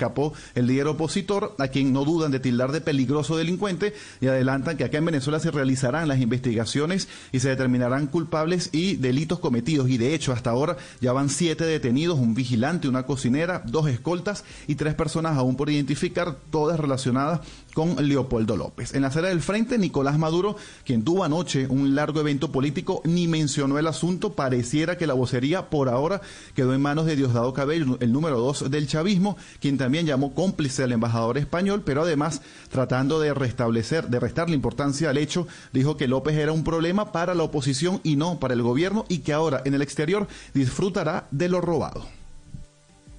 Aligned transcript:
escapó 0.00 0.32
el 0.54 0.66
líder 0.66 0.86
opositor, 0.86 1.54
a 1.58 1.68
quien 1.68 1.92
no 1.92 2.04
dudan 2.06 2.30
de 2.30 2.40
tildar 2.40 2.72
de 2.72 2.80
peligroso 2.80 3.36
delincuente, 3.36 3.92
y 4.20 4.28
adelantan 4.28 4.78
que 4.78 4.84
acá 4.84 4.96
en 4.96 5.04
Venezuela 5.04 5.38
se 5.40 5.50
realizarán 5.50 6.08
las 6.08 6.20
investigaciones 6.20 7.08
y 7.32 7.40
se 7.40 7.50
determinarán 7.50 8.06
culpables 8.06 8.70
y 8.72 8.96
delitos 8.96 9.40
cometidos. 9.40 9.90
Y 9.90 9.98
de 9.98 10.14
hecho, 10.14 10.32
hasta 10.32 10.50
ahora 10.50 10.78
ya 11.00 11.12
van 11.12 11.28
siete 11.28 11.64
detenidos, 11.64 12.18
un 12.18 12.34
vigilante, 12.34 12.88
una 12.88 13.02
cocinera, 13.02 13.62
dos 13.66 13.88
escoltas 13.88 14.44
y 14.66 14.76
tres 14.76 14.94
personas 14.94 15.36
aún 15.36 15.56
por 15.56 15.68
identificar, 15.68 16.36
todas 16.50 16.80
relacionadas 16.80 17.40
con 17.74 17.96
Leopoldo 18.08 18.56
López. 18.56 18.94
En 18.94 19.02
la 19.02 19.10
sede 19.10 19.28
del 19.28 19.40
frente, 19.40 19.78
Nicolás 19.78 20.18
Maduro, 20.18 20.56
quien 20.84 21.04
tuvo 21.04 21.24
anoche 21.24 21.66
un 21.68 21.94
largo 21.94 22.20
evento 22.20 22.52
político, 22.52 23.02
ni 23.04 23.28
mencionó 23.28 23.78
el 23.78 23.86
asunto. 23.86 24.32
Pareciera 24.34 24.96
que 24.96 25.06
la 25.06 25.14
vocería 25.14 25.70
por 25.70 25.88
ahora 25.88 26.20
quedó 26.54 26.74
en 26.74 26.82
manos 26.82 27.06
de 27.06 27.16
Diosdado 27.16 27.52
Cabello, 27.52 27.98
el 28.00 28.12
número 28.12 28.38
dos 28.38 28.70
del 28.70 28.86
chavismo, 28.86 29.36
quien 29.60 29.78
también 29.78 30.06
llamó 30.06 30.34
cómplice 30.34 30.82
al 30.82 30.92
embajador 30.92 31.38
español, 31.38 31.82
pero 31.84 32.02
además 32.02 32.42
tratando 32.70 33.20
de 33.20 33.34
restablecer, 33.34 34.08
de 34.08 34.20
restarle 34.20 34.54
importancia 34.54 35.10
al 35.10 35.18
hecho, 35.18 35.46
dijo 35.72 35.96
que 35.96 36.08
López 36.08 36.36
era 36.36 36.52
un 36.52 36.64
problema 36.64 37.12
para 37.12 37.34
la 37.34 37.42
oposición 37.42 38.00
y 38.02 38.16
no 38.16 38.38
para 38.38 38.54
el 38.54 38.62
gobierno 38.62 39.04
y 39.08 39.18
que 39.18 39.32
ahora 39.32 39.62
en 39.64 39.74
el 39.74 39.82
exterior 39.82 40.28
disfrutará 40.54 41.26
de 41.30 41.48
lo 41.48 41.60
robado 41.60 42.19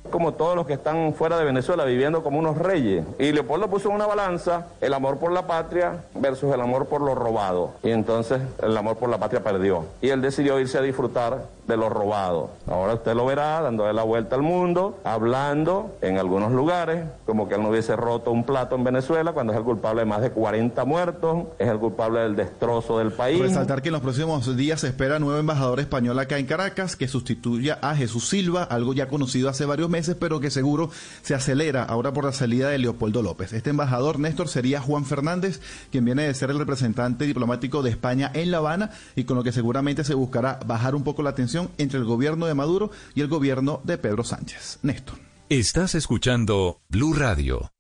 como 0.10 0.34
todos 0.34 0.56
los 0.56 0.66
que 0.66 0.74
están 0.74 1.14
fuera 1.14 1.38
de 1.38 1.46
Venezuela 1.46 1.86
viviendo 1.86 2.24
como 2.24 2.40
unos 2.40 2.58
reyes. 2.58 3.06
Y 3.20 3.32
Leopoldo 3.32 3.70
puso 3.70 3.90
en 3.90 3.96
una 3.96 4.08
balanza 4.08 4.68
el 4.82 4.94
amor 4.94 5.18
por 5.18 5.32
la 5.32 5.48
patria 5.48 6.04
versus 6.16 6.54
el 6.54 6.62
amor 6.62 6.88
por 6.88 7.02
lo 7.02 7.16
robado. 7.16 7.72
Y 7.84 7.92
entonces 7.92 8.42
el 8.62 8.76
amor 8.76 8.98
por 8.98 9.10
la 9.10 9.18
patria 9.18 9.44
perdió. 9.44 9.86
Y 10.02 10.10
él 10.10 10.22
decidió 10.22 10.60
irse 10.60 10.78
a 10.78 10.82
disfrutar 10.82 11.46
de 11.68 11.78
lo 11.78 11.90
robado. 11.90 12.52
Ahora 12.68 12.96
usted 12.96 13.14
lo 13.14 13.26
verá 13.26 13.62
dándole 13.62 13.94
la 13.94 14.04
vuelta 14.04 14.36
al 14.36 14.42
mundo, 14.42 15.00
hablando 15.04 15.96
en 16.02 16.18
algunos 16.18 16.52
lugares, 16.52 17.06
como 17.26 17.48
que 17.48 17.56
él 17.56 17.64
no 17.64 17.70
hubiese 17.70 17.96
roto 17.96 18.32
un 18.32 18.44
plato 18.44 18.76
en 18.76 18.84
Venezuela 18.84 19.34
cuando 19.34 19.54
es 19.54 19.60
el 19.60 19.66
culpable 19.66 20.02
de 20.02 20.06
más 20.06 20.22
de 20.22 20.32
40 20.32 20.84
muertos, 20.86 21.46
es 21.60 21.70
el 21.70 21.78
culpable 21.78 22.22
del 22.22 22.36
destrozo 22.36 22.98
del 23.00 23.12
país. 23.12 23.40
Resaltar 23.40 23.82
que 23.82 23.90
en 23.90 23.94
los 23.94 24.02
próximos 24.02 24.56
días 24.58 24.82
se 24.82 24.88
espera 24.88 25.20
nuevo 25.20 25.40
embajador 25.40 25.80
español 25.80 26.18
acá 26.20 26.38
en 26.38 26.46
Caracas 26.46 26.96
que 26.96 27.08
sustituya 27.08 27.78
a 27.82 27.96
Jesús 27.96 28.28
Silva, 28.28 28.64
algo 28.64 28.94
ya 28.94 29.08
conocido 29.08 29.50
hace 29.50 29.66
varios 29.66 29.90
meses, 29.90 30.16
pero 30.20 30.40
que 30.40 30.50
seguro 30.50 30.90
se 31.22 31.36
acelera 31.36 31.84
ahora 31.84 32.14
por 32.14 32.26
la 32.26 32.34
salida 32.34 32.70
de 32.70 32.78
Leopoldo 32.78 33.22
López. 33.22 33.54
Este 33.54 33.70
embajador, 33.70 34.20
Néstor, 34.20 34.48
sería 34.48 34.82
Juan 34.82 35.06
Fernández, 35.06 35.62
quien 35.92 36.06
viene 36.06 36.24
de 36.24 36.34
ser 36.34 36.50
el 36.50 36.60
representante 36.60 37.26
diplomático 37.26 37.82
de 37.82 37.92
España 37.92 38.32
en 38.34 38.52
La 38.52 38.58
Habana 38.58 38.92
y 39.16 39.24
con 39.24 39.38
lo 39.38 39.44
que 39.44 39.52
seguramente 39.52 40.04
se 40.04 40.14
buscará 40.14 40.60
bajar 40.66 40.96
un 40.96 41.04
poco 41.04 41.24
la 41.24 41.36
tensión 41.36 41.51
entre 41.78 42.00
el 42.00 42.06
gobierno 42.06 42.46
de 42.46 42.54
Maduro 42.54 42.92
y 43.14 43.22
el 43.22 43.28
gobierno 43.28 43.82
de 43.84 43.98
Pedro 43.98 44.24
Sánchez. 44.24 44.80
Néstor. 44.84 45.18
Estás 45.50 45.96
escuchando 45.96 46.82
Blue 46.88 47.14
Radio. 47.14 47.72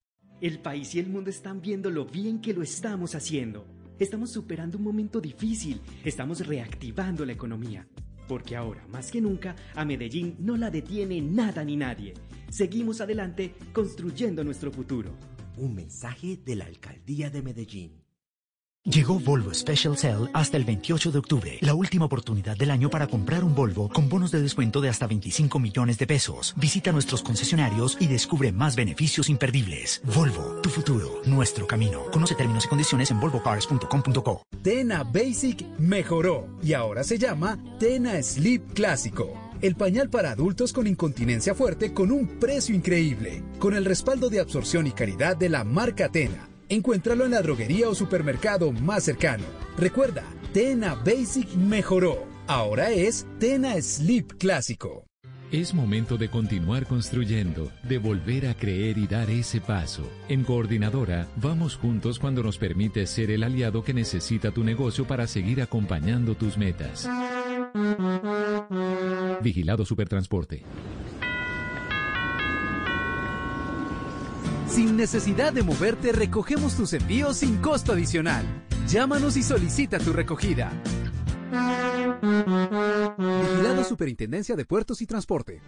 El 0.42 0.60
país 0.60 0.94
y 0.96 1.00
el 1.00 1.08
mundo 1.08 1.30
están 1.30 1.62
viendo 1.62 1.90
lo 1.90 2.06
bien 2.06 2.42
que 2.42 2.54
lo 2.54 2.64
estamos 2.64 3.16
haciendo. 3.16 3.66
Estamos 3.98 4.32
superando 4.32 4.78
un 4.78 4.84
momento 4.84 5.22
difícil, 5.22 5.80
estamos 6.04 6.46
reactivando 6.46 7.26
la 7.26 7.32
economía. 7.34 7.88
Porque 8.28 8.56
ahora, 8.56 8.86
más 8.90 9.12
que 9.12 9.22
nunca, 9.22 9.56
a 9.76 9.86
Medellín 9.86 10.36
no 10.40 10.58
la 10.58 10.70
detiene 10.70 11.22
nada 11.22 11.64
ni 11.64 11.78
nadie. 11.78 12.14
Seguimos 12.50 13.00
adelante 13.00 13.56
construyendo 13.72 14.44
nuestro 14.44 14.72
futuro. 14.72 15.12
Un 15.58 15.76
mensaje 15.76 16.40
de 16.44 16.56
la 16.56 16.66
Alcaldía 16.66 17.30
de 17.30 17.42
Medellín. 17.42 18.01
Llegó 18.86 19.20
Volvo 19.20 19.54
Special 19.54 19.96
Sale 19.96 20.28
hasta 20.34 20.58
el 20.58 20.66
28 20.66 21.12
de 21.12 21.20
octubre, 21.20 21.60
la 21.62 21.76
última 21.76 22.06
oportunidad 22.06 22.58
del 22.58 22.72
año 22.72 22.90
para 22.90 23.06
comprar 23.06 23.44
un 23.44 23.54
Volvo 23.54 23.90
con 23.90 24.10
bonos 24.10 24.32
de 24.32 24.42
descuento 24.42 24.82
de 24.82 24.90
hasta 24.90 25.06
25 25.06 25.60
millones 25.60 26.00
de 26.00 26.08
pesos. 26.08 26.56
Visita 26.58 26.92
nuestros 26.92 27.22
concesionarios 27.22 27.96
y 28.00 28.08
descubre 28.08 28.52
más 28.52 28.76
beneficios 28.76 29.30
imperdibles. 29.30 30.02
Volvo, 30.16 30.62
tu 30.64 30.72
futuro, 30.72 31.22
nuestro 31.26 31.68
camino. 31.68 32.06
Conoce 32.12 32.34
términos 32.34 32.66
y 32.66 32.70
condiciones 32.70 33.12
en 33.12 33.20
volvocars.com.co. 33.20 34.42
Tena 34.64 35.04
Basic 35.04 35.64
mejoró 35.78 36.48
y 36.64 36.74
ahora 36.74 37.04
se 37.04 37.20
llama 37.20 37.60
Tena 37.80 38.20
Sleep 38.24 38.74
Clásico. 38.74 39.52
El 39.62 39.76
pañal 39.76 40.10
para 40.10 40.32
adultos 40.32 40.74
con 40.74 40.88
incontinencia 40.88 41.54
fuerte 41.54 41.94
con 41.94 42.12
un 42.12 42.40
precio 42.40 42.74
increíble, 42.74 43.44
con 43.60 43.76
el 43.76 43.86
respaldo 43.86 44.32
de 44.32 44.40
absorción 44.40 44.88
y 44.88 44.92
calidad 44.92 45.38
de 45.38 45.50
la 45.50 45.64
marca 45.64 46.10
Tena. 46.10 46.51
Encuéntralo 46.72 47.26
en 47.26 47.32
la 47.32 47.42
droguería 47.42 47.90
o 47.90 47.94
supermercado 47.94 48.72
más 48.72 49.04
cercano. 49.04 49.44
Recuerda, 49.78 50.24
Tena 50.54 50.96
Basic 50.96 51.54
mejoró. 51.56 52.26
Ahora 52.48 52.92
es 52.92 53.28
Tena 53.40 53.74
Sleep 53.82 54.38
Clásico. 54.38 55.06
Es 55.52 55.74
momento 55.74 56.16
de 56.16 56.30
continuar 56.30 56.88
construyendo, 56.88 57.70
de 57.84 57.98
volver 57.98 58.48
a 58.48 58.54
creer 58.54 58.98
y 58.98 59.06
dar 59.06 59.30
ese 59.30 59.60
paso. 59.60 60.10
En 60.30 60.46
Coordinadora, 60.46 61.28
vamos 61.36 61.76
juntos 61.76 62.20
cuando 62.20 62.42
nos 62.42 62.58
permite 62.58 63.06
ser 63.06 63.32
el 63.32 63.44
aliado 63.44 63.84
que 63.84 63.94
necesita 63.94 64.52
tu 64.52 64.64
negocio 64.64 65.06
para 65.06 65.28
seguir 65.28 65.62
acompañando 65.62 66.36
tus 66.36 66.58
metas. 66.58 67.06
Vigilado 69.42 69.84
Supertransporte. 69.84 70.64
Sin 74.72 74.96
necesidad 74.96 75.52
de 75.52 75.64
moverte, 75.64 76.14
recogemos 76.14 76.78
tus 76.78 76.94
envíos 76.94 77.36
sin 77.36 77.58
costo 77.58 77.92
adicional. 77.92 78.46
Llámanos 78.88 79.36
y 79.36 79.44
solicita 79.44 80.00
tu 80.00 80.14
recogida. 80.14 80.72
Vigilado 83.18 83.84
Superintendencia 83.84 84.56
de 84.56 84.64
Puertos 84.64 85.02
y 85.02 85.06
Transporte. 85.06 85.60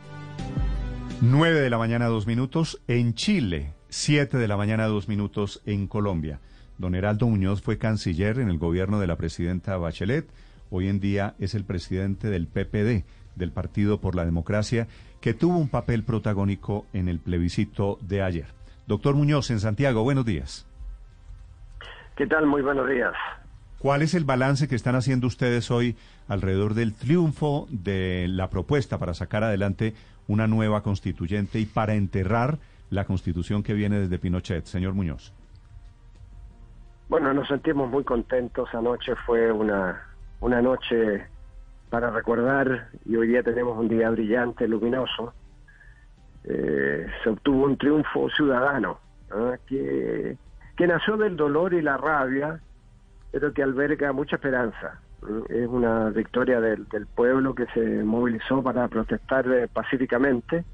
9 1.19 1.59
de 1.59 1.69
la 1.69 1.77
mañana, 1.77 2.05
dos 2.05 2.27
minutos 2.27 2.81
en 2.87 3.13
Chile. 3.13 3.73
7 3.89 4.37
de 4.37 4.47
la 4.47 4.55
mañana, 4.55 4.87
dos 4.87 5.09
minutos 5.09 5.61
en 5.65 5.87
Colombia. 5.87 6.39
Don 6.77 6.95
Heraldo 6.95 7.27
Muñoz 7.27 7.61
fue 7.61 7.77
canciller 7.77 8.39
en 8.39 8.47
el 8.47 8.57
gobierno 8.57 9.01
de 9.01 9.07
la 9.07 9.17
presidenta 9.17 9.75
Bachelet. 9.75 10.29
Hoy 10.69 10.87
en 10.87 11.01
día 11.01 11.35
es 11.39 11.55
el 11.55 11.65
presidente 11.65 12.29
del 12.29 12.47
PPD, 12.47 13.03
del 13.35 13.51
Partido 13.51 13.99
por 13.99 14.15
la 14.15 14.23
Democracia, 14.23 14.87
que 15.19 15.33
tuvo 15.33 15.57
un 15.57 15.67
papel 15.67 16.03
protagónico 16.03 16.85
en 16.93 17.09
el 17.09 17.19
plebiscito 17.19 17.99
de 18.01 18.21
ayer. 18.21 18.62
Doctor 18.87 19.15
Muñoz, 19.15 19.49
en 19.49 19.59
Santiago, 19.59 20.03
buenos 20.03 20.25
días. 20.25 20.67
¿Qué 22.15 22.27
tal? 22.27 22.45
Muy 22.45 22.61
buenos 22.61 22.87
días. 22.89 23.13
¿Cuál 23.79 24.01
es 24.01 24.13
el 24.13 24.23
balance 24.23 24.67
que 24.67 24.75
están 24.75 24.95
haciendo 24.95 25.27
ustedes 25.27 25.71
hoy 25.71 25.97
alrededor 26.27 26.73
del 26.73 26.93
triunfo 26.93 27.67
de 27.69 28.27
la 28.29 28.49
propuesta 28.49 28.97
para 28.97 29.13
sacar 29.13 29.43
adelante 29.43 29.93
una 30.27 30.47
nueva 30.47 30.83
constituyente 30.83 31.59
y 31.59 31.65
para 31.65 31.95
enterrar 31.95 32.59
la 32.89 33.05
constitución 33.05 33.63
que 33.63 33.73
viene 33.73 33.99
desde 33.99 34.19
Pinochet, 34.19 34.65
señor 34.65 34.93
Muñoz? 34.93 35.33
Bueno, 37.09 37.33
nos 37.33 37.47
sentimos 37.47 37.89
muy 37.89 38.03
contentos. 38.03 38.69
Anoche 38.73 39.15
fue 39.25 39.51
una, 39.51 40.01
una 40.39 40.61
noche 40.61 41.25
para 41.89 42.09
recordar 42.09 42.89
y 43.05 43.15
hoy 43.15 43.27
día 43.27 43.43
tenemos 43.43 43.77
un 43.77 43.87
día 43.87 44.09
brillante, 44.09 44.67
luminoso. 44.67 45.33
Eh, 46.45 47.07
se 47.23 47.29
obtuvo 47.29 47.65
un 47.65 47.77
triunfo 47.77 48.29
ciudadano 48.29 48.99
que, 49.65 50.37
que 50.75 50.87
nació 50.87 51.17
del 51.17 51.35
dolor 51.35 51.73
y 51.73 51.81
la 51.81 51.97
rabia, 51.97 52.59
pero 53.31 53.53
que 53.53 53.63
alberga 53.63 54.11
mucha 54.11 54.35
esperanza. 54.35 54.99
Es 55.49 55.67
una 55.67 56.09
victoria 56.09 56.59
del, 56.59 56.85
pueblo 57.15 57.55
que 57.55 57.65
se 57.67 58.03
movilizó 58.03 58.61
para 58.61 58.87
protestar 58.87 59.47
eh, 59.47 59.67
pacíficamente. 59.71 60.65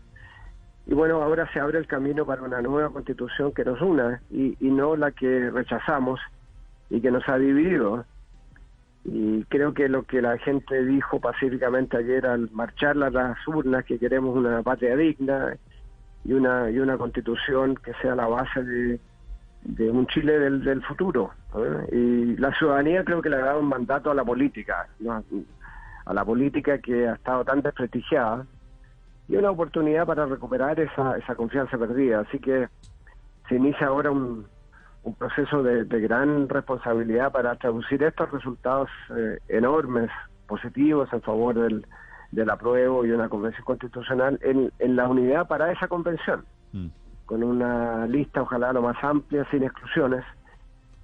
Y 0.88 0.94
bueno, 0.96 1.22
ahora 1.22 1.48
se 1.54 1.60
abre 1.60 1.78
el 1.78 1.86
camino 1.86 2.26
para 2.26 2.42
una 2.42 2.62
nueva 2.62 2.90
constitución 2.90 3.54
que 3.54 3.64
nos 3.64 3.80
una 3.82 4.22
y, 4.32 4.58
y 4.60 4.72
no 4.72 4.96
la 4.96 5.12
que 5.12 5.52
rechazamos 5.52 6.20
y 6.90 7.00
que 7.00 7.12
nos 7.12 7.28
ha 7.30 7.38
dividido. 7.38 8.06
Y 9.06 9.44
creo 9.46 9.74
que 9.74 9.88
lo 9.88 10.04
que 10.04 10.22
la 10.22 10.38
gente 10.38 10.86
dijo 10.86 11.20
pacíficamente 11.20 11.98
ayer 11.98 12.26
al 12.26 12.50
marchar 12.52 13.02
a 13.02 13.10
las 13.10 13.48
urnas, 13.48 13.86
que 13.86 13.98
queremos 13.98 14.36
una 14.36 14.62
patria 14.62 14.96
digna 14.96 15.56
y 16.26 16.34
una, 16.34 16.70
y 16.70 16.80
una 16.80 16.98
constitución 16.98 17.76
que 17.76 17.94
sea 18.02 18.16
la 18.16 18.28
base 18.28 18.64
de, 18.64 19.92
un 19.92 20.06
Chile 20.08 20.38
del, 20.38 20.64
del 20.64 20.84
futuro. 20.84 21.32
Y 21.92 22.36
la 22.38 22.54
ciudadanía 22.54 23.04
creo 23.04 23.22
que 23.22 23.30
le 23.30 23.38
ha 23.38 23.46
dado 23.46 23.60
un 23.62 23.70
mandato 23.70 24.12
a 24.12 24.16
la 24.16 24.24
política, 24.24 24.88
a 26.06 26.14
la 26.14 26.26
política 26.26 26.78
que 26.80 27.08
ha 27.08 27.14
estado 27.14 27.46
tan 27.46 27.62
desprestigiada, 27.62 28.46
y 29.30 29.36
una 29.36 29.52
oportunidad 29.52 30.08
para 30.08 30.26
recuperar 30.26 30.80
esa, 30.80 31.16
esa 31.18 31.36
confianza 31.36 31.78
perdida. 31.78 32.22
Así 32.22 32.40
que 32.40 32.68
se 33.48 33.56
inicia 33.56 33.88
ahora 33.88 34.12
un, 34.12 34.46
un 35.04 35.14
proceso 35.16 35.64
de, 35.64 35.86
gran 35.86 36.50
responsabilidad 36.50 37.32
para 37.32 37.56
traducir 37.56 38.04
estos 38.04 38.32
resultados 38.32 38.90
eh, 39.16 39.40
enormes, 39.48 40.10
positivos 40.48 41.10
en 41.14 41.22
favor 41.22 41.56
del, 41.56 41.86
del 42.32 42.50
apruebo 42.50 43.06
y 43.06 43.12
una 43.12 43.30
convención 43.30 43.64
constitucional 43.64 44.40
en, 44.42 44.72
en 44.80 44.96
la 44.96 45.08
unidad 45.08 45.48
para 45.48 45.72
esa 45.72 45.88
convención, 45.88 46.44
mm. 46.74 46.88
con 47.26 47.44
una 47.44 48.08
lista 48.08 48.42
ojalá 48.42 48.74
lo 48.74 48.82
más 48.82 48.98
amplia, 49.04 49.48
sin 49.52 49.64
exclusiones, 49.64 50.24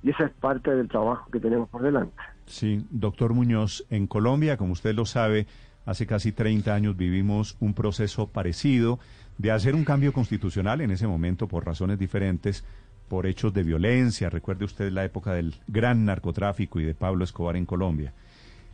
y 0.04 0.12
esa 0.12 0.26
es 0.26 0.32
parte 0.34 0.76
del 0.76 0.88
trabajo 0.88 1.30
que 1.32 1.40
tenemos 1.40 1.70
por 1.70 1.82
delante. 1.82 2.16
Sí, 2.46 2.86
doctor 2.92 3.34
Muñoz, 3.34 3.86
en 3.90 4.06
Colombia, 4.08 4.58
como 4.58 4.74
usted 4.74 4.94
lo 4.94 5.06
sabe, 5.06 5.48
hace 5.86 6.06
casi 6.06 6.32
30 6.32 6.74
años 6.74 6.98
vivimos 6.98 7.58
un 7.60 7.74
proceso 7.74 8.28
parecido 8.28 9.00
de 9.38 9.52
hacer 9.52 9.76
un 9.76 9.84
cambio 9.84 10.14
constitucional 10.14 10.82
en 10.82 10.92
ese 10.92 11.08
momento 11.08 11.48
por 11.48 11.66
razones 11.66 12.00
diferentes, 12.00 12.64
por 13.08 13.26
hechos 13.26 13.54
de 13.54 13.64
violencia. 13.64 14.30
Recuerde 14.30 14.66
usted 14.66 14.92
la 14.92 15.06
época 15.06 15.34
del 15.34 15.56
gran 15.68 16.06
narcotráfico 16.06 16.80
y 16.80 16.86
de 16.86 16.94
Pablo 16.94 17.24
Escobar 17.24 17.56
en 17.56 17.66
Colombia. 17.66 18.14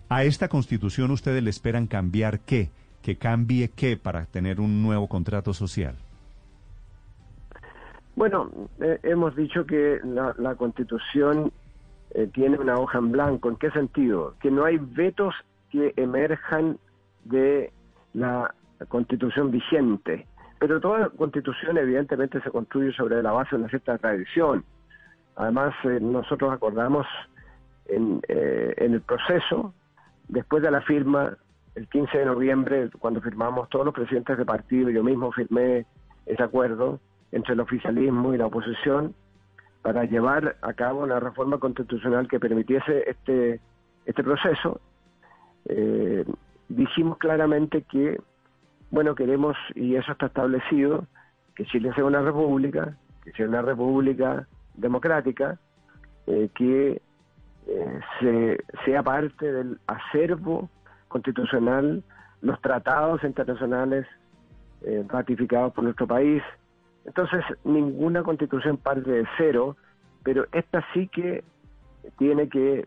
¿A 0.10 0.24
esta 0.24 0.48
constitución 0.48 1.12
ustedes 1.12 1.42
le 1.42 1.50
esperan 1.50 1.88
cambiar 1.88 2.40
qué? 2.42 2.70
¿Que 3.02 3.16
cambie 3.16 3.70
qué 3.70 3.98
para 3.98 4.26
tener 4.26 4.60
un 4.60 4.84
nuevo 4.84 5.08
contrato 5.08 5.54
social? 5.54 5.96
Bueno, 8.16 8.52
eh, 8.82 9.00
hemos 9.04 9.36
dicho 9.36 9.66
que 9.66 10.00
la, 10.04 10.56
constitución 10.56 11.52
eh, 12.12 12.30
tiene 12.34 12.58
una 12.58 12.78
hoja 12.78 12.98
en 12.98 13.12
blanco. 13.12 13.50
¿En 13.50 13.56
qué 13.56 13.72
sentido? 13.72 14.36
Que 14.42 14.52
no 14.52 14.66
hay 14.66 14.78
vetos 14.78 15.34
que 15.70 15.94
emerjan 15.96 16.78
de 17.24 17.72
la 18.14 18.54
constitución 18.90 19.52
vigente. 19.52 20.28
Pero 20.62 20.80
toda 20.80 21.10
constitución 21.10 21.76
evidentemente 21.80 22.40
se 22.40 22.52
construye 22.52 22.94
sobre 22.94 23.24
la 23.24 23.32
base 23.32 23.56
de 23.56 23.64
una 23.64 23.70
cierta 23.70 23.98
tradición. 23.98 24.64
Además, 25.36 25.74
eh, 25.86 25.98
nosotros 26.00 26.54
acordamos 26.54 27.08
en, 27.88 28.22
eh, 28.28 28.72
en 28.78 28.94
el 28.94 29.02
proceso, 29.02 29.74
después 30.28 30.62
de 30.62 30.70
la 30.70 30.82
firma, 30.82 31.36
el 31.74 31.88
15 31.88 32.16
de 32.16 32.26
noviembre, 32.26 32.92
cuando 33.00 33.22
firmamos 33.22 33.70
todos 33.70 33.86
los 33.86 33.96
presidentes 33.96 34.38
de 34.38 34.46
partido, 34.46 34.92
yo 34.92 35.04
mismo 35.04 35.32
firmé 35.32 35.88
ese 36.28 36.44
acuerdo 36.44 37.00
entre 37.32 37.54
el 37.54 37.60
oficialismo 37.60 38.36
y 38.36 38.38
la 38.38 38.46
oposición 38.46 39.16
para 39.82 40.04
llevar 40.04 40.58
a 40.62 40.74
cabo 40.74 41.02
una 41.02 41.20
reforma 41.20 41.58
constitucional 41.58 42.28
que 42.28 42.40
permitiese 42.40 43.10
este, 43.10 43.60
este 44.06 44.24
proceso. 44.24 44.80
Eh, 45.66 46.24
dijimos 46.70 47.18
claramente 47.18 47.82
que 47.82 48.22
bueno, 48.92 49.16
queremos, 49.16 49.56
y 49.74 49.96
eso 49.96 50.12
está 50.12 50.26
establecido, 50.28 51.08
que 51.56 51.66
Chile 51.66 51.92
sea 51.96 52.04
una 52.04 52.22
república, 52.22 52.98
que 53.24 53.32
sea 53.32 53.48
una 53.48 53.62
república 53.62 54.48
democrática, 54.76 55.58
eh, 56.28 56.50
que 56.54 57.02
eh, 57.68 58.00
se, 58.20 58.60
sea 58.86 59.02
parte 59.02 59.50
del 59.50 59.80
acervo 59.88 60.70
constitucional, 61.08 62.04
los 62.42 62.60
tratados 62.62 63.24
internacionales 63.24 64.06
eh, 64.82 65.06
ratificados 65.08 65.74
por 65.74 65.86
nuestro 65.86 66.06
país. 66.06 66.44
Entonces, 67.06 67.46
ninguna 67.64 68.24
constitución 68.24 68.76
parte 68.76 69.10
de 69.10 69.26
cero, 69.38 69.78
pero 70.24 70.46
esta 70.52 70.86
sí 70.94 71.08
que 71.08 71.44
tiene 72.18 72.50
que 72.50 72.86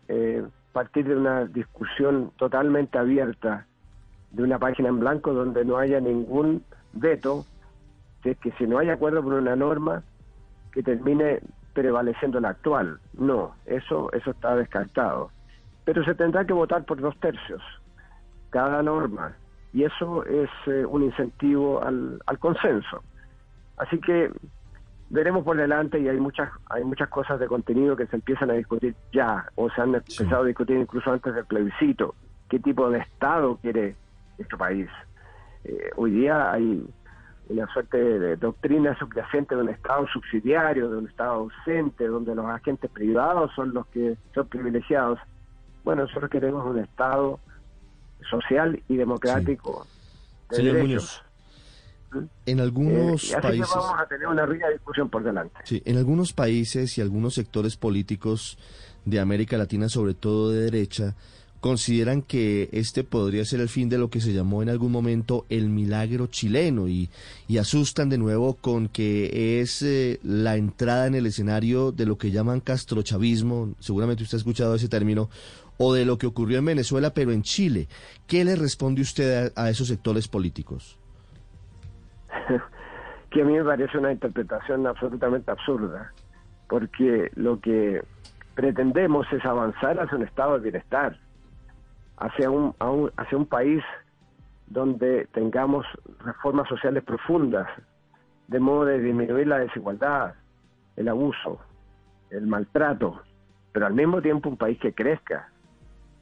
partir 0.71 1.07
de 1.07 1.15
una 1.15 1.45
discusión 1.45 2.31
totalmente 2.37 2.97
abierta 2.97 3.65
de 4.31 4.43
una 4.43 4.59
página 4.59 4.89
en 4.89 4.99
blanco 4.99 5.33
donde 5.33 5.63
no 5.65 5.77
haya 5.77 5.99
ningún 5.99 6.63
veto, 6.93 7.45
es 8.23 8.37
que 8.39 8.51
si 8.53 8.65
no 8.65 8.79
hay 8.79 8.89
acuerdo 8.89 9.23
por 9.23 9.33
una 9.33 9.55
norma 9.55 10.03
que 10.71 10.83
termine 10.83 11.41
prevaleciendo 11.73 12.39
la 12.39 12.49
actual. 12.49 12.99
No, 13.13 13.55
eso, 13.65 14.11
eso 14.13 14.31
está 14.31 14.55
descartado. 14.55 15.29
Pero 15.83 16.03
se 16.03 16.15
tendrá 16.15 16.45
que 16.45 16.53
votar 16.53 16.83
por 16.85 16.99
dos 16.99 17.17
tercios 17.19 17.61
cada 18.49 18.81
norma 18.81 19.35
y 19.73 19.83
eso 19.83 20.25
es 20.25 20.49
eh, 20.67 20.85
un 20.85 21.03
incentivo 21.03 21.83
al, 21.83 22.19
al 22.25 22.39
consenso. 22.39 23.03
Así 23.77 23.99
que 23.99 24.31
veremos 25.09 25.43
por 25.43 25.57
delante 25.57 25.99
y 25.99 26.07
hay 26.07 26.19
muchas 26.19 26.49
hay 26.69 26.83
muchas 26.83 27.09
cosas 27.09 27.39
de 27.39 27.47
contenido 27.47 27.95
que 27.95 28.07
se 28.07 28.15
empiezan 28.15 28.49
a 28.49 28.53
discutir 28.53 28.95
ya 29.13 29.45
o 29.55 29.69
se 29.69 29.81
han 29.81 29.93
empezado 29.93 30.43
a 30.43 30.47
discutir 30.47 30.77
incluso 30.77 31.11
antes 31.11 31.35
del 31.35 31.45
plebiscito. 31.45 32.15
¿Qué 32.49 32.59
tipo 32.59 32.89
de 32.89 32.99
Estado 32.99 33.57
quiere 33.57 33.95
nuestro 34.37 34.57
país. 34.57 34.87
Eh, 35.63 35.89
hoy 35.95 36.11
día 36.11 36.51
hay 36.51 36.83
una 37.49 37.67
suerte 37.73 37.97
de 37.97 38.35
doctrina 38.37 38.97
subyacente 38.97 39.55
de 39.55 39.61
un 39.61 39.69
Estado 39.69 40.07
subsidiario, 40.11 40.89
de 40.89 40.97
un 40.97 41.07
Estado 41.07 41.33
ausente, 41.33 42.07
donde 42.07 42.33
los 42.35 42.45
agentes 42.45 42.89
privados 42.89 43.51
son 43.55 43.73
los 43.73 43.85
que 43.87 44.17
son 44.33 44.47
privilegiados. 44.47 45.19
Bueno, 45.83 46.03
nosotros 46.03 46.29
queremos 46.29 46.65
un 46.65 46.79
Estado 46.79 47.39
social 48.29 48.81
y 48.87 48.95
democrático. 48.95 49.85
Señor 50.49 50.79
Muñoz, 50.79 51.23
¿Mm? 52.11 52.19
en 52.45 52.59
algunos 52.59 53.31
eh, 53.31 53.37
países... 53.41 53.69
vamos 53.75 53.99
a 53.99 54.07
tener 54.07 54.27
una 54.27 54.45
rica 54.45 54.69
discusión 54.69 55.09
por 55.09 55.23
delante. 55.23 55.55
Sí, 55.63 55.81
en 55.85 55.97
algunos 55.97 56.33
países 56.33 56.97
y 56.97 57.01
algunos 57.01 57.35
sectores 57.35 57.77
políticos 57.77 58.57
de 59.05 59.19
América 59.19 59.57
Latina, 59.57 59.89
sobre 59.89 60.15
todo 60.15 60.51
de 60.51 60.61
derecha, 60.61 61.15
consideran 61.65 62.21
que 62.21 62.69
este 62.73 63.03
podría 63.03 63.43
ser 63.43 63.59
el 63.59 63.69
fin 63.69 63.89
de 63.89 63.97
lo 63.97 64.11
que 64.11 64.19
se 64.19 64.33
llamó 64.33 64.61
en 64.61 64.69
algún 64.69 64.91
momento 64.91 65.45
el 65.49 65.69
milagro 65.69 66.27
chileno 66.27 66.87
y, 66.87 67.09
asustan 67.59 68.07
de 68.07 68.19
nuevo 68.19 68.53
con 68.53 68.87
que 68.87 69.59
es 69.61 69.81
eh, 69.81 70.19
la 70.21 70.57
entrada 70.57 71.07
en 71.07 71.15
el 71.15 71.25
escenario 71.25 71.91
de 71.91 72.05
lo 72.05 72.19
que 72.19 72.29
llaman 72.29 72.59
castrochavismo, 72.59 73.73
seguramente 73.79 74.21
usted 74.21 74.35
ha 74.35 74.41
escuchado 74.41 74.75
ese 74.75 74.89
término, 74.89 75.27
o 75.79 75.91
de 75.95 76.05
lo 76.05 76.19
que 76.19 76.27
ocurrió 76.27 76.59
en 76.59 76.65
Venezuela, 76.65 77.09
pero 77.15 77.31
en 77.31 77.41
Chile. 77.41 77.87
¿Qué 78.27 78.45
le 78.45 78.55
responde 78.55 79.01
usted 79.01 79.51
a, 79.55 79.63
a 79.63 79.69
esos 79.71 79.87
sectores 79.87 80.27
políticos? 80.27 80.99
que 83.31 83.41
a 83.41 83.43
mí 83.43 83.53
me 83.53 83.63
parece 83.63 83.97
una 83.97 84.11
interpretación 84.11 84.85
absolutamente 84.85 85.49
absurda, 85.49 86.13
porque 86.69 87.31
lo 87.33 87.59
que 87.59 88.03
pretendemos 88.53 89.25
es 89.33 89.43
avanzar 89.43 89.99
hacia 89.99 90.15
un 90.15 90.25
estado 90.25 90.59
de 90.59 90.69
bienestar 90.69 91.24
hacia 92.17 92.49
un, 92.49 92.73
hacia 93.17 93.37
un 93.37 93.45
país 93.45 93.83
donde 94.67 95.27
tengamos 95.33 95.85
reformas 96.19 96.67
sociales 96.67 97.03
profundas, 97.03 97.67
de 98.47 98.59
modo 98.59 98.85
de 98.85 98.99
disminuir 98.99 99.47
la 99.47 99.59
desigualdad, 99.59 100.35
el 100.95 101.07
abuso, 101.07 101.59
el 102.29 102.47
maltrato, 102.47 103.21
pero 103.71 103.85
al 103.85 103.93
mismo 103.93 104.21
tiempo 104.21 104.49
un 104.49 104.57
país 104.57 104.79
que 104.79 104.93
crezca, 104.93 105.49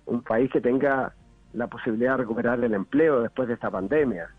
un 0.06 0.22
país 0.22 0.52
que 0.52 0.62
tenga 0.62 1.14
la 1.54 1.68
posibilidad 1.68 2.14
de 2.14 2.24
recuperar 2.24 2.64
el 2.64 2.74
empleo 2.74 3.22
después 3.22 3.48
de 3.48 3.54
esta 3.54 3.70
pandemia, 3.70 4.30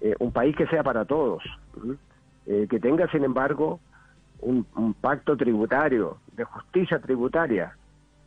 eh, 0.00 0.14
un 0.20 0.32
país 0.32 0.54
que 0.56 0.66
sea 0.66 0.82
para 0.82 1.04
todos, 1.04 1.42
eh, 2.46 2.66
que 2.68 2.78
tenga 2.78 3.10
sin 3.10 3.24
embargo 3.24 3.80
un, 4.40 4.66
un 4.76 4.94
pacto 4.94 5.36
tributario, 5.36 6.18
de 6.32 6.44
justicia 6.44 7.00
tributaria, 7.00 7.76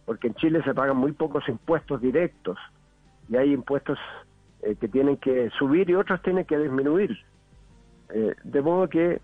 porque 0.06 0.28
en 0.28 0.36
Chile 0.36 0.62
se 0.64 0.74
pagan 0.74 0.98
muy 0.98 1.12
pocos 1.12 1.48
impuestos 1.48 2.02
directos 2.02 2.58
y 3.30 3.38
hay 3.38 3.54
impuestos 3.54 3.98
eh, 4.64 4.76
que 4.76 4.88
tienen 4.88 5.18
que 5.18 5.50
subir 5.58 5.90
y 5.90 5.96
otros 5.96 6.22
tienen 6.22 6.46
que 6.46 6.58
disminuir. 6.58 7.18
Eh, 8.10 8.36
de 8.44 8.62
modo 8.62 8.88
que 8.90 9.22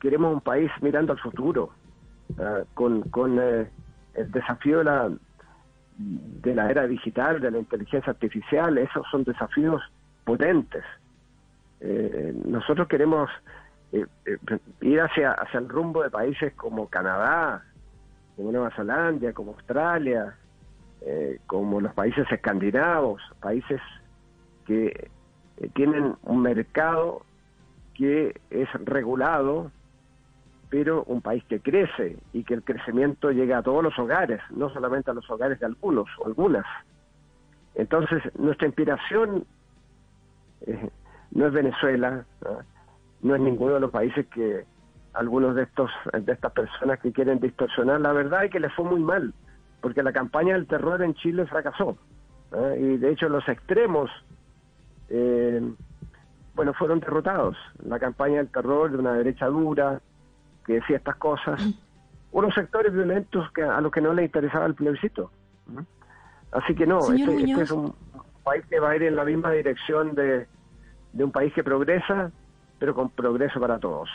queremos 0.00 0.34
un 0.34 0.40
país 0.40 0.70
mirando 0.80 1.12
al 1.12 1.18
futuro, 1.18 1.70
ah, 2.38 2.62
con, 2.74 3.02
con 3.02 3.38
eh, 3.40 3.70
el 4.14 4.30
desafío 4.32 4.78
de 4.78 4.84
la, 4.84 5.10
de 5.98 6.54
la 6.54 6.70
era 6.70 6.86
digital, 6.86 7.40
de 7.40 7.50
la 7.50 7.58
inteligencia 7.58 8.10
artificial, 8.10 8.76
esos 8.78 9.06
son 9.10 9.24
desafíos 9.24 9.82
potentes. 10.24 10.84
nosotros 12.46 12.86
queremos 12.88 13.28
ir 14.80 15.00
hacia, 15.00 15.32
hacia 15.32 15.58
el 15.58 15.68
rumbo 15.68 16.02
de 16.02 16.10
países 16.10 16.54
como 16.54 16.88
Canadá, 16.88 17.64
como 18.36 18.52
Nueva 18.52 18.70
Zelanda, 18.70 19.32
como 19.32 19.52
Australia, 19.52 20.36
eh, 21.02 21.40
como 21.46 21.80
los 21.80 21.92
países 21.94 22.30
escandinavos, 22.30 23.20
países 23.40 23.80
que 24.66 25.10
eh, 25.56 25.68
tienen 25.74 26.14
un 26.22 26.42
mercado 26.42 27.22
que 27.94 28.40
es 28.50 28.68
regulado, 28.84 29.70
pero 30.70 31.04
un 31.04 31.20
país 31.20 31.44
que 31.44 31.60
crece 31.60 32.16
y 32.32 32.44
que 32.44 32.54
el 32.54 32.62
crecimiento 32.62 33.30
llega 33.30 33.58
a 33.58 33.62
todos 33.62 33.82
los 33.82 33.98
hogares, 33.98 34.40
no 34.50 34.70
solamente 34.70 35.10
a 35.10 35.14
los 35.14 35.28
hogares 35.28 35.60
de 35.60 35.66
algunos 35.66 36.08
o 36.18 36.26
algunas. 36.26 36.64
Entonces, 37.74 38.22
nuestra 38.38 38.66
inspiración 38.66 39.44
eh, 40.62 40.90
no 41.32 41.46
es 41.46 41.52
Venezuela, 41.52 42.24
¿no? 43.22 43.34
es 43.34 43.40
ninguno 43.40 43.74
de 43.74 43.80
los 43.80 43.90
países 43.90 44.26
que, 44.28 44.64
algunos 45.14 45.54
de 45.54 45.64
estos 45.64 45.90
de 46.12 46.32
estas 46.32 46.52
personas 46.52 46.98
que 47.00 47.12
quieren 47.12 47.38
distorsionar 47.38 48.00
la 48.00 48.12
verdad 48.12 48.44
y 48.44 48.50
que 48.50 48.60
les 48.60 48.72
fue 48.74 48.84
muy 48.84 49.00
mal, 49.00 49.34
porque 49.80 50.02
la 50.02 50.12
campaña 50.12 50.54
del 50.54 50.66
terror 50.66 51.02
en 51.02 51.14
Chile 51.14 51.46
fracasó. 51.46 51.96
¿eh? 52.52 52.78
Y 52.80 52.96
de 52.96 53.10
hecho 53.10 53.28
los 53.28 53.46
extremos, 53.48 54.10
eh, 55.08 55.60
bueno, 56.54 56.72
fueron 56.74 57.00
derrotados. 57.00 57.56
La 57.84 57.98
campaña 57.98 58.38
del 58.38 58.48
terror 58.48 58.90
de 58.90 58.98
una 58.98 59.14
derecha 59.14 59.46
dura 59.46 60.00
que 60.64 60.74
decía 60.74 60.96
estas 60.96 61.16
cosas, 61.16 61.60
unos 62.32 62.54
sectores 62.54 62.92
violentos 62.92 63.50
que 63.52 63.62
a 63.62 63.80
los 63.80 63.92
que 63.92 64.00
no 64.00 64.12
les 64.14 64.26
interesaba 64.26 64.66
el 64.66 64.74
plebiscito. 64.74 65.30
¿eh? 65.70 65.84
Así 66.52 66.74
que 66.74 66.86
no, 66.86 66.98
este, 67.12 67.34
este, 67.34 67.62
es 67.62 67.70
un 67.70 67.94
país 68.44 68.64
que 68.66 68.78
va 68.78 68.90
a 68.90 68.96
ir 68.96 69.04
en 69.04 69.16
la 69.16 69.24
misma 69.24 69.50
dirección 69.52 70.14
de, 70.14 70.46
de 71.12 71.24
un 71.24 71.32
país 71.32 71.52
que 71.54 71.64
progresa, 71.64 72.30
pero 72.78 72.94
con 72.94 73.10
progreso 73.10 73.58
para 73.58 73.78
todos. 73.78 74.08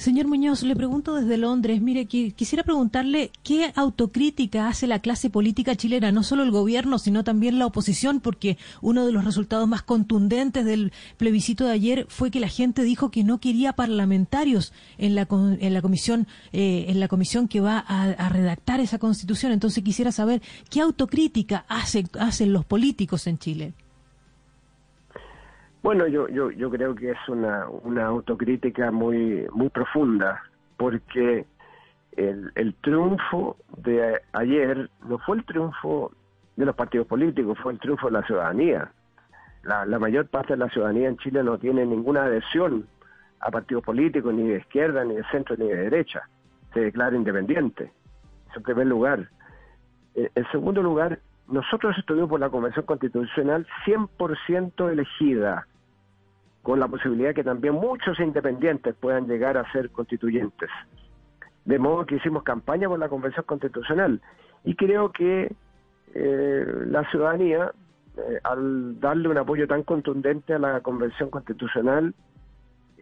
Señor 0.00 0.28
Muñoz, 0.28 0.62
le 0.62 0.74
pregunto 0.74 1.14
desde 1.14 1.36
Londres, 1.36 1.82
mire, 1.82 2.06
quisiera 2.06 2.64
preguntarle 2.64 3.30
qué 3.42 3.70
autocrítica 3.76 4.66
hace 4.66 4.86
la 4.86 5.00
clase 5.00 5.28
política 5.28 5.76
chilena, 5.76 6.10
no 6.10 6.22
solo 6.22 6.42
el 6.42 6.50
gobierno, 6.50 6.98
sino 6.98 7.22
también 7.22 7.58
la 7.58 7.66
oposición, 7.66 8.20
porque 8.20 8.56
uno 8.80 9.04
de 9.04 9.12
los 9.12 9.26
resultados 9.26 9.68
más 9.68 9.82
contundentes 9.82 10.64
del 10.64 10.94
plebiscito 11.18 11.66
de 11.66 11.72
ayer 11.72 12.06
fue 12.08 12.30
que 12.30 12.40
la 12.40 12.48
gente 12.48 12.82
dijo 12.82 13.10
que 13.10 13.24
no 13.24 13.40
quería 13.40 13.74
parlamentarios 13.74 14.72
en 14.96 15.14
la, 15.14 15.28
en 15.30 15.74
la 15.74 15.82
comisión 15.82 16.26
eh, 16.54 16.86
en 16.88 16.98
la 16.98 17.08
comisión 17.08 17.46
que 17.46 17.60
va 17.60 17.78
a, 17.78 18.30
redactar 18.30 18.80
esa 18.80 18.98
constitución. 18.98 19.52
Entonces 19.52 19.84
quisiera 19.84 20.12
saber 20.12 20.40
qué 20.70 20.80
autocrítica 20.80 21.66
hace, 21.68 22.06
hacen 22.18 22.54
los 22.54 22.64
políticos 22.64 23.26
en 23.26 23.38
Chile. 23.38 23.74
Bueno, 25.82 26.06
yo, 26.06 26.28
yo, 26.28 26.50
yo 26.50 26.70
creo 26.70 26.94
que 26.94 27.10
es 27.12 27.28
una, 27.28 27.66
una 27.68 28.06
autocrítica 28.06 28.90
muy, 28.90 29.46
muy 29.52 29.70
profunda, 29.70 30.42
porque 30.76 31.46
el, 32.12 32.52
el 32.54 32.74
triunfo 32.82 33.56
de 33.78 34.20
ayer 34.32 34.90
no 35.08 35.18
fue 35.18 35.38
el 35.38 35.44
triunfo 35.44 36.12
de 36.56 36.66
los 36.66 36.74
partidos 36.74 37.06
políticos, 37.06 37.58
fue 37.62 37.72
el 37.72 37.78
triunfo 37.78 38.08
de 38.08 38.12
la 38.12 38.22
ciudadanía. 38.26 38.92
La, 39.62 39.86
la 39.86 39.98
mayor 39.98 40.26
parte 40.28 40.52
de 40.52 40.58
la 40.58 40.68
ciudadanía 40.68 41.08
en 41.08 41.16
Chile 41.16 41.42
no 41.42 41.58
tiene 41.58 41.86
ninguna 41.86 42.24
adhesión 42.24 42.86
a 43.40 43.50
partidos 43.50 43.82
políticos, 43.82 44.34
ni 44.34 44.48
de 44.48 44.58
izquierda, 44.58 45.02
ni 45.04 45.14
de 45.14 45.24
centro, 45.30 45.56
ni 45.56 45.66
de 45.66 45.76
derecha. 45.76 46.28
Se 46.74 46.80
declara 46.80 47.16
independiente. 47.16 47.90
En 48.54 48.62
primer 48.62 48.86
lugar. 48.86 49.30
Eh, 50.14 50.28
en 50.34 50.50
segundo 50.50 50.82
lugar, 50.82 51.20
nosotros 51.50 51.96
estuvimos 51.98 52.28
por 52.28 52.40
la 52.40 52.50
Convención 52.50 52.86
Constitucional 52.86 53.66
100% 53.84 54.90
elegida 54.90 55.66
con 56.62 56.78
la 56.78 56.88
posibilidad 56.88 57.34
que 57.34 57.44
también 57.44 57.74
muchos 57.74 58.20
independientes 58.20 58.94
puedan 58.94 59.26
llegar 59.26 59.56
a 59.56 59.70
ser 59.72 59.90
constituyentes. 59.90 60.68
De 61.64 61.78
modo 61.78 62.06
que 62.06 62.16
hicimos 62.16 62.42
campaña 62.42 62.88
por 62.88 62.98
la 62.98 63.08
Convención 63.08 63.44
Constitucional 63.46 64.20
y 64.64 64.74
creo 64.74 65.10
que 65.12 65.54
eh, 66.14 66.66
la 66.86 67.08
ciudadanía, 67.10 67.72
eh, 68.16 68.40
al 68.44 69.00
darle 69.00 69.28
un 69.28 69.38
apoyo 69.38 69.66
tan 69.66 69.82
contundente 69.82 70.54
a 70.54 70.58
la 70.58 70.80
Convención 70.80 71.30
Constitucional, 71.30 72.14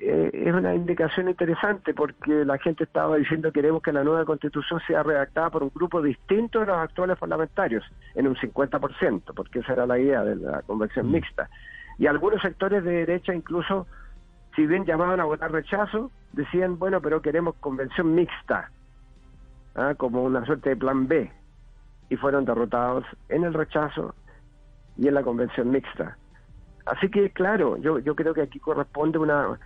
eh, 0.00 0.30
es 0.32 0.54
una 0.54 0.74
indicación 0.74 1.28
interesante 1.28 1.92
porque 1.92 2.44
la 2.44 2.58
gente 2.58 2.84
estaba 2.84 3.16
diciendo 3.16 3.50
queremos 3.52 3.82
que 3.82 3.92
la 3.92 4.04
nueva 4.04 4.24
constitución 4.24 4.80
sea 4.86 5.02
redactada 5.02 5.50
por 5.50 5.62
un 5.62 5.72
grupo 5.74 6.00
distinto 6.00 6.60
de 6.60 6.66
los 6.66 6.78
actuales 6.78 7.18
parlamentarios, 7.18 7.84
en 8.14 8.28
un 8.28 8.36
50%, 8.36 9.34
porque 9.34 9.58
esa 9.60 9.72
era 9.72 9.86
la 9.86 9.98
idea 9.98 10.22
de 10.22 10.36
la 10.36 10.62
convención 10.62 11.08
mm. 11.08 11.12
mixta. 11.12 11.50
Y 11.98 12.06
algunos 12.06 12.40
sectores 12.40 12.84
de 12.84 12.92
derecha 12.92 13.34
incluso, 13.34 13.86
si 14.54 14.66
bien 14.66 14.84
llamaban 14.84 15.18
a 15.18 15.24
votar 15.24 15.50
rechazo, 15.50 16.12
decían, 16.32 16.78
bueno, 16.78 17.00
pero 17.00 17.20
queremos 17.20 17.56
convención 17.56 18.14
mixta, 18.14 18.70
¿ah? 19.74 19.94
como 19.96 20.22
una 20.22 20.44
suerte 20.46 20.70
de 20.70 20.76
plan 20.76 21.08
B. 21.08 21.30
Y 22.08 22.16
fueron 22.16 22.44
derrotados 22.44 23.04
en 23.28 23.44
el 23.44 23.52
rechazo 23.52 24.14
y 24.96 25.08
en 25.08 25.14
la 25.14 25.22
convención 25.22 25.70
mixta. 25.70 26.16
Así 26.86 27.10
que, 27.10 27.30
claro, 27.30 27.76
yo, 27.76 27.98
yo 27.98 28.14
creo 28.14 28.32
que 28.32 28.42
aquí 28.42 28.58
corresponde 28.60 29.18
una 29.18 29.58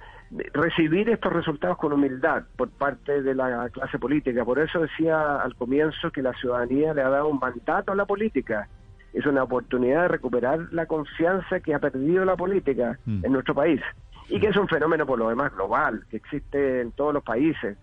recibir 0.54 1.10
estos 1.10 1.32
resultados 1.32 1.76
con 1.78 1.92
humildad 1.92 2.44
por 2.56 2.70
parte 2.70 3.22
de 3.22 3.34
la 3.34 3.68
clase 3.70 3.98
política. 3.98 4.44
Por 4.44 4.58
eso 4.58 4.80
decía 4.80 5.36
al 5.36 5.54
comienzo 5.54 6.10
que 6.10 6.22
la 6.22 6.32
ciudadanía 6.34 6.94
le 6.94 7.02
ha 7.02 7.08
dado 7.08 7.28
un 7.28 7.38
mandato 7.38 7.92
a 7.92 7.94
la 7.94 8.06
política 8.06 8.68
es 9.12 9.26
una 9.26 9.42
oportunidad 9.42 10.02
de 10.02 10.08
recuperar 10.08 10.68
la 10.72 10.86
confianza 10.86 11.60
que 11.60 11.74
ha 11.74 11.78
perdido 11.78 12.24
la 12.24 12.36
política 12.36 12.98
mm. 13.04 13.24
en 13.24 13.32
nuestro 13.32 13.54
país 13.54 13.80
y 14.28 14.40
que 14.40 14.48
es 14.48 14.56
un 14.56 14.68
fenómeno 14.68 15.04
por 15.04 15.18
lo 15.18 15.28
demás 15.28 15.52
global, 15.54 16.04
que 16.08 16.16
existe 16.16 16.80
en 16.80 16.92
todos 16.92 17.12
los 17.12 17.22
países, 17.22 17.76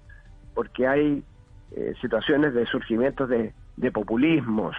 porque 0.56 0.88
hay 0.88 1.24
eh, 1.76 1.94
situaciones 2.02 2.54
de 2.54 2.66
surgimiento 2.66 3.28
de, 3.28 3.54
populismos, 3.94 4.76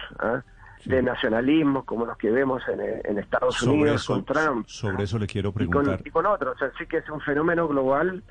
de 0.85 1.01
nacionalismos 1.01 1.85
como 1.85 2.05
los 2.05 2.17
que 2.17 2.29
vemos 2.31 2.61
en, 2.67 3.17
Estados 3.17 3.61
Unidos 3.63 4.05
con 4.05 4.25
Trump. 4.25 4.65
Sobre 4.67 5.03
eso 5.03 5.19
le 5.19 5.27
quiero 5.27 5.51
preguntar. 5.51 5.83
Y 5.83 5.97
con, 5.97 6.07
y 6.07 6.11
con 6.11 6.25
otros, 6.25 6.61
así 6.61 6.85
que 6.87 6.97
es 6.97 7.09
un 7.09 7.21
fenómeno 7.21 7.67
global 7.67 8.23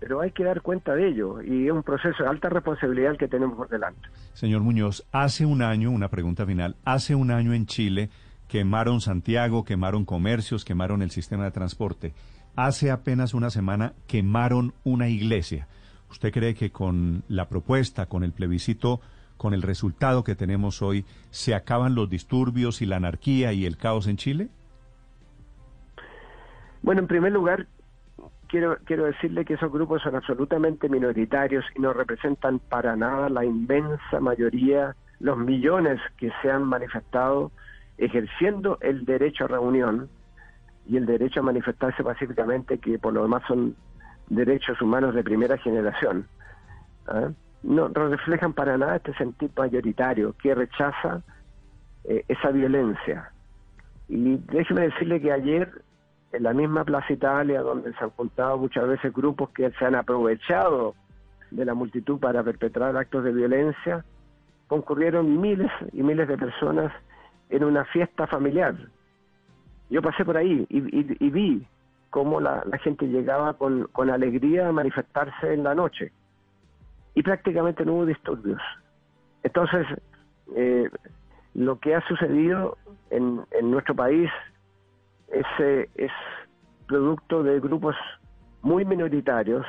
pero 0.00 0.22
hay 0.22 0.32
que 0.32 0.42
dar 0.42 0.62
cuenta 0.62 0.94
de 0.94 1.08
ello 1.08 1.42
y 1.42 1.66
es 1.66 1.72
un 1.72 1.82
proceso 1.82 2.22
de 2.22 2.28
alta 2.28 2.48
responsabilidad 2.48 3.12
el 3.12 3.18
que 3.18 3.28
tenemos 3.28 3.56
por 3.56 3.68
delante. 3.68 4.08
Señor 4.32 4.62
Muñoz, 4.62 5.06
hace 5.12 5.44
un 5.44 5.60
año, 5.60 5.90
una 5.90 6.08
pregunta 6.08 6.46
final, 6.46 6.76
hace 6.84 7.14
un 7.14 7.30
año 7.30 7.52
en 7.52 7.66
Chile 7.66 8.08
quemaron 8.48 9.00
Santiago, 9.02 9.64
quemaron 9.64 10.06
comercios, 10.06 10.64
quemaron 10.64 11.02
el 11.02 11.10
sistema 11.10 11.44
de 11.44 11.50
transporte. 11.50 12.14
Hace 12.56 12.90
apenas 12.90 13.34
una 13.34 13.50
semana 13.50 13.92
quemaron 14.06 14.72
una 14.84 15.08
iglesia. 15.08 15.68
¿Usted 16.10 16.32
cree 16.32 16.54
que 16.54 16.72
con 16.72 17.22
la 17.28 17.48
propuesta, 17.48 18.06
con 18.06 18.24
el 18.24 18.32
plebiscito, 18.32 19.00
con 19.40 19.54
el 19.54 19.62
resultado 19.62 20.22
que 20.22 20.34
tenemos 20.34 20.82
hoy, 20.82 21.06
se 21.30 21.54
acaban 21.54 21.94
los 21.94 22.10
disturbios 22.10 22.82
y 22.82 22.86
la 22.86 22.96
anarquía 22.96 23.54
y 23.54 23.64
el 23.64 23.78
caos 23.78 24.06
en 24.06 24.18
Chile? 24.18 24.50
Bueno, 26.82 27.00
en 27.00 27.06
primer 27.06 27.32
lugar, 27.32 27.66
quiero, 28.48 28.76
quiero 28.84 29.06
decirle 29.06 29.46
que 29.46 29.54
esos 29.54 29.72
grupos 29.72 30.02
son 30.02 30.14
absolutamente 30.14 30.90
minoritarios 30.90 31.64
y 31.74 31.80
no 31.80 31.94
representan 31.94 32.58
para 32.58 32.96
nada 32.96 33.30
la 33.30 33.46
inmensa 33.46 34.20
mayoría, 34.20 34.94
los 35.20 35.38
millones 35.38 35.98
que 36.18 36.30
se 36.42 36.50
han 36.50 36.64
manifestado 36.64 37.50
ejerciendo 37.96 38.76
el 38.82 39.06
derecho 39.06 39.46
a 39.46 39.48
reunión 39.48 40.10
y 40.86 40.98
el 40.98 41.06
derecho 41.06 41.40
a 41.40 41.44
manifestarse 41.44 42.04
pacíficamente, 42.04 42.76
que 42.76 42.98
por 42.98 43.14
lo 43.14 43.22
demás 43.22 43.42
son 43.48 43.74
derechos 44.28 44.82
humanos 44.82 45.14
de 45.14 45.24
primera 45.24 45.56
generación. 45.56 46.26
¿ah? 47.06 47.30
No, 47.62 47.88
reflejan 47.88 48.52
para 48.52 48.78
nada 48.78 48.96
este 48.96 49.14
sentido 49.14 49.52
mayoritario 49.56 50.34
que 50.42 50.54
rechaza 50.54 51.22
eh, 52.04 52.24
esa 52.28 52.50
violencia. 52.50 53.32
Y 54.08 54.36
déjeme 54.36 54.82
decirle 54.82 55.20
que 55.20 55.32
ayer 55.32 55.82
en 56.32 56.42
la 56.42 56.52
misma 56.52 56.84
Plaza 56.84 57.12
Italia, 57.12 57.60
donde 57.60 57.92
se 57.92 58.04
han 58.04 58.10
juntado 58.10 58.58
muchas 58.58 58.86
veces 58.86 59.12
grupos 59.12 59.50
que 59.50 59.70
se 59.72 59.84
han 59.84 59.94
aprovechado 59.94 60.94
de 61.50 61.64
la 61.64 61.74
multitud 61.74 62.18
para 62.18 62.42
perpetrar 62.42 62.96
actos 62.96 63.24
de 63.24 63.32
violencia, 63.32 64.04
concurrieron 64.68 65.40
miles 65.40 65.70
y 65.92 66.02
miles 66.02 66.28
de 66.28 66.38
personas 66.38 66.92
en 67.48 67.64
una 67.64 67.84
fiesta 67.86 68.26
familiar. 68.26 68.76
Yo 69.90 70.00
pasé 70.00 70.24
por 70.24 70.36
ahí 70.36 70.64
y, 70.68 71.30
vi 71.30 71.66
cómo 72.10 72.40
la, 72.40 72.62
gente 72.82 73.06
llegaba 73.08 73.54
con, 73.54 73.88
alegría 74.10 74.68
a 74.68 74.72
manifestarse 74.72 75.52
en 75.52 75.64
la 75.64 75.74
noche 75.74 76.12
y 77.14 77.22
prácticamente 77.22 77.84
no 77.84 77.94
hubo 77.94 78.06
disturbios. 78.06 78.60
Entonces, 79.42 79.86
eh, 80.54 80.88
lo 81.54 81.78
que 81.78 81.94
ha 81.94 82.06
sucedido 82.06 82.76
en, 83.10 83.44
nuestro 83.62 83.94
país 83.94 84.30
ese 85.28 85.88
es 85.94 86.12
producto 86.86 87.42
de 87.42 87.60
grupos 87.60 87.96
muy 88.62 88.84
minoritarios 88.84 89.64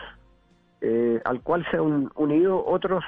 eh, 0.81 1.21
al 1.25 1.41
cual 1.41 1.65
se 1.69 1.77
han 1.77 2.09
unido 2.15 2.65
otros 2.65 3.03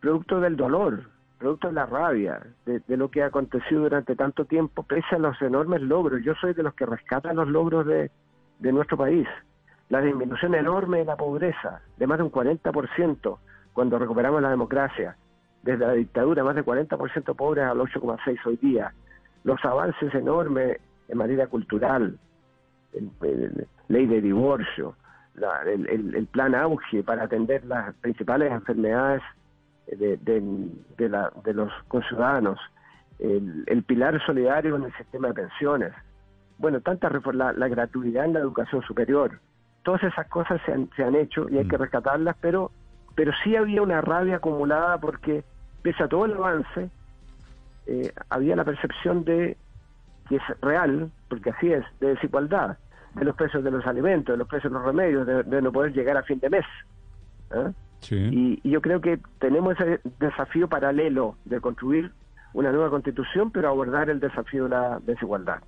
productos 0.00 0.42
del 0.42 0.56
dolor, 0.56 1.08
producto 1.38 1.68
de 1.68 1.74
la 1.74 1.86
rabia, 1.86 2.40
de, 2.66 2.96
lo 2.96 3.08
que 3.10 3.22
ha 3.22 3.26
acontecido 3.26 3.82
durante 3.82 4.16
tanto 4.16 4.44
tiempo, 4.44 4.82
pese 4.82 5.14
a 5.14 5.18
los 5.18 5.40
enormes 5.40 5.80
logros. 5.80 6.22
Yo 6.24 6.34
soy 6.40 6.54
de 6.54 6.64
los 6.64 6.74
que 6.74 6.86
rescatan 6.86 7.36
los 7.36 7.46
logros 7.46 7.86
de 7.86 8.10
nuestro 8.72 8.96
país. 8.96 9.28
La 9.92 10.00
disminución 10.00 10.54
enorme 10.54 11.00
de 11.00 11.04
la 11.04 11.16
pobreza, 11.16 11.82
de 11.98 12.06
más 12.06 12.16
de 12.16 12.24
un 12.24 12.32
40% 12.32 13.38
cuando 13.74 13.98
recuperamos 13.98 14.40
la 14.40 14.48
democracia. 14.48 15.18
Desde 15.62 15.86
la 15.86 15.92
dictadura, 15.92 16.42
más 16.42 16.54
de 16.54 16.64
40% 16.64 17.36
pobres 17.36 17.66
al 17.66 17.76
8,6 17.76 18.38
hoy 18.46 18.56
día. 18.56 18.94
Los 19.44 19.62
avances 19.66 20.14
enormes 20.14 20.78
en 21.08 21.18
materia 21.18 21.46
cultural, 21.46 22.18
ley 23.88 24.06
de 24.06 24.22
divorcio, 24.22 24.96
el, 25.66 26.26
plan 26.32 26.54
auge 26.54 27.02
para 27.02 27.24
atender 27.24 27.62
las 27.66 27.94
principales 27.96 28.50
enfermedades 28.50 29.20
de, 29.88 31.52
los 31.52 31.70
conciudadanos, 31.88 32.58
el, 33.18 33.84
pilar 33.86 34.24
solidario 34.24 34.74
en 34.76 34.84
el 34.84 34.92
sistema 34.94 35.28
de 35.28 35.34
pensiones, 35.34 35.92
bueno, 36.56 36.80
tantas 36.80 37.12
la, 37.34 37.52
la 37.52 37.68
gratuidad 37.68 38.24
en 38.24 38.32
la 38.32 38.40
educación 38.40 38.80
superior, 38.84 39.38
todas 39.82 40.02
esas 40.04 40.26
cosas 40.28 40.60
se 40.64 40.72
han, 40.72 40.90
se 40.96 41.04
han 41.04 41.14
hecho 41.14 41.48
y 41.48 41.58
hay 41.58 41.66
que 41.66 41.76
mm. 41.76 41.80
rescatarlas, 41.80 42.36
pero, 42.40 42.70
pero 43.14 43.32
sí 43.42 43.56
había 43.56 43.82
una 43.82 44.00
rabia 44.00 44.36
acumulada 44.36 44.98
porque 44.98 45.44
pese 45.82 46.02
a 46.02 46.08
todo 46.08 46.24
el 46.24 46.34
avance, 46.34 46.90
eh, 47.86 48.12
había 48.30 48.56
la 48.56 48.64
percepción 48.64 49.24
de 49.24 49.56
que 50.28 50.36
es 50.36 50.42
real, 50.60 51.10
porque 51.28 51.50
así 51.50 51.72
es, 51.72 51.84
de 52.00 52.08
desigualdad, 52.08 52.78
de 53.14 53.24
los 53.24 53.34
precios 53.34 53.64
de 53.64 53.70
los 53.70 53.86
alimentos, 53.86 54.32
de 54.32 54.38
los 54.38 54.48
precios 54.48 54.72
de 54.72 54.78
los 54.78 54.86
remedios, 54.86 55.26
de, 55.26 55.62
no 55.62 55.72
poder 55.72 55.92
llegar 55.92 56.16
a 56.16 56.22
fin 56.22 56.38
de 56.38 56.48
mes. 56.48 56.64
¿eh? 57.50 57.72
Y, 58.10 58.68
yo 58.68 58.80
creo 58.80 59.00
que 59.00 59.18
tenemos 59.38 59.78
ese 59.78 60.00
desafío 60.18 60.68
paralelo 60.68 61.36
de 61.44 61.60
construir 61.60 62.12
una 62.52 62.70
nueva 62.70 62.90
constitución, 62.90 63.50
pero 63.50 63.68
abordar 63.68 64.10
el 64.10 64.20
desafío 64.20 64.64
de 64.64 64.70
la 64.70 65.00
desigualdad. 65.00 65.62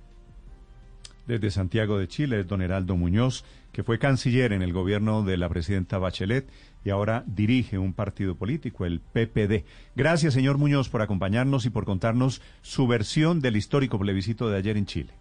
Desde 1.27 1.49
Santiago 1.49 1.97
de 1.97 2.07
Chile 2.07 2.39
es 2.39 2.47
don 2.47 2.61
Heraldo 2.61 2.95
Muñoz, 2.95 3.43
que 3.71 3.83
fue 3.83 3.97
canciller 3.97 4.53
en 4.53 4.61
el 4.61 4.73
gobierno 4.73 5.23
de 5.23 5.37
la 5.37 5.49
presidenta 5.49 5.97
Bachelet 5.97 6.47
y 6.83 6.91
ahora 6.91 7.23
dirige 7.25 7.79
un 7.79 7.93
partido 7.93 8.35
político, 8.35 8.85
el 8.85 8.99
PPD. 8.99 9.65
Gracias, 9.95 10.35
señor 10.35 10.59
Muñoz, 10.59 10.89
por 10.89 11.01
acompañarnos 11.01 11.65
y 11.65 11.71
por 11.71 11.83
contarnos 11.83 12.41
su 12.61 12.87
versión 12.87 13.41
del 13.41 13.55
histórico 13.55 13.97
plebiscito 13.97 14.49
de 14.49 14.57
ayer 14.57 14.77
en 14.77 14.85
Chile. 14.85 15.13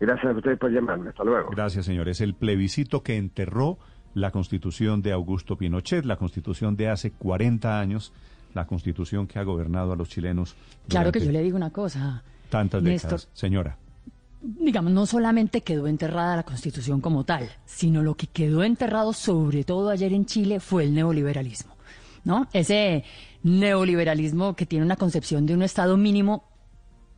Gracias 0.00 0.26
a 0.26 0.36
ustedes 0.36 0.58
por 0.58 0.70
llamarme. 0.70 1.08
Hasta 1.08 1.24
luego. 1.24 1.50
Gracias, 1.50 1.86
señor. 1.86 2.10
Es 2.10 2.20
el 2.20 2.34
plebiscito 2.34 3.02
que 3.02 3.16
enterró 3.16 3.78
la 4.12 4.32
constitución 4.32 5.00
de 5.00 5.12
Augusto 5.12 5.56
Pinochet, 5.56 6.04
la 6.04 6.16
constitución 6.16 6.76
de 6.76 6.88
hace 6.90 7.10
40 7.10 7.80
años, 7.80 8.12
la 8.52 8.66
constitución 8.66 9.26
que 9.26 9.38
ha 9.38 9.44
gobernado 9.44 9.92
a 9.92 9.96
los 9.96 10.10
chilenos. 10.10 10.56
Claro 10.88 11.10
que 11.10 11.20
yo 11.20 11.32
le 11.32 11.42
digo 11.42 11.56
una 11.56 11.70
cosa. 11.70 12.22
Tantas 12.50 12.84
décadas. 12.84 13.30
Señora 13.32 13.78
digamos, 14.44 14.92
no 14.92 15.06
solamente 15.06 15.62
quedó 15.62 15.86
enterrada 15.86 16.36
la 16.36 16.42
Constitución 16.42 17.00
como 17.00 17.24
tal, 17.24 17.48
sino 17.64 18.02
lo 18.02 18.14
que 18.14 18.26
quedó 18.26 18.62
enterrado 18.62 19.12
sobre 19.12 19.64
todo 19.64 19.88
ayer 19.88 20.12
en 20.12 20.26
Chile 20.26 20.60
fue 20.60 20.84
el 20.84 20.94
neoliberalismo, 20.94 21.74
¿no? 22.24 22.46
Ese 22.52 23.04
neoliberalismo 23.42 24.54
que 24.54 24.66
tiene 24.66 24.84
una 24.84 24.96
concepción 24.96 25.46
de 25.46 25.54
un 25.54 25.62
Estado 25.62 25.96
mínimo 25.96 26.44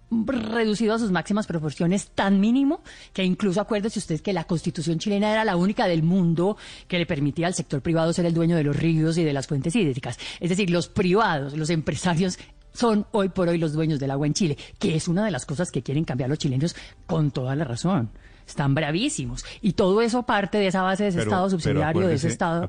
reducido 0.08 0.94
a 0.94 1.00
sus 1.00 1.10
máximas 1.10 1.48
proporciones 1.48 2.10
tan 2.14 2.38
mínimo 2.38 2.80
que 3.12 3.24
incluso 3.24 3.60
acuérdese 3.60 3.98
usted 3.98 4.20
que 4.20 4.32
la 4.32 4.44
constitución 4.44 5.00
chilena 5.00 5.32
era 5.32 5.44
la 5.44 5.56
única 5.56 5.88
del 5.88 6.04
mundo 6.04 6.56
que 6.86 6.98
le 6.98 7.06
permitía 7.06 7.48
al 7.48 7.54
sector 7.54 7.82
privado 7.82 8.12
ser 8.12 8.24
el 8.26 8.34
dueño 8.34 8.56
de 8.56 8.62
los 8.62 8.76
ríos 8.76 9.18
y 9.18 9.24
de 9.24 9.32
las 9.32 9.48
fuentes 9.48 9.74
hídricas. 9.74 10.16
Es 10.38 10.50
decir, 10.50 10.70
los 10.70 10.86
privados, 10.86 11.56
los 11.56 11.70
empresarios 11.70 12.38
son 12.76 13.06
hoy 13.12 13.28
por 13.28 13.48
hoy 13.48 13.58
los 13.58 13.72
dueños 13.72 13.98
del 13.98 14.10
agua 14.10 14.26
en 14.26 14.34
Chile, 14.34 14.56
que 14.78 14.94
es 14.94 15.08
una 15.08 15.24
de 15.24 15.30
las 15.30 15.46
cosas 15.46 15.70
que 15.70 15.82
quieren 15.82 16.04
cambiar 16.04 16.30
los 16.30 16.38
chilenos 16.38 16.76
con 17.06 17.30
toda 17.30 17.56
la 17.56 17.64
razón 17.64 18.10
están 18.46 18.74
bravísimos. 18.74 19.44
Y 19.60 19.72
todo 19.72 20.00
eso 20.02 20.22
parte 20.22 20.58
de 20.58 20.68
esa 20.68 20.82
base 20.82 21.04
de 21.04 21.08
ese 21.10 21.22
Estado 21.22 21.50
subsidiario, 21.50 22.06
de 22.06 22.14
ese 22.14 22.28
Estado 22.28 22.68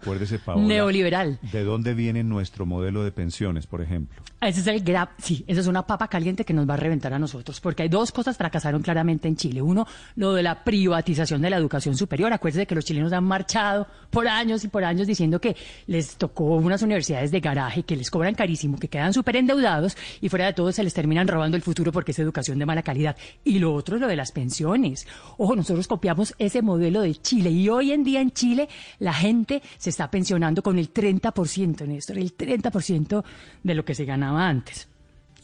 neoliberal. 0.55 1.39
¿De 1.51 1.63
dónde 1.63 1.93
viene 1.93 2.23
nuestro 2.23 2.65
modelo 2.65 3.03
de 3.03 3.11
pensiones, 3.11 3.67
por 3.67 3.81
ejemplo? 3.81 4.21
Ese 4.39 4.59
es 4.59 4.67
el 4.67 4.81
grab, 4.83 5.09
sí, 5.17 5.43
esa 5.47 5.61
es 5.61 5.65
una 5.65 5.87
papa 5.87 6.07
caliente 6.07 6.45
que 6.45 6.53
nos 6.53 6.69
va 6.69 6.75
a 6.75 6.77
reventar 6.77 7.11
a 7.11 7.17
nosotros, 7.17 7.59
porque 7.59 7.81
hay 7.81 7.89
dos 7.89 8.11
cosas 8.11 8.37
fracasaron 8.37 8.83
claramente 8.83 9.27
en 9.27 9.35
Chile. 9.35 9.63
Uno, 9.63 9.87
lo 10.15 10.35
de 10.35 10.43
la 10.43 10.63
privatización 10.63 11.41
de 11.41 11.49
la 11.49 11.57
educación 11.57 11.97
superior. 11.97 12.31
Acuérdense 12.31 12.67
que 12.67 12.75
los 12.75 12.85
chilenos 12.85 13.13
han 13.13 13.23
marchado 13.23 13.87
por 14.11 14.27
años 14.27 14.63
y 14.63 14.67
por 14.67 14.83
años 14.83 15.07
diciendo 15.07 15.41
que 15.41 15.55
les 15.87 16.17
tocó 16.17 16.55
unas 16.57 16.83
universidades 16.83 17.31
de 17.31 17.39
garaje 17.39 17.81
que 17.81 17.95
les 17.95 18.11
cobran 18.11 18.35
carísimo, 18.35 18.77
que 18.77 18.89
quedan 18.89 19.11
súper 19.11 19.37
endeudados 19.37 19.97
y 20.21 20.29
fuera 20.29 20.45
de 20.45 20.53
todo 20.53 20.71
se 20.71 20.83
les 20.83 20.93
terminan 20.93 21.27
robando 21.27 21.57
el 21.57 21.63
futuro 21.63 21.91
porque 21.91 22.11
es 22.11 22.19
educación 22.19 22.59
de 22.59 22.67
mala 22.67 22.83
calidad. 22.83 23.17
Y 23.43 23.57
lo 23.57 23.73
otro, 23.73 23.97
lo 23.97 24.05
de 24.05 24.15
las 24.15 24.31
pensiones. 24.31 25.07
Ojo, 25.39 25.55
nosotros 25.55 25.87
copiamos 25.87 26.35
ese 26.37 26.61
modelo 26.61 27.01
de 27.01 27.15
Chile 27.15 27.49
y 27.49 27.69
hoy 27.69 27.91
en 27.91 28.03
día 28.03 28.21
en 28.21 28.29
Chile 28.29 28.69
la 28.99 29.13
gente 29.13 29.63
se 29.79 29.89
está 29.89 30.11
pensionando 30.11 30.61
con 30.61 30.77
el 30.77 30.93
30%, 30.93 31.87
Néstor, 31.87 32.19
el 32.19 32.37
30% 32.37 33.23
de 33.63 33.73
lo 33.73 33.83
que 33.83 33.95
se 33.95 34.05
ganaba 34.27 34.47
antes. 34.47 34.87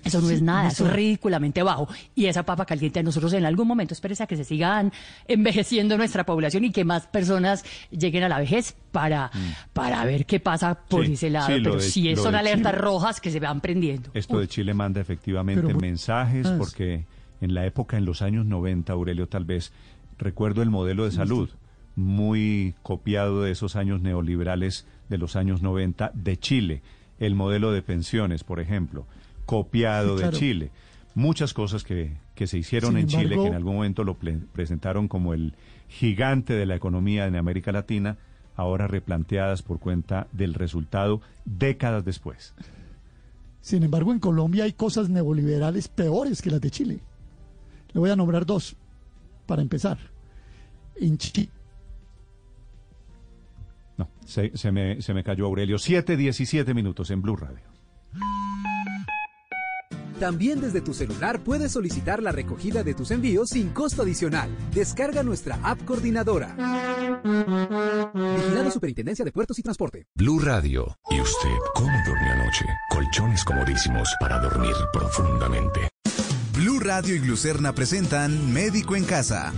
Eso 0.03 0.19
no 0.19 0.29
es 0.29 0.41
nada, 0.41 0.67
eso 0.67 0.85
es 0.85 0.93
ridículamente 0.93 1.63
bajo. 1.63 1.87
Y 2.13 2.25
esa 2.25 2.43
papa 2.43 2.65
caliente 2.65 2.99
a 2.99 3.03
nosotros 3.03 3.31
en 3.33 3.45
algún 3.45 3.67
momento, 3.67 3.93
espérese 3.93 4.23
a 4.23 4.27
que 4.27 4.35
se 4.35 4.43
sigan 4.43 4.91
envejeciendo 5.27 5.97
nuestra 5.97 6.25
población 6.25 6.65
y 6.65 6.71
que 6.71 6.83
más 6.83 7.07
personas 7.07 7.63
lleguen 7.89 8.23
a 8.23 8.29
la 8.29 8.39
vejez 8.39 8.75
para, 8.91 9.27
mm. 9.33 9.71
para 9.71 10.03
ver 10.03 10.25
qué 10.25 10.41
pasa 10.41 10.75
por 10.75 11.05
ese 11.05 11.29
lado. 11.29 11.47
Pero 11.47 11.79
sí 11.79 12.13
son 12.17 12.35
alertas 12.35 12.75
rojas 12.75 13.21
que 13.21 13.31
se 13.31 13.39
van 13.39 13.61
prendiendo. 13.61 14.09
Esto 14.13 14.39
de 14.39 14.47
Chile 14.47 14.73
manda 14.73 14.99
efectivamente 14.99 15.73
mensajes 15.73 16.49
porque 16.57 17.05
en 17.39 17.53
la 17.53 17.65
época, 17.65 17.97
en 17.97 18.05
los 18.05 18.21
años 18.21 18.45
90, 18.45 18.91
Aurelio, 18.91 19.27
tal 19.27 19.45
vez, 19.45 19.71
recuerdo 20.17 20.61
el 20.61 20.69
modelo 20.69 21.05
de 21.05 21.11
salud, 21.11 21.49
muy 21.95 22.75
copiado 22.83 23.43
de 23.43 23.51
esos 23.51 23.75
años 23.75 24.01
neoliberales 24.01 24.85
de 25.09 25.17
los 25.17 25.35
años 25.35 25.61
90 25.61 26.11
de 26.13 26.37
Chile. 26.37 26.81
El 27.20 27.36
modelo 27.36 27.72
de 27.72 27.82
pensiones, 27.82 28.43
por 28.43 28.60
ejemplo, 28.60 29.05
copiado 29.46 30.17
de 30.17 30.29
Chile. 30.32 30.72
Muchas 31.15 31.53
cosas 31.53 31.84
que, 31.84 32.17
que 32.36 32.48
se 32.48 32.58
hicieron 32.58 32.98
en 32.98 33.08
Chile, 33.08 33.36
que 33.36 33.48
en 33.48 33.53
algún 33.53 33.75
momento 33.75 34.03
lo 34.03 34.17
presentaron 34.17 35.08
como 35.08 35.34
el 35.34 35.53
gigante 35.88 36.53
de 36.53 36.65
la 36.65 36.75
economía 36.75 37.27
en 37.27 37.36
América 37.36 37.72
Latina, 37.72 38.17
ahora 38.55 38.88
replanteadas 38.88 39.62
por 39.62 39.79
cuenta 39.79 40.27
del 40.32 40.53
resultado 40.53 41.22
décadas 41.46 42.03
después. 42.03 42.53
Sin 43.61 43.83
embargo, 43.83 44.11
en 44.11 44.20
Colombia 44.20 44.66
hay 44.66 44.74
cosas 44.74 45.09
neoliberales 45.09 45.87
peores 45.87 46.42
que 46.42 46.51
las 46.51 46.61
de 46.61 46.72
Chile. 46.72 47.00
Le 47.94 48.00
voy 48.00 48.09
a 48.09 48.16
nombrar 48.16 48.46
dos, 48.46 48.75
para 49.46 49.61
empezar. 49.61 49.98
En 50.96 51.18
Chile. 51.18 51.50
No, 53.98 54.10
se, 54.25 54.56
se, 54.56 54.72
me, 54.72 55.01
se 55.01 55.14
me 55.14 55.24
cayó 55.24 55.46
Aurelio. 55.46 55.77
7, 55.77 56.18
17 56.18 56.74
minutos 56.74 57.12
en 57.12 57.22
Blue 57.22 57.36
Radio. 57.36 57.74
También 60.20 60.62
desde 60.62 60.79
tu 60.79 60.94
celular 60.94 61.42
puedes 61.44 61.74
solicitar 61.74 62.24
la 62.24 62.32
recogida 62.32 62.84
de 62.84 62.94
tus 62.94 63.12
envíos 63.12 63.50
sin 63.50 63.70
costo 63.70 64.03
adicional. 64.03 64.50
Descarga 64.74 65.22
nuestra 65.22 65.60
app 65.64 65.84
coordinadora. 65.84 66.56
Vigilado 67.24 68.72
Superintendencia 68.72 69.25
de 69.25 69.32
Puertos 69.32 69.60
y 69.60 69.64
Transporte. 69.64 70.06
Blue 70.16 70.40
Radio. 70.40 70.98
¿Y 71.10 71.20
usted 71.20 71.58
cómo 71.75 71.92
durmió 72.06 72.32
anoche? 72.32 72.66
Colchones 72.90 73.44
comodísimos 73.44 74.10
para 74.22 74.40
dormir 74.40 74.74
profundamente. 74.94 75.93
Radio 76.83 77.15
y 77.15 77.19
Glucerna 77.19 77.74
presentan 77.74 78.51
Médico 78.51 78.98
en 78.98 79.05
Casa. 79.05 79.53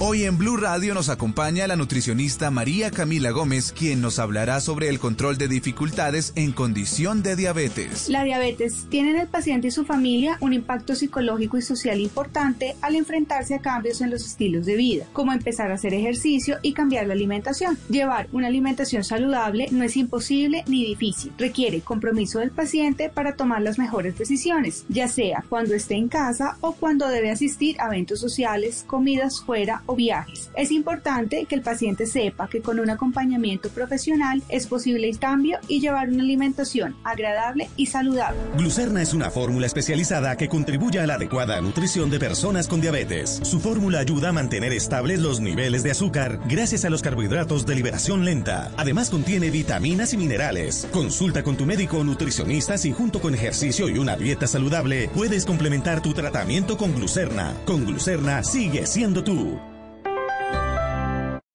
Hoy 0.00 0.24
en 0.24 0.36
Blue 0.38 0.56
Radio 0.56 0.92
nos 0.92 1.08
acompaña 1.08 1.68
la 1.68 1.76
nutricionista 1.76 2.50
María 2.50 2.90
Camila 2.90 3.30
Gómez, 3.30 3.70
quien 3.70 4.00
nos 4.00 4.18
hablará 4.18 4.60
sobre 4.60 4.88
el 4.88 4.98
control 4.98 5.38
de 5.38 5.46
dificultades 5.46 6.32
en 6.34 6.50
condición 6.50 7.22
de 7.22 7.36
diabetes. 7.36 8.08
La 8.08 8.24
diabetes 8.24 8.86
tiene 8.90 9.10
en 9.10 9.20
el 9.20 9.28
paciente 9.28 9.68
y 9.68 9.70
su 9.70 9.84
familia 9.84 10.36
un 10.40 10.52
impacto 10.52 10.96
psicológico 10.96 11.58
y 11.58 11.62
social 11.62 12.00
importante 12.00 12.74
al 12.82 12.96
enfrentarse 12.96 13.54
a 13.54 13.60
cambios 13.60 14.00
en 14.00 14.10
los 14.10 14.26
estilos 14.26 14.66
de 14.66 14.74
vida, 14.74 15.06
como 15.12 15.32
empezar 15.32 15.70
a 15.70 15.74
hacer 15.74 15.94
ejercicio 15.94 16.58
y 16.60 16.72
cambiar 16.72 17.06
la 17.06 17.14
alimentación. 17.14 17.78
Llevar 17.88 18.26
una 18.32 18.48
alimentación 18.48 19.04
saludable 19.04 19.68
no 19.70 19.84
es 19.84 19.96
imposible 19.96 20.64
ni 20.66 20.84
difícil, 20.84 21.32
requiere 21.38 21.82
compromiso 21.82 22.40
del 22.40 22.50
paciente 22.50 23.10
para 23.10 23.36
tomar 23.36 23.62
las 23.62 23.78
mejores 23.78 24.18
decisiones, 24.18 24.84
ya 24.88 25.06
sea 25.06 25.44
cuando 25.48 25.74
esté 25.74 25.94
en 25.94 26.08
casa 26.08 26.58
o 26.66 26.72
cuando 26.72 27.06
debe 27.08 27.30
asistir 27.30 27.78
a 27.78 27.88
eventos 27.88 28.20
sociales, 28.20 28.84
comidas 28.86 29.42
fuera 29.44 29.82
o 29.84 29.94
viajes. 29.94 30.50
Es 30.56 30.70
importante 30.70 31.44
que 31.44 31.56
el 31.56 31.60
paciente 31.60 32.06
sepa 32.06 32.48
que 32.48 32.62
con 32.62 32.80
un 32.80 32.88
acompañamiento 32.88 33.68
profesional 33.68 34.42
es 34.48 34.66
posible 34.66 35.10
el 35.10 35.18
cambio 35.18 35.58
y 35.68 35.80
llevar 35.80 36.08
una 36.08 36.22
alimentación 36.22 36.96
agradable 37.04 37.68
y 37.76 37.84
saludable. 37.86 38.40
Glucerna 38.56 39.02
es 39.02 39.12
una 39.12 39.30
fórmula 39.30 39.66
especializada 39.66 40.38
que 40.38 40.48
contribuye 40.48 41.00
a 41.00 41.06
la 41.06 41.16
adecuada 41.16 41.60
nutrición 41.60 42.08
de 42.08 42.18
personas 42.18 42.66
con 42.66 42.80
diabetes. 42.80 43.40
Su 43.42 43.60
fórmula 43.60 43.98
ayuda 43.98 44.30
a 44.30 44.32
mantener 44.32 44.72
estables 44.72 45.20
los 45.20 45.40
niveles 45.40 45.82
de 45.82 45.90
azúcar 45.90 46.40
gracias 46.48 46.86
a 46.86 46.90
los 46.90 47.02
carbohidratos 47.02 47.66
de 47.66 47.74
liberación 47.74 48.24
lenta. 48.24 48.72
Además 48.78 49.10
contiene 49.10 49.50
vitaminas 49.50 50.14
y 50.14 50.16
minerales. 50.16 50.88
Consulta 50.92 51.42
con 51.42 51.58
tu 51.58 51.66
médico 51.66 51.98
o 51.98 52.04
nutricionista 52.04 52.78
si 52.78 52.90
junto 52.92 53.20
con 53.20 53.34
ejercicio 53.34 53.90
y 53.90 53.98
una 53.98 54.16
dieta 54.16 54.46
saludable 54.46 55.10
puedes 55.12 55.44
complementar 55.44 56.00
tu 56.00 56.14
tratamiento 56.14 56.53
con 56.62 56.94
glucerna. 56.94 57.52
Con 57.64 57.84
glucerna 57.84 58.42
sigue 58.44 58.86
siendo 58.86 59.24
tú. 59.24 59.58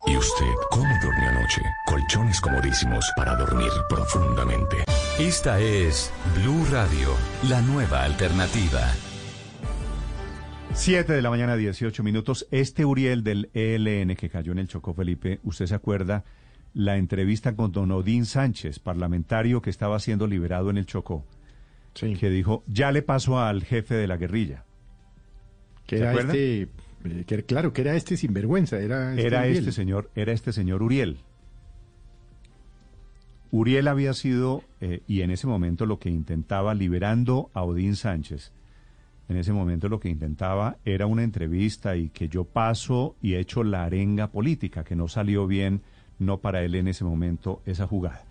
¿Y 0.05 0.17
usted 0.17 0.53
cómo 0.71 0.89
durmió 1.01 1.29
anoche? 1.29 1.62
Colchones 1.85 2.41
comodísimos 2.41 3.05
para 3.15 3.35
dormir 3.35 3.69
profundamente. 3.88 4.83
Esta 5.17 5.59
es 5.62 6.12
Blue 6.35 6.65
Radio, 6.69 7.13
la 7.47 7.62
nueva 7.62 8.03
alternativa. 8.03 8.81
7 10.73 11.13
de 11.13 11.21
la 11.21 11.29
mañana, 11.29 11.55
18 11.55 12.03
minutos. 12.03 12.45
Este 12.51 12.83
Uriel 12.83 13.23
del 13.23 13.49
ELN 13.53 14.15
que 14.15 14.29
cayó 14.29 14.51
en 14.51 14.59
el 14.59 14.67
Chocó 14.67 14.93
Felipe, 14.93 15.39
¿usted 15.43 15.65
se 15.65 15.75
acuerda 15.75 16.25
la 16.73 16.97
entrevista 16.97 17.55
con 17.55 17.71
don 17.71 17.91
Odín 17.91 18.25
Sánchez, 18.25 18.79
parlamentario 18.79 19.62
que 19.62 19.69
estaba 19.69 19.99
siendo 19.99 20.27
liberado 20.27 20.69
en 20.69 20.77
el 20.77 20.85
Chocó? 20.85 21.25
Sí. 21.93 22.15
Que 22.15 22.29
dijo, 22.29 22.63
ya 22.67 22.91
le 22.91 23.01
pasó 23.01 23.39
al 23.39 23.63
jefe 23.63 23.95
de 23.95 24.07
la 24.07 24.17
guerrilla. 24.17 24.65
Que 25.89 25.97
era 25.97 26.13
este 26.13 26.69
eh, 27.04 27.43
claro, 27.47 27.73
que 27.73 27.82
era 27.82 27.95
este 27.95 28.15
sinvergüenza, 28.15 28.78
era 28.78 29.12
este 29.12 29.25
era 29.25 29.47
este 29.47 29.71
señor, 29.71 30.12
era 30.13 30.34
este 30.34 30.54
señor 30.54 30.84
Uriel. 30.84 31.17
Uriel 33.49 33.88
había 33.88 34.13
sido, 34.13 34.62
eh, 34.82 35.02
y 35.08 35.21
en 35.21 35.32
ese 35.32 35.47
momento 35.47 35.88
lo 35.88 35.97
que 35.97 36.12
intentaba, 36.12 36.75
liberando 36.75 37.49
a 37.56 37.63
Odín 37.63 37.95
Sánchez, 37.95 38.52
en 39.30 39.38
ese 39.38 39.52
momento 39.52 39.89
lo 39.89 39.99
que 39.99 40.10
intentaba 40.10 40.78
era 40.86 41.08
una 41.08 41.23
entrevista 41.23 41.95
y 41.95 42.10
que 42.10 42.30
yo 42.30 42.43
paso 42.43 43.15
y 43.19 43.34
he 43.34 43.39
hecho 43.39 43.63
la 43.63 43.84
arenga 43.86 44.28
política, 44.28 44.84
que 44.84 44.95
no 44.95 45.08
salió 45.08 45.47
bien, 45.47 45.82
no 46.19 46.38
para 46.39 46.62
él 46.62 46.75
en 46.75 46.88
ese 46.88 47.04
momento 47.04 47.63
esa 47.65 47.88
jugada. 47.88 48.25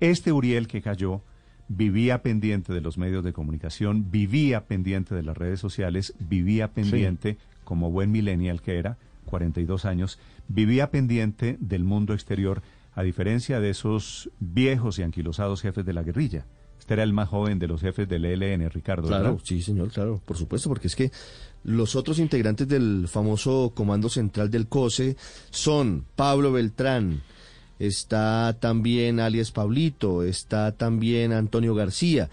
Este 0.00 0.30
Uriel 0.30 0.68
que 0.68 0.82
cayó 0.82 1.22
vivía 1.68 2.22
pendiente 2.22 2.72
de 2.72 2.80
los 2.80 2.98
medios 2.98 3.22
de 3.22 3.32
comunicación, 3.32 4.10
vivía 4.10 4.64
pendiente 4.66 5.14
de 5.14 5.22
las 5.22 5.36
redes 5.36 5.60
sociales, 5.60 6.14
vivía 6.18 6.72
pendiente 6.72 7.38
como 7.64 7.90
buen 7.90 8.10
millennial 8.10 8.62
que 8.62 8.78
era, 8.78 8.96
42 9.26 9.84
años, 9.84 10.18
vivía 10.48 10.90
pendiente 10.90 11.58
del 11.60 11.84
mundo 11.84 12.14
exterior, 12.14 12.62
a 12.94 13.02
diferencia 13.02 13.60
de 13.60 13.70
esos 13.70 14.30
viejos 14.40 14.98
y 14.98 15.02
anquilosados 15.02 15.60
jefes 15.60 15.84
de 15.84 15.92
la 15.92 16.02
guerrilla. 16.02 16.46
Este 16.78 16.94
era 16.94 17.02
el 17.02 17.12
más 17.12 17.28
joven 17.28 17.58
de 17.58 17.68
los 17.68 17.82
jefes 17.82 18.08
del 18.08 18.24
ELN, 18.24 18.70
Ricardo. 18.70 19.08
Claro, 19.08 19.38
sí, 19.44 19.60
señor, 19.60 19.90
claro, 19.90 20.22
por 20.24 20.38
supuesto, 20.38 20.70
porque 20.70 20.86
es 20.86 20.96
que 20.96 21.12
los 21.64 21.94
otros 21.96 22.18
integrantes 22.18 22.66
del 22.66 23.06
famoso 23.08 23.72
Comando 23.74 24.08
Central 24.08 24.50
del 24.50 24.68
COSE 24.68 25.16
son 25.50 26.06
Pablo 26.16 26.50
Beltrán, 26.50 27.20
está 27.78 28.56
también 28.60 29.20
alias 29.20 29.50
Pablito, 29.50 30.22
está 30.22 30.72
también 30.72 31.32
Antonio 31.32 31.74
García. 31.74 32.30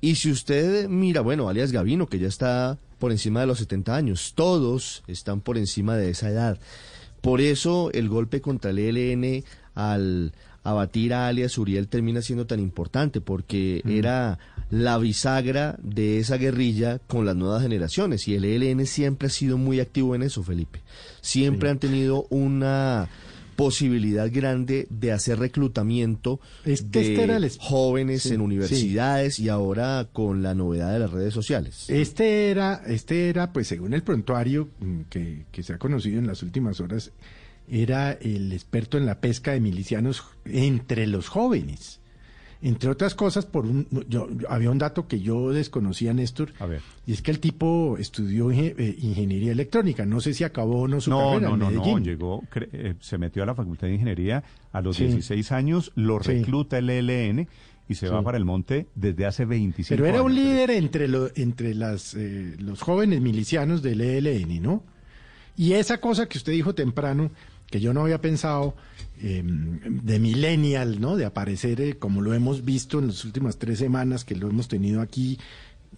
Y 0.00 0.16
si 0.16 0.30
usted 0.30 0.88
mira, 0.88 1.20
bueno, 1.20 1.48
alias 1.48 1.72
Gavino, 1.72 2.06
que 2.06 2.18
ya 2.18 2.28
está 2.28 2.78
por 2.98 3.12
encima 3.12 3.40
de 3.40 3.46
los 3.46 3.58
70 3.58 3.94
años, 3.94 4.32
todos 4.34 5.02
están 5.06 5.40
por 5.40 5.58
encima 5.58 5.96
de 5.96 6.10
esa 6.10 6.30
edad. 6.30 6.58
Por 7.20 7.40
eso 7.40 7.90
el 7.92 8.08
golpe 8.08 8.40
contra 8.40 8.70
el 8.70 8.78
ELN 8.78 9.44
al 9.74 10.32
abatir 10.66 11.14
a 11.14 11.28
alias 11.28 11.58
Uriel 11.58 11.88
termina 11.88 12.22
siendo 12.22 12.46
tan 12.46 12.60
importante, 12.60 13.20
porque 13.20 13.82
era 13.86 14.38
la 14.68 14.98
bisagra 14.98 15.76
de 15.80 16.18
esa 16.18 16.38
guerrilla 16.38 16.98
con 17.06 17.24
las 17.24 17.36
nuevas 17.36 17.62
generaciones. 17.62 18.26
Y 18.26 18.34
el 18.34 18.44
ELN 18.44 18.84
siempre 18.86 19.28
ha 19.28 19.30
sido 19.30 19.58
muy 19.58 19.78
activo 19.78 20.14
en 20.14 20.22
eso, 20.22 20.42
Felipe. 20.42 20.82
Siempre 21.20 21.70
han 21.70 21.78
tenido 21.78 22.26
una 22.30 23.08
posibilidad 23.56 24.30
grande 24.30 24.86
de 24.90 25.12
hacer 25.12 25.38
reclutamiento 25.38 26.40
de 26.64 26.74
este 26.74 27.58
jóvenes 27.58 28.26
en 28.26 28.40
universidades 28.40 29.38
y 29.38 29.48
ahora 29.48 30.08
con 30.12 30.42
la 30.42 30.54
novedad 30.54 30.92
de 30.92 31.00
las 31.00 31.10
redes 31.10 31.34
sociales. 31.34 31.86
Este 31.88 32.50
era, 32.50 32.82
este 32.86 33.28
era, 33.28 33.52
pues 33.52 33.66
según 33.66 33.94
el 33.94 34.02
prontuario 34.02 34.68
mm, 34.78 35.00
que, 35.10 35.46
que 35.50 35.62
se 35.62 35.72
ha 35.72 35.78
conocido 35.78 36.18
en 36.18 36.26
las 36.26 36.42
últimas 36.42 36.80
horas, 36.80 37.12
era 37.68 38.12
el 38.12 38.52
experto 38.52 38.98
en 38.98 39.06
la 39.06 39.20
pesca 39.20 39.52
de 39.52 39.60
milicianos 39.60 40.22
entre 40.44 41.06
los 41.06 41.28
jóvenes. 41.28 42.00
Entre 42.62 42.88
otras 42.88 43.14
cosas, 43.14 43.44
por 43.44 43.66
un, 43.66 43.86
yo, 44.08 44.28
había 44.48 44.70
un 44.70 44.78
dato 44.78 45.06
que 45.06 45.20
yo 45.20 45.52
desconocía, 45.52 46.14
Néstor, 46.14 46.52
y 47.06 47.12
es 47.12 47.22
que 47.22 47.30
el 47.30 47.38
tipo 47.38 47.96
estudió 47.98 48.50
eh, 48.50 48.96
ingeniería 48.98 49.52
electrónica. 49.52 50.06
No 50.06 50.20
sé 50.20 50.32
si 50.32 50.42
acabó 50.42 50.82
o 50.82 50.88
no 50.88 51.00
su 51.00 51.10
no, 51.10 51.18
carrera. 51.18 51.50
No, 51.50 51.56
no, 51.56 51.70
no, 51.70 51.98
llegó, 51.98 52.42
eh, 52.54 52.94
se 53.00 53.18
metió 53.18 53.42
a 53.42 53.46
la 53.46 53.54
Facultad 53.54 53.88
de 53.88 53.94
Ingeniería 53.94 54.42
a 54.72 54.80
los 54.80 54.98
16 54.98 55.52
años, 55.52 55.92
lo 55.94 56.18
recluta 56.18 56.78
el 56.78 56.88
ELN 56.88 57.48
y 57.88 57.94
se 57.94 58.08
va 58.08 58.22
para 58.22 58.38
el 58.38 58.44
monte 58.44 58.88
desde 58.94 59.26
hace 59.26 59.44
25 59.44 59.94
años. 59.94 60.02
Pero 60.02 60.14
era 60.14 60.22
un 60.22 60.34
líder 60.34 60.70
entre, 60.70 61.08
lo, 61.08 61.28
entre 61.36 61.74
las, 61.74 62.14
eh, 62.14 62.56
los 62.58 62.82
jóvenes 62.82 63.20
milicianos 63.20 63.82
del 63.82 64.00
ELN, 64.00 64.62
¿no? 64.62 64.82
Y 65.56 65.72
esa 65.72 65.98
cosa 65.98 66.26
que 66.28 66.36
usted 66.36 66.52
dijo 66.52 66.74
temprano, 66.74 67.30
que 67.70 67.80
yo 67.80 67.92
no 67.92 68.02
había 68.02 68.20
pensado, 68.20 68.74
eh, 69.20 69.42
de 69.44 70.18
millennial, 70.18 71.00
¿no? 71.00 71.16
De 71.16 71.24
aparecer 71.24 71.80
eh, 71.80 71.96
como 71.98 72.20
lo 72.20 72.34
hemos 72.34 72.64
visto 72.64 72.98
en 72.98 73.08
las 73.08 73.24
últimas 73.24 73.58
tres 73.58 73.78
semanas, 73.78 74.24
que 74.24 74.36
lo 74.36 74.48
hemos 74.48 74.68
tenido 74.68 75.00
aquí 75.00 75.38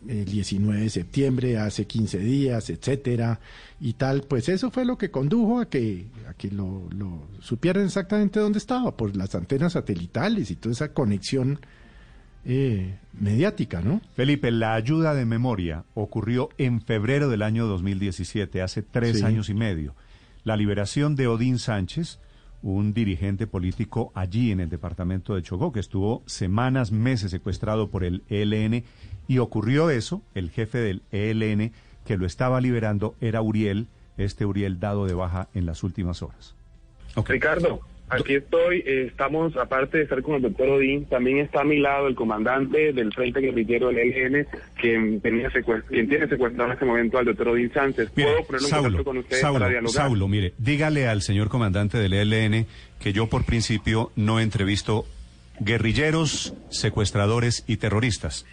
el 0.07 0.25
19 0.27 0.83
de 0.83 0.91
septiembre, 0.91 1.59
hace 1.59 1.87
15 1.87 2.19
días, 2.21 2.71
etcétera, 2.71 3.41
y 3.81 3.95
tal, 3.95 4.23
pues 4.23 4.49
eso 4.49 4.71
fue 4.71 4.85
lo 4.85 4.97
que 4.97 5.11
condujo 5.11 5.59
a 5.61 5.69
que, 5.69 6.07
a 6.29 6.35
que 6.35 6.51
lo, 6.53 6.89
lo 6.97 7.27
supieran 7.41 7.85
exactamente 7.87 8.39
dónde 8.39 8.59
estaba, 8.59 8.97
por 8.97 9.17
las 9.17 9.35
antenas 9.35 9.73
satelitales 9.73 10.51
y 10.53 10.57
toda 10.57 10.73
esa 10.73 10.93
conexión 10.93 11.59
eh, 12.45 12.97
mediática, 13.21 13.81
¿no? 13.83 14.01
Felipe, 14.15 14.51
la 14.53 14.75
ayuda 14.75 15.15
de 15.15 15.27
memoria 15.27 15.85
ocurrió 15.95 16.49
en 16.59 16.81
febrero 16.81 17.29
del 17.29 17.43
año 17.43 17.67
2017, 17.67 18.63
hace 18.63 18.83
tres 18.83 19.19
Sí. 19.19 19.25
años 19.25 19.49
y 19.49 19.55
medio. 19.55 19.95
La 20.49 20.57
liberación 20.57 21.15
de 21.15 21.27
Odín 21.27 21.59
Sánchez, 21.59 22.21
un 22.63 22.95
dirigente 22.95 23.47
político 23.47 24.13
allí 24.15 24.51
en 24.51 24.61
el 24.61 24.71
departamento 24.71 25.35
de 25.35 25.43
Chocó, 25.43 25.73
que 25.73 25.81
estuvo 25.81 26.23
semanas, 26.25 26.91
meses 26.91 27.33
secuestrado 27.33 27.91
por 27.91 28.03
el 28.03 28.23
ELN, 28.31 28.83
y 29.27 29.39
ocurrió 29.41 29.91
eso, 29.91 30.23
el 30.35 30.49
jefe 30.49 30.79
del 30.79 31.03
ELN 31.13 31.73
que 32.07 32.17
lo 32.17 32.25
estaba 32.25 32.63
liberando 32.63 33.15
era 33.21 33.43
Uriel, 33.43 33.89
este 34.17 34.47
Uriel 34.47 34.81
dado 34.81 35.05
de 35.05 35.13
baja 35.13 35.49
en 35.53 35.67
las 35.67 35.83
últimas 35.83 36.23
horas. 36.23 36.55
Ricardo, 37.27 37.81
aquí 38.09 38.35
estoy. 38.35 38.79
eh, 38.87 39.07
estamos, 39.09 39.57
aparte 39.57 39.99
de 39.99 40.05
estar 40.05 40.23
con 40.23 40.37
el 40.37 40.43
doctor 40.43 40.69
Odín, 40.69 41.05
también 41.07 41.39
está 41.39 41.61
a 41.61 41.65
mi 41.65 41.79
lado 41.79 42.07
el 42.07 42.15
comandante 42.15 42.93
del 42.93 43.13
Frente 43.13 43.41
Guerrillero 43.41 43.89
del 43.89 43.99
ELN, 43.99 44.47
quien, 44.81 45.21
tenía 45.21 45.51
quien 45.51 46.09
tiene 46.09 46.29
secuestrado 46.29 46.67
en 46.67 46.73
este 46.73 46.85
momento 46.85 47.19
al 47.19 47.25
doctor 47.27 47.49
Odín 47.49 47.73
Sánchez. 47.73 48.11
¿Puedo 48.11 48.45
ponerlo 48.45 48.67
en 48.67 48.71
Saulo, 48.71 48.83
contacto 48.83 49.05
con 49.05 49.19
ustedes 49.19 49.41
Saulo, 49.41 49.59
para 49.59 49.71
dialogar? 49.71 49.95
Saulo, 49.95 50.29
mire, 50.29 50.55
dígale 50.59 51.09
al 51.09 51.23
señor 51.23 51.49
comandante 51.49 51.99
del 51.99 52.13
ELN 52.13 52.67
que 53.01 53.13
yo 53.13 53.29
por 53.29 53.45
principio 53.45 54.11
no 54.17 54.41
entrevisto 54.41 55.07
guerrilleros, 55.61 56.55
secuestradores 56.71 57.65
y 57.67 57.77
terroristas. 57.77 58.47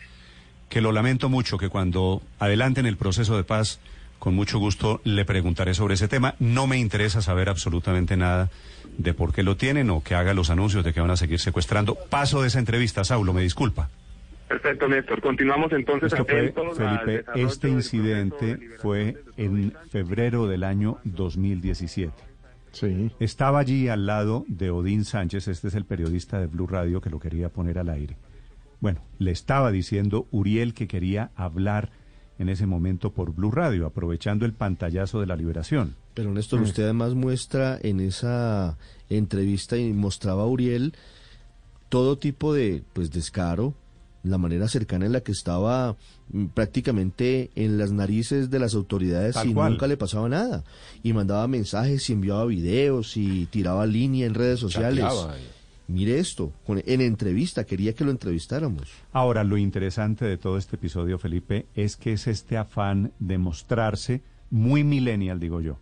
Que 0.70 0.82
lo 0.82 0.92
lamento 0.92 1.30
mucho, 1.30 1.58
que 1.58 1.70
cuando 1.70 2.22
adelanten 2.40 2.86
el 2.86 2.98
proceso 2.98 3.38
de 3.38 3.44
paz, 3.44 3.80
con 4.26 4.34
mucho 4.34 4.58
gusto 4.58 5.02
le 5.04 5.24
preguntaré 5.24 5.76
sobre 5.76 5.94
ese 5.94 6.08
tema. 6.08 6.34
No 6.40 6.66
me 6.66 6.80
interesa 6.80 7.22
saber 7.22 7.48
absolutamente 7.48 8.18
nada 8.18 8.50
de 8.98 9.14
por 9.14 9.32
qué 9.32 9.44
lo 9.44 9.56
tienen 9.56 9.92
o 9.92 10.02
que 10.02 10.16
haga 10.16 10.34
los 10.34 10.50
anuncios 10.50 10.84
de 10.84 10.94
que 10.94 11.00
van 11.00 11.12
a 11.12 11.16
seguir 11.16 11.38
secuestrando. 11.38 11.94
Paso 11.94 12.42
de 12.42 12.48
esa 12.48 12.58
entrevista, 12.58 13.04
Saulo, 13.04 13.34
me 13.34 13.44
disculpa. 13.44 13.88
Perfecto, 14.48 14.88
Néstor. 14.88 15.22
Continuamos 15.22 15.72
entonces 15.74 16.12
Es 16.12 16.18
que 16.18 16.26
fue, 16.26 16.40
atentos 16.40 16.80
al 16.80 17.02
Felipe, 17.02 17.26
este 17.36 17.70
incidente 17.70 18.58
fue 18.80 19.16
en 19.38 19.76
febrero 19.92 20.48
del 20.48 20.64
año 20.64 20.98
2017. 21.04 22.12
Sí. 22.72 23.12
Estaba 23.20 23.60
allí 23.60 23.90
al 23.90 24.08
lado 24.08 24.44
de 24.48 24.72
Odín 24.72 25.06
Sánchez, 25.06 25.48
este 25.50 25.68
es 25.68 25.76
el 25.76 25.86
periodista 25.86 26.40
de 26.40 26.48
Blue 26.48 26.66
Radio 26.66 27.00
que 27.00 27.12
lo 27.12 27.20
quería 27.20 27.50
poner 27.50 27.78
al 27.78 27.90
aire. 27.90 28.18
Bueno, 28.80 29.02
le 29.20 29.30
estaba 29.30 29.70
diciendo 29.70 30.26
Uriel 30.32 30.74
que 30.74 30.88
quería 30.88 31.30
hablar 31.36 31.92
en 32.38 32.50
ese 32.50 32.66
momento 32.66 33.12
por 33.12 33.34
Blue 33.34 33.52
Radio, 33.52 33.86
aprovechando 33.86 34.46
el 34.46 34.54
pantallazo 34.54 35.20
de 35.20 35.26
la 35.28 35.36
liberación. 35.36 35.96
Pero 36.14 36.32
Néstor, 36.32 36.62
usted 36.62 36.84
además 36.84 37.14
muestra 37.14 37.78
en 37.82 38.00
esa 38.00 38.78
entrevista 39.10 39.78
y 39.78 39.94
mostraba 39.94 40.44
a 40.44 40.48
Uriel 40.48 40.94
todo 41.90 42.18
tipo 42.18 42.54
de 42.54 42.84
pues 42.94 43.12
descaro, 43.12 43.74
la 44.24 44.38
manera 44.38 44.68
cercana 44.68 45.06
en 45.06 45.14
la 45.14 45.22
que 45.22 45.32
estaba 45.32 45.96
mm, 46.32 46.46
prácticamente 46.48 47.52
en 47.56 47.78
las 47.78 47.92
narices 47.92 48.50
de 48.50 48.60
las 48.60 48.74
autoridades 48.74 49.36
Tal 49.36 49.50
y 49.50 49.54
cual. 49.54 49.74
nunca 49.74 49.88
le 49.88 49.98
pasaba 49.98 50.28
nada. 50.28 50.64
Y 51.04 51.14
mandaba 51.14 51.48
mensajes 51.48 52.10
y 52.10 52.14
enviaba 52.14 52.46
videos 52.46 53.18
y 53.18 53.46
tiraba 53.46 53.86
línea 53.86 54.26
en 54.26 54.34
redes 54.34 54.60
sociales. 54.60 55.04
Chateaba. 55.06 55.36
Mire 55.88 56.18
esto, 56.18 56.52
en 56.68 57.02
entrevista, 57.02 57.64
quería 57.64 57.94
que 57.94 58.04
lo 58.04 58.12
entrevistáramos. 58.12 58.92
Ahora, 59.12 59.44
lo 59.44 59.58
interesante 59.58 60.26
de 60.26 60.38
todo 60.38 60.58
este 60.58 60.78
episodio, 60.78 61.20
Felipe, 61.20 61.68
es 61.76 61.96
que 61.96 62.14
es 62.14 62.26
este 62.28 62.58
afán 62.58 63.12
de 63.20 63.38
mostrarse 63.38 64.24
muy 64.50 64.84
millennial, 64.84 65.40
digo 65.40 65.62
yo. 65.62 65.78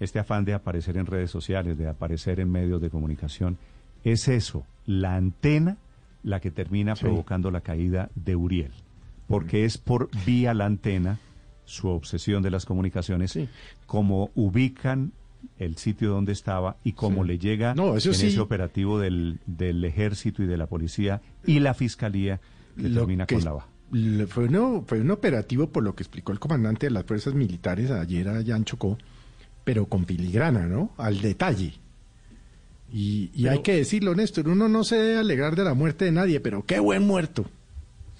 Este 0.00 0.18
afán 0.18 0.44
de 0.44 0.54
aparecer 0.54 0.96
en 0.96 1.06
redes 1.06 1.30
sociales, 1.30 1.76
de 1.76 1.88
aparecer 1.88 2.40
en 2.40 2.50
medios 2.50 2.80
de 2.80 2.90
comunicación. 2.90 3.58
Es 4.02 4.28
eso, 4.28 4.66
la 4.86 5.14
antena 5.14 5.76
la 6.22 6.40
que 6.40 6.50
termina 6.50 6.94
provocando 6.96 7.50
la 7.50 7.60
caída 7.60 8.10
de 8.14 8.34
Uriel. 8.34 8.72
Porque 9.28 9.66
es 9.66 9.78
por 9.78 10.08
vía 10.24 10.54
la 10.54 10.64
antena, 10.64 11.18
su 11.66 11.88
obsesión 11.88 12.42
de 12.42 12.50
las 12.50 12.64
comunicaciones, 12.64 13.38
como 13.86 14.30
ubican 14.34 15.12
el 15.58 15.76
sitio 15.76 16.10
donde 16.10 16.32
estaba 16.32 16.76
y 16.84 16.92
cómo 16.92 17.22
Sí. 17.22 17.28
le 17.28 17.38
llega 17.38 17.74
No, 17.74 17.96
eso 17.96 18.10
en 18.10 18.14
sí. 18.14 18.26
ese 18.28 18.40
operativo 18.40 18.98
del, 18.98 19.38
del 19.46 19.84
ejército 19.84 20.42
y 20.42 20.46
de 20.46 20.56
la 20.56 20.66
policía 20.66 21.20
y 21.46 21.60
la 21.60 21.74
fiscalía 21.74 22.40
que 22.76 22.88
Lo 22.88 23.00
termina 23.00 23.26
que 23.26 23.36
con 23.36 23.44
la 23.44 23.52
baja. 23.52 23.68
Fue, 24.28 24.48
no, 24.48 24.82
fue 24.86 25.00
un 25.00 25.10
operativo, 25.12 25.68
por 25.68 25.84
lo 25.84 25.94
que 25.94 26.02
explicó 26.02 26.32
el 26.32 26.40
comandante 26.40 26.86
de 26.86 26.90
las 26.90 27.04
fuerzas 27.04 27.34
militares 27.34 27.90
ayer 27.90 28.28
allá 28.28 28.56
en 28.56 28.64
Chocó, 28.64 28.98
pero 29.62 29.86
con 29.86 30.04
filigrana, 30.06 30.66
¿no? 30.66 30.90
Al 30.96 31.20
detalle. 31.20 31.74
Y, 32.92 33.30
y 33.34 33.42
Pero- 33.42 33.52
hay 33.54 33.62
que 33.62 33.76
decirlo, 33.76 34.14
Néstor, 34.14 34.48
uno 34.48 34.68
no 34.68 34.84
se 34.84 34.96
debe 34.96 35.18
alegrar 35.18 35.56
de 35.56 35.64
la 35.64 35.74
muerte 35.74 36.04
de 36.06 36.12
nadie, 36.12 36.40
pero 36.40 36.64
qué 36.64 36.78
buen 36.80 37.06
muerto. 37.06 37.44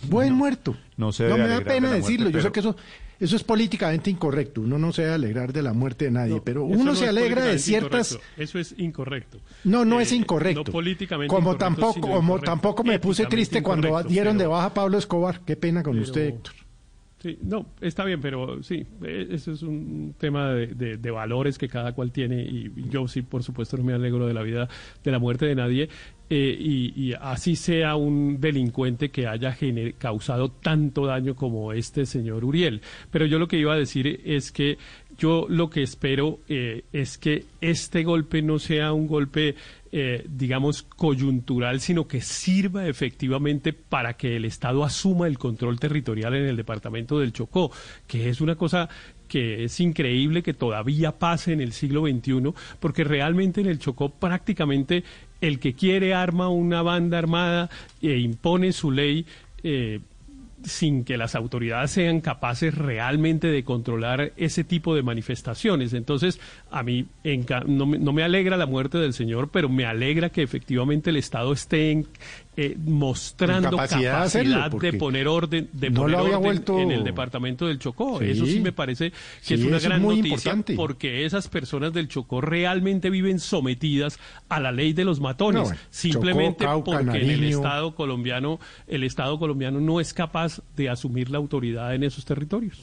Buen 0.08 0.34
muerto. 0.34 0.76
no 0.96 1.12
se 1.12 1.28
No 1.28 1.38
me 1.38 1.48
da 1.48 1.58
de 1.58 1.64
pena 1.64 1.90
decirlo, 1.92 2.28
yo 2.30 2.40
sé 2.40 2.52
que 2.52 2.60
eso, 2.60 2.76
eso 3.20 3.37
es 3.37 3.44
políticamente 3.44 4.11
incorrecto. 4.11 4.61
Uno 4.62 4.79
no 4.79 4.92
se 4.92 5.03
debe 5.03 5.14
alegrar 5.14 5.53
de 5.53 5.62
la 5.62 5.72
muerte 5.72 6.07
de 6.07 6.11
nadie, 6.11 6.40
pero 6.44 6.64
uno 6.64 6.85
no 6.85 6.94
se 6.94 7.09
alegra 7.09 7.44
de 7.44 7.59
ciertas... 7.59 8.12
incorrecto. 8.12 8.42
Eso 8.42 8.59
es 8.59 8.74
incorrecto. 8.79 9.40
No, 9.64 9.85
no 9.85 10.00
Eh, 10.00 10.03
es 10.05 10.12
incorrecto. 10.12 10.64
No 10.66 10.72
políticamente 10.72 11.29
como 11.29 11.53
incorrecto, 11.53 11.64
tampoco, 11.64 12.11
como 12.11 12.40
tampoco 12.40 12.85
me 12.85 12.98
puse 12.98 13.27
triste 13.27 13.62
cuando 13.62 14.03
dieron 14.05 14.38
de 14.38 14.46
baja 14.46 14.66
a 14.66 14.74
Pablo 14.74 14.98
Escobar. 14.98 15.40
Qué 15.44 15.57
pena 15.57 15.83
con 15.83 15.92
pero- 15.94 16.05
usted, 16.05 16.27
Héctor. 16.29 16.55
Sí, 17.24 17.38
no, 17.40 17.64
está 17.80 18.04
bien, 18.04 18.20
pero 18.20 18.62
sí, 18.62 18.84
eh, 19.02 19.28
eso 19.30 19.52
es 19.52 19.62
un 19.62 20.14
tema 20.18 20.52
de, 20.52 21.10
valores 21.10 21.56
que 21.56 21.68
cada 21.68 21.94
cual 21.94 22.12
tiene 22.12 22.42
y 22.42 22.70
yo 22.90 23.08
sí, 23.08 23.22
por 23.22 23.42
supuesto, 23.42 23.78
no 23.78 23.84
me 23.84 23.94
alegro 23.94 24.26
de 24.26 24.34
la 24.34 24.42
vida, 24.42 24.68
de 25.02 25.10
la 25.10 25.18
muerte 25.18 25.46
de 25.46 25.54
nadie 25.54 25.88
eh, 26.30 26.56
y, 26.58 27.12
así 27.20 27.54
sea 27.54 27.96
un 27.96 28.40
delincuente 28.40 29.10
que 29.10 29.26
haya 29.26 29.56
causado 29.98 30.50
tanto 30.50 31.04
daño 31.04 31.37
como 31.37 31.72
este 31.72 32.06
señor 32.06 32.44
Uriel. 32.44 32.80
Pero 33.10 33.26
yo 33.26 33.38
lo 33.38 33.46
que 33.46 33.58
iba 33.58 33.74
a 33.74 33.78
decir 33.78 34.20
es 34.24 34.50
que 34.50 34.78
yo 35.18 35.46
lo 35.48 35.68
que 35.68 35.82
espero 35.82 36.40
eh, 36.48 36.84
es 36.92 37.18
que 37.18 37.44
este 37.60 38.04
golpe 38.04 38.40
no 38.40 38.58
sea 38.58 38.92
un 38.92 39.06
golpe, 39.06 39.54
eh, 39.96 40.26
digamos, 40.28 40.83
coyuntural, 40.83 41.78
sino 41.78 42.09
que 42.09 42.20
sirva 42.20 42.88
efectivamente 42.88 43.72
para 43.72 44.14
que 44.14 44.35
el 44.35 44.44
Estado 44.44 44.83
asuma 44.83 45.28
el 45.28 45.38
control 45.38 45.78
territorial 45.78 46.35
en 46.35 46.46
el 46.46 46.57
departamento 46.57 47.20
del 47.20 47.33
Chocó, 47.33 47.70
que 48.09 48.28
es 48.28 48.40
una 48.40 48.57
cosa 48.57 48.88
que 49.28 49.62
es 49.62 49.78
increíble 49.78 50.42
que 50.42 50.52
todavía 50.52 51.12
pase 51.12 51.52
en 51.52 51.61
el 51.61 51.72
siglo 51.72 52.09
XXI, 52.09 52.52
porque 52.80 53.04
realmente 53.04 53.61
en 53.61 53.68
el 53.68 53.78
Chocó 53.78 54.09
prácticamente 54.09 55.04
el 55.40 55.61
que 55.61 55.74
quiere 55.74 56.12
arma 56.12 56.48
una 56.48 56.83
banda 56.83 57.18
armada 57.18 57.70
e 58.02 58.18
impone 58.18 58.72
su 58.72 58.90
ley. 58.90 59.24
Eh, 59.62 60.00
sin 60.64 61.05
que 61.05 61.16
las 61.16 61.35
autoridades 61.35 61.92
sean 61.92 62.20
capaces 62.20 62.74
realmente 62.74 63.48
de 63.48 63.64
controlar 63.64 64.33
ese 64.37 64.64
tipo 64.64 64.94
de 64.94 65.03
manifestaciones. 65.03 65.92
Entonces, 65.92 66.40
a 66.70 66.83
mí 66.83 67.07
no 67.66 67.87
me, 67.87 67.98
no 67.98 68.12
me 68.12 68.22
alegra 68.22 68.57
la 68.57 68.66
muerte 68.66 68.98
del 68.98 69.12
señor, 69.12 69.50
pero 69.50 69.68
me 69.68 69.85
alegra 69.85 70.31
que 70.31 70.42
efectivamente 70.42 71.11
el 71.11 71.16
Estado 71.16 71.53
esté 71.53 71.90
en, 71.90 72.07
eh, 72.57 72.77
mostrando 72.85 73.71
capacidad, 73.71 74.33
de, 74.33 74.93
poner 74.93 75.27
orden, 75.27 75.69
de 75.73 75.90
poner 75.90 76.17
orden 76.17 76.79
en 76.79 76.90
el 76.93 77.03
departamento 77.03 77.67
del 77.67 77.81
Chocó. 77.81 78.21
Eso 78.21 78.47
sí 78.47 78.61
me 78.61 78.71
parece 78.71 79.12
que 79.45 79.55
es 79.55 79.64
una 79.64 79.81
gran 79.81 80.03
noticia 80.03 80.57
porque 80.77 81.25
esas 81.25 81.49
personas 81.49 81.93
del 81.93 82.07
Chocó 82.07 82.40
realmente 82.40 83.11
viven 83.11 83.40
sometidas 83.40 84.21
a 84.49 84.61
la 84.61 84.71
ley 84.71 84.93
de 84.93 85.05
los 85.05 85.19
matones, 85.19 85.73
simplemente 85.90 86.64
porque 86.85 87.23
en 87.23 87.31
el 87.31 87.45
Estado 87.45 87.95
colombiano 87.95 88.61
el 88.87 89.03
Estado 89.03 89.38
colombiano 89.38 89.81
no 89.81 90.01
es 90.01 90.14
capaz 90.14 90.62
de 90.77 90.88
asumir 90.88 91.31
la 91.31 91.38
autoridad 91.38 91.93
en 91.95 92.05
esos 92.05 92.25
territorios. 92.25 92.81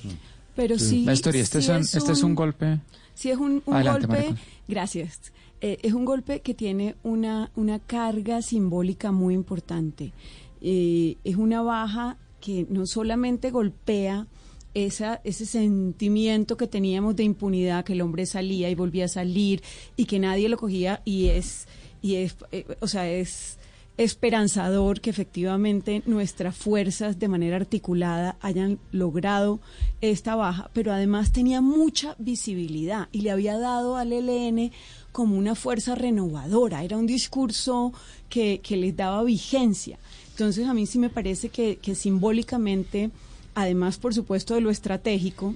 Pero 0.54 0.78
sí, 0.78 1.06
este, 1.10 1.30
es, 1.30 1.56
este 1.96 2.12
es 2.12 2.24
un 2.24 2.36
golpe. 2.36 2.80
Sí 3.14 3.30
es 3.30 3.38
un, 3.38 3.62
golpe. 3.66 4.36
Gracias 4.68 5.32
eh, 5.62 5.78
es 5.84 5.94
un 5.94 6.06
golpe 6.06 6.42
que 6.42 6.54
tiene 6.56 6.96
una, 7.04 7.52
una 7.56 7.80
carga 7.80 8.42
simbólica 8.42 9.12
muy 9.12 9.36
importante. 9.36 10.12
Eh, 10.60 11.18
es 11.24 11.36
una 11.36 11.62
baja 11.62 12.18
que 12.40 12.66
no 12.70 12.88
solamente 12.88 13.52
golpea 13.52 14.28
esa, 14.74 15.22
ese 15.24 15.46
sentimiento 15.46 16.58
que 16.58 16.68
teníamos 16.68 17.16
de 17.16 17.24
impunidad, 17.24 17.86
que 17.86 17.94
el 17.94 18.02
hombre 18.02 18.26
salía 18.26 18.70
y 18.70 18.76
volvía 18.76 19.06
a 19.06 19.10
salir 19.10 19.62
y 19.96 20.06
que 20.06 20.18
nadie 20.18 20.50
lo 20.50 20.58
cogía 20.58 21.02
y 21.06 21.28
es, 21.28 21.68
y 22.02 22.16
es 22.16 22.36
eh, 22.52 22.66
o 22.80 22.88
sea, 22.88 23.10
es 23.10 23.60
esperanzador 23.98 25.02
que 25.02 25.10
efectivamente 25.10 26.02
nuestras 26.06 26.56
fuerzas 26.56 27.20
de 27.20 27.28
manera 27.28 27.58
articulada 27.58 28.38
hayan 28.42 28.80
logrado 28.92 29.60
esta 30.00 30.36
baja, 30.36 30.72
pero 30.74 30.92
además 30.92 31.32
tenía 31.32 31.62
mucha 31.62 32.16
visibilidad 32.18 33.10
y 33.12 33.22
le 33.22 33.32
había 33.32 33.60
dado 33.60 33.98
al 33.98 34.14
ELN 34.14 34.72
como 35.12 35.38
una 35.38 35.56
fuerza 35.56 35.96
renovadora, 35.96 36.84
era 36.84 36.98
un 36.98 37.08
discurso 37.08 37.94
que, 38.30 38.62
que 38.64 38.78
les 38.78 38.96
daba 38.96 39.24
vigencia. 39.24 39.98
Entonces 40.32 40.68
a 40.68 40.74
mí 40.74 40.86
sí 40.86 40.98
me 40.98 41.10
parece 41.10 41.50
que, 41.50 41.78
simbólicamente, 41.96 43.12
además 43.54 43.98
por 43.98 44.14
supuesto 44.14 44.56
de 44.56 44.62
lo 44.62 44.70
estratégico, 44.70 45.56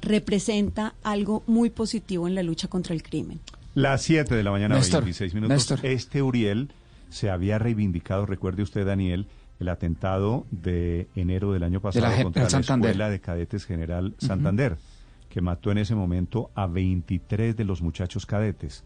representa 0.00 0.94
algo 1.02 1.42
muy 1.46 1.70
positivo 1.70 2.26
en 2.26 2.34
la 2.34 2.42
lucha 2.42 2.68
contra 2.68 2.94
el 2.94 3.02
crimen. 3.02 3.40
Las 3.74 4.02
7 4.02 4.34
de 4.34 4.42
la 4.42 4.50
mañana, 4.50 4.76
Néstor, 4.76 5.04
26 5.04 5.34
minutos. 5.34 5.74
Este 5.82 6.22
Uriel 6.22 6.70
se 7.10 7.30
había 7.30 7.58
reivindicado, 7.58 8.26
recuerde 8.26 8.62
usted, 8.62 8.86
Daniel, 8.86 9.26
el 9.60 9.68
atentado 9.68 10.46
de 10.50 11.08
enero 11.14 11.52
del 11.52 11.62
año 11.62 11.80
pasado 11.80 12.22
contra 12.22 12.48
la 12.48 12.58
Escuela 12.58 13.10
de 13.10 13.20
Cadetes 13.20 13.66
General 13.66 14.14
Santander 14.18 14.78
que 15.28 15.40
mató 15.40 15.70
en 15.70 15.78
ese 15.78 15.94
momento 15.94 16.50
a 16.54 16.66
23 16.66 17.56
de 17.56 17.64
los 17.64 17.82
muchachos 17.82 18.26
cadetes. 18.26 18.84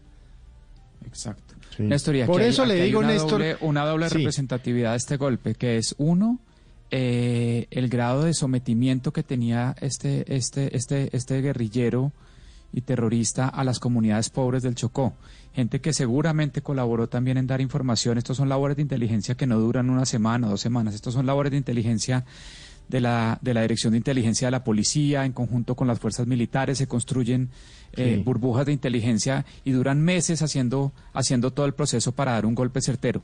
Exacto. 1.05 1.55
Por 2.25 2.41
eso 2.41 2.65
le 2.65 2.83
digo, 2.83 2.99
una 2.99 3.07
Néstor, 3.09 3.31
doble, 3.31 3.57
una 3.61 3.85
doble 3.85 4.09
representatividad 4.09 4.91
de 4.91 4.97
este 4.97 5.17
golpe, 5.17 5.55
que 5.55 5.77
es 5.77 5.95
uno, 5.97 6.39
eh, 6.91 7.67
el 7.71 7.89
grado 7.89 8.23
de 8.23 8.33
sometimiento 8.33 9.11
que 9.11 9.23
tenía 9.23 9.75
este, 9.81 10.35
este, 10.35 10.75
este, 10.77 11.09
este 11.15 11.41
guerrillero 11.41 12.11
y 12.71 12.81
terrorista 12.81 13.47
a 13.47 13.63
las 13.63 13.79
comunidades 13.79 14.29
pobres 14.29 14.63
del 14.63 14.75
Chocó. 14.75 15.13
Gente 15.53 15.81
que 15.81 15.93
seguramente 15.93 16.61
colaboró 16.61 17.07
también 17.07 17.37
en 17.37 17.47
dar 17.47 17.61
información. 17.61 18.17
Estos 18.17 18.37
son 18.37 18.49
labores 18.49 18.75
de 18.75 18.81
inteligencia 18.81 19.35
que 19.35 19.45
no 19.45 19.59
duran 19.59 19.89
una 19.89 20.05
semana 20.05 20.47
o 20.47 20.51
dos 20.51 20.61
semanas. 20.61 20.95
Estos 20.95 21.13
son 21.13 21.25
labores 21.25 21.51
de 21.51 21.57
inteligencia 21.57 22.25
de 22.93 23.01
la, 23.01 23.39
de 23.41 23.55
la 23.55 23.63
Dirección 23.63 23.93
de 23.93 23.97
Inteligencia 23.97 24.45
de 24.47 24.51
la 24.51 24.63
Policía, 24.63 25.25
en 25.25 25.31
conjunto 25.31 25.75
con 25.75 25.87
las 25.87 25.99
fuerzas 25.99 26.27
militares, 26.27 26.77
se 26.77 26.85
construyen 26.85 27.49
eh, 27.93 28.21
burbujas 28.23 28.67
de 28.67 28.71
inteligencia 28.71 29.47
y 29.65 29.71
duran 29.71 29.99
meses 29.99 30.43
haciendo, 30.43 30.93
haciendo 31.11 31.49
todo 31.49 31.65
el 31.65 31.73
proceso 31.73 32.11
para 32.11 32.33
dar 32.33 32.45
un 32.45 32.53
golpe 32.53 32.81
certero. 32.81 33.23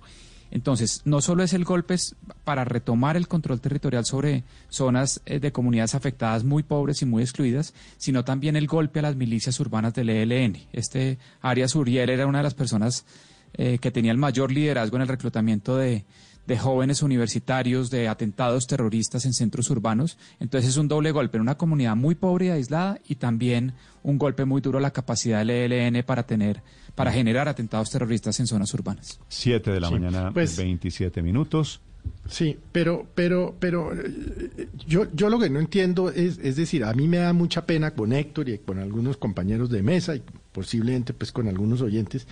Entonces, 0.49 1.03
no 1.05 1.21
solo 1.21 1.43
es 1.43 1.53
el 1.53 1.65
golpe 1.65 1.97
para 2.43 2.65
retomar 2.65 3.15
el 3.15 3.27
control 3.27 3.61
territorial 3.61 4.05
sobre 4.05 4.43
zonas 4.69 5.21
eh, 5.27 5.39
de 5.39 5.51
comunidades 5.51 5.93
afectadas 5.93 6.43
muy 6.43 6.63
pobres 6.63 7.03
y 7.03 7.05
muy 7.05 7.21
excluidas, 7.21 7.75
sino 7.97 8.25
también 8.25 8.55
el 8.55 8.65
golpe 8.65 8.97
a 8.97 9.03
las 9.03 9.17
milicias 9.17 9.59
urbanas 9.59 9.93
del 9.93 10.09
ELN. 10.09 10.57
Este 10.73 11.19
Arias 11.41 11.75
Uriel 11.75 12.09
era 12.09 12.25
una 12.25 12.39
de 12.39 12.43
las 12.43 12.55
personas 12.55 13.05
eh, 13.53 13.77
que 13.77 13.91
tenía 13.91 14.11
el 14.11 14.17
mayor 14.17 14.51
liderazgo 14.51 14.95
en 14.95 15.03
el 15.03 15.07
reclutamiento 15.07 15.77
de, 15.77 16.05
de 16.49 16.57
jóvenes 16.57 17.03
universitarios, 17.03 17.91
de 17.91 18.07
atentados 18.07 18.65
terroristas 18.65 19.23
en 19.25 19.33
centros 19.33 19.69
urbanos. 19.69 20.17
Entonces 20.39 20.71
es 20.71 20.77
un 20.77 20.87
doble 20.87 21.11
golpe 21.11 21.37
en 21.37 21.43
una 21.43 21.59
comunidad 21.59 21.95
muy 21.95 22.15
pobre 22.15 22.47
y 22.47 22.49
aislada 22.49 22.99
y 23.07 23.15
también 23.15 23.73
un 24.01 24.17
golpe 24.17 24.45
muy 24.45 24.59
duro 24.59 24.79
a 24.79 24.81
la 24.81 24.89
capacidad 24.89 25.45
del 25.45 25.51
ELN 25.51 26.03
para 26.03 26.23
tener, 26.23 26.63
para 26.95 27.11
generar 27.11 27.47
atentados 27.47 27.91
terroristas 27.91 28.39
en 28.39 28.47
zonas 28.47 28.73
urbanas. 28.73 29.19
Siete 29.27 29.69
de 29.69 29.79
la 29.79 29.91
mañana, 29.91 30.31
pues, 30.33 30.57
27 30.57 31.21
minutos. 31.21 31.81
Sí, 32.27 32.57
pero, 32.71 33.05
pero, 33.13 33.55
pero 33.59 33.93
eh, 33.93 34.69
yo, 34.87 35.05
yo 35.13 35.29
lo 35.29 35.37
que 35.37 35.51
no 35.51 35.59
entiendo 35.59 36.09
es, 36.09 36.39
es 36.39 36.55
decir, 36.55 36.83
a 36.83 36.93
mí 36.93 37.07
me 37.07 37.17
da 37.17 37.31
mucha 37.31 37.67
pena 37.67 37.91
con 37.91 38.11
Héctor 38.11 38.49
y 38.49 38.57
con 38.57 38.79
algunos 38.79 39.17
compañeros 39.17 39.69
de 39.69 39.83
mesa 39.83 40.15
y 40.15 40.23
posiblemente 40.51 41.13
pues 41.13 41.31
con 41.31 41.47
algunos 41.47 41.81
oyentes 41.83 42.25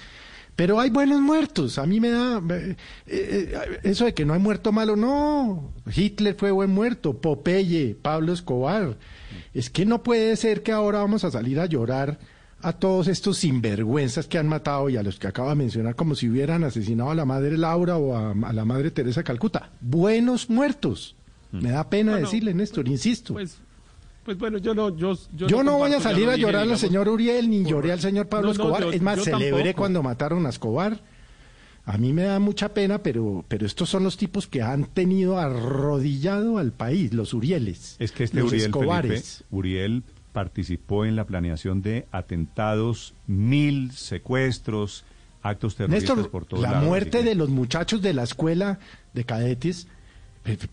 pero 0.58 0.80
hay 0.80 0.90
buenos 0.90 1.22
muertos. 1.22 1.78
A 1.78 1.86
mí 1.86 2.00
me 2.00 2.10
da 2.10 2.42
eh, 2.50 2.76
eh, 3.06 3.80
eso 3.84 4.06
de 4.06 4.16
que 4.16 4.26
no 4.26 4.34
hay 4.34 4.40
muerto 4.40 4.72
malo. 4.72 4.96
No, 4.96 5.72
Hitler 5.96 6.34
fue 6.34 6.50
buen 6.50 6.72
muerto, 6.72 7.22
Popeye, 7.22 7.96
Pablo 7.96 8.34
Escobar. 8.34 8.98
Es 9.54 9.70
que 9.70 9.86
no 9.86 10.02
puede 10.02 10.36
ser 10.36 10.64
que 10.64 10.72
ahora 10.72 10.98
vamos 10.98 11.24
a 11.24 11.30
salir 11.30 11.60
a 11.60 11.68
llorar 11.68 12.18
a 12.64 12.74
todos 12.74 13.08
estos 13.08 13.38
sinvergüenzas 13.38 14.26
que 14.26 14.40
han 14.40 14.48
matado 14.48 14.90
y 14.90 14.98
a 14.98 15.04
los 15.04 15.20
que 15.20 15.28
acaba 15.28 15.50
de 15.50 15.58
mencionar 15.58 15.96
como 15.96 16.16
si 16.16 16.28
hubieran 16.28 16.64
asesinado 16.64 17.12
a 17.12 17.16
la 17.16 17.26
madre 17.26 17.56
Laura 17.56 17.98
o 17.98 18.18
a, 18.18 18.34
la 18.52 18.66
madre 18.66 18.90
Teresa 18.90 19.22
Calcuta. 19.22 19.70
Buenos 19.80 20.50
muertos. 20.50 21.16
Me 21.52 21.70
da 21.70 21.88
pena 21.88 22.18
decirle, 22.18 22.56
Néstor, 22.56 22.88
insisto. 22.88 23.34
Pues 23.34 23.60
pues 24.28 24.38
bueno, 24.38 24.58
yo 24.58 24.76
no, 24.76 24.94
yo, 24.94 25.18
yo, 25.32 25.64
no, 25.64 25.78
voy 25.78 25.94
a 25.94 26.02
salir 26.02 26.28
a 26.28 26.36
llorar 26.36 26.64
al 26.64 26.78
señor 26.78 27.08
Uriel 27.08 27.50
ni 27.50 27.64
lloré 27.64 27.94
al 27.94 28.02
señor 28.02 28.28
Pablo 28.28 28.52
Escobar. 28.52 28.84
es 28.94 29.02
más, 29.02 29.24
celebré 29.24 29.74
cuando 29.74 30.04
mataron 30.04 30.46
a 30.46 30.50
Escobar. 30.50 31.00
A 31.86 31.98
mí 31.98 32.12
me 32.12 32.24
da 32.24 32.38
mucha 32.38 32.74
pena, 32.74 32.98
pero, 32.98 33.46
pero 33.48 33.66
estos 33.66 33.90
son 33.90 34.04
los 34.04 34.18
tipos 34.18 34.46
que 34.46 34.62
han 34.62 34.84
tenido 34.84 35.40
arrodillado 35.40 36.58
al 36.58 36.74
país, 36.74 37.14
los 37.14 37.34
Urieles. 37.34 37.96
Es 38.00 38.12
que 38.12 38.26
este 38.26 38.44
Uriel, 38.44 38.74
Uriel 39.50 40.04
participó 40.34 41.06
en 41.06 41.16
la 41.16 41.24
planeación 41.24 41.82
de 41.82 42.06
atentados, 42.12 43.14
mil 43.28 43.94
secuestros, 43.94 45.06
actos 45.42 45.78
terroristas 45.78 46.28
por 46.28 46.46
todo 46.46 46.62
La 46.62 46.82
muerte 46.82 47.24
de 47.24 47.34
los 47.34 47.48
muchachos 47.48 48.02
de 48.02 48.12
la 48.12 48.24
escuela 48.24 48.80
de 49.14 49.24
cadetes, 49.24 49.88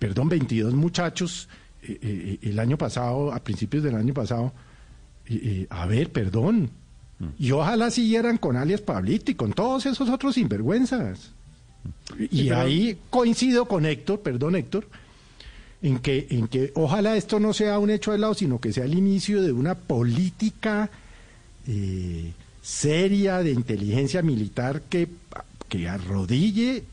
perdón, 0.00 0.28
22 0.28 0.74
muchachos 0.74 1.48
eh, 1.86 2.38
el 2.42 2.58
año 2.58 2.76
pasado, 2.78 3.32
a 3.32 3.40
principios 3.40 3.82
del 3.82 3.94
año 3.94 4.14
pasado, 4.14 4.52
a 5.70 5.86
ver, 5.86 6.10
perdón, 6.10 6.70
mm. 7.18 7.26
y 7.38 7.50
ojalá 7.52 7.90
siguieran 7.90 8.36
con 8.38 8.56
alias 8.56 8.80
Pablito 8.82 9.30
y 9.30 9.34
con 9.34 9.52
todos 9.52 9.86
esos 9.86 10.08
otros 10.08 10.34
sinvergüenzas. 10.34 11.32
y 12.30 12.50
ahí 12.50 12.98
coincido 13.10 13.66
con 13.66 13.86
Héctor, 13.86 14.20
perdón 14.20 14.56
Héctor, 14.56 14.86
en 15.84 15.98
que, 15.98 16.26
en 16.30 16.48
que 16.48 16.72
ojalá 16.74 17.14
esto 17.16 17.38
no 17.38 17.52
sea 17.52 17.78
un 17.78 17.90
hecho 17.90 18.16
lado 18.16 18.32
sino 18.32 18.58
que 18.58 18.72
sea 18.72 18.84
el 18.84 18.94
inicio 18.94 19.42
de 19.42 19.52
una 19.52 19.74
política 19.74 20.90
eh, 21.66 22.32
seria 22.62 23.42
de 23.42 23.52
inteligencia 23.52 24.22
militar 24.22 24.80
que, 24.88 25.08
que 25.68 25.86
arrodille, 25.86 26.84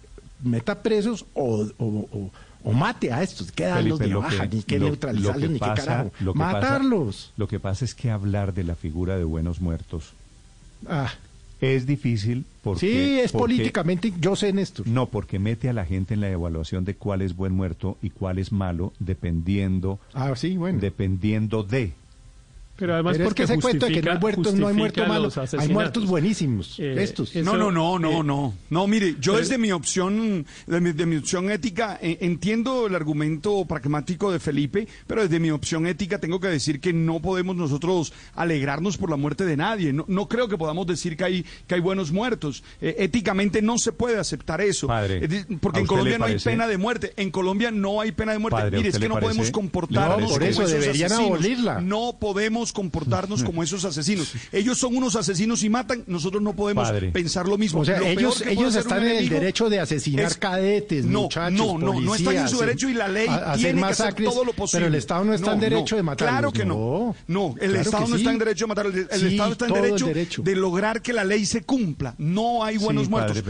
meta 0.43 0.83
presos 0.83 1.25
o 1.33 1.69
o 1.77 2.31
mate 2.63 3.11
a 3.11 3.23
estos, 3.23 3.51
que 3.51 3.65
darlos 3.65 3.99
de 3.99 4.13
baja, 4.13 4.45
ni 4.45 4.63
que 4.63 4.79
neutralizarlos, 4.79 5.49
ni 5.49 5.59
que 5.59 5.65
carajo. 5.65 6.11
Matarlos. 6.33 7.31
lo 7.37 7.47
que 7.47 7.59
pasa 7.59 7.85
es 7.85 7.95
que 7.95 8.11
hablar 8.11 8.53
de 8.53 8.63
la 8.63 8.75
figura 8.75 9.17
de 9.17 9.23
buenos 9.23 9.61
muertos 9.61 10.13
ah. 10.87 11.11
es 11.59 11.85
difícil 11.85 12.45
porque... 12.63 12.79
Sí, 12.79 13.19
es 13.19 13.31
políticamente, 13.31 14.13
yo 14.19 14.35
sé, 14.35 14.53
Néstor. 14.53 14.87
No, 14.87 15.07
porque 15.07 15.39
mete 15.39 15.69
a 15.69 15.73
la 15.73 15.85
gente 15.85 16.13
en 16.13 16.21
la 16.21 16.29
evaluación 16.29 16.85
de 16.85 16.95
cuál 16.95 17.21
es 17.21 17.35
buen 17.35 17.53
muerto 17.53 17.97
y 18.01 18.11
cuál 18.11 18.37
es 18.37 18.51
malo, 18.51 18.93
dependiendo... 18.99 19.99
Ah, 20.13 20.35
sí, 20.35 20.57
bueno. 20.57 20.79
Dependiendo 20.79 21.63
de... 21.63 21.93
Pero 22.81 22.95
además 22.95 23.19
porque 23.23 23.43
es 23.43 23.49
que 23.49 23.53
ese 23.53 23.61
cuento 23.61 23.85
de 23.85 23.93
que 23.93 24.01
no 24.01 24.11
hay 24.11 24.17
muertos, 24.17 24.55
no 24.55 24.67
hay 24.67 24.73
muertos 24.73 25.07
malos, 25.07 25.37
hay 25.37 25.69
muertos 25.69 26.07
buenísimos. 26.07 26.79
Eh, 26.79 26.95
estos. 26.97 27.35
no, 27.35 27.55
no, 27.55 27.69
no, 27.69 27.99
no, 27.99 28.23
no. 28.23 28.55
No, 28.71 28.87
mire, 28.87 29.17
yo 29.19 29.37
desde 29.37 29.59
mi 29.59 29.71
opción, 29.71 30.47
de 30.65 31.05
mi, 31.05 31.15
opción 31.17 31.51
ética, 31.51 31.99
eh, 32.01 32.17
entiendo 32.21 32.87
el 32.87 32.95
argumento 32.95 33.63
pragmático 33.65 34.31
de 34.31 34.39
Felipe, 34.39 34.87
pero 35.05 35.21
desde 35.21 35.39
mi 35.39 35.51
opción 35.51 35.85
ética 35.85 36.17
tengo 36.17 36.39
que 36.39 36.47
decir 36.47 36.79
que 36.79 36.91
no 36.91 37.19
podemos 37.19 37.55
nosotros 37.55 38.13
alegrarnos 38.33 38.97
por 38.97 39.11
la 39.11 39.15
muerte 39.15 39.45
de 39.45 39.57
nadie. 39.57 39.93
No, 39.93 40.05
no 40.07 40.27
creo 40.27 40.47
que 40.47 40.57
podamos 40.57 40.87
decir 40.87 41.15
que 41.15 41.23
hay, 41.23 41.45
que 41.67 41.75
hay 41.75 41.81
buenos 41.81 42.11
muertos. 42.11 42.63
Eh, 42.81 42.95
éticamente 42.97 43.61
no 43.61 43.77
se 43.77 43.91
puede 43.91 44.17
aceptar 44.17 44.59
eso. 44.59 44.87
porque 45.61 45.81
en 45.81 45.85
Colombia 45.85 46.17
no 46.17 46.25
hay 46.25 46.39
pena 46.39 46.65
de 46.65 46.79
muerte. 46.79 47.13
En 47.15 47.29
Colombia 47.29 47.69
no 47.69 48.01
hay 48.01 48.11
pena 48.11 48.31
de 48.31 48.39
muerte. 48.39 48.71
mire, 48.71 48.89
es 48.89 48.97
que 48.97 49.07
no 49.07 49.19
podemos 49.19 49.51
comportarnos 49.51 50.31
por 50.31 50.41
eso 50.41 50.67
deberían 50.67 51.11
abolirla. 51.11 51.79
No 51.79 52.17
podemos 52.19 52.70
comportarnos 52.71 53.43
como 53.45 53.63
esos 53.63 53.85
asesinos. 53.85 54.33
Ellos 54.51 54.77
son 54.77 54.95
unos 54.95 55.15
asesinos 55.15 55.63
y 55.63 55.69
matan, 55.69 56.03
nosotros 56.07 56.41
no 56.41 56.53
podemos 56.55 56.91
pensar 57.13 57.47
lo 57.47 57.57
mismo. 57.57 57.81
O 57.81 57.85
sea, 57.85 57.99
ellos, 58.01 58.41
ellos 58.41 58.75
están 58.75 59.03
en 59.03 59.17
el 59.17 59.29
derecho 59.29 59.69
de 59.69 59.79
asesinar 59.79 60.37
cadetes, 60.37 61.05
no, 61.05 61.23
muchachos, 61.23 61.57
No, 61.57 61.77
no, 61.77 61.99
no 61.99 62.15
están 62.15 62.35
en 62.37 62.49
su 62.49 62.59
derecho 62.59 62.89
y 62.89 62.93
la 62.93 63.07
ley 63.07 63.27
tiene 63.57 63.81
que 63.81 63.87
hacer 63.87 64.13
todo 64.15 64.45
lo 64.45 64.53
posible. 64.53 64.85
Pero 64.85 64.87
el 64.87 64.95
Estado 64.95 65.23
no 65.23 65.33
está 65.33 65.53
en 65.53 65.59
derecho 65.59 65.95
de 65.95 66.03
matar. 66.03 66.27
Claro 66.27 66.51
que 66.51 66.65
no. 66.65 67.15
No, 67.27 67.55
el 67.59 67.75
Estado 67.75 68.07
no 68.07 68.15
está 68.15 68.31
en 68.31 68.39
derecho 68.39 68.65
de 68.65 68.67
matar. 68.67 68.85
El, 68.87 69.27
Estado 69.31 69.51
está 69.51 69.67
en 69.67 69.73
derecho, 69.73 70.41
de 70.41 70.55
lograr 70.55 71.01
que 71.01 71.13
la 71.13 71.23
ley 71.23 71.45
se 71.45 71.63
cumpla. 71.63 72.15
No 72.17 72.63
hay 72.63 72.77
buenos 72.77 73.09
muertos. 73.09 73.43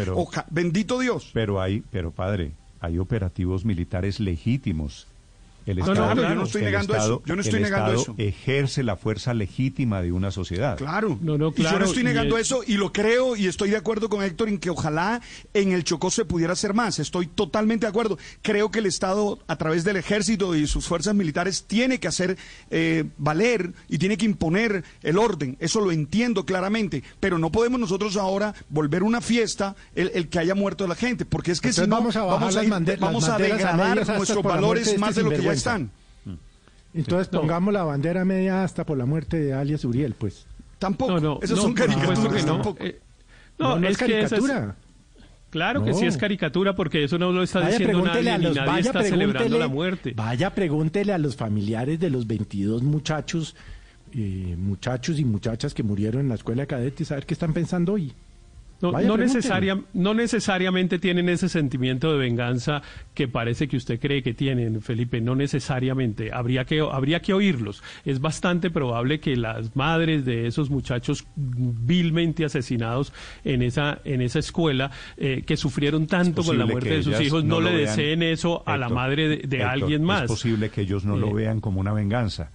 bendito 0.50 1.00
Dios. 1.00 1.30
Pero 1.34 1.62
hay, 1.62 1.84
pero 1.92 2.12
padre, 2.12 2.52
hay 2.80 2.98
operativos 2.98 3.66
militares 3.66 4.20
legítimos 4.20 5.08
el 5.72 5.80
Estado, 5.80 6.16
no, 6.16 6.22
yo 6.22 6.36
no 6.36 6.44
estoy 6.44 6.62
negando 6.62 6.96
eso. 6.96 7.24
Yo 7.26 7.36
no 7.36 7.42
estoy 7.42 7.60
negando 7.62 7.94
eso. 7.94 8.16
ejerce 8.18 8.84
la 8.84 8.96
fuerza 8.96 9.34
legítima 9.34 10.02
de 10.02 10.12
una 10.12 10.32
sociedad. 10.32 10.78
Claro. 10.78 11.18
No, 11.22 11.38
no, 11.38 11.52
claro. 11.52 11.70
Y 11.70 11.74
yo 11.74 11.80
no 11.80 11.86
estoy 11.86 12.04
negando 12.04 12.38
eso 12.38 12.62
y 12.66 12.74
lo 12.76 12.92
creo 12.92 13.36
y 13.36 13.48
estoy 13.48 13.70
de 13.70 13.78
acuerdo 13.78 14.10
con 14.10 14.24
Héctor 14.24 14.50
en 14.50 14.58
que 14.58 14.70
ojalá 14.70 15.22
en 15.54 15.72
el 15.72 15.84
Chocó 15.84 16.12
se 16.12 16.26
pudiera 16.26 16.54
hacer 16.54 16.74
más. 16.74 17.00
Estoy 17.00 17.28
totalmente 17.28 17.86
de 17.86 17.90
acuerdo. 17.90 18.18
Creo 18.42 18.72
que 18.72 18.80
el 18.80 18.86
Estado, 18.86 19.40
a 19.48 19.56
través 19.56 19.84
del 19.84 19.98
ejército 19.98 20.56
y 20.56 20.68
sus 20.68 20.88
fuerzas 20.88 21.16
militares, 21.16 21.66
tiene 21.66 22.00
que 22.00 22.08
hacer 22.08 22.38
eh, 22.70 23.06
valer 23.18 23.74
y 23.88 23.98
tiene 23.98 24.18
que 24.18 24.26
imponer 24.26 24.84
el 25.04 25.18
orden. 25.18 25.58
Eso 25.60 25.82
lo 25.82 25.92
entiendo 25.92 26.46
claramente. 26.46 27.04
Pero 27.20 27.38
no 27.38 27.52
podemos 27.52 27.80
nosotros 27.80 28.18
ahora 28.18 28.54
volver 28.70 29.04
una 29.04 29.22
fiesta 29.22 29.76
el, 29.96 30.30
que 30.30 30.40
haya 30.40 30.56
muerto 30.56 30.88
la 30.88 30.96
gente. 30.96 31.26
Porque 31.26 31.52
es 31.52 31.62
que 31.62 31.74
si 31.74 31.82
no, 31.82 31.88
vamos 31.88 32.16
a, 32.16 32.24
vamos 32.24 32.56
a, 33.28 33.38
degradar 33.38 34.08
nuestros 34.18 34.44
valores 34.44 34.98
más 34.98 35.16
de 35.16 35.24
lo 35.24 35.30
que 35.30 35.42
ya 35.42 35.54
están. 35.62 35.92
Mm. 36.26 36.34
Entonces 36.94 37.28
pongamos 37.28 37.74
la 37.74 37.84
bandera 37.84 38.26
media 38.26 38.64
hasta 38.64 38.86
por 38.86 38.98
la 38.98 39.06
muerte 39.06 39.40
de 39.40 39.54
alias 39.54 39.86
Uriel, 39.86 40.14
pues. 40.14 40.46
Tampoco. 40.80 41.20
No, 41.20 41.40
Esas 41.42 41.60
son 41.60 41.74
caricaturas. 41.74 42.46
No, 42.46 42.76
eh, 42.80 43.00
no, 43.60 43.88
es, 43.88 43.98
caricatura. 43.98 44.76
Claro 45.52 45.84
que 45.84 45.94
sí 45.94 46.06
es 46.06 46.18
caricatura 46.18 46.76
porque 46.76 47.04
eso 47.04 47.20
no 47.20 47.32
lo 47.32 47.44
está 47.44 47.68
diciendo 47.68 48.02
nadie, 48.02 48.38
ni 48.38 48.52
nadie 48.52 48.82
está 48.82 49.04
celebrando 49.04 49.60
la 49.60 49.68
muerte. 49.68 50.14
Vaya, 50.16 50.50
pregúntele 50.56 51.14
a 51.14 51.18
los 51.18 51.36
familiares 51.36 52.00
de 52.00 52.10
los 52.10 52.26
22 52.26 52.82
muchachos, 52.84 53.56
eh, 54.14 54.56
muchachos 54.58 55.20
y 55.20 55.26
muchachas 55.26 55.74
que 55.74 55.84
murieron 55.84 56.22
en 56.22 56.30
la 56.30 56.36
escuela 56.36 56.62
de 56.62 56.68
cadetes 56.68 57.12
a 57.12 57.16
ver 57.16 57.26
qué 57.26 57.34
están 57.34 57.54
pensando 57.54 57.94
hoy. 57.94 58.14
No, 58.82 58.92
no, 58.92 60.14
necesariamente 60.14 61.00
tienen 61.00 61.30
ese 61.30 61.50
sentimiento 61.50 62.12
de 62.12 62.18
venganza 62.18 62.82
que 63.14 63.28
parece 63.28 63.68
que 63.68 63.78
usted 63.78 64.00
cree 64.00 64.24
que 64.24 64.34
tienen, 64.34 64.82
Felipe. 64.82 65.22
No 65.22 65.36
necesariamente. 65.36 66.32
Habría 66.34 66.66
que, 66.66 66.80
habría 66.80 67.22
que 67.22 67.34
oírlos. 67.34 67.84
Es 68.06 68.20
bastante 68.20 68.70
probable 68.72 69.20
que 69.20 69.36
las 69.36 69.76
madres 69.76 70.26
de 70.26 70.48
esos 70.48 70.70
muchachos 70.70 71.26
vilmente 71.36 72.46
asesinados 72.46 73.14
en 73.44 73.62
esa, 73.62 74.00
en 74.04 74.22
esa 74.22 74.40
escuela, 74.40 74.92
eh, 75.18 75.44
que 75.46 75.58
sufrieron 75.58 76.08
tanto 76.08 76.44
con 76.44 76.58
la 76.58 76.66
muerte 76.66 76.98
de 76.98 77.04
sus 77.04 77.20
hijos, 77.22 77.44
no, 77.44 77.62
le 77.62 77.72
deseen 77.72 78.24
eso 78.24 78.64
a 78.66 78.78
la 78.78 78.90
madre 78.90 79.38
de, 79.38 79.64
alguien 79.64 80.04
más. 80.04 80.24
Es 80.24 80.28
posible 80.28 80.70
que 80.70 80.82
ellos 80.82 81.06
no 81.06 81.18
lo 81.18 81.30
eh, 81.30 81.34
vean 81.34 81.62
como 81.62 81.80
una 81.80 81.94
venganza 81.94 82.52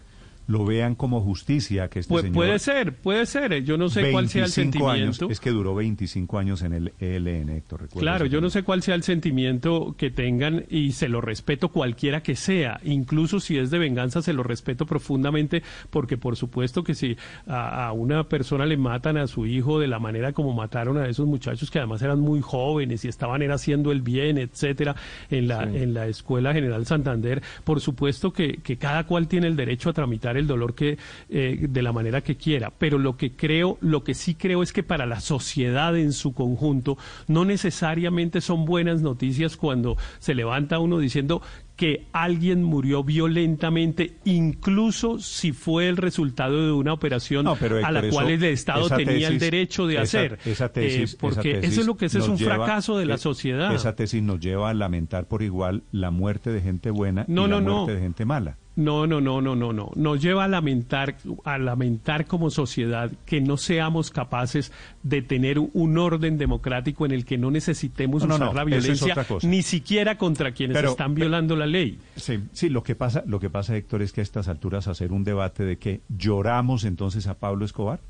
lo 0.46 0.64
vean 0.64 0.94
como 0.94 1.20
justicia 1.20 1.88
que 1.88 2.00
este 2.00 2.14
señor 2.14 2.32
puede 2.32 2.58
ser 2.58 2.94
puede 2.94 3.26
ser 3.26 3.64
yo 3.64 3.76
no 3.76 3.88
sé 3.88 4.12
cuál 4.12 4.28
sea 4.28 4.44
el 4.44 4.50
sentimiento. 4.50 5.28
Es 5.28 5.40
que 5.40 5.50
duró 5.50 5.74
25 5.74 6.38
años 6.38 6.62
en 6.62 6.72
el 6.72 6.92
ELN 7.00 7.50
Héctor 7.50 7.88
claro 7.88 8.26
yo 8.26 8.40
no 8.40 8.50
sé 8.50 8.62
cuál 8.62 8.82
sea 8.82 8.94
el 8.94 9.02
sentimiento 9.02 9.94
que 9.98 10.10
tengan 10.10 10.64
y 10.68 10.92
se 10.92 11.08
lo 11.08 11.20
respeto 11.20 11.70
cualquiera 11.70 12.22
que 12.22 12.36
sea. 12.36 12.80
Incluso 12.84 13.40
si 13.40 13.58
es 13.58 13.70
de 13.70 13.78
venganza 13.78 14.22
se 14.22 14.32
lo 14.32 14.42
respeto 14.42 14.86
profundamente 14.86 15.62
porque 15.90 16.16
por 16.16 16.36
supuesto 16.36 16.84
que 16.84 16.94
si 16.94 17.16
a, 17.46 17.92
una 17.92 18.28
persona 18.28 18.66
le 18.66 18.76
matan 18.76 19.16
a 19.16 19.26
su 19.26 19.46
hijo 19.46 19.80
de 19.80 19.88
la 19.88 19.98
manera 19.98 20.32
como 20.32 20.52
mataron 20.52 20.98
a 20.98 21.08
esos 21.08 21.26
muchachos 21.26 21.70
que 21.70 21.78
además 21.78 22.02
eran 22.02 22.20
muy 22.20 22.40
jóvenes 22.40 23.04
y 23.04 23.08
estaban 23.08 23.42
era 23.42 23.54
haciendo 23.54 23.90
el 23.90 24.02
bien 24.02 24.38
etcétera 24.38 24.94
en 25.30 25.48
la 25.48 25.64
en 25.64 25.94
la 25.94 26.06
escuela 26.06 26.52
General 26.52 26.86
Santander 26.86 27.42
por 27.64 27.80
supuesto 27.80 28.32
que, 28.32 28.58
que 28.58 28.76
cada 28.76 29.04
cual 29.06 29.26
tiene 29.26 29.48
el 29.48 29.56
derecho 29.56 29.90
a 29.90 29.92
tramitar 29.92 30.35
el 30.38 30.46
dolor 30.46 30.74
que 30.74 30.98
eh, 31.28 31.66
de 31.68 31.82
la 31.82 31.92
manera 31.92 32.20
que 32.20 32.36
quiera, 32.36 32.72
pero 32.76 32.98
lo 32.98 33.16
que 33.16 33.32
creo, 33.32 33.78
lo 33.80 34.04
que 34.04 34.14
sí 34.14 34.34
creo 34.34 34.62
es 34.62 34.72
que 34.72 34.82
para 34.82 35.06
la 35.06 35.20
sociedad 35.20 35.96
en 35.96 36.12
su 36.12 36.32
conjunto 36.32 36.96
no 37.28 37.44
necesariamente 37.44 38.40
son 38.40 38.64
buenas 38.64 39.02
noticias 39.02 39.56
cuando 39.56 39.96
se 40.18 40.34
levanta 40.34 40.78
uno 40.78 40.98
diciendo 40.98 41.42
que 41.76 42.06
alguien 42.12 42.64
murió 42.64 43.04
violentamente, 43.04 44.14
incluso 44.24 45.18
si 45.18 45.52
fue 45.52 45.88
el 45.88 45.98
resultado 45.98 46.64
de 46.64 46.72
una 46.72 46.94
operación 46.94 47.46
a 47.46 47.92
la 47.92 48.08
cual 48.08 48.30
el 48.30 48.44
Estado 48.44 48.88
tenía 48.88 49.28
el 49.28 49.38
derecho 49.38 49.86
de 49.86 49.98
hacer. 49.98 50.38
Esa 50.46 50.70
tesis, 50.70 51.12
eh, 51.12 51.16
porque 51.20 51.58
eso 51.62 51.82
es 51.82 51.86
lo 51.86 51.96
que 51.96 52.06
es, 52.06 52.14
es 52.14 52.26
un 52.28 52.38
fracaso 52.38 52.96
de 52.96 53.04
la 53.04 53.18
sociedad. 53.18 53.74
Esa 53.74 53.94
tesis 53.94 54.22
nos 54.22 54.40
lleva 54.40 54.70
a 54.70 54.74
lamentar 54.74 55.28
por 55.28 55.42
igual 55.42 55.82
la 55.92 56.10
muerte 56.10 56.50
de 56.50 56.62
gente 56.62 56.90
buena 56.90 57.26
y 57.28 57.32
la 57.34 57.60
muerte 57.60 57.94
de 57.94 58.00
gente 58.00 58.24
mala. 58.24 58.56
No, 58.76 59.06
no, 59.06 59.22
no, 59.22 59.40
no, 59.40 59.56
no, 59.56 59.72
no. 59.72 59.90
Nos 59.94 60.20
lleva 60.20 60.44
a 60.44 60.48
lamentar, 60.48 61.16
a 61.44 61.56
lamentar 61.56 62.26
como 62.26 62.50
sociedad 62.50 63.10
que 63.24 63.40
no 63.40 63.56
seamos 63.56 64.10
capaces 64.10 64.70
de 65.02 65.22
tener 65.22 65.58
un 65.58 65.96
orden 65.96 66.36
democrático 66.36 67.06
en 67.06 67.12
el 67.12 67.24
que 67.24 67.38
no 67.38 67.50
necesitemos 67.50 68.22
usar 68.22 68.54
la 68.54 68.64
violencia 68.64 69.16
ni 69.44 69.62
siquiera 69.62 70.18
contra 70.18 70.52
quienes 70.52 70.82
están 70.84 71.14
violando 71.14 71.56
la 71.56 71.66
ley. 71.66 71.98
Sí, 72.16 72.38
sí. 72.52 72.68
Lo 72.68 72.82
que 72.82 72.94
pasa, 72.94 73.24
lo 73.26 73.40
que 73.40 73.48
pasa, 73.48 73.74
Héctor, 73.74 74.02
es 74.02 74.12
que 74.12 74.20
a 74.20 74.22
estas 74.22 74.46
alturas 74.48 74.88
hacer 74.88 75.10
un 75.10 75.24
debate 75.24 75.64
de 75.64 75.78
que 75.78 76.02
lloramos 76.08 76.84
entonces 76.84 77.26
a 77.28 77.38
Pablo 77.38 77.64
Escobar. 77.64 78.00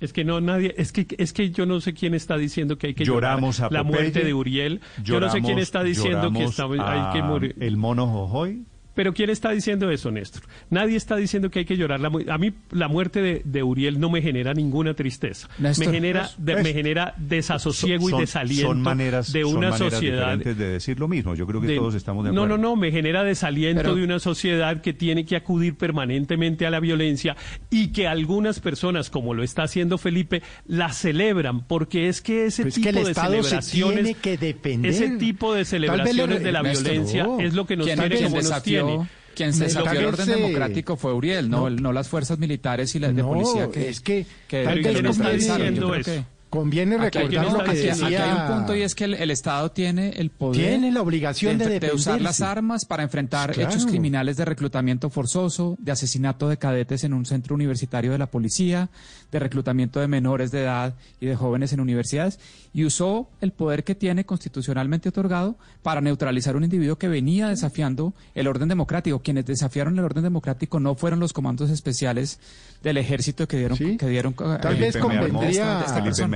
Es 0.00 0.12
que 0.12 0.24
no 0.24 0.40
nadie, 0.40 0.74
es 0.78 0.90
que 0.90 1.06
es 1.16 1.32
que 1.32 1.52
yo 1.52 1.64
no 1.64 1.80
sé 1.80 1.94
quién 1.94 2.14
está 2.14 2.36
diciendo 2.36 2.76
que 2.76 2.88
hay 2.88 2.94
que 2.94 3.04
lloramos 3.04 3.58
llorar 3.58 3.72
la 3.72 3.82
muerte 3.84 4.24
de 4.24 4.34
Uriel. 4.34 4.80
yo 5.04 5.20
no 5.20 5.30
sé 5.30 5.40
quién 5.42 5.60
está 5.60 5.84
diciendo 5.84 6.32
que 6.32 6.44
hay 6.80 7.12
que 7.12 7.22
morir. 7.22 7.54
El 7.60 7.76
mono 7.76 8.08
Jojoy. 8.08 8.64
Pero 8.94 9.14
¿quién 9.14 9.30
está 9.30 9.50
diciendo 9.50 9.90
eso, 9.90 10.10
Néstor? 10.10 10.42
Nadie 10.70 10.96
está 10.96 11.16
diciendo 11.16 11.50
que 11.50 11.60
hay 11.60 11.64
que 11.64 11.76
llorar. 11.76 12.00
La 12.00 12.10
a 12.32 12.38
mí 12.38 12.52
la 12.70 12.88
muerte 12.88 13.42
de, 13.44 13.62
Uriel 13.62 13.98
no 14.00 14.10
me 14.10 14.22
genera 14.22 14.54
ninguna 14.54 14.94
tristeza. 14.94 15.48
me 15.58 15.72
genera, 15.72 16.28
me 16.38 16.72
genera 16.72 17.14
desasosiego 17.16 18.10
y 18.10 18.20
desaliento 18.20 18.68
son 18.68 18.82
maneras, 18.82 19.32
de 19.32 19.44
una 19.44 19.76
son 19.76 19.90
sociedad. 19.90 20.36
de 20.38 20.54
decir 20.54 20.98
lo 20.98 21.08
mismo. 21.08 21.34
Yo 21.34 21.46
creo 21.46 21.60
que 21.60 21.76
todos 21.76 21.94
estamos 21.94 22.24
de 22.24 22.30
acuerdo. 22.30 22.48
No, 22.48 22.56
no, 22.56 22.62
no. 22.62 22.76
Me 22.76 22.90
genera 22.90 23.24
desaliento 23.24 23.94
de 23.94 24.04
una 24.04 24.18
sociedad 24.18 24.80
que 24.80 24.92
tiene 24.92 25.24
que 25.24 25.36
acudir 25.36 25.76
permanentemente 25.76 26.66
a 26.66 26.70
la 26.70 26.80
violencia 26.80 27.36
y 27.70 27.88
que 27.88 28.06
algunas 28.06 28.60
personas, 28.60 29.10
como 29.10 29.34
lo 29.34 29.42
está 29.42 29.64
haciendo 29.64 29.98
Felipe, 29.98 30.42
la 30.66 30.92
celebran 30.92 31.66
porque 31.66 32.08
es 32.08 32.20
que 32.20 32.46
ese 32.46 32.64
tipo 32.70 32.90
de 32.90 33.14
celebraciones, 33.14 34.16
ese 34.82 35.10
tipo 35.18 35.54
de 35.54 35.64
celebraciones 35.64 36.42
de 36.42 36.52
la 36.52 36.62
violencia 36.62 37.26
es 37.38 37.54
lo 37.54 37.66
que 37.66 37.76
nos 37.76 37.86
tiene 37.86 38.22
como 38.22 38.40
nos 38.40 38.62
tiene 38.62 38.81
quien 39.34 39.52
se 39.52 39.64
desafió 39.64 40.00
el 40.00 40.06
orden 40.06 40.26
democrático 40.26 40.96
fue 40.96 41.12
Uriel, 41.12 41.48
no, 41.48 41.70
no, 41.70 41.92
las 41.92 42.08
fuerzas 42.08 42.38
militares 42.38 42.94
y 42.94 42.98
las 42.98 43.14
de 43.14 43.22
policía 43.22 43.70
que 43.70 43.88
es 43.88 44.00
que, 44.00 44.26
que 44.48 44.64
tal 44.64 44.82
vez 44.82 45.04
está 45.04 45.30
diciendo 45.30 45.94
eso. 45.94 46.24
Conviene 46.52 46.98
recordar 46.98 47.50
lo 47.50 47.64
que 47.64 47.72
decía... 47.72 47.94
Aquí 47.94 48.14
hay 48.14 48.30
un 48.30 48.58
punto 48.58 48.76
y 48.76 48.82
es 48.82 48.94
que 48.94 49.04
el, 49.04 49.30
Estado 49.30 49.70
tiene 49.70 50.10
el 50.10 50.28
poder... 50.28 50.60
Tiene 50.60 50.92
la 50.92 51.00
obligación 51.00 51.56
de, 51.56 51.80
de, 51.80 51.92
usar 51.92 52.20
las 52.20 52.42
armas 52.42 52.84
para 52.84 53.02
enfrentar 53.02 53.58
hechos 53.58 53.86
criminales 53.86 54.36
de 54.36 54.44
reclutamiento 54.44 55.08
forzoso, 55.08 55.76
de 55.78 55.92
asesinato 55.92 56.50
de 56.50 56.58
cadetes 56.58 57.04
en 57.04 57.14
un 57.14 57.24
centro 57.24 57.54
universitario 57.54 58.12
de 58.12 58.18
la 58.18 58.26
policía, 58.26 58.90
de 59.30 59.38
reclutamiento 59.38 59.98
de 60.00 60.08
menores 60.08 60.50
de 60.50 60.60
edad 60.64 60.94
y 61.20 61.24
de 61.24 61.36
jóvenes 61.36 61.72
en 61.72 61.80
universidades, 61.80 62.38
y 62.74 62.84
usó 62.84 63.30
el 63.40 63.52
poder 63.52 63.82
que 63.82 63.94
tiene 63.94 64.26
constitucionalmente 64.26 65.08
otorgado 65.08 65.56
para 65.82 66.02
neutralizar 66.02 66.54
un 66.54 66.64
individuo 66.64 66.96
que 66.96 67.08
venía 67.08 67.48
desafiando 67.48 68.12
el 68.34 68.46
orden 68.46 68.68
democrático. 68.68 69.20
Quienes 69.20 69.46
desafiaron 69.46 69.98
el 69.98 70.04
orden 70.04 70.22
democrático 70.22 70.80
no 70.80 70.96
fueron 70.96 71.18
los 71.18 71.32
comandos 71.32 71.70
especiales 71.70 72.40
del 72.82 72.96
ejército 72.96 73.46
que 73.46 73.58
dieron... 73.58 73.78
Que 73.78 74.08
dieron 74.08 74.34
Tal 74.34 74.76
vez 74.76 74.96
convendría 74.96 75.80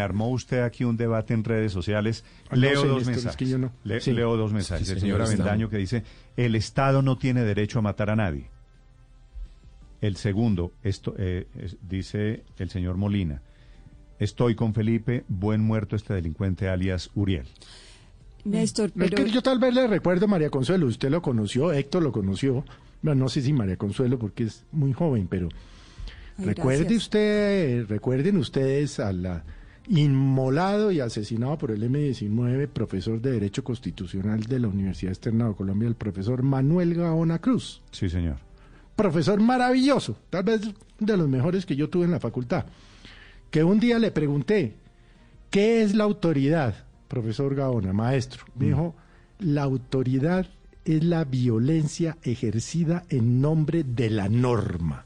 armó 0.02 0.30
usted 0.30 0.62
aquí 0.62 0.84
un 0.84 0.96
debate 0.96 1.34
en 1.34 1.44
redes 1.44 1.72
sociales. 1.72 2.24
Leo 2.52 2.84
dos 2.84 3.06
mensajes. 3.06 4.06
Leo 4.06 4.36
dos 4.36 4.52
mensajes. 4.52 4.88
el 4.90 5.00
señor 5.00 5.22
Avendaño 5.22 5.68
que 5.68 5.78
dice, 5.78 6.04
el 6.36 6.54
Estado 6.54 7.02
no 7.02 7.18
tiene 7.18 7.42
derecho 7.42 7.78
a 7.78 7.82
matar 7.82 8.10
a 8.10 8.16
nadie. 8.16 8.50
El 10.00 10.16
segundo, 10.16 10.72
esto 10.82 11.14
eh, 11.18 11.46
dice 11.88 12.44
el 12.58 12.68
señor 12.70 12.96
Molina, 12.96 13.40
estoy 14.18 14.54
con 14.54 14.74
Felipe, 14.74 15.24
buen 15.26 15.62
muerto 15.62 15.96
este 15.96 16.14
delincuente 16.14 16.68
alias 16.68 17.10
Uriel. 17.14 17.46
Néstor, 18.44 18.92
pero... 18.96 19.26
yo 19.26 19.42
tal 19.42 19.58
vez 19.58 19.74
le 19.74 19.86
recuerdo 19.86 20.26
a 20.26 20.28
María 20.28 20.50
Consuelo, 20.50 20.86
usted 20.86 21.10
lo 21.10 21.22
conoció, 21.22 21.72
Héctor 21.72 22.02
lo 22.02 22.12
conoció, 22.12 22.64
bueno, 23.02 23.24
no 23.24 23.28
sé 23.28 23.42
si 23.42 23.52
María 23.52 23.76
Consuelo 23.76 24.18
porque 24.18 24.44
es 24.44 24.64
muy 24.70 24.92
joven, 24.92 25.26
pero 25.28 25.48
recuerde 26.38 26.96
usted, 26.96 27.86
recuerden 27.86 28.36
ustedes 28.36 29.00
a 29.00 29.12
la 29.12 29.44
inmolado 29.88 30.90
y 30.90 31.00
asesinado 31.00 31.58
por 31.58 31.70
el 31.70 31.82
M-19, 31.82 32.68
profesor 32.68 33.20
de 33.20 33.32
Derecho 33.32 33.62
Constitucional 33.62 34.42
de 34.42 34.60
la 34.60 34.68
Universidad 34.68 35.12
Externa 35.12 35.48
de 35.48 35.54
Colombia, 35.54 35.88
el 35.88 35.94
profesor 35.94 36.42
Manuel 36.42 36.94
Gaona 36.94 37.38
Cruz. 37.40 37.82
Sí, 37.92 38.08
señor. 38.08 38.36
Profesor 38.96 39.40
maravilloso, 39.40 40.16
tal 40.30 40.44
vez 40.44 40.62
de 40.98 41.16
los 41.16 41.28
mejores 41.28 41.66
que 41.66 41.76
yo 41.76 41.88
tuve 41.88 42.06
en 42.06 42.10
la 42.10 42.20
facultad. 42.20 42.66
Que 43.50 43.62
un 43.62 43.78
día 43.78 43.98
le 43.98 44.10
pregunté, 44.10 44.76
¿qué 45.50 45.82
es 45.82 45.94
la 45.94 46.04
autoridad? 46.04 46.74
Profesor 47.08 47.54
Gaona, 47.54 47.92
maestro. 47.92 48.44
Me 48.56 48.66
mm. 48.66 48.68
dijo, 48.68 48.96
la 49.38 49.62
autoridad 49.62 50.46
es 50.84 51.04
la 51.04 51.24
violencia 51.24 52.16
ejercida 52.22 53.04
en 53.08 53.40
nombre 53.40 53.84
de 53.84 54.10
la 54.10 54.28
norma. 54.28 55.04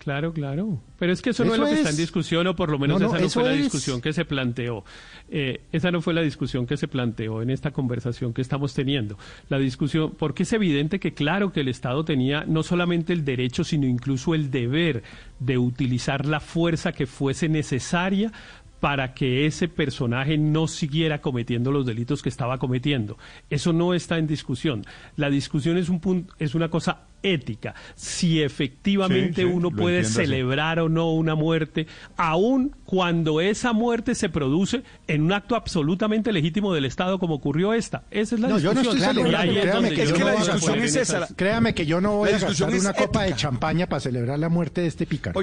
Claro, 0.00 0.32
claro. 0.32 0.80
Pero 0.98 1.12
es 1.12 1.20
que 1.20 1.30
eso, 1.30 1.44
no 1.44 1.52
es 1.52 1.60
lo 1.60 1.66
que 1.66 1.74
está 1.74 1.90
en 1.90 1.96
discusión, 1.98 2.46
o 2.46 2.56
por 2.56 2.70
lo 2.70 2.78
menos 2.78 3.02
esa 3.02 3.18
no 3.18 3.28
fue 3.28 3.44
la 3.44 3.52
discusión 3.52 4.00
que 4.00 4.14
se 4.14 4.24
planteó. 4.24 4.82
Eh, 5.28 5.60
esa 5.72 5.90
no 5.90 6.00
fue 6.00 6.14
la 6.14 6.22
discusión 6.22 6.66
que 6.66 6.78
se 6.78 6.88
planteó 6.88 7.42
en 7.42 7.50
esta 7.50 7.70
conversación 7.70 8.32
que 8.32 8.40
estamos 8.40 8.72
teniendo. 8.72 9.18
La 9.50 9.58
discusión, 9.58 10.14
porque 10.18 10.44
es 10.44 10.52
evidente 10.54 11.00
que, 11.00 11.12
claro, 11.12 11.52
que 11.52 11.60
el 11.60 11.68
Estado 11.68 12.02
tenía 12.02 12.44
no 12.46 12.62
solamente 12.62 13.12
el 13.12 13.26
derecho, 13.26 13.62
sino 13.62 13.86
incluso 13.86 14.34
el 14.34 14.50
deber 14.50 15.02
de 15.38 15.58
utilizar 15.58 16.24
la 16.24 16.40
fuerza 16.40 16.92
que 16.92 17.06
fuese 17.06 17.50
necesaria 17.50 18.32
para 18.80 19.12
que 19.12 19.44
ese 19.44 19.68
personaje 19.68 20.38
no 20.38 20.66
siguiera 20.66 21.20
cometiendo 21.20 21.70
los 21.70 21.84
delitos 21.84 22.22
que 22.22 22.30
estaba 22.30 22.56
cometiendo. 22.56 23.18
Eso 23.50 23.74
no 23.74 23.92
está 23.92 24.16
en 24.16 24.26
discusión. 24.26 24.86
La 25.16 25.28
discusión 25.28 25.76
es 25.76 25.90
un 25.90 26.00
punto, 26.00 26.34
es 26.38 26.54
una 26.54 26.70
cosa 26.70 27.02
ética, 27.22 27.74
si 27.94 28.42
efectivamente 28.42 29.44
uno 29.44 29.70
puede 29.70 30.04
celebrar 30.04 30.80
o 30.80 30.88
no 30.88 31.12
una 31.12 31.34
muerte, 31.34 31.86
aun 32.16 32.74
cuando 32.84 33.40
esa 33.40 33.72
muerte 33.72 34.14
se 34.14 34.28
produce 34.28 34.82
en 35.06 35.22
un 35.22 35.32
acto 35.32 35.54
absolutamente 35.54 36.32
legítimo 36.32 36.74
del 36.74 36.84
Estado 36.84 37.18
como 37.18 37.34
ocurrió 37.34 37.72
esta. 37.72 38.04
Esa 38.10 38.34
es 38.34 38.40
la 38.40 38.48
discusión. 38.48 38.74
Yo 38.74 38.82
no 38.82 38.90
estoy 38.90 39.00
celebrando, 39.00 39.60
créame 39.60 39.90
que, 39.90 40.06
la 40.06 40.34
discusión 40.34 40.78
es 40.80 40.96
esa. 40.96 41.28
Créame 41.36 41.74
que 41.74 41.86
yo 41.86 42.00
no 42.00 42.16
voy 42.16 42.30
a 42.30 42.38
gastar 42.38 42.74
una 42.74 42.92
copa 42.92 43.24
de 43.24 43.34
champaña 43.34 43.86
para 43.86 44.00
celebrar 44.00 44.38
la 44.38 44.48
muerte 44.48 44.80
de 44.80 44.88
este 44.88 45.06
pícaro. 45.06 45.40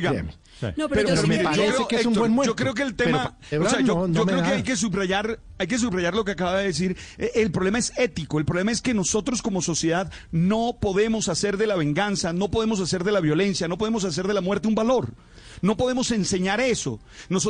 No, 0.75 0.89
pero, 0.89 1.28
me 1.28 1.39
parece 1.39 1.86
que 1.88 1.97
es 1.97 2.05
un 2.05 2.13
buen 2.13 2.32
muerto. 2.32 2.51
Yo 2.51 2.55
creo 2.55 2.73
que 2.73 2.84
el 2.84 2.95
tema, 2.95 3.38
o 3.59 3.69
sea, 3.69 3.82
yo, 3.82 4.07
creo 4.25 4.43
que 4.43 4.49
hay 4.49 4.63
que 4.63 4.75
subrayar, 4.75 5.39
hay 5.58 5.68
que 5.68 5.78
subrayar 5.78 6.16
lo 6.16 6.26
que 6.26 6.32
acaba 6.32 6.58
de 6.58 6.68
decir. 6.68 6.97
Eh, 7.18 7.32
el 7.36 7.51
problema 7.51 7.80
es 7.80 7.93
ético, 7.97 8.39
el 8.39 8.45
problema 8.45 8.72
es 8.72 8.82
que 8.82 8.93
nosotros 8.93 9.41
como 9.41 9.62
sociedad 9.62 10.12
no 10.32 10.78
podemos 10.80 11.30
hacer 11.30 11.58
de 11.58 11.68
la 11.68 11.76
venganza, 11.76 12.34
no 12.34 12.49
podemos 12.49 12.80
hacer 12.80 13.03
de 13.03 13.12
la 13.12 13.20
violencia, 13.20 13.68
no 13.68 13.78
podemos 13.78 14.03
hacer 14.03 14.28
de 14.28 14.34
la 14.34 14.41
muerte 14.41 14.68
un 14.68 14.76
valor. 14.76 15.14
No 15.62 15.78
podemos 15.78 16.12
enseñar 16.12 16.60
eso. 16.60 16.99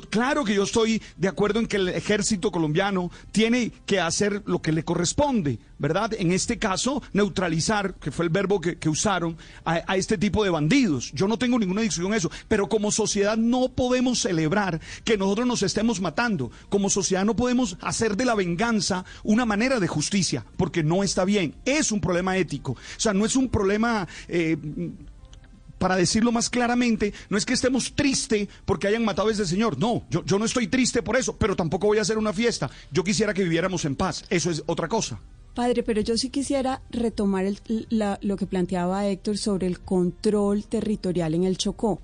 claro 0.10 0.44
que 0.44 0.56
yo 0.56 0.64
estoy 0.64 1.02
de 1.18 1.28
acuerdo 1.28 1.60
en 1.60 1.68
que 1.68 1.78
el 1.78 1.90
ejército 1.90 2.52
colombiano 2.52 3.12
tiene 3.32 3.72
que 3.86 4.00
hacer 4.00 4.44
lo 4.46 4.62
que 4.62 4.72
le 4.72 4.84
corresponde, 4.84 5.60
¿verdad? 5.78 6.14
En 6.18 6.32
este 6.32 6.58
caso, 6.58 7.02
neutralizar, 7.14 7.96
que 7.96 8.12
fue 8.12 8.26
el 8.26 8.30
verbo 8.30 8.62
que, 8.62 8.90
usaron, 8.90 9.38
a, 9.66 9.96
este 9.96 10.18
tipo 10.18 10.44
de 10.44 10.50
bandidos. 10.50 11.12
Yo 11.14 11.28
no 11.28 11.38
tengo 11.38 11.60
ninguna 11.60 11.82
discusión 11.82 12.12
en 12.12 12.18
eso, 12.18 12.32
pero 12.48 12.70
como 12.70 12.92
sociedad 12.92 13.38
no 13.38 13.70
podemos 13.70 14.20
celebrar 14.20 14.80
que 15.04 15.18
nosotros 15.18 15.48
nos 15.48 15.64
estemos 15.64 16.02
matando. 16.02 16.52
Como 16.70 16.90
sociedad 16.90 17.26
no 17.26 17.36
podemos 17.36 17.78
hacer 17.82 18.16
de 18.16 18.26
la 18.26 18.36
venganza 18.36 19.06
una 19.24 19.46
manera 19.46 19.80
de 19.80 19.88
justicia, 19.88 20.46
porque 20.58 20.84
no 20.84 21.04
está 21.04 21.26
bien. 21.26 21.56
Es 21.66 21.92
un 21.92 22.02
problema 22.02 22.38
ético. 22.38 22.72
O 22.74 23.00
sea, 23.00 23.14
no 23.14 23.26
es 23.26 23.36
un 23.36 23.50
problema... 23.50 24.08
Eh, 24.28 24.58
para 25.78 25.96
decirlo 25.96 26.32
más 26.32 26.50
claramente, 26.50 27.14
no 27.30 27.38
es 27.38 27.46
que 27.46 27.54
estemos 27.54 27.94
tristes 27.94 28.48
porque 28.66 28.88
hayan 28.88 29.06
matado 29.06 29.30
a 29.30 29.32
ese 29.32 29.46
señor. 29.46 29.78
No, 29.78 30.06
yo, 30.10 30.24
yo 30.26 30.40
no 30.40 30.46
estoy 30.46 30.68
triste 30.68 31.04
por 31.04 31.18
eso, 31.18 31.36
pero 31.38 31.56
tampoco 31.56 31.88
voy 31.88 31.98
a 32.00 32.02
hacer 32.02 32.18
una 32.18 32.34
fiesta. 32.34 32.70
Yo 32.92 33.04
quisiera 33.04 33.34
que 33.34 33.44
viviéramos 33.44 33.86
en 33.86 33.96
paz. 33.96 34.26
Eso 34.30 34.50
es 34.50 34.64
otra 34.66 34.88
cosa. 34.88 35.20
Padre, 35.58 35.82
pero 35.82 36.02
yo 36.02 36.18
sí 36.18 36.30
quisiera 36.30 36.84
retomar 36.92 37.46
lo 37.90 38.38
que 38.38 38.46
planteaba 38.46 39.08
Héctor 39.08 39.40
sobre 39.40 39.66
el 39.66 39.80
control 39.80 40.66
territorial 40.66 41.34
en 41.34 41.46
el 41.46 41.58
Chocó 41.58 42.00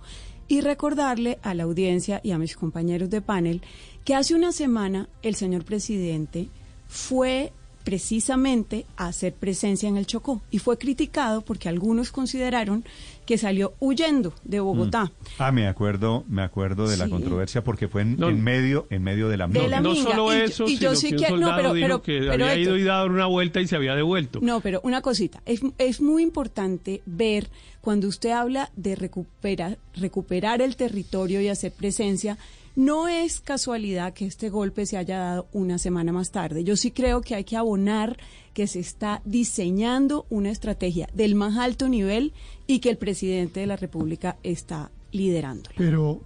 y 0.48 0.62
recordarle 0.62 1.38
a 1.44 1.54
la 1.54 1.64
audiencia 1.64 2.20
y 2.24 2.32
a 2.32 2.40
mis 2.40 2.56
compañeros 2.56 3.12
de 3.12 3.22
panel 3.22 3.62
que 4.06 4.16
hace 4.16 4.34
una 4.34 4.52
semana 4.52 5.08
el 5.22 5.36
señor 5.36 5.66
presidente 5.66 6.50
fue 6.88 7.54
precisamente 7.84 8.86
a 8.98 9.08
hacer 9.08 9.34
presencia 9.34 9.88
en 9.88 9.98
el 9.98 10.08
Chocó 10.08 10.42
y 10.50 10.60
fue 10.60 10.78
criticado 10.78 11.42
porque 11.42 11.70
algunos 11.70 12.12
consideraron 12.12 12.84
que 13.26 13.38
salió 13.38 13.74
huyendo 13.80 14.34
de 14.44 14.60
Bogotá. 14.60 15.06
Mm. 15.06 15.10
Ah, 15.40 15.52
me 15.52 15.68
acuerdo, 15.68 16.24
me 16.28 16.42
acuerdo 16.42 16.88
de 16.88 16.98
la 16.98 17.08
controversia 17.08 17.64
porque 17.64 17.88
fue 17.88 18.02
en, 18.02 18.44
medio, 18.44 18.88
en 18.90 19.04
medio 19.04 19.30
de 19.30 19.38
la 19.38 19.48
minga. 19.48 19.82
No 19.82 19.96
solo 19.96 20.32
eso, 20.32 20.68
sino 20.68 20.92
que 20.92 21.34
un 21.34 21.42
soldado 21.42 21.74
dijo 21.74 22.02
que 22.02 22.30
había 22.30 22.56
ido 22.56 22.78
y 22.78 22.84
dado 22.84 23.08
una 23.08 23.26
vuelta 23.26 23.62
y 23.62 23.68
se 23.68 23.76
había 23.76 23.96
devuelto. 23.96 24.40
No, 24.42 24.62
pero 24.62 24.82
una 24.84 25.02
cosita, 25.02 25.42
es, 25.46 25.62
es 25.78 26.02
muy 26.02 26.24
importante 26.24 27.02
ver 27.06 27.50
cuando 27.82 28.08
usted 28.08 28.32
habla 28.32 28.72
de 28.76 28.96
recuperar, 28.96 29.78
recuperar 29.96 30.62
el 30.62 30.76
territorio 30.76 31.42
y 31.42 31.50
hacer 31.50 31.72
presencia, 31.74 32.38
no 32.76 33.08
es 33.08 33.40
casualidad 33.40 34.14
que 34.14 34.26
este 34.26 34.50
golpe 34.50 34.86
se 34.86 34.98
haya 34.98 35.18
dado 35.20 35.48
una 35.52 35.78
semana 35.78 36.12
más 36.12 36.32
tarde. 36.32 36.64
Yo 36.64 36.76
sí 36.76 36.92
creo 36.92 37.22
que 37.22 37.36
hay 37.36 37.44
que 37.44 37.58
abonar 37.58 38.18
que 38.54 38.68
se 38.68 38.80
está 38.80 39.22
diseñando 39.26 40.26
una 40.30 40.52
estrategia 40.52 41.10
del 41.14 41.36
más 41.36 41.58
alto 41.58 41.90
nivel 41.90 42.34
y 42.68 42.80
que 42.80 42.90
el 42.90 42.98
presidente 42.98 43.60
de 43.62 43.68
la 43.68 43.76
República 43.76 44.38
está 44.44 44.92
liderando. 45.12 45.70
Pero, 45.76 46.22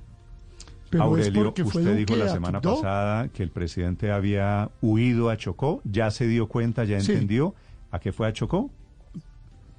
pero 0.90 1.04
Aurelio, 1.04 1.54
usted 1.64 1.98
dijo 1.98 2.16
la 2.16 2.30
semana 2.30 2.62
pasada 2.62 3.30
que 3.30 3.44
el 3.44 3.50
presidente 3.50 4.12
había 4.12 4.70
huido 4.82 5.30
a 5.30 5.38
Chocó, 5.38 5.82
ya 5.84 6.12
se 6.12 6.28
dio 6.28 6.48
cuenta, 6.48 6.84
ya 6.84 6.98
entendió 6.98 7.56
a 7.92 8.00
qué 8.00 8.12
fue 8.12 8.28
a 8.28 8.34
Chocó. 8.34 8.70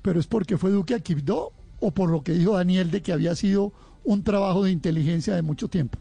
Pero 0.03 0.21
es 0.21 0.27
porque 0.27 0.57
fue 0.57 0.71
Duque 0.71 0.95
a 0.95 1.01
Quibdó 1.01 1.53
o 1.81 1.91
por 1.91 2.11
lo 2.11 2.23
que 2.23 2.33
dijo 2.33 2.57
Daniel 2.57 2.91
de 2.91 3.03
que 3.03 3.13
había 3.13 3.35
sido 3.35 3.73
un 4.05 4.23
trabajo 4.25 4.65
de 4.65 4.71
inteligencia 4.71 5.35
de 5.35 5.43
mucho 5.43 5.69
tiempo. 5.69 5.99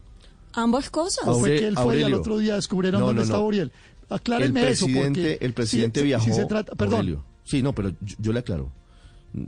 Ambas 0.54 0.88
cosas. 0.90 1.24
fue 1.38 1.58
que 1.58 1.68
él 1.68 1.76
fue 1.76 2.00
y 2.00 2.02
al 2.02 2.14
otro 2.14 2.38
día 2.38 2.54
descubrieron 2.54 3.00
dónde 3.00 3.22
estaba 3.22 3.44
Uriel. 3.44 3.70
Aclárenme 4.08 4.62
el 4.62 4.68
eso. 4.68 4.86
Porque 4.86 5.38
el 5.40 5.52
presidente 5.52 6.02
viajó. 6.02 6.32
se 6.32 6.46
trata, 6.46 6.74
perdón. 6.74 7.22
Sí, 7.44 7.62
no, 7.62 7.74
pero 7.74 7.92
yo, 8.18 8.32
le 8.32 8.40
aclaro, 8.40 8.70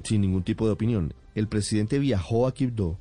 sin 0.05 0.23
ningún 0.23 0.43
tipo 0.43 0.67
de 0.67 0.73
opinión. 0.73 1.13
El 1.35 1.49
presidente 1.49 1.99
viajó 1.99 2.47
a 2.47 2.55
Quibdó 2.55 2.99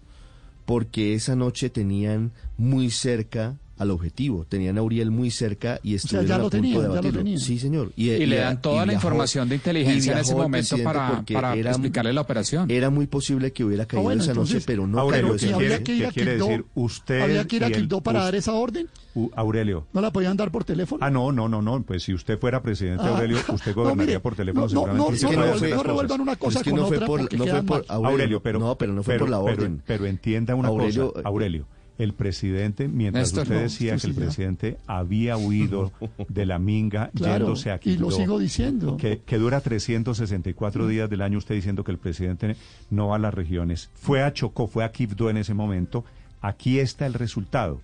porque 0.66 1.14
esa 1.14 1.36
noche 1.36 1.70
tenían 1.70 2.32
muy 2.58 2.92
cerca 2.92 3.58
al 3.80 3.92
objetivo. 3.92 4.46
Tenían 4.48 4.78
a 4.78 4.82
Uriel 4.82 5.10
muy 5.10 5.32
cerca 5.32 5.80
y 5.82 5.96
estuvieron 5.96 6.32
a 6.32 6.50
punto 6.50 6.82
de 6.82 6.88
batirlo. 6.88 7.38
Sí, 7.38 7.58
señor. 7.58 7.92
Y, 7.96 8.26
le 8.26 8.38
dan 8.38 8.62
toda 8.62 8.86
la 8.86 8.94
información 8.94 9.50
de 9.50 9.56
inteligencia 9.56 10.14
en 10.14 10.20
ese 10.20 10.36
momento 10.36 10.78
para, 10.84 11.24
para 11.24 11.56
explicarle 11.56 12.14
la 12.14 12.22
operación. 12.22 12.70
Era 12.70 12.90
muy 12.90 13.08
posible 13.08 13.52
que 13.52 13.64
hubiera 13.64 13.86
caído 13.86 14.10
ah, 14.10 14.14
esa 14.14 14.34
noche, 14.34 14.62
pero 14.66 14.86
no 14.86 15.00
Aurelio, 15.00 15.36
¿qué, 15.38 15.48
quiere, 15.54 15.84
¿qué 15.84 16.10
quiere 16.14 16.38
decir? 16.38 16.66
¿Usted 16.76 17.22
¿Había 17.22 17.48
que 17.48 17.56
ir 17.56 17.64
a 17.64 17.72
Quibdó 17.72 18.02
para 18.02 18.24
dar 18.24 18.36
esa 18.36 18.54
orden? 18.54 18.88
Aurelio. 19.36 19.88
¿No 19.94 20.02
la 20.02 20.12
podían 20.12 20.38
dar 20.38 20.52
por 20.52 20.66
teléfono? 20.66 21.04
Ah, 21.04 21.10
no, 21.10 21.32
no, 21.32 21.48
no, 21.48 21.62
no. 21.62 21.82
Pues 21.82 22.04
si 22.04 22.14
usted 22.14 22.38
fuera 22.38 22.62
presidente, 22.62 23.04
ah. 23.06 23.16
Aurelio, 23.16 23.38
usted 23.54 23.74
gobernaría 23.74 24.22
por 24.22 24.36
teléfono 24.36 24.64
no, 24.64 24.70
seguramente. 24.70 25.26
No, 25.26 25.32
no, 25.32 25.76
no, 25.76 25.84
revuelvan 25.84 26.22
una 26.22 26.36
cosa 26.36 26.64
con 26.64 26.80
otra 26.80 27.06
porque 27.06 27.38
no 27.38 27.48
fue 27.48 27.64
por 27.64 27.86
Aurelio, 27.88 28.42
pero, 28.42 28.60
no, 28.60 28.78
pero 28.78 28.94
no 28.94 29.04
fue 29.04 29.18
por 29.18 29.30
la 29.30 29.40
orden. 29.40 29.82
Pero, 29.86 30.06
entienda 30.06 30.56
una 30.56 30.70
cosa, 30.70 31.02
Aurelio 31.24 31.66
el 32.00 32.14
presidente, 32.14 32.88
mientras 32.88 33.34
usted 33.34 33.62
decía 33.62 33.98
que 33.98 34.08
el 34.08 34.16
presidente 34.16 34.78
había 34.88 35.36
huido 35.36 35.92
de 36.30 36.46
la 36.46 36.58
minga 36.58 37.12
yéndose 37.14 37.72
aquí. 37.72 37.92
Y 37.92 37.98
lo 37.98 38.10
sigo 38.10 38.40
diciendo. 38.40 38.96
Que, 38.96 39.20
que, 39.20 39.38
dura 39.38 39.60
364 39.60 40.88
días 40.88 41.10
del 41.10 41.22
año 41.22 41.38
usted 41.38 41.56
diciendo 41.56 41.84
que 41.84 41.92
el 41.92 41.98
presidente 41.98 42.56
no 42.90 43.10
va 43.10 43.18
a 43.18 43.20
las 43.20 43.34
regiones. 43.34 43.90
Fue 43.96 44.24
a 44.24 44.34
Chocó, 44.34 44.68
fue 44.68 44.86
a 44.86 44.92
Quibdó 44.94 45.30
en 45.30 45.38
ese 45.38 45.54
momento. 45.54 46.06
Aquí 46.42 46.80
está 46.80 47.06
el 47.06 47.14
resultado. 47.14 47.82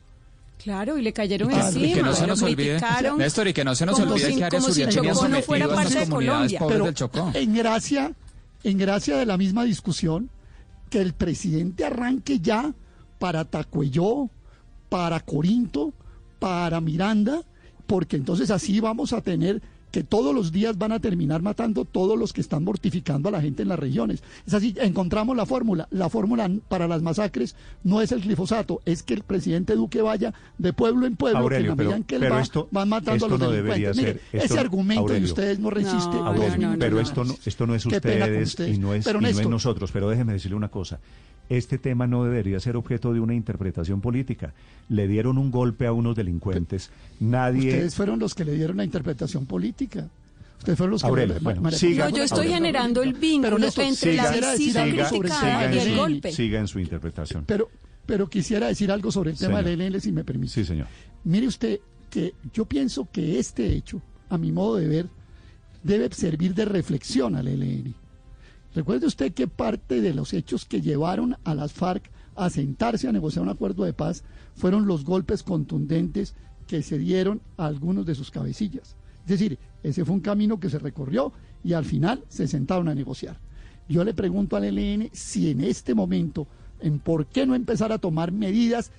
Claro, 0.64 0.98
y 0.98 1.02
le 1.02 1.12
cayeron 1.12 1.52
encima. 1.52 1.86
Y 1.86 1.94
que 1.94 2.02
no 2.02 2.16
se 2.16 2.26
nos 2.26 2.42
olvide, 2.42 2.80
Néstor, 3.18 3.50
y 3.50 3.54
que 3.54 3.66
no 3.66 3.76
se 3.76 3.86
nos 3.86 4.00
olvide 4.00 4.34
que 4.34 4.44
Arias 4.46 4.70
Uriel 4.70 4.96
tenía 4.96 5.14
sometido 5.14 5.78
a 5.78 5.84
las 5.84 5.96
comunidades 6.08 6.54
pobres 6.54 6.84
del 6.84 6.94
Chocó. 6.94 7.32
En 7.34 7.54
gracia, 7.54 8.14
en 8.64 8.78
gracia 8.78 9.18
de 9.18 9.26
la 9.26 9.36
misma 9.38 9.66
discusión, 9.66 10.30
que 10.90 11.02
el 11.02 11.14
presidente 11.14 11.84
arranque 11.84 12.40
ya 12.40 12.74
para 13.20 13.46
Tacuelló, 13.46 14.30
para 14.90 15.20
Corinto, 15.20 15.94
para 16.40 16.82
Miranda, 16.82 17.42
porque 17.88 18.16
entonces 18.16 18.52
así 18.52 18.80
vamos 18.80 19.14
a 19.14 19.22
tener 19.22 19.62
que 19.96 20.04
todos 20.04 20.36
los 20.36 20.52
días 20.52 20.78
van 20.78 20.92
a 20.92 21.00
terminar 21.00 21.42
matando 21.42 21.86
todos 21.86 22.20
los 22.20 22.34
que 22.34 22.42
están 22.42 22.66
mortificando 22.66 23.30
a 23.30 23.32
la 23.32 23.42
gente 23.42 23.62
en 23.62 23.70
las 23.70 23.80
regiones. 23.80 24.22
Es 24.46 24.54
así, 24.54 24.76
encontramos 24.82 25.38
la 25.38 25.46
fórmula. 25.46 25.88
La 25.90 26.10
fórmula 26.10 26.52
para 26.68 26.86
las 26.86 27.02
masacres 27.02 27.56
no 27.86 28.02
es 28.02 28.12
el 28.12 28.20
glifosato, 28.20 28.82
es 28.84 29.04
que 29.04 29.14
el 29.14 29.24
presidente 29.24 29.74
Duque 29.74 30.02
vaya 30.02 30.34
de 30.58 30.74
pueblo 30.74 31.06
en 31.06 31.16
pueblo, 31.16 31.48
que 31.48 31.56
en 31.56 31.68
la 31.70 31.76
medida 31.76 31.96
en 31.96 32.04
que 32.04 32.18
él 32.18 32.30
va, 32.30 32.44
van 32.72 32.90
matando 32.90 33.26
a 33.26 33.30
los 33.30 33.40
delincuentes. 33.40 34.20
ese 34.34 34.60
argumento 34.60 35.14
de 35.14 35.24
ustedes 35.24 35.60
no 35.60 35.70
resiste. 35.70 36.18
pero 36.78 37.00
esto 37.00 37.24
no, 37.24 37.34
esto 37.46 37.66
no 37.66 37.74
es 37.74 37.86
ustedes, 37.86 38.60
y 38.60 38.78
no 38.78 38.94
es, 38.94 39.08
y 39.08 39.14
no 39.14 39.26
es 39.26 39.48
nosotros. 39.48 39.94
Pero 39.94 40.10
déjeme 40.10 40.34
decirle 40.34 40.58
una 40.58 40.68
cosa 40.68 41.00
este 41.50 41.78
tema 41.78 42.08
no 42.08 42.24
debería 42.24 42.60
ser 42.60 42.76
objeto 42.76 43.14
de 43.14 43.20
una 43.20 43.34
interpretación 43.34 44.02
política. 44.02 44.54
Le 44.90 45.08
dieron 45.08 45.38
un 45.38 45.52
golpe 45.52 45.86
a 45.86 45.94
unos 45.94 46.16
delincuentes. 46.16 46.90
Nadie. 47.20 47.70
Ustedes 47.70 47.96
fueron 47.96 48.20
los 48.20 48.34
que 48.34 48.46
le 48.46 48.54
dieron 48.54 48.78
la 48.78 48.84
interpretación 48.84 49.46
política. 49.46 49.85
Ustedes 50.58 50.78
fueron 50.78 50.92
los 50.92 51.02
que 51.02 51.08
Aurelio, 51.08 51.36
bueno, 51.42 51.72
siga, 51.72 52.10
no, 52.10 52.18
yo 52.18 52.24
estoy 52.24 52.48
generando 52.48 53.04
el 53.04 53.14
vínculo 53.14 53.58
entre 53.78 54.16
la 54.16 54.32
visita 54.32 54.84
criticada 54.84 55.74
y 55.74 55.78
el 55.80 55.96
golpe. 55.96 56.32
Siga 56.32 56.60
en 56.60 56.68
su 56.68 56.80
interpretación. 56.80 57.44
Pero, 57.46 57.70
pero 58.06 58.28
quisiera 58.30 58.68
decir 58.68 58.92
algo 58.92 59.12
sobre 59.12 59.32
el 59.32 59.38
tema 59.38 59.62
del 59.62 59.82
ELN, 59.82 60.02
si 60.02 60.12
me 60.12 60.24
permite. 60.24 60.54
Sí, 60.54 60.66
señor. 60.66 60.88
Mire 61.24 61.48
usted 61.48 61.80
que 62.10 62.34
yo 62.54 62.66
pienso 62.66 63.08
que 63.12 63.38
este 63.38 63.68
hecho, 63.76 64.02
a 64.30 64.38
mi 64.38 64.52
modo 64.52 64.78
de 64.78 64.88
ver, 64.88 65.10
debe 65.84 66.10
servir 66.14 66.56
de 66.56 66.66
reflexión 66.66 67.36
al 67.36 67.48
ELN 67.48 67.94
Recuerde 68.76 69.08
usted 69.08 69.34
que 69.34 69.48
parte 69.48 70.02
de 70.02 70.14
los 70.14 70.34
hechos 70.34 70.66
que 70.66 70.82
llevaron 70.82 71.38
a 71.46 71.56
las 71.56 71.72
FARC 71.72 72.12
a 72.36 72.50
sentarse 72.50 73.08
a 73.08 73.14
negociar 73.14 73.44
un 73.44 73.50
acuerdo 73.50 73.86
de 73.86 73.94
paz 73.94 74.24
fueron 74.54 74.86
los 74.86 75.06
golpes 75.06 75.44
contundentes 75.44 76.36
que 76.68 76.84
se 76.84 76.98
dieron 76.98 77.42
a 77.56 77.68
algunos 77.68 78.06
de 78.06 78.16
sus 78.16 78.32
cabecillas. 78.32 78.98
Es 79.24 79.30
decir, 79.30 79.60
ese 79.86 80.04
fue 80.04 80.16
un 80.16 80.22
camino 80.22 80.60
que 80.60 80.70
se 80.70 80.80
recorrió 80.80 81.32
y 81.64 81.74
al 81.74 81.86
final 81.86 82.24
se 82.28 82.48
sentaron 82.48 82.88
a 82.88 82.96
negociar. 82.96 83.38
Yo 83.88 84.04
le 84.04 84.16
pregunto 84.16 84.56
al 84.56 84.64
ELN 84.64 85.10
si 85.14 85.52
en 85.52 85.62
este 85.62 85.94
momento, 85.94 86.48
en 86.82 86.98
por 86.98 87.28
qué 87.28 87.46
no 87.46 87.54
empezar 87.54 87.92
a 87.92 88.00
tomar 88.00 88.32
medidas 88.32 88.92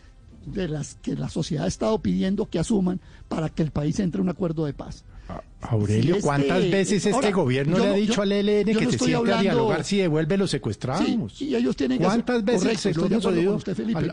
de 0.47 0.69
las 0.69 0.95
que 0.95 1.17
la 1.17 1.29
sociedad 1.29 1.65
ha 1.65 1.69
estado 1.69 1.99
pidiendo 1.99 2.47
que 2.47 2.61
asuman 2.61 3.01
para 3.27 3.49
que 3.49 3.65
el 3.65 3.73
país 3.73 3.99
entre 3.99 4.21
a 4.21 4.23
un 4.23 4.29
acuerdo 4.29 4.65
de 4.65 4.75
paz. 4.75 5.05
Aurelio, 5.61 6.19
¿cuántas 6.21 6.71
veces 6.71 7.05
este 7.05 7.33
gobierno 7.33 7.79
le 7.79 7.89
ha 7.89 7.93
dicho 7.95 8.23
al 8.23 8.31
ELN 8.31 8.79
que 8.79 8.93
se 8.93 8.99
siente 8.99 9.33
a 9.33 9.41
dialogar 9.41 9.83
si 9.83 9.97
devuelve 9.97 10.37
los 10.37 10.53
secuestrados? 10.53 11.05
y 11.41 11.57
ellos 11.57 11.75
tienen 11.75 11.99
¿Cuántas 11.99 12.45
veces 12.45 12.79
se 12.79 12.95
lo 12.95 13.07
hemos 13.07 13.25
oído 13.25 13.59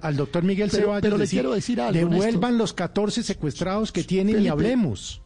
al, 0.02 0.18
doctor 0.18 0.44
Miguel 0.44 0.72
Ceballos 0.72 1.04
pero 1.04 1.18
le 1.18 1.28
quiero 1.28 1.54
decir 1.54 1.80
algo, 1.80 1.94
devuelvan 1.94 2.58
los 2.58 2.74
14 2.74 3.22
secuestrados 3.22 3.92
que 3.92 4.04
tienen 4.04 4.42
y 4.42 4.48
hablemos? 4.48 5.23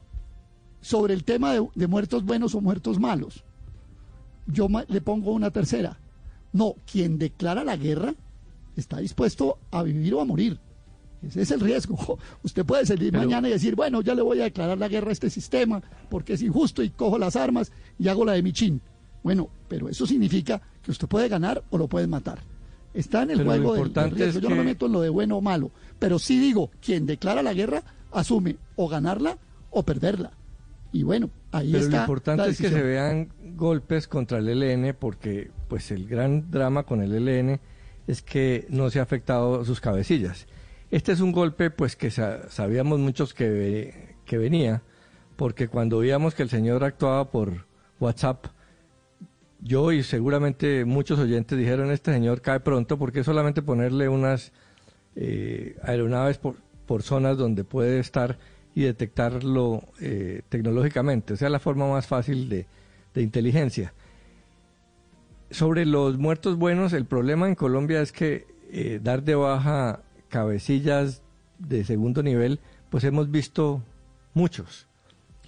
Sobre 0.82 1.13
el 1.13 1.23
tema 1.23 1.53
de, 1.53 1.88
muertos 1.88 2.23
buenos 2.23 2.55
o 2.55 2.61
muertos 2.61 2.99
malos, 2.99 3.43
yo 4.45 4.67
le 4.88 5.01
pongo 5.01 5.32
una 5.32 5.51
tercera. 5.51 5.99
No, 6.53 6.75
quien 6.89 7.17
declara 7.17 7.63
la 7.63 7.75
guerra 7.75 8.13
está 8.75 8.99
dispuesto 8.99 9.57
a 9.71 9.84
vivir 9.84 10.13
o 10.13 10.21
a 10.21 10.25
morir. 10.25 10.59
Ese 11.21 11.41
es 11.41 11.51
el 11.51 11.59
riesgo. 11.59 12.19
Usted 12.43 12.65
puede 12.65 12.86
salir 12.86 13.11
mañana 13.11 13.49
y 13.49 13.51
decir, 13.51 13.75
bueno, 13.75 14.01
ya 14.01 14.13
le 14.13 14.21
voy 14.21 14.39
a 14.39 14.45
declarar 14.45 14.78
la 14.78 14.88
guerra 14.88 15.09
a 15.09 15.13
este 15.13 15.30
sistema 15.30 15.82
porque 16.09 16.34
es 16.34 16.41
injusto 16.41 16.84
y 16.84 16.89
cojo 16.89 17.17
las 17.17 17.36
armas 17.36 17.71
y 17.97 18.07
hago 18.07 18.23
la 18.23 18.34
de 18.34 18.43
Michin. 18.43 18.82
Bueno, 19.23 19.49
pero 19.67 19.89
eso 19.89 20.05
significa 20.05 20.61
que 20.82 20.91
usted 20.91 21.07
puede 21.07 21.28
ganar 21.28 21.63
o 21.69 21.78
lo 21.78 21.88
puede 21.88 22.07
matar. 22.07 22.39
Está 22.93 23.23
en 23.23 23.32
el 23.32 23.43
juego 23.43 23.75
del, 23.75 24.11
riesgo. 24.11 24.39
Yo 24.39 24.49
no 24.49 24.55
me 24.55 24.63
meto 24.63 24.86
en 24.86 24.93
lo 24.93 25.01
de 25.01 25.09
bueno 25.09 25.38
o 25.38 25.41
malo, 25.41 25.71
pero 25.99 26.17
sí 26.17 26.39
digo, 26.39 26.71
quien 26.82 27.05
declara 27.05 27.43
la 27.43 27.53
guerra 27.53 27.84
asume 28.11 28.57
o 28.75 28.88
ganarla 28.88 29.38
o 29.69 29.84
perderla. 29.84 30.32
Y 30.97 31.03
bueno, 31.03 31.29
ahí 31.51 31.75
está. 31.75 31.79
Pero 31.79 31.91
lo 31.91 32.01
importante 32.01 32.49
es 32.49 32.57
que 32.57 32.69
se 32.69 32.81
vean 32.81 33.29
golpes 33.55 34.07
contra 34.07 34.39
el 34.39 34.49
ELN 34.49 34.95
porque 34.97 35.51
pues 35.67 35.91
el 35.91 36.07
gran 36.07 36.49
drama 36.51 36.83
con 36.83 37.01
el 37.01 37.13
ELN 37.13 37.59
es 38.07 38.21
que 38.21 38.65
no 38.69 38.89
se 38.89 38.99
ha 38.99 39.03
afectado 39.03 39.63
sus 39.65 39.81
cabecillas 39.81 40.47
este 40.89 41.11
es 41.11 41.19
un 41.19 41.31
golpe 41.31 41.69
pues 41.69 41.95
que 41.95 42.09
sabíamos 42.11 42.99
muchos 42.99 43.33
que, 43.33 44.15
que 44.25 44.37
venía, 44.37 44.83
porque 45.35 45.67
cuando 45.67 45.99
veíamos 45.99 46.33
que 46.33 46.43
el 46.43 46.49
señor 46.49 46.83
actuaba 46.83 47.29
por 47.29 47.65
WhatsApp, 47.99 48.47
yo 49.59 49.91
y 49.91 50.03
seguramente 50.03 50.85
muchos 50.85 51.19
oyentes 51.19 51.57
dijeron, 51.57 51.91
este 51.91 52.13
señor 52.13 52.41
cae 52.41 52.61
pronto, 52.61 52.97
porque 52.97 53.23
solamente 53.23 53.61
ponerle 53.61 54.07
unas 54.07 54.53
eh, 55.15 55.75
aeronaves 55.83 56.37
por, 56.37 56.55
por, 56.85 57.03
zonas 57.03 57.37
donde 57.37 57.63
puede 57.63 57.99
estar 57.99 58.37
y 58.78 58.84
detectarlo 58.84 59.82
eh, 59.99 60.43
tecnológicamente. 60.49 61.34
O 61.34 61.36
sea, 61.36 61.49
la 61.49 61.57
forma 61.57 61.89
más 61.89 62.05
fácil 62.05 62.47
de, 62.47 62.67
de 63.15 63.21
inteligencia. 63.23 63.91
Sobre 65.49 65.84
los 65.88 66.19
muertos 66.19 66.57
buenos, 66.57 66.93
el 66.93 67.05
problema 67.05 67.47
en 67.47 67.55
Colombia 67.55 68.03
es 68.03 68.11
que 68.11 68.45
eh, 68.69 68.99
dar 69.01 69.23
de 69.23 69.34
baja 69.34 70.01
cabecillas 70.30 71.23
de 71.57 71.86
segundo 71.86 72.21
nivel, 72.21 72.59
pues 72.91 73.03
hemos 73.03 73.32
visto 73.32 73.82
muchos. 74.36 74.86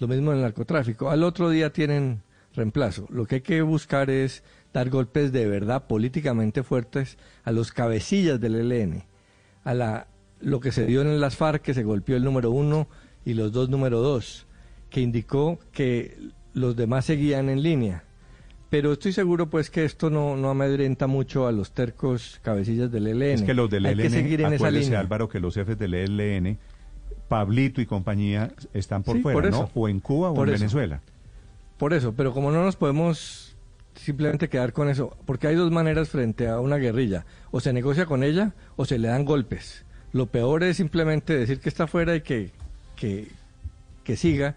Lo 0.00 0.08
mismo 0.08 0.32
en 0.32 0.38
el 0.38 0.42
narcotráfico. 0.42 1.08
Al 1.08 1.22
otro 1.22 1.50
día 1.50 1.72
tienen 1.72 2.22
reemplazo. 2.56 3.06
Lo 3.10 3.26
que 3.26 3.36
hay 3.36 3.42
que 3.42 3.62
buscar 3.62 4.10
es 4.10 4.42
dar 4.72 4.90
golpes 4.90 5.30
de 5.30 5.46
verdad 5.46 5.86
políticamente 5.86 6.64
fuertes 6.64 7.16
a 7.44 7.52
los 7.52 7.70
cabecillas 7.70 8.40
del 8.40 8.56
ELN, 8.56 9.04
a 9.62 9.72
la, 9.72 10.08
lo 10.40 10.58
que 10.58 10.72
se 10.72 10.84
dio 10.84 11.02
en 11.02 11.20
las 11.20 11.36
FARC, 11.36 11.62
que 11.62 11.74
se 11.74 11.84
golpeó 11.84 12.16
el 12.16 12.24
número 12.24 12.50
uno 12.50 12.88
y 13.24 13.34
los 13.34 13.52
dos 13.52 13.68
número 13.68 14.00
dos, 14.00 14.46
que 14.88 15.00
indicó 15.00 15.58
que 15.72 16.16
los 16.54 16.76
demás 16.76 17.04
seguían 17.04 17.48
en 17.48 17.62
línea. 17.62 18.04
Pero 18.70 18.92
estoy 18.92 19.12
seguro 19.12 19.50
pues 19.50 19.68
que 19.68 19.84
esto 19.84 20.10
no, 20.10 20.36
no 20.36 20.50
amedrenta 20.50 21.08
mucho 21.08 21.46
a 21.46 21.52
los 21.52 21.72
tercos 21.72 22.38
cabecillas 22.42 22.90
del 22.90 23.08
ELN. 23.08 23.22
Es 23.22 23.42
que 23.42 23.54
los 23.54 23.68
del 23.68 23.86
ELN, 23.86 24.10
seguir 24.10 24.40
en 24.42 24.52
esa 24.52 24.70
línea. 24.70 25.00
Álvaro, 25.00 25.28
que 25.28 25.40
los 25.40 25.54
jefes 25.54 25.76
del 25.76 25.94
ELN, 25.94 26.56
Pablito 27.28 27.80
y 27.80 27.86
compañía, 27.86 28.52
están 28.72 29.02
por 29.02 29.20
fuera, 29.20 29.50
¿no? 29.50 29.70
O 29.74 29.88
en 29.88 29.98
Cuba 29.98 30.30
o 30.30 30.44
en 30.44 30.52
Venezuela. 30.52 31.00
Por 31.78 31.94
eso, 31.94 32.12
pero 32.14 32.32
como 32.32 32.52
no 32.52 32.64
nos 32.64 32.76
podemos 32.76 33.56
simplemente 33.94 34.48
quedar 34.48 34.72
con 34.72 34.88
eso, 34.88 35.16
porque 35.26 35.46
hay 35.48 35.56
dos 35.56 35.70
maneras 35.70 36.08
frente 36.08 36.48
a 36.48 36.60
una 36.60 36.76
guerrilla, 36.76 37.26
o 37.50 37.60
se 37.60 37.72
negocia 37.72 38.06
con 38.06 38.22
ella 38.22 38.54
o 38.76 38.84
se 38.84 38.98
le 38.98 39.08
dan 39.08 39.24
golpes. 39.24 39.84
Lo 40.12 40.26
peor 40.26 40.62
es 40.62 40.76
simplemente 40.76 41.36
decir 41.36 41.60
que 41.60 41.68
está 41.68 41.86
fuera 41.86 42.14
y 42.16 42.20
que, 42.20 42.50
que, 43.00 43.28
que 44.04 44.16
siga 44.16 44.54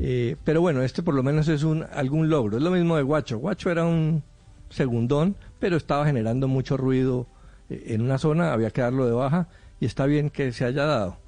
eh, 0.00 0.36
pero 0.44 0.60
bueno, 0.60 0.82
este 0.82 1.02
por 1.02 1.14
lo 1.14 1.22
menos 1.22 1.48
es 1.48 1.62
un 1.62 1.84
algún 1.92 2.28
logro. 2.28 2.56
Es 2.56 2.62
lo 2.62 2.70
mismo 2.70 2.96
de 2.96 3.02
Guacho. 3.02 3.38
Guacho 3.38 3.70
era 3.70 3.84
un 3.84 4.22
segundón, 4.70 5.36
pero 5.58 5.76
estaba 5.76 6.04
generando 6.06 6.46
mucho 6.46 6.76
ruido 6.76 7.26
eh, 7.68 7.84
en 7.88 8.02
una 8.02 8.18
zona, 8.18 8.52
había 8.52 8.70
que 8.70 8.80
darlo 8.80 9.06
de 9.06 9.12
baja 9.12 9.48
y 9.80 9.86
está 9.86 10.06
bien 10.06 10.30
que 10.30 10.52
se 10.52 10.64
haya 10.64 10.84
dado. 10.84 11.18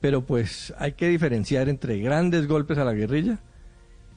Pero 0.00 0.22
pues 0.22 0.74
hay 0.78 0.92
que 0.92 1.08
diferenciar 1.08 1.68
entre 1.68 1.98
grandes 1.98 2.46
golpes 2.46 2.78
a 2.78 2.84
la 2.84 2.92
guerrilla 2.92 3.38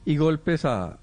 y 0.06 0.18
golpes 0.18 0.66
a, 0.66 1.00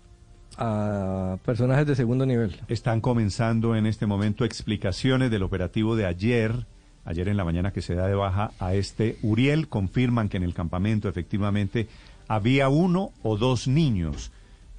a 0.57 1.39
personajes 1.45 1.87
de 1.87 1.97
segundo 1.97 2.27
nivel. 2.27 2.61
Están 2.69 3.01
comenzando 3.01 3.75
en 3.75 3.87
este 3.87 4.07
momento 4.07 4.45
explicaciones 4.45 5.31
del 5.31 5.43
operativo 5.43 5.97
de 5.97 6.07
ayer, 6.07 6.67
ayer 7.09 7.29
en 7.29 7.37
la 7.39 7.45
mañana 7.45 7.73
que 7.73 7.83
se 7.83 7.95
da 7.95 8.07
de 8.07 8.15
baja 8.15 8.53
a 8.59 8.75
este 8.75 9.19
Uriel. 9.23 9.69
Confirman 9.69 10.29
que 10.29 10.37
en 10.37 10.43
el 10.43 10.55
campamento 10.55 11.09
efectivamente 11.09 11.89
había 12.29 12.69
uno 12.69 13.13
o 13.23 13.39
dos 13.39 13.67
niños 13.67 14.31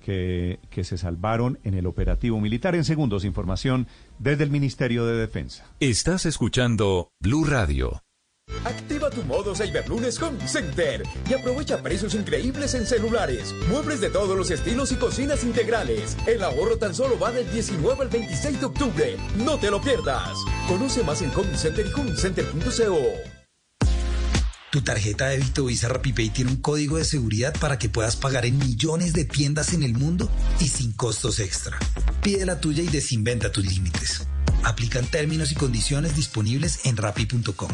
que, 0.06 0.60
que, 0.70 0.84
se 0.84 0.98
salvaron 0.98 1.60
en 1.64 1.74
el 1.74 1.88
operativo 1.88 2.40
militar. 2.40 2.76
En 2.76 2.86
segundos, 2.86 3.26
información 3.26 3.88
desde 4.20 4.44
el 4.44 4.52
Ministerio 4.52 5.06
de 5.06 5.18
Defensa. 5.18 5.66
Estás 5.80 6.26
escuchando 6.26 7.10
Blue 7.20 7.44
Radio. 7.44 8.02
Activa 8.66 9.10
tu 9.10 9.24
modo 9.24 9.56
Cyberlunes 9.56 10.22
Home 10.22 10.48
Center 10.48 11.04
y 11.30 11.34
aprovecha 11.34 11.82
precios 11.82 12.14
increíbles 12.14 12.74
en 12.74 12.86
celulares, 12.86 13.54
muebles 13.70 14.02
de 14.02 14.10
todos 14.10 14.38
los 14.38 14.52
estilos 14.52 14.92
y 14.92 14.96
cocinas 14.96 15.44
integrales. 15.44 16.18
El 16.28 16.44
ahorro 16.44 16.78
tan 16.78 16.94
solo 16.94 17.18
va 17.18 17.32
del 17.32 17.50
19 17.52 18.04
al 18.04 18.10
26 18.10 18.60
de 18.60 18.66
octubre. 18.66 19.18
No 19.38 19.58
te 19.58 19.72
lo 19.72 19.82
pierdas. 19.82 20.38
Conoce 20.68 21.04
más 21.04 21.22
en 21.22 21.32
Home 21.36 21.58
Center 21.58 21.86
y 21.86 22.00
homecenter.co. 22.00 23.00
Tu 24.72 24.82
tarjeta 24.84 25.30
de 25.30 25.40
débito 25.40 25.66
Visa 25.66 25.88
RapiPay 25.88 26.30
tiene 26.30 26.52
un 26.52 26.58
código 26.58 26.98
de 26.98 27.06
seguridad 27.06 27.56
para 27.60 27.80
que 27.80 27.90
puedas 27.90 28.16
pagar 28.16 28.46
en 28.46 28.60
millones 28.60 29.14
de 29.14 29.26
tiendas 29.26 29.74
en 29.74 29.82
el 29.82 29.94
mundo 29.94 30.30
y 30.60 30.68
sin 30.68 30.92
costos 30.92 31.40
extra. 31.40 31.80
Pide 32.22 32.46
la 32.46 32.60
tuya 32.60 32.84
y 32.84 32.88
desinventa 32.88 33.52
tus 33.52 33.66
límites. 33.66 34.28
Aplican 34.64 35.08
términos 35.08 35.52
y 35.52 35.56
condiciones 35.56 36.16
disponibles 36.16 36.86
en 36.86 36.98
rapi.com. 36.98 37.70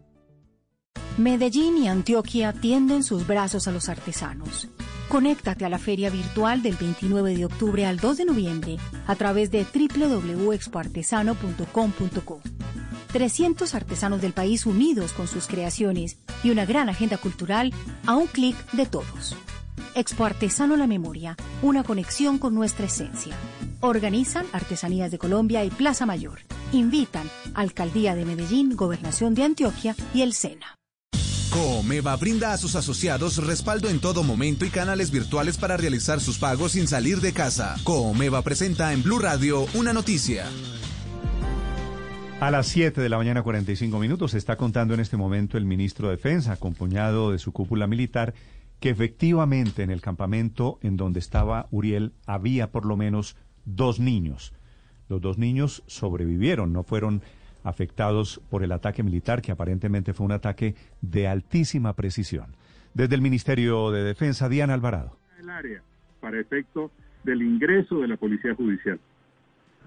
Medellín 1.20 1.78
y 1.78 1.88
Antioquia 1.88 2.52
tienden 2.52 3.04
sus 3.04 3.28
brazos 3.28 3.68
a 3.68 3.72
los 3.72 3.90
artesanos. 3.90 4.70
Conéctate 5.12 5.66
a 5.66 5.70
la 5.70 5.78
feria 5.78 6.10
virtual 6.10 6.64
del 6.64 6.78
29 6.78 7.36
de 7.36 7.44
octubre 7.44 7.86
al 7.86 7.98
2 7.98 8.16
de 8.16 8.24
noviembre 8.24 8.78
a 9.08 9.16
través 9.18 9.52
de 9.52 9.66
www.expoartesano.com.co. 9.66 12.42
300 13.12 13.76
artesanos 13.76 14.22
del 14.22 14.32
país 14.32 14.66
unidos 14.66 15.12
con 15.12 15.28
sus 15.28 15.48
creaciones 15.48 16.16
y 16.46 16.52
una 16.52 16.66
gran 16.66 16.88
agenda 16.88 17.18
cultural 17.18 17.74
a 18.06 18.16
un 18.16 18.28
clic 18.28 18.56
de 18.72 18.86
todos. 18.86 19.36
Expo 19.96 20.24
Artesano 20.24 20.78
La 20.78 20.88
Memoria, 20.88 21.36
una 21.62 21.84
conexión 21.84 22.38
con 22.38 22.56
nuestra 22.56 22.86
esencia. 22.86 23.36
Organizan 23.82 24.46
Artesanías 24.54 25.12
de 25.12 25.18
Colombia 25.18 25.66
y 25.66 25.72
Plaza 25.72 26.06
Mayor. 26.06 26.40
Invitan 26.72 27.30
Alcaldía 27.54 28.16
de 28.16 28.24
Medellín, 28.24 28.78
Gobernación 28.78 29.36
de 29.36 29.44
Antioquia 29.44 29.94
y 30.14 30.22
el 30.22 30.32
SENA. 30.32 30.81
Coomeva 31.52 32.16
brinda 32.16 32.54
a 32.54 32.58
sus 32.58 32.78
asociados 32.78 33.46
respaldo 33.46 33.90
en 33.90 34.00
todo 34.00 34.24
momento 34.24 34.64
y 34.64 34.70
canales 34.70 35.12
virtuales 35.12 35.58
para 35.58 35.76
realizar 35.76 36.22
sus 36.22 36.40
pagos 36.40 36.72
sin 36.72 36.88
salir 36.88 37.20
de 37.20 37.34
casa. 37.34 37.76
Coomeva 37.84 38.42
presenta 38.42 38.94
en 38.94 39.04
Blue 39.04 39.20
Radio 39.20 39.66
una 39.74 39.92
noticia. 39.92 40.46
A 42.40 42.52
las 42.52 42.68
7 42.68 43.02
de 43.02 43.10
la 43.10 43.18
mañana 43.18 43.44
45 43.44 44.00
minutos 44.00 44.34
está 44.34 44.56
contando 44.56 44.94
en 44.94 45.02
este 45.02 45.18
momento 45.18 45.58
el 45.58 45.66
ministro 45.66 46.08
de 46.08 46.16
Defensa, 46.16 46.54
acompañado 46.54 47.32
de 47.32 47.38
su 47.38 47.52
cúpula 47.52 47.86
militar, 47.86 48.34
que 48.80 48.90
efectivamente 48.90 49.84
en 49.84 49.92
el 49.92 50.00
campamento 50.00 50.80
en 50.82 50.96
donde 50.96 51.20
estaba 51.20 51.68
Uriel 51.70 52.14
había 52.26 52.72
por 52.72 52.86
lo 52.86 52.96
menos 52.96 53.36
dos 53.66 54.00
niños. 54.00 54.54
Los 55.10 55.20
dos 55.20 55.38
niños 55.38 55.84
sobrevivieron, 55.86 56.72
no 56.72 56.84
fueron 56.84 57.22
afectados 57.64 58.42
por 58.50 58.64
el 58.64 58.72
ataque 58.72 59.04
militar, 59.04 59.42
que 59.42 59.52
aparentemente 59.52 60.14
fue 60.14 60.26
un 60.26 60.32
ataque 60.32 60.76
de 61.02 61.28
altísima 61.28 61.94
precisión. 61.96 62.56
Desde 62.94 63.16
el 63.16 63.22
Ministerio 63.22 63.92
de 63.92 64.04
Defensa, 64.04 64.50
Diana 64.50 64.74
Alvarado. 64.74 65.18
El 65.40 65.50
área 65.50 65.82
para 66.20 66.40
efecto 66.40 66.92
del 67.24 67.42
ingreso 67.42 68.00
de 68.00 68.08
la 68.08 68.18
Policía 68.18 68.54
Judicial. 68.56 69.00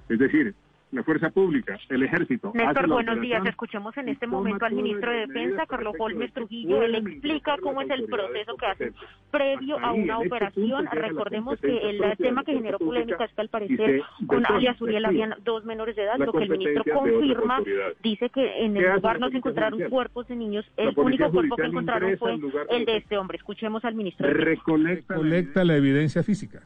Es 0.09 0.18
decir, 0.18 0.55
la 0.95 1.03
fuerza 1.03 1.30
pública, 1.30 1.78
el 1.88 2.03
ejército. 2.05 2.53
Néstor, 2.55 2.88
buenos 2.88 3.20
días. 3.20 3.45
Escuchemos 3.45 3.97
en 3.97 4.09
este 4.09 4.26
momento 4.26 4.64
al 4.64 4.74
ministro 4.74 5.11
de 5.11 5.26
Defensa, 5.26 5.66
Carlos 5.66 5.95
Holmes 5.99 6.32
Trujillo. 6.32 6.82
Él 6.82 6.95
explica 6.95 7.57
cómo 7.61 7.82
es 7.82 7.90
el 7.90 8.05
proceso 8.05 8.57
que 8.57 8.66
hace 8.66 8.92
previo 9.30 9.78
a 9.80 9.92
una 9.92 10.14
este 10.14 10.26
operación. 10.26 10.86
Recordemos 10.90 11.61
que 11.61 11.90
el 11.90 12.16
tema 12.18 12.45
que 12.45 12.55
generó 12.55 12.78
polémica 12.78 13.24
es 13.24 13.32
que 13.32 13.40
al 13.40 13.49
parecer 13.49 14.03
con 14.26 14.47
alias 14.47 14.80
Uriel 14.80 15.05
habían 15.05 15.34
dos 15.45 15.64
menores 15.64 15.97
de 15.97 16.03
edad, 16.03 16.16
lo 16.18 16.32
que 16.32 16.45
el 16.45 16.51
ministro 16.51 16.84
confirma. 16.92 17.61
Dice 18.03 18.30
que 18.30 18.64
en 18.64 18.76
el 18.76 18.95
lugar 18.95 19.18
no 19.18 19.30
se 19.30 19.38
encontraron 19.38 19.80
cuerpos 19.90 20.28
de 20.28 20.36
niños. 20.36 20.64
El 20.76 20.92
único 20.97 21.30
cuerpo 21.30 21.57
que 21.57 21.66
encontraron 21.66 22.16
fue 22.18 22.38
el 22.70 22.84
de 22.84 22.97
este 22.97 23.18
hombre. 23.18 23.36
Escuchemos 23.38 23.84
al 23.84 23.95
ministro. 23.95 24.28
Recolecta 24.30 25.64
la 25.64 25.76
evidencia 25.76 26.22
física 26.22 26.62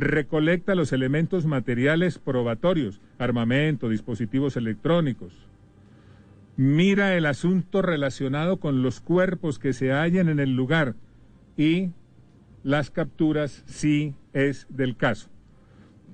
recolecta 0.00 0.74
los 0.74 0.92
elementos 0.92 1.46
materiales 1.46 2.18
probatorios, 2.18 3.00
armamento, 3.18 3.88
dispositivos 3.88 4.56
electrónicos. 4.56 5.48
Mira 6.56 7.14
el 7.16 7.26
asunto 7.26 7.82
relacionado 7.82 8.58
con 8.58 8.82
los 8.82 9.00
cuerpos 9.00 9.58
que 9.58 9.72
se 9.72 9.92
hallan 9.92 10.28
en 10.28 10.40
el 10.40 10.56
lugar 10.56 10.94
y 11.56 11.90
las 12.64 12.90
capturas 12.90 13.62
si 13.66 14.14
es 14.32 14.66
del 14.68 14.96
caso. 14.96 15.30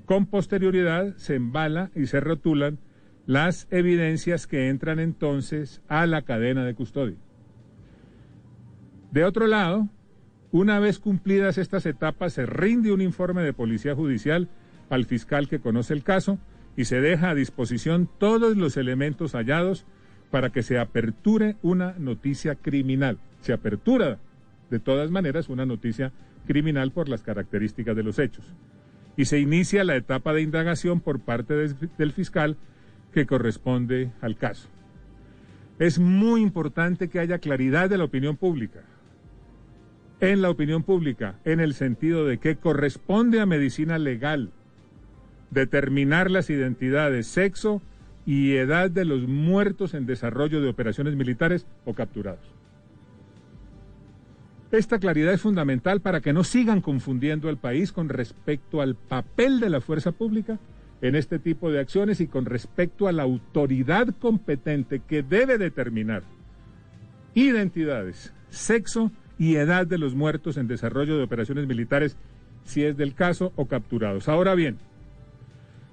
Con 0.05 0.27
posterioridad 0.27 1.17
se 1.17 1.37
embala 1.37 1.91
y 1.95 2.07
se 2.07 2.21
rotulan 2.21 2.79
las 3.27 3.67
evidencias 3.71 4.47
que 4.47 4.69
entran 4.69 4.99
entonces 4.99 5.81
a 5.89 6.07
la 6.07 6.23
cadena 6.23 6.65
de 6.65 6.75
custodia. 6.75 7.17
De 9.13 9.25
otro 9.25 9.47
lado, 9.47 9.89
una 10.55 10.79
vez 10.79 11.01
cumplidas 11.01 11.59
estas 11.59 11.85
etapas, 11.85 12.35
se 12.35 12.47
rinde 12.47 12.93
un 12.93 13.01
informe 13.01 13.43
de 13.43 13.53
policía 13.53 13.97
judicial 13.97 14.49
al 14.89 15.05
fiscal 15.05 15.49
que 15.49 15.59
conoce 15.59 15.95
el 15.95 16.05
caso 16.05 16.39
y 16.77 16.85
se 16.85 17.01
deja 17.01 17.31
a 17.31 17.35
disposición 17.35 18.09
todos 18.21 18.57
los 18.57 18.77
elementos 18.77 19.33
hallados 19.33 19.85
para 20.31 20.51
que 20.51 20.63
se 20.63 20.79
aperture 20.79 21.57
una 21.63 21.97
noticia 21.99 22.55
criminal. 22.55 23.19
Se 23.41 23.53
apertura, 23.53 24.21
de 24.71 24.79
todas 24.79 25.11
maneras, 25.11 25.49
una 25.49 25.67
noticia 25.67 26.13
criminal 26.47 26.93
por 26.93 27.09
las 27.09 27.25
características 27.25 27.97
de 27.97 28.05
los 28.05 28.21
hechos. 28.21 28.45
Y 29.17 29.25
se 29.25 29.41
inicia 29.41 29.83
la 29.83 29.97
etapa 29.97 30.33
de 30.33 30.43
indagación 30.43 31.01
por 31.01 31.19
parte 31.19 31.55
del 31.55 32.13
fiscal 32.13 32.57
que 33.13 33.27
corresponde 33.27 34.13
al 34.21 34.37
caso. 34.37 34.69
Es 35.81 35.99
muy 35.99 36.43
importante 36.43 37.09
que 37.09 37.19
haya 37.19 37.41
claridad 37.41 37.91
de 37.91 37.99
la 37.99 38.05
opinión 38.05 38.37
pública 38.37 38.83
en 40.31 40.43
la 40.43 40.51
opinión 40.51 40.83
pública, 40.83 41.39
en 41.45 41.61
el 41.61 41.75
sentido 41.75 42.27
de 42.27 42.39
que 42.39 42.57
corresponde 42.57 43.41
a 43.41 43.47
medicina 43.47 43.99
legal 43.99 44.51
determinar 45.51 46.31
las 46.31 46.51
identidades, 46.51 47.27
sexo 47.27 47.83
y 48.27 48.53
edad 48.57 48.91
de 48.91 49.05
los 49.05 49.29
muertos 49.29 49.95
en 49.95 50.07
desarrollo 50.07 50.61
de 50.61 50.69
operaciones 50.69 51.15
militares 51.15 51.67
o 51.85 51.95
capturados. 51.95 52.45
Esta 54.73 54.99
claridad 54.99 55.33
es 55.33 55.41
fundamental 55.41 56.01
para 56.01 56.21
que 56.21 56.33
no 56.33 56.43
sigan 56.43 56.81
confundiendo 56.81 57.49
al 57.49 57.59
país 57.59 57.93
con 57.93 58.09
respecto 58.09 58.81
al 58.81 58.97
papel 58.97 59.61
de 59.61 59.71
la 59.71 59.81
fuerza 59.81 60.11
pública 60.11 60.59
en 61.01 61.15
este 61.15 61.39
tipo 61.39 61.71
de 61.71 61.79
acciones 61.79 62.21
y 62.21 62.27
con 62.27 62.47
respecto 62.47 63.07
a 63.07 63.13
la 63.13 63.23
autoridad 63.23 64.09
competente 64.19 65.01
que 65.07 65.23
debe 65.23 65.59
determinar 65.59 66.23
identidades, 67.35 68.33
sexo 68.49 69.13
y 69.39 69.57
edad 69.57 69.87
de 69.87 69.99
los 69.99 70.15
muertos 70.15 70.57
en 70.57 70.69
desarrollo 70.69 71.17
de 71.17 71.25
operaciones 71.25 71.67
militares, 71.67 72.17
si 72.65 72.85
es 72.85 72.97
del 72.97 73.15
caso, 73.15 73.53
o 73.57 73.67
capturados. 73.67 74.29
Ahora 74.29 74.55
bien, 74.55 74.79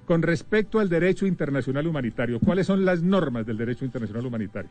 con 0.05 0.21
respecto 0.21 0.79
al 0.79 0.89
derecho 0.89 1.25
internacional 1.25 1.87
humanitario, 1.87 2.39
¿cuáles 2.39 2.67
son 2.67 2.85
las 2.85 3.01
normas 3.01 3.45
del 3.45 3.57
derecho 3.57 3.85
internacional 3.85 4.25
humanitario? 4.25 4.69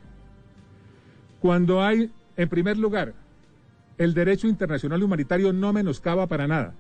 Cuando 1.40 1.82
hay, 1.82 2.10
en 2.36 2.48
primer 2.48 2.78
lugar, 2.78 3.14
el 3.98 4.14
derecho 4.14 4.46
internacional 4.46 5.02
humanitario 5.02 5.52
no 5.52 5.72
menoscaba 5.72 6.26
para 6.26 6.46
nada 6.46 6.74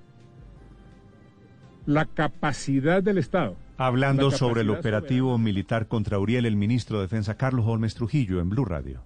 la 1.86 2.06
capacidad 2.06 3.02
del 3.02 3.18
Estado. 3.18 3.56
Hablando 3.76 4.30
sobre 4.30 4.60
el 4.60 4.70
operativo 4.70 5.38
militar 5.38 5.88
contra 5.88 6.18
Uriel, 6.18 6.46
el 6.46 6.56
ministro 6.56 6.98
de 6.98 7.02
Defensa 7.04 7.36
Carlos 7.36 7.64
Holmes 7.66 7.94
Trujillo 7.94 8.40
en 8.40 8.50
Blue 8.50 8.64
Radio. 8.64 9.02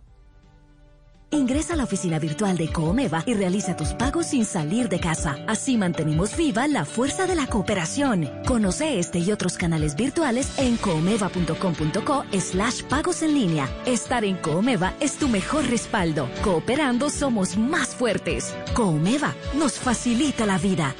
Ingresa 1.34 1.74
a 1.74 1.76
la 1.76 1.82
oficina 1.82 2.20
virtual 2.20 2.56
de 2.56 2.68
Coomeva 2.68 3.24
y 3.26 3.34
realiza 3.34 3.76
tus 3.76 3.88
pagos 3.88 4.26
sin 4.26 4.44
salir 4.44 4.88
de 4.88 5.00
casa. 5.00 5.36
Así 5.48 5.76
mantenemos 5.76 6.36
viva 6.36 6.68
la 6.68 6.84
fuerza 6.84 7.26
de 7.26 7.34
la 7.34 7.48
cooperación. 7.48 8.30
Conoce 8.46 9.00
este 9.00 9.18
y 9.18 9.32
otros 9.32 9.58
canales 9.58 9.96
virtuales 9.96 10.56
en 10.60 10.76
coomeva.com.co 10.76 12.24
slash 12.38 12.84
pagos 12.84 13.22
en 13.22 13.34
línea. 13.34 13.68
Estar 13.84 14.24
en 14.24 14.36
Coomeva 14.36 14.94
es 15.00 15.16
tu 15.16 15.26
mejor 15.26 15.66
respaldo. 15.66 16.28
Cooperando 16.44 17.10
somos 17.10 17.58
más 17.58 17.96
fuertes. 17.96 18.56
Coomeva 18.72 19.34
nos 19.58 19.80
facilita 19.80 20.46
la 20.46 20.58
vida. 20.58 20.94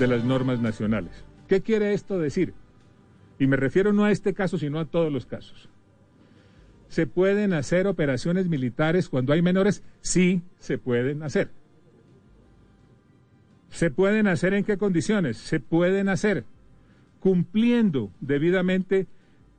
De 0.00 0.08
las 0.08 0.24
normas 0.24 0.58
nacionales. 0.58 1.12
¿Qué 1.46 1.62
quiere 1.62 1.94
esto 1.94 2.18
decir? 2.18 2.52
Y 3.38 3.46
me 3.46 3.56
refiero 3.56 3.92
no 3.92 4.04
a 4.04 4.10
este 4.10 4.34
caso, 4.34 4.58
sino 4.58 4.80
a 4.80 4.84
todos 4.84 5.12
los 5.12 5.24
casos. 5.24 5.68
¿Se 6.88 7.06
pueden 7.06 7.52
hacer 7.52 7.86
operaciones 7.86 8.48
militares 8.48 9.08
cuando 9.08 9.32
hay 9.32 9.42
menores? 9.42 9.82
Sí, 10.00 10.42
se 10.58 10.78
pueden 10.78 11.22
hacer. 11.22 11.50
¿Se 13.70 13.90
pueden 13.90 14.26
hacer 14.26 14.54
en 14.54 14.64
qué 14.64 14.78
condiciones? 14.78 15.36
Se 15.36 15.60
pueden 15.60 16.08
hacer 16.08 16.44
cumpliendo 17.20 18.10
debidamente 18.20 19.06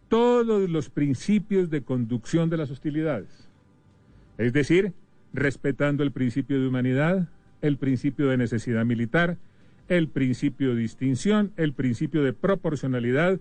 todos 0.07 0.69
los 0.69 0.89
principios 0.89 1.69
de 1.69 1.83
conducción 1.83 2.49
de 2.49 2.57
las 2.57 2.71
hostilidades. 2.71 3.47
Es 4.37 4.53
decir, 4.53 4.93
respetando 5.33 6.03
el 6.03 6.11
principio 6.11 6.59
de 6.59 6.67
humanidad, 6.67 7.29
el 7.61 7.77
principio 7.77 8.27
de 8.29 8.37
necesidad 8.37 8.85
militar, 8.85 9.37
el 9.87 10.07
principio 10.07 10.73
de 10.73 10.81
distinción, 10.81 11.51
el 11.57 11.73
principio 11.73 12.23
de 12.23 12.33
proporcionalidad 12.33 13.39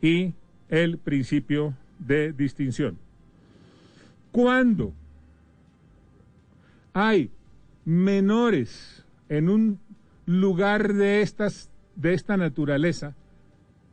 y 0.00 0.34
el 0.68 0.98
principio 0.98 1.74
de 1.98 2.32
distinción. 2.32 2.98
Cuando 4.36 4.92
hay 6.92 7.30
menores 7.86 9.02
en 9.30 9.48
un 9.48 9.80
lugar 10.26 10.92
de 10.92 11.22
estas 11.22 11.70
de 11.94 12.12
esta 12.12 12.36
naturaleza, 12.36 13.16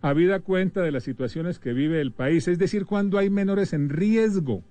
habida 0.01 0.41
cuenta 0.41 0.81
de 0.81 0.91
las 0.91 1.03
situaciones 1.03 1.59
que 1.59 1.71
vive 1.71 2.01
el 2.01 2.11
país, 2.11 2.49
es 2.49 2.59
decir, 2.59 2.85
cuando 2.85 3.17
hay 3.19 3.29
menores 3.29 3.71
en 3.71 3.87
riesgo 3.87 4.63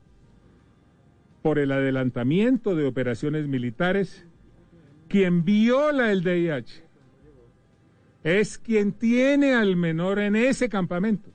por 1.41 1.59
el 1.59 1.73
adelantamiento 1.73 2.77
de 2.77 2.85
operaciones 2.85 3.49
militares, 3.49 4.27
quien 5.09 5.43
viola 5.43 6.13
el 6.13 6.23
DIH 6.23 6.85
es 8.25 8.59
quien 8.59 8.93
tiene 8.93 9.55
al 9.55 9.77
menor 9.77 10.19
en 10.19 10.37
ese 10.37 10.69
campamento 10.69 11.32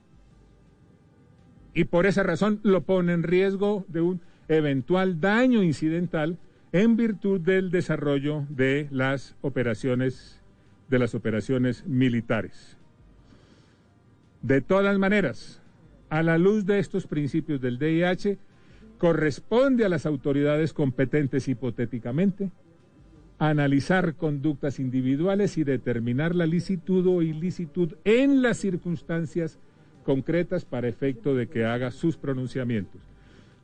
y 1.77 1.83
por 1.83 2.07
esa 2.07 2.23
razón 2.23 2.59
lo 2.63 2.81
pone 2.81 3.13
en 3.13 3.21
riesgo 3.21 3.85
de 3.87 4.01
un 4.01 4.19
eventual 4.47 5.21
daño 5.21 5.61
incidental 5.61 6.39
en 6.71 6.97
virtud 6.97 7.39
del 7.39 7.69
desarrollo 7.69 8.47
de 8.49 8.87
las 8.89 9.35
operaciones 9.41 10.41
de 10.89 10.97
las 10.97 11.13
operaciones 11.13 11.85
militares. 11.85 12.77
De 14.41 14.61
todas 14.61 14.97
maneras, 14.97 15.61
a 16.09 16.23
la 16.23 16.39
luz 16.39 16.65
de 16.65 16.79
estos 16.79 17.05
principios 17.05 17.61
del 17.61 17.77
DIH, 17.77 18.39
corresponde 18.97 19.85
a 19.85 19.89
las 19.89 20.07
autoridades 20.07 20.73
competentes 20.73 21.47
hipotéticamente 21.47 22.49
analizar 23.37 24.15
conductas 24.15 24.79
individuales 24.79 25.59
y 25.59 25.63
determinar 25.63 26.33
la 26.33 26.47
licitud 26.47 27.05
o 27.05 27.21
ilicitud 27.21 27.93
en 28.03 28.41
las 28.41 28.57
circunstancias 28.57 29.59
concretas 30.07 30.63
para 30.63 30.87
efecto 30.87 31.35
de 31.35 31.47
que 31.47 31.65
haga 31.65 31.91
sus 31.91 32.15
pronunciamientos. 32.15 33.01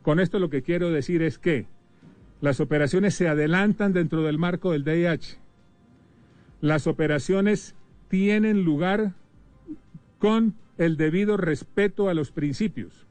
Con 0.02 0.20
esto 0.20 0.40
lo 0.40 0.50
que 0.50 0.62
quiero 0.62 0.92
decir 0.92 1.22
es 1.22 1.40
que 1.40 1.68
las 2.42 2.60
operaciones 2.60 3.16
se 3.16 3.30
adelantan 3.30 3.94
dentro 3.94 4.24
del 4.24 4.38
marco 4.38 4.74
del 4.74 4.84
DIH. 4.84 5.38
Las 6.60 6.86
operaciones 6.86 7.76
tienen 8.10 8.66
lugar 8.66 9.14
con 10.20 10.56
el 10.78 10.98
debido 10.98 11.38
respeto 11.38 12.10
a 12.10 12.14
los 12.14 12.32
principios. 12.32 13.08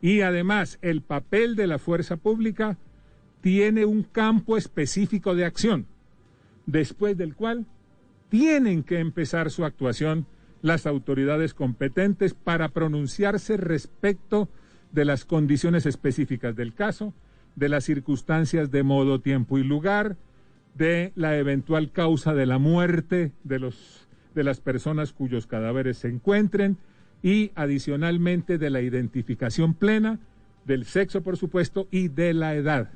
Y 0.00 0.22
además, 0.22 0.78
el 0.80 1.02
papel 1.02 1.56
de 1.56 1.66
la 1.66 1.78
fuerza 1.78 2.16
pública 2.16 2.78
tiene 3.42 3.84
un 3.84 4.04
campo 4.04 4.56
específico 4.56 5.34
de 5.34 5.44
acción, 5.44 5.84
después 6.64 7.18
del 7.18 7.34
cual 7.34 7.66
tienen 8.30 8.84
que 8.84 9.00
empezar 9.00 9.50
su 9.50 9.66
actuación 9.66 10.24
las 10.62 10.86
autoridades 10.86 11.54
competentes 11.54 12.34
para 12.34 12.68
pronunciarse 12.68 13.56
respecto 13.56 14.48
de 14.92 15.04
las 15.04 15.24
condiciones 15.24 15.86
específicas 15.86 16.56
del 16.56 16.74
caso, 16.74 17.14
de 17.56 17.68
las 17.68 17.84
circunstancias 17.84 18.70
de 18.70 18.82
modo, 18.82 19.20
tiempo 19.20 19.58
y 19.58 19.64
lugar, 19.64 20.16
de 20.74 21.12
la 21.16 21.36
eventual 21.36 21.90
causa 21.92 22.34
de 22.34 22.46
la 22.46 22.58
muerte 22.58 23.32
de, 23.44 23.58
los, 23.58 24.08
de 24.34 24.44
las 24.44 24.60
personas 24.60 25.12
cuyos 25.12 25.46
cadáveres 25.46 25.98
se 25.98 26.08
encuentren 26.08 26.76
y 27.22 27.50
adicionalmente 27.54 28.58
de 28.58 28.70
la 28.70 28.80
identificación 28.80 29.74
plena 29.74 30.20
del 30.64 30.84
sexo, 30.84 31.22
por 31.22 31.36
supuesto, 31.36 31.88
y 31.90 32.08
de 32.08 32.34
la 32.34 32.54
edad 32.54 32.90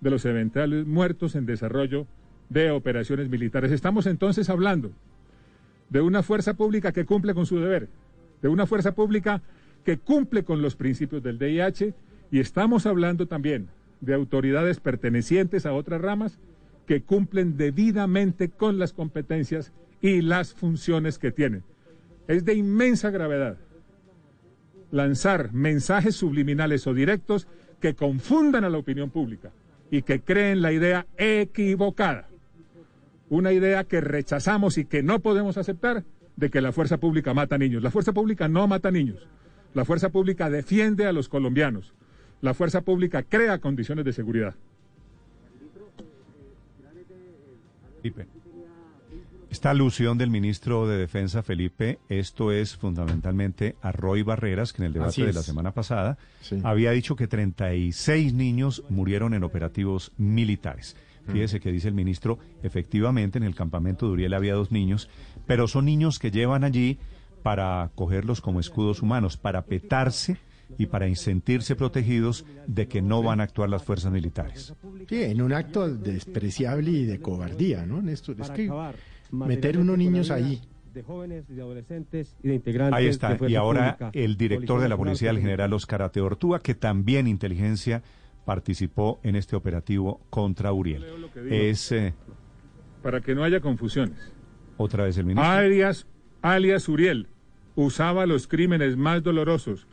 de 0.00 0.10
los 0.10 0.24
eventuales 0.24 0.86
muertos 0.86 1.34
en 1.34 1.46
desarrollo 1.46 2.06
de 2.48 2.70
operaciones 2.70 3.28
militares. 3.28 3.70
Estamos 3.72 4.06
entonces 4.06 4.50
hablando 4.50 4.92
de 5.90 6.00
una 6.00 6.22
fuerza 6.22 6.54
pública 6.54 6.92
que 6.92 7.04
cumple 7.04 7.34
con 7.34 7.46
su 7.46 7.58
deber, 7.58 7.88
de 8.40 8.48
una 8.48 8.66
fuerza 8.66 8.94
pública 8.94 9.42
que 9.84 9.98
cumple 9.98 10.44
con 10.44 10.62
los 10.62 10.76
principios 10.76 11.22
del 11.22 11.38
DIH 11.38 11.94
y 12.30 12.40
estamos 12.40 12.86
hablando 12.86 13.26
también 13.26 13.68
de 14.00 14.14
autoridades 14.14 14.80
pertenecientes 14.80 15.66
a 15.66 15.72
otras 15.72 16.00
ramas 16.00 16.38
que 16.86 17.02
cumplen 17.02 17.56
debidamente 17.56 18.48
con 18.48 18.78
las 18.78 18.92
competencias 18.92 19.72
y 20.00 20.22
las 20.22 20.54
funciones 20.54 21.18
que 21.18 21.32
tienen. 21.32 21.62
Es 22.28 22.44
de 22.44 22.54
inmensa 22.54 23.10
gravedad 23.10 23.58
lanzar 24.90 25.52
mensajes 25.52 26.16
subliminales 26.16 26.86
o 26.86 26.94
directos 26.94 27.46
que 27.80 27.94
confundan 27.94 28.64
a 28.64 28.70
la 28.70 28.78
opinión 28.78 29.10
pública 29.10 29.52
y 29.90 30.02
que 30.02 30.20
creen 30.20 30.62
la 30.62 30.72
idea 30.72 31.06
equivocada. 31.16 32.29
Una 33.30 33.52
idea 33.52 33.84
que 33.84 34.02
rechazamos 34.02 34.76
y 34.76 34.84
que 34.84 35.02
no 35.02 35.20
podemos 35.20 35.56
aceptar 35.56 36.04
de 36.36 36.50
que 36.50 36.60
la 36.60 36.72
fuerza 36.72 36.98
pública 36.98 37.32
mata 37.32 37.56
niños. 37.56 37.82
La 37.82 37.90
fuerza 37.90 38.12
pública 38.12 38.48
no 38.48 38.66
mata 38.66 38.90
niños. 38.90 39.26
La 39.72 39.84
fuerza 39.84 40.10
pública 40.10 40.50
defiende 40.50 41.06
a 41.06 41.12
los 41.12 41.28
colombianos. 41.28 41.94
La 42.40 42.54
fuerza 42.54 42.80
pública 42.82 43.22
crea 43.22 43.58
condiciones 43.58 44.04
de 44.04 44.12
seguridad. 44.12 44.54
Esta 49.50 49.70
alusión 49.70 50.16
del 50.16 50.30
ministro 50.30 50.88
de 50.88 50.96
Defensa, 50.96 51.42
Felipe, 51.42 51.98
esto 52.08 52.50
es 52.50 52.76
fundamentalmente 52.76 53.76
a 53.82 53.92
Roy 53.92 54.22
Barreras, 54.22 54.72
que 54.72 54.82
en 54.82 54.86
el 54.86 54.92
debate 54.92 55.26
de 55.26 55.32
la 55.32 55.42
semana 55.42 55.72
pasada 55.72 56.18
había 56.62 56.92
dicho 56.92 57.16
que 57.16 57.26
36 57.26 58.32
niños 58.32 58.84
murieron 58.88 59.34
en 59.34 59.44
operativos 59.44 60.12
militares. 60.16 60.96
Fíjese 61.26 61.60
que 61.60 61.70
dice 61.70 61.88
el 61.88 61.94
ministro, 61.94 62.38
efectivamente 62.62 63.38
en 63.38 63.44
el 63.44 63.54
campamento 63.54 64.06
de 64.06 64.12
Uriel 64.12 64.34
había 64.34 64.54
dos 64.54 64.72
niños, 64.72 65.08
pero 65.46 65.68
son 65.68 65.84
niños 65.84 66.18
que 66.18 66.30
llevan 66.30 66.64
allí 66.64 66.98
para 67.42 67.90
cogerlos 67.94 68.40
como 68.40 68.60
escudos 68.60 69.02
humanos, 69.02 69.36
para 69.36 69.64
petarse 69.64 70.38
y 70.78 70.86
para 70.86 71.12
sentirse 71.14 71.74
protegidos 71.76 72.44
de 72.66 72.86
que 72.86 73.02
no 73.02 73.22
van 73.22 73.40
a 73.40 73.44
actuar 73.44 73.68
las 73.68 73.82
fuerzas 73.82 74.12
militares. 74.12 74.74
Sí, 75.08 75.22
en 75.22 75.42
un 75.42 75.52
acto 75.52 75.88
despreciable 75.88 76.90
y 76.90 77.04
de 77.04 77.20
cobardía, 77.20 77.84
¿no, 77.86 78.00
Néstor? 78.02 78.40
Es 78.40 78.50
que 78.50 78.70
meter 79.30 79.78
unos 79.78 79.98
niños 79.98 80.30
ahí. 80.30 80.60
De 80.94 81.04
jóvenes, 81.04 81.46
de 81.46 81.62
adolescentes 81.62 82.34
y 82.42 82.48
de 82.48 82.54
integrantes. 82.56 82.98
Ahí 82.98 83.06
está. 83.06 83.38
y 83.46 83.54
ahora 83.54 83.96
el 84.12 84.36
director 84.36 84.80
de 84.80 84.88
la 84.88 84.96
policía, 84.96 85.30
el 85.30 85.38
general 85.38 85.72
Oscar 85.72 86.02
Ateortúa, 86.02 86.58
que 86.60 86.74
también 86.74 87.28
inteligencia 87.28 88.02
participó 88.50 89.20
en 89.22 89.36
este 89.36 89.54
operativo 89.54 90.20
contra 90.28 90.72
Uriel. 90.72 91.04
Es. 91.48 91.92
Eh, 91.92 92.14
para 93.00 93.20
que 93.20 93.32
no 93.32 93.44
haya 93.44 93.60
confusiones. 93.60 94.32
Otra 94.76 95.04
vez 95.04 95.16
el 95.18 95.26
ministro. 95.26 95.48
Alias, 95.48 96.08
alias 96.42 96.88
Uriel 96.88 97.28
usaba 97.76 98.26
los 98.26 98.48
crímenes 98.48 98.96
más 98.96 99.22
dolorosos 99.22 99.86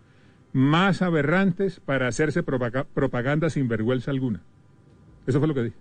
más 0.53 1.03
aberrantes 1.03 1.79
para 1.79 2.07
hacerse 2.07 2.41
propaganda 2.41 3.51
sin 3.51 3.67
vergüenza 3.67 4.09
alguna. 4.09 4.41
Eso 5.27 5.37
fue 5.37 5.47
lo 5.47 5.53
que 5.53 5.63
dije. 5.65 5.77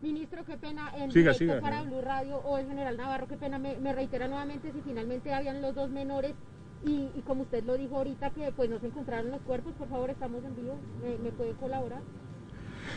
Ministro, 0.00 0.46
qué 0.46 0.56
pena, 0.56 0.90
en 0.96 1.12
siga, 1.12 1.34
siga. 1.34 1.60
para 1.60 1.82
Blue 1.82 2.00
Radio 2.00 2.38
o 2.38 2.56
el 2.56 2.66
general 2.66 2.96
Navarro, 2.96 3.28
qué 3.28 3.36
pena, 3.36 3.58
me, 3.58 3.92
reitera 3.92 4.26
nuevamente 4.26 4.72
si 4.72 4.80
finalmente 4.80 5.34
habían 5.34 5.60
los 5.60 5.74
dos 5.74 5.90
menores 5.90 6.32
y, 6.84 7.20
como 7.26 7.42
usted 7.42 7.64
lo 7.64 7.76
dijo 7.76 7.96
ahorita, 7.96 8.30
que 8.30 8.52
pues 8.52 8.70
no 8.70 8.78
se 8.78 8.86
encontraron 8.86 9.30
los 9.30 9.40
cuerpos, 9.42 9.72
por 9.74 9.88
favor, 9.88 10.10
estamos 10.10 10.44
en 10.44 10.56
vivo, 10.56 10.78
¿me, 11.22 11.30
puede 11.30 11.52
colaborar? 11.52 12.00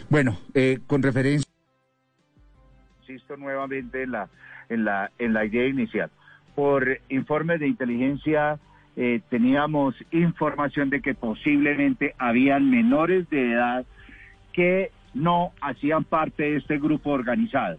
Bueno, 0.10 0.38
eh, 0.54 0.80
con 0.88 1.02
referencia... 1.02 1.50
Insisto 3.02 3.36
nuevamente 3.38 4.04
en 4.04 4.12
la, 4.12 4.30
en, 4.70 4.86
la, 4.86 5.12
en 5.18 5.34
la 5.34 5.46
idea 5.46 5.68
inicial. 5.68 6.10
Por 6.56 7.00
informes 7.10 7.60
de 7.60 7.68
inteligencia 7.68 8.60
eh, 8.96 9.22
teníamos 9.30 9.96
información 10.12 10.90
de 10.90 11.02
que 11.02 11.14
posiblemente 11.14 12.14
habían 12.18 12.70
menores 12.70 13.30
de 13.30 13.54
edad 13.54 13.86
que 14.54 14.92
no 15.14 15.52
hacían 15.62 16.04
parte 16.04 16.44
de 16.44 16.58
este 16.58 16.78
grupo 16.78 17.12
organizado. 17.12 17.78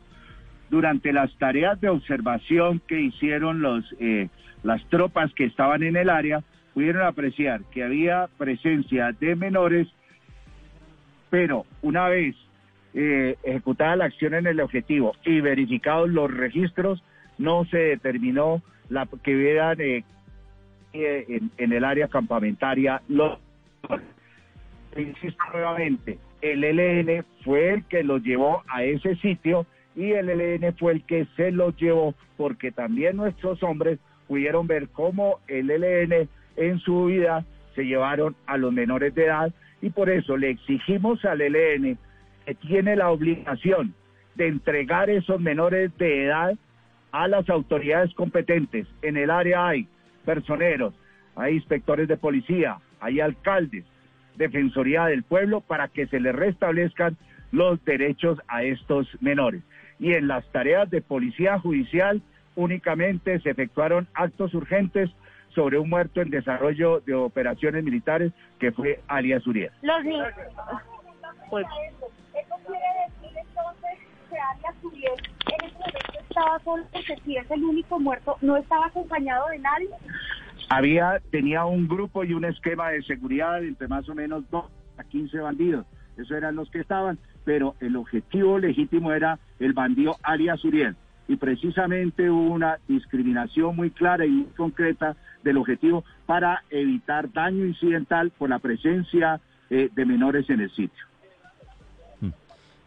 Durante 0.71 1.13
las 1.13 1.33
tareas 1.37 1.81
de 1.81 1.91
observación 1.91 2.81
que 2.87 3.01
hicieron 3.01 3.61
los, 3.61 3.85
eh, 4.01 4.29
las 4.63 4.85
tropas 4.89 5.33
que 5.35 5.45
estaban 5.45 5.83
en 5.83 5.97
el 5.97 6.11
área, 6.11 6.43
pudieron 6.75 7.03
apreciar 7.03 7.63
que 7.71 7.83
había 7.83 8.29
presencia 8.39 9.13
de 9.19 9.37
menores, 9.37 9.89
pero 11.31 11.67
una 11.83 12.09
vez 12.09 12.37
eh, 12.95 13.37
ejecutada 13.43 13.97
la 13.97 14.05
acción 14.07 14.35
en 14.35 14.47
el 14.47 14.61
objetivo 14.61 15.15
y 15.25 15.41
verificados 15.41 16.09
los 16.09 16.33
registros, 16.33 17.03
no 17.39 17.65
se 17.67 17.79
determinó 17.79 18.63
la, 18.89 19.09
que 19.23 19.35
hubieran 19.35 19.81
eh, 19.81 20.05
en, 20.93 21.73
el 21.73 21.85
área 21.85 22.09
campamentaria. 22.09 23.01
Los, 23.09 23.39
insisto 24.97 25.43
nuevamente, 25.53 26.19
el 26.43 26.65
ELN 26.65 27.25
fue 27.45 27.75
el 27.75 27.85
que 27.85 28.03
los 28.03 28.23
llevó 28.23 28.63
a 28.69 28.85
ese 28.85 29.17
sitio 29.17 29.67
y 29.97 30.13
el 30.13 30.29
ELN 30.29 30.75
fue 30.77 30.93
el 30.93 31.05
que 31.05 31.27
se 31.37 31.51
los 31.51 31.77
llevó 31.77 32.15
porque 32.37 32.73
también 32.73 33.17
nuestros 33.17 33.63
hombres 33.63 33.99
pudieron 34.33 34.66
ver 34.66 34.89
cómo 34.89 35.41
el 35.47 35.70
ELN 35.70 36.26
en 36.57 36.78
su 36.78 37.05
vida 37.05 37.45
se 37.74 37.85
llevaron 37.85 38.35
a 38.47 38.57
los 38.57 38.72
menores 38.72 39.14
de 39.14 39.26
edad 39.26 39.53
y 39.83 39.91
por 39.91 40.09
eso 40.09 40.39
le 40.39 40.49
exigimos 40.49 41.22
al 41.26 41.43
ELN 41.43 41.99
que 42.47 42.55
tiene 42.55 42.97
la 42.97 43.11
obligación 43.11 43.93
de 44.35 44.49
entregar 44.49 45.11
esos 45.11 45.39
menores 45.39 45.95
de 45.99 46.24
edad 46.24 46.55
a 47.11 47.28
las 47.28 47.51
autoridades 47.51 48.14
competentes. 48.14 48.87
En 49.03 49.18
el 49.18 49.30
área 49.30 49.66
hay 49.66 49.87
personeros, 50.24 50.95
hay 51.37 51.57
inspectores 51.57 52.09
de 52.09 52.16
policía, 52.16 52.78
hay 53.01 53.20
alcaldes, 53.20 53.85
Defensoría 54.37 55.05
del 55.05 55.24
Pueblo 55.24 55.61
para 55.61 55.89
que 55.89 56.07
se 56.07 56.20
les 56.20 56.35
restablezcan 56.35 57.18
los 57.51 57.85
derechos 57.85 58.39
a 58.49 58.62
estos 58.62 59.07
menores. 59.20 59.62
Y 59.99 60.14
en 60.14 60.26
las 60.26 60.51
tareas 60.53 60.89
de 60.89 61.03
policía 61.03 61.59
judicial 61.59 62.22
únicamente 62.57 63.41
se 63.41 63.51
efectuaron 63.51 64.07
actos 64.15 64.55
urgentes 64.55 65.11
sobre 65.55 65.79
un 65.79 65.89
muerto 65.89 66.21
en 66.21 66.31
desarrollo 66.31 67.01
de 67.01 67.15
operaciones 67.15 67.85
militares 67.85 68.33
que 68.59 68.73
fue 68.73 69.01
alias 69.09 69.47
Uriel. 69.47 69.71
Los 69.83 70.05
niños. 70.05 70.29
Pues. 71.51 71.67
Eso 72.35 72.57
quiere 72.67 72.87
decir 73.07 73.39
entonces 73.39 73.99
que 74.31 74.39
alias 74.39 74.75
Uriel 74.83 75.13
en 75.13 75.67
ese 75.67 75.79
momento 75.79 76.19
estaba 76.29 76.59
solo 76.61 76.85
porque 76.93 77.17
si 77.25 77.37
es 77.37 77.51
el 77.51 77.65
único 77.65 78.01
muerto, 78.01 78.37
no 78.41 78.57
estaba 78.57 78.87
acompañado 78.87 79.49
de 79.49 79.59
nadie. 79.59 79.91
Había, 80.71 81.21
tenía 81.31 81.67
un 81.67 81.87
grupo 81.87 82.25
y 82.25 82.33
un 82.33 82.47
esquema 82.47 82.91
de 82.91 83.03
seguridad 83.03 83.63
entre 83.63 83.89
más 83.89 84.09
o 84.09 84.15
menos 84.15 84.49
2 84.51 84.65
a 84.97 85.05
15 85.05 85.39
bandidos. 85.39 85.87
Esos 86.17 86.37
eran 86.37 86.57
los 86.57 86.71
que 86.71 86.81
estaban, 86.81 87.19
pero 87.45 87.75
el 87.81 87.97
objetivo 87.97 88.59
legítimo 88.59 89.13
era 89.13 89.39
el 89.59 89.73
bandido 89.73 90.17
alias 90.23 90.65
Uriel. 90.65 90.97
Y 91.29 91.37
precisamente 91.37 92.29
hubo 92.29 92.53
una 92.53 92.79
discriminación 92.89 93.77
muy 93.77 93.91
clara 93.91 94.27
y 94.27 94.31
muy 94.31 94.47
concreta 94.57 95.16
del 95.43 95.57
objetivo 95.57 96.05
para 96.27 96.62
evitar 96.70 97.33
daño 97.33 97.64
incidental 97.64 98.31
por 98.31 98.51
la 98.51 98.59
presencia 98.59 99.41
eh, 99.70 99.89
de 99.95 100.05
menores 100.05 100.49
en 100.51 100.61
el 100.61 100.70
sitio. 100.70 101.05
Mm. 102.20 102.29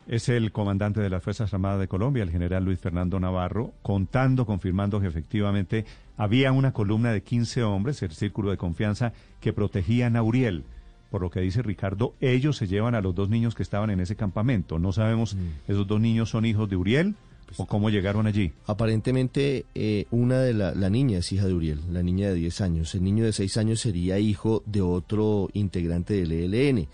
Es 0.07 0.29
el 0.29 0.51
comandante 0.51 1.01
de 1.01 1.09
las 1.09 1.23
Fuerzas 1.23 1.53
Armadas 1.53 1.79
de 1.79 1.87
Colombia, 1.87 2.23
el 2.23 2.31
general 2.31 2.65
Luis 2.65 2.79
Fernando 2.79 3.19
Navarro, 3.19 3.73
contando, 3.81 4.45
confirmando 4.45 4.99
que 4.99 5.07
efectivamente 5.07 5.85
había 6.17 6.51
una 6.51 6.73
columna 6.73 7.11
de 7.11 7.21
15 7.21 7.63
hombres, 7.63 8.01
el 8.03 8.11
círculo 8.11 8.51
de 8.51 8.57
confianza, 8.57 9.13
que 9.41 9.53
protegían 9.53 10.15
a 10.15 10.23
Uriel. 10.23 10.63
Por 11.09 11.21
lo 11.21 11.29
que 11.29 11.39
dice 11.39 11.61
Ricardo, 11.61 12.13
ellos 12.19 12.57
se 12.57 12.67
llevan 12.67 12.93
a 12.95 13.01
los 13.01 13.15
dos 13.15 13.29
niños 13.29 13.55
que 13.55 13.63
estaban 13.63 13.89
en 13.89 13.99
ese 13.99 14.15
campamento. 14.15 14.79
No 14.79 14.91
sabemos, 14.91 15.35
mm. 15.35 15.71
¿esos 15.71 15.87
dos 15.87 15.99
niños 15.99 16.29
son 16.29 16.45
hijos 16.45 16.69
de 16.69 16.75
Uriel 16.75 17.15
¿O 17.57 17.65
cómo 17.65 17.89
llegaron 17.89 18.27
allí? 18.27 18.51
Aparentemente, 18.65 19.65
eh, 19.75 20.05
una 20.11 20.39
de 20.41 20.53
la, 20.53 20.73
la, 20.73 20.89
niña 20.89 21.19
es 21.19 21.31
hija 21.31 21.45
de 21.45 21.53
Uriel, 21.53 21.79
la 21.91 22.03
niña 22.03 22.29
de 22.29 22.35
10 22.35 22.61
años. 22.61 22.95
El 22.95 23.03
niño 23.03 23.23
de 23.23 23.33
6 23.33 23.57
años 23.57 23.79
sería 23.79 24.19
hijo 24.19 24.63
de 24.65 24.81
otro 24.81 25.49
integrante 25.53 26.13
del 26.13 26.31
ELN. 26.31 26.87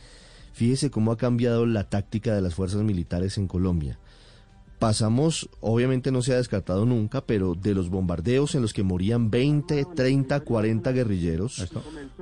Fíjese 0.54 0.92
cómo 0.92 1.12
ha 1.12 1.18
cambiado 1.18 1.66
la 1.66 1.90
táctica 1.90 2.36
de 2.36 2.42
las 2.42 2.56
fuerzas 2.56 2.84
militares 2.84 3.38
en 3.38 3.48
Colombia 3.48 3.98
pasamos, 4.82 5.48
obviamente 5.60 6.12
no 6.12 6.24
se 6.24 6.34
ha 6.34 6.38
descartado 6.38 6.88
nunca, 6.88 7.24
pero 7.24 7.54
de 7.54 7.76
los 7.76 7.92
bombardeos 7.92 8.56
en 8.56 8.64
los 8.64 8.74
que 8.74 8.82
morían 8.82 9.30
20, 9.30 9.86
30, 9.96 10.40
40 10.40 10.92
guerrilleros, 10.92 11.72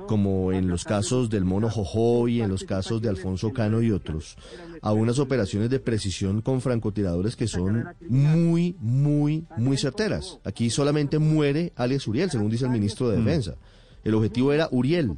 como 0.06 0.52
en 0.52 0.68
los 0.68 0.84
casos 0.84 1.30
del 1.30 1.46
Mono 1.46 1.70
Jojoy, 1.70 2.42
en 2.42 2.50
los 2.50 2.64
casos 2.64 3.00
de 3.00 3.08
Alfonso 3.08 3.54
Cano 3.54 3.80
y 3.80 3.90
otros, 3.90 4.36
a 4.82 4.92
unas 4.92 5.18
operaciones 5.18 5.70
de 5.70 5.80
precisión 5.80 6.42
con 6.42 6.60
francotiradores 6.60 7.34
que 7.34 7.48
son 7.48 7.86
muy, 8.10 8.76
muy, 8.78 9.46
muy 9.56 9.78
certeras. 9.78 10.38
Aquí 10.44 10.68
solamente 10.68 11.18
muere 11.18 11.72
alias 11.76 12.06
Uriel, 12.06 12.30
según 12.30 12.50
dice 12.50 12.66
el 12.66 12.72
ministro 12.72 13.08
de 13.08 13.16
mm. 13.16 13.24
Defensa. 13.24 13.54
El 14.04 14.14
objetivo 14.14 14.52
era 14.52 14.68
Uriel 14.70 15.16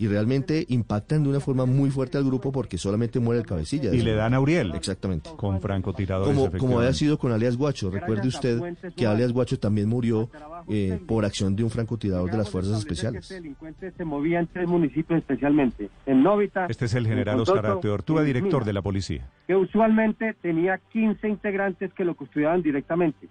y 0.00 0.08
realmente 0.08 0.64
impactan 0.70 1.24
de 1.24 1.28
una 1.28 1.40
forma 1.40 1.66
muy 1.66 1.90
fuerte 1.90 2.16
al 2.16 2.24
grupo 2.24 2.52
porque 2.52 2.78
solamente 2.78 3.20
muere 3.20 3.42
el 3.42 3.46
cabecilla. 3.46 3.94
Y 3.94 4.00
le 4.00 4.14
dan 4.14 4.32
a 4.32 4.40
Uriel. 4.40 4.74
Exactamente. 4.74 5.28
Con 5.36 5.60
francotiradores. 5.60 6.34
Como, 6.34 6.50
como 6.52 6.78
había 6.78 6.94
sido 6.94 7.18
con 7.18 7.32
alias 7.32 7.58
Guacho. 7.58 7.90
Recuerde 7.90 8.26
usted 8.26 8.62
que 8.96 9.06
alias 9.06 9.30
Guacho 9.30 9.58
también 9.58 9.90
murió 9.90 10.30
eh, 10.70 10.98
por 11.06 11.26
acción 11.26 11.54
de 11.54 11.64
un 11.64 11.70
francotirador 11.70 12.30
de 12.30 12.38
las 12.38 12.48
fuerzas 12.48 12.78
especiales. 12.78 13.24
Este 13.24 13.34
delincuente 13.34 13.92
se 13.94 14.04
movía 14.06 14.40
en 14.40 14.46
tres 14.46 14.66
municipios 14.66 15.18
especialmente. 15.18 15.90
En 16.06 16.22
Novita. 16.22 16.64
Este 16.70 16.86
es 16.86 16.94
el 16.94 17.06
general 17.06 17.38
Oscar 17.38 17.66
Arteortúa, 17.66 18.22
director 18.22 18.64
de 18.64 18.72
la 18.72 18.80
policía. 18.80 19.28
Que 19.46 19.54
usualmente 19.54 20.34
tenía 20.40 20.80
15 20.94 21.28
integrantes 21.28 21.92
que 21.92 22.06
lo 22.06 22.14
custodiaban 22.14 22.62
directamente, 22.62 23.28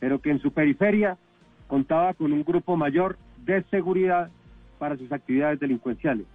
pero 0.00 0.20
que 0.20 0.32
en 0.32 0.40
su 0.40 0.50
periferia 0.50 1.16
contaba 1.68 2.12
con 2.14 2.32
un 2.32 2.42
grupo 2.42 2.76
mayor 2.76 3.16
de 3.44 3.62
seguridad 3.70 4.32
para 4.78 4.96
sus 4.96 5.10
actividades 5.12 5.60
delincuenciales. 5.60 6.26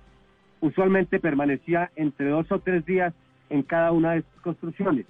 Usualmente 0.61 1.19
permanecía 1.19 1.91
entre 1.95 2.29
dos 2.29 2.51
o 2.51 2.59
tres 2.59 2.85
días 2.85 3.13
en 3.49 3.63
cada 3.63 3.91
una 3.91 4.13
de 4.13 4.21
sus 4.21 4.41
construcciones. 4.41 5.05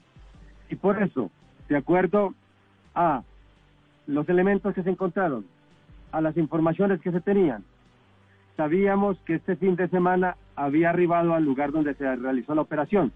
Y 0.69 0.75
por 0.75 1.01
eso, 1.01 1.29
de 1.69 1.77
acuerdo 1.77 2.33
a 2.95 3.23
los 4.07 4.27
elementos 4.29 4.73
que 4.73 4.83
se 4.83 4.89
encontraron, 4.89 5.45
a 6.11 6.21
las 6.21 6.37
informaciones 6.37 7.01
que 7.01 7.11
se 7.11 7.21
tenían, 7.21 7.63
sabíamos 8.55 9.17
que 9.25 9.35
este 9.35 9.55
fin 9.55 9.75
de 9.75 9.87
semana 9.87 10.35
había 10.55 10.89
arribado 10.89 11.33
al 11.33 11.43
lugar 11.43 11.71
donde 11.71 11.95
se 11.95 12.15
realizó 12.15 12.53
la 12.53 12.61
operación 12.61 13.11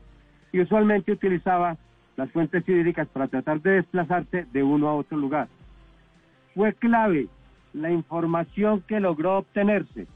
y 0.52 0.62
usualmente 0.62 1.12
utilizaba 1.12 1.78
las 2.16 2.32
fuentes 2.32 2.68
hídricas 2.68 3.08
para 3.10 3.28
tratar 3.28 3.62
de 3.62 3.72
desplazarse 3.72 4.48
de 4.52 4.64
uno 4.64 4.88
a 4.90 4.96
otro 4.96 5.18
lugar. 5.18 5.48
Fue 6.56 6.74
clave 6.74 7.28
la 7.78 7.92
información 7.92 8.84
que 8.88 9.00
logró 9.00 9.38
obtenerse 9.38 10.08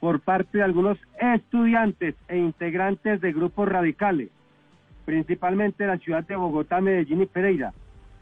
por 0.00 0.20
parte 0.20 0.58
de 0.58 0.64
algunos 0.64 0.98
estudiantes 1.20 2.14
e 2.28 2.36
integrantes 2.36 3.20
de 3.20 3.32
grupos 3.32 3.68
radicales, 3.68 4.28
principalmente 5.04 5.86
la 5.86 5.98
ciudad 5.98 6.24
de 6.24 6.36
Bogotá, 6.36 6.80
Medellín 6.80 7.22
y 7.22 7.26
Pereira, 7.26 7.72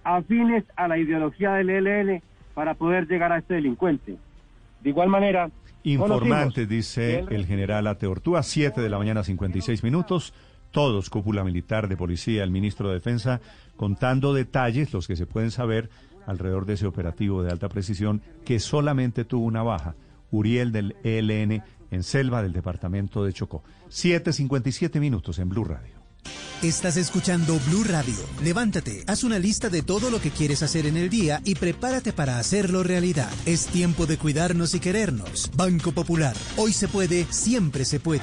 afines 0.04 0.64
a 0.76 0.88
la 0.88 0.98
ideología 0.98 1.54
del 1.54 1.70
ELN 1.70 2.22
para 2.54 2.74
poder 2.74 3.08
llegar 3.08 3.32
a 3.32 3.38
este 3.38 3.54
delincuente. 3.54 4.16
De 4.80 4.90
igual 4.90 5.08
manera... 5.08 5.50
Informantes, 5.84 6.68
dice 6.68 7.24
el 7.30 7.44
general 7.44 7.88
Ateortúa, 7.88 8.44
7 8.44 8.80
de 8.80 8.88
la 8.88 8.98
mañana, 8.98 9.24
56 9.24 9.82
minutos 9.82 10.32
todos, 10.72 11.10
cúpula 11.10 11.44
militar 11.44 11.86
de 11.86 11.96
policía, 11.96 12.42
el 12.42 12.50
ministro 12.50 12.88
de 12.88 12.94
Defensa, 12.94 13.40
contando 13.76 14.32
detalles, 14.32 14.92
los 14.92 15.06
que 15.06 15.16
se 15.16 15.26
pueden 15.26 15.50
saber 15.50 15.90
alrededor 16.26 16.66
de 16.66 16.74
ese 16.74 16.86
operativo 16.86 17.42
de 17.42 17.50
alta 17.50 17.68
precisión 17.68 18.22
que 18.44 18.60
solamente 18.60 19.24
tuvo 19.24 19.46
una 19.46 19.62
baja, 19.62 19.94
Uriel 20.30 20.72
del 20.72 20.96
ELN 21.04 21.62
en 21.90 22.02
Selva 22.02 22.42
del 22.42 22.52
departamento 22.52 23.24
de 23.24 23.32
Chocó. 23.32 23.62
7.57 23.90 24.98
minutos 24.98 25.38
en 25.38 25.48
Blue 25.48 25.64
Radio. 25.64 26.02
Estás 26.62 26.96
escuchando 26.96 27.58
Blue 27.66 27.82
Radio. 27.82 28.14
Levántate, 28.42 29.02
haz 29.08 29.24
una 29.24 29.38
lista 29.40 29.68
de 29.68 29.82
todo 29.82 30.10
lo 30.10 30.20
que 30.20 30.30
quieres 30.30 30.62
hacer 30.62 30.86
en 30.86 30.96
el 30.96 31.10
día 31.10 31.40
y 31.44 31.56
prepárate 31.56 32.12
para 32.12 32.38
hacerlo 32.38 32.84
realidad. 32.84 33.30
Es 33.46 33.66
tiempo 33.66 34.06
de 34.06 34.16
cuidarnos 34.16 34.74
y 34.74 34.80
querernos. 34.80 35.50
Banco 35.56 35.90
Popular. 35.90 36.36
Hoy 36.56 36.72
se 36.72 36.86
puede, 36.86 37.24
siempre 37.30 37.84
se 37.84 37.98
puede. 37.98 38.22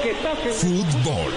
Fútbol. 0.00 1.32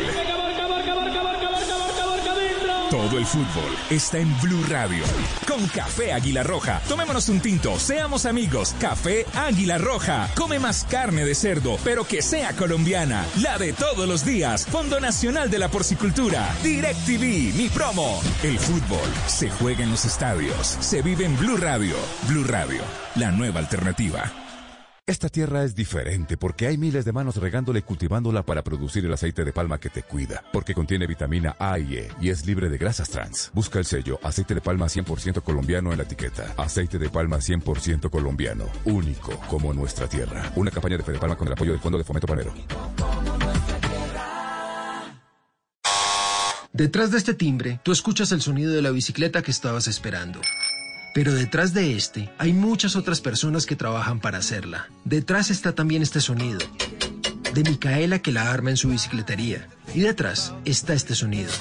Todo 2.89 3.17
el 3.17 3.25
fútbol 3.25 3.75
está 3.89 4.19
en 4.19 4.39
Blue 4.39 4.63
Radio. 4.69 5.03
Con 5.47 5.67
Café 5.67 6.13
Águila 6.13 6.43
Roja. 6.43 6.79
Tomémonos 6.87 7.27
un 7.27 7.41
tinto, 7.41 7.77
seamos 7.77 8.25
amigos. 8.25 8.73
Café 8.79 9.25
Águila 9.35 9.77
Roja. 9.79 10.29
Come 10.35 10.59
más 10.59 10.85
carne 10.85 11.25
de 11.25 11.35
cerdo, 11.35 11.77
pero 11.83 12.05
que 12.05 12.21
sea 12.21 12.53
colombiana. 12.53 13.25
La 13.41 13.57
de 13.57 13.73
todos 13.73 14.07
los 14.07 14.23
días. 14.23 14.65
Fondo 14.67 15.01
Nacional 15.01 15.49
de 15.49 15.59
la 15.59 15.67
Porcicultura. 15.67 16.55
Direct 16.63 17.05
TV, 17.05 17.51
mi 17.55 17.67
promo. 17.67 18.21
El 18.43 18.57
fútbol 18.57 19.09
se 19.27 19.49
juega 19.49 19.83
en 19.83 19.91
los 19.91 20.05
estadios. 20.05 20.77
Se 20.79 21.01
vive 21.01 21.25
en 21.25 21.37
Blue 21.37 21.57
Radio. 21.57 21.95
Blue 22.29 22.45
Radio, 22.45 22.81
la 23.15 23.31
nueva 23.31 23.59
alternativa. 23.59 24.42
Esta 25.05 25.27
tierra 25.27 25.65
es 25.65 25.75
diferente 25.75 26.37
porque 26.37 26.65
hay 26.65 26.77
miles 26.77 27.03
de 27.03 27.11
manos 27.11 27.35
regándole 27.35 27.79
y 27.79 27.81
cultivándola 27.81 28.41
para 28.43 28.63
producir 28.63 29.03
el 29.03 29.11
aceite 29.11 29.43
de 29.43 29.51
palma 29.51 29.77
que 29.77 29.89
te 29.89 30.01
cuida, 30.01 30.45
porque 30.53 30.73
contiene 30.73 31.07
vitamina 31.07 31.57
A 31.59 31.77
y 31.77 31.95
E 31.97 32.07
y 32.21 32.29
es 32.29 32.45
libre 32.45 32.69
de 32.69 32.77
grasas 32.77 33.09
trans. 33.09 33.51
Busca 33.53 33.79
el 33.79 33.85
sello 33.85 34.17
aceite 34.23 34.55
de 34.55 34.61
palma 34.61 34.85
100% 34.85 35.43
colombiano 35.43 35.91
en 35.91 35.97
la 35.97 36.05
etiqueta. 36.05 36.53
Aceite 36.55 36.99
de 36.99 37.09
palma 37.09 37.39
100% 37.39 38.09
colombiano, 38.09 38.63
único 38.85 39.37
como 39.49 39.73
nuestra 39.73 40.07
tierra. 40.07 40.53
Una 40.55 40.71
campaña 40.71 40.95
de 40.95 41.03
Fede 41.03 41.19
Palma 41.19 41.35
con 41.35 41.47
el 41.47 41.53
apoyo 41.53 41.71
del 41.73 41.81
Fondo 41.81 41.97
de 41.97 42.05
Fomento 42.05 42.27
Panero. 42.27 42.53
Detrás 46.71 47.11
de 47.11 47.17
este 47.17 47.33
timbre, 47.33 47.81
tú 47.83 47.91
escuchas 47.91 48.31
el 48.31 48.41
sonido 48.41 48.71
de 48.71 48.81
la 48.81 48.91
bicicleta 48.91 49.41
que 49.41 49.51
estabas 49.51 49.89
esperando. 49.89 50.39
Pero 51.13 51.33
detrás 51.33 51.73
de 51.73 51.95
este 51.95 52.31
hay 52.37 52.53
muchas 52.53 52.95
otras 52.95 53.21
personas 53.21 53.65
que 53.65 53.75
trabajan 53.75 54.19
para 54.19 54.39
hacerla. 54.39 54.87
Detrás 55.05 55.51
está 55.51 55.73
también 55.73 56.01
este 56.01 56.21
sonido 56.21 56.59
de 57.53 57.63
Micaela 57.63 58.19
que 58.19 58.31
la 58.31 58.51
arma 58.51 58.71
en 58.71 58.77
su 58.77 58.89
bicicletería. 58.89 59.67
Y 59.93 60.01
detrás 60.01 60.53
está 60.65 60.93
este 60.93 61.15
sonido 61.15 61.51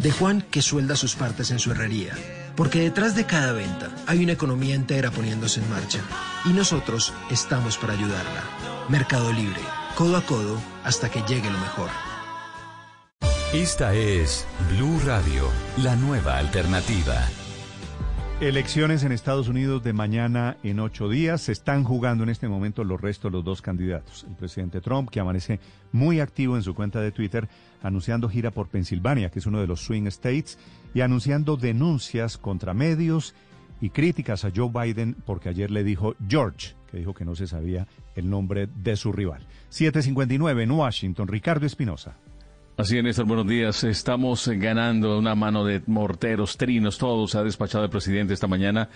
de 0.00 0.12
Juan 0.12 0.42
que 0.42 0.62
suelda 0.62 0.94
sus 0.94 1.16
partes 1.16 1.50
en 1.50 1.58
su 1.58 1.72
herrería. 1.72 2.14
Porque 2.54 2.80
detrás 2.80 3.14
de 3.16 3.26
cada 3.26 3.52
venta 3.52 3.90
hay 4.06 4.22
una 4.22 4.32
economía 4.32 4.74
entera 4.74 5.10
poniéndose 5.10 5.60
en 5.60 5.68
marcha. 5.68 6.00
Y 6.44 6.50
nosotros 6.50 7.12
estamos 7.30 7.76
para 7.76 7.94
ayudarla. 7.94 8.44
Mercado 8.88 9.32
Libre, 9.32 9.60
codo 9.96 10.16
a 10.16 10.24
codo, 10.24 10.60
hasta 10.84 11.10
que 11.10 11.22
llegue 11.22 11.50
lo 11.50 11.58
mejor. 11.58 11.90
Esta 13.52 13.94
es 13.94 14.46
Blue 14.70 15.00
Radio, 15.04 15.50
la 15.78 15.96
nueva 15.96 16.38
alternativa. 16.38 17.28
Elecciones 18.38 19.02
en 19.02 19.12
Estados 19.12 19.48
Unidos 19.48 19.82
de 19.82 19.94
mañana 19.94 20.58
en 20.62 20.78
ocho 20.78 21.08
días. 21.08 21.40
Se 21.40 21.52
están 21.52 21.84
jugando 21.84 22.22
en 22.22 22.28
este 22.28 22.48
momento 22.48 22.84
los 22.84 23.00
restos 23.00 23.32
los 23.32 23.42
dos 23.42 23.62
candidatos. 23.62 24.26
El 24.28 24.36
presidente 24.36 24.82
Trump, 24.82 25.08
que 25.08 25.20
amanece 25.20 25.58
muy 25.90 26.20
activo 26.20 26.54
en 26.54 26.62
su 26.62 26.74
cuenta 26.74 27.00
de 27.00 27.12
Twitter, 27.12 27.48
anunciando 27.82 28.28
gira 28.28 28.50
por 28.50 28.68
Pensilvania, 28.68 29.30
que 29.30 29.38
es 29.38 29.46
uno 29.46 29.58
de 29.58 29.66
los 29.66 29.80
swing 29.80 30.06
states, 30.08 30.58
y 30.92 31.00
anunciando 31.00 31.56
denuncias 31.56 32.36
contra 32.36 32.74
medios 32.74 33.34
y 33.80 33.88
críticas 33.88 34.44
a 34.44 34.52
Joe 34.54 34.68
Biden 34.70 35.16
porque 35.24 35.48
ayer 35.48 35.70
le 35.70 35.82
dijo 35.82 36.14
George, 36.28 36.74
que 36.90 36.98
dijo 36.98 37.14
que 37.14 37.24
no 37.24 37.36
se 37.36 37.46
sabía 37.46 37.86
el 38.16 38.28
nombre 38.28 38.66
de 38.66 38.96
su 38.96 39.12
rival. 39.12 39.46
759 39.70 40.62
en 40.62 40.70
Washington, 40.72 41.28
Ricardo 41.28 41.64
Espinosa. 41.64 42.18
Así 42.78 42.98
es, 42.98 43.02
Néstor, 43.02 43.24
buenos 43.24 43.46
días. 43.46 43.84
Estamos 43.84 44.46
ganando 44.48 45.18
una 45.18 45.34
mano 45.34 45.64
de 45.64 45.80
morteros, 45.86 46.58
trinos, 46.58 46.98
todo 46.98 47.26
se 47.26 47.38
ha 47.38 47.42
despachado 47.42 47.84
el 47.84 47.90
presidente 47.90 48.34
esta 48.34 48.48
mañana 48.48 48.90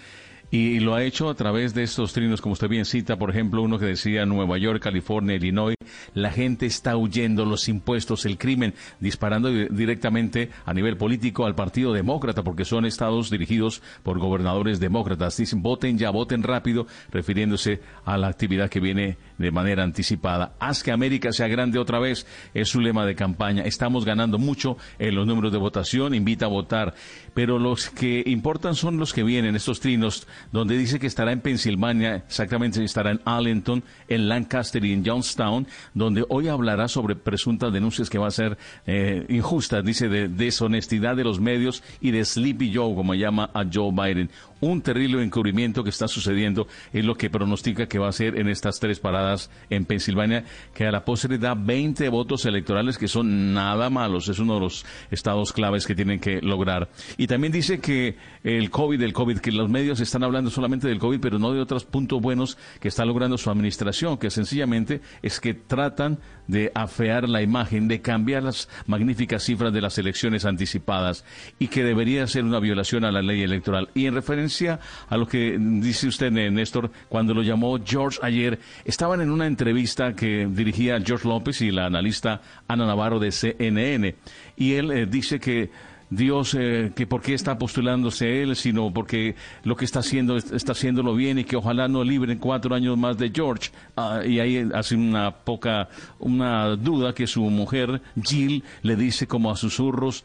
y 0.50 0.80
lo 0.80 0.94
ha 0.94 1.04
hecho 1.04 1.30
a 1.30 1.34
través 1.34 1.74
de 1.74 1.84
estos 1.84 2.12
trinos, 2.12 2.40
como 2.40 2.54
usted 2.54 2.68
bien 2.68 2.84
cita, 2.84 3.16
por 3.16 3.30
ejemplo, 3.30 3.62
uno 3.62 3.78
que 3.78 3.86
decía 3.86 4.26
Nueva 4.26 4.58
York, 4.58 4.82
California, 4.82 5.36
Illinois, 5.36 5.76
la 6.12 6.32
gente 6.32 6.66
está 6.66 6.96
huyendo, 6.96 7.44
los 7.44 7.68
impuestos, 7.68 8.26
el 8.26 8.36
crimen, 8.36 8.74
disparando 8.98 9.48
directamente 9.48 10.50
a 10.66 10.74
nivel 10.74 10.96
político 10.96 11.46
al 11.46 11.54
Partido 11.54 11.92
Demócrata, 11.92 12.42
porque 12.42 12.64
son 12.64 12.84
estados 12.84 13.30
dirigidos 13.30 13.80
por 14.02 14.18
gobernadores 14.18 14.80
demócratas. 14.80 15.36
Dicen, 15.36 15.62
voten 15.62 15.98
ya, 15.98 16.10
voten 16.10 16.42
rápido, 16.42 16.86
refiriéndose 17.12 17.80
a 18.04 18.18
la 18.18 18.26
actividad 18.26 18.68
que 18.68 18.80
viene 18.80 19.18
de 19.40 19.50
manera 19.50 19.82
anticipada. 19.82 20.52
Haz 20.60 20.82
que 20.82 20.92
América 20.92 21.32
sea 21.32 21.48
grande 21.48 21.78
otra 21.78 21.98
vez, 21.98 22.26
es 22.52 22.68
su 22.68 22.80
lema 22.80 23.06
de 23.06 23.14
campaña. 23.14 23.62
Estamos 23.62 24.04
ganando 24.04 24.38
mucho 24.38 24.76
en 24.98 25.14
los 25.14 25.26
números 25.26 25.50
de 25.50 25.58
votación, 25.58 26.14
invita 26.14 26.44
a 26.44 26.48
votar, 26.48 26.94
pero 27.32 27.58
los 27.58 27.88
que 27.88 28.22
importan 28.26 28.74
son 28.74 28.98
los 28.98 29.14
que 29.14 29.22
vienen, 29.22 29.56
estos 29.56 29.80
trinos, 29.80 30.28
donde 30.52 30.76
dice 30.76 30.98
que 30.98 31.06
estará 31.06 31.32
en 31.32 31.40
Pensilvania, 31.40 32.16
exactamente 32.16 32.84
estará 32.84 33.12
en 33.12 33.20
Arlington, 33.24 33.82
en 34.08 34.28
Lancaster 34.28 34.84
y 34.84 34.92
en 34.92 35.04
Johnstown, 35.06 35.66
donde 35.94 36.24
hoy 36.28 36.48
hablará 36.48 36.86
sobre 36.88 37.16
presuntas 37.16 37.72
denuncias 37.72 38.10
que 38.10 38.18
va 38.18 38.28
a 38.28 38.32
ser 38.32 38.58
eh, 38.86 39.24
injustas, 39.30 39.82
dice, 39.84 40.08
de 40.08 40.28
deshonestidad 40.28 41.16
de 41.16 41.24
los 41.24 41.40
medios 41.40 41.82
y 42.02 42.10
de 42.10 42.26
Sleepy 42.26 42.74
Joe, 42.74 42.94
como 42.94 43.14
llama 43.14 43.50
a 43.54 43.64
Joe 43.72 43.90
Biden 43.90 44.30
un 44.60 44.82
terrible 44.82 45.22
encubrimiento 45.22 45.82
que 45.82 45.90
está 45.90 46.08
sucediendo 46.08 46.66
es 46.92 47.04
lo 47.04 47.14
que 47.14 47.30
pronostica 47.30 47.86
que 47.86 47.98
va 47.98 48.08
a 48.08 48.12
ser 48.12 48.38
en 48.38 48.48
estas 48.48 48.78
tres 48.80 49.00
paradas 49.00 49.50
en 49.70 49.84
Pensilvania, 49.84 50.44
que 50.74 50.86
a 50.86 50.92
la 50.92 51.04
postre 51.04 51.38
da 51.38 51.54
20 51.54 52.08
votos 52.08 52.44
electorales 52.46 52.98
que 52.98 53.08
son 53.08 53.54
nada 53.54 53.90
malos, 53.90 54.28
es 54.28 54.38
uno 54.38 54.54
de 54.54 54.60
los 54.60 54.84
estados 55.10 55.52
claves 55.52 55.86
que 55.86 55.94
tienen 55.94 56.20
que 56.20 56.40
lograr. 56.40 56.90
Y 57.16 57.26
también 57.26 57.52
dice 57.52 57.80
que 57.80 58.16
el 58.44 58.70
COVID, 58.70 59.00
el 59.02 59.12
COVID, 59.12 59.38
que 59.38 59.52
los 59.52 59.68
medios 59.68 60.00
están 60.00 60.24
hablando 60.24 60.50
solamente 60.50 60.88
del 60.88 60.98
COVID, 60.98 61.20
pero 61.20 61.38
no 61.38 61.52
de 61.52 61.60
otros 61.60 61.84
puntos 61.84 62.20
buenos 62.20 62.58
que 62.80 62.88
está 62.88 63.04
logrando 63.04 63.38
su 63.38 63.50
administración, 63.50 64.18
que 64.18 64.30
sencillamente 64.30 65.00
es 65.22 65.40
que 65.40 65.54
tratan 65.54 66.18
de 66.50 66.72
afear 66.74 67.28
la 67.28 67.42
imagen, 67.42 67.88
de 67.88 68.00
cambiar 68.00 68.42
las 68.42 68.68
magníficas 68.86 69.44
cifras 69.44 69.72
de 69.72 69.80
las 69.80 69.98
elecciones 69.98 70.44
anticipadas 70.44 71.24
y 71.58 71.68
que 71.68 71.84
debería 71.84 72.26
ser 72.26 72.44
una 72.44 72.60
violación 72.60 73.04
a 73.04 73.12
la 73.12 73.22
ley 73.22 73.42
electoral. 73.42 73.88
Y 73.94 74.06
en 74.06 74.14
referencia 74.14 74.80
a 75.08 75.16
lo 75.16 75.26
que 75.26 75.56
dice 75.58 76.08
usted, 76.08 76.30
Néstor, 76.30 76.90
cuando 77.08 77.34
lo 77.34 77.42
llamó 77.42 77.78
George 77.84 78.18
ayer, 78.22 78.58
estaban 78.84 79.20
en 79.20 79.30
una 79.30 79.46
entrevista 79.46 80.14
que 80.14 80.48
dirigía 80.50 81.00
George 81.00 81.28
López 81.28 81.60
y 81.60 81.70
la 81.70 81.86
analista 81.86 82.40
Ana 82.68 82.86
Navarro 82.86 83.18
de 83.18 83.32
CNN 83.32 84.16
y 84.56 84.74
él 84.74 84.90
eh, 84.90 85.06
dice 85.06 85.40
que 85.40 85.70
Dios 86.10 86.56
eh, 86.58 86.92
que 86.94 87.06
por 87.06 87.22
qué 87.22 87.34
está 87.34 87.56
postulándose 87.56 88.42
él, 88.42 88.56
sino 88.56 88.92
porque 88.92 89.36
lo 89.62 89.76
que 89.76 89.84
está 89.84 90.00
haciendo 90.00 90.36
está 90.36 90.72
haciéndolo 90.72 91.14
bien 91.14 91.38
y 91.38 91.44
que 91.44 91.56
ojalá 91.56 91.86
no 91.88 92.02
libren 92.02 92.38
cuatro 92.38 92.74
años 92.74 92.98
más 92.98 93.16
de 93.16 93.30
George. 93.30 93.70
Ah, 93.96 94.22
y 94.26 94.40
ahí 94.40 94.68
hace 94.74 94.96
una 94.96 95.30
poca, 95.30 95.88
una 96.18 96.76
duda 96.76 97.14
que 97.14 97.26
su 97.26 97.42
mujer 97.42 98.02
Jill 98.22 98.64
le 98.82 98.96
dice 98.96 99.26
como 99.26 99.50
a 99.50 99.56
susurros, 99.56 100.24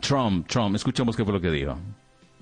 Trump, 0.00 0.48
Trump. 0.48 0.74
Escuchamos 0.74 1.16
qué 1.16 1.24
fue 1.24 1.32
lo 1.32 1.40
que 1.40 1.50
dijo. 1.50 1.78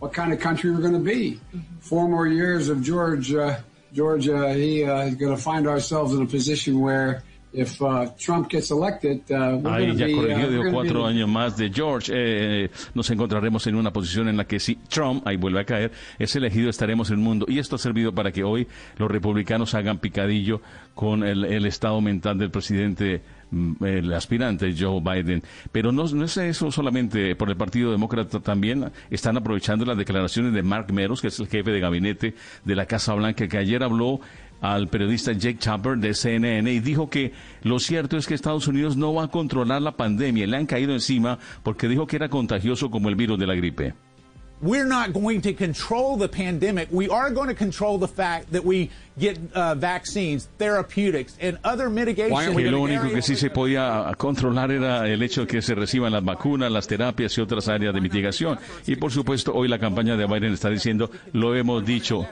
What 0.00 0.12
kind 0.12 0.32
of 0.32 0.40
country 0.40 0.70
we're 0.70 0.80
going 0.80 0.94
to 0.94 0.98
be? 0.98 1.38
Four 1.80 2.08
more 2.08 2.26
years 2.26 2.68
of 2.68 2.82
George, 2.82 3.32
uh, 3.32 3.54
George, 3.92 4.28
uh, 4.28 4.48
he 4.48 4.82
uh, 4.84 5.06
is 5.06 5.14
going 5.14 5.30
to 5.30 5.40
find 5.40 5.68
ourselves 5.68 6.12
in 6.12 6.22
a 6.22 6.26
position 6.26 6.80
where 6.80 7.22
if 7.52 7.80
uh, 7.82 8.06
Trump 8.16 8.48
gets 8.48 8.70
elected, 8.70 9.20
uh, 9.30 9.68
Ahí 9.68 9.94
ya 9.94 10.06
corrigió, 10.10 10.60
uh, 10.60 10.72
cuatro 10.72 11.06
años 11.06 11.28
más 11.28 11.56
de 11.56 11.70
George. 11.70 12.12
Eh, 12.14 12.70
nos 12.94 13.10
encontraremos 13.10 13.66
en 13.66 13.76
una 13.76 13.92
posición 13.92 14.28
en 14.28 14.36
la 14.36 14.44
que 14.46 14.58
si 14.58 14.76
Trump, 14.76 15.26
ahí 15.26 15.36
vuelve 15.36 15.60
a 15.60 15.64
caer, 15.64 15.92
es 16.18 16.34
elegido, 16.34 16.70
estaremos 16.70 17.10
en 17.10 17.16
el 17.16 17.22
mundo. 17.22 17.46
Y 17.48 17.58
esto 17.58 17.76
ha 17.76 17.78
servido 17.78 18.12
para 18.12 18.32
que 18.32 18.42
hoy 18.44 18.66
los 18.96 19.10
republicanos 19.10 19.74
hagan 19.74 19.98
picadillo 19.98 20.60
con 20.94 21.22
el, 21.22 21.66
estado 21.66 22.00
mental 22.00 22.38
del 22.38 22.50
presidente 22.50 23.22
mm, 23.50 23.84
el 23.84 24.12
aspirante 24.12 24.74
Joe 24.78 25.00
Biden. 25.00 25.42
Pero 25.70 25.92
no, 25.92 26.04
no, 26.04 26.24
es 26.24 26.36
eso 26.36 26.70
solamente 26.70 27.36
por 27.36 27.50
el 27.50 27.56
Partido 27.56 27.90
Demócrata, 27.90 28.40
también 28.40 28.90
están 29.10 29.36
aprovechando 29.36 29.84
las 29.84 29.96
declaraciones 29.96 30.52
de 30.52 30.62
Mark 30.62 30.92
Meadows, 30.92 31.20
que 31.20 31.28
es 31.28 31.38
el 31.38 31.48
jefe 31.48 31.70
de 31.70 31.80
gabinete 31.80 32.34
de 32.64 32.74
la 32.74 32.86
Casa 32.86 33.14
Blanca, 33.14 33.46
que 33.46 33.58
ayer 33.58 33.82
habló 33.82 34.20
al 34.62 34.88
periodista 34.88 35.32
Jake 35.32 35.58
Tapper 35.58 35.98
de 35.98 36.14
CNN 36.14 36.72
y 36.72 36.80
dijo 36.80 37.10
que 37.10 37.32
lo 37.64 37.80
cierto 37.80 38.16
es 38.16 38.26
que 38.26 38.34
Estados 38.34 38.68
Unidos 38.68 38.96
no 38.96 39.12
va 39.12 39.24
a 39.24 39.28
controlar 39.28 39.82
la 39.82 39.96
pandemia. 39.96 40.46
Le 40.46 40.56
han 40.56 40.66
caído 40.66 40.92
encima 40.92 41.38
porque 41.64 41.88
dijo 41.88 42.06
que 42.06 42.16
era 42.16 42.28
contagioso 42.28 42.88
como 42.88 43.08
el 43.08 43.16
virus 43.16 43.38
de 43.38 43.46
la 43.46 43.56
gripe. 43.56 43.94
We're 44.62 44.86
not 44.86 45.12
going 45.12 45.42
to 45.42 45.52
control 45.52 46.16
the 46.16 46.28
pandemic. 46.28 46.88
We 46.90 47.08
are 47.08 47.30
going 47.30 47.48
to 47.48 47.54
control 47.54 47.98
the 47.98 48.08
fact 48.08 48.52
that 48.52 48.64
we 48.64 48.90
get 49.18 49.38
uh, 49.54 49.74
vaccines, 49.74 50.48
therapeutics, 50.56 51.36
and 51.40 51.58
other 51.64 51.90
mitigation. 51.90 52.58
Y 52.58 52.70
lo 52.70 52.80
único 52.80 53.10
que 53.10 53.22
sí 53.22 53.36
se 53.36 53.50
podía 53.50 54.10
controlar 54.16 54.70
era 54.70 55.08
el 55.08 55.20
hecho 55.22 55.42
de 55.42 55.46
que 55.48 55.62
se 55.62 55.74
reciban 55.74 56.12
las 56.12 56.24
vacunas, 56.24 56.70
las 56.70 56.86
terapias 56.86 57.36
y 57.36 57.40
otras 57.40 57.68
áreas 57.68 57.92
de 57.92 58.00
mitigación. 58.00 58.58
Y 58.86 58.96
por 58.96 59.10
supuesto, 59.10 59.52
hoy 59.52 59.68
la 59.68 59.78
campaña 59.78 60.16
de 60.16 60.26
Biden 60.26 60.52
está 60.52 60.70
diciendo, 60.70 61.10
lo 61.32 61.54
hemos 61.56 61.84
dicho, 61.84 62.26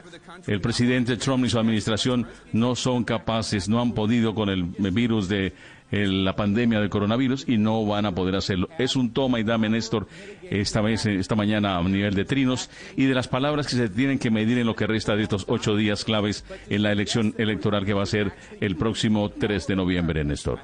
el 0.46 0.60
presidente 0.60 1.16
Trump 1.16 1.44
y 1.44 1.50
su 1.50 1.58
administración 1.58 2.26
no 2.52 2.76
son 2.76 3.04
capaces, 3.04 3.68
no 3.68 3.80
han 3.80 3.92
podido 3.92 4.34
con 4.34 4.48
el 4.48 4.64
virus 4.92 5.28
de 5.28 5.52
la 5.90 6.36
pandemia 6.36 6.80
del 6.80 6.90
coronavirus 6.90 7.48
y 7.48 7.58
no 7.58 7.84
van 7.84 8.06
a 8.06 8.12
poder 8.12 8.36
hacerlo. 8.36 8.68
Es 8.78 8.96
un 8.96 9.12
toma 9.12 9.40
y 9.40 9.44
dame, 9.44 9.68
Néstor, 9.68 10.06
esta 10.42 10.80
vez, 10.80 11.06
esta 11.06 11.34
mañana 11.34 11.76
a 11.76 11.82
nivel 11.82 12.14
de 12.14 12.24
trinos 12.24 12.70
y 12.96 13.06
de 13.06 13.14
las 13.14 13.28
palabras 13.28 13.66
que 13.66 13.76
se 13.76 13.88
tienen 13.88 14.18
que 14.18 14.30
medir 14.30 14.58
en 14.58 14.66
lo 14.66 14.76
que 14.76 14.86
resta 14.86 15.16
de 15.16 15.22
estos 15.22 15.46
ocho 15.48 15.76
días 15.76 16.04
claves 16.04 16.44
en 16.68 16.82
la 16.82 16.92
elección 16.92 17.34
electoral 17.38 17.84
que 17.84 17.94
va 17.94 18.02
a 18.02 18.06
ser 18.06 18.32
el 18.60 18.76
próximo 18.76 19.30
3 19.30 19.66
de 19.66 19.76
noviembre, 19.76 20.24
Néstor. 20.24 20.60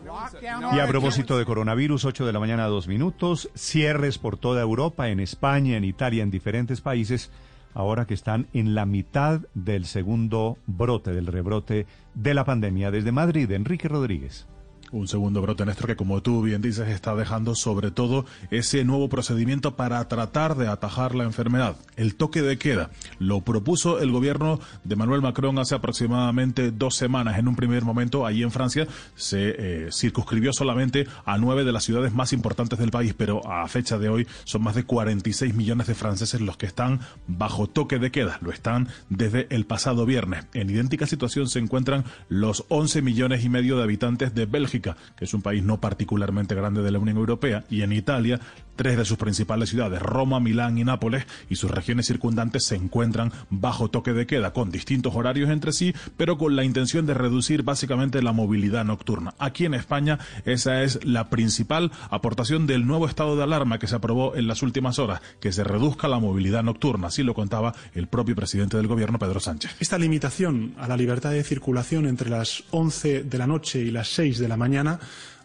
Y 0.74 0.78
a 0.78 0.86
propósito 0.86 1.38
de 1.38 1.44
coronavirus, 1.44 2.04
8 2.04 2.26
de 2.26 2.32
la 2.32 2.40
mañana, 2.40 2.66
dos 2.66 2.88
minutos, 2.88 3.50
cierres 3.54 4.18
por 4.18 4.38
toda 4.38 4.62
Europa, 4.62 5.08
en 5.08 5.20
España, 5.20 5.76
en 5.76 5.84
Italia, 5.84 6.22
en 6.22 6.30
diferentes 6.30 6.80
países 6.80 7.30
ahora 7.74 8.06
que 8.06 8.14
están 8.14 8.46
en 8.54 8.74
la 8.74 8.86
mitad 8.86 9.42
del 9.54 9.84
segundo 9.84 10.56
brote, 10.66 11.12
del 11.12 11.26
rebrote 11.26 11.86
de 12.14 12.34
la 12.34 12.44
pandemia. 12.44 12.90
Desde 12.90 13.12
Madrid, 13.12 13.50
Enrique 13.50 13.86
Rodríguez. 13.86 14.46
Un 14.92 15.08
segundo 15.08 15.42
brote, 15.42 15.66
Néstor, 15.66 15.88
que 15.88 15.96
como 15.96 16.22
tú 16.22 16.42
bien 16.42 16.62
dices, 16.62 16.88
está 16.88 17.16
dejando 17.16 17.56
sobre 17.56 17.90
todo 17.90 18.24
ese 18.52 18.84
nuevo 18.84 19.08
procedimiento 19.08 19.74
para 19.74 20.06
tratar 20.06 20.56
de 20.56 20.68
atajar 20.68 21.16
la 21.16 21.24
enfermedad, 21.24 21.76
el 21.96 22.14
toque 22.14 22.40
de 22.40 22.56
queda. 22.56 22.90
Lo 23.18 23.40
propuso 23.40 23.98
el 23.98 24.12
gobierno 24.12 24.60
de 24.84 24.94
Manuel 24.94 25.22
Macron 25.22 25.58
hace 25.58 25.74
aproximadamente 25.74 26.70
dos 26.70 26.94
semanas. 26.94 27.36
En 27.38 27.48
un 27.48 27.56
primer 27.56 27.84
momento, 27.84 28.26
allí 28.26 28.44
en 28.44 28.52
Francia, 28.52 28.86
se 29.16 29.56
eh, 29.58 29.88
circunscribió 29.90 30.52
solamente 30.52 31.08
a 31.24 31.36
nueve 31.36 31.64
de 31.64 31.72
las 31.72 31.82
ciudades 31.82 32.14
más 32.14 32.32
importantes 32.32 32.78
del 32.78 32.92
país, 32.92 33.12
pero 33.12 33.44
a 33.50 33.66
fecha 33.66 33.98
de 33.98 34.08
hoy 34.08 34.28
son 34.44 34.62
más 34.62 34.76
de 34.76 34.84
46 34.84 35.52
millones 35.54 35.88
de 35.88 35.96
franceses 35.96 36.40
los 36.40 36.56
que 36.56 36.66
están 36.66 37.00
bajo 37.26 37.66
toque 37.66 37.98
de 37.98 38.12
queda. 38.12 38.38
Lo 38.40 38.52
están 38.52 38.86
desde 39.08 39.48
el 39.50 39.66
pasado 39.66 40.06
viernes. 40.06 40.46
En 40.54 40.70
idéntica 40.70 41.08
situación 41.08 41.48
se 41.48 41.58
encuentran 41.58 42.04
los 42.28 42.64
11 42.68 43.02
millones 43.02 43.44
y 43.44 43.48
medio 43.48 43.76
de 43.76 43.82
habitantes 43.82 44.32
de 44.32 44.46
Bélgica 44.46 44.75
que 44.80 45.24
es 45.24 45.34
un 45.34 45.42
país 45.42 45.62
no 45.62 45.80
particularmente 45.80 46.54
grande 46.54 46.82
de 46.82 46.90
la 46.90 46.98
Unión 46.98 47.16
Europea, 47.16 47.64
y 47.70 47.82
en 47.82 47.92
Italia, 47.92 48.40
tres 48.76 48.96
de 48.96 49.04
sus 49.04 49.16
principales 49.16 49.70
ciudades, 49.70 50.00
Roma, 50.00 50.38
Milán 50.38 50.78
y 50.78 50.84
Nápoles, 50.84 51.26
y 51.48 51.56
sus 51.56 51.70
regiones 51.70 52.06
circundantes 52.06 52.66
se 52.66 52.76
encuentran 52.76 53.32
bajo 53.50 53.88
toque 53.88 54.12
de 54.12 54.26
queda, 54.26 54.52
con 54.52 54.70
distintos 54.70 55.14
horarios 55.14 55.50
entre 55.50 55.72
sí, 55.72 55.94
pero 56.16 56.38
con 56.38 56.54
la 56.54 56.64
intención 56.64 57.06
de 57.06 57.14
reducir 57.14 57.62
básicamente 57.62 58.22
la 58.22 58.32
movilidad 58.32 58.84
nocturna. 58.84 59.34
Aquí 59.38 59.64
en 59.64 59.74
España, 59.74 60.18
esa 60.44 60.82
es 60.82 61.04
la 61.04 61.30
principal 61.30 61.90
aportación 62.10 62.66
del 62.66 62.86
nuevo 62.86 63.06
estado 63.06 63.36
de 63.36 63.42
alarma 63.42 63.78
que 63.78 63.86
se 63.86 63.96
aprobó 63.96 64.36
en 64.36 64.46
las 64.46 64.62
últimas 64.62 64.98
horas, 64.98 65.20
que 65.40 65.52
se 65.52 65.64
reduzca 65.64 66.08
la 66.08 66.18
movilidad 66.18 66.62
nocturna, 66.62 67.08
así 67.08 67.22
lo 67.22 67.34
contaba 67.34 67.74
el 67.94 68.08
propio 68.08 68.36
presidente 68.36 68.76
del 68.76 68.86
gobierno, 68.86 69.18
Pedro 69.18 69.40
Sánchez. 69.40 69.76
Esta 69.80 69.98
limitación 69.98 70.74
a 70.78 70.86
la 70.86 70.96
libertad 70.96 71.30
de 71.30 71.42
circulación 71.42 72.06
entre 72.06 72.30
las 72.30 72.64
11 72.70 73.24
de 73.24 73.38
la 73.38 73.46
noche 73.46 73.80
y 73.80 73.90
las 73.90 74.08
6 74.08 74.38
de 74.38 74.48
la 74.48 74.56
mañana 74.56 74.65
mañana 74.66 74.98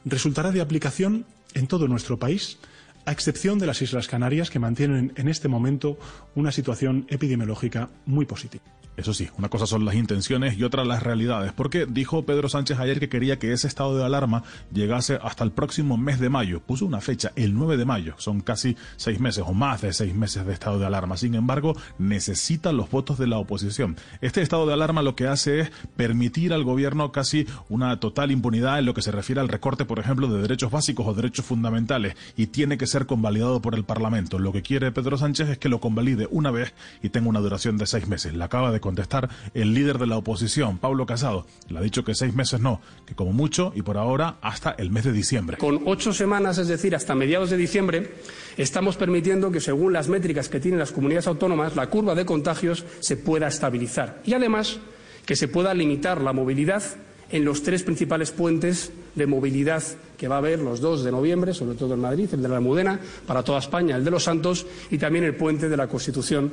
resultará 0.03 0.51
de 0.51 0.61
aplicación 0.61 1.26
en 1.53 1.67
todo 1.67 1.88
nuestro 1.88 2.17
país 2.17 2.57
a 3.05 3.11
excepción 3.11 3.59
de 3.59 3.67
las 3.67 3.82
Islas 3.82 4.07
Canarias, 4.07 4.49
que 4.49 4.57
mantienen 4.57 5.13
en 5.15 5.28
este 5.28 5.47
momento 5.47 5.97
una 6.34 6.51
situación 6.51 7.05
epidemiológica 7.09 7.89
muy 8.05 8.26
positiva. 8.26 8.63
Eso 8.98 9.14
sí, 9.14 9.30
una 9.38 9.50
cosa 9.50 9.66
son 9.66 9.86
las 9.86 9.96
intenciones 9.96 10.58
y 10.58 10.64
otra 10.64 10.84
las 10.84 11.02
realidades, 11.02 11.54
porque 11.54 11.86
dijo 11.86 12.26
Pedro 12.26 12.50
Sánchez 12.50 12.78
ayer 12.80 13.00
que 13.00 13.10
quería 13.10 13.39
que 13.39 13.54
ese 13.54 13.68
estado 13.68 13.98
de 13.98 14.04
alarma 14.04 14.44
llegase 14.74 15.18
hasta 15.24 15.44
el 15.44 15.52
próximo 15.52 15.98
mes 15.98 16.20
de 16.20 16.30
mayo. 16.30 16.60
Puso 16.60 16.86
una 16.86 17.00
fecha, 17.00 17.32
el 17.36 17.54
9 17.54 17.78
de 17.78 17.86
mayo. 17.86 18.16
Son 18.18 18.42
casi 18.42 18.76
seis 18.98 19.20
meses 19.20 19.44
o 19.48 19.54
más 19.54 19.82
de 19.82 19.94
seis 19.94 20.14
meses 20.14 20.46
de 20.46 20.54
estado 20.54 20.78
de 20.78 20.86
alarma. 20.86 21.18
Sin 21.18 21.36
embargo, 21.36 21.76
necesita 22.00 22.74
los 22.74 22.89
votos 22.89 23.18
de 23.18 23.28
la 23.28 23.38
oposición. 23.38 23.96
Este 24.20 24.42
estado 24.42 24.68
de 24.68 24.74
alarma 24.74 25.02
lo 25.02 25.16
que 25.16 25.28
hace 25.28 25.62
es 25.62 25.72
permitir 25.96 26.54
al 26.54 26.64
gobierno 26.64 27.12
casi 27.12 27.48
una 27.70 28.00
total 28.00 28.32
impunidad 28.32 28.80
en 28.80 28.86
lo 28.86 28.94
que 28.94 29.02
se 29.02 29.12
refiere 29.12 29.42
al 29.42 29.50
recorte, 29.50 29.86
por 29.86 30.00
ejemplo, 30.00 30.28
de 30.28 30.42
derechos 30.42 30.72
básicos 30.72 31.08
o 31.08 31.14
derechos 31.14 31.46
fundamentales 31.46 32.16
y 32.36 32.48
tiene 32.48 32.78
que 32.78 32.88
ser 32.88 33.06
convalidado 33.06 33.62
por 33.62 33.76
el 33.76 33.86
Parlamento. 33.86 34.38
Lo 34.38 34.52
que 34.52 34.62
quiere 34.62 34.92
Pedro 34.92 35.18
Sánchez 35.18 35.50
es 35.50 35.58
que 35.58 35.70
lo 35.70 35.80
convalide 35.80 36.28
una 36.30 36.52
vez 36.52 36.74
y 37.02 37.10
tenga 37.10 37.30
una 37.30 37.39
duración 37.39 37.78
de 37.78 37.88
seis 37.88 38.08
meses. 38.08 38.34
La 38.34 38.46
acaba 38.46 38.72
contestar 38.82 39.30
el 39.54 39.74
líder 39.74 39.98
de 39.98 40.08
la 40.08 40.18
oposición, 40.18 40.78
Pablo 40.78 41.06
Casado. 41.06 41.46
Le 41.70 41.80
ha 41.80 41.82
dicho 41.82 42.04
que 42.04 42.14
seis 42.14 42.36
meses 42.36 42.60
no, 42.60 42.82
que 43.06 43.16
como 43.16 43.32
mucho 43.32 43.72
y 43.76 43.82
por 43.82 43.98
ahora 43.98 44.36
hasta 44.42 44.72
el 44.72 44.92
mes 44.92 45.06
de 45.06 45.14
diciembre. 45.14 45.58
Con 45.58 45.84
ocho 45.86 46.12
semanas, 46.12 46.58
es 46.58 46.68
decir, 46.68 46.96
hasta 46.96 47.16
mediados 47.16 47.50
de 47.50 47.58
diciembre, 47.58 48.16
estamos 48.58 48.98
permitiendo 48.98 49.52
que 49.52 49.62
según 49.62 49.94
las 49.94 50.10
métricas 50.10 50.50
que 50.50 50.60
tienen 50.60 50.80
las 50.80 50.92
comunidades 50.92 51.28
autónomas, 51.28 51.76
la 51.76 51.88
curva 51.88 52.16
de 52.16 52.26
contagios 52.26 52.86
se 53.00 53.16
pueda 53.16 53.48
estabilizar 53.48 54.22
y 54.26 54.34
además 54.34 54.80
que 55.26 55.36
se 55.36 55.48
pueda 55.48 55.74
limitar 55.74 56.22
la 56.22 56.34
movilidad 56.34 56.84
en 57.32 57.46
los 57.46 57.64
tres 57.64 57.84
principales 57.84 58.32
puentes 58.32 58.92
de 59.16 59.28
movilidad 59.28 59.84
que 60.18 60.28
va 60.28 60.36
a 60.36 60.40
haber 60.40 60.60
los 60.60 60.82
dos 60.82 61.04
de 61.04 61.12
noviembre, 61.12 61.54
sobre 61.54 61.78
todo 61.78 61.94
en 61.94 62.02
Madrid, 62.02 62.30
el 62.34 62.42
de 62.42 62.50
la 62.50 62.58
Almudena, 62.58 63.00
para 63.26 63.44
toda 63.44 63.60
España, 63.60 63.96
el 63.96 64.04
de 64.04 64.12
los 64.12 64.24
Santos 64.24 64.66
y 64.90 64.98
también 64.98 65.26
el 65.26 65.36
puente 65.36 65.70
de 65.70 65.78
la 65.78 65.88
Constitución 65.88 66.52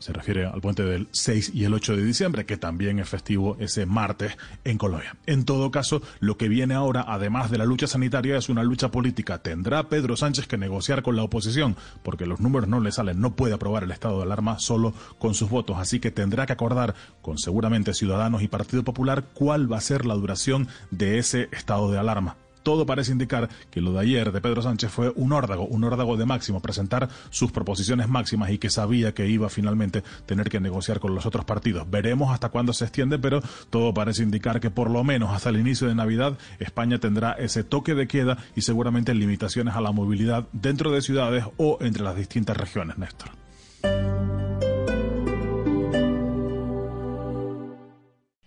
se 0.00 0.12
refiere 0.12 0.46
al 0.46 0.60
puente 0.60 0.82
del 0.82 1.08
6 1.12 1.52
y 1.54 1.64
el 1.64 1.74
8 1.74 1.94
de 1.94 2.04
diciembre, 2.04 2.46
que 2.46 2.56
también 2.56 2.98
es 2.98 3.08
festivo 3.08 3.56
ese 3.60 3.86
martes 3.86 4.36
en 4.64 4.78
Colombia. 4.78 5.16
En 5.26 5.44
todo 5.44 5.70
caso, 5.70 6.02
lo 6.18 6.36
que 6.36 6.48
viene 6.48 6.74
ahora, 6.74 7.04
además 7.06 7.50
de 7.50 7.58
la 7.58 7.66
lucha 7.66 7.86
sanitaria, 7.86 8.36
es 8.36 8.48
una 8.48 8.64
lucha 8.64 8.90
política. 8.90 9.38
Tendrá 9.38 9.88
Pedro 9.88 10.16
Sánchez 10.16 10.46
que 10.46 10.56
negociar 10.56 11.02
con 11.02 11.16
la 11.16 11.22
oposición, 11.22 11.76
porque 12.02 12.26
los 12.26 12.40
números 12.40 12.68
no 12.68 12.80
le 12.80 12.92
salen, 12.92 13.20
no 13.20 13.36
puede 13.36 13.54
aprobar 13.54 13.84
el 13.84 13.90
estado 13.90 14.16
de 14.16 14.24
alarma 14.24 14.58
solo 14.58 14.94
con 15.18 15.34
sus 15.34 15.50
votos, 15.50 15.76
así 15.78 16.00
que 16.00 16.10
tendrá 16.10 16.46
que 16.46 16.54
acordar 16.54 16.94
con 17.20 17.38
seguramente 17.38 17.94
Ciudadanos 17.94 18.42
y 18.42 18.48
Partido 18.48 18.82
Popular 18.82 19.24
cuál 19.34 19.70
va 19.70 19.76
a 19.76 19.82
ser 19.82 20.06
la 20.06 20.14
duración 20.14 20.68
de 20.90 21.18
ese 21.18 21.48
estado 21.52 21.90
de 21.90 21.98
alarma 21.98 22.36
todo 22.62 22.86
parece 22.86 23.12
indicar 23.12 23.48
que 23.70 23.80
lo 23.80 23.92
de 23.92 24.00
ayer 24.00 24.32
de 24.32 24.40
Pedro 24.40 24.62
Sánchez 24.62 24.90
fue 24.90 25.12
un 25.14 25.32
órdago, 25.32 25.66
un 25.66 25.84
órdago 25.84 26.16
de 26.16 26.26
máximo, 26.26 26.60
presentar 26.60 27.08
sus 27.30 27.52
proposiciones 27.52 28.08
máximas 28.08 28.50
y 28.50 28.58
que 28.58 28.70
sabía 28.70 29.12
que 29.12 29.28
iba 29.28 29.48
finalmente 29.48 30.02
tener 30.26 30.48
que 30.48 30.60
negociar 30.60 31.00
con 31.00 31.14
los 31.14 31.26
otros 31.26 31.44
partidos. 31.44 31.90
Veremos 31.90 32.32
hasta 32.32 32.48
cuándo 32.48 32.72
se 32.72 32.84
extiende, 32.84 33.18
pero 33.18 33.42
todo 33.70 33.94
parece 33.94 34.22
indicar 34.22 34.60
que 34.60 34.70
por 34.70 34.90
lo 34.90 35.04
menos 35.04 35.30
hasta 35.30 35.50
el 35.50 35.58
inicio 35.58 35.88
de 35.88 35.94
Navidad 35.94 36.38
España 36.58 36.98
tendrá 36.98 37.32
ese 37.32 37.64
toque 37.64 37.94
de 37.94 38.06
queda 38.06 38.38
y 38.54 38.62
seguramente 38.62 39.14
limitaciones 39.14 39.74
a 39.74 39.80
la 39.80 39.92
movilidad 39.92 40.46
dentro 40.52 40.90
de 40.90 41.02
ciudades 41.02 41.44
o 41.56 41.78
entre 41.80 42.02
las 42.02 42.16
distintas 42.16 42.56
regiones, 42.56 42.98
Néstor. 42.98 43.30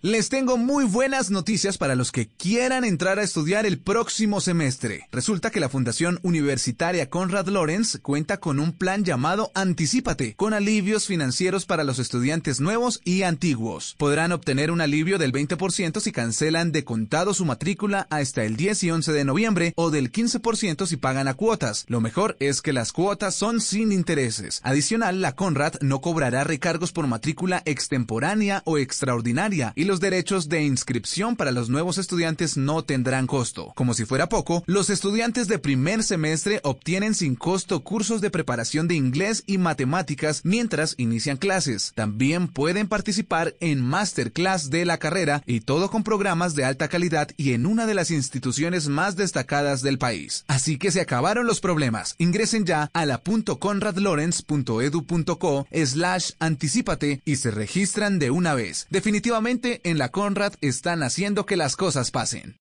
Les 0.06 0.28
tengo 0.28 0.58
muy 0.58 0.84
buenas 0.84 1.30
noticias 1.30 1.78
para 1.78 1.94
los 1.94 2.12
que 2.12 2.28
quieran 2.28 2.84
entrar 2.84 3.18
a 3.18 3.22
estudiar 3.22 3.64
el 3.64 3.78
próximo 3.78 4.42
semestre. 4.42 5.08
Resulta 5.10 5.48
que 5.48 5.60
la 5.60 5.70
Fundación 5.70 6.20
Universitaria 6.22 7.08
Conrad 7.08 7.48
Lorenz 7.48 8.00
cuenta 8.02 8.36
con 8.36 8.60
un 8.60 8.74
plan 8.74 9.02
llamado 9.02 9.50
Anticípate, 9.54 10.34
con 10.34 10.52
alivios 10.52 11.06
financieros 11.06 11.64
para 11.64 11.84
los 11.84 11.98
estudiantes 11.98 12.60
nuevos 12.60 13.00
y 13.02 13.22
antiguos. 13.22 13.94
Podrán 13.96 14.32
obtener 14.32 14.70
un 14.70 14.82
alivio 14.82 15.16
del 15.16 15.32
20% 15.32 15.98
si 16.00 16.12
cancelan 16.12 16.70
de 16.70 16.84
contado 16.84 17.32
su 17.32 17.46
matrícula 17.46 18.06
hasta 18.10 18.44
el 18.44 18.56
10 18.56 18.84
y 18.84 18.90
11 18.90 19.10
de 19.10 19.24
noviembre 19.24 19.72
o 19.74 19.90
del 19.90 20.12
15% 20.12 20.84
si 20.84 20.98
pagan 20.98 21.28
a 21.28 21.32
cuotas. 21.32 21.86
Lo 21.88 22.02
mejor 22.02 22.36
es 22.40 22.60
que 22.60 22.74
las 22.74 22.92
cuotas 22.92 23.36
son 23.36 23.62
sin 23.62 23.90
intereses. 23.90 24.60
Adicional, 24.64 25.22
la 25.22 25.34
Conrad 25.34 25.80
no 25.80 26.02
cobrará 26.02 26.44
recargos 26.44 26.92
por 26.92 27.06
matrícula 27.06 27.62
extemporánea 27.64 28.60
o 28.66 28.76
extraordinaria 28.76 29.72
y 29.74 29.84
los 29.84 29.93
derechos 30.00 30.48
de 30.48 30.62
inscripción 30.62 31.36
para 31.36 31.52
los 31.52 31.68
nuevos 31.68 31.98
estudiantes 31.98 32.56
no 32.56 32.84
tendrán 32.84 33.26
costo. 33.26 33.72
Como 33.74 33.94
si 33.94 34.04
fuera 34.04 34.28
poco, 34.28 34.62
los 34.66 34.90
estudiantes 34.90 35.48
de 35.48 35.58
primer 35.58 36.02
semestre 36.02 36.60
obtienen 36.62 37.14
sin 37.14 37.34
costo 37.34 37.84
cursos 37.84 38.20
de 38.20 38.30
preparación 38.30 38.88
de 38.88 38.94
inglés 38.94 39.44
y 39.46 39.58
matemáticas 39.58 40.40
mientras 40.44 40.94
inician 40.98 41.36
clases. 41.36 41.92
También 41.94 42.48
pueden 42.48 42.88
participar 42.88 43.54
en 43.60 43.80
masterclass 43.80 44.70
de 44.70 44.84
la 44.84 44.98
carrera 44.98 45.42
y 45.46 45.60
todo 45.60 45.90
con 45.90 46.02
programas 46.02 46.54
de 46.54 46.64
alta 46.64 46.88
calidad 46.88 47.30
y 47.36 47.52
en 47.52 47.66
una 47.66 47.86
de 47.86 47.94
las 47.94 48.10
instituciones 48.10 48.88
más 48.88 49.16
destacadas 49.16 49.82
del 49.82 49.98
país. 49.98 50.44
Así 50.48 50.78
que 50.78 50.90
se 50.90 51.00
acabaron 51.00 51.46
los 51.46 51.60
problemas. 51.60 52.14
Ingresen 52.18 52.64
ya 52.64 52.90
a 52.92 53.06
la 53.06 53.22
.conradlorenz.edu.co 53.24 55.66
slash 55.84 56.30
anticipate 56.38 57.22
y 57.24 57.36
se 57.36 57.50
registran 57.50 58.18
de 58.18 58.30
una 58.30 58.54
vez. 58.54 58.86
Definitivamente 58.90 59.80
en 59.84 59.98
la 59.98 60.08
Conrad 60.08 60.54
están 60.60 61.02
haciendo 61.02 61.46
que 61.46 61.56
las 61.56 61.76
cosas 61.76 62.10
pasen. 62.10 62.58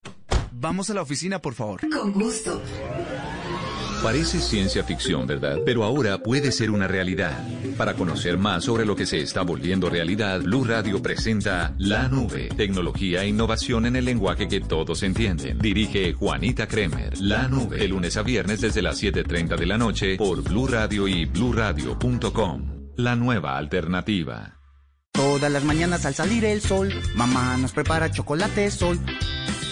Vamos 0.51 0.89
a 0.89 0.93
la 0.93 1.01
oficina, 1.01 1.39
por 1.39 1.55
favor. 1.55 1.81
Con 1.89 2.13
gusto. 2.13 2.61
Parece 4.03 4.41
ciencia 4.41 4.83
ficción, 4.83 5.25
¿verdad? 5.25 5.59
Pero 5.65 5.85
ahora 5.85 6.21
puede 6.21 6.51
ser 6.51 6.71
una 6.71 6.89
realidad. 6.89 7.47
Para 7.77 7.93
conocer 7.93 8.37
más 8.37 8.65
sobre 8.65 8.85
lo 8.85 8.97
que 8.97 9.05
se 9.05 9.21
está 9.21 9.43
volviendo 9.43 9.89
realidad, 9.89 10.41
Blue 10.41 10.65
Radio 10.65 11.01
presenta 11.01 11.73
La 11.77 12.09
Nube, 12.09 12.49
tecnología 12.49 13.23
e 13.23 13.29
innovación 13.29 13.85
en 13.85 13.95
el 13.95 14.03
lenguaje 14.03 14.49
que 14.49 14.59
todos 14.59 15.03
entienden. 15.03 15.57
Dirige 15.57 16.11
Juanita 16.11 16.67
Kremer. 16.67 17.17
La 17.21 17.47
Nube, 17.47 17.77
de 17.77 17.87
lunes 17.87 18.17
a 18.17 18.23
viernes 18.23 18.59
desde 18.59 18.81
las 18.81 19.01
7:30 19.01 19.55
de 19.55 19.65
la 19.65 19.77
noche 19.77 20.17
por 20.17 20.43
Blue 20.43 20.67
Radio 20.67 21.07
y 21.07 21.23
bluradio.com. 21.23 22.91
La 22.97 23.15
nueva 23.15 23.57
alternativa. 23.57 24.62
Todas 25.33 25.51
las 25.51 25.63
mañanas 25.63 26.05
al 26.05 26.13
salir 26.13 26.45
el 26.45 26.61
sol, 26.61 26.93
mamá 27.15 27.57
nos 27.57 27.71
prepara 27.71 28.11
chocolate 28.11 28.69
sol. 28.69 28.99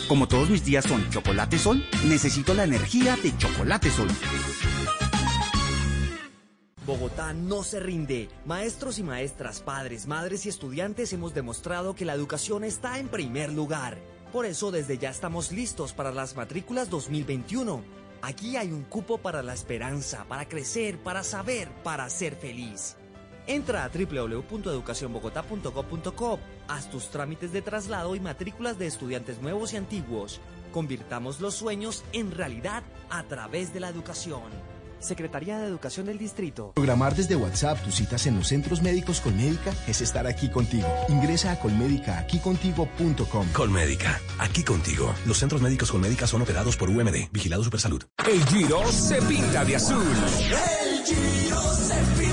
Como 0.08 0.28
todos 0.28 0.50
mis 0.50 0.66
días 0.66 0.86
son 0.86 1.08
chocolate 1.12 1.60
sol, 1.60 1.86
necesito 2.06 2.56
la 2.56 2.64
energía 2.64 3.16
de 3.16 3.38
chocolate 3.38 3.92
sol. 3.92 4.08
Bogotá 6.84 7.34
no 7.34 7.62
se 7.62 7.80
rinde. 7.80 8.28
Maestros 8.44 8.98
y 8.98 9.04
maestras, 9.04 9.60
padres, 9.60 10.08
madres 10.08 10.48
y 10.48 10.50
estudiantes 10.50 11.14
hemos 11.14 11.36
demostrado 11.36 11.94
que 11.94 12.06
la 12.06 12.16
educación 12.16 12.64
está 12.64 12.98
en 12.98 13.08
primer 13.08 13.54
lugar. 13.54 14.00
Por 14.34 14.48
eso 14.48 14.72
desde 14.72 14.98
ya 14.98 15.12
estamos 15.12 15.52
listos 15.52 15.94
para 15.94 16.12
las 16.12 16.36
matrículas 16.36 16.90
2021. 16.90 17.84
Aquí 18.24 18.58
hay 18.58 18.72
un 18.72 18.82
cupo 18.82 19.20
para 19.20 19.44
la 19.44 19.54
esperanza, 19.54 20.26
para 20.28 20.50
crecer, 20.50 20.98
para 20.98 21.24
saber, 21.24 21.70
para 21.84 22.10
ser 22.10 22.36
feliz. 22.36 22.98
Entra 23.48 23.84
a 23.84 23.90
www.educacionbogotá.co.co, 23.90 26.40
haz 26.68 26.90
tus 26.90 27.10
trámites 27.10 27.52
de 27.52 27.62
traslado 27.62 28.16
y 28.16 28.20
matrículas 28.20 28.80
de 28.80 28.88
estudiantes 28.88 29.40
nuevos 29.42 29.74
y 29.74 29.78
antiguos. 29.78 30.40
Convirtamos 30.72 31.42
los 31.42 31.56
sueños 31.56 32.06
en 32.14 32.32
realidad 32.32 32.84
a 33.10 33.24
través 33.24 33.74
de 33.74 33.82
la 33.82 33.90
educación. 33.90 34.42
Secretaría 35.02 35.60
de 35.60 35.68
Educación 35.68 36.06
del 36.06 36.18
Distrito. 36.18 36.72
Programar 36.76 37.14
desde 37.16 37.36
WhatsApp 37.36 37.84
tus 37.84 37.96
citas 37.96 38.26
en 38.28 38.38
los 38.38 38.48
centros 38.48 38.82
médicos 38.82 39.20
Colmédica 39.20 39.74
es 39.88 40.00
estar 40.02 40.26
aquí 40.28 40.50
contigo. 40.50 40.88
Ingresa 41.10 41.52
a 41.52 41.60
colmédicaaquicontigo.com. 41.60 43.48
Colmédica, 43.52 44.22
aquí 44.40 44.64
contigo. 44.64 45.14
Los 45.26 45.40
centros 45.40 45.62
médicos 45.62 45.92
Colmédica 45.92 46.26
son 46.28 46.44
operados 46.44 46.78
por 46.78 46.90
UMD, 46.90 47.30
Vigilado 47.32 47.64
Supersalud. 47.64 48.04
El 48.30 48.46
Giro 48.46 48.86
se 48.92 49.20
pinta 49.24 49.66
de 49.66 49.76
azul. 49.76 50.04
El 50.04 51.04
Giro 51.04 51.74
se 51.74 51.96
pinta 52.20 52.31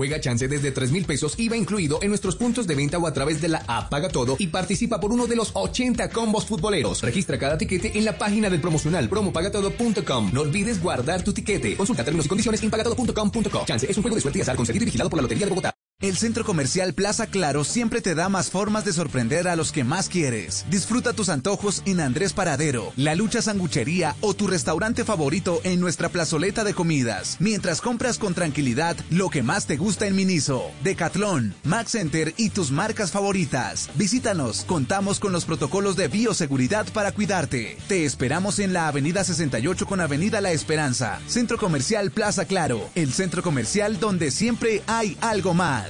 Juega 0.00 0.18
chance 0.18 0.48
desde 0.48 0.72
3 0.72 0.92
mil 0.92 1.04
pesos, 1.04 1.34
IVA 1.38 1.58
incluido 1.58 1.98
en 2.00 2.08
nuestros 2.08 2.34
puntos 2.34 2.66
de 2.66 2.74
venta 2.74 2.96
o 2.96 3.06
a 3.06 3.12
través 3.12 3.42
de 3.42 3.48
la 3.48 3.62
app 3.66 3.90
Paga 3.90 4.08
Todo 4.08 4.36
y 4.38 4.46
participa 4.46 4.98
por 4.98 5.12
uno 5.12 5.26
de 5.26 5.36
los 5.36 5.50
80 5.52 6.08
combos 6.08 6.46
futboleros. 6.46 7.02
Registra 7.02 7.38
cada 7.38 7.58
tiquete 7.58 7.98
en 7.98 8.06
la 8.06 8.16
página 8.16 8.48
del 8.48 8.62
promocional 8.62 9.10
promopagatodo.com. 9.10 10.30
No 10.32 10.40
olvides 10.40 10.80
guardar 10.80 11.22
tu 11.22 11.34
tiquete. 11.34 11.76
Consulta 11.76 12.02
términos 12.02 12.24
y 12.24 12.28
condiciones 12.30 12.62
en 12.62 12.70
pagatodo.com.co. 12.70 13.64
Chance 13.66 13.90
es 13.90 13.96
un 13.98 14.02
juego 14.02 14.14
de 14.14 14.22
suerte 14.22 14.38
y 14.38 14.40
azar 14.40 14.56
concedido 14.56 14.84
y 14.84 14.86
vigilado 14.86 15.10
por 15.10 15.18
la 15.18 15.22
Lotería 15.24 15.44
de 15.44 15.50
Bogotá. 15.50 15.79
El 16.02 16.16
Centro 16.16 16.46
Comercial 16.46 16.94
Plaza 16.94 17.26
Claro 17.26 17.62
siempre 17.62 18.00
te 18.00 18.14
da 18.14 18.30
más 18.30 18.48
formas 18.48 18.86
de 18.86 18.94
sorprender 18.94 19.46
a 19.46 19.54
los 19.54 19.70
que 19.70 19.84
más 19.84 20.08
quieres. 20.08 20.64
Disfruta 20.70 21.12
tus 21.12 21.28
antojos 21.28 21.82
en 21.84 22.00
Andrés 22.00 22.32
Paradero, 22.32 22.94
La 22.96 23.14
Lucha 23.14 23.42
Sanguchería 23.42 24.16
o 24.22 24.32
tu 24.32 24.46
restaurante 24.46 25.04
favorito 25.04 25.60
en 25.62 25.78
nuestra 25.78 26.08
plazoleta 26.08 26.64
de 26.64 26.72
comidas. 26.72 27.36
Mientras 27.38 27.82
compras 27.82 28.16
con 28.16 28.32
tranquilidad 28.32 28.96
lo 29.10 29.28
que 29.28 29.42
más 29.42 29.66
te 29.66 29.76
gusta 29.76 30.06
en 30.06 30.16
Miniso, 30.16 30.70
Decathlon, 30.82 31.54
Max 31.64 31.90
Center 31.90 32.32
y 32.38 32.48
tus 32.48 32.70
marcas 32.70 33.10
favoritas. 33.10 33.90
Visítanos, 33.96 34.64
contamos 34.64 35.20
con 35.20 35.32
los 35.32 35.44
protocolos 35.44 35.96
de 35.96 36.08
bioseguridad 36.08 36.90
para 36.94 37.12
cuidarte. 37.12 37.76
Te 37.88 38.06
esperamos 38.06 38.58
en 38.58 38.72
la 38.72 38.88
Avenida 38.88 39.22
68 39.22 39.84
con 39.84 40.00
Avenida 40.00 40.40
La 40.40 40.52
Esperanza. 40.52 41.20
Centro 41.26 41.58
Comercial 41.58 42.10
Plaza 42.10 42.46
Claro, 42.46 42.88
el 42.94 43.12
centro 43.12 43.42
comercial 43.42 44.00
donde 44.00 44.30
siempre 44.30 44.82
hay 44.86 45.18
algo 45.20 45.52
más. 45.52 45.89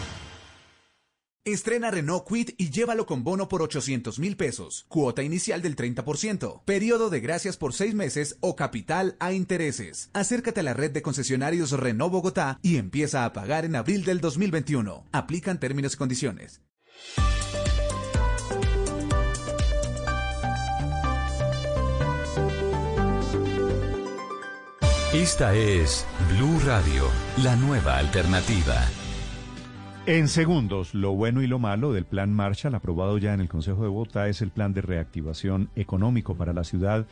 Estrena 1.43 1.89
Renault 1.89 2.23
Quit 2.27 2.53
y 2.59 2.69
llévalo 2.69 3.07
con 3.07 3.23
bono 3.23 3.47
por 3.47 3.63
800 3.63 4.19
mil 4.19 4.37
pesos. 4.37 4.85
Cuota 4.89 5.23
inicial 5.23 5.63
del 5.63 5.75
30%. 5.75 6.61
Periodo 6.65 7.09
de 7.09 7.19
gracias 7.19 7.57
por 7.57 7.73
seis 7.73 7.95
meses 7.95 8.37
o 8.41 8.55
capital 8.55 9.15
a 9.19 9.33
intereses. 9.33 10.11
Acércate 10.13 10.59
a 10.59 10.63
la 10.63 10.75
red 10.75 10.91
de 10.91 11.01
concesionarios 11.01 11.71
Renault 11.71 12.11
Bogotá 12.11 12.59
y 12.61 12.77
empieza 12.77 13.25
a 13.25 13.33
pagar 13.33 13.65
en 13.65 13.75
abril 13.75 14.05
del 14.05 14.21
2021. 14.21 15.05
Aplican 15.11 15.59
términos 15.59 15.95
y 15.95 15.97
condiciones. 15.97 16.61
Esta 25.11 25.55
es 25.55 26.05
Blue 26.29 26.59
Radio, 26.63 27.09
la 27.37 27.55
nueva 27.55 27.97
alternativa. 27.97 28.87
En 30.07 30.27
segundos, 30.27 30.95
lo 30.95 31.11
bueno 31.11 31.43
y 31.43 31.47
lo 31.47 31.59
malo 31.59 31.93
del 31.93 32.05
plan 32.05 32.33
Marshall 32.33 32.73
aprobado 32.73 33.19
ya 33.19 33.35
en 33.35 33.39
el 33.39 33.47
Consejo 33.47 33.83
de 33.83 33.89
Bogotá 33.89 34.27
es 34.29 34.41
el 34.41 34.49
plan 34.49 34.73
de 34.73 34.81
reactivación 34.81 35.69
económico 35.75 36.33
para 36.33 36.53
la 36.53 36.63
ciudad 36.63 37.05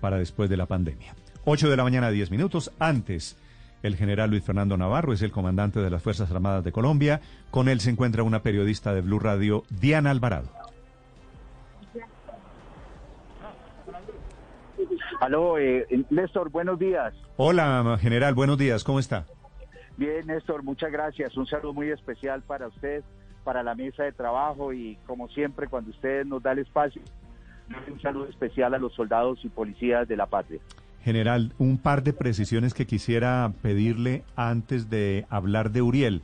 para 0.00 0.18
después 0.18 0.50
de 0.50 0.56
la 0.56 0.66
pandemia. 0.66 1.14
8 1.44 1.70
de 1.70 1.76
la 1.76 1.84
mañana, 1.84 2.10
10 2.10 2.32
minutos. 2.32 2.72
Antes, 2.80 3.36
el 3.84 3.94
general 3.94 4.30
Luis 4.30 4.42
Fernando 4.42 4.76
Navarro 4.76 5.12
es 5.12 5.22
el 5.22 5.30
comandante 5.30 5.78
de 5.78 5.90
las 5.90 6.02
Fuerzas 6.02 6.28
Armadas 6.32 6.64
de 6.64 6.72
Colombia. 6.72 7.20
Con 7.52 7.68
él 7.68 7.78
se 7.78 7.90
encuentra 7.90 8.24
una 8.24 8.42
periodista 8.42 8.92
de 8.92 9.02
Blue 9.02 9.20
Radio, 9.20 9.62
Diana 9.70 10.10
Alvarado. 10.10 10.48
Aló, 15.20 15.56
eh, 15.58 15.86
Néstor, 16.10 16.50
buenos 16.50 16.80
días. 16.80 17.14
Hola, 17.36 17.96
general, 18.00 18.34
buenos 18.34 18.58
días, 18.58 18.82
¿cómo 18.82 18.98
está? 18.98 19.24
Bien, 19.96 20.26
Néstor, 20.26 20.62
muchas 20.62 20.90
gracias. 20.90 21.36
Un 21.36 21.46
saludo 21.46 21.72
muy 21.72 21.90
especial 21.90 22.42
para 22.42 22.66
usted, 22.66 23.04
para 23.44 23.62
la 23.62 23.74
mesa 23.74 24.04
de 24.04 24.12
trabajo 24.12 24.72
y 24.72 24.96
como 25.06 25.28
siempre, 25.28 25.68
cuando 25.68 25.90
usted 25.90 26.24
nos 26.24 26.42
da 26.42 26.52
el 26.52 26.60
espacio, 26.60 27.02
un 27.90 28.00
saludo 28.00 28.28
especial 28.28 28.74
a 28.74 28.78
los 28.78 28.92
soldados 28.94 29.44
y 29.44 29.48
policías 29.48 30.08
de 30.08 30.16
la 30.16 30.26
patria. 30.26 30.60
General, 31.02 31.52
un 31.58 31.78
par 31.78 32.02
de 32.02 32.12
precisiones 32.12 32.74
que 32.74 32.86
quisiera 32.86 33.52
pedirle 33.62 34.24
antes 34.36 34.88
de 34.90 35.26
hablar 35.28 35.70
de 35.70 35.82
Uriel. 35.82 36.22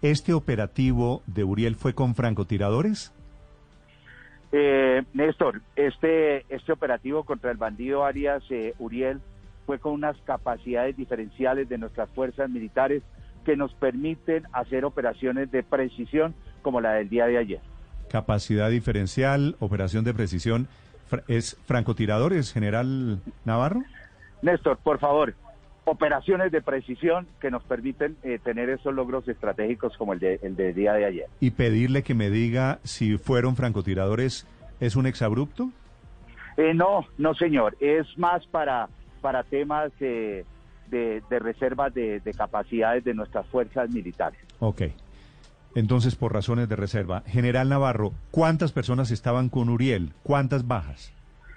¿Este 0.00 0.32
operativo 0.32 1.22
de 1.26 1.44
Uriel 1.44 1.76
fue 1.76 1.94
con 1.94 2.14
francotiradores? 2.14 3.12
Eh, 4.50 5.02
Néstor, 5.14 5.62
este, 5.76 6.44
este 6.48 6.72
operativo 6.72 7.24
contra 7.24 7.50
el 7.50 7.56
bandido 7.56 8.04
Arias 8.04 8.42
eh, 8.50 8.74
Uriel 8.78 9.20
fue 9.66 9.78
con 9.78 9.92
unas 9.92 10.16
capacidades 10.22 10.96
diferenciales 10.96 11.68
de 11.68 11.78
nuestras 11.78 12.08
fuerzas 12.10 12.50
militares 12.50 13.02
que 13.44 13.56
nos 13.56 13.72
permiten 13.74 14.44
hacer 14.52 14.84
operaciones 14.84 15.50
de 15.50 15.62
precisión 15.62 16.34
como 16.62 16.80
la 16.80 16.94
del 16.94 17.08
día 17.08 17.26
de 17.26 17.38
ayer. 17.38 17.60
Capacidad 18.08 18.70
diferencial, 18.70 19.56
operación 19.58 20.04
de 20.04 20.14
precisión. 20.14 20.68
¿Es 21.28 21.58
francotiradores, 21.66 22.52
general 22.52 23.20
Navarro? 23.44 23.82
Néstor, 24.42 24.78
por 24.78 24.98
favor, 24.98 25.34
operaciones 25.84 26.52
de 26.52 26.62
precisión 26.62 27.26
que 27.40 27.50
nos 27.50 27.62
permiten 27.64 28.16
eh, 28.22 28.38
tener 28.42 28.70
esos 28.70 28.94
logros 28.94 29.26
estratégicos 29.28 29.96
como 29.96 30.12
el 30.12 30.20
de 30.20 30.40
el 30.42 30.56
del 30.56 30.74
día 30.74 30.92
de 30.94 31.04
ayer. 31.04 31.26
Y 31.40 31.52
pedirle 31.52 32.02
que 32.02 32.14
me 32.14 32.30
diga 32.30 32.78
si 32.84 33.18
fueron 33.18 33.56
francotiradores, 33.56 34.46
¿es 34.80 34.96
un 34.96 35.06
exabrupto? 35.06 35.70
Eh, 36.56 36.74
no, 36.74 37.06
no 37.18 37.34
señor, 37.34 37.76
es 37.80 38.06
más 38.18 38.46
para, 38.46 38.88
para 39.22 39.42
temas 39.44 39.90
eh, 40.00 40.44
de, 40.90 41.22
de 41.30 41.38
reservas 41.38 41.94
de, 41.94 42.20
de 42.20 42.32
capacidades 42.34 43.02
de 43.04 43.14
nuestras 43.14 43.46
fuerzas 43.46 43.88
militares. 43.88 44.38
Ok. 44.58 44.82
Entonces, 45.74 46.16
por 46.16 46.34
razones 46.34 46.68
de 46.68 46.76
reserva. 46.76 47.22
General 47.26 47.66
Navarro, 47.66 48.12
¿cuántas 48.30 48.72
personas 48.72 49.10
estaban 49.10 49.48
con 49.48 49.70
Uriel? 49.70 50.12
¿Cuántas 50.22 50.68
bajas? 50.68 51.14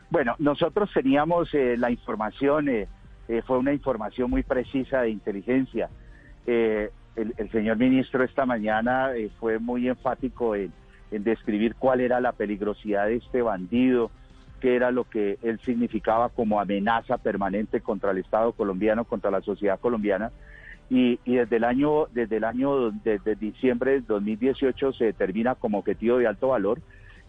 Bueno, 0.09 0.35
nosotros 0.39 0.89
teníamos 0.93 1.53
eh, 1.53 1.75
la 1.77 1.91
información, 1.91 2.69
eh, 2.69 2.87
eh, 3.27 3.41
fue 3.45 3.57
una 3.57 3.73
información 3.73 4.29
muy 4.29 4.43
precisa 4.43 5.01
de 5.01 5.09
inteligencia. 5.09 5.89
Eh, 6.47 6.91
el, 7.17 7.33
el 7.37 7.51
señor 7.51 7.77
ministro 7.77 8.23
esta 8.23 8.45
mañana 8.45 9.13
eh, 9.15 9.29
fue 9.39 9.59
muy 9.59 9.89
enfático 9.89 10.55
en, 10.55 10.71
en 11.11 11.23
describir 11.23 11.75
cuál 11.75 11.99
era 11.99 12.21
la 12.21 12.31
peligrosidad 12.31 13.07
de 13.07 13.15
este 13.15 13.41
bandido, 13.41 14.11
era 14.73 14.91
lo 14.91 15.03
que 15.03 15.37
él 15.43 15.59
significaba 15.65 16.29
como 16.29 16.59
amenaza 16.59 17.17
permanente 17.17 17.81
contra 17.81 18.11
el 18.11 18.19
Estado 18.19 18.53
colombiano, 18.53 19.03
contra 19.03 19.29
la 19.29 19.41
sociedad 19.41 19.79
colombiana. 19.79 20.31
Y, 20.89 21.19
y 21.25 21.35
desde 21.35 21.57
el 21.57 21.63
año 21.63 22.05
desde 22.13 22.37
el 22.37 22.43
año 22.43 22.91
desde 22.91 23.35
diciembre 23.35 23.91
del 23.91 24.05
2018 24.05 24.93
se 24.93 25.05
determina 25.05 25.55
como 25.55 25.79
objetivo 25.79 26.19
de 26.19 26.27
alto 26.27 26.49
valor 26.49 26.79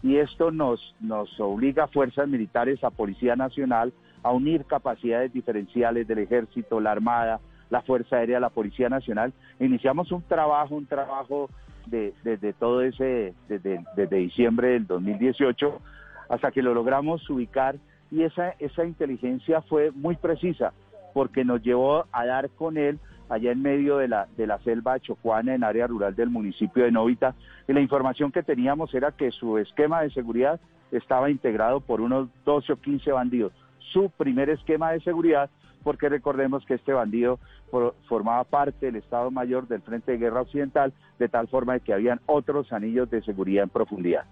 y 0.03 0.17
esto 0.17 0.51
nos 0.51 0.95
nos 0.99 1.39
obliga 1.39 1.85
a 1.85 1.87
fuerzas 1.87 2.27
militares, 2.27 2.83
a 2.83 2.91
Policía 2.91 3.35
Nacional, 3.35 3.93
a 4.21 4.31
unir 4.31 4.65
capacidades 4.65 5.33
diferenciales 5.33 6.07
del 6.07 6.19
Ejército, 6.19 6.79
la 6.79 6.91
Armada, 6.91 7.39
la 7.69 7.81
Fuerza 7.81 8.17
Aérea, 8.17 8.39
la 8.39 8.49
Policía 8.49 8.89
Nacional. 8.89 9.33
Iniciamos 9.59 10.11
un 10.11 10.21
trabajo, 10.21 10.75
un 10.75 10.85
trabajo 10.85 11.49
de, 11.87 12.13
desde 12.23 12.53
todo 12.53 12.81
ese, 12.81 13.33
desde, 13.47 13.83
desde 13.95 14.17
diciembre 14.17 14.69
del 14.69 14.87
2018 14.87 15.81
hasta 16.29 16.51
que 16.51 16.61
lo 16.61 16.73
logramos 16.73 17.29
ubicar 17.29 17.75
y 18.11 18.23
esa, 18.23 18.51
esa 18.59 18.85
inteligencia 18.85 19.61
fue 19.61 19.91
muy 19.91 20.15
precisa 20.15 20.73
porque 21.13 21.43
nos 21.43 21.61
llevó 21.61 22.05
a 22.11 22.25
dar 22.25 22.49
con 22.51 22.77
él 22.77 22.99
allá 23.29 23.51
en 23.51 23.61
medio 23.61 23.97
de 23.97 24.07
la, 24.07 24.27
de 24.37 24.47
la 24.47 24.59
selva 24.59 24.99
chocuana 24.99 25.53
en 25.55 25.63
área 25.63 25.87
rural 25.87 26.15
del 26.15 26.29
municipio 26.29 26.83
de 26.85 26.91
Novita 26.91 27.35
y 27.67 27.73
la 27.73 27.81
información 27.81 28.31
que 28.31 28.43
teníamos 28.43 28.93
era 28.93 29.11
que 29.11 29.31
su 29.31 29.57
esquema 29.57 30.01
de 30.01 30.11
seguridad 30.11 30.59
estaba 30.91 31.29
integrado 31.29 31.81
por 31.81 31.99
unos 31.99 32.29
12 32.45 32.71
o 32.73 32.75
15 32.77 33.11
bandidos. 33.11 33.51
Su 33.91 34.09
primer 34.11 34.49
esquema 34.49 34.91
de 34.91 35.01
seguridad, 35.01 35.49
porque 35.83 36.07
recordemos 36.07 36.65
que 36.65 36.75
este 36.75 36.93
bandido 36.93 37.39
for- 37.69 37.93
formaba 38.07 38.43
parte 38.45 38.85
del 38.85 38.95
Estado 38.95 39.29
Mayor 39.31 39.67
del 39.67 39.81
Frente 39.81 40.13
de 40.13 40.17
Guerra 40.17 40.41
Occidental, 40.41 40.93
de 41.19 41.27
tal 41.27 41.47
forma 41.49 41.79
que 41.79 41.93
habían 41.93 42.21
otros 42.25 42.71
anillos 42.71 43.09
de 43.09 43.21
seguridad 43.23 43.63
en 43.63 43.69
profundidad. 43.69 44.23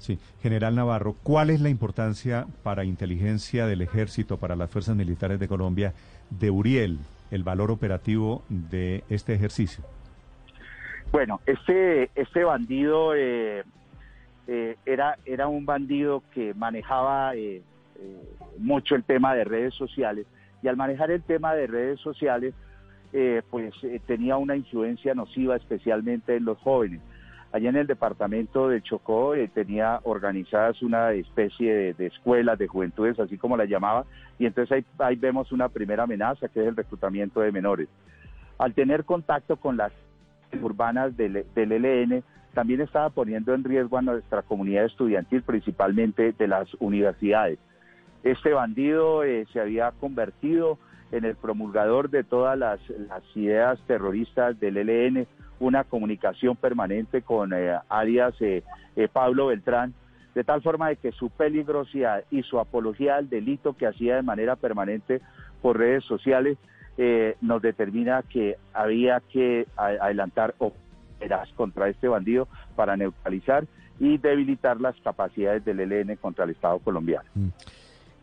Sí. 0.00 0.18
General 0.42 0.74
Navarro, 0.74 1.14
¿cuál 1.22 1.50
es 1.50 1.60
la 1.60 1.68
importancia 1.68 2.46
para 2.62 2.84
inteligencia 2.84 3.66
del 3.66 3.82
ejército, 3.82 4.38
para 4.38 4.56
las 4.56 4.70
fuerzas 4.70 4.96
militares 4.96 5.38
de 5.38 5.46
Colombia, 5.46 5.92
de 6.30 6.50
Uriel, 6.50 6.98
el 7.30 7.44
valor 7.44 7.70
operativo 7.70 8.42
de 8.48 9.04
este 9.10 9.34
ejercicio? 9.34 9.84
Bueno, 11.12 11.40
este, 11.44 12.10
este 12.14 12.44
bandido 12.44 13.14
eh, 13.14 13.62
eh, 14.48 14.76
era, 14.86 15.18
era 15.26 15.48
un 15.48 15.66
bandido 15.66 16.22
que 16.32 16.54
manejaba 16.54 17.34
eh, 17.34 17.62
eh, 17.96 18.16
mucho 18.58 18.94
el 18.94 19.04
tema 19.04 19.34
de 19.34 19.44
redes 19.44 19.74
sociales 19.74 20.26
y 20.62 20.68
al 20.68 20.76
manejar 20.76 21.10
el 21.10 21.22
tema 21.22 21.54
de 21.54 21.66
redes 21.66 22.00
sociales, 22.00 22.54
eh, 23.12 23.42
pues 23.50 23.74
tenía 24.06 24.38
una 24.38 24.56
influencia 24.56 25.14
nociva 25.14 25.56
especialmente 25.56 26.36
en 26.36 26.46
los 26.46 26.58
jóvenes. 26.58 27.00
Allá 27.52 27.70
en 27.70 27.76
el 27.76 27.86
departamento 27.86 28.68
de 28.68 28.80
Chocó 28.80 29.34
eh, 29.34 29.48
tenía 29.52 30.00
organizadas 30.04 30.82
una 30.82 31.12
especie 31.12 31.74
de, 31.74 31.94
de 31.94 32.06
escuelas 32.06 32.58
de 32.58 32.68
juventudes, 32.68 33.18
así 33.18 33.38
como 33.38 33.56
la 33.56 33.64
llamaba, 33.64 34.04
y 34.38 34.46
entonces 34.46 34.72
ahí, 34.72 34.84
ahí 34.98 35.16
vemos 35.16 35.50
una 35.50 35.68
primera 35.68 36.04
amenaza 36.04 36.48
que 36.48 36.60
es 36.60 36.68
el 36.68 36.76
reclutamiento 36.76 37.40
de 37.40 37.50
menores. 37.50 37.88
Al 38.58 38.74
tener 38.74 39.04
contacto 39.04 39.56
con 39.56 39.76
las 39.76 39.92
urbanas 40.62 41.16
del, 41.16 41.44
del 41.54 42.22
también 42.54 42.80
estaba 42.80 43.10
poniendo 43.10 43.54
en 43.54 43.64
riesgo 43.64 43.98
a 43.98 44.02
nuestra 44.02 44.42
comunidad 44.42 44.84
estudiantil, 44.84 45.42
principalmente 45.42 46.32
de 46.32 46.48
las 46.48 46.68
universidades. 46.80 47.58
Este 48.22 48.52
bandido 48.52 49.24
eh, 49.24 49.46
se 49.52 49.60
había 49.60 49.92
convertido 49.92 50.78
en 51.12 51.24
el 51.24 51.36
promulgador 51.36 52.10
de 52.10 52.24
todas 52.24 52.58
las, 52.58 52.80
las 52.90 53.22
ideas 53.34 53.78
terroristas 53.86 54.58
del 54.60 54.76
ELN, 54.76 55.26
una 55.60 55.84
comunicación 55.84 56.56
permanente 56.56 57.22
con 57.22 57.52
eh, 57.52 57.78
alias 57.88 58.34
eh, 58.40 58.64
eh, 58.96 59.08
Pablo 59.08 59.46
Beltrán, 59.46 59.94
de 60.34 60.42
tal 60.42 60.62
forma 60.62 60.88
de 60.88 60.96
que 60.96 61.12
su 61.12 61.30
peligrosidad 61.30 62.24
y 62.30 62.42
su 62.42 62.58
apología 62.58 63.16
al 63.16 63.28
delito 63.28 63.74
que 63.74 63.86
hacía 63.86 64.16
de 64.16 64.22
manera 64.22 64.56
permanente 64.56 65.20
por 65.62 65.78
redes 65.78 66.04
sociales 66.04 66.58
eh, 66.96 67.36
nos 67.40 67.62
determina 67.62 68.22
que 68.22 68.56
había 68.72 69.20
que 69.32 69.66
adelantar 69.76 70.54
operas 70.58 71.48
contra 71.54 71.88
este 71.88 72.08
bandido 72.08 72.48
para 72.76 72.96
neutralizar 72.96 73.66
y 73.98 74.18
debilitar 74.18 74.80
las 74.80 74.96
capacidades 75.00 75.64
del 75.64 75.80
ELN 75.80 76.16
contra 76.16 76.44
el 76.44 76.50
Estado 76.50 76.78
colombiano. 76.78 77.28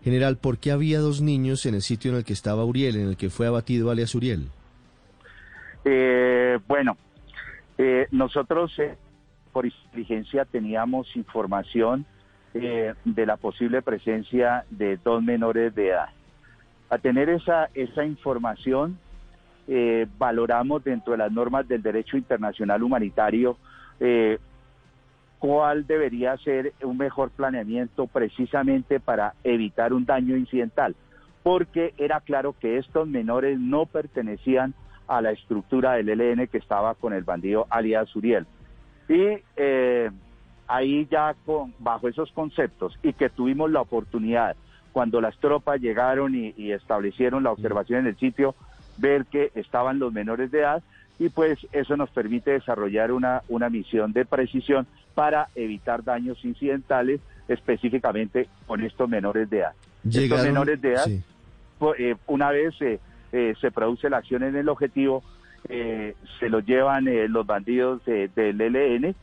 General, 0.03 0.37
¿por 0.37 0.57
qué 0.57 0.71
había 0.71 0.99
dos 0.99 1.21
niños 1.21 1.65
en 1.65 1.75
el 1.75 1.81
sitio 1.81 2.11
en 2.11 2.17
el 2.17 2.23
que 2.23 2.33
estaba 2.33 2.65
Uriel, 2.65 2.95
en 2.97 3.09
el 3.09 3.17
que 3.17 3.29
fue 3.29 3.47
abatido 3.47 3.91
alias 3.91 4.15
Uriel? 4.15 4.49
Eh, 5.85 6.59
bueno, 6.67 6.97
eh, 7.77 8.07
nosotros 8.11 8.77
eh, 8.79 8.97
por 9.51 9.65
inteligencia 9.65 10.45
teníamos 10.45 11.15
información 11.15 12.05
eh, 12.53 12.93
de 13.05 13.25
la 13.25 13.37
posible 13.37 13.81
presencia 13.81 14.65
de 14.69 14.97
dos 14.97 15.21
menores 15.23 15.73
de 15.75 15.89
edad. 15.89 16.09
A 16.89 16.97
tener 16.97 17.29
esa, 17.29 17.69
esa 17.73 18.05
información, 18.05 18.97
eh, 19.67 20.07
valoramos 20.17 20.83
dentro 20.83 21.11
de 21.11 21.17
las 21.17 21.31
normas 21.31 21.67
del 21.67 21.81
derecho 21.81 22.17
internacional 22.17 22.81
humanitario 22.81 23.57
cuál 25.39 25.87
debería 25.87 26.37
ser 26.37 26.73
un 26.83 26.97
mejor 26.97 27.31
planeamiento 27.31 28.07
precisamente 28.07 28.99
para 28.99 29.33
evitar 29.43 29.93
un 29.93 30.05
daño 30.05 30.35
incidental, 30.35 30.95
porque 31.43 31.93
era 31.97 32.19
claro 32.21 32.55
que 32.59 32.77
estos 32.77 33.07
menores 33.07 33.59
no 33.59 33.85
pertenecían 33.85 34.73
a 34.73 34.77
la 35.21 35.31
estructura 35.31 35.93
del 35.93 36.09
ELN 36.09 36.47
que 36.47 36.57
estaba 36.57 36.93
con 36.95 37.13
el 37.13 37.23
bandido 37.23 37.65
alias 37.69 38.13
Uriel. 38.15 38.45
Y 39.09 39.37
eh, 39.55 40.11
ahí 40.67 41.07
ya 41.09 41.33
con, 41.45 41.73
bajo 41.79 42.07
esos 42.07 42.31
conceptos 42.33 42.97
y 43.03 43.13
que 43.13 43.29
tuvimos 43.29 43.71
la 43.71 43.81
oportunidad 43.81 44.55
cuando 44.91 45.21
las 45.21 45.37
tropas 45.37 45.79
llegaron 45.79 46.35
y, 46.35 46.53
y 46.57 46.71
establecieron 46.71 47.43
la 47.43 47.51
observación 47.51 47.99
en 48.01 48.07
el 48.07 48.17
sitio, 48.17 48.55
ver 48.97 49.25
que 49.25 49.51
estaban 49.55 49.99
los 49.99 50.11
menores 50.11 50.51
de 50.51 50.59
edad 50.59 50.83
y 51.19 51.29
pues 51.29 51.59
eso 51.71 51.95
nos 51.97 52.09
permite 52.09 52.51
desarrollar 52.51 53.11
una, 53.11 53.41
una 53.47 53.69
misión 53.69 54.11
de 54.13 54.25
precisión 54.25 54.87
para 55.15 55.49
evitar 55.55 56.03
daños 56.03 56.43
incidentales 56.43 57.21
específicamente 57.47 58.47
con 58.65 58.81
estos 58.83 59.07
menores 59.09 59.49
de 59.49 59.59
edad. 59.59 59.73
estos 60.09 60.43
menores 60.43 60.81
de 60.81 60.93
edad, 60.93 61.05
sí. 61.05 61.21
po- 61.79 61.95
eh, 61.95 62.15
una 62.27 62.51
vez 62.51 62.73
eh, 62.81 62.99
eh, 63.31 63.53
se 63.61 63.71
produce 63.71 64.09
la 64.09 64.17
acción 64.17 64.43
en 64.43 64.55
el 64.55 64.69
objetivo, 64.69 65.23
eh, 65.69 66.15
se 66.39 66.49
los 66.49 66.65
llevan 66.65 67.07
eh, 67.07 67.27
los 67.27 67.45
bandidos 67.45 68.03
de- 68.05 68.27
del 68.29 68.61
ELN 68.61 69.15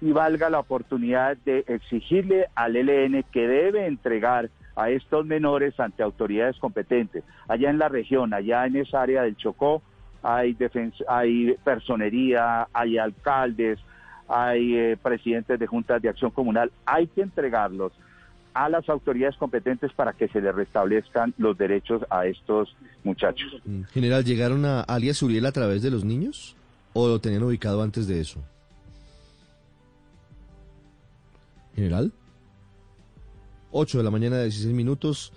y 0.00 0.12
valga 0.12 0.50
la 0.50 0.58
oportunidad 0.60 1.36
de 1.44 1.64
exigirle 1.68 2.46
al 2.54 2.76
ELN 2.76 3.22
que 3.32 3.46
debe 3.46 3.86
entregar 3.86 4.50
a 4.76 4.90
estos 4.90 5.24
menores 5.24 5.78
ante 5.78 6.02
autoridades 6.02 6.58
competentes. 6.58 7.22
Allá 7.48 7.70
en 7.70 7.78
la 7.78 7.88
región, 7.88 8.34
allá 8.34 8.66
en 8.66 8.74
esa 8.76 9.02
área 9.02 9.22
del 9.22 9.36
Chocó, 9.36 9.82
hay, 10.22 10.56
hay 11.06 11.54
personería, 11.64 12.66
hay 12.72 12.98
alcaldes, 12.98 13.78
hay 14.28 14.76
eh, 14.76 14.96
presidentes 15.00 15.58
de 15.60 15.66
juntas 15.66 16.02
de 16.02 16.08
acción 16.08 16.30
comunal. 16.30 16.72
Hay 16.86 17.06
que 17.08 17.20
entregarlos 17.22 17.92
a 18.54 18.68
las 18.68 18.88
autoridades 18.88 19.36
competentes 19.36 19.92
para 19.92 20.12
que 20.12 20.28
se 20.28 20.40
les 20.40 20.54
restablezcan 20.54 21.34
los 21.38 21.58
derechos 21.58 22.02
a 22.08 22.26
estos 22.26 22.74
muchachos. 23.02 23.60
General, 23.92 24.24
¿llegaron 24.24 24.64
a 24.64 24.80
alias 24.82 25.22
Uriel 25.22 25.44
a 25.46 25.52
través 25.52 25.82
de 25.82 25.90
los 25.90 26.04
niños? 26.04 26.56
¿O 26.92 27.08
lo 27.08 27.20
tenían 27.20 27.42
ubicado 27.42 27.82
antes 27.82 28.06
de 28.06 28.20
eso? 28.20 28.40
General. 31.74 32.12
8 33.72 33.98
de 33.98 34.04
la 34.04 34.10
mañana, 34.10 34.42
16 34.42 34.72
minutos. 34.72 35.32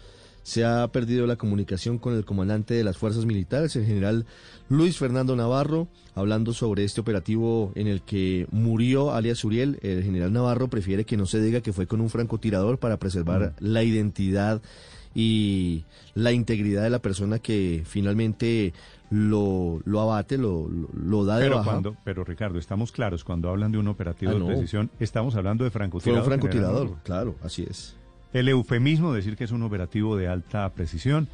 Se 0.48 0.64
ha 0.64 0.88
perdido 0.94 1.28
la 1.28 1.36
comunicación 1.36 1.98
con 1.98 2.16
el 2.16 2.24
comandante 2.24 2.74
de 2.74 2.86
las 2.86 2.96
fuerzas 2.98 3.26
militares, 3.26 3.76
el 3.76 3.86
general 3.86 4.26
Luis 4.70 4.98
Fernando 4.98 5.36
Navarro, 5.36 5.90
hablando 6.16 6.54
sobre 6.54 6.86
este 6.86 7.02
operativo 7.02 7.74
en 7.76 7.88
el 7.88 8.02
que 8.02 8.48
murió 8.50 9.12
alias 9.12 9.44
Uriel. 9.44 9.78
El 9.82 10.04
general 10.04 10.32
Navarro 10.32 10.70
prefiere 10.70 11.04
que 11.04 11.18
no 11.18 11.26
se 11.26 11.42
diga 11.42 11.60
que 11.60 11.74
fue 11.74 11.86
con 11.86 12.00
un 12.00 12.10
francotirador 12.10 12.80
para 12.80 12.96
preservar 12.96 13.56
la 13.60 13.84
identidad 13.84 14.62
y 15.14 15.84
la 16.16 16.32
integridad 16.32 16.84
de 16.84 16.92
la 16.92 17.00
persona 17.00 17.40
que 17.40 17.84
finalmente 17.86 18.72
lo, 19.10 19.82
lo 19.84 20.00
abate, 20.00 20.38
lo, 20.38 20.70
lo, 20.70 20.88
lo 20.94 21.26
da 21.26 21.40
de 21.40 21.44
Pero, 21.44 21.58
baja. 21.58 21.72
cuando, 21.72 21.98
pero 22.06 22.24
Ricardo, 22.24 22.58
estamos 22.58 22.94
claros, 22.94 23.26
cuando 23.26 23.50
hablan 23.50 23.74
de 23.74 23.80
un 23.80 23.90
operativo 23.90 24.32
Ah, 24.32 24.36
de 24.40 24.46
precisión, 24.46 24.92
estamos 25.02 25.36
hablando 25.36 25.66
de 25.66 25.72
Fue 25.72 25.80
francotirador. 25.80 26.22
un 26.22 26.26
francotirador, 26.26 26.96
claro, 27.04 27.36
así 27.44 27.66
es. 27.70 27.98
El 28.38 28.50
eufemismo 28.50 29.14
decir 29.14 29.36
que 29.36 29.46
es 29.46 29.52
un 29.52 29.64
operativo 29.64 30.16
de 30.16 30.28
alta 30.28 30.70
precisión, 30.70 31.28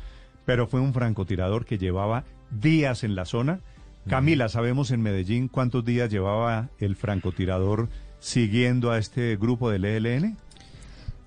pero 0.46 0.68
fue 0.68 0.80
un 0.80 0.94
francotirador 0.94 1.66
que 1.66 1.78
llevaba 1.78 2.24
días 2.50 3.04
en 3.04 3.14
la 3.14 3.26
zona. 3.26 3.60
Camila, 4.08 4.48
¿sabemos 4.48 4.90
en 4.90 5.02
Medellín 5.02 5.50
cuántos 5.50 5.84
días 5.84 6.10
llevaba 6.10 6.70
el 6.80 6.96
francotirador 6.96 7.90
siguiendo 8.20 8.90
a 8.90 9.00
este 9.00 9.36
grupo 9.36 9.70
del 9.70 9.84
ELN? 9.84 10.38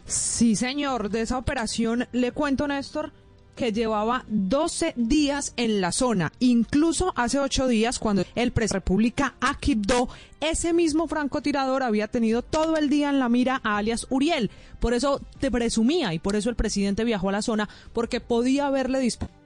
Sí, 0.06 0.56
señor, 0.56 1.10
de 1.10 1.20
esa 1.20 1.36
operación 1.36 2.06
le 2.12 2.32
cuento, 2.32 2.66
Néstor, 2.66 3.12
que 3.56 3.72
llevaba 3.72 4.24
12 4.28 4.92
días 4.96 5.54
en 5.56 5.80
la 5.80 5.90
zona. 5.90 6.30
Incluso 6.38 7.12
hace 7.16 7.40
8 7.40 7.66
días, 7.66 7.98
cuando 7.98 8.22
el 8.34 8.52
presidente 8.52 8.76
República 8.76 9.34
Akibdo, 9.40 10.08
ese 10.40 10.72
mismo 10.72 11.08
francotirador 11.08 11.82
había 11.82 12.08
tenido 12.08 12.42
todo 12.42 12.76
el 12.76 12.88
día 12.88 13.08
en 13.08 13.18
la 13.18 13.28
mira 13.28 13.60
a 13.64 13.78
alias 13.78 14.06
Uriel. 14.10 14.50
Por 14.78 14.92
eso 14.92 15.20
te 15.40 15.50
presumía 15.50 16.12
y 16.14 16.18
por 16.18 16.36
eso 16.36 16.50
el 16.50 16.56
presidente 16.56 17.04
viajó 17.04 17.30
a 17.30 17.32
la 17.32 17.42
zona, 17.42 17.68
porque 17.92 18.20
podía 18.20 18.66
haberle 18.66 19.00
disparado. 19.00 19.36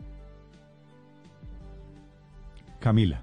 Camila. 2.80 3.20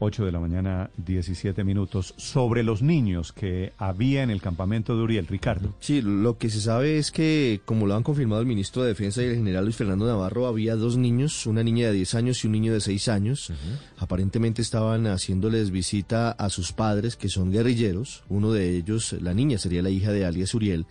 8 0.00 0.24
de 0.24 0.32
la 0.32 0.40
mañana, 0.40 0.90
17 0.96 1.64
minutos. 1.64 2.14
Sobre 2.16 2.62
los 2.62 2.82
niños 2.82 3.32
que 3.32 3.72
había 3.78 4.22
en 4.22 4.30
el 4.30 4.40
campamento 4.40 4.96
de 4.96 5.02
Uriel, 5.02 5.26
Ricardo. 5.26 5.74
Sí, 5.80 6.02
lo 6.02 6.38
que 6.38 6.50
se 6.50 6.60
sabe 6.60 6.98
es 6.98 7.10
que, 7.10 7.60
como 7.64 7.86
lo 7.86 7.94
han 7.94 8.02
confirmado 8.02 8.40
el 8.40 8.46
ministro 8.46 8.82
de 8.82 8.88
Defensa 8.88 9.22
y 9.22 9.26
el 9.26 9.36
general 9.36 9.64
Luis 9.64 9.76
Fernando 9.76 10.06
Navarro, 10.06 10.46
había 10.46 10.76
dos 10.76 10.96
niños, 10.96 11.46
una 11.46 11.62
niña 11.62 11.88
de 11.88 11.94
10 11.94 12.14
años 12.14 12.44
y 12.44 12.46
un 12.46 12.52
niño 12.52 12.72
de 12.72 12.80
6 12.80 13.08
años. 13.08 13.52
Aparentemente 13.96 14.62
estaban 14.62 15.06
haciéndoles 15.06 15.70
visita 15.70 16.30
a 16.30 16.50
sus 16.50 16.72
padres, 16.72 17.16
que 17.16 17.28
son 17.28 17.50
guerrilleros. 17.50 18.24
Uno 18.28 18.52
de 18.52 18.76
ellos, 18.76 19.14
la 19.20 19.34
niña, 19.34 19.58
sería 19.58 19.82
la 19.82 19.90
hija 19.90 20.12
de 20.12 20.24
alias 20.24 20.54
Uriel. 20.54 20.86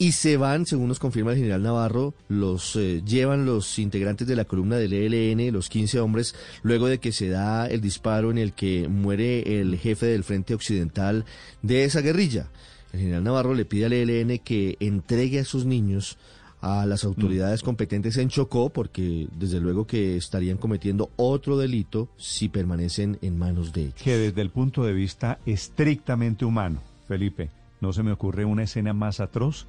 Y 0.00 0.12
se 0.12 0.36
van, 0.36 0.64
según 0.64 0.86
nos 0.86 1.00
confirma 1.00 1.32
el 1.32 1.38
general 1.38 1.64
Navarro, 1.64 2.14
los 2.28 2.76
eh, 2.76 3.02
llevan 3.04 3.44
los 3.44 3.80
integrantes 3.80 4.28
de 4.28 4.36
la 4.36 4.44
columna 4.44 4.76
del 4.76 4.92
ELN, 4.92 5.52
los 5.52 5.68
15 5.68 5.98
hombres, 5.98 6.36
luego 6.62 6.86
de 6.86 6.98
que 6.98 7.10
se 7.10 7.28
da 7.28 7.66
el 7.66 7.80
disparo 7.80 8.30
en 8.30 8.38
el 8.38 8.52
que 8.52 8.86
muere 8.86 9.60
el 9.60 9.76
jefe 9.76 10.06
del 10.06 10.22
Frente 10.22 10.54
Occidental 10.54 11.24
de 11.62 11.82
esa 11.82 12.00
guerrilla. 12.00 12.48
El 12.92 13.00
general 13.00 13.24
Navarro 13.24 13.54
le 13.54 13.64
pide 13.64 13.86
al 13.86 13.92
ELN 13.92 14.38
que 14.38 14.76
entregue 14.78 15.40
a 15.40 15.44
sus 15.44 15.66
niños 15.66 16.16
a 16.60 16.86
las 16.86 17.02
autoridades 17.02 17.62
competentes 17.62 18.16
en 18.18 18.28
Chocó, 18.28 18.70
porque 18.70 19.28
desde 19.36 19.60
luego 19.60 19.86
que 19.86 20.16
estarían 20.16 20.58
cometiendo 20.58 21.10
otro 21.16 21.58
delito 21.58 22.08
si 22.16 22.48
permanecen 22.48 23.18
en 23.20 23.36
manos 23.36 23.72
de 23.72 23.82
ellos. 23.82 24.02
Que 24.02 24.16
desde 24.16 24.42
el 24.42 24.50
punto 24.50 24.84
de 24.84 24.92
vista 24.92 25.40
estrictamente 25.44 26.44
humano, 26.44 26.80
Felipe, 27.08 27.50
no 27.80 27.92
se 27.92 28.04
me 28.04 28.12
ocurre 28.12 28.44
una 28.44 28.64
escena 28.64 28.92
más 28.92 29.20
atroz 29.20 29.66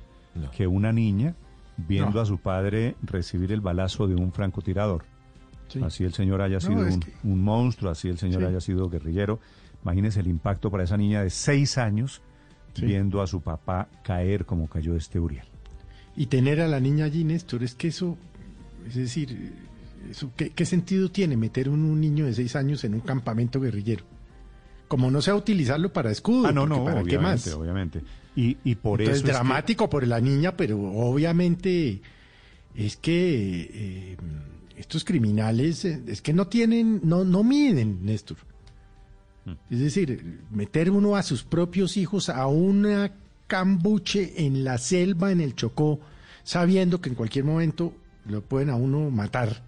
que 0.55 0.67
una 0.67 0.91
niña 0.91 1.35
viendo 1.77 2.11
No. 2.15 2.21
a 2.21 2.25
su 2.25 2.37
padre 2.39 2.95
recibir 3.01 3.51
el 3.51 3.61
balazo 3.61 4.07
de 4.07 4.15
un 4.15 4.31
francotirador. 4.31 5.03
Sí. 5.69 5.79
Así 5.83 6.03
el 6.03 6.13
señor 6.13 6.41
haya 6.41 6.59
sido 6.59 6.79
un, 6.81 6.99
que- 6.99 7.13
un 7.23 7.43
monstruo, 7.43 7.91
así 7.91 8.07
el 8.09 8.17
señor 8.17 8.41
Sí. 8.41 8.47
haya 8.47 8.59
sido 8.61 8.89
guerrillero. 8.89 9.39
Imagínese 9.83 10.19
el 10.19 10.27
impacto 10.27 10.69
para 10.71 10.83
esa 10.83 10.97
niña 10.97 11.21
de 11.23 11.29
seis 11.29 11.77
años 11.77 12.21
Sí. 12.73 12.85
viendo 12.85 13.21
a 13.21 13.27
su 13.27 13.41
papá 13.41 13.87
caer 14.03 14.45
como 14.45 14.67
cayó 14.67 14.95
este 14.95 15.19
Uriel. 15.19 15.45
Y 16.15 16.25
tener 16.25 16.59
a 16.61 16.67
la 16.67 16.79
niña 16.79 17.05
allí, 17.05 17.23
Néstor, 17.23 17.63
es 17.63 17.75
que 17.75 17.87
eso, 17.89 18.17
es 18.87 18.95
decir, 18.95 19.53
eso, 20.09 20.31
¿qué, 20.35 20.49
qué 20.49 20.65
sentido 20.65 21.09
tiene 21.09 21.37
meter 21.37 21.69
un, 21.69 21.83
un 21.83 22.01
niño 22.01 22.25
de 22.25 22.33
seis 22.33 22.55
años 22.55 22.83
en 22.83 22.93
un 22.95 22.99
campamento 23.01 23.59
guerrillero? 23.61 24.03
Como 24.87 25.11
no 25.11 25.21
sea 25.21 25.35
utilizarlo 25.35 25.93
para 25.93 26.09
escudo, 26.11 26.47
Ah, 26.47 26.51
no, 26.51 26.65
no, 26.65 26.83
¿para 26.83 27.03
qué 27.03 27.19
más? 27.19 27.47
obviamente. 27.53 28.01
Y, 28.35 28.57
y 28.63 28.75
por 28.75 29.01
Entonces, 29.01 29.23
eso 29.23 29.27
es 29.27 29.31
que- 29.31 29.37
dramático 29.37 29.89
por 29.89 30.05
la 30.07 30.19
niña, 30.21 30.55
pero 30.55 30.79
obviamente 30.79 32.01
es 32.75 32.95
que 32.97 33.69
eh, 33.73 34.17
estos 34.77 35.03
criminales 35.03 35.83
eh, 35.85 36.01
es 36.07 36.21
que 36.21 36.33
no 36.33 36.47
tienen, 36.47 37.01
no, 37.03 37.23
no 37.23 37.43
miden, 37.43 38.05
Néstor. 38.05 38.37
Es 39.71 39.79
decir, 39.79 40.41
meter 40.51 40.91
uno 40.91 41.15
a 41.15 41.23
sus 41.23 41.43
propios 41.43 41.97
hijos 41.97 42.29
a 42.29 42.45
una 42.47 43.11
cambuche 43.47 44.45
en 44.45 44.63
la 44.63 44.77
selva, 44.77 45.31
en 45.31 45.41
el 45.41 45.55
Chocó, 45.55 45.99
sabiendo 46.43 47.01
que 47.01 47.09
en 47.09 47.15
cualquier 47.15 47.45
momento 47.45 47.93
lo 48.27 48.41
pueden 48.41 48.69
a 48.69 48.75
uno 48.75 49.09
matar. 49.09 49.63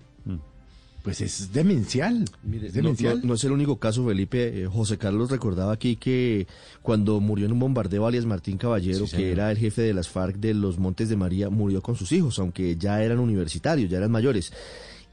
Pues 1.03 1.19
es 1.21 1.51
demencial. 1.51 2.25
Mire, 2.43 2.67
es 2.67 2.75
no, 2.75 2.81
demencial. 2.83 3.21
no- 3.21 3.27
no 3.29 3.33
es 3.33 3.43
el 3.43 3.51
único 3.53 3.77
caso, 3.79 4.05
Felipe. 4.05 4.63
Eh, 4.63 4.67
José 4.67 4.97
Carlos 4.99 5.31
recordaba 5.31 5.73
aquí 5.73 5.95
que 5.95 6.45
cuando 6.83 7.19
murió 7.19 7.47
en 7.47 7.53
un 7.53 7.59
bombardeo 7.59 8.05
alias 8.05 8.25
Martín 8.25 8.57
Caballero, 8.57 9.07
Sí, 9.07 9.17
que 9.17 9.31
era 9.31 9.49
el 9.51 9.57
jefe 9.57 9.81
de 9.81 9.93
las 9.95 10.09
FARC 10.09 10.37
de 10.37 10.53
los 10.53 10.77
Montes 10.77 11.09
de 11.09 11.15
María, 11.15 11.49
murió 11.49 11.81
con 11.81 11.95
sus 11.95 12.11
hijos, 12.11 12.37
aunque 12.37 12.75
ya 12.77 13.01
eran 13.03 13.19
universitarios, 13.19 13.89
ya 13.89 13.97
eran 13.97 14.11
mayores. 14.11 14.53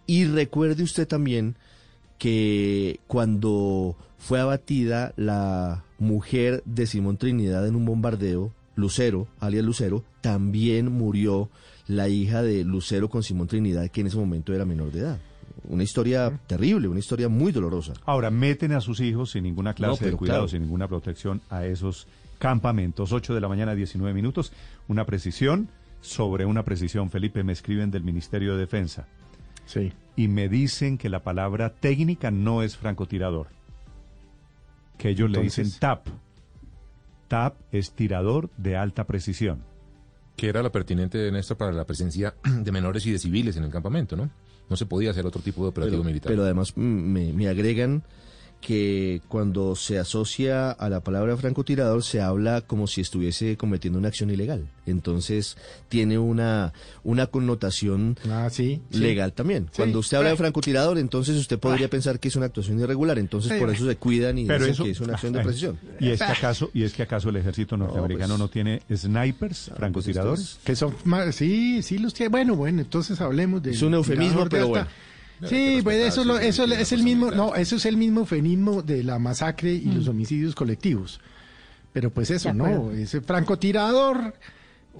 Y 0.06 0.24
recuerde 0.26 0.82
usted 0.82 1.08
también 1.08 1.56
que 2.18 3.00
cuando 3.06 3.96
fue 4.18 4.40
abatida 4.40 5.12
la 5.16 5.84
mujer 5.98 6.62
de 6.66 6.86
Simón 6.86 7.16
Trinidad 7.16 7.66
en 7.66 7.76
un 7.76 7.84
bombardeo, 7.84 8.52
Lucero, 8.74 9.28
alias 9.40 9.64
Lucero, 9.64 10.04
también 10.20 10.92
murió 10.92 11.50
la 11.86 12.08
hija 12.08 12.42
de 12.42 12.64
Lucero 12.64 13.08
con 13.08 13.22
Simón 13.22 13.48
Trinidad, 13.48 13.88
que 13.90 14.00
en 14.02 14.08
ese 14.08 14.16
momento 14.16 14.52
era 14.52 14.64
menor 14.64 14.92
de 14.92 15.00
edad. 15.00 15.18
Una 15.68 15.82
historia 15.82 16.32
terrible, 16.46 16.88
una 16.88 16.98
historia 16.98 17.28
muy 17.28 17.52
dolorosa. 17.52 17.92
Ahora, 18.06 18.30
meten 18.30 18.72
a 18.72 18.80
sus 18.80 19.00
hijos 19.00 19.32
sin 19.32 19.44
ninguna 19.44 19.74
clase 19.74 20.04
No, 20.04 20.10
de 20.10 20.16
cuidado, 20.16 20.40
claro. 20.40 20.48
sin 20.48 20.62
ninguna 20.62 20.88
protección 20.88 21.42
a 21.50 21.66
esos 21.66 22.06
campamentos. 22.38 23.12
8 23.12 23.34
de 23.34 23.40
la 23.40 23.48
mañana, 23.48 23.74
19 23.74 24.14
minutos. 24.14 24.52
Una 24.88 25.04
precisión 25.04 25.68
sobre 26.00 26.46
una 26.46 26.64
precisión. 26.64 27.10
Felipe, 27.10 27.44
me 27.44 27.52
escriben 27.52 27.90
del 27.90 28.02
Ministerio 28.02 28.54
de 28.54 28.60
Defensa. 28.60 29.06
Sí. 29.66 29.92
Y 30.16 30.28
me 30.28 30.48
dicen 30.48 30.96
que 30.96 31.10
la 31.10 31.22
palabra 31.22 31.74
técnica 31.74 32.30
no 32.30 32.62
es 32.62 32.78
francotirador. 32.78 33.48
Que 34.96 35.10
ellos 35.10 35.30
le 35.30 35.42
dicen 35.42 35.70
TAP. 35.78 36.08
TAP 37.28 37.56
es 37.72 37.92
tirador 37.92 38.48
de 38.56 38.76
alta 38.76 39.04
precisión. 39.04 39.62
Que 40.34 40.48
era 40.48 40.62
la 40.62 40.72
pertinente, 40.72 41.30
Néstor, 41.30 41.58
para 41.58 41.72
la 41.72 41.84
presencia 41.84 42.34
de 42.42 42.72
menores 42.72 43.04
y 43.04 43.12
de 43.12 43.18
civiles 43.18 43.56
en 43.58 43.64
el 43.64 43.70
campamento, 43.70 44.16
¿no? 44.16 44.30
No 44.68 44.76
se 44.76 44.86
podía 44.86 45.10
hacer 45.10 45.26
otro 45.26 45.40
tipo 45.40 45.62
de 45.62 45.68
operativo 45.70 46.02
pero, 46.02 46.04
militar. 46.04 46.30
pero 46.30 46.42
además 46.44 46.76
me, 46.76 47.32
me 47.32 47.48
agregan 47.48 48.02
que 48.60 49.22
cuando 49.28 49.76
se 49.76 49.98
asocia 49.98 50.70
a 50.72 50.88
la 50.88 51.00
palabra 51.00 51.36
francotirador 51.36 52.02
se 52.02 52.20
habla 52.20 52.60
como 52.60 52.86
si 52.88 53.00
estuviese 53.00 53.56
cometiendo 53.56 53.98
una 53.98 54.08
acción 54.08 54.30
ilegal. 54.30 54.66
Entonces 54.84 55.56
tiene 55.88 56.18
una, 56.18 56.72
una 57.04 57.28
connotación 57.28 58.16
Ah, 58.28 58.48
sí, 58.50 58.80
sí. 58.90 58.98
legal 58.98 59.32
también. 59.32 59.66
Sí. 59.70 59.76
Cuando 59.76 60.00
usted 60.00 60.16
habla 60.16 60.30
de 60.30 60.36
francotirador, 60.36 60.98
entonces 60.98 61.36
usted 61.36 61.58
podría 61.58 61.88
pensar 61.88 62.18
que 62.18 62.28
es 62.28 62.36
una 62.36 62.46
actuación 62.46 62.80
irregular. 62.80 63.18
Entonces 63.18 63.58
por 63.60 63.70
eso 63.70 63.86
se 63.86 63.96
cuidan 63.96 64.38
y 64.38 64.46
Pero 64.46 64.58
dicen 64.60 64.72
eso- 64.74 64.84
que 64.84 64.90
es 64.90 65.00
una 65.00 65.12
acción 65.14 65.32
de 65.34 65.40
precisión. 65.42 65.78
¿Y 66.00 66.08
es 66.10 66.18
que 66.18 66.24
acaso, 66.24 66.70
y 66.74 66.82
es 66.82 66.92
que 66.92 67.02
acaso 67.04 67.28
el 67.28 67.36
ejército 67.36 67.76
norteamericano 67.76 68.34
pues- 68.34 68.38
no 68.40 68.48
tiene 68.48 68.82
snipers, 68.94 69.70
francotiradores? 69.76 70.58
Que 70.64 70.74
son 70.74 70.94
más, 71.04 71.34
sí, 71.34 71.80
sí 71.82 71.98
los 71.98 72.12
tiene. 72.12 72.30
Bueno, 72.30 72.56
bueno, 72.56 72.80
entonces 72.82 73.20
hablemos 73.20 73.62
de. 73.62 73.70
Es 73.70 73.82
un 73.82 73.94
eufemismo, 73.94 74.46
pero 74.48 74.66
alta- 74.74 74.88
Sí, 75.46 75.80
pues 75.82 75.98
eso, 76.06 76.24
lo- 76.24 76.38
eso 76.38 76.64
es 76.64 76.92
el 76.92 77.02
mismo, 77.02 77.30
no, 77.30 77.54
eso 77.54 77.76
es 77.76 77.86
el 77.86 77.96
mismo 77.96 78.20
eufemismo 78.20 78.82
de 78.82 79.04
la 79.04 79.18
masacre 79.18 79.72
y 79.72 79.84
los 79.84 80.08
homicidios 80.08 80.54
colectivos. 80.54 81.20
Pero 81.92 82.10
pues 82.10 82.30
eso, 82.30 82.52
no, 82.52 82.90
ese 82.92 83.20
francotirador 83.20 84.34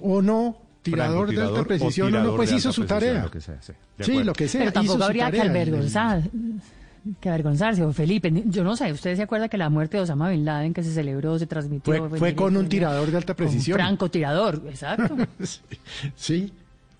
o 0.01 0.21
no, 0.21 0.57
tirador 0.81 1.29
de 1.29 1.41
alta 1.41 1.61
o 1.61 1.65
precisión 1.65 2.13
o 2.15 2.23
no, 2.23 2.35
pues 2.35 2.51
hizo 2.51 2.71
su 2.71 2.85
tarea. 2.85 3.23
lo 3.23 3.31
que 3.31 3.41
sea, 3.41 3.61
sí. 3.61 3.73
Sí, 3.99 4.23
lo 4.23 4.33
que 4.33 4.47
sea. 4.47 4.59
Pero 4.61 4.69
hizo 4.69 4.73
tampoco 4.73 4.97
su 4.99 5.03
habría 5.03 5.29
que 5.31 5.41
avergonzar, 5.41 6.23
que 7.19 7.29
avergonzarse. 7.29 7.83
O 7.83 7.91
Felipe, 7.93 8.31
yo 8.45 8.63
no 8.63 8.75
sé, 8.75 8.91
¿usted 8.91 9.15
se 9.15 9.21
acuerda 9.23 9.49
que 9.49 9.57
la 9.57 9.69
muerte 9.69 9.97
de 9.97 10.03
Osama 10.03 10.29
Bin 10.29 10.45
Laden 10.45 10.73
que 10.73 10.83
se 10.83 10.93
celebró, 10.93 11.37
se 11.37 11.47
transmitió? 11.47 12.09
Fue, 12.09 12.33
con 12.35 12.55
un 12.57 12.67
tirador 12.69 13.11
de 13.11 13.17
alta 13.17 13.33
precisión. 13.35 13.75
francotirador, 13.75 14.63
exacto. 14.69 15.15
sí. 16.15 16.51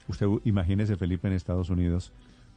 Usted 0.07 0.27
imagínese, 0.45 0.95
Felipe, 0.97 1.27
en 1.27 1.33
Estados 1.35 1.69
Unidos 1.69 2.11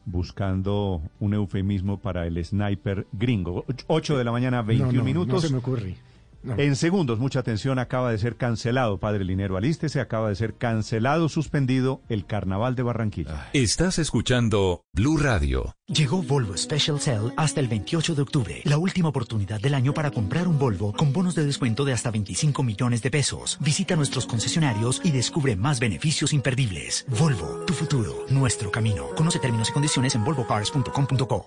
buscando 0.05 1.03
un 1.21 1.35
eufemismo 1.35 1.99
para 1.99 2.27
el 2.27 2.43
sniper 2.45 3.07
gringo. 3.13 3.65
8 3.87 4.19
de 4.19 4.25
la 4.25 4.33
mañana, 4.33 4.63
21 4.63 4.93
No, 4.93 4.99
no, 4.99 5.05
minutos. 5.05 5.35
No 5.35 5.49
se 5.49 5.53
me 5.53 5.59
ocurre. 5.59 5.97
No. 6.43 6.59
En 6.59 6.77
segundos, 6.77 7.19
mucha 7.19 7.41
atención, 7.41 7.79
acaba 7.79 8.11
de 8.11 8.19
ser 8.19 8.37
cancelado, 8.37 8.99
Padre 8.99 9.25
Linero, 9.25 9.57
alístese, 9.57 10.01
acaba 10.01 10.29
de 10.29 10.35
ser 10.35 10.55
cancelado, 10.55 11.29
suspendido 11.29 12.03
el 12.09 12.27
Carnaval 12.27 12.75
de 12.75 12.83
Barranquilla. 12.83 13.49
Estás 13.53 13.99
escuchando 13.99 14.83
Blue 14.93 15.17
Radio. 15.17 15.77
Llegó 15.87 16.23
Volvo 16.23 16.57
Special 16.57 17.01
Sale 17.01 17.33
hasta 17.37 17.61
el 17.61 17.69
28 17.69 18.15
de 18.15 18.23
octubre, 18.23 18.61
la 18.65 18.79
última 18.79 19.09
oportunidad 19.09 19.61
del 19.61 19.75
año 19.75 19.93
para 19.95 20.11
comprar 20.11 20.49
un 20.49 20.59
Volvo 20.59 20.93
con 20.93 21.13
bonos 21.13 21.35
de 21.35 21.45
descuento 21.45 21.85
de 21.85 21.93
hasta 21.93 22.11
25 22.11 22.63
millones 22.63 23.03
de 23.03 23.11
pesos. 23.11 23.59
Visita 23.61 23.97
nuestros 23.97 24.27
concesionarios 24.27 25.01
y 25.05 25.11
descubre 25.11 25.57
más 25.57 25.81
beneficios 25.81 26.33
imperdibles. 26.33 27.05
Volvo, 27.09 27.65
tu 27.67 27.75
futuro, 27.75 28.27
nuestro 28.31 28.71
camino. 28.71 29.09
Conoce 29.17 29.39
términos 29.39 29.71
y 29.71 29.73
condiciones 29.73 30.15
en 30.15 30.25
volvocars.com.co. 30.25 31.47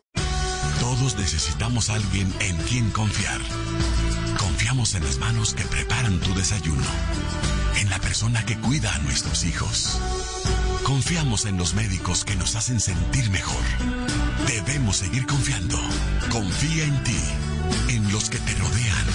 Todos 0.80 1.17
necesitamos 1.17 1.89
a 1.89 1.95
alguien 1.95 2.31
en 2.39 2.57
quien 2.57 2.89
confiar. 2.91 3.41
Confiamos 4.76 4.95
en 4.95 5.03
las 5.06 5.19
manos 5.19 5.53
que 5.53 5.64
preparan 5.64 6.19
tu 6.19 6.34
desayuno, 6.34 6.84
en 7.77 7.89
la 7.89 7.97
persona 7.97 8.45
que 8.45 8.57
cuida 8.57 8.93
a 8.93 8.97
nuestros 8.99 9.45
hijos. 9.45 10.02
Confiamos 10.84 11.45
en 11.45 11.57
los 11.57 11.76
médicos 11.76 12.26
que 12.26 12.35
nos 12.35 12.57
hacen 12.57 12.81
sentir 12.81 13.30
mejor. 13.30 13.64
Debemos 14.47 14.97
seguir 14.97 15.26
confiando. 15.27 15.80
Confía 16.30 16.84
en 16.84 17.03
ti, 17.06 17.18
en 17.88 18.11
los 18.11 18.30
que 18.30 18.38
te 18.38 18.53
rodean. 18.56 19.06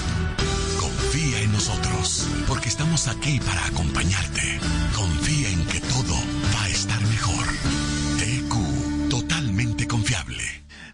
Confía 0.80 1.42
en 1.42 1.52
nosotros, 1.52 2.26
porque 2.48 2.70
estamos 2.70 3.06
aquí 3.06 3.38
para 3.40 3.66
acompañarte. 3.66 4.58
Confía 4.96 5.50
en 5.50 5.62
que 5.66 5.80
todo 5.80 6.14
va 6.54 6.62
a 6.62 6.68
estar 6.70 7.02
mejor. 7.08 7.44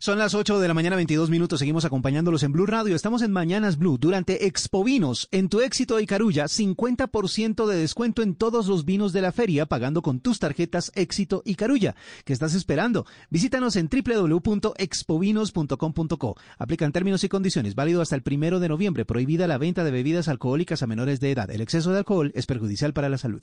Son 0.07 0.19
las 0.21 0.37
8 0.37 0.61
de 0.61 0.69
la 0.69 0.75
mañana, 0.75 0.95
22 0.95 1.31
minutos. 1.31 1.59
Seguimos 1.59 1.85
acompañándolos 1.85 2.45
en 2.45 2.53
Blue 2.53 2.67
Radio. 2.67 2.95
Estamos 2.95 3.23
en 3.23 3.33
Mañanas 3.33 3.77
Blue 3.77 3.99
durante 3.99 4.47
Expo 4.47 4.85
Vinos. 4.85 5.27
En 5.33 5.49
tu 5.49 5.63
éxito 5.63 5.99
y 5.99 6.07
Carulla, 6.07 6.45
50% 6.45 7.67
de 7.67 7.77
descuento 7.77 8.23
en 8.23 8.37
todos 8.37 8.69
los 8.69 8.85
vinos 8.85 9.13
de 9.13 9.21
la 9.21 9.33
feria, 9.33 9.67
pagando 9.67 10.03
con 10.03 10.21
tus 10.21 10.39
tarjetas 10.39 10.93
Éxito 10.95 11.43
y 11.45 11.57
Carulla. 11.57 11.97
¿Qué 12.25 12.33
estás 12.33 12.55
esperando? 12.55 13.05
Visítanos 13.31 13.75
en 13.75 13.89
www.expovinos.com.co. 13.89 16.37
Aplican 16.57 16.93
términos 16.93 17.25
y 17.25 17.29
condiciones. 17.29 17.75
Válido 17.75 18.01
hasta 18.01 18.15
el 18.15 18.23
primero 18.23 18.61
de 18.61 18.69
noviembre. 18.69 19.07
Prohibida 19.07 19.49
la 19.49 19.59
venta 19.59 19.83
de 19.83 19.91
bebidas 19.91 20.29
alcohólicas 20.29 20.85
a 20.85 20.87
menores 20.87 21.19
de 21.19 21.33
edad. 21.33 21.51
El 21.51 21.63
exceso 21.63 21.91
de 21.91 21.99
alcohol 21.99 22.31
es 22.37 22.47
perjudicial 22.47 22.93
para 22.93 23.09
la 23.09 23.19
salud. 23.19 23.43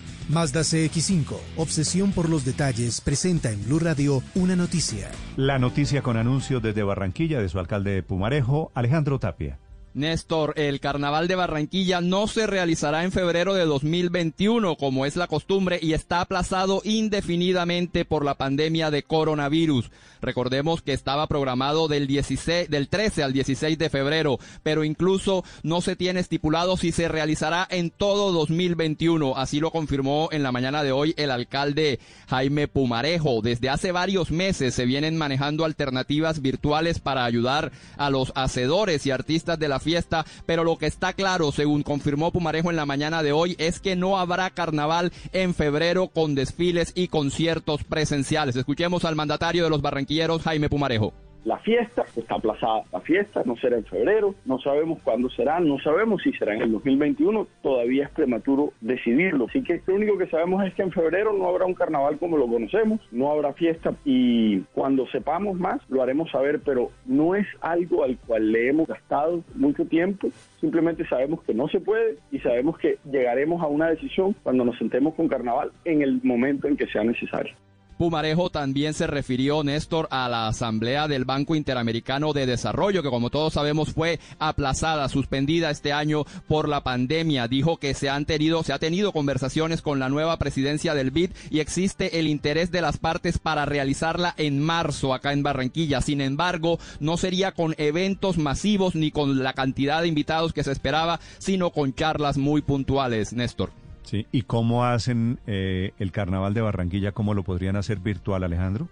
Mazda 0.31 0.61
CX5, 0.61 1.35
obsesión 1.57 2.13
por 2.13 2.29
los 2.29 2.45
detalles, 2.45 3.01
presenta 3.01 3.51
en 3.51 3.65
Blue 3.65 3.79
Radio 3.79 4.23
una 4.33 4.55
noticia. 4.55 5.11
La 5.35 5.59
noticia 5.59 6.01
con 6.01 6.15
anuncio 6.15 6.61
desde 6.61 6.83
Barranquilla 6.83 7.41
de 7.41 7.49
su 7.49 7.59
alcalde 7.59 7.91
de 7.91 8.03
Pumarejo, 8.03 8.71
Alejandro 8.73 9.19
Tapia. 9.19 9.59
Néstor, 9.93 10.53
el 10.55 10.79
carnaval 10.79 11.27
de 11.27 11.35
Barranquilla 11.35 11.99
no 11.99 12.27
se 12.27 12.47
realizará 12.47 13.03
en 13.03 13.11
febrero 13.11 13.53
de 13.53 13.65
2021 13.65 14.77
como 14.77 15.05
es 15.05 15.17
la 15.17 15.27
costumbre 15.27 15.79
y 15.81 15.91
está 15.91 16.21
aplazado 16.21 16.81
indefinidamente 16.85 18.05
por 18.05 18.23
la 18.23 18.35
pandemia 18.35 18.89
de 18.89 19.03
coronavirus. 19.03 19.91
Recordemos 20.21 20.81
que 20.81 20.93
estaba 20.93 21.27
programado 21.27 21.89
del 21.89 22.07
16, 22.07 22.69
del 22.69 22.87
13 22.87 23.23
al 23.23 23.33
16 23.33 23.77
de 23.77 23.89
febrero, 23.89 24.39
pero 24.63 24.85
incluso 24.85 25.43
no 25.63 25.81
se 25.81 25.95
tiene 25.97 26.21
estipulado 26.21 26.77
si 26.77 26.93
se 26.93 27.09
realizará 27.09 27.67
en 27.69 27.89
todo 27.89 28.31
2021. 28.31 29.35
Así 29.35 29.59
lo 29.59 29.71
confirmó 29.71 30.29
en 30.31 30.43
la 30.43 30.53
mañana 30.53 30.83
de 30.83 30.93
hoy 30.93 31.13
el 31.17 31.31
alcalde 31.31 31.99
Jaime 32.29 32.69
Pumarejo. 32.69 33.41
Desde 33.41 33.69
hace 33.69 33.91
varios 33.91 34.31
meses 34.31 34.73
se 34.73 34.85
vienen 34.85 35.17
manejando 35.17 35.65
alternativas 35.65 36.41
virtuales 36.41 36.99
para 36.99 37.25
ayudar 37.25 37.73
a 37.97 38.09
los 38.09 38.31
hacedores 38.35 39.05
y 39.05 39.11
artistas 39.11 39.59
de 39.59 39.67
la 39.67 39.80
fiesta, 39.81 40.25
pero 40.45 40.63
lo 40.63 40.77
que 40.77 40.85
está 40.85 41.13
claro, 41.13 41.51
según 41.51 41.83
confirmó 41.83 42.31
Pumarejo 42.31 42.69
en 42.69 42.75
la 42.75 42.85
mañana 42.85 43.23
de 43.23 43.31
hoy, 43.31 43.55
es 43.59 43.79
que 43.79 43.95
no 43.95 44.17
habrá 44.17 44.49
carnaval 44.49 45.11
en 45.33 45.53
febrero 45.53 46.07
con 46.07 46.35
desfiles 46.35 46.91
y 46.95 47.07
conciertos 47.07 47.83
presenciales. 47.83 48.55
Escuchemos 48.55 49.05
al 49.05 49.15
mandatario 49.15 49.63
de 49.63 49.69
los 49.69 49.81
barranquilleros, 49.81 50.43
Jaime 50.43 50.69
Pumarejo. 50.69 51.13
La 51.43 51.57
fiesta 51.57 52.05
está 52.15 52.35
aplazada. 52.35 52.83
La 52.91 53.01
fiesta 53.01 53.41
no 53.45 53.55
será 53.57 53.77
en 53.77 53.85
febrero, 53.85 54.35
no 54.45 54.59
sabemos 54.59 54.99
cuándo 55.03 55.29
será, 55.29 55.59
no 55.59 55.79
sabemos 55.79 56.21
si 56.21 56.31
será 56.33 56.53
en 56.53 56.61
el 56.61 56.71
2021, 56.71 57.47
todavía 57.63 58.05
es 58.05 58.11
prematuro 58.11 58.73
decidirlo. 58.79 59.47
Así 59.49 59.63
que 59.63 59.81
lo 59.87 59.95
único 59.95 60.17
que 60.19 60.27
sabemos 60.27 60.63
es 60.65 60.73
que 60.75 60.83
en 60.83 60.91
febrero 60.91 61.33
no 61.33 61.47
habrá 61.47 61.65
un 61.65 61.73
carnaval 61.73 62.19
como 62.19 62.37
lo 62.37 62.47
conocemos, 62.47 62.99
no 63.11 63.31
habrá 63.31 63.53
fiesta 63.53 63.93
y 64.05 64.59
cuando 64.73 65.07
sepamos 65.07 65.57
más 65.57 65.81
lo 65.89 66.03
haremos 66.03 66.29
saber, 66.29 66.61
pero 66.63 66.91
no 67.05 67.35
es 67.35 67.47
algo 67.61 68.03
al 68.03 68.17
cual 68.19 68.51
le 68.51 68.69
hemos 68.69 68.87
gastado 68.87 69.43
mucho 69.55 69.85
tiempo, 69.85 70.29
simplemente 70.59 71.07
sabemos 71.07 71.41
que 71.43 71.55
no 71.55 71.67
se 71.69 71.79
puede 71.79 72.17
y 72.31 72.39
sabemos 72.39 72.77
que 72.77 72.99
llegaremos 73.09 73.63
a 73.63 73.67
una 73.67 73.89
decisión 73.89 74.35
cuando 74.43 74.63
nos 74.63 74.77
sentemos 74.77 75.15
con 75.15 75.27
carnaval 75.27 75.71
en 75.85 76.03
el 76.03 76.21
momento 76.23 76.67
en 76.67 76.77
que 76.77 76.87
sea 76.87 77.03
necesario. 77.03 77.55
Pumarejo 78.01 78.49
también 78.49 78.95
se 78.95 79.05
refirió, 79.05 79.63
Néstor, 79.63 80.07
a 80.09 80.27
la 80.27 80.47
asamblea 80.47 81.07
del 81.07 81.23
Banco 81.23 81.53
Interamericano 81.53 82.33
de 82.33 82.47
Desarrollo, 82.47 83.03
que 83.03 83.11
como 83.11 83.29
todos 83.29 83.53
sabemos 83.53 83.93
fue 83.93 84.19
aplazada, 84.39 85.07
suspendida 85.07 85.69
este 85.69 85.93
año 85.93 86.25
por 86.47 86.67
la 86.67 86.81
pandemia. 86.81 87.47
Dijo 87.47 87.77
que 87.77 87.93
se 87.93 88.09
han 88.09 88.25
tenido, 88.25 88.63
se 88.63 88.73
ha 88.73 88.79
tenido 88.79 89.11
conversaciones 89.11 89.83
con 89.83 89.99
la 89.99 90.09
nueva 90.09 90.39
presidencia 90.39 90.95
del 90.95 91.11
BID 91.11 91.29
y 91.51 91.59
existe 91.59 92.17
el 92.17 92.25
interés 92.25 92.71
de 92.71 92.81
las 92.81 92.97
partes 92.97 93.37
para 93.37 93.67
realizarla 93.67 94.33
en 94.35 94.59
marzo 94.59 95.13
acá 95.13 95.31
en 95.31 95.43
Barranquilla. 95.43 96.01
Sin 96.01 96.21
embargo, 96.21 96.79
no 96.99 97.17
sería 97.17 97.51
con 97.51 97.75
eventos 97.77 98.39
masivos 98.39 98.95
ni 98.95 99.11
con 99.11 99.43
la 99.43 99.53
cantidad 99.53 100.01
de 100.01 100.07
invitados 100.07 100.53
que 100.53 100.63
se 100.63 100.71
esperaba, 100.71 101.19
sino 101.37 101.69
con 101.69 101.93
charlas 101.93 102.39
muy 102.39 102.63
puntuales, 102.63 103.31
Néstor. 103.31 103.80
Sí, 104.03 104.27
¿y 104.31 104.43
cómo 104.43 104.85
hacen 104.85 105.39
eh, 105.47 105.93
el 105.99 106.11
carnaval 106.11 106.53
de 106.53 106.61
Barranquilla? 106.61 107.11
¿Cómo 107.11 107.33
lo 107.33 107.43
podrían 107.43 107.75
hacer 107.75 107.99
virtual, 107.99 108.43
Alejandro? 108.43 108.89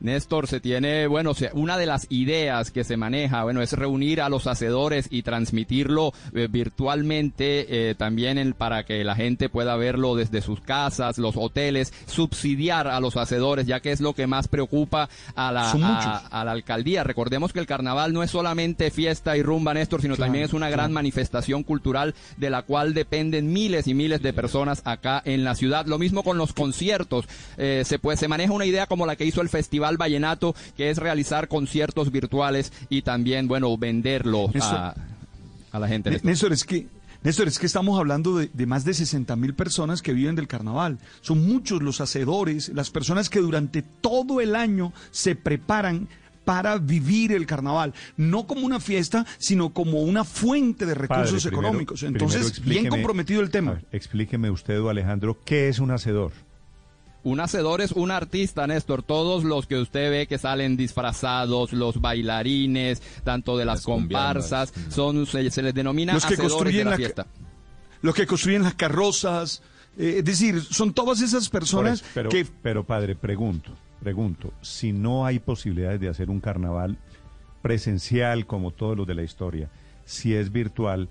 Néstor, 0.00 0.46
se 0.46 0.60
tiene, 0.60 1.06
bueno, 1.06 1.32
una 1.54 1.78
de 1.78 1.86
las 1.86 2.06
ideas 2.10 2.70
que 2.70 2.84
se 2.84 2.96
maneja, 2.96 3.42
bueno, 3.44 3.62
es 3.62 3.72
reunir 3.72 4.20
a 4.20 4.28
los 4.28 4.46
hacedores 4.46 5.06
y 5.10 5.22
transmitirlo 5.22 6.12
eh, 6.34 6.48
virtualmente 6.50 7.90
eh, 7.90 7.94
también 7.94 8.38
en- 8.38 8.52
para 8.52 8.84
que 8.84 9.04
la 9.04 9.14
gente 9.14 9.48
pueda 9.48 9.76
verlo 9.76 10.14
desde 10.14 10.40
sus 10.42 10.60
casas, 10.60 11.18
los 11.18 11.36
hoteles, 11.36 11.92
subsidiar 12.06 12.88
a 12.88 13.00
los 13.00 13.16
hacedores, 13.16 13.66
ya 13.66 13.80
que 13.80 13.92
es 13.92 14.00
lo 14.00 14.14
que 14.14 14.26
más 14.26 14.48
preocupa 14.48 15.08
a 15.34 15.52
la, 15.52 15.70
a- 16.30 16.44
la 16.44 16.52
alcaldía. 16.52 17.04
Recordemos 17.04 17.52
que 17.52 17.60
el 17.60 17.66
carnaval 17.66 18.12
no 18.12 18.22
es 18.22 18.30
solamente 18.30 18.90
fiesta 18.90 19.36
y 19.36 19.42
rumba, 19.42 19.74
Néstor, 19.74 20.02
sino 20.02 20.14
Claro, 20.16 20.26
también 20.28 20.44
es 20.44 20.52
una 20.54 20.68
gran 20.68 20.86
claro. 20.86 20.94
manifestación 20.94 21.62
cultural 21.62 22.14
de 22.36 22.50
la 22.50 22.62
cual 22.62 22.94
dependen 22.94 23.52
miles 23.52 23.86
y 23.86 23.94
miles 23.94 24.22
de 24.22 24.32
personas 24.32 24.80
acá 24.84 25.20
en 25.24 25.44
la 25.44 25.54
ciudad. 25.54 25.86
Lo 25.86 25.98
mismo 25.98 26.22
con 26.22 26.38
los 26.38 26.52
conciertos. 26.52 27.26
Eh, 27.58 27.82
se, 27.84 27.98
puede, 27.98 28.16
se 28.16 28.28
maneja 28.28 28.52
una 28.52 28.64
idea 28.66 28.86
como 28.86 29.06
la 29.06 29.16
que 29.16 29.24
hizo 29.24 29.40
el 29.42 29.48
Festival 29.48 29.85
Vallenato, 29.96 30.54
que 30.76 30.90
es 30.90 30.98
realizar 30.98 31.46
conciertos 31.46 32.10
virtuales 32.10 32.72
y 32.88 33.02
también, 33.02 33.46
bueno, 33.46 33.76
venderlos 33.78 34.50
a, 34.60 34.94
a 35.70 35.78
la 35.78 35.86
gente. 35.88 36.10
Né- 36.10 36.20
Néstor, 36.24 36.52
es 36.52 36.64
que, 36.64 36.88
Néstor, 37.22 37.46
es 37.48 37.58
que 37.60 37.66
estamos 37.66 37.98
hablando 37.98 38.36
de, 38.38 38.50
de 38.52 38.66
más 38.66 38.84
de 38.84 38.94
60 38.94 39.36
mil 39.36 39.54
personas 39.54 40.02
que 40.02 40.12
viven 40.12 40.34
del 40.34 40.48
carnaval. 40.48 40.98
Son 41.20 41.46
muchos 41.46 41.82
los 41.82 42.00
hacedores, 42.00 42.68
las 42.70 42.90
personas 42.90 43.30
que 43.30 43.38
durante 43.40 43.82
todo 43.82 44.40
el 44.40 44.56
año 44.56 44.92
se 45.12 45.36
preparan 45.36 46.08
para 46.44 46.78
vivir 46.78 47.32
el 47.32 47.44
carnaval, 47.44 47.92
no 48.16 48.46
como 48.46 48.64
una 48.66 48.78
fiesta, 48.78 49.26
sino 49.36 49.70
como 49.70 50.02
una 50.02 50.22
fuente 50.22 50.86
de 50.86 50.94
recursos 50.94 51.30
Padre, 51.32 51.40
primero- 51.42 51.58
económicos. 51.66 52.02
Entonces, 52.04 52.64
bien 52.64 52.86
comprometido 52.86 53.40
el 53.42 53.50
tema. 53.50 53.72
ver, 53.72 53.84
explíqueme 53.90 54.48
usted, 54.52 54.80
o 54.80 54.88
Alejandro, 54.88 55.36
¿qué 55.44 55.68
es 55.68 55.80
un 55.80 55.90
hacedor? 55.90 56.30
Un 57.26 57.40
hacedor 57.40 57.80
es 57.80 57.90
un 57.90 58.12
artista, 58.12 58.68
Néstor. 58.68 59.02
Todos 59.02 59.42
los 59.42 59.66
que 59.66 59.76
usted 59.80 60.12
ve 60.12 60.26
que 60.28 60.38
salen 60.38 60.76
disfrazados, 60.76 61.72
los 61.72 62.00
bailarines, 62.00 63.02
tanto 63.24 63.56
de 63.56 63.64
las, 63.64 63.82
comparsas, 63.82 64.72
son 64.90 65.26
se, 65.26 65.50
se 65.50 65.60
les 65.62 65.74
denomina 65.74 66.12
Los 66.12 66.24
que 66.24 66.34
hacedores 66.34 66.52
de 66.52 66.54
construyen 66.54 66.84
la, 66.84 66.90
la- 66.92 66.96
fiesta. 66.96 67.26
Los 68.00 68.14
que 68.14 68.28
construyen 68.28 68.62
las 68.62 68.74
carrozas, 68.74 69.60
eh, 69.98 70.16
es 70.18 70.24
decir, 70.24 70.62
son 70.62 70.92
todas 70.92 71.20
esas 71.20 71.48
personas 71.48 72.00
eso, 72.00 72.10
pero, 72.14 72.28
que 72.28 72.46
pero 72.62 72.84
padre, 72.84 73.16
pregunto, 73.16 73.72
pregunto, 73.98 74.52
si 74.62 74.92
no 74.92 75.26
hay 75.26 75.40
posibilidades 75.40 75.98
de 75.98 76.08
hacer 76.08 76.30
un 76.30 76.38
carnaval 76.38 76.96
presencial 77.60 78.46
como 78.46 78.70
todos 78.70 78.96
los 78.96 79.06
de 79.06 79.14
la 79.16 79.24
historia, 79.24 79.68
si 80.04 80.32
es 80.32 80.52
virtual, 80.52 81.08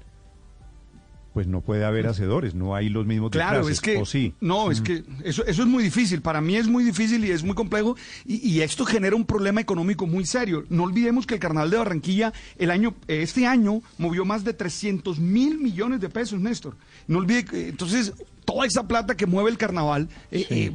pues 1.35 1.47
no 1.47 1.59
puede 1.59 1.83
haber 1.83 2.07
hacedores, 2.07 2.55
no 2.55 2.75
hay 2.75 2.87
los 2.87 3.05
mismos 3.05 3.29
Claro, 3.29 3.67
disfraces, 3.67 3.73
es 3.73 3.81
que 3.81 4.01
¿o 4.01 4.05
sí? 4.05 4.33
no, 4.39 4.71
es 4.71 4.79
que 4.79 5.03
eso, 5.25 5.45
eso 5.45 5.63
es 5.63 5.67
muy 5.67 5.83
difícil. 5.83 6.21
Para 6.21 6.39
mí 6.39 6.55
es 6.55 6.69
muy 6.69 6.81
difícil 6.85 7.25
y 7.25 7.31
es 7.31 7.43
muy 7.43 7.55
complejo 7.55 7.97
y, 8.25 8.35
y 8.49 8.61
esto 8.61 8.85
genera 8.85 9.17
un 9.17 9.25
problema 9.25 9.59
económico 9.59 10.07
muy 10.07 10.25
serio. 10.25 10.63
No 10.69 10.83
olvidemos 10.83 11.27
que 11.27 11.33
el 11.33 11.41
Carnaval 11.41 11.71
de 11.71 11.77
Barranquilla 11.77 12.31
el 12.57 12.71
año, 12.71 12.95
este 13.09 13.45
año 13.45 13.81
movió 13.97 14.23
más 14.23 14.45
de 14.45 14.53
300 14.53 15.19
mil 15.19 15.57
millones 15.57 15.99
de 15.99 16.07
pesos, 16.07 16.39
Néstor. 16.39 16.77
No 17.05 17.17
olvide 17.17 17.43
que 17.43 17.67
entonces 17.67 18.13
toda 18.45 18.65
esa 18.65 18.87
plata 18.87 19.17
que 19.17 19.25
mueve 19.25 19.49
el 19.49 19.57
Carnaval 19.57 20.07
eh, 20.31 20.47
eh, 20.49 20.71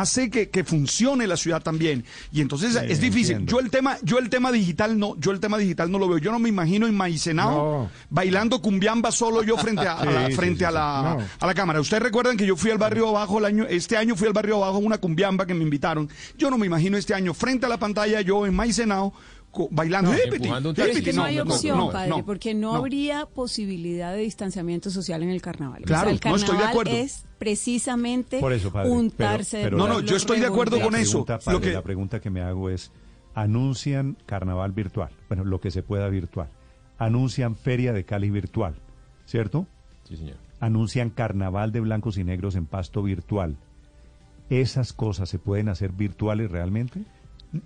hace 0.00 0.30
que, 0.30 0.48
que 0.50 0.62
funcione 0.64 1.26
la 1.26 1.36
ciudad 1.36 1.62
también. 1.62 2.04
Y 2.32 2.40
entonces 2.40 2.72
Sí, 2.74 2.78
es 2.88 3.00
difícil. 3.00 3.36
entiendo. 3.36 3.52
Yo 3.52 3.60
el 3.60 3.70
tema, 3.70 3.96
yo 4.02 4.18
el 4.18 4.28
tema 4.30 4.52
digital 4.52 4.98
no, 4.98 5.16
yo 5.18 5.30
el 5.32 5.40
tema 5.40 5.58
digital 5.58 5.90
no 5.90 5.98
lo 5.98 6.08
veo. 6.08 6.18
Yo 6.18 6.32
no 6.32 6.38
me 6.38 6.48
imagino 6.48 6.86
en 6.86 6.94
Maicenao 6.96 7.50
No. 7.84 7.90
bailando 8.10 8.60
cumbiamba 8.60 9.10
solo 9.12 9.42
yo 9.42 9.56
frente 9.56 9.86
a, 9.86 9.92
a 9.98 10.04
la, 10.04 10.30
frente 10.30 10.58
sí, 10.60 10.64
a 10.64 10.70
la 10.70 11.16
No. 11.18 11.24
a 11.40 11.46
la 11.46 11.54
cámara. 11.54 11.80
Ustedes 11.80 12.02
recuerdan 12.02 12.36
que 12.36 12.46
yo 12.46 12.56
fui 12.56 12.70
al 12.70 12.78
barrio 12.78 13.08
abajo 13.08 13.38
el 13.38 13.44
año, 13.46 13.66
este 13.68 13.96
año 13.96 14.16
fui 14.16 14.26
al 14.26 14.32
barrio 14.32 14.56
abajo 14.56 14.78
una 14.78 14.98
cumbiamba 14.98 15.46
que 15.46 15.54
me 15.54 15.62
invitaron. 15.64 16.08
Yo 16.36 16.50
no 16.50 16.58
me 16.58 16.66
imagino 16.66 16.96
este 16.96 17.14
año 17.14 17.32
frente 17.34 17.66
a 17.66 17.68
la 17.68 17.78
pantalla 17.78 18.20
yo 18.20 18.46
en 18.46 18.54
Maicenao 18.54 19.12
co- 19.12 19.14
bailando. 19.70 20.10
No, 20.12 20.16
un 20.70 20.74
es 20.80 21.02
que 21.02 21.12
no, 21.12 21.24
hay 21.24 21.38
opción, 21.38 21.78
no, 21.78 21.90
padre, 21.90 22.08
no, 22.10 22.24
porque 22.24 22.54
no, 22.54 22.72
no. 22.72 22.78
habría 22.78 23.26
posibilidad 23.26 24.12
de 24.12 24.20
distanciamiento 24.20 24.90
social 24.90 25.22
en 25.22 25.30
el 25.30 25.40
carnaval. 25.42 25.82
Claro, 25.84 26.10
el 26.10 26.20
no, 26.24 26.36
estoy 26.36 26.56
de 26.56 26.62
carnaval 26.62 26.68
acuerdo. 26.70 26.92
es 26.92 27.24
precisamente 27.38 28.38
Por 28.40 28.52
eso, 28.52 28.72
padre. 28.72 28.90
untarse 28.90 29.56
pero- 29.58 29.64
de 29.64 29.64
pero 29.64 29.76
No, 29.78 29.88
no, 29.88 30.00
yo 30.00 30.16
estoy 30.16 30.40
de 30.40 30.46
acuerdo 30.46 30.80
con 30.80 30.94
eso. 30.94 31.24
pregunta, 31.24 31.34
Lo 31.34 31.40
padre, 31.58 31.60
que- 31.60 31.72
La 31.74 31.82
pregunta 31.82 32.20
que 32.20 32.30
me 32.30 32.40
hago 32.42 32.70
es, 32.70 32.92
anuncian 33.34 34.16
carnaval 34.26 34.72
virtual, 34.72 35.10
bueno, 35.28 35.44
lo 35.44 35.60
que 35.60 35.70
se 35.70 35.82
pueda 35.82 36.08
virtual, 36.08 36.48
anuncian 36.98 37.56
feria 37.56 37.92
de 37.92 38.04
Cali 38.04 38.30
virtual, 38.30 38.76
¿cierto? 39.26 39.66
Sí, 40.08 40.16
señor. 40.16 40.36
Anuncian 40.60 41.10
carnaval 41.10 41.70
de 41.72 41.80
blancos 41.80 42.16
y 42.16 42.24
negros 42.24 42.54
en 42.56 42.64
pasto 42.66 43.02
virtual. 43.02 43.56
¿Esas 44.48 44.92
cosas 44.92 45.28
se 45.28 45.38
pueden 45.38 45.68
hacer 45.68 45.92
virtuales 45.92 46.50
realmente? 46.50 47.00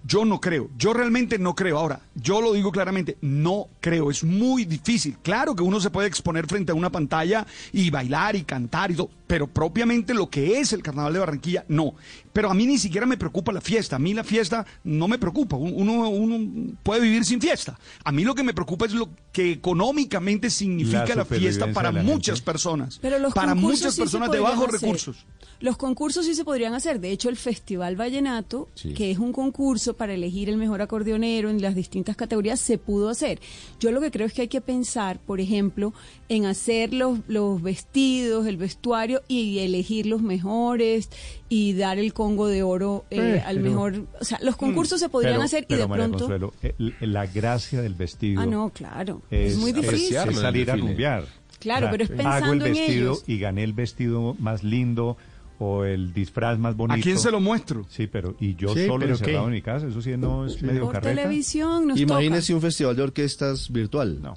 Yo 0.05 0.25
no 0.25 0.41
creo, 0.41 0.71
yo 0.77 0.93
realmente 0.93 1.39
no 1.39 1.55
creo. 1.55 1.79
Ahora, 1.79 2.01
yo 2.15 2.41
lo 2.41 2.53
digo 2.53 2.73
claramente, 2.73 3.17
no 3.21 3.69
creo, 3.81 4.11
es 4.11 4.25
muy 4.25 4.65
difícil. 4.65 5.17
Claro 5.23 5.55
que 5.55 5.63
uno 5.63 5.81
se 5.81 5.91
puede 5.91 6.09
exponer 6.09 6.47
frente 6.47 6.73
a 6.73 6.75
una 6.75 6.91
pantalla 6.91 7.47
y 7.73 7.91
bailar 7.91 8.37
y 8.37 8.43
cantar 8.43 8.91
y 8.91 8.95
todo, 8.95 9.11
pero 9.27 9.47
propiamente 9.47 10.15
lo 10.15 10.29
que 10.29 10.59
es 10.59 10.73
el 10.73 10.83
Carnaval 10.83 11.13
de 11.13 11.19
Barranquilla, 11.19 11.65
no. 11.69 11.95
Pero 12.33 12.51
a 12.51 12.55
mí 12.55 12.65
ni 12.67 12.79
siquiera 12.79 13.07
me 13.07 13.17
preocupa 13.17 13.53
la 13.53 13.61
fiesta, 13.61 13.97
a 13.97 13.99
mí 13.99 14.15
la 14.15 14.23
fiesta 14.25 14.65
no 14.85 15.09
me 15.09 15.19
preocupa, 15.19 15.57
Un- 15.57 15.75
uno, 15.77 16.09
uno 16.09 16.73
puede 16.83 17.01
vivir 17.01 17.25
sin 17.25 17.41
fiesta. 17.41 17.79
A 18.05 18.13
mí 18.13 18.23
lo 18.25 18.35
que 18.35 18.43
me 18.45 18.55
preocupa 18.55 18.87
es 18.87 18.93
lo 18.93 19.09
que 19.33 19.51
económicamente 19.53 20.51
significa 20.51 21.07
La 21.09 21.15
la, 21.17 21.25
fiesta 21.25 21.73
para 21.73 21.91
la 21.93 22.03
muchas 22.03 22.37
gente. 22.39 22.45
personas, 22.53 22.99
Pero 23.03 23.19
los 23.19 23.33
para 23.35 23.55
muchas 23.55 23.95
sí 23.95 24.01
personas 24.01 24.31
de 24.31 24.41
bajos 24.41 24.69
hacer. 24.69 24.81
recursos. 24.81 25.17
Los 25.61 25.77
concursos 25.77 26.25
sí 26.25 26.35
se 26.35 26.45
podrían 26.45 26.73
hacer. 26.73 27.01
De 27.01 27.11
hecho, 27.11 27.29
el 27.29 27.37
Festival 27.37 27.95
Vallenato, 27.95 28.69
Sí. 28.75 28.95
que 28.95 29.11
es 29.11 29.19
un 29.19 29.33
concurso 29.33 29.93
para 29.95 30.15
elegir 30.15 30.49
el 30.49 30.57
mejor 30.57 30.81
acordeonero 30.81 31.51
en 31.51 31.61
las 31.61 31.75
distintas 31.75 32.17
categorías, 32.17 32.61
se 32.61 32.79
pudo 32.79 33.11
hacer. 33.11 33.41
Yo 33.79 33.91
lo 33.93 34.01
que 34.01 34.11
creo 34.11 34.27
es 34.27 34.33
que 34.33 34.43
hay 34.43 34.49
que 34.49 34.61
pensar, 34.63 35.19
por 35.21 35.39
ejemplo, 35.41 35.93
en 36.31 36.47
hacer 36.47 36.95
los, 36.95 37.19
los 37.29 37.61
vestidos, 37.61 38.47
el 38.47 38.57
vestuario 38.57 39.21
y 39.29 39.59
elegir 39.59 40.07
los 40.07 40.23
mejores 40.23 41.11
y 41.51 41.75
dar 41.75 41.99
el 41.99 42.15
Congo 42.15 42.47
de 42.47 42.63
oro 42.63 43.05
eh, 43.11 43.19
Eh, 43.37 43.43
al 43.45 43.57
pero- 43.57 43.69
mejor. 43.69 44.07
O 44.21 44.25
sea, 44.25 44.39
los 44.41 44.57
concursos 44.57 44.99
se 45.01 45.09
podrían 45.11 45.35
Pero- 45.35 45.45
hacer 45.45 45.65
y 45.65 45.67
pero, 45.67 45.81
de 45.83 45.89
María 45.89 46.05
pronto. 46.07 46.19
Consuelo, 46.25 46.55
eh, 46.63 46.75
l- 46.79 46.95
la 47.01 47.27
gracia 47.27 47.83
del 47.83 47.95
vestido 47.95 48.41
Ah, 48.41 48.47
no, 48.47 48.71
claro. 48.71 49.21
Es, 49.31 49.53
es, 49.53 49.59
muy 49.59 49.73
difícil. 49.73 50.17
es 50.17 50.39
salir 50.39 50.71
a 50.71 50.77
rumbear. 50.77 51.25
Claro, 51.59 51.89
pero 51.91 52.05
es 52.05 52.11
Hago 52.11 52.21
el 52.21 52.25
pensando 52.27 52.67
en 52.67 52.73
vestido 52.73 53.13
ellos. 53.13 53.25
y 53.27 53.39
gané 53.39 53.65
el 53.65 53.73
vestido 53.75 54.35
más 54.39 54.63
lindo 54.65 55.19
o 55.63 55.85
el 55.85 56.13
disfraz 56.13 56.59
más 56.59 56.75
bonito. 56.75 57.01
quién 57.03 57.19
se 57.19 57.31
lo 57.31 57.39
muestro? 57.39 57.85
Sí, 57.89 58.07
pero 58.07 58.35
y 58.41 58.55
yo 58.57 58.71
Sí, 58.75 58.87
solo 58.87 59.07
encerrado 59.07 59.43
¿qué? 59.43 59.47
en 59.49 59.53
mi 59.53 59.63
casa, 59.63 59.87
eso 59.87 60.01
sí 60.03 60.17
no 60.17 60.47
es 60.47 60.61
medio 60.63 60.85
Por 60.87 60.95
carreta. 60.95 61.15
televisión 61.23 61.87
nos 61.87 62.01
Imagínese 62.01 62.55
un 62.55 62.63
festival 62.63 62.97
de 62.97 63.03
orquestas 63.03 63.71
virtual. 63.71 64.21
No. 64.23 64.37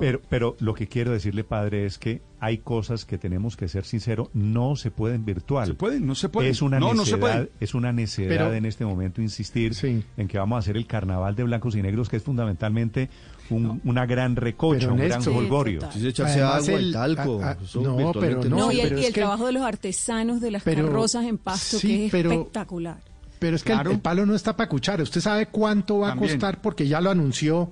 Pero, 0.00 0.20
pero 0.28 0.56
lo 0.60 0.74
que 0.74 0.86
quiero 0.88 1.12
decirle, 1.12 1.44
padre, 1.44 1.86
es 1.86 1.98
que 1.98 2.22
hay 2.40 2.58
cosas 2.58 3.04
que 3.04 3.18
tenemos 3.18 3.56
que 3.56 3.68
ser 3.68 3.84
sinceros, 3.84 4.28
no 4.34 4.76
se 4.76 4.90
pueden 4.90 5.24
virtual. 5.24 5.66
Se 5.68 5.74
pueden, 5.74 6.06
no 6.06 6.14
se 6.14 6.28
pueden. 6.28 6.50
Es 6.50 6.60
una 6.60 6.78
No, 6.80 6.92
no 6.92 7.04
se 7.04 7.12
necedad, 7.12 7.20
pueden. 7.20 7.50
es 7.60 7.74
una 7.74 7.92
necedad 7.92 8.28
Pero- 8.28 8.52
en 8.54 8.64
este 8.66 8.84
momento 8.84 9.22
insistir 9.22 9.72
en 9.82 10.28
que 10.28 10.38
vamos 10.38 10.56
a 10.56 10.58
hacer 10.58 10.76
el 10.76 10.86
carnaval 10.86 11.34
de 11.36 11.44
blancos 11.44 11.76
y 11.76 11.82
negros, 11.82 12.08
que 12.08 12.16
es 12.16 12.22
fundamentalmente 12.22 13.08
un- 13.50 13.80
una 13.84 14.06
gran 14.06 14.36
recocha, 14.36 14.88
un 14.90 14.96
gran 14.96 15.10
Néstor, 15.18 15.34
holgorio. 15.36 15.80
Sí, 15.92 16.06
echarse 16.06 16.40
Además, 16.40 16.68
agua 16.68 16.80
y 16.80 16.84
el- 16.84 16.92
talco, 16.92 17.42
a- 17.42 17.50
a- 17.50 17.52
eso 17.62 17.80
no, 17.80 18.12
pero 18.18 18.42
no. 18.44 18.56
No, 18.56 18.72
y, 18.72 18.80
el, 18.80 18.88
pero 18.88 18.98
y 18.98 19.00
es 19.02 19.06
el 19.08 19.14
que- 19.14 19.20
trabajo 19.20 19.46
de 19.46 19.52
los 19.52 19.62
artesanos 19.62 20.40
de 20.40 20.50
las 20.50 20.62
Pero- 20.62 20.86
carrozas 20.86 21.24
en 21.26 21.38
pasto, 21.38 21.78
sí, 21.78 21.88
que 21.88 22.06
es 22.06 22.12
pero- 22.12 22.32
espectacular. 22.32 22.98
Pero 23.38 23.56
es 23.56 23.62
que 23.62 23.72
el- 23.72 23.76
Claro. 23.78 23.90
el, 23.90 23.98
palo 24.00 24.24
no 24.26 24.34
está 24.34 24.56
para 24.56 24.68
cuchara. 24.68 25.02
¿Usted 25.02 25.20
sabe 25.20 25.46
cuánto 25.46 25.98
va 25.98 26.08
También. 26.10 26.30
a 26.30 26.34
costar? 26.34 26.62
Porque 26.62 26.88
ya 26.88 27.00
lo 27.00 27.10
anunció 27.10 27.70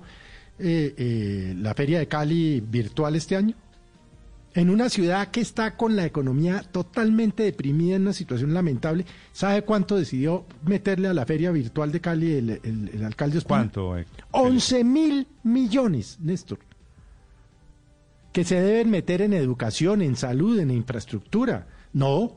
eh, 0.59 0.93
eh, 0.97 1.55
la 1.57 1.73
Feria 1.73 1.97
de 1.97 2.07
Cali 2.07 2.61
virtual 2.61 3.15
este 3.15 3.35
año. 3.35 3.55
En 4.55 4.69
una 4.69 4.87
ciudad 4.89 5.29
que 5.31 5.41
está 5.41 5.75
con 5.77 5.95
la 5.95 6.05
economía 6.05 6.61
totalmente 6.71 7.41
deprimida, 7.43 7.95
en 7.95 8.03
una 8.03 8.13
situación 8.13 8.53
lamentable, 8.53 9.03
¿sabe 9.31 9.63
cuánto 9.63 9.95
decidió 9.97 10.45
meterle 10.63 11.07
a 11.07 11.13
la 11.13 11.25
Feria 11.25 11.51
Virtual 11.51 11.91
de 11.91 11.99
Cali 12.01 12.33
el, 12.33 12.49
el- 12.63 12.91
el 12.93 13.03
alcalde 13.03 13.39
Ospina? 13.39 13.57
¿Cuánto? 13.57 13.97
eh? 13.97 14.05
11 14.31 14.83
mil 14.83 15.27
millones, 15.43 16.19
Néstor. 16.21 16.59
Que 18.31 18.43
se 18.43 18.59
deben 18.61 18.89
meter 18.91 19.21
en 19.21 19.33
educación, 19.33 20.01
en 20.01 20.15
salud, 20.15 20.59
en 20.59 20.71
infraestructura. 20.71 21.67
No, 21.93 22.35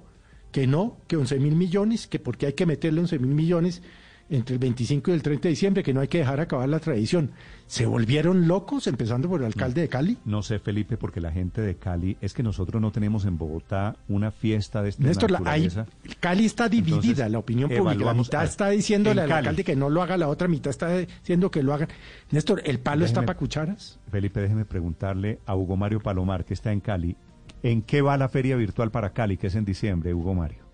que 0.52 0.66
no, 0.66 0.96
que 1.08 1.16
11 1.16 1.38
mil 1.38 1.54
millones, 1.54 2.06
que 2.06 2.18
porque 2.18 2.46
hay 2.46 2.52
que 2.54 2.66
meterle 2.66 3.00
11 3.00 3.18
mil 3.18 3.34
millones 3.34 3.82
entre 4.28 4.54
el 4.54 4.58
25 4.58 5.10
y 5.10 5.14
el 5.14 5.22
30 5.22 5.42
de 5.44 5.48
diciembre, 5.50 5.82
que 5.82 5.94
no 5.94 6.00
hay 6.00 6.08
que 6.08 6.18
dejar 6.18 6.40
acabar 6.40 6.68
la 6.68 6.80
tradición. 6.80 7.30
¿Se 7.68 7.86
volvieron 7.86 8.48
locos, 8.48 8.86
empezando 8.86 9.28
por 9.28 9.40
el 9.40 9.46
alcalde 9.46 9.80
de 9.82 9.88
Cali? 9.88 10.18
No 10.24 10.42
sé, 10.42 10.58
Felipe, 10.58 10.96
porque 10.96 11.20
la 11.20 11.30
gente 11.32 11.60
de 11.60 11.76
Cali, 11.76 12.16
es 12.20 12.32
que 12.34 12.42
nosotros 12.42 12.80
no 12.82 12.90
tenemos 12.92 13.24
en 13.24 13.38
Bogotá 13.38 13.96
una 14.08 14.30
fiesta 14.30 14.82
de 14.82 14.90
esta 14.90 15.02
Néstor, 15.04 15.30
la- 15.30 15.38
hay- 15.44 15.64
naturaleza. 15.64 15.86
Cali 16.20 16.44
está 16.44 16.68
dividida, 16.68 16.96
Entonces, 16.98 17.30
la 17.32 17.38
opinión 17.38 17.70
pública. 17.70 18.04
La 18.04 18.14
mitad 18.14 18.44
está 18.44 18.68
diciéndole 18.70 19.20
al 19.22 19.30
alcalde 19.32 19.64
que 19.64 19.76
no 19.76 19.90
lo 19.90 20.02
haga, 20.02 20.16
la 20.16 20.28
otra 20.28 20.48
mitad 20.48 20.70
está 20.70 20.96
diciendo 20.98 21.50
que 21.50 21.62
lo 21.62 21.72
hagan. 21.74 21.88
Néstor, 22.30 22.62
¿el 22.64 22.78
palo 22.80 23.04
está 23.04 23.22
para 23.22 23.38
cucharas? 23.38 23.98
Felipe, 24.10 24.40
déjeme 24.40 24.64
preguntarle 24.64 25.38
a 25.46 25.54
Hugo 25.56 25.76
Mario 25.76 26.00
Palomar, 26.00 26.44
que 26.44 26.54
está 26.54 26.72
en 26.72 26.80
Cali, 26.80 27.16
¿en 27.62 27.82
qué 27.82 28.02
va 28.02 28.16
la 28.16 28.28
feria 28.28 28.56
virtual 28.56 28.90
para 28.90 29.10
Cali, 29.10 29.36
que 29.36 29.46
es 29.48 29.54
en 29.54 29.64
diciembre, 29.64 30.14
Hugo 30.14 30.34
Mario? 30.34 30.65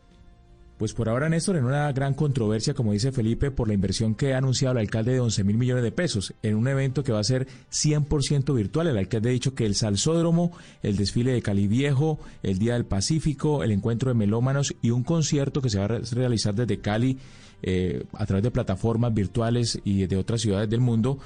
Pues 0.83 0.95
por 0.95 1.09
ahora, 1.09 1.29
Néstor, 1.29 1.55
en 1.59 1.65
una 1.65 1.93
gran 1.93 2.13
controversia, 2.13 2.75
como 2.75 2.91
dice 2.91 3.13
Felipe, 3.13 3.53
por 3.53 3.69
la 3.69 3.75
inversión 3.75 4.17
que 4.17 4.35
ha 4.35 4.39
anunciado 4.39 4.73
el 4.73 4.79
alcalde 4.79 5.13
de 5.13 5.21
11 5.21 5.45
mil 5.45 5.57
millones 5.57 5.85
de 5.85 5.93
pesos 5.93 6.35
en 6.43 6.57
un 6.57 6.67
evento 6.67 7.05
que 7.05 7.13
va 7.13 7.21
a 7.21 7.23
ser 7.23 7.47
100% 7.71 8.53
virtual. 8.53 8.89
El 8.89 8.99
alcalde 8.99 9.29
ha 9.29 9.33
dicho 9.33 9.55
que 9.55 9.65
el 9.65 9.77
salsódromo, 9.77 10.51
el 10.83 10.97
desfile 10.97 11.31
de 11.35 11.41
Cali 11.41 11.69
Viejo, 11.69 12.19
el 12.43 12.59
Día 12.59 12.73
del 12.73 12.85
Pacífico, 12.85 13.63
el 13.63 13.71
encuentro 13.71 14.09
de 14.11 14.15
melómanos 14.17 14.75
y 14.83 14.91
un 14.91 15.05
concierto 15.05 15.63
que 15.63 15.71
se 15.71 15.79
va 15.79 15.85
a 15.85 15.87
re- 15.87 16.01
realizar 16.15 16.53
desde 16.53 16.81
Cali 16.81 17.17
eh, 17.63 18.03
a 18.15 18.27
través 18.27 18.43
de 18.43 18.51
plataformas 18.51 19.15
virtuales 19.15 19.79
y 19.85 20.07
de 20.09 20.17
otras 20.17 20.41
ciudades 20.41 20.69
del 20.69 20.81
mundo, 20.81 21.17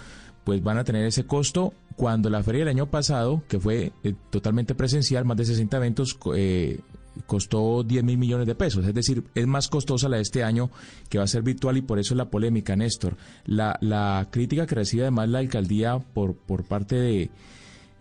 pues 0.44 0.62
van 0.62 0.76
a 0.76 0.84
tener 0.84 1.06
ese 1.06 1.24
costo 1.24 1.72
cuando 1.96 2.28
la 2.28 2.42
feria 2.42 2.58
del 2.58 2.68
año 2.76 2.90
pasado, 2.90 3.42
que 3.48 3.58
fue 3.58 3.92
eh, 4.04 4.12
totalmente 4.28 4.74
presencial, 4.74 5.24
más 5.24 5.38
de 5.38 5.46
60 5.46 5.78
eventos, 5.78 6.18
eh, 6.34 6.80
costó 7.26 7.82
10 7.82 8.04
mil 8.04 8.18
millones 8.18 8.46
de 8.46 8.54
pesos. 8.54 8.86
Es 8.86 8.94
decir, 8.94 9.24
es 9.34 9.46
más 9.46 9.68
costosa 9.68 10.08
la 10.08 10.16
de 10.16 10.22
este 10.22 10.44
año 10.44 10.70
que 11.08 11.18
va 11.18 11.24
a 11.24 11.28
ser 11.28 11.42
virtual 11.42 11.76
y 11.76 11.82
por 11.82 11.98
eso 11.98 12.14
es 12.14 12.18
la 12.18 12.30
polémica, 12.30 12.76
Néstor. 12.76 13.16
La, 13.44 13.76
la 13.80 14.28
crítica 14.30 14.66
que 14.66 14.74
recibe 14.74 15.02
además 15.02 15.28
la 15.28 15.38
alcaldía 15.38 15.98
por, 15.98 16.34
por 16.34 16.64
parte 16.64 16.96
de, 16.96 17.30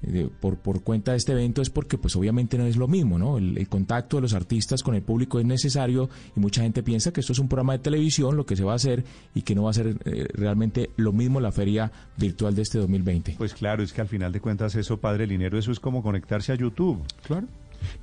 de- 0.01 0.27
por, 0.27 0.57
por 0.57 0.83
cuenta 0.83 1.11
de 1.11 1.17
este 1.17 1.31
evento 1.31 1.61
es 1.61 1.69
porque 1.69 1.97
pues 1.97 2.15
obviamente 2.15 2.57
no 2.57 2.65
es 2.65 2.75
lo 2.77 2.87
mismo, 2.87 3.17
¿no? 3.17 3.37
El, 3.37 3.57
el 3.57 3.67
contacto 3.67 4.17
de 4.17 4.21
los 4.21 4.33
artistas 4.33 4.83
con 4.83 4.93
el 4.93 5.01
público 5.01 5.39
es 5.39 5.45
necesario 5.45 6.09
y 6.35 6.39
mucha 6.39 6.61
gente 6.61 6.83
piensa 6.83 7.11
que 7.11 7.21
esto 7.21 7.33
es 7.33 7.39
un 7.39 7.47
programa 7.47 7.73
de 7.73 7.79
televisión, 7.79 8.35
lo 8.37 8.45
que 8.45 8.55
se 8.55 8.63
va 8.63 8.73
a 8.73 8.75
hacer 8.75 9.03
y 9.33 9.41
que 9.41 9.55
no 9.55 9.63
va 9.63 9.71
a 9.71 9.73
ser 9.73 9.97
eh, 10.05 10.27
realmente 10.33 10.91
lo 10.97 11.11
mismo 11.11 11.39
la 11.39 11.51
feria 11.51 11.91
virtual 12.17 12.53
de 12.55 12.61
este 12.61 12.77
2020. 12.77 13.35
Pues 13.37 13.53
claro, 13.53 13.81
es 13.81 13.93
que 13.93 14.01
al 14.01 14.07
final 14.07 14.31
de 14.31 14.41
cuentas 14.41 14.75
eso, 14.75 14.97
padre 14.97 15.25
Linero, 15.25 15.57
eso 15.57 15.71
es 15.71 15.79
como 15.79 16.03
conectarse 16.03 16.51
a 16.51 16.55
YouTube. 16.55 17.01
Claro. 17.25 17.47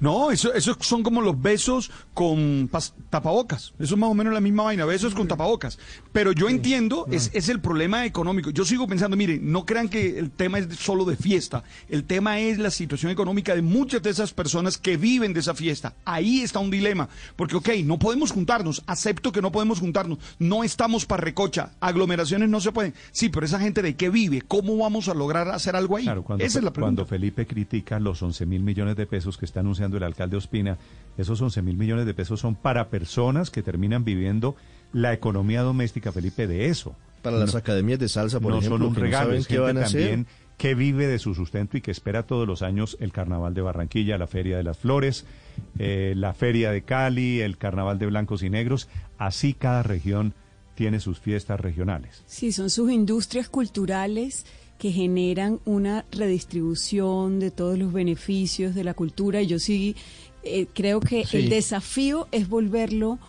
No, 0.01 0.31
eso, 0.31 0.53
eso 0.55 0.77
son 0.81 1.03
como 1.03 1.20
los 1.23 1.40
besos 1.40 1.90
con 2.15 2.69
pas- 2.70 2.93
tapabocas. 3.11 3.73
Eso 3.78 3.94
es 3.94 4.01
más 4.01 4.11
o 4.11 4.15
menos 4.15 4.32
la 4.32 4.40
misma 4.40 4.65
vaina, 4.65 4.85
besos 4.85 5.15
con 5.15 5.28
tapabocas. 5.28 5.78
Pero 6.12 6.32
yo 6.32 6.49
entiendo, 6.49 7.07
es, 7.11 7.31
es 7.35 7.49
el 7.49 7.61
problema 7.61 8.05
económico. 8.05 8.51
Yo 8.51 8.65
sigo 8.65 8.86
pensando, 8.86 9.16
miren, 9.16 9.51
no 9.53 9.65
crean 9.66 9.89
que 9.89 10.19
el 10.19 10.31
tema 10.31 10.59
es 10.59 10.74
solo 10.77 11.05
de 11.05 11.16
fiesta. 11.16 11.62
El 11.89 12.05
tema 12.05 12.39
es 12.40 12.59
la 12.59 12.70
situación 12.70 13.12
económica 13.12 13.55
de 13.55 13.62
muchas 13.62 14.03
de 14.03 14.11
esas 14.11 14.32
personas 14.32 14.78
que 14.78 14.97
viven 14.97 15.32
de 15.32 15.40
esa 15.40 15.55
fiesta. 15.55 15.94
Ahí 16.05 16.40
está 16.40 16.59
un 16.59 16.70
dilema. 16.70 17.09
Porque, 17.36 17.57
ok, 17.57 17.69
no 17.85 17.99
podemos 17.99 18.31
juntarnos. 18.32 18.82
Acepto 18.86 19.32
que 19.32 19.43
no 19.43 19.53
podemos 19.53 19.81
juntarnos. 19.81 20.19
No 20.39 20.65
estamos 20.65 21.07
para 21.07 21.23
recocha. 21.23 21.73
Aglomeraciones 21.81 22.49
no 22.49 22.61
se 22.61 22.73
pueden. 22.73 22.94
Sí, 23.12 23.28
pero 23.28 23.47
esa 23.47 23.59
gente 23.61 23.82
de 23.82 23.97
qué 23.97 24.11
vive, 24.11 24.43
¿cómo 24.43 24.77
vamos 24.77 25.09
a 25.09 25.15
lograr 25.15 25.49
hacer 25.49 25.77
algo 25.77 25.97
ahí? 25.97 26.05
Claro, 26.05 26.23
cuando, 26.23 26.44
esa 26.44 26.59
es 26.59 26.65
la 26.65 26.73
pregunta. 26.73 27.03
cuando 27.03 27.07
Felipe 27.09 27.47
critica 27.47 27.99
los 28.01 28.23
11 28.23 28.47
mil 28.47 28.62
millones 28.62 28.97
de 28.97 29.07
pesos 29.07 29.36
que 29.39 29.44
está 29.44 29.61
anunciando 29.62 29.97
el 29.97 30.02
alcalde 30.02 30.36
Ospina, 30.36 30.76
esos 31.16 31.40
11 31.40 31.62
mil 31.62 31.76
millones 31.76 32.06
de 32.06 32.14
pesos 32.14 32.40
son 32.40 32.55
para 32.55 32.89
personas 32.89 33.51
que 33.51 33.62
terminan 33.62 34.05
viviendo 34.05 34.55
la 34.93 35.12
economía 35.12 35.62
doméstica, 35.62 36.12
Felipe, 36.12 36.47
de 36.47 36.66
eso. 36.66 36.94
Para 37.22 37.36
las 37.39 37.52
No- 37.55 37.59
academias 37.59 37.98
de 37.98 38.09
salsa, 38.09 38.40
por 38.40 38.52
no 38.52 38.59
ejemplo, 38.59 38.78
son 38.78 38.86
un 38.89 38.94
que 38.94 39.01
no 39.01 39.05
regalo, 39.06 39.26
saben 39.26 39.40
es 39.40 39.47
qué 39.47 39.55
gente 39.55 39.64
van 39.72 39.78
a 39.78 39.86
hacer. 39.86 40.01
también 40.01 40.26
que 40.59 40.74
vive 40.74 41.06
de 41.09 41.18
su 41.18 41.34
sustento 41.34 41.76
y 41.76 41.80
que 41.80 41.90
espera 41.90 42.24
todos 42.24 42.47
los 42.47 42.62
años 42.62 42.97
el 43.01 43.10
Carnaval 43.12 43.52
de 43.55 43.62
Barranquilla, 43.62 44.18
la 44.18 44.26
Feria 44.26 44.56
de 44.56 44.62
las 44.62 44.78
Flores, 44.78 45.24
eh, 45.78 46.12
la 46.16 46.34
Feria 46.34 46.70
de 46.70 46.82
Cali, 46.82 47.40
el 47.40 47.59
Carnaval 47.59 47.98
de 47.98 48.06
Blancos 48.06 48.43
y 48.43 48.51
Negros. 48.51 48.89
Así 49.18 49.55
cada 49.55 49.82
región 49.82 50.34
tiene 50.74 51.01
sus 51.01 51.18
fiestas 51.20 51.59
regionales. 51.60 52.22
Sí, 52.26 52.52
son 52.52 52.70
sus 52.70 52.90
industrias 52.93 53.48
culturales 53.48 54.47
que 54.82 54.90
generan 54.90 55.60
una 55.64 56.04
redistribución 56.10 57.38
de 57.38 57.52
todos 57.52 57.78
los 57.78 57.92
beneficios 57.92 58.74
de 58.74 58.82
la 58.82 58.94
cultura. 58.94 59.40
Y 59.40 59.46
yo 59.46 59.60
sí 59.60 59.94
eh, 60.42 60.66
creo 60.74 60.98
que 60.98 61.24
Sí. 61.24 61.36
el 61.36 61.50
desafío 61.50 62.26
es 62.32 62.48
volverlo 62.48 63.20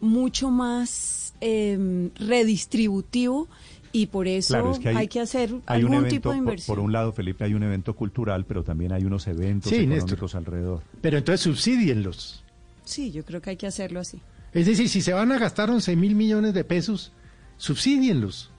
mucho 0.00 0.52
más 0.52 1.34
eh, 1.40 2.10
redistributivo 2.14 3.48
y 3.90 4.06
por 4.06 4.28
eso 4.28 4.54
Claro, 4.54 4.70
es 4.70 4.78
que 4.78 4.90
hay, 4.90 4.96
hay, 4.98 5.08
que 5.08 5.18
hacer 5.18 5.50
hay 5.66 5.80
un 5.80 5.86
algún 5.86 5.94
evento, 5.94 6.10
tipo 6.10 6.30
de 6.30 6.38
inversión. 6.38 6.76
Por, 6.76 6.84
un 6.84 6.92
lado, 6.92 7.12
Felipe, 7.12 7.42
hay 7.42 7.54
un 7.54 7.64
evento 7.64 7.96
cultural, 7.96 8.44
pero 8.44 8.62
también 8.62 8.92
hay 8.92 9.04
unos 9.04 9.26
eventos 9.26 9.68
Sí, 9.70 9.78
económicos 9.80 10.36
alrededor. 10.36 10.84
Pero 11.00 11.18
entonces 11.18 11.40
subsídienlos. 11.40 12.44
Sí, 12.84 13.10
yo 13.10 13.24
creo 13.24 13.42
que 13.42 13.50
hay 13.50 13.56
que 13.56 13.66
hacerlo 13.66 13.98
así. 13.98 14.20
Es 14.54 14.64
decir, 14.64 14.88
si 14.88 15.00
se 15.02 15.12
van 15.12 15.32
a 15.32 15.38
gastar 15.40 15.70
11 15.70 15.96
mil 15.96 16.14
millones 16.14 16.54
de 16.54 16.62
pesos, 16.62 17.10
subsídienlos. 17.56 18.52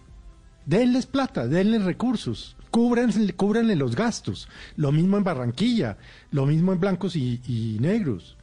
Denles 0.66 1.06
plata, 1.06 1.48
denles 1.48 1.84
recursos. 1.84 2.56
Cúbranle, 2.70 3.76
los 3.76 3.96
gastos. 3.96 4.48
Lo 4.78 4.92
mismo 4.92 5.18
en 5.18 5.24
Barranquilla, 5.24 5.98
lo 6.32 6.46
mismo 6.46 6.72
en 6.72 6.80
blancos 6.80 7.16
y, 7.16 7.78
negros. 7.82 8.38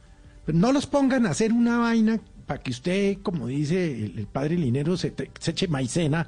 Pero 0.45 0.57
no 0.57 0.71
los 0.71 0.85
pongan 0.85 1.25
a 1.25 1.31
hacer 1.31 1.51
una 1.51 1.79
vaina 1.79 2.19
para 2.45 2.61
que 2.61 2.71
usted, 2.71 3.17
como 3.21 3.47
dice 3.47 4.05
el, 4.05 4.27
padre 4.27 4.55
Linero, 4.55 4.97
se 4.97 5.13
eche 5.45 5.67
maicena, 5.67 6.27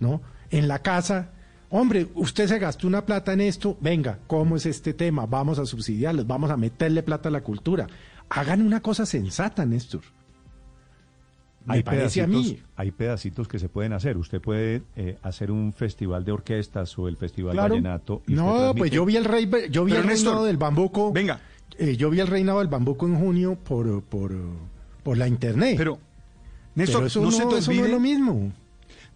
¿no? 0.00 0.22
En 0.50 0.68
la 0.68 0.80
casa. 0.80 1.32
Hombre, 1.68 2.08
usted 2.14 2.46
se 2.46 2.58
gastó 2.58 2.86
una 2.86 3.04
plata 3.04 3.32
en 3.32 3.40
esto, 3.40 3.76
venga, 3.80 4.20
¿cómo 4.26 4.56
es 4.56 4.66
este 4.66 4.94
tema? 4.94 5.26
Vamos 5.26 5.58
a 5.58 5.66
subsidiarlos, 5.66 6.26
vamos 6.26 6.50
a 6.50 6.56
meterle 6.56 7.02
plata 7.02 7.28
a 7.28 7.32
la 7.32 7.42
cultura. 7.42 7.86
Hagan 8.28 8.62
una 8.62 8.80
cosa 8.80 9.04
sensata, 9.04 9.66
Néstor. 9.66 10.02
Me 11.66 11.74
Hay 11.74 11.82
parece 11.82 12.22
a 12.22 12.26
pedacitos, 12.26 12.52
mí. 12.52 12.62
hay 12.76 12.90
pedacitos 12.92 13.48
que 13.48 13.58
se 13.58 13.68
pueden 13.68 13.92
hacer. 13.92 14.16
Usted 14.16 14.40
puede 14.40 14.82
eh, 14.94 15.18
hacer 15.22 15.50
un 15.50 15.72
festival 15.72 16.24
de 16.24 16.32
orquestas 16.32 16.96
o 16.98 17.08
el 17.08 17.16
festival 17.16 17.54
Claro. 17.54 17.74
vallenato. 17.74 18.22
y 18.28 18.34
No, 18.34 18.72
pues 18.76 18.90
yo 18.90 19.04
vi 19.04 19.16
el 19.16 19.24
rey, 19.24 19.50
yo 19.70 19.84
vi 19.84 19.90
Pero, 19.92 20.02
el 20.02 20.08
Néstor, 20.08 20.28
reinado 20.32 20.44
del 20.46 20.56
bambuco. 20.56 21.12
Venga. 21.12 21.40
yo 21.98 22.08
vi 22.10 22.20
el 22.20 22.28
reinado 22.28 22.60
del 22.60 22.68
bambuco 22.68 23.06
en 23.06 23.18
junio 23.18 23.56
por, 23.56 24.02
por, 24.02 24.32
por 25.02 25.18
la 25.18 25.26
internet. 25.28 25.74
Pero, 25.76 25.98
Néstor, 26.76 27.00
Pero 27.00 27.06
eso 27.08 27.20
no, 27.22 27.30
se 27.32 27.46
te 27.46 27.58
eso 27.58 27.70
no 27.72 27.78
olvide. 27.78 27.86
es 27.86 27.90
lo 27.92 28.00
mismo. 28.00 28.52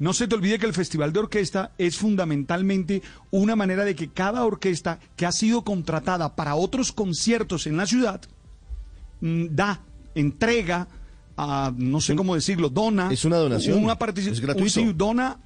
No 0.01 0.13
se 0.15 0.27
te 0.27 0.35
olvide 0.35 0.59
que 0.59 0.65
el 0.67 0.73
Festival 0.73 1.13
de 1.13 1.19
Orquesta 1.21 1.73
es 1.77 1.99
fundamentalmente 1.99 3.03
una 3.31 3.55
manera 3.55 3.85
de 3.85 3.95
que 3.95 4.09
cada 4.09 4.45
orquesta 4.47 4.99
que 5.15 5.27
ha 5.27 5.31
sido 5.33 5.63
contratada 5.63 6.35
para 6.35 6.55
otros 6.55 6.91
conciertos 6.91 7.67
en 7.67 7.77
la 7.77 7.85
ciudad 7.87 8.23
mm, 9.21 9.47
da, 9.51 9.83
entrega, 10.15 10.89
a, 11.37 11.73
no 11.77 12.01
sé 12.01 12.15
cómo 12.17 12.35
decirlo, 12.35 12.69
dona. 12.69 13.11
Es 13.13 13.25
una 13.25 13.37
donación, 13.37 13.83
Una 13.83 13.99
partici- 13.99 14.31
es 14.31 14.41
gratuito. 14.41 14.71
sí, 14.71 14.93
dona 14.95 15.39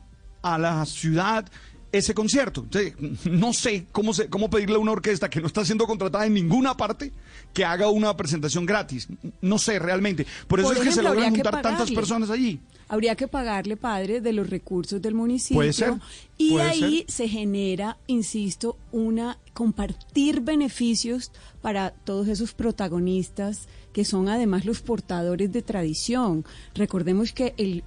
a 0.42 0.58
la 0.58 0.84
ciudad 0.86 1.46
ese 1.92 2.12
concierto. 2.12 2.62
Entonces, 2.62 2.94
no 3.30 3.52
sé 3.52 3.86
cómo, 3.92 4.12
se, 4.12 4.28
cómo 4.28 4.50
pedirle 4.50 4.76
a 4.76 4.80
una 4.80 4.92
orquesta 4.92 5.30
que 5.30 5.40
no 5.40 5.46
está 5.46 5.64
siendo 5.64 5.86
contratada 5.86 6.26
en 6.26 6.34
ninguna 6.34 6.76
parte 6.76 7.12
que 7.52 7.64
haga 7.64 7.88
una 7.88 8.16
presentación 8.16 8.66
gratis. 8.66 9.06
No 9.40 9.58
sé 9.58 9.78
realmente. 9.78 10.26
Por 10.48 10.58
eso 10.58 10.68
Por 10.70 10.78
es 10.78 10.82
que 10.82 10.92
se 10.92 11.02
logran 11.02 11.30
juntar 11.30 11.62
tantas 11.62 11.90
personas 11.92 12.30
allí. 12.30 12.58
Habría 12.88 13.14
que 13.16 13.28
pagarle, 13.28 13.76
padre, 13.76 14.20
de 14.20 14.32
los 14.32 14.48
recursos 14.50 15.00
del 15.00 15.14
municipio. 15.14 15.56
Puede 15.56 15.72
ser, 15.72 15.94
Y 16.38 16.52
puede 16.52 16.64
ahí 16.68 16.98
ser. 17.06 17.10
se 17.10 17.28
genera, 17.28 17.96
insisto, 18.06 18.76
una 18.92 19.38
compartir 19.52 20.40
beneficios 20.40 21.30
para 21.62 21.90
todos 21.90 22.28
esos 22.28 22.52
protagonistas 22.54 23.68
que 23.92 24.04
son 24.04 24.28
además 24.28 24.64
los 24.64 24.80
portadores 24.80 25.52
de 25.52 25.62
tradición. 25.62 26.44
Recordemos 26.74 27.32
que 27.32 27.54
el, 27.56 27.84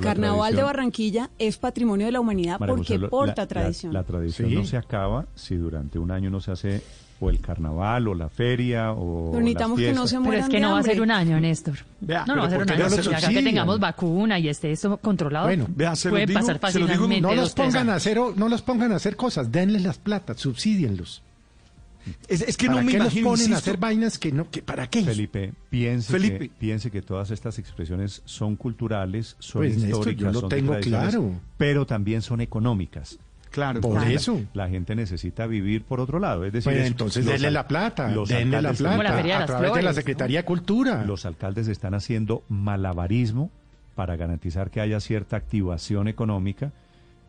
Carnaval 0.00 0.56
de 0.56 0.62
Barranquilla 0.62 1.30
es 1.38 1.58
patrimonio 1.58 2.06
de 2.06 2.12
la 2.12 2.20
humanidad 2.20 2.58
María 2.58 2.74
porque 2.74 2.96
José, 2.96 3.08
porta 3.08 3.42
la- 3.42 3.46
tradición. 3.48 3.92
La, 3.92 4.00
la 4.00 4.06
tradición 4.06 4.48
Sí. 4.48 4.54
no 4.54 4.64
se 4.64 4.76
acaba 4.78 5.26
si 5.34 5.56
durante 5.56 5.98
un 5.98 6.10
año 6.10 6.30
no 6.30 6.40
se 6.40 6.52
hace 6.52 6.82
o 7.20 7.28
el 7.30 7.38
carnaval 7.40 8.08
o 8.08 8.14
la 8.14 8.28
feria 8.30 8.92
o 8.92 9.30
Pero 9.32 9.40
necesitamos 9.44 9.78
las 9.78 9.88
que 9.90 9.94
no 9.94 10.06
se 10.06 10.14
Pero 10.16 10.24
mueran 10.24 10.42
es 10.44 10.48
que 10.48 10.60
no 10.60 10.72
va 10.72 10.78
a 10.78 10.82
ser 10.82 11.00
un 11.02 11.10
año, 11.10 11.38
Néstor. 11.40 11.74
Vea, 12.00 12.24
no, 12.26 12.34
no 12.34 12.40
va 12.42 12.46
a 12.46 12.50
pero 12.50 12.50
ser 12.50 12.60
un 12.60 12.66
¿por 12.66 12.76
qué 12.76 12.82
año. 13.10 13.16
Acá 13.18 13.28
que 13.28 13.42
tengamos 13.42 13.78
vacuna 13.80 14.38
y 14.38 14.48
esté 14.48 14.72
esto 14.72 14.96
controlado, 14.96 15.46
Bueno, 15.46 15.66
puede 15.66 16.28
pasar 16.28 16.58
fácilmente. 16.58 17.20
no 17.20 17.34
los 17.34 17.52
pongan 17.54 17.90
a 17.90 17.94
hacer, 17.96 18.18
o- 18.18 18.32
no 18.34 18.48
los 18.48 18.62
pongan 18.62 18.92
a 18.92 18.96
hacer 18.96 19.16
cosas, 19.16 19.52
denles 19.52 19.82
las 19.82 19.98
plata, 19.98 20.34
subsídienlos. 20.34 21.22
Es, 22.28 22.40
es 22.40 22.56
que 22.56 22.66
¿Para 22.66 22.80
no 22.80 22.86
me 22.86 22.92
qué 22.92 22.96
imagino, 22.96 23.04
los 23.04 23.12
ponen 23.14 23.30
insisto, 23.40 23.54
a 23.54 23.58
hacer 23.58 23.76
vainas 23.76 24.18
que 24.18 24.32
no, 24.32 24.50
que 24.50 24.62
para 24.62 24.88
qué? 24.88 25.02
Felipe, 25.04 25.52
piense, 25.68 26.10
Felipe. 26.10 26.48
Que, 26.48 26.54
piense 26.58 26.90
que 26.90 27.02
todas 27.02 27.30
estas 27.30 27.58
expresiones 27.58 28.22
son 28.24 28.56
culturales, 28.56 29.36
son 29.38 29.60
Pues, 29.60 29.72
Néstor, 29.76 29.90
históricas, 30.08 30.22
yo 30.22 30.32
lo 30.32 30.40
son 30.40 30.48
de 30.48 30.56
tengo 30.56 30.78
claro. 30.80 31.32
pero 31.58 31.86
también 31.86 32.22
son 32.22 32.40
económicas. 32.40 33.18
Claro, 33.50 33.80
Por 33.80 34.02
eso. 34.04 34.40
La, 34.54 34.68
gente 34.68 34.94
necesita 34.94 35.46
vivir 35.46 35.82
por 35.82 36.00
otro 36.00 36.18
lado. 36.20 36.44
Es 36.44 36.52
decir, 36.52 36.72
Pues 36.72 36.82
es- 36.84 36.90
entonces 36.90 37.24
los 37.24 37.34
denle 37.34 37.50
la 37.50 37.66
plata, 37.66 38.08
los 38.08 38.28
denle 38.28 38.62
la 38.62 38.72
plata 38.72 38.96
la 39.02 39.38
a 39.42 39.46
través 39.46 39.74
de 39.74 39.82
la. 39.82 39.92
Secretaría 39.92 40.40
de 40.40 40.44
Cultura. 40.44 41.04
Los 41.04 41.26
alcaldes 41.26 41.66
están 41.68 41.94
haciendo 41.94 42.44
malabarismo 42.48 43.50
para 43.94 44.16
garantizar 44.16 44.70
que 44.70 44.80
haya 44.80 45.00
cierta 45.00 45.36
activación 45.36 46.08
económica 46.08 46.72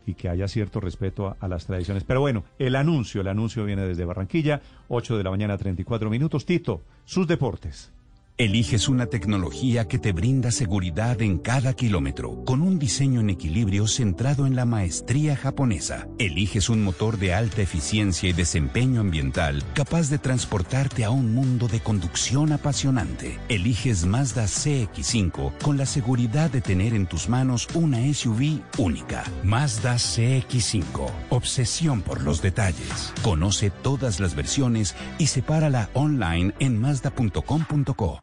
y 0.06 0.14
que 0.14 0.28
haya 0.28 0.48
cierto 0.48 0.80
respeto 0.80 1.28
a, 1.28 1.36
a 1.40 1.48
las 1.48 1.66
tradiciones. 1.66 2.04
Pero 2.04 2.20
bueno, 2.20 2.44
el 2.58 2.76
anuncio, 2.76 3.20
el 3.20 3.28
anuncio 3.28 3.64
viene 3.64 3.82
desde 3.86 4.04
Barranquilla, 4.04 4.60
8 4.88 5.18
de 5.18 5.24
la 5.24 5.30
mañana, 5.30 5.58
34 5.58 6.08
minutos. 6.10 6.46
Tito, 6.46 6.82
sus 7.04 7.26
deportes. 7.26 7.90
Eliges 8.38 8.88
una 8.88 9.06
tecnología 9.06 9.86
que 9.86 9.98
te 9.98 10.12
brinda 10.12 10.50
seguridad 10.50 11.20
en 11.20 11.38
cada 11.38 11.74
kilómetro, 11.74 12.42
con 12.44 12.62
un 12.62 12.78
diseño 12.78 13.20
en 13.20 13.28
equilibrio 13.28 13.86
centrado 13.86 14.46
en 14.46 14.56
la 14.56 14.64
maestría 14.64 15.36
japonesa. 15.36 16.08
Eliges 16.18 16.70
un 16.70 16.82
motor 16.82 17.18
de 17.18 17.34
alta 17.34 17.60
eficiencia 17.60 18.30
y 18.30 18.32
desempeño 18.32 19.02
ambiental 19.02 19.62
capaz 19.74 20.08
de 20.08 20.18
transportarte 20.18 21.04
a 21.04 21.10
un 21.10 21.34
mundo 21.34 21.68
de 21.68 21.80
conducción 21.80 22.52
apasionante. 22.52 23.38
Eliges 23.50 24.06
Mazda 24.06 24.44
CX5 24.44 25.58
con 25.62 25.76
la 25.76 25.84
seguridad 25.84 26.50
de 26.50 26.62
tener 26.62 26.94
en 26.94 27.06
tus 27.06 27.28
manos 27.28 27.68
una 27.74 27.98
SUV 28.12 28.62
única. 28.78 29.24
Mazda 29.44 29.96
CX5. 29.96 31.10
Obsesión 31.28 32.00
por 32.00 32.22
los 32.22 32.40
detalles. 32.40 33.12
Conoce 33.22 33.70
todas 33.70 34.20
las 34.20 34.34
versiones 34.34 34.96
y 35.18 35.26
sepárala 35.26 35.90
online 35.92 36.54
en 36.60 36.80
mazda.com.co. 36.80 38.22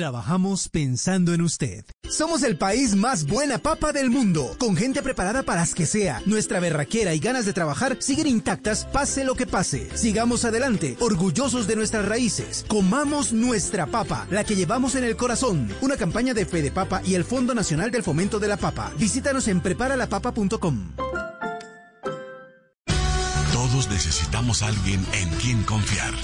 Trabajamos 0.00 0.70
pensando 0.70 1.34
en 1.34 1.42
usted. 1.42 1.84
Somos 2.08 2.42
el 2.42 2.56
país 2.56 2.96
más 2.96 3.26
buena 3.26 3.58
papa 3.58 3.92
del 3.92 4.08
mundo, 4.08 4.56
con 4.58 4.74
gente 4.74 5.02
preparada 5.02 5.42
para 5.42 5.60
las 5.60 5.74
que 5.74 5.84
sea. 5.84 6.22
Nuestra 6.24 6.58
berraquera 6.58 7.12
y 7.12 7.18
ganas 7.18 7.44
de 7.44 7.52
trabajar 7.52 7.98
siguen 8.00 8.26
intactas, 8.26 8.86
pase 8.86 9.24
lo 9.24 9.34
que 9.34 9.46
pase. 9.46 9.94
Sigamos 9.94 10.46
adelante, 10.46 10.96
orgullosos 11.00 11.66
de 11.66 11.76
nuestras 11.76 12.06
raíces. 12.06 12.64
Comamos 12.66 13.34
nuestra 13.34 13.84
papa, 13.88 14.26
la 14.30 14.42
que 14.42 14.56
llevamos 14.56 14.94
en 14.94 15.04
el 15.04 15.16
corazón. 15.16 15.68
Una 15.82 15.98
campaña 15.98 16.32
de 16.32 16.46
Fede 16.46 16.70
Papa 16.70 17.02
y 17.04 17.14
el 17.14 17.24
Fondo 17.24 17.54
Nacional 17.54 17.90
del 17.90 18.02
Fomento 18.02 18.38
de 18.38 18.48
la 18.48 18.56
Papa. 18.56 18.92
Visítanos 18.96 19.48
en 19.48 19.60
preparalapapa.com. 19.60 20.92
Todos 23.52 23.90
necesitamos 23.90 24.62
a 24.62 24.68
alguien 24.68 25.04
en 25.12 25.28
quien 25.40 25.62
confiar. 25.64 26.14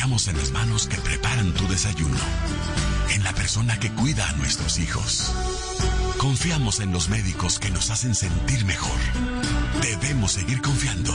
Confiamos 0.00 0.28
en 0.28 0.38
las 0.38 0.50
manos 0.52 0.86
que 0.86 0.96
preparan 0.96 1.52
tu 1.52 1.68
desayuno, 1.68 2.16
en 3.10 3.22
la 3.22 3.34
persona 3.34 3.78
que 3.78 3.92
cuida 3.92 4.26
a 4.26 4.32
nuestros 4.32 4.78
hijos. 4.78 5.30
Confiamos 6.16 6.80
en 6.80 6.90
los 6.90 7.10
médicos 7.10 7.58
que 7.58 7.68
nos 7.68 7.90
hacen 7.90 8.14
sentir 8.14 8.64
mejor. 8.64 8.98
Debemos 9.82 10.32
seguir 10.32 10.62
confiando. 10.62 11.12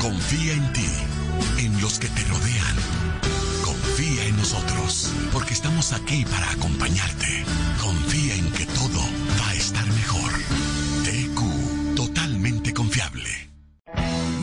Confía 0.00 0.52
en 0.52 0.72
ti, 0.72 0.88
en 1.58 1.80
los 1.80 2.00
que 2.00 2.08
te 2.08 2.24
rodean. 2.24 2.76
Confía 3.64 4.24
en 4.24 4.36
nosotros, 4.36 5.12
porque 5.32 5.54
estamos 5.54 5.92
aquí 5.92 6.24
para 6.24 6.50
acompañarte. 6.50 7.44
Confía 7.80 8.34
en 8.34 8.50
que 8.50 8.66
todo 8.66 9.00
va 9.40 9.50
a 9.50 9.54
estar 9.54 9.86
mejor. 9.92 10.32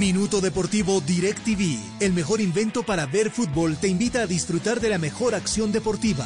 Minuto 0.02 0.42
Deportivo 0.42 1.00
DirecTV, 1.00 1.78
el 2.00 2.14
mejor 2.14 2.42
invento 2.42 2.82
para 2.82 3.06
ver 3.06 3.30
fútbol, 3.30 3.78
te 3.78 3.88
invita 3.88 4.24
a 4.24 4.26
disfrutar 4.26 4.80
de 4.80 4.90
la 4.90 4.98
mejor 4.98 5.36
acción 5.36 5.72
deportiva. 5.72 6.26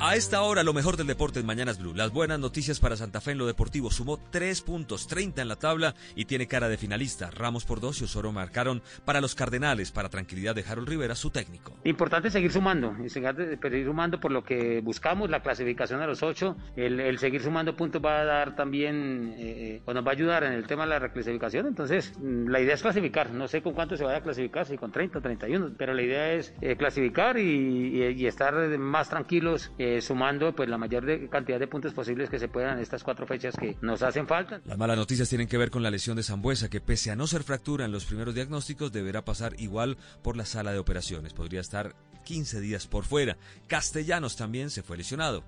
A 0.00 0.14
esta 0.14 0.42
hora, 0.42 0.62
lo 0.62 0.72
mejor 0.72 0.96
del 0.96 1.08
deporte 1.08 1.40
en 1.40 1.46
Mañanas 1.46 1.80
Blue. 1.80 1.92
Las 1.92 2.12
buenas 2.12 2.38
noticias 2.38 2.78
para 2.78 2.96
Santa 2.96 3.20
Fe 3.20 3.32
en 3.32 3.38
lo 3.38 3.48
deportivo. 3.48 3.90
Sumó 3.90 4.16
3 4.30 4.62
puntos, 4.62 5.08
30 5.08 5.42
en 5.42 5.48
la 5.48 5.56
tabla 5.56 5.96
y 6.14 6.26
tiene 6.26 6.46
cara 6.46 6.68
de 6.68 6.76
finalista. 6.76 7.32
Ramos 7.32 7.64
por 7.64 7.80
dos 7.80 8.00
y 8.00 8.04
Osoro 8.04 8.30
marcaron 8.30 8.80
para 9.04 9.20
los 9.20 9.34
Cardenales, 9.34 9.90
para 9.90 10.08
tranquilidad 10.08 10.54
de 10.54 10.62
Harold 10.62 10.88
Rivera, 10.88 11.16
su 11.16 11.30
técnico. 11.30 11.76
Importante 11.82 12.30
seguir 12.30 12.52
sumando, 12.52 12.94
seguir 13.08 13.84
sumando 13.86 14.20
por 14.20 14.30
lo 14.30 14.44
que 14.44 14.80
buscamos, 14.82 15.30
la 15.30 15.42
clasificación 15.42 16.00
a 16.00 16.06
los 16.06 16.22
ocho. 16.22 16.56
El, 16.76 17.18
seguir 17.18 17.42
sumando 17.42 17.74
puntos 17.74 18.00
va 18.00 18.20
a 18.20 18.24
dar 18.24 18.54
también, 18.54 19.34
eh, 19.36 19.82
o 19.84 19.92
nos 19.92 20.06
va 20.06 20.10
a 20.10 20.14
ayudar 20.14 20.44
en 20.44 20.52
el 20.52 20.64
tema 20.68 20.84
de 20.84 20.90
la 20.90 21.00
reclasificación. 21.00 21.66
Entonces, 21.66 22.12
mm, 22.20 22.46
la 22.46 22.60
idea 22.60 22.74
es 22.74 22.82
clasificar. 22.82 23.32
No 23.32 23.48
sé 23.48 23.62
con 23.62 23.74
cuánto 23.74 23.96
se 23.96 24.04
vaya 24.04 24.18
a 24.18 24.22
clasificar, 24.22 24.64
si 24.64 24.78
con 24.78 24.92
30 24.92 25.18
o 25.18 25.22
31, 25.22 25.72
pero 25.76 25.92
la 25.92 26.02
idea 26.02 26.34
es 26.34 26.54
eh, 26.60 26.76
clasificar 26.76 27.36
y 27.36 28.26
estar 28.28 28.54
más 28.78 29.08
tranquilos, 29.08 29.72
eh, 29.78 29.87
sumando 30.00 30.54
pues 30.54 30.68
la 30.68 30.78
mayor 30.78 31.28
cantidad 31.28 31.58
de 31.58 31.66
puntos 31.66 31.92
posibles 31.92 32.30
que 32.30 32.38
se 32.38 32.48
puedan 32.48 32.76
en 32.76 32.82
estas 32.82 33.02
cuatro 33.02 33.26
fechas 33.26 33.54
que 33.56 33.76
nos 33.80 34.02
hacen 34.02 34.26
falta. 34.26 34.60
Las 34.64 34.78
malas 34.78 34.96
noticias 34.96 35.28
tienen 35.28 35.48
que 35.48 35.58
ver 35.58 35.70
con 35.70 35.82
la 35.82 35.90
lesión 35.90 36.16
de 36.16 36.22
Zambuesa, 36.22 36.68
que 36.68 36.80
pese 36.80 37.10
a 37.10 37.16
no 37.16 37.26
ser 37.26 37.42
fractura 37.42 37.84
en 37.84 37.92
los 37.92 38.04
primeros 38.04 38.34
diagnósticos, 38.34 38.92
deberá 38.92 39.24
pasar 39.24 39.54
igual 39.58 39.96
por 40.22 40.36
la 40.36 40.44
sala 40.44 40.72
de 40.72 40.78
operaciones. 40.78 41.32
Podría 41.32 41.60
estar 41.60 41.94
15 42.24 42.60
días 42.60 42.86
por 42.86 43.04
fuera. 43.04 43.36
Castellanos 43.66 44.36
también 44.36 44.70
se 44.70 44.82
fue 44.82 44.96
lesionado. 44.96 45.44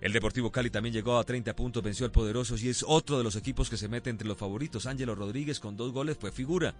El 0.00 0.12
Deportivo 0.12 0.52
Cali 0.52 0.70
también 0.70 0.92
llegó 0.92 1.18
a 1.18 1.24
30 1.24 1.56
puntos, 1.56 1.82
venció 1.82 2.04
al 2.04 2.12
Poderosos 2.12 2.62
y 2.62 2.68
es 2.68 2.84
otro 2.86 3.16
de 3.18 3.24
los 3.24 3.36
equipos 3.36 3.70
que 3.70 3.76
se 3.76 3.88
mete 3.88 4.10
entre 4.10 4.28
los 4.28 4.36
favoritos. 4.36 4.86
Ángelo 4.86 5.14
Rodríguez 5.14 5.60
con 5.60 5.76
dos 5.76 5.92
goles 5.92 6.18
fue 6.18 6.30
figura. 6.30 6.74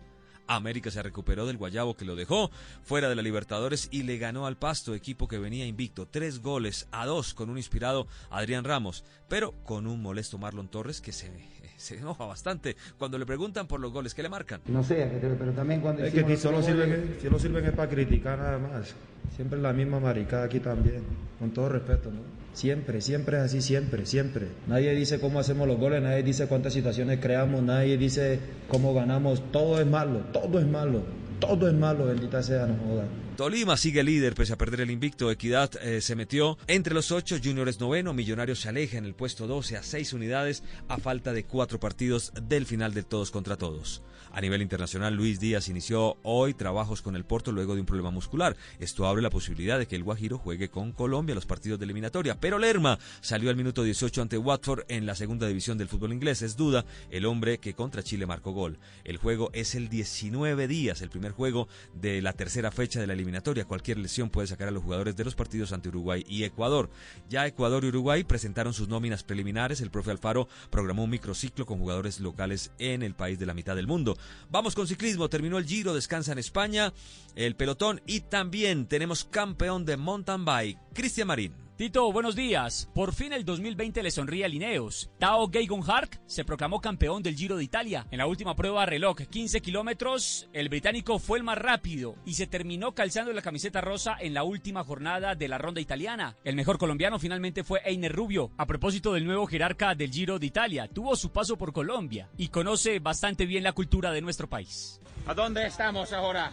América 0.46 0.90
se 0.90 1.02
recuperó 1.02 1.46
del 1.46 1.56
Guayabo 1.56 1.94
que 1.94 2.04
lo 2.04 2.16
dejó 2.16 2.50
fuera 2.82 3.08
de 3.08 3.14
la 3.14 3.22
Libertadores 3.22 3.88
y 3.90 4.02
le 4.02 4.18
ganó 4.18 4.46
al 4.46 4.56
Pasto, 4.56 4.94
equipo 4.94 5.28
que 5.28 5.38
venía 5.38 5.66
invicto. 5.66 6.06
Tres 6.06 6.42
goles 6.42 6.86
a 6.92 7.06
dos 7.06 7.34
con 7.34 7.50
un 7.50 7.56
inspirado 7.56 8.06
Adrián 8.30 8.64
Ramos, 8.64 9.04
pero 9.28 9.52
con 9.64 9.86
un 9.86 10.02
molesto 10.02 10.38
Marlon 10.38 10.68
Torres 10.68 11.00
que 11.00 11.12
se, 11.12 11.30
se 11.76 11.98
enoja 11.98 12.24
bastante 12.24 12.76
cuando 12.98 13.18
le 13.18 13.26
preguntan 13.26 13.66
por 13.66 13.80
los 13.80 13.92
goles 13.92 14.14
que 14.14 14.22
le 14.22 14.28
marcan. 14.28 14.60
No 14.66 14.82
sé, 14.82 15.10
pero, 15.20 15.36
pero 15.38 15.52
también 15.52 15.80
cuando 15.80 16.04
Es 16.04 16.12
que 16.12 16.20
aquí 16.20 16.36
solo 16.36 16.62
sirven, 16.62 17.18
solo 17.22 17.38
sirven 17.38 17.64
es 17.64 17.72
para 17.72 17.88
criticar 17.88 18.38
nada 18.38 18.58
más. 18.58 18.94
Siempre 19.36 19.58
la 19.58 19.72
misma 19.72 20.00
maricada 20.00 20.44
aquí 20.44 20.60
también, 20.60 21.02
con 21.38 21.50
todo 21.50 21.68
respeto, 21.70 22.10
¿no? 22.10 22.43
Siempre, 22.54 23.00
siempre 23.00 23.36
es 23.38 23.42
así, 23.42 23.60
siempre, 23.60 24.06
siempre. 24.06 24.46
Nadie 24.68 24.94
dice 24.94 25.18
cómo 25.18 25.40
hacemos 25.40 25.66
los 25.66 25.76
goles, 25.76 26.00
nadie 26.00 26.22
dice 26.22 26.46
cuántas 26.46 26.72
situaciones 26.72 27.18
creamos, 27.20 27.62
nadie 27.64 27.98
dice 27.98 28.38
cómo 28.68 28.94
ganamos. 28.94 29.42
Todo 29.50 29.80
es 29.80 29.86
malo, 29.86 30.20
todo 30.32 30.60
es 30.60 30.66
malo, 30.66 31.02
todo 31.40 31.68
es 31.68 31.74
malo, 31.74 32.06
bendita 32.06 32.42
sea, 32.44 32.66
no 32.66 32.76
joda. 32.76 33.04
Tolima 33.36 33.76
sigue 33.76 34.04
líder 34.04 34.34
pese 34.34 34.52
a 34.52 34.58
perder 34.58 34.82
el 34.82 34.92
invicto. 34.92 35.28
Equidad 35.28 35.70
eh, 35.82 36.00
se 36.00 36.14
metió 36.14 36.56
entre 36.68 36.94
los 36.94 37.10
ocho. 37.10 37.36
Junior 37.42 37.68
es 37.68 37.80
noveno. 37.80 38.14
Millonarios 38.14 38.60
se 38.60 38.68
aleja 38.68 38.96
en 38.96 39.04
el 39.04 39.14
puesto 39.14 39.48
12 39.48 39.76
a 39.76 39.82
seis 39.82 40.12
unidades 40.12 40.62
a 40.86 40.98
falta 40.98 41.32
de 41.32 41.44
cuatro 41.44 41.80
partidos 41.80 42.32
del 42.48 42.64
final 42.64 42.94
de 42.94 43.02
todos 43.02 43.32
contra 43.32 43.56
todos. 43.56 44.02
A 44.30 44.40
nivel 44.40 44.62
internacional, 44.62 45.14
Luis 45.14 45.38
Díaz 45.38 45.68
inició 45.68 46.16
hoy 46.24 46.54
trabajos 46.54 47.02
con 47.02 47.14
el 47.14 47.24
Porto 47.24 47.52
luego 47.52 47.74
de 47.74 47.80
un 47.80 47.86
problema 47.86 48.10
muscular. 48.10 48.56
Esto 48.80 49.06
abre 49.06 49.22
la 49.22 49.30
posibilidad 49.30 49.78
de 49.78 49.86
que 49.86 49.94
el 49.94 50.02
Guajiro 50.02 50.38
juegue 50.38 50.70
con 50.70 50.90
Colombia 50.90 51.36
los 51.36 51.46
partidos 51.46 51.78
de 51.78 51.84
eliminatoria. 51.84 52.40
Pero 52.40 52.58
Lerma 52.58 52.98
salió 53.20 53.50
al 53.50 53.56
minuto 53.56 53.84
18 53.84 54.22
ante 54.22 54.38
Watford 54.38 54.86
en 54.88 55.06
la 55.06 55.14
segunda 55.14 55.46
división 55.46 55.78
del 55.78 55.88
fútbol 55.88 56.12
inglés. 56.12 56.42
Es 56.42 56.56
duda 56.56 56.84
el 57.10 57.26
hombre 57.26 57.58
que 57.58 57.74
contra 57.74 58.02
Chile 58.02 58.26
marcó 58.26 58.50
gol. 58.50 58.78
El 59.04 59.18
juego 59.18 59.50
es 59.52 59.76
el 59.76 59.88
19 59.88 60.66
días, 60.66 61.00
el 61.00 61.10
primer 61.10 61.30
juego 61.30 61.68
de 61.94 62.20
la 62.20 62.32
tercera 62.32 62.72
fecha 62.72 63.00
de 63.00 63.06
la 63.06 63.12
eliminatoria 63.12 63.23
Cualquier 63.66 63.98
lesión 63.98 64.30
puede 64.30 64.46
sacar 64.46 64.68
a 64.68 64.70
los 64.70 64.82
jugadores 64.82 65.16
de 65.16 65.24
los 65.24 65.34
partidos 65.34 65.72
ante 65.72 65.88
Uruguay 65.88 66.24
y 66.28 66.44
Ecuador. 66.44 66.90
Ya 67.28 67.46
Ecuador 67.46 67.84
y 67.84 67.88
Uruguay 67.88 68.24
presentaron 68.24 68.74
sus 68.74 68.88
nóminas 68.88 69.22
preliminares. 69.22 69.80
El 69.80 69.90
profe 69.90 70.10
Alfaro 70.10 70.48
programó 70.70 71.04
un 71.04 71.10
microciclo 71.10 71.66
con 71.66 71.78
jugadores 71.78 72.20
locales 72.20 72.72
en 72.78 73.02
el 73.02 73.14
país 73.14 73.38
de 73.38 73.46
la 73.46 73.54
mitad 73.54 73.76
del 73.76 73.86
mundo. 73.86 74.16
Vamos 74.50 74.74
con 74.74 74.86
ciclismo. 74.86 75.28
Terminó 75.28 75.58
el 75.58 75.66
Giro, 75.66 75.94
descansa 75.94 76.32
en 76.32 76.38
España, 76.38 76.92
el 77.34 77.56
pelotón 77.56 78.00
y 78.06 78.20
también 78.20 78.86
tenemos 78.86 79.24
campeón 79.24 79.84
de 79.84 79.96
mountain 79.96 80.44
bike, 80.44 80.78
Cristian 80.92 81.28
Marín. 81.28 81.54
Tito, 81.76 82.12
buenos 82.12 82.36
días. 82.36 82.88
Por 82.94 83.12
fin 83.12 83.32
el 83.32 83.44
2020 83.44 84.00
le 84.04 84.12
sonríe 84.12 84.44
a 84.44 84.48
Lineos. 84.48 85.10
Tao 85.18 85.50
Geigon 85.50 85.82
Hark 85.82 86.20
se 86.24 86.44
proclamó 86.44 86.80
campeón 86.80 87.20
del 87.24 87.34
Giro 87.34 87.56
de 87.56 87.64
Italia. 87.64 88.06
En 88.12 88.18
la 88.18 88.28
última 88.28 88.54
prueba 88.54 88.86
reloj, 88.86 89.16
15 89.28 89.60
kilómetros, 89.60 90.48
el 90.52 90.68
británico 90.68 91.18
fue 91.18 91.38
el 91.38 91.42
más 91.42 91.58
rápido 91.58 92.14
y 92.24 92.34
se 92.34 92.46
terminó 92.46 92.94
calzando 92.94 93.32
la 93.32 93.42
camiseta 93.42 93.80
rosa 93.80 94.16
en 94.20 94.34
la 94.34 94.44
última 94.44 94.84
jornada 94.84 95.34
de 95.34 95.48
la 95.48 95.58
ronda 95.58 95.80
italiana. 95.80 96.36
El 96.44 96.54
mejor 96.54 96.78
colombiano 96.78 97.18
finalmente 97.18 97.64
fue 97.64 97.82
Einer 97.84 98.12
Rubio. 98.12 98.52
A 98.56 98.66
propósito 98.66 99.12
del 99.12 99.26
nuevo 99.26 99.48
jerarca 99.48 99.96
del 99.96 100.12
Giro 100.12 100.38
de 100.38 100.46
Italia, 100.46 100.86
tuvo 100.86 101.16
su 101.16 101.32
paso 101.32 101.56
por 101.56 101.72
Colombia 101.72 102.28
y 102.38 102.50
conoce 102.50 103.00
bastante 103.00 103.46
bien 103.46 103.64
la 103.64 103.72
cultura 103.72 104.12
de 104.12 104.20
nuestro 104.20 104.48
país. 104.48 105.00
¿A 105.26 105.34
dónde 105.34 105.66
estamos 105.66 106.12
ahora? 106.12 106.52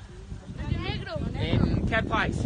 Negro. 0.81 1.14
¿En 1.35 1.85
qué 1.85 2.02
país? 2.02 2.38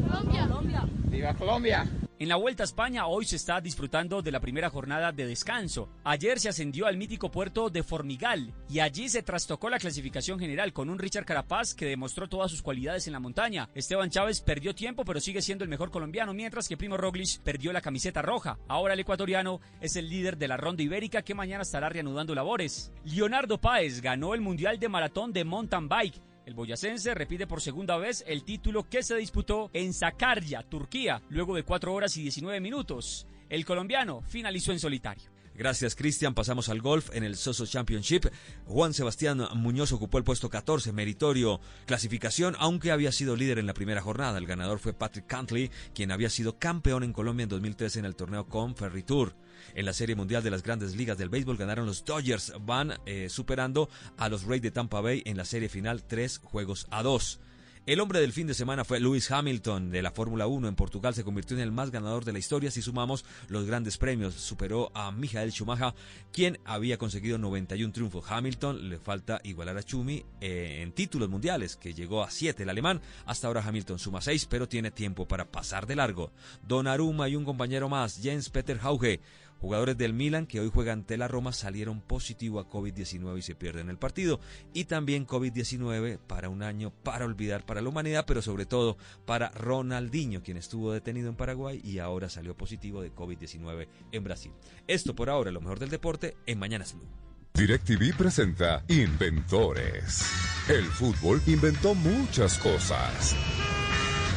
Colombia. 0.00 0.84
¡Viva 1.10 1.34
Colombia! 1.34 1.86
En 2.20 2.28
la 2.28 2.34
Vuelta 2.34 2.64
a 2.64 2.66
España 2.66 3.06
hoy 3.06 3.26
se 3.26 3.36
está 3.36 3.60
disfrutando 3.60 4.22
de 4.22 4.32
la 4.32 4.40
primera 4.40 4.70
jornada 4.70 5.12
de 5.12 5.24
descanso. 5.24 5.88
Ayer 6.02 6.40
se 6.40 6.48
ascendió 6.48 6.86
al 6.86 6.96
mítico 6.96 7.30
puerto 7.30 7.70
de 7.70 7.84
Formigal 7.84 8.52
y 8.68 8.80
allí 8.80 9.08
se 9.08 9.22
trastocó 9.22 9.70
la 9.70 9.78
clasificación 9.78 10.40
general 10.40 10.72
con 10.72 10.90
un 10.90 10.98
Richard 10.98 11.24
Carapaz 11.24 11.74
que 11.74 11.86
demostró 11.86 12.28
todas 12.28 12.50
sus 12.50 12.60
cualidades 12.60 13.06
en 13.06 13.12
la 13.12 13.20
montaña. 13.20 13.70
Esteban 13.72 14.10
Chávez 14.10 14.40
perdió 14.40 14.74
tiempo 14.74 15.04
pero 15.04 15.20
sigue 15.20 15.42
siendo 15.42 15.62
el 15.62 15.70
mejor 15.70 15.92
colombiano 15.92 16.34
mientras 16.34 16.66
que 16.66 16.76
Primo 16.76 16.96
Roglic 16.96 17.40
perdió 17.44 17.72
la 17.72 17.82
camiseta 17.82 18.20
roja. 18.20 18.58
Ahora 18.66 18.94
el 18.94 19.00
ecuatoriano 19.00 19.60
es 19.80 19.94
el 19.94 20.08
líder 20.08 20.38
de 20.38 20.48
la 20.48 20.56
ronda 20.56 20.82
ibérica 20.82 21.22
que 21.22 21.36
mañana 21.36 21.62
estará 21.62 21.88
reanudando 21.88 22.34
labores. 22.34 22.90
Leonardo 23.04 23.60
Páez 23.60 24.00
ganó 24.00 24.34
el 24.34 24.40
Mundial 24.40 24.80
de 24.80 24.88
Maratón 24.88 25.32
de 25.32 25.44
Mountain 25.44 25.88
Bike 25.88 26.27
el 26.48 26.54
boyacense 26.54 27.12
repite 27.12 27.46
por 27.46 27.60
segunda 27.60 27.98
vez 27.98 28.24
el 28.26 28.42
título 28.42 28.88
que 28.88 29.02
se 29.02 29.14
disputó 29.16 29.68
en 29.74 29.92
Sakarya, 29.92 30.62
Turquía, 30.62 31.20
luego 31.28 31.54
de 31.54 31.62
4 31.62 31.92
horas 31.92 32.16
y 32.16 32.22
19 32.22 32.58
minutos. 32.60 33.26
El 33.50 33.66
colombiano 33.66 34.22
finalizó 34.26 34.72
en 34.72 34.78
solitario. 34.78 35.30
Gracias, 35.54 35.94
Cristian. 35.94 36.34
Pasamos 36.34 36.70
al 36.70 36.80
golf 36.80 37.14
en 37.14 37.22
el 37.22 37.36
Soso 37.36 37.66
Championship. 37.66 38.28
Juan 38.64 38.94
Sebastián 38.94 39.42
Muñoz 39.56 39.92
ocupó 39.92 40.16
el 40.16 40.24
puesto 40.24 40.48
14, 40.48 40.90
meritorio 40.92 41.60
clasificación, 41.84 42.56
aunque 42.58 42.92
había 42.92 43.12
sido 43.12 43.36
líder 43.36 43.58
en 43.58 43.66
la 43.66 43.74
primera 43.74 44.00
jornada. 44.00 44.38
El 44.38 44.46
ganador 44.46 44.78
fue 44.78 44.94
Patrick 44.94 45.26
Cantley, 45.26 45.70
quien 45.94 46.12
había 46.12 46.30
sido 46.30 46.58
campeón 46.58 47.02
en 47.02 47.12
Colombia 47.12 47.42
en 47.42 47.50
2013 47.50 47.98
en 47.98 48.04
el 48.06 48.16
torneo 48.16 48.46
Ferry 48.74 49.02
Tour. 49.02 49.34
En 49.74 49.84
la 49.84 49.92
Serie 49.92 50.16
Mundial 50.16 50.42
de 50.42 50.50
las 50.50 50.62
Grandes 50.62 50.96
Ligas 50.96 51.18
del 51.18 51.28
Béisbol 51.28 51.56
ganaron 51.56 51.86
los 51.86 52.04
Dodgers, 52.04 52.52
van 52.60 52.94
eh, 53.06 53.28
superando 53.28 53.88
a 54.16 54.28
los 54.28 54.44
Rays 54.44 54.62
de 54.62 54.70
Tampa 54.70 55.00
Bay 55.00 55.22
en 55.24 55.36
la 55.36 55.44
serie 55.44 55.68
final 55.68 56.04
tres 56.04 56.38
juegos 56.42 56.86
a 56.90 57.02
dos. 57.02 57.40
El 57.88 58.00
hombre 58.00 58.20
del 58.20 58.34
fin 58.34 58.46
de 58.46 58.52
semana 58.52 58.84
fue 58.84 59.00
Lewis 59.00 59.30
Hamilton 59.30 59.88
de 59.88 60.02
la 60.02 60.10
Fórmula 60.10 60.46
1 60.46 60.68
en 60.68 60.74
Portugal. 60.74 61.14
Se 61.14 61.24
convirtió 61.24 61.56
en 61.56 61.62
el 61.62 61.72
más 61.72 61.90
ganador 61.90 62.22
de 62.22 62.34
la 62.34 62.38
historia 62.38 62.70
si 62.70 62.82
sumamos 62.82 63.24
los 63.48 63.64
grandes 63.64 63.96
premios. 63.96 64.34
Superó 64.34 64.90
a 64.92 65.10
Michael 65.10 65.52
Schumacher, 65.52 65.94
quien 66.30 66.58
había 66.66 66.98
conseguido 66.98 67.38
91 67.38 67.90
triunfos. 67.94 68.26
Hamilton 68.28 68.90
le 68.90 68.98
falta 68.98 69.40
igualar 69.42 69.78
a 69.78 69.80
Schumi 69.80 70.22
eh, 70.42 70.80
en 70.82 70.92
títulos 70.92 71.30
mundiales, 71.30 71.76
que 71.76 71.94
llegó 71.94 72.22
a 72.22 72.30
7 72.30 72.62
el 72.62 72.68
alemán. 72.68 73.00
Hasta 73.24 73.46
ahora 73.46 73.64
Hamilton 73.66 73.98
suma 73.98 74.20
6, 74.20 74.48
pero 74.50 74.68
tiene 74.68 74.90
tiempo 74.90 75.26
para 75.26 75.50
pasar 75.50 75.86
de 75.86 75.96
largo. 75.96 76.30
Don 76.62 76.88
Aruma 76.88 77.30
y 77.30 77.36
un 77.36 77.46
compañero 77.46 77.88
más, 77.88 78.20
Jens 78.20 78.50
Peter 78.50 78.78
Hauge 78.82 79.22
Jugadores 79.60 79.98
del 79.98 80.12
Milan 80.12 80.46
que 80.46 80.60
hoy 80.60 80.70
juegan 80.72 81.00
ante 81.00 81.16
la 81.16 81.28
Roma 81.28 81.52
salieron 81.52 82.00
positivo 82.00 82.60
a 82.60 82.68
COVID-19 82.68 83.38
y 83.38 83.42
se 83.42 83.54
pierden 83.54 83.90
el 83.90 83.98
partido. 83.98 84.40
Y 84.72 84.84
también 84.84 85.26
COVID-19 85.26 86.18
para 86.18 86.48
un 86.48 86.62
año 86.62 86.92
para 87.02 87.24
olvidar 87.24 87.66
para 87.66 87.80
la 87.80 87.88
humanidad, 87.88 88.24
pero 88.26 88.40
sobre 88.40 88.66
todo 88.66 88.96
para 89.26 89.50
Ronaldinho, 89.50 90.42
quien 90.42 90.56
estuvo 90.56 90.92
detenido 90.92 91.28
en 91.28 91.36
Paraguay 91.36 91.80
y 91.82 91.98
ahora 91.98 92.28
salió 92.28 92.56
positivo 92.56 93.02
de 93.02 93.12
COVID-19 93.12 93.88
en 94.12 94.24
Brasil. 94.24 94.52
Esto 94.86 95.14
por 95.14 95.28
ahora, 95.28 95.50
lo 95.50 95.60
mejor 95.60 95.78
del 95.80 95.90
deporte 95.90 96.36
en 96.46 96.58
Mañanas 96.58 96.94
Blue. 96.94 97.08
DirecTV 97.54 98.16
presenta 98.16 98.84
Inventores. 98.88 100.24
El 100.68 100.84
fútbol 100.84 101.42
inventó 101.46 101.94
muchas 101.94 102.58
cosas. 102.58 103.34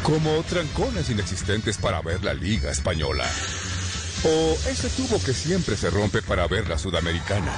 Como 0.02 0.42
trancones 0.44 1.12
inexistentes 1.12 1.78
para 1.78 2.02
ver 2.02 2.24
la 2.24 2.34
Liga 2.34 2.72
Española 2.72 3.26
o 4.24 4.58
ese 4.70 4.90
tubo 4.90 5.22
que 5.24 5.34
siempre 5.34 5.76
se 5.76 5.90
rompe 5.90 6.22
para 6.22 6.48
ver 6.48 6.68
la 6.70 6.78
sudamericana. 6.78 7.54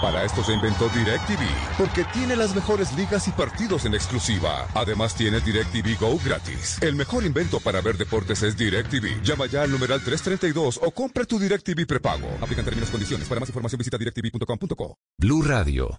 Para 0.00 0.24
esto 0.24 0.44
se 0.44 0.52
inventó 0.52 0.88
DirecTV, 0.90 1.42
porque 1.76 2.04
tiene 2.12 2.36
las 2.36 2.54
mejores 2.54 2.92
ligas 2.92 3.26
y 3.26 3.32
partidos 3.32 3.84
en 3.84 3.94
exclusiva. 3.94 4.68
Además 4.74 5.16
tiene 5.16 5.40
DirecTV 5.40 5.98
Go 5.98 6.20
gratis. 6.24 6.78
El 6.80 6.94
mejor 6.94 7.24
invento 7.24 7.58
para 7.58 7.80
ver 7.80 7.98
deportes 7.98 8.42
es 8.44 8.56
DirecTV. 8.56 9.22
Llama 9.22 9.46
ya 9.46 9.62
al 9.62 9.72
numeral 9.72 10.00
332 10.00 10.78
o 10.82 10.90
compra 10.92 11.24
tu 11.24 11.38
DirecTV 11.40 11.84
prepago. 11.86 12.28
Aplican 12.40 12.64
términos 12.64 12.90
y 12.90 12.92
condiciones. 12.92 13.28
Para 13.28 13.40
más 13.40 13.48
información 13.48 13.78
visita 13.78 13.98
directv.com.co. 13.98 14.98
Blue 15.18 15.42
Radio. 15.42 15.98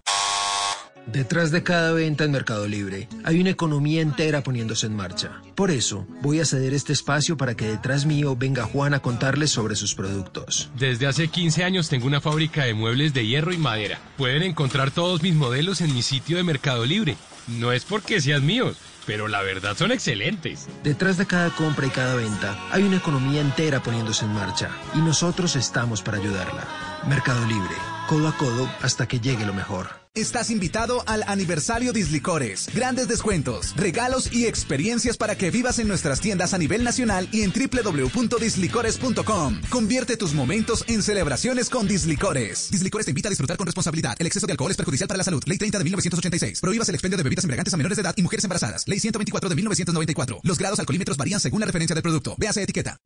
Detrás 1.06 1.50
de 1.50 1.62
cada 1.62 1.92
venta 1.92 2.24
en 2.24 2.30
Mercado 2.30 2.68
Libre 2.68 3.08
hay 3.24 3.40
una 3.40 3.50
economía 3.50 4.00
entera 4.00 4.42
poniéndose 4.42 4.86
en 4.86 4.94
marcha. 4.94 5.40
Por 5.54 5.70
eso, 5.70 6.06
voy 6.22 6.40
a 6.40 6.44
ceder 6.44 6.74
este 6.74 6.92
espacio 6.92 7.36
para 7.36 7.54
que 7.54 7.66
detrás 7.66 8.06
mío 8.06 8.36
venga 8.36 8.64
Juan 8.64 8.94
a 8.94 9.00
contarles 9.00 9.50
sobre 9.50 9.76
sus 9.76 9.94
productos. 9.94 10.70
Desde 10.76 11.06
hace 11.06 11.28
15 11.28 11.64
años 11.64 11.88
tengo 11.88 12.06
una 12.06 12.20
fábrica 12.20 12.64
de 12.64 12.74
muebles 12.74 13.14
de 13.14 13.26
hierro 13.26 13.52
y 13.52 13.58
madera. 13.58 13.98
Pueden 14.16 14.42
encontrar 14.42 14.90
todos 14.90 15.22
mis 15.22 15.34
modelos 15.34 15.80
en 15.80 15.92
mi 15.94 16.02
sitio 16.02 16.36
de 16.36 16.44
Mercado 16.44 16.84
Libre. 16.84 17.16
No 17.48 17.72
es 17.72 17.84
porque 17.84 18.20
sean 18.20 18.46
míos, 18.46 18.76
pero 19.06 19.26
la 19.26 19.42
verdad 19.42 19.76
son 19.76 19.90
excelentes. 19.92 20.68
Detrás 20.84 21.16
de 21.18 21.26
cada 21.26 21.50
compra 21.50 21.86
y 21.86 21.90
cada 21.90 22.14
venta 22.14 22.56
hay 22.70 22.82
una 22.84 22.98
economía 22.98 23.40
entera 23.40 23.82
poniéndose 23.82 24.24
en 24.24 24.34
marcha 24.34 24.70
y 24.94 24.98
nosotros 24.98 25.56
estamos 25.56 26.02
para 26.02 26.18
ayudarla. 26.18 26.68
Mercado 27.08 27.44
Libre, 27.46 27.74
codo 28.08 28.28
a 28.28 28.36
codo 28.36 28.70
hasta 28.82 29.08
que 29.08 29.18
llegue 29.18 29.46
lo 29.46 29.54
mejor. 29.54 29.99
Estás 30.16 30.50
invitado 30.50 31.04
al 31.06 31.22
aniversario 31.28 31.92
Dislicores. 31.92 32.68
Grandes 32.74 33.06
descuentos, 33.06 33.76
regalos 33.76 34.32
y 34.32 34.46
experiencias 34.46 35.16
para 35.16 35.38
que 35.38 35.52
vivas 35.52 35.78
en 35.78 35.86
nuestras 35.86 36.20
tiendas 36.20 36.52
a 36.52 36.58
nivel 36.58 36.82
nacional 36.82 37.28
y 37.30 37.42
en 37.42 37.52
www.dislicores.com. 37.52 39.60
Convierte 39.70 40.16
tus 40.16 40.34
momentos 40.34 40.84
en 40.88 41.04
celebraciones 41.04 41.70
con 41.70 41.86
Dislicores. 41.86 42.72
Dislicores 42.72 43.04
te 43.04 43.12
invita 43.12 43.28
a 43.28 43.30
disfrutar 43.30 43.56
con 43.56 43.66
responsabilidad. 43.66 44.16
El 44.18 44.26
exceso 44.26 44.48
de 44.48 44.54
alcohol 44.54 44.72
es 44.72 44.76
perjudicial 44.76 45.06
para 45.06 45.18
la 45.18 45.22
salud. 45.22 45.44
Ley 45.46 45.58
30 45.58 45.78
de 45.78 45.84
1986. 45.84 46.60
Prohíbas 46.60 46.88
el 46.88 46.96
expendio 46.96 47.16
de 47.16 47.22
bebidas 47.22 47.44
embriagantes 47.44 47.72
a 47.72 47.76
menores 47.76 47.96
de 47.96 48.02
edad 48.02 48.14
y 48.16 48.22
mujeres 48.22 48.42
embarazadas. 48.42 48.88
Ley 48.88 48.98
124 48.98 49.48
de 49.48 49.54
1994. 49.54 50.40
Los 50.42 50.58
grados 50.58 50.80
alcoholímetros 50.80 51.18
varían 51.18 51.38
según 51.38 51.60
la 51.60 51.66
referencia 51.66 51.94
del 51.94 52.02
producto. 52.02 52.34
Véase 52.36 52.64
etiqueta. 52.64 52.98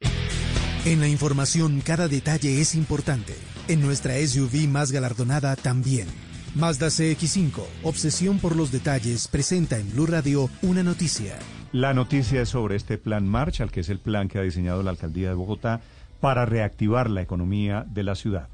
En 0.86 1.00
la 1.00 1.08
información 1.08 1.82
cada 1.82 2.08
detalle 2.08 2.62
es 2.62 2.74
importante. 2.74 3.34
En 3.68 3.82
nuestra 3.82 4.14
SUV 4.26 4.68
más 4.68 4.90
galardonada 4.90 5.54
también. 5.54 6.08
Mazda 6.54 6.86
CX5, 6.86 7.64
obsesión 7.82 8.38
por 8.38 8.54
los 8.54 8.70
detalles, 8.70 9.26
presenta 9.26 9.76
en 9.76 9.90
Blue 9.90 10.06
Radio 10.06 10.48
una 10.62 10.84
noticia. 10.84 11.34
La 11.72 11.94
noticia 11.94 12.42
es 12.42 12.50
sobre 12.50 12.76
este 12.76 12.96
plan 12.96 13.26
Marshall, 13.26 13.72
que 13.72 13.80
es 13.80 13.88
el 13.88 13.98
plan 13.98 14.28
que 14.28 14.38
ha 14.38 14.42
diseñado 14.42 14.84
la 14.84 14.92
alcaldía 14.92 15.30
de 15.30 15.34
Bogotá 15.34 15.80
para 16.20 16.46
reactivar 16.46 17.10
la 17.10 17.22
economía 17.22 17.84
de 17.88 18.04
la 18.04 18.14
ciudad. 18.14 18.46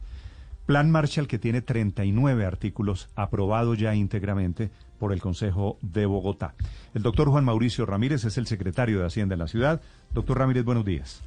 Plan 0.65 0.91
Marshall 0.91 1.29
que 1.29 1.39
tiene 1.39 1.61
39 1.61 2.47
artículos 2.47 3.11
aprobados 3.17 3.77
ya 3.77 3.95
íntegramente 3.95 4.71
por 4.99 5.13
el 5.13 5.21
Consejo 5.21 5.77
de 5.83 6.07
Bogotá. 6.07 6.55
El 6.95 7.03
doctor 7.03 7.29
Juan 7.29 7.45
Mauricio 7.45 7.85
Ramírez 7.85 8.25
es 8.25 8.39
el 8.39 8.47
secretario 8.47 9.01
de 9.01 9.07
Hacienda 9.07 9.35
de 9.35 9.41
la 9.41 9.47
ciudad. 9.47 9.83
Doctor 10.15 10.39
Ramírez, 10.39 10.65
buenos 10.65 10.87
días. 10.87 11.23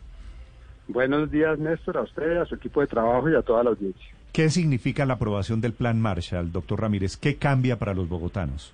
Buenos 0.87 1.29
días, 1.29 1.59
Néstor, 1.59 1.97
a 1.97 2.01
usted, 2.01 2.37
a 2.37 2.45
su 2.45 2.55
equipo 2.55 2.81
de 2.81 2.87
trabajo 2.87 3.29
y 3.29 3.35
a 3.35 3.43
toda 3.43 3.63
la 3.63 3.69
audiencia. 3.69 4.12
¿Qué 4.33 4.49
significa 4.49 5.05
la 5.05 5.13
aprobación 5.13 5.61
del 5.61 5.73
Plan 5.73 6.01
Marshall, 6.01 6.51
doctor 6.51 6.81
Ramírez? 6.81 7.17
¿Qué 7.17 7.35
cambia 7.35 7.77
para 7.77 7.93
los 7.93 8.09
bogotanos? 8.09 8.73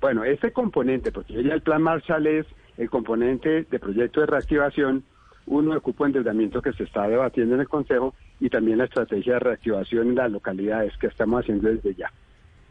Bueno, 0.00 0.22
este 0.22 0.52
componente, 0.52 1.10
porque 1.10 1.42
ya 1.42 1.54
el 1.54 1.60
Plan 1.60 1.82
Marshall 1.82 2.24
es 2.28 2.46
el 2.78 2.88
componente 2.88 3.64
de 3.64 3.78
proyecto 3.80 4.20
de 4.20 4.26
reactivación, 4.26 5.02
uno 5.46 5.74
de 5.74 5.80
cupo 5.80 6.06
endeudamiento 6.06 6.62
que 6.62 6.72
se 6.72 6.84
está 6.84 7.08
debatiendo 7.08 7.56
en 7.56 7.62
el 7.62 7.68
Consejo 7.68 8.14
y 8.38 8.48
también 8.48 8.78
la 8.78 8.84
estrategia 8.84 9.34
de 9.34 9.38
reactivación 9.40 10.10
en 10.10 10.14
las 10.14 10.30
localidades 10.30 10.96
que 10.98 11.08
estamos 11.08 11.42
haciendo 11.42 11.68
desde 11.68 11.96
ya. 11.96 12.12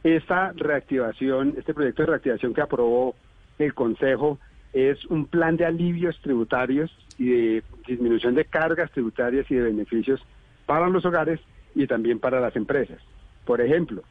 Esta 0.06 0.54
reactivación, 0.54 1.56
este 1.58 1.74
proyecto 1.74 2.04
de 2.04 2.08
reactivación 2.08 2.54
que 2.54 2.62
aprobó 2.62 3.14
el 3.60 3.74
Consejo 3.74 4.40
es 4.72 5.04
un 5.08 5.26
plan 5.26 5.58
de 5.58 5.66
alivios 5.66 6.18
tributarios 6.22 6.96
y 7.18 7.26
de 7.26 7.64
disminución 7.86 8.36
de 8.36 8.46
cargas 8.46 8.90
tributarias 8.92 9.52
y 9.52 9.56
de 9.56 9.64
beneficios 9.64 10.26
para 10.66 10.88
los 10.88 11.04
hogares 11.04 11.42
y 11.76 11.88
también 11.88 12.20
para 12.20 12.40
las 12.40 12.56
empresas. 12.56 13.00
Por 13.46 13.62
ejemplo, 13.62 14.04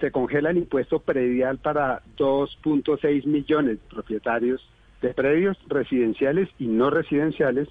se 0.00 0.10
congela 0.10 0.50
el 0.50 0.58
impuesto 0.58 0.98
predial 0.98 1.58
para 1.58 2.02
2.6 2.16 3.24
millones 3.26 3.78
de 3.80 3.88
propietarios 3.94 4.68
de 5.00 5.14
predios 5.14 5.56
residenciales 5.68 6.48
y 6.58 6.66
no 6.66 6.90
residenciales 6.90 7.68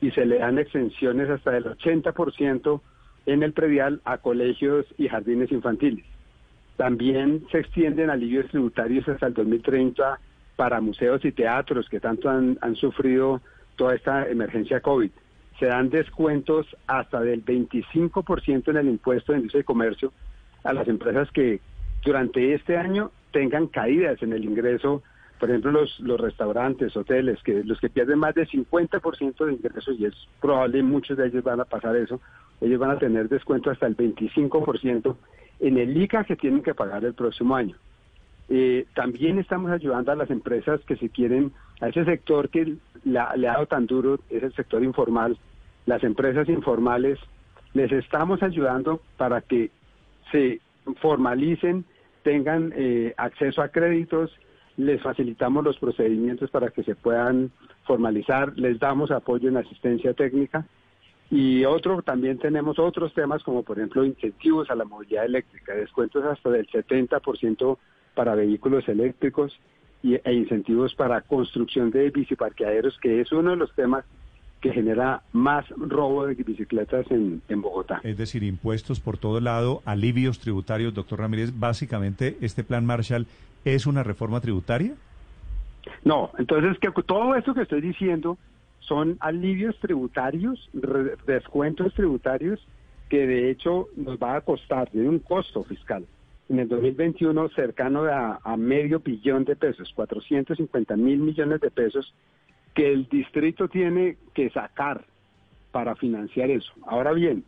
y 0.00 0.10
se 0.12 0.26
le 0.26 0.38
dan 0.38 0.58
exenciones 0.58 1.28
hasta 1.28 1.50
del 1.50 1.64
80% 1.64 2.80
en 3.26 3.42
el 3.42 3.52
predial 3.52 4.00
a 4.04 4.18
colegios 4.18 4.86
y 4.96 5.08
jardines 5.08 5.50
infantiles. 5.50 6.04
También 6.76 7.44
se 7.50 7.58
extienden 7.58 8.10
alivios 8.10 8.46
tributarios 8.48 9.08
hasta 9.08 9.26
el 9.26 9.34
2030 9.34 10.20
para 10.54 10.80
museos 10.80 11.24
y 11.24 11.32
teatros 11.32 11.88
que 11.88 11.98
tanto 11.98 12.30
han, 12.30 12.58
han 12.60 12.76
sufrido 12.76 13.40
toda 13.76 13.94
esta 13.94 14.28
emergencia 14.28 14.80
COVID. 14.80 15.10
Se 15.58 15.66
dan 15.66 15.90
descuentos 15.90 16.66
hasta 16.86 17.20
del 17.20 17.44
25% 17.44 18.68
en 18.68 18.76
el 18.76 18.88
impuesto 18.88 19.32
de 19.32 19.38
industria 19.38 19.60
y 19.62 19.64
comercio 19.64 20.12
a 20.64 20.72
las 20.72 20.86
empresas 20.88 21.30
que 21.32 21.60
durante 22.04 22.54
este 22.54 22.76
año 22.76 23.10
tengan 23.32 23.66
caídas 23.66 24.22
en 24.22 24.32
el 24.32 24.44
ingreso, 24.44 25.02
por 25.40 25.50
ejemplo, 25.50 25.70
los, 25.72 25.98
los 26.00 26.20
restaurantes, 26.20 26.96
hoteles, 26.96 27.42
que 27.42 27.62
los 27.64 27.78
que 27.80 27.88
pierden 27.90 28.18
más 28.18 28.34
del 28.34 28.48
50% 28.48 29.44
de 29.46 29.52
ingresos, 29.52 29.98
y 29.98 30.06
es 30.06 30.14
probable 30.40 30.82
muchos 30.82 31.16
de 31.16 31.26
ellos 31.26 31.44
van 31.44 31.60
a 31.60 31.64
pasar 31.64 31.96
eso, 31.96 32.20
ellos 32.60 32.78
van 32.78 32.90
a 32.90 32.98
tener 32.98 33.28
descuento 33.28 33.70
hasta 33.70 33.86
el 33.86 33.96
25% 33.96 35.16
en 35.60 35.78
el 35.78 35.96
ICA 35.96 36.24
que 36.24 36.36
tienen 36.36 36.62
que 36.62 36.74
pagar 36.74 37.04
el 37.04 37.14
próximo 37.14 37.54
año. 37.56 37.76
Eh, 38.48 38.86
también 38.94 39.38
estamos 39.38 39.70
ayudando 39.70 40.10
a 40.10 40.16
las 40.16 40.30
empresas 40.30 40.80
que 40.86 40.96
se 40.96 41.08
quieren, 41.10 41.52
a 41.80 41.88
ese 41.88 42.04
sector 42.04 42.48
que 42.48 42.76
la- 43.04 43.36
le 43.36 43.48
ha 43.48 43.52
dado 43.52 43.66
tan 43.66 43.86
duro, 43.86 44.18
es 44.30 44.42
el 44.42 44.52
sector 44.54 44.82
informal, 44.82 45.36
las 45.88 46.04
empresas 46.04 46.46
informales, 46.50 47.18
les 47.72 47.90
estamos 47.92 48.42
ayudando 48.42 49.00
para 49.16 49.40
que 49.40 49.70
se 50.30 50.60
formalicen, 51.00 51.86
tengan 52.22 52.74
eh, 52.76 53.14
acceso 53.16 53.62
a 53.62 53.68
créditos, 53.68 54.30
les 54.76 55.00
facilitamos 55.00 55.64
los 55.64 55.78
procedimientos 55.78 56.50
para 56.50 56.68
que 56.68 56.82
se 56.82 56.94
puedan 56.94 57.50
formalizar, 57.84 58.52
les 58.56 58.78
damos 58.78 59.10
apoyo 59.10 59.48
en 59.48 59.56
asistencia 59.56 60.12
técnica. 60.12 60.66
Y 61.30 61.64
otro 61.64 62.02
también 62.02 62.38
tenemos 62.38 62.78
otros 62.78 63.14
temas 63.14 63.42
como 63.42 63.62
por 63.62 63.78
ejemplo 63.78 64.04
incentivos 64.04 64.70
a 64.70 64.74
la 64.74 64.84
movilidad 64.84 65.24
eléctrica, 65.24 65.74
descuentos 65.74 66.22
hasta 66.22 66.50
del 66.50 66.66
70% 66.66 67.78
para 68.14 68.34
vehículos 68.34 68.86
eléctricos 68.90 69.58
y, 70.02 70.16
e 70.22 70.32
incentivos 70.34 70.94
para 70.94 71.22
construcción 71.22 71.90
de 71.90 72.10
biciparqueaderos, 72.10 72.98
que 72.98 73.22
es 73.22 73.32
uno 73.32 73.52
de 73.52 73.56
los 73.56 73.74
temas 73.74 74.04
que 74.60 74.72
genera 74.72 75.22
más 75.32 75.64
robo 75.76 76.26
de 76.26 76.34
bicicletas 76.34 77.06
en, 77.10 77.40
en 77.48 77.62
Bogotá. 77.62 78.00
Es 78.02 78.16
decir, 78.18 78.42
impuestos 78.42 78.98
por 79.00 79.16
todo 79.16 79.40
lado, 79.40 79.82
alivios 79.84 80.40
tributarios, 80.40 80.94
doctor 80.94 81.20
Ramírez. 81.20 81.52
Básicamente, 81.58 82.36
este 82.40 82.64
plan 82.64 82.84
Marshall 82.84 83.26
es 83.64 83.86
una 83.86 84.02
reforma 84.02 84.40
tributaria. 84.40 84.94
No, 86.04 86.30
entonces 86.38 86.76
que 86.80 86.90
todo 87.02 87.34
esto 87.34 87.54
que 87.54 87.62
estoy 87.62 87.80
diciendo 87.80 88.36
son 88.80 89.16
alivios 89.20 89.78
tributarios, 89.80 90.68
re- 90.74 91.16
descuentos 91.26 91.94
tributarios 91.94 92.60
que 93.08 93.26
de 93.26 93.50
hecho 93.50 93.88
nos 93.96 94.18
va 94.18 94.36
a 94.36 94.40
costar, 94.42 94.90
tiene 94.90 95.08
un 95.08 95.18
costo 95.20 95.62
fiscal. 95.64 96.04
En 96.48 96.58
el 96.58 96.68
2021 96.68 97.48
cercano 97.50 98.04
a, 98.04 98.40
a 98.42 98.56
medio 98.56 99.00
billón 99.00 99.44
de 99.44 99.54
pesos, 99.56 99.92
450 99.94 100.96
mil 100.96 101.18
millones 101.18 101.60
de 101.60 101.70
pesos 101.70 102.12
que 102.78 102.92
el 102.92 103.08
distrito 103.08 103.66
tiene 103.66 104.18
que 104.34 104.50
sacar 104.50 105.04
para 105.72 105.96
financiar 105.96 106.48
eso. 106.48 106.72
Ahora 106.86 107.12
bien, 107.12 107.42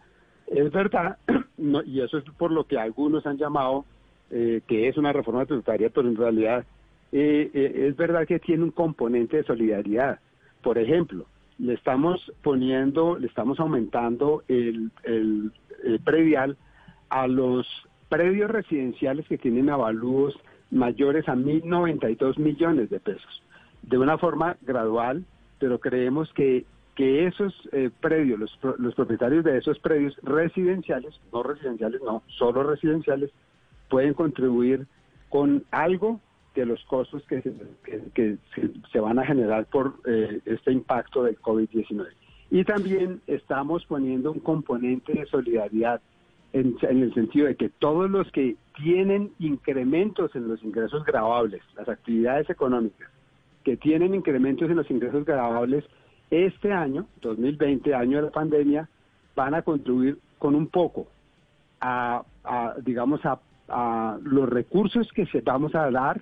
es 0.49 0.73
verdad, 0.73 1.19
no, 1.57 1.85
y 1.85 2.01
eso 2.01 2.19
es 2.19 2.25
por 2.37 2.51
lo 2.51 2.65
que 2.65 2.77
algunos 2.77 3.25
han 3.29 3.39
llamado 3.39 3.85
eh, 4.33 4.61
que 4.67 4.89
es 4.89 4.97
una 4.97 5.13
reforma 5.13 5.47
tributaria, 5.47 5.89
pero 5.89 6.09
en 6.09 6.17
realidad 6.17 6.65
eh, 7.13 7.49
eh, 7.55 7.87
es 7.89 7.97
verdad 7.97 8.27
que 8.27 8.41
tiene 8.41 8.65
un 8.65 8.73
componente 8.73 9.37
de 9.37 9.45
solidaridad. 9.45 10.19
Por 10.63 10.79
ejemplo, 10.79 11.27
le 11.61 11.75
estamos 11.75 12.33
poniendo, 12.43 13.17
le 13.17 13.29
estamos 13.29 13.61
aumentando 13.61 14.43
el, 14.49 14.91
el, 15.05 15.53
el 15.85 16.01
predial 16.01 16.57
a 17.09 17.29
los 17.29 17.69
predios 18.09 18.51
residenciales 18.51 19.29
que 19.29 19.39
tienen 19.39 19.71
avalúos 19.71 20.37
mayores 20.73 21.29
a 21.29 21.37
1.092 21.37 22.37
millones 22.39 22.91
de 22.91 22.99
pesos, 22.99 23.45
de 23.83 23.99
una 23.99 24.19
forma 24.19 24.57
gradual, 24.63 25.25
pero 25.59 25.79
creemos 25.79 26.33
que, 26.33 26.65
que 26.95 27.27
esos 27.27 27.55
eh, 27.73 27.91
predios, 28.01 28.39
los, 28.39 28.59
los 28.79 28.95
propietarios 28.95 29.45
de 29.45 29.59
esos 29.59 29.79
predios 29.79 30.17
residenciales, 30.23 31.21
no 31.33 31.43
residenciales, 31.43 32.01
no, 32.03 32.23
solo 32.27 32.63
residenciales, 32.63 33.31
pueden 33.89 34.15
contribuir 34.15 34.87
con 35.29 35.65
algo 35.71 36.21
de 36.55 36.67
los 36.67 36.83
costos 36.85 37.23
que 37.27 37.43
se, 37.43 37.53
que, 38.15 38.37
se 38.93 39.01
van 39.01 39.19
a 39.19 39.25
generar 39.25 39.67
por 39.67 39.95
eh, 40.07 40.41
este 40.45 40.73
impacto 40.73 41.23
del 41.23 41.39
COVID-19. 41.41 42.09
Y 42.51 42.65
también 42.65 43.21
estamos 43.29 43.87
poniendo 43.87 44.33
un 44.33 44.41
componente 44.41 45.13
de 45.13 45.27
solidaridad 45.27 46.01
en, 46.53 46.77
en 46.83 47.03
el 47.03 47.15
sentido 47.15 47.47
de 47.47 47.55
que 47.55 47.69
todos 47.69 48.11
los 48.11 48.31
que 48.33 48.57
tienen 48.75 49.31
incrementos 49.39 50.35
en 50.35 50.49
los 50.49 50.63
ingresos 50.65 51.05
grabables, 51.05 51.63
las 51.77 51.89
actividades 51.89 52.51
económicas, 52.51 53.09
que 53.65 53.77
tienen 53.77 54.15
incrementos 54.15 54.71
en 54.71 54.77
los 54.77 54.91
ingresos 54.91 55.25
grabables, 55.25 55.85
este 56.31 56.73
año, 56.73 57.07
2020, 57.21 57.95
año 57.95 58.19
de 58.19 58.23
la 58.25 58.31
pandemia, 58.31 58.89
van 59.35 59.55
a 59.55 59.63
contribuir 59.63 60.19
con 60.39 60.55
un 60.55 60.69
poco 60.69 61.07
a, 61.81 62.23
digamos, 62.83 63.25
a, 63.25 63.41
a 63.69 64.19
los 64.23 64.49
recursos 64.49 65.09
que 65.13 65.27
se 65.27 65.41
vamos 65.41 65.75
a 65.75 65.91
dar 65.91 66.21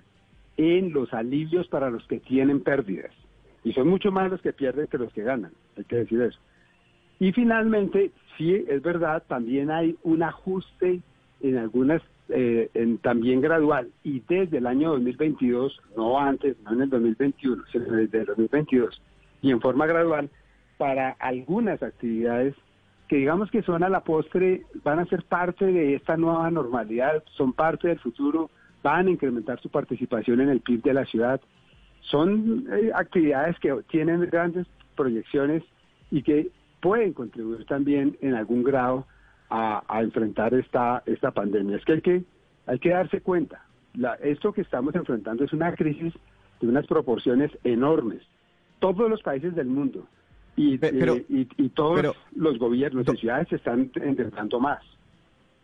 en 0.57 0.93
los 0.93 1.13
alivios 1.15 1.69
para 1.69 1.91
los 1.91 2.07
que 2.07 2.19
tienen 2.21 2.61
pérdidas. 2.61 3.13
Y 3.65 3.73
son 3.73 3.89
mucho 3.89 4.11
más 4.11 4.31
los 4.31 4.41
que 4.41 4.53
pierden 4.53 4.87
que 4.87 4.99
los 4.99 5.13
que 5.13 5.23
ganan, 5.23 5.53
hay 5.77 5.85
que 5.85 5.97
decir 5.97 6.21
eso. 6.21 6.39
Y 7.21 7.33
finalmente, 7.33 8.13
sí, 8.37 8.65
es 8.69 8.83
verdad, 8.83 9.23
también 9.27 9.71
hay 9.71 9.97
un 10.03 10.23
ajuste 10.23 11.01
en 11.41 11.57
algunas, 11.57 12.03
eh, 12.29 12.71
en, 12.75 12.99
también 12.99 13.41
gradual, 13.41 13.91
y 14.03 14.21
desde 14.29 14.59
el 14.59 14.67
año 14.67 14.91
2022, 14.93 15.81
no 15.97 16.19
antes, 16.19 16.57
no 16.63 16.73
en 16.73 16.83
el 16.83 16.91
2021, 16.91 17.65
sino 17.73 17.85
desde 17.85 18.21
el 18.21 18.27
2022, 18.27 19.03
y 19.43 19.51
en 19.51 19.61
forma 19.61 19.87
gradual, 19.87 20.31
para 20.77 21.11
algunas 21.19 21.83
actividades 21.83 22.55
que 23.09 23.17
digamos 23.17 23.51
que 23.51 23.63
son 23.63 23.83
a 23.83 23.89
la 23.89 24.01
postre, 24.01 24.63
van 24.85 24.99
a 24.99 25.07
ser 25.07 25.25
parte 25.25 25.65
de 25.65 25.95
esta 25.95 26.17
nueva 26.17 26.51
normalidad, 26.51 27.25
son 27.37 27.55
parte 27.55 27.89
del 27.89 27.99
futuro, 27.99 28.51
van 28.83 29.09
a 29.09 29.11
incrementar 29.11 29.61
su 29.61 29.71
participación 29.71 30.41
en 30.43 30.51
el 30.51 30.61
PIB 30.61 30.83
de 30.83 30.95
la 30.95 31.07
ciudad. 31.07 31.41
Son 32.03 32.67
eh, 32.71 32.91
actividades 32.95 33.59
que 33.61 33.75
tienen 33.91 34.21
grandes 34.31 34.67
proyecciones 34.95 35.63
y 36.11 36.23
que 36.23 36.51
pueden 36.81 37.15
contribuir 37.15 37.65
también 37.65 38.17
en 38.21 38.35
algún 38.35 38.63
grado 38.63 39.07
a, 39.51 39.83
a 39.89 40.03
enfrentar 40.03 40.55
esta, 40.55 41.03
esta 41.07 41.31
pandemia. 41.31 41.77
Es 41.77 41.85
que 41.85 41.93
hay 41.95 42.01
que, 42.01 42.25
hay 42.67 42.79
que 42.79 42.91
darse 42.91 43.21
cuenta, 43.21 43.65
la, 43.95 44.15
esto 44.15 44.53
que 44.53 44.61
estamos 44.63 44.95
enfrentando 44.95 45.45
es 45.45 45.53
una 45.53 45.75
crisis 45.75 46.13
de 46.61 46.69
unas 46.69 46.87
proporciones 46.87 47.51
enormes. 47.65 48.23
Todos 48.79 49.09
los 49.11 49.23
países 49.23 49.55
del 49.55 49.67
mundo 49.67 50.07
y, 50.57 50.77
pero- 50.79 51.15
eh, 51.15 51.27
y, 51.29 51.49
y 51.57 51.69
todos 51.71 51.97
pero- 51.97 52.15
los 52.35 52.59
gobiernos 52.59 53.07
y 53.13 53.17
ciudades 53.17 53.49
se 53.49 53.57
están 53.57 53.91
endeudando 53.95 54.61
más. 54.61 54.83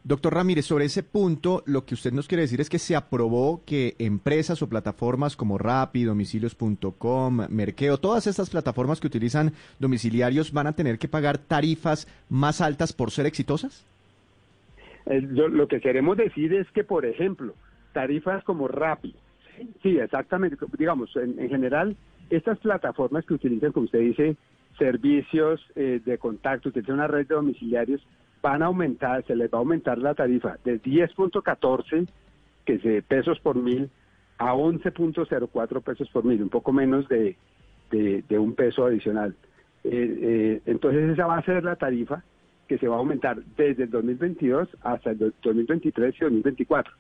Doctor 0.07 0.35
Ramírez, 0.35 0.67
sobre 0.67 0.85
ese 0.85 1.03
punto, 1.03 1.63
lo 1.65 1.87
que 1.87 1.95
usted 1.95 2.13
nos 2.13 2.29
quiere 2.29 2.43
decir 2.43 2.61
es 2.61 2.69
que 2.69 2.79
se 2.79 2.95
aprobó 2.95 3.63
que 3.65 3.95
empresas 3.99 4.61
o 4.61 4.69
plataformas 4.69 5.35
como 5.35 5.57
Rappi, 5.57 6.05
domicilios.com, 6.05 7.47
Merkeo, 7.49 7.97
todas 7.97 8.27
estas 8.27 8.51
plataformas 8.51 9.01
que 9.01 9.07
utilizan 9.07 9.55
domiciliarios 9.79 10.53
van 10.53 10.67
a 10.67 10.75
tener 10.75 10.99
que 10.99 11.09
pagar 11.09 11.39
tarifas 11.39 12.07
más 12.29 12.61
altas 12.61 12.93
por 12.93 13.13
ser 13.13 13.25
exitosas? 13.25 13.87
Eh, 15.07 15.23
lo 15.23 15.67
que 15.69 15.81
queremos 15.81 16.19
decir 16.19 16.53
es 16.53 16.71
que, 16.73 16.85
por 16.85 17.07
ejemplo, 17.07 17.55
tarifas 17.95 18.45
como 18.45 18.69
Rappi, 18.69 19.15
sí, 19.57 19.71
sí, 19.83 19.99
exactamente, 19.99 20.59
digamos, 20.77 21.17
en, 21.17 21.39
en 21.39 21.49
general, 21.49 21.97
estas 22.29 22.59
plataformas 22.59 23.25
que 23.25 23.33
utilizan, 23.33 23.73
como 23.73 23.87
usted 23.87 24.01
dice, 24.01 24.37
servicios 24.77 25.65
eh, 25.77 26.03
de 26.05 26.19
contacto, 26.19 26.69
utilizan 26.69 26.97
una 26.97 27.07
red 27.07 27.27
de 27.27 27.37
domiciliarios, 27.37 28.03
van 28.45 28.63
a 28.63 28.67
aumentar, 28.67 29.25
se 29.25 29.35
les 29.35 29.51
va 29.51 29.57
a 29.57 29.61
aumentar 29.61 29.97
la 29.97 30.15
tarifa 30.15 30.59
de 30.65 30.79
10.14 30.83 32.07
que 32.67 33.03
pesos 33.09 33.41
por 33.41 33.57
mil 33.57 33.89
a 34.37 34.53
11.04 34.55 35.83
pesos 35.83 36.11
por 36.11 36.25
mil, 36.27 36.43
un 36.43 36.51
poco 36.51 36.71
menos 36.71 37.09
de, 37.09 37.37
de, 37.91 38.39
un 38.39 38.55
peso 38.55 38.85
adicional. 38.85 39.35
Eh, 39.83 40.19
eh, 40.21 40.61
entonces 40.67 41.09
esa 41.09 41.27
va 41.27 41.39
a 41.39 41.43
ser 41.45 41.65
la 41.65 41.77
tarifa 41.77 42.23
que 42.69 42.77
se 42.77 42.87
va 42.87 42.97
a 42.97 42.99
aumentar 42.99 43.43
desde 43.57 43.85
el 43.85 43.91
2022 43.91 44.69
hasta 44.83 45.13
el 45.13 45.19
do- 45.19 45.33
2023 45.43 46.15
y 46.15 46.25
2024. 46.25 46.93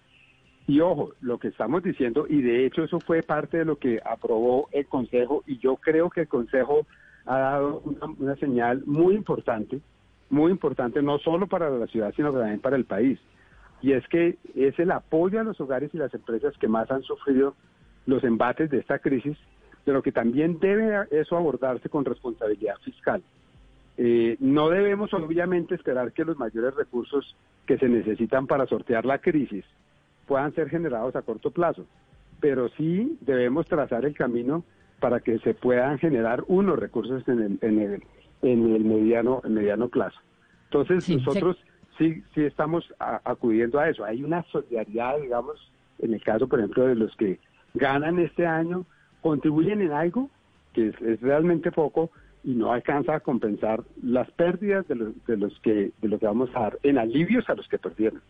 Y 0.66 0.80
ojo, 0.80 1.12
lo 1.20 1.36
que 1.38 1.48
estamos 1.48 1.82
diciendo, 1.82 2.26
y 2.26 2.40
de 2.40 2.64
hecho 2.64 2.84
eso 2.84 3.00
fue 3.00 3.22
parte 3.22 3.58
de 3.58 3.64
lo 3.66 3.76
que 3.76 4.00
aprobó 4.02 4.68
el 4.72 4.86
Consejo, 4.86 5.44
y 5.46 5.58
yo 5.58 5.76
creo 5.76 6.08
que 6.08 6.22
el 6.22 6.28
Consejo 6.28 6.86
ha 7.26 7.38
dado 7.38 7.82
una 8.18 8.34
señal 8.36 8.82
muy 8.86 9.14
importante, 9.14 9.80
muy 10.30 10.51
importante, 10.51 11.02
no 11.02 11.18
solo 11.18 11.46
para 11.46 11.70
la 11.70 11.86
ciudad, 11.86 12.12
sino 12.14 12.32
también 12.32 12.60
para 12.60 12.76
el 12.76 12.84
país. 12.84 13.18
y 13.82 13.92
es 13.92 14.06
que 14.09 14.38
es 14.55 14.78
el 14.78 14.90
apoyo 14.90 15.40
a 15.40 15.44
los 15.44 15.60
hogares 15.60 15.90
y 15.92 15.98
las 15.98 16.14
empresas 16.14 16.56
que 16.59 16.68
más 16.68 16.90
han 16.90 17.02
sufrido 17.02 17.55
los 18.06 18.24
embates 18.24 18.70
de 18.70 18.78
esta 18.78 18.98
crisis, 18.98 19.36
pero 19.84 20.02
que 20.02 20.12
también 20.12 20.59
debe 20.59 21.06
eso 21.10 21.36
abordarse 21.36 21.88
con 21.88 22.05
responsabilidad 22.05 22.76
fiscal. 22.82 23.22
Eh, 23.96 24.36
no 24.40 24.70
debemos 24.70 25.12
obviamente 25.14 25.74
esperar 25.74 26.12
que 26.12 26.24
los 26.24 26.36
mayores 26.36 26.74
recursos 26.74 27.36
que 27.66 27.78
se 27.78 27.88
necesitan 27.88 28.46
para 28.46 28.66
sortear 28.66 29.05
la 29.05 29.18
crisis 29.18 29.64
puedan 30.26 30.52
ser 30.55 30.68
generados 30.68 31.14
a 31.14 31.22
corto 31.22 31.51
plazo, 31.51 31.84
pero 32.40 32.68
sí 32.70 33.18
debemos 33.20 33.66
trazar 33.66 34.05
el 34.05 34.14
camino 34.14 34.64
para 35.01 35.20
que 35.20 35.38
se 35.40 35.55
puedan 35.55 35.98
generar 35.98 36.42
unos 36.48 36.78
recursos 36.78 37.26
en 37.28 37.40
el, 37.40 37.59
en 37.60 37.78
el, 37.78 38.02
en 38.44 38.74
el 38.74 38.84
mediano, 38.84 39.40
en 39.44 39.54
mediano 39.54 39.88
plazo. 39.88 40.18
Entonces 40.66 41.04
nosotros 41.16 41.56
sí, 41.98 42.22
sí 42.34 42.42
estamos 42.42 42.84
a- 43.00 43.20
acudiendo 43.24 43.78
a 43.78 43.88
eso. 43.88 44.04
Hay 44.04 44.22
una 44.22 44.42
solidaridad, 44.52 45.18
digamos, 45.20 45.56
en 45.98 46.14
el 46.14 46.22
caso, 46.22 46.46
por 46.48 46.58
ejemplo, 46.58 46.86
de 46.86 46.94
los 46.94 47.14
que 47.16 47.38
ganan 47.74 48.18
este 48.18 48.46
año, 48.46 48.84
contribuyen 49.22 49.80
en 49.80 49.92
algo 49.92 50.28
que 50.74 50.88
es, 50.88 51.00
es 51.02 51.20
realmente 51.20 51.70
poco 51.72 52.10
y 52.42 52.52
no 52.54 52.72
alcanza 52.72 53.14
a 53.14 53.20
compensar 53.20 53.82
las 54.02 54.30
pérdidas 54.32 54.86
de 54.88 54.96
los, 54.96 55.26
de 55.26 55.36
los 55.36 55.58
que 55.60 55.92
de 56.02 56.08
lo 56.08 56.18
que 56.18 56.26
vamos 56.26 56.50
a 56.54 56.60
dar 56.60 56.78
en 56.82 56.98
alivios 56.98 57.48
a 57.48 57.54
los 57.54 57.66
que 57.68 57.78
perdieron. 57.78 58.20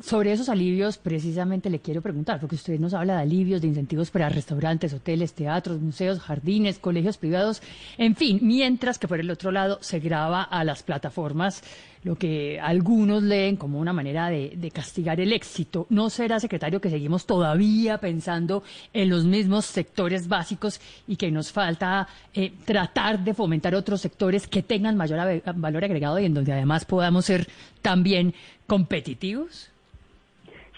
Sobre 0.00 0.32
esos 0.32 0.48
alivios, 0.48 0.98
precisamente 0.98 1.70
le 1.70 1.78
quiero 1.78 2.02
preguntar, 2.02 2.40
porque 2.40 2.56
usted 2.56 2.80
nos 2.80 2.92
habla 2.92 3.14
de 3.14 3.22
alivios, 3.22 3.60
de 3.62 3.68
incentivos 3.68 4.10
para 4.10 4.28
restaurantes, 4.28 4.92
hoteles, 4.92 5.32
teatros, 5.32 5.80
museos, 5.80 6.18
jardines, 6.18 6.80
colegios 6.80 7.18
privados, 7.18 7.62
en 7.96 8.16
fin, 8.16 8.40
mientras 8.42 8.98
que 8.98 9.06
por 9.06 9.20
el 9.20 9.30
otro 9.30 9.52
lado 9.52 9.78
se 9.80 10.00
graba 10.00 10.42
a 10.42 10.64
las 10.64 10.82
plataformas 10.82 11.62
lo 12.02 12.16
que 12.16 12.58
algunos 12.60 13.22
leen 13.22 13.56
como 13.56 13.78
una 13.78 13.92
manera 13.92 14.28
de, 14.28 14.70
castigar 14.74 15.20
el 15.20 15.32
éxito. 15.32 15.86
¿No 15.88 16.10
será, 16.10 16.40
secretario, 16.40 16.80
que 16.80 16.90
seguimos 16.90 17.24
todavía 17.24 17.98
pensando 17.98 18.64
en 18.92 19.08
los 19.08 19.24
mismos 19.24 19.66
sectores 19.66 20.26
básicos 20.26 20.80
y 21.06 21.14
que 21.14 21.30
nos 21.30 21.52
falta 21.52 22.08
eh, 22.34 22.52
tratar 22.64 23.24
de 23.24 23.34
fomentar 23.34 23.74
otros 23.74 24.00
sectores 24.00 24.48
que 24.48 24.62
tengan 24.62 24.96
mayor 24.96 25.42
valor 25.54 25.84
agregado 25.84 26.18
y 26.18 26.26
en 26.26 26.34
donde 26.34 26.52
además 26.52 26.84
podamos 26.84 27.24
ser 27.24 27.48
también 27.82 28.34
competitivos? 28.66 29.70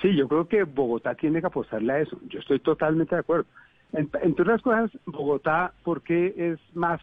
Sí, 0.00 0.14
yo 0.14 0.28
creo 0.28 0.46
que 0.46 0.62
Bogotá 0.62 1.14
tiene 1.14 1.40
que 1.40 1.46
apostarle 1.46 1.92
a 1.92 2.00
eso. 2.00 2.18
Yo 2.28 2.38
estoy 2.38 2.60
totalmente 2.60 3.14
de 3.14 3.20
acuerdo. 3.20 3.46
En- 3.92 4.10
entre 4.22 4.42
otras 4.42 4.62
cosas, 4.62 4.90
Bogotá, 5.06 5.72
¿por 5.82 6.02
qué 6.02 6.34
es 6.36 6.58
más 6.76 7.00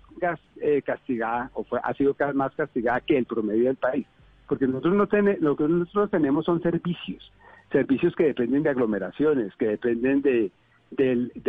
eh, 0.61 0.81
castigada 0.83 1.49
o 1.53 1.63
fue, 1.63 1.79
ha 1.83 1.93
sido 1.93 2.15
más 2.33 2.53
castigada 2.55 3.01
que 3.01 3.17
el 3.17 3.25
promedio 3.25 3.65
del 3.65 3.75
país? 3.75 4.05
Porque 4.47 4.67
nosotros 4.67 4.95
no 4.95 5.07
tenemos, 5.07 5.41
lo 5.41 5.55
que 5.55 5.67
nosotros 5.67 6.11
tenemos 6.11 6.45
son 6.45 6.61
servicios, 6.61 7.31
servicios 7.71 8.15
que 8.15 8.25
dependen 8.25 8.63
de 8.63 8.69
aglomeraciones, 8.69 9.55
que 9.55 9.67
dependen 9.67 10.21
de, 10.21 10.51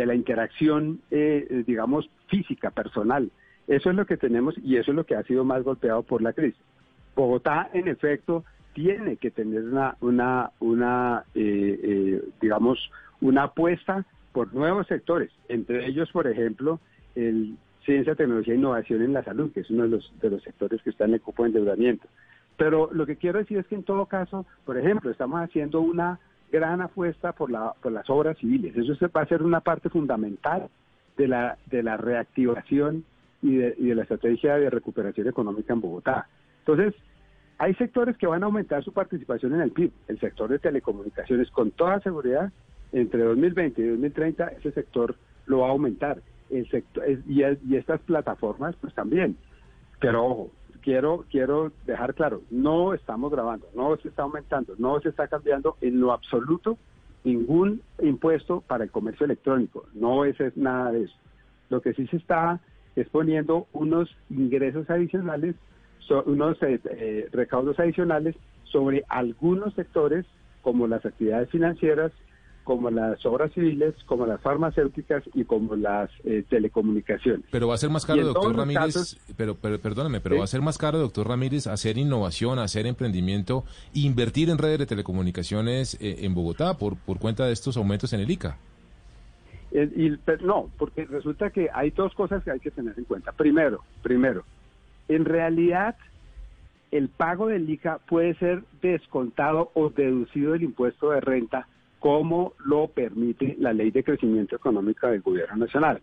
la 0.05 0.15
interacción, 0.15 0.99
eh, 1.11 1.63
digamos, 1.65 2.09
física, 2.27 2.71
personal. 2.71 3.29
Eso 3.67 3.89
es 3.91 3.95
lo 3.95 4.05
que 4.05 4.17
tenemos 4.17 4.57
y 4.57 4.77
eso 4.77 4.91
es 4.91 4.95
lo 4.95 5.05
que 5.05 5.15
ha 5.15 5.23
sido 5.23 5.43
más 5.43 5.63
golpeado 5.63 6.01
por 6.01 6.21
la 6.21 6.33
crisis. 6.33 6.59
Bogotá, 7.15 7.69
en 7.73 7.87
efecto, 7.87 8.43
tiene 8.77 9.17
que 9.17 9.31
tener 9.31 9.63
una, 9.63 9.97
una, 10.01 10.51
una 10.59 11.23
eh, 11.33 11.79
eh, 11.81 12.21
digamos, 12.39 12.77
una 13.21 13.45
apuesta 13.45 14.05
por 14.31 14.53
nuevos 14.53 14.85
sectores, 14.85 15.31
entre 15.49 15.87
ellos, 15.87 16.11
por 16.11 16.27
ejemplo, 16.27 16.79
el 17.15 17.57
ciencia, 17.83 18.13
tecnología 18.13 18.53
e 18.53 18.57
innovación 18.57 19.01
en 19.01 19.13
la 19.13 19.23
salud, 19.23 19.51
que 19.51 19.61
es 19.61 19.69
uno 19.71 19.83
de 19.83 19.89
los, 19.89 20.13
de 20.21 20.29
los 20.29 20.43
sectores 20.43 20.79
que 20.83 20.91
está 20.91 21.05
en 21.05 21.15
el 21.15 21.21
cupo 21.21 21.41
de 21.41 21.49
endeudamiento. 21.49 22.07
Pero 22.55 22.89
lo 22.93 23.07
que 23.07 23.15
quiero 23.15 23.39
decir 23.39 23.57
es 23.57 23.65
que 23.65 23.73
en 23.73 23.81
todo 23.81 24.05
caso, 24.05 24.45
por 24.63 24.77
ejemplo, 24.77 25.09
estamos 25.09 25.41
haciendo 25.41 25.81
una 25.81 26.19
gran 26.51 26.79
apuesta 26.81 27.31
por, 27.31 27.49
la, 27.49 27.73
por 27.81 27.91
las 27.91 28.07
obras 28.11 28.37
civiles. 28.37 28.77
Eso 28.77 28.93
va 29.09 29.21
a 29.21 29.27
ser 29.27 29.41
una 29.41 29.61
parte 29.61 29.89
fundamental 29.89 30.69
de 31.17 31.27
la, 31.27 31.57
de 31.65 31.81
la 31.81 31.97
reactivación 31.97 33.05
y 33.41 33.55
de, 33.55 33.73
y 33.79 33.87
de 33.87 33.95
la 33.95 34.03
estrategia 34.03 34.57
de 34.57 34.69
recuperación 34.69 35.27
económica 35.27 35.73
en 35.73 35.81
Bogotá. 35.81 36.27
Entonces, 36.59 36.93
hay 37.57 37.73
sectores 37.75 38.17
que 38.17 38.27
van 38.27 38.43
a 38.43 38.47
aumentar 38.47 38.83
su 38.83 38.93
participación 38.93 39.53
en 39.55 39.61
el 39.61 39.71
PIB. 39.71 39.91
El 40.07 40.19
sector 40.19 40.49
de 40.49 40.59
telecomunicaciones, 40.59 41.49
con 41.51 41.71
toda 41.71 41.99
seguridad, 42.01 42.51
entre 42.91 43.23
2020 43.23 43.81
y 43.81 43.87
2030, 43.87 44.47
ese 44.49 44.71
sector 44.71 45.15
lo 45.45 45.59
va 45.59 45.67
a 45.67 45.71
aumentar. 45.71 46.21
El 46.49 46.69
sector, 46.69 47.03
y 47.27 47.75
estas 47.75 47.99
plataformas, 48.01 48.75
pues 48.79 48.93
también. 48.93 49.37
Pero 49.99 50.25
ojo, 50.25 50.51
quiero, 50.81 51.25
quiero 51.29 51.71
dejar 51.85 52.13
claro, 52.13 52.43
no 52.49 52.93
estamos 52.93 53.31
grabando, 53.31 53.67
no 53.75 53.97
se 53.97 54.07
está 54.07 54.21
aumentando, 54.21 54.73
no 54.77 55.01
se 55.01 55.09
está 55.09 55.27
cambiando 55.27 55.75
en 55.81 55.99
lo 55.99 56.13
absoluto 56.13 56.77
ningún 57.23 57.81
impuesto 58.01 58.61
para 58.61 58.85
el 58.85 58.91
comercio 58.91 59.25
electrónico. 59.25 59.85
No 59.93 60.23
es, 60.23 60.39
es 60.39 60.55
nada 60.55 60.91
de 60.91 61.03
eso. 61.03 61.15
Lo 61.69 61.81
que 61.81 61.93
sí 61.93 62.07
se 62.07 62.15
está 62.15 62.61
es 62.95 63.09
poniendo 63.09 63.67
unos 63.73 64.09
ingresos 64.29 64.89
adicionales, 64.89 65.55
so- 65.99 66.23
unos 66.25 66.61
eh, 66.63 66.79
eh, 66.91 67.27
recaudos 67.31 67.79
adicionales 67.79 68.35
sobre 68.65 69.03
algunos 69.09 69.73
sectores 69.75 70.25
como 70.61 70.87
las 70.87 71.05
actividades 71.05 71.49
financieras, 71.49 72.11
como 72.65 72.89
las 72.91 73.25
obras 73.25 73.53
civiles, 73.53 73.95
como 74.07 74.25
las 74.25 74.41
farmacéuticas 74.41 75.23
y 75.33 75.45
como 75.45 75.77
las 75.77 76.09
eh, 76.25 76.43
telecomunicaciones. 76.49 77.45
Pero 77.49 77.69
va 77.69 77.75
a 77.75 77.77
ser 77.77 77.89
más 77.89 78.05
caro, 78.05 78.21
doctor 78.25 78.53
Ramírez, 78.57 78.81
casos- 78.95 79.17
pero, 79.37 79.55
pero 79.55 79.79
perdóneme, 79.79 80.19
pero 80.19 80.35
¿Sí? 80.35 80.39
va 80.39 80.43
a 80.43 80.47
ser 80.47 80.61
más 80.61 80.77
caro, 80.77 80.97
doctor 80.99 81.29
Ramírez, 81.29 81.65
hacer 81.67 81.97
innovación, 81.97 82.59
hacer 82.59 82.85
emprendimiento, 82.85 83.63
invertir 83.93 84.49
en 84.49 84.57
redes 84.57 84.79
de 84.79 84.85
telecomunicaciones 84.85 85.97
eh, 86.01 86.25
en 86.25 86.33
Bogotá 86.35 86.77
por, 86.77 86.97
por 86.97 87.19
cuenta 87.19 87.45
de 87.45 87.53
estos 87.53 87.77
aumentos 87.77 88.11
en 88.11 88.19
el 88.19 88.29
ICA. 88.29 88.57
Eh, 89.71 90.17
pero 90.25 90.45
no, 90.45 90.69
porque 90.77 91.05
resulta 91.05 91.49
que 91.49 91.69
hay 91.73 91.91
dos 91.91 92.13
cosas 92.15 92.43
que 92.43 92.51
hay 92.51 92.59
que 92.59 92.71
tener 92.71 92.93
en 92.97 93.05
cuenta. 93.05 93.31
Primero, 93.31 93.81
primero, 94.01 94.43
en 95.07 95.25
realidad 95.25 95.95
el 96.91 97.09
pago 97.09 97.47
del 97.47 97.69
ICA 97.69 97.99
puede 98.07 98.35
ser 98.35 98.63
descontado 98.81 99.71
o 99.73 99.89
deducido 99.89 100.53
del 100.53 100.63
impuesto 100.63 101.11
de 101.11 101.21
renta 101.21 101.67
como 101.99 102.53
lo 102.63 102.87
permite 102.87 103.55
la 103.59 103.73
ley 103.73 103.91
de 103.91 104.03
crecimiento 104.03 104.55
económico 104.55 105.07
del 105.07 105.21
gobierno 105.21 105.57
nacional. 105.57 106.01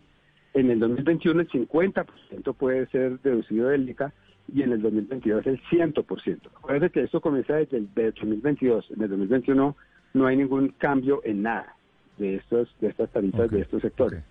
En 0.53 0.69
el 0.69 0.79
2021 0.79 1.41
el 1.41 1.49
50% 1.49 2.53
puede 2.55 2.85
ser 2.87 3.19
deducido 3.21 3.69
del 3.69 3.89
ICA 3.89 4.13
y 4.53 4.61
en 4.61 4.73
el 4.73 4.81
2022 4.81 5.47
el 5.47 5.61
100%. 5.63 6.39
Acuérdense 6.57 6.91
que 6.91 7.03
esto 7.03 7.21
comienza 7.21 7.55
desde 7.55 7.77
el 7.77 7.93
de 7.93 8.11
2022. 8.11 8.91
En 8.91 9.01
el 9.01 9.09
2021 9.09 9.75
no 10.13 10.27
hay 10.27 10.37
ningún 10.37 10.69
cambio 10.77 11.21
en 11.23 11.41
nada 11.41 11.75
de 12.17 12.35
estos 12.35 12.73
de 12.79 12.87
estas 12.87 13.09
tarifas 13.09 13.49
de 13.49 13.61
estos 13.61 13.81
sectores. 13.81 14.23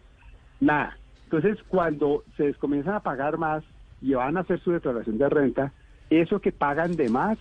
Nada. 0.60 0.96
Entonces, 1.24 1.58
cuando 1.68 2.22
se 2.36 2.54
comienzan 2.54 2.94
a 2.94 3.00
pagar 3.00 3.38
más 3.38 3.64
y 4.04 4.12
van 4.14 4.36
a 4.36 4.40
hacer 4.40 4.60
su 4.60 4.70
declaración 4.70 5.16
de 5.16 5.28
renta, 5.30 5.72
eso 6.10 6.38
que 6.40 6.52
pagan 6.52 6.94
de 6.96 7.08
más 7.08 7.38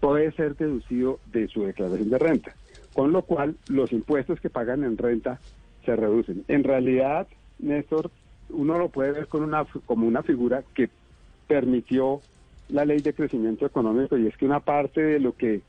puede 0.00 0.32
ser 0.32 0.56
deducido 0.56 1.20
de 1.26 1.48
su 1.48 1.64
declaración 1.64 2.08
de 2.08 2.18
renta. 2.18 2.56
Con 2.94 3.12
lo 3.12 3.22
cual, 3.22 3.56
los 3.66 3.92
impuestos 3.92 4.40
que 4.40 4.48
pagan 4.48 4.84
en 4.84 4.96
renta 4.96 5.42
se 5.84 5.94
reducen. 5.94 6.44
En 6.48 6.64
realidad, 6.64 7.28
Néstor, 7.58 8.10
uno 8.48 8.78
lo 8.78 8.88
puede 8.88 9.12
ver 9.12 9.28
con 9.28 9.42
una, 9.42 9.66
como 9.84 10.06
una 10.06 10.22
figura 10.22 10.64
que 10.74 10.88
permitió 11.46 12.22
la 12.68 12.86
ley 12.86 13.02
de 13.02 13.12
crecimiento 13.14 13.66
económico 13.66 14.16
y 14.16 14.26
es 14.26 14.36
que 14.38 14.46
una 14.46 14.60
parte 14.60 15.02
de 15.02 15.20
lo 15.20 15.34
que 15.36 15.62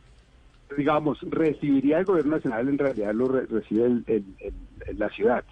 digamos, 0.78 1.18
recibiría 1.22 2.00
el 2.00 2.06
gobierno 2.06 2.36
nacional, 2.36 2.68
en 2.68 2.78
realidad 2.78 3.14
lo 3.14 3.28
re- 3.28 3.46
recibe 3.46 3.86
el- 3.86 4.36
la 4.98 5.10
ciudad. 5.10 5.46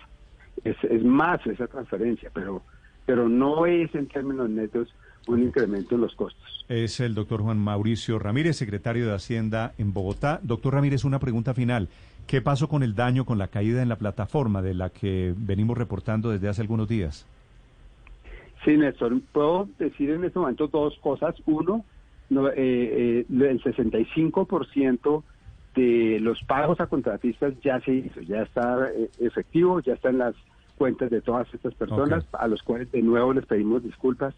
Es, 0.64 0.76
es 0.84 1.04
más 1.04 1.46
esa 1.48 1.68
transferencia, 1.68 2.30
pero, 2.34 2.66
pero 3.06 3.30
no 3.30 3.66
es 3.66 3.94
en 3.96 4.08
términos 4.08 4.50
netos 4.50 4.94
un 5.28 5.44
incremento 5.44 5.96
en 5.96 6.02
los 6.02 6.16
costos. 6.16 6.66
Es 6.68 7.00
el 7.00 7.16
doctor 7.16 7.42
Juan 7.42 7.58
Mauricio 7.58 8.20
Ramírez, 8.20 8.58
secretario 8.58 9.08
de 9.08 9.14
Hacienda 9.14 9.74
en 9.78 9.94
Bogotá. 9.94 10.40
Doctor 10.44 10.74
Ramírez, 10.74 11.04
una 11.04 11.20
pregunta 11.20 11.54
final. 11.54 11.90
¿Qué 12.28 12.42
pasó 12.42 12.68
con 12.68 12.84
el 12.84 12.96
daño, 12.96 13.26
con 13.26 13.38
la 13.38 13.48
caída 13.48 13.82
en 13.82 13.90
la 13.90 13.98
plataforma 13.98 14.62
de 14.62 14.74
la 14.74 14.90
que 14.90 15.34
venimos 15.38 15.78
reportando 15.78 16.32
desde 16.32 16.48
hace 16.48 16.62
algunos 16.62 16.88
días? 16.88 17.28
Sí, 18.64 18.76
Néstor, 18.78 19.20
puedo 19.32 19.70
decir 19.78 20.10
en 20.10 20.24
este 20.24 20.40
momento 20.40 20.68
dos 20.68 20.98
cosas. 21.00 21.36
Uno, 21.46 21.86
no, 22.30 22.50
eh, 22.50 22.54
eh, 22.58 23.26
el 23.30 23.62
65% 23.62 25.24
de 25.76 26.20
los 26.20 26.42
pagos 26.44 26.80
a 26.80 26.88
contratistas 26.88 27.54
ya 27.62 27.80
se 27.82 27.94
hizo, 27.94 28.22
ya 28.22 28.42
está 28.42 28.90
eh, 28.90 29.10
efectivo, 29.20 29.82
ya 29.82 29.94
está 29.94 30.10
en 30.10 30.18
las 30.18 30.36
cuentas 30.78 31.10
de 31.10 31.22
todas 31.22 31.52
estas 31.54 31.74
personas, 31.74 32.26
a 32.34 32.48
los 32.48 32.62
cuales 32.64 32.92
de 32.92 33.02
nuevo 33.02 33.34
les 33.34 33.46
pedimos 33.46 33.84
disculpas 33.84 34.34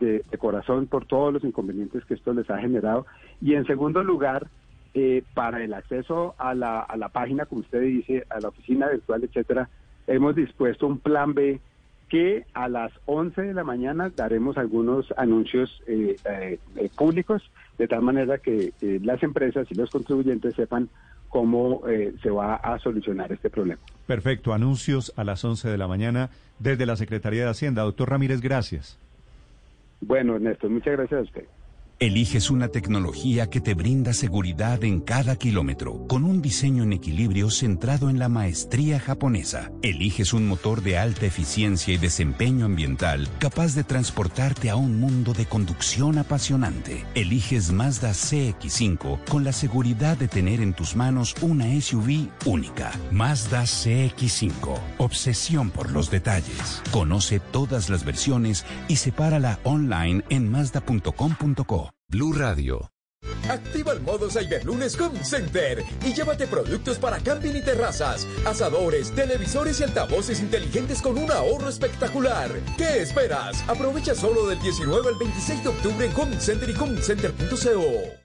de, 0.00 0.24
de 0.30 0.38
corazón 0.38 0.86
por 0.86 1.06
todos 1.06 1.32
los 1.32 1.44
inconvenientes 1.44 2.04
que 2.04 2.14
esto 2.14 2.32
les 2.32 2.48
ha 2.50 2.58
generado. 2.58 3.06
Y 3.40 3.54
en 3.54 3.66
segundo 3.66 4.02
lugar, 4.02 4.48
eh, 4.94 5.22
para 5.34 5.62
el 5.62 5.74
acceso 5.74 6.34
a 6.38 6.54
la, 6.54 6.80
a 6.80 6.96
la 6.96 7.08
página, 7.08 7.46
como 7.46 7.62
usted 7.62 7.82
dice, 7.82 8.24
a 8.30 8.40
la 8.40 8.48
oficina 8.48 8.88
virtual, 8.88 9.24
etcétera, 9.24 9.68
hemos 10.06 10.34
dispuesto 10.34 10.86
un 10.86 10.98
plan 10.98 11.34
B 11.34 11.60
que 12.08 12.44
a 12.54 12.68
las 12.68 12.92
11 13.06 13.42
de 13.42 13.54
la 13.54 13.64
mañana 13.64 14.10
daremos 14.14 14.56
algunos 14.58 15.12
anuncios 15.16 15.82
eh, 15.86 16.16
eh, 16.24 16.58
eh, 16.76 16.90
públicos, 16.96 17.42
de 17.78 17.88
tal 17.88 18.02
manera 18.02 18.38
que 18.38 18.72
eh, 18.80 19.00
las 19.02 19.22
empresas 19.22 19.66
y 19.70 19.74
los 19.74 19.90
contribuyentes 19.90 20.54
sepan 20.54 20.88
cómo 21.34 21.82
eh, 21.88 22.14
se 22.22 22.30
va 22.30 22.54
a 22.54 22.78
solucionar 22.78 23.32
este 23.32 23.50
problema. 23.50 23.80
Perfecto, 24.06 24.54
anuncios 24.54 25.12
a 25.16 25.24
las 25.24 25.44
11 25.44 25.68
de 25.68 25.76
la 25.76 25.88
mañana 25.88 26.30
desde 26.60 26.86
la 26.86 26.94
Secretaría 26.94 27.42
de 27.42 27.50
Hacienda. 27.50 27.82
Doctor 27.82 28.10
Ramírez, 28.10 28.40
gracias. 28.40 29.00
Bueno, 30.00 30.36
Ernesto, 30.36 30.70
muchas 30.70 30.92
gracias 30.92 31.18
a 31.18 31.22
usted. 31.24 31.44
Eliges 32.00 32.50
una 32.50 32.68
tecnología 32.68 33.48
que 33.48 33.60
te 33.60 33.74
brinda 33.74 34.12
seguridad 34.12 34.82
en 34.82 35.00
cada 35.00 35.36
kilómetro, 35.36 36.06
con 36.08 36.24
un 36.24 36.42
diseño 36.42 36.82
en 36.82 36.92
equilibrio 36.92 37.50
centrado 37.50 38.10
en 38.10 38.18
la 38.18 38.28
maestría 38.28 38.98
japonesa. 38.98 39.70
Eliges 39.80 40.32
un 40.32 40.46
motor 40.46 40.82
de 40.82 40.98
alta 40.98 41.26
eficiencia 41.26 41.94
y 41.94 41.96
desempeño 41.96 42.66
ambiental 42.66 43.28
capaz 43.38 43.74
de 43.74 43.84
transportarte 43.84 44.70
a 44.70 44.76
un 44.76 44.98
mundo 44.98 45.32
de 45.34 45.46
conducción 45.46 46.18
apasionante. 46.18 47.04
Eliges 47.14 47.70
Mazda 47.70 48.10
CX5 48.10 49.24
con 49.30 49.44
la 49.44 49.52
seguridad 49.52 50.16
de 50.16 50.28
tener 50.28 50.60
en 50.60 50.74
tus 50.74 50.96
manos 50.96 51.34
una 51.42 51.80
SUV 51.80 52.28
única. 52.44 52.92
Mazda 53.12 53.62
CX5. 53.62 54.78
Obsesión 54.98 55.70
por 55.70 55.92
los 55.92 56.10
detalles. 56.10 56.82
Conoce 56.90 57.38
todas 57.38 57.88
las 57.88 58.04
versiones 58.04 58.66
y 58.88 58.96
sepárala 58.96 59.60
online 59.62 60.24
en 60.28 60.50
mazda.com.co. 60.50 61.83
Blue 62.08 62.32
Radio. 62.32 62.90
Activa 63.48 63.92
el 63.92 64.00
modo 64.00 64.30
Cyberlunes 64.30 64.98
Home 65.00 65.24
Center 65.24 65.84
y 66.04 66.12
llévate 66.14 66.46
productos 66.46 66.98
para 66.98 67.18
camping 67.18 67.54
y 67.54 67.62
terrazas, 67.62 68.26
asadores, 68.46 69.10
televisores 69.12 69.80
y 69.80 69.84
altavoces 69.84 70.40
inteligentes 70.40 71.02
con 71.02 71.18
un 71.18 71.30
ahorro 71.30 71.68
espectacular. 71.68 72.50
¿Qué 72.78 73.02
esperas? 73.02 73.62
Aprovecha 73.68 74.14
solo 74.14 74.46
del 74.46 74.60
19 74.60 75.08
al 75.08 75.16
26 75.16 75.62
de 75.62 75.68
octubre 75.68 76.06
en 76.06 76.16
Home 76.16 76.40
Center 76.40 76.70
y 76.70 76.74
homecenter.co. 76.74 78.23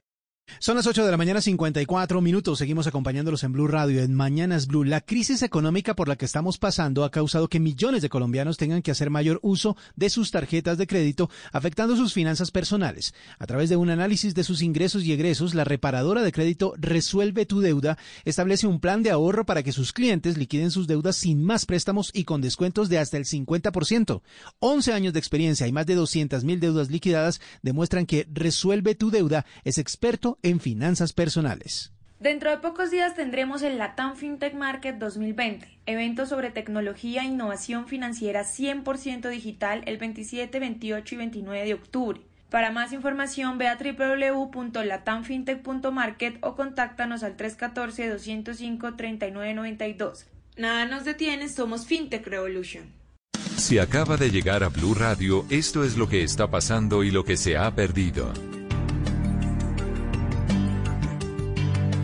Son 0.58 0.76
las 0.76 0.88
8 0.88 1.06
de 1.06 1.12
la 1.12 1.18
mañana 1.18 1.42
54 1.42 2.22
minutos. 2.22 2.58
Seguimos 2.58 2.88
acompañándolos 2.88 3.44
en 3.44 3.54
Blue 3.54 3.68
Radio. 3.68 4.02
En 4.02 4.16
Mañanas 4.16 4.66
Blue, 4.66 4.84
la 4.84 5.02
crisis 5.02 5.44
económica 5.44 5.96
por 5.96 6.08
la 6.08 6.16
que 6.16 6.26
estamos 6.26 6.58
pasando 6.58 7.04
ha 7.04 7.12
causado 7.12 7.48
que 7.48 7.60
millones 7.60 8.02
de 8.02 8.10
colombianos 8.10 8.58
tengan 8.58 8.82
que 8.82 8.92
hacer 8.92 9.12
mayor 9.12 9.40
uso 9.44 9.78
de 9.96 10.10
sus 10.10 10.32
tarjetas 10.32 10.78
de 10.78 10.88
crédito, 10.88 11.30
afectando 11.54 11.96
sus 11.96 12.14
finanzas 12.14 12.50
personales. 12.50 13.14
A 13.38 13.46
través 13.46 13.70
de 13.70 13.78
un 13.78 13.90
análisis 13.90 14.34
de 14.34 14.44
sus 14.44 14.62
ingresos 14.62 15.04
y 15.04 15.14
egresos, 15.14 15.54
la 15.54 15.64
reparadora 15.64 16.24
de 16.24 16.32
crédito 16.32 16.74
Resuelve 16.78 17.46
tu 17.46 17.62
Deuda 17.62 17.98
establece 18.26 18.66
un 18.66 18.80
plan 18.80 19.04
de 19.04 19.12
ahorro 19.12 19.46
para 19.46 19.64
que 19.64 19.72
sus 19.72 19.94
clientes 19.94 20.38
liquiden 20.38 20.72
sus 20.72 20.88
deudas 20.88 21.16
sin 21.16 21.44
más 21.44 21.66
préstamos 21.66 22.10
y 22.14 22.24
con 22.24 22.42
descuentos 22.42 22.90
de 22.90 22.98
hasta 22.98 23.18
el 23.18 23.26
50%. 23.26 24.22
11 24.60 24.94
años 24.94 25.14
de 25.14 25.20
experiencia 25.20 25.68
y 25.68 25.72
más 25.72 25.86
de 25.86 25.96
200 25.96 26.44
mil 26.44 26.60
deudas 26.60 26.90
liquidadas 26.90 27.40
demuestran 27.62 28.06
que 28.06 28.28
Resuelve 28.32 28.96
tu 28.96 29.12
Deuda 29.12 29.46
es 29.64 29.78
experto 29.78 30.39
en 30.44 30.60
finanzas 30.60 31.14
personales. 31.14 31.94
Dentro 32.20 32.50
de 32.50 32.58
pocos 32.58 32.92
días 32.92 33.16
tendremos 33.16 33.62
el 33.62 33.78
Latam 33.78 34.18
FinTech 34.18 34.54
Market 34.54 34.98
2020, 34.98 35.80
evento 35.86 36.26
sobre 36.26 36.52
tecnología 36.52 37.22
e 37.22 37.28
innovación 37.28 37.88
financiera 37.88 38.44
100% 38.44 39.30
digital 39.30 39.84
el 39.86 39.98
27, 39.98 40.60
28 40.60 41.16
y 41.16 41.18
29 41.18 41.66
de 41.66 41.74
octubre. 41.74 42.20
Para 42.50 42.72
más 42.72 42.92
información 42.92 43.58
ve 43.58 43.70
a 43.70 43.78
www.latamfintech.market 43.78 46.40
o 46.42 46.56
contáctanos 46.56 47.24
al 47.24 47.38
314-205-3992. 47.38 50.26
Nada 50.58 50.86
nos 50.86 51.06
detiene, 51.06 51.48
somos 51.48 51.86
FinTech 51.86 52.28
Revolution. 52.28 52.84
Si 53.56 53.78
acaba 53.78 54.18
de 54.18 54.30
llegar 54.32 54.64
a 54.64 54.70
Blue 54.70 54.94
Radio, 54.94 55.46
esto 55.50 55.86
es 55.86 55.96
lo 55.96 56.10
que 56.10 56.24
está 56.24 56.50
pasando 56.50 57.04
y 57.04 57.12
lo 57.12 57.24
que 57.24 57.38
se 57.38 57.56
ha 57.56 57.74
perdido. 57.76 58.34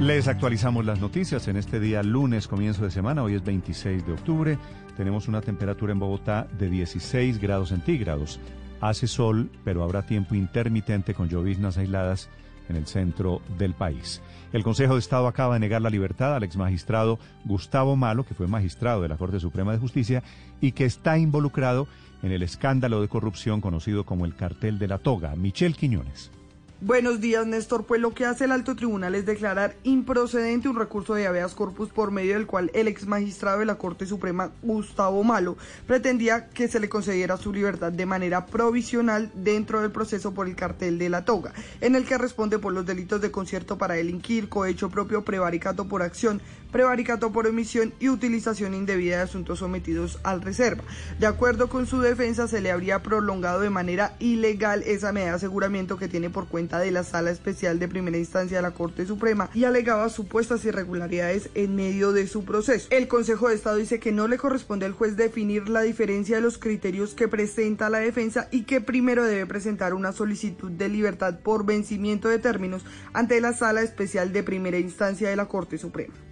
Les 0.02 0.28
actualizamos 0.28 0.86
las 0.86 1.00
noticias 1.00 1.48
en 1.48 1.56
este 1.56 1.80
día 1.80 2.04
lunes, 2.04 2.50
comienzo 2.50 2.84
de 2.84 2.92
semana. 2.92 3.24
Hoy 3.24 3.36
es 3.36 3.44
26 3.44 4.06
de 4.06 4.12
octubre. 4.12 4.58
Tenemos 4.98 5.30
una 5.30 5.42
temperatura 5.42 5.94
en 5.94 6.00
Bogotá 6.00 6.48
de 6.60 6.70
16 6.70 7.40
grados 7.40 7.70
centígrados. 7.70 8.40
Hace 8.82 9.08
sol, 9.08 9.50
pero 9.64 9.84
habrá 9.84 10.06
tiempo 10.06 10.36
intermitente 10.36 11.14
con 11.14 11.30
lloviznas 11.30 11.78
aisladas 11.78 12.30
en 12.68 12.76
el 12.76 12.88
centro 12.88 13.42
del 13.58 13.74
país. 13.74 14.22
El 14.52 14.64
Consejo 14.64 14.94
de 14.94 15.00
Estado 15.00 15.28
acaba 15.28 15.54
de 15.54 15.62
negar 15.62 15.82
la 15.82 15.90
libertad 15.90 16.36
al 16.36 16.44
exmagistrado 16.44 17.18
Gustavo 17.46 17.96
Malo, 17.96 18.26
que 18.26 18.36
fue 18.36 18.48
magistrado 18.48 19.02
de 19.02 19.08
la 19.08 19.18
Corte 19.18 19.40
Suprema 19.40 19.72
de 19.72 19.80
Justicia 19.80 20.24
y 20.60 20.74
que 20.74 20.86
está 20.86 21.18
involucrado 21.18 21.88
en 22.22 22.34
el 22.34 22.44
escándalo 22.44 23.02
de 23.02 23.08
corrupción 23.08 23.62
conocido 23.62 24.06
como 24.06 24.26
el 24.26 24.36
cartel 24.36 24.78
de 24.78 24.90
la 24.90 24.98
toga. 24.98 25.36
Michelle 25.38 25.76
Quiñones. 25.76 26.32
Buenos 26.82 27.22
días, 27.22 27.48
Néstor. 27.48 27.86
Pues 27.86 28.02
lo 28.02 28.14
que 28.14 28.26
hace 28.26 28.44
el 28.44 28.52
alto 28.52 28.76
tribunal 28.76 29.16
es 29.16 29.26
declarar 29.26 29.78
improcedente 29.84 30.68
un 30.68 30.76
recurso 30.76 31.14
de 31.14 31.26
habeas 31.26 31.56
corpus 31.56 31.88
por 31.88 32.12
medio 32.12 32.34
del 32.34 32.48
cual 32.48 32.70
el 32.74 32.90
ex 32.90 33.08
magistrado 33.08 33.60
de 33.60 33.66
la 33.66 33.76
Corte 33.76 34.06
Suprema, 34.06 34.52
Gustavo 34.62 35.24
Malo, 35.24 35.56
pretendía 35.88 36.50
que 36.50 36.68
se 36.68 36.82
le 36.82 36.90
concediera 36.90 37.38
su 37.38 37.54
libertad 37.54 37.94
de 37.94 38.06
manera 38.06 38.46
provisional 38.46 39.32
dentro 39.36 39.80
del 39.80 39.92
proceso 39.94 40.34
por 40.34 40.48
el 40.48 40.58
cartel 40.58 41.00
de 41.00 41.08
la 41.08 41.24
toga, 41.24 41.54
en 41.80 41.96
el 41.96 42.04
que 42.04 42.18
responde 42.18 42.60
por 42.60 42.74
los 42.74 42.86
delitos 42.86 43.22
de 43.22 43.32
concierto 43.32 43.78
para 43.78 43.94
delinquir, 43.94 44.50
cohecho 44.50 44.90
propio, 44.90 45.24
prevaricato 45.24 45.88
por 45.88 46.02
acción, 46.02 46.42
prevaricato 46.76 47.32
por 47.32 47.48
omisión 47.48 47.94
y 48.02 48.10
utilización 48.10 48.74
indebida 48.74 49.16
de 49.16 49.24
asuntos 49.24 49.60
sometidos 49.60 50.20
al 50.24 50.42
reserva. 50.42 50.84
De 51.18 51.26
acuerdo 51.26 51.70
con 51.70 51.88
su 51.88 52.02
defensa, 52.02 52.50
se 52.50 52.60
le 52.60 52.70
habría 52.70 53.02
prolongado 53.02 53.62
de 53.62 53.70
manera 53.70 54.18
ilegal 54.20 54.84
esa 54.84 55.14
medida 55.14 55.30
de 55.30 55.36
aseguramiento 55.38 55.98
que 55.98 56.10
tiene 56.10 56.30
por 56.30 56.50
cuenta 56.50 56.80
de 56.80 56.92
la 56.92 57.06
Sala 57.06 57.32
Especial 57.32 57.80
de 57.80 57.88
Primera 57.88 58.18
Instancia 58.18 58.58
de 58.58 58.62
la 58.62 58.72
Corte 58.72 59.06
Suprema 59.06 59.50
y 59.54 59.64
alegaba 59.64 60.10
supuestas 60.10 60.66
irregularidades 60.66 61.50
en 61.56 61.78
medio 61.78 62.12
de 62.12 62.28
su 62.28 62.44
proceso. 62.44 62.90
El 62.90 63.08
Consejo 63.08 63.48
de 63.48 63.56
Estado 63.56 63.78
dice 63.78 64.02
que 64.02 64.12
no 64.12 64.28
le 64.28 64.38
corresponde 64.38 64.86
al 64.86 64.92
juez 64.92 65.16
definir 65.16 65.70
la 65.70 65.80
diferencia 65.80 66.36
de 66.36 66.42
los 66.42 66.58
criterios 66.58 67.14
que 67.14 67.30
presenta 67.30 67.90
la 67.90 68.00
defensa 68.00 68.50
y 68.52 68.64
que 68.64 68.82
primero 68.82 69.24
debe 69.24 69.46
presentar 69.46 69.94
una 69.94 70.12
solicitud 70.12 70.72
de 70.72 70.90
libertad 70.90 71.40
por 71.40 71.66
vencimiento 71.66 72.28
de 72.28 72.40
términos 72.40 72.84
ante 73.14 73.40
la 73.40 73.54
Sala 73.54 73.82
Especial 73.82 74.34
de 74.34 74.44
Primera 74.44 74.78
Instancia 74.78 75.30
de 75.30 75.38
la 75.38 75.46
Corte 75.46 75.78
Suprema 75.78 76.25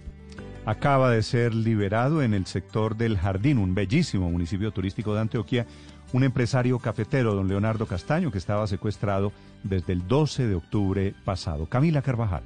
acaba 0.66 1.10
de 1.10 1.22
ser 1.22 1.54
liberado 1.54 2.22
en 2.22 2.34
el 2.34 2.46
sector 2.46 2.96
del 2.96 3.18
Jardín, 3.18 3.58
un 3.58 3.74
bellísimo 3.74 4.30
municipio 4.30 4.70
turístico 4.70 5.14
de 5.14 5.20
Antioquia, 5.20 5.66
un 6.12 6.24
empresario 6.24 6.78
cafetero, 6.78 7.34
don 7.34 7.48
Leonardo 7.48 7.86
Castaño, 7.86 8.30
que 8.30 8.38
estaba 8.38 8.66
secuestrado 8.66 9.32
desde 9.62 9.92
el 9.92 10.06
12 10.06 10.46
de 10.46 10.54
octubre 10.54 11.14
pasado. 11.24 11.66
Camila 11.66 12.02
Carvajal. 12.02 12.42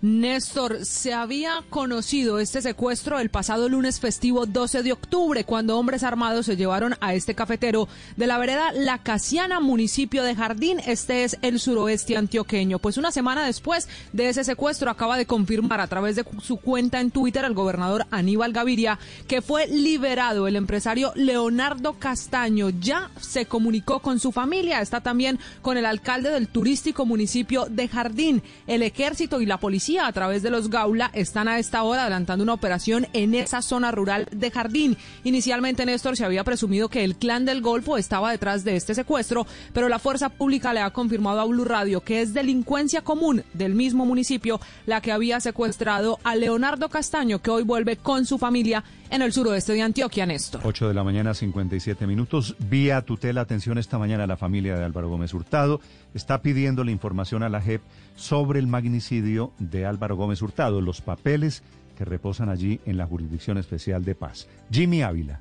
Néstor, 0.00 0.84
se 0.84 1.12
había 1.12 1.64
conocido 1.70 2.38
este 2.38 2.62
secuestro 2.62 3.18
el 3.18 3.30
pasado 3.30 3.68
lunes 3.68 3.98
festivo 3.98 4.46
12 4.46 4.84
de 4.84 4.92
octubre, 4.92 5.42
cuando 5.42 5.76
hombres 5.76 6.04
armados 6.04 6.46
se 6.46 6.56
llevaron 6.56 6.94
a 7.00 7.14
este 7.14 7.34
cafetero 7.34 7.88
de 8.16 8.28
la 8.28 8.38
vereda 8.38 8.70
La 8.70 8.98
Casiana, 8.98 9.58
municipio 9.58 10.22
de 10.22 10.36
Jardín. 10.36 10.80
Este 10.86 11.24
es 11.24 11.36
el 11.42 11.58
suroeste 11.58 12.16
antioqueño. 12.16 12.78
Pues 12.78 12.96
una 12.96 13.10
semana 13.10 13.44
después 13.44 13.88
de 14.12 14.28
ese 14.28 14.44
secuestro 14.44 14.88
acaba 14.88 15.16
de 15.16 15.26
confirmar 15.26 15.80
a 15.80 15.88
través 15.88 16.14
de 16.14 16.24
su 16.42 16.58
cuenta 16.58 17.00
en 17.00 17.10
Twitter 17.10 17.44
el 17.44 17.54
gobernador 17.54 18.06
Aníbal 18.12 18.52
Gaviria 18.52 19.00
que 19.26 19.42
fue 19.42 19.66
liberado 19.66 20.46
el 20.46 20.54
empresario 20.54 21.10
Leonardo 21.16 21.94
Castaño. 21.94 22.70
Ya 22.70 23.10
se 23.20 23.46
comunicó 23.46 23.98
con 23.98 24.20
su 24.20 24.30
familia, 24.30 24.80
está 24.80 25.00
también 25.00 25.40
con 25.60 25.76
el 25.76 25.86
alcalde 25.86 26.30
del 26.30 26.46
turístico 26.46 27.04
municipio 27.04 27.66
de 27.68 27.88
Jardín, 27.88 28.44
el 28.68 28.84
ejército 28.84 29.40
y 29.40 29.46
la 29.46 29.58
policía 29.58 29.87
a 29.96 30.12
través 30.12 30.42
de 30.42 30.50
los 30.50 30.68
Gaula 30.68 31.10
están 31.14 31.48
a 31.48 31.58
esta 31.58 31.82
hora 31.82 32.02
adelantando 32.02 32.44
una 32.44 32.52
operación 32.52 33.06
en 33.14 33.34
esa 33.34 33.62
zona 33.62 33.90
rural 33.90 34.28
de 34.30 34.50
Jardín. 34.50 34.98
Inicialmente, 35.24 35.86
Néstor, 35.86 36.16
se 36.16 36.24
había 36.24 36.44
presumido 36.44 36.90
que 36.90 37.04
el 37.04 37.16
clan 37.16 37.46
del 37.46 37.62
Golfo 37.62 37.96
estaba 37.96 38.30
detrás 38.30 38.64
de 38.64 38.76
este 38.76 38.94
secuestro, 38.94 39.46
pero 39.72 39.88
la 39.88 39.98
fuerza 39.98 40.28
pública 40.28 40.74
le 40.74 40.80
ha 40.80 40.90
confirmado 40.90 41.40
a 41.40 41.44
Blue 41.46 41.64
Radio 41.64 42.02
que 42.02 42.20
es 42.20 42.34
delincuencia 42.34 43.00
común 43.00 43.44
del 43.54 43.74
mismo 43.74 44.04
municipio 44.04 44.60
la 44.84 45.00
que 45.00 45.12
había 45.12 45.40
secuestrado 45.40 46.18
a 46.24 46.36
Leonardo 46.36 46.88
Castaño, 46.88 47.40
que 47.40 47.50
hoy 47.50 47.62
vuelve 47.62 47.96
con 47.96 48.26
su 48.26 48.36
familia 48.36 48.84
en 49.10 49.22
el 49.22 49.32
suroeste 49.32 49.72
de 49.72 49.82
Antioquia, 49.82 50.26
Néstor. 50.26 50.60
8 50.64 50.88
de 50.88 50.94
la 50.94 51.04
mañana, 51.04 51.32
57 51.32 52.06
minutos. 52.06 52.56
Vía 52.58 53.00
tutela, 53.02 53.40
atención 53.40 53.78
esta 53.78 53.98
mañana, 53.98 54.26
la 54.26 54.36
familia 54.36 54.76
de 54.76 54.84
Álvaro 54.84 55.08
Gómez 55.08 55.32
Hurtado 55.32 55.80
está 56.18 56.42
pidiendo 56.42 56.84
la 56.84 56.90
información 56.90 57.42
a 57.42 57.48
la 57.48 57.62
JEP 57.62 57.80
sobre 58.16 58.58
el 58.58 58.66
magnicidio 58.66 59.52
de 59.58 59.86
Álvaro 59.86 60.16
Gómez 60.16 60.42
Hurtado, 60.42 60.80
los 60.80 61.00
papeles 61.00 61.62
que 61.96 62.04
reposan 62.04 62.48
allí 62.48 62.80
en 62.84 62.98
la 62.98 63.06
Jurisdicción 63.06 63.56
Especial 63.56 64.04
de 64.04 64.14
Paz. 64.14 64.48
Jimmy 64.70 65.02
Ávila. 65.02 65.40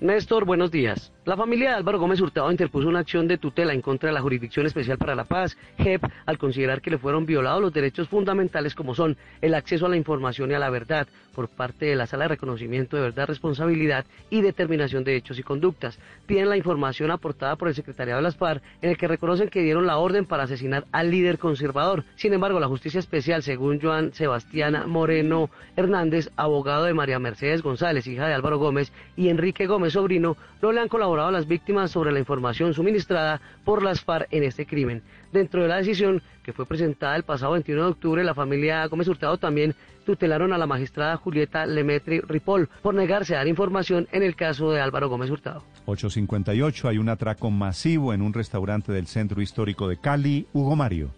Néstor, 0.00 0.44
buenos 0.44 0.70
días. 0.70 1.11
La 1.24 1.36
familia 1.36 1.70
de 1.70 1.76
Álvaro 1.76 2.00
Gómez 2.00 2.20
Hurtado 2.20 2.50
interpuso 2.50 2.88
una 2.88 2.98
acción 2.98 3.28
de 3.28 3.38
tutela 3.38 3.72
en 3.72 3.80
contra 3.80 4.08
de 4.08 4.12
la 4.12 4.20
Jurisdicción 4.20 4.66
Especial 4.66 4.98
para 4.98 5.14
la 5.14 5.22
Paz, 5.22 5.56
JEP, 5.78 6.02
al 6.26 6.36
considerar 6.36 6.82
que 6.82 6.90
le 6.90 6.98
fueron 6.98 7.26
violados 7.26 7.62
los 7.62 7.72
derechos 7.72 8.08
fundamentales 8.08 8.74
como 8.74 8.92
son 8.92 9.16
el 9.40 9.54
acceso 9.54 9.86
a 9.86 9.88
la 9.88 9.96
información 9.96 10.50
y 10.50 10.54
a 10.54 10.58
la 10.58 10.68
verdad 10.68 11.06
por 11.32 11.48
parte 11.48 11.86
de 11.86 11.96
la 11.96 12.06
Sala 12.06 12.24
de 12.24 12.30
Reconocimiento 12.30 12.96
de 12.96 13.02
Verdad, 13.02 13.28
Responsabilidad 13.28 14.04
y 14.30 14.40
Determinación 14.40 15.04
de 15.04 15.16
Hechos 15.16 15.38
y 15.38 15.42
Conductas. 15.42 15.98
Piden 16.26 16.48
la 16.48 16.56
información 16.56 17.10
aportada 17.10 17.56
por 17.56 17.68
el 17.68 17.74
Secretariado 17.74 18.18
de 18.18 18.24
las 18.24 18.36
FARC 18.36 18.62
en 18.82 18.90
el 18.90 18.96
que 18.96 19.08
reconocen 19.08 19.48
que 19.48 19.62
dieron 19.62 19.86
la 19.86 19.98
orden 19.98 20.26
para 20.26 20.42
asesinar 20.42 20.86
al 20.92 21.10
líder 21.10 21.38
conservador. 21.38 22.04
Sin 22.16 22.32
embargo, 22.32 22.60
la 22.60 22.68
Justicia 22.68 22.98
Especial, 22.98 23.42
según 23.42 23.80
Joan 23.80 24.12
Sebastián 24.12 24.84
Moreno 24.88 25.50
Hernández, 25.76 26.30
abogado 26.36 26.84
de 26.84 26.94
María 26.94 27.18
Mercedes 27.18 27.62
González, 27.62 28.06
hija 28.06 28.26
de 28.26 28.34
Álvaro 28.34 28.58
Gómez, 28.58 28.92
y 29.16 29.28
Enrique 29.28 29.66
Gómez, 29.66 29.94
sobrino, 29.94 30.36
no 30.62 30.70
le 30.70 30.80
han 30.80 30.88
colaborado 30.88 31.30
las 31.32 31.48
víctimas 31.48 31.90
sobre 31.90 32.12
la 32.12 32.20
información 32.20 32.72
suministrada 32.72 33.40
por 33.64 33.82
las 33.82 34.00
FARC 34.00 34.28
en 34.30 34.44
este 34.44 34.64
crimen. 34.64 35.02
Dentro 35.32 35.60
de 35.62 35.68
la 35.68 35.76
decisión 35.76 36.22
que 36.44 36.52
fue 36.52 36.66
presentada 36.66 37.16
el 37.16 37.24
pasado 37.24 37.52
21 37.52 37.82
de 37.82 37.90
octubre, 37.90 38.24
la 38.24 38.34
familia 38.34 38.86
Gómez 38.86 39.08
Hurtado 39.08 39.38
también 39.38 39.74
tutelaron 40.06 40.52
a 40.52 40.58
la 40.58 40.66
magistrada 40.66 41.16
Julieta 41.16 41.66
Lemetri 41.66 42.20
Ripoll 42.20 42.68
por 42.80 42.94
negarse 42.94 43.34
a 43.34 43.38
dar 43.38 43.48
información 43.48 44.06
en 44.12 44.22
el 44.22 44.36
caso 44.36 44.70
de 44.70 44.80
Álvaro 44.80 45.08
Gómez 45.08 45.30
Hurtado. 45.30 45.64
858, 45.86 46.88
hay 46.88 46.98
un 46.98 47.08
atraco 47.08 47.50
masivo 47.50 48.14
en 48.14 48.22
un 48.22 48.32
restaurante 48.32 48.92
del 48.92 49.08
centro 49.08 49.42
histórico 49.42 49.88
de 49.88 49.96
Cali. 49.96 50.46
Hugo 50.52 50.76
Mario. 50.76 51.10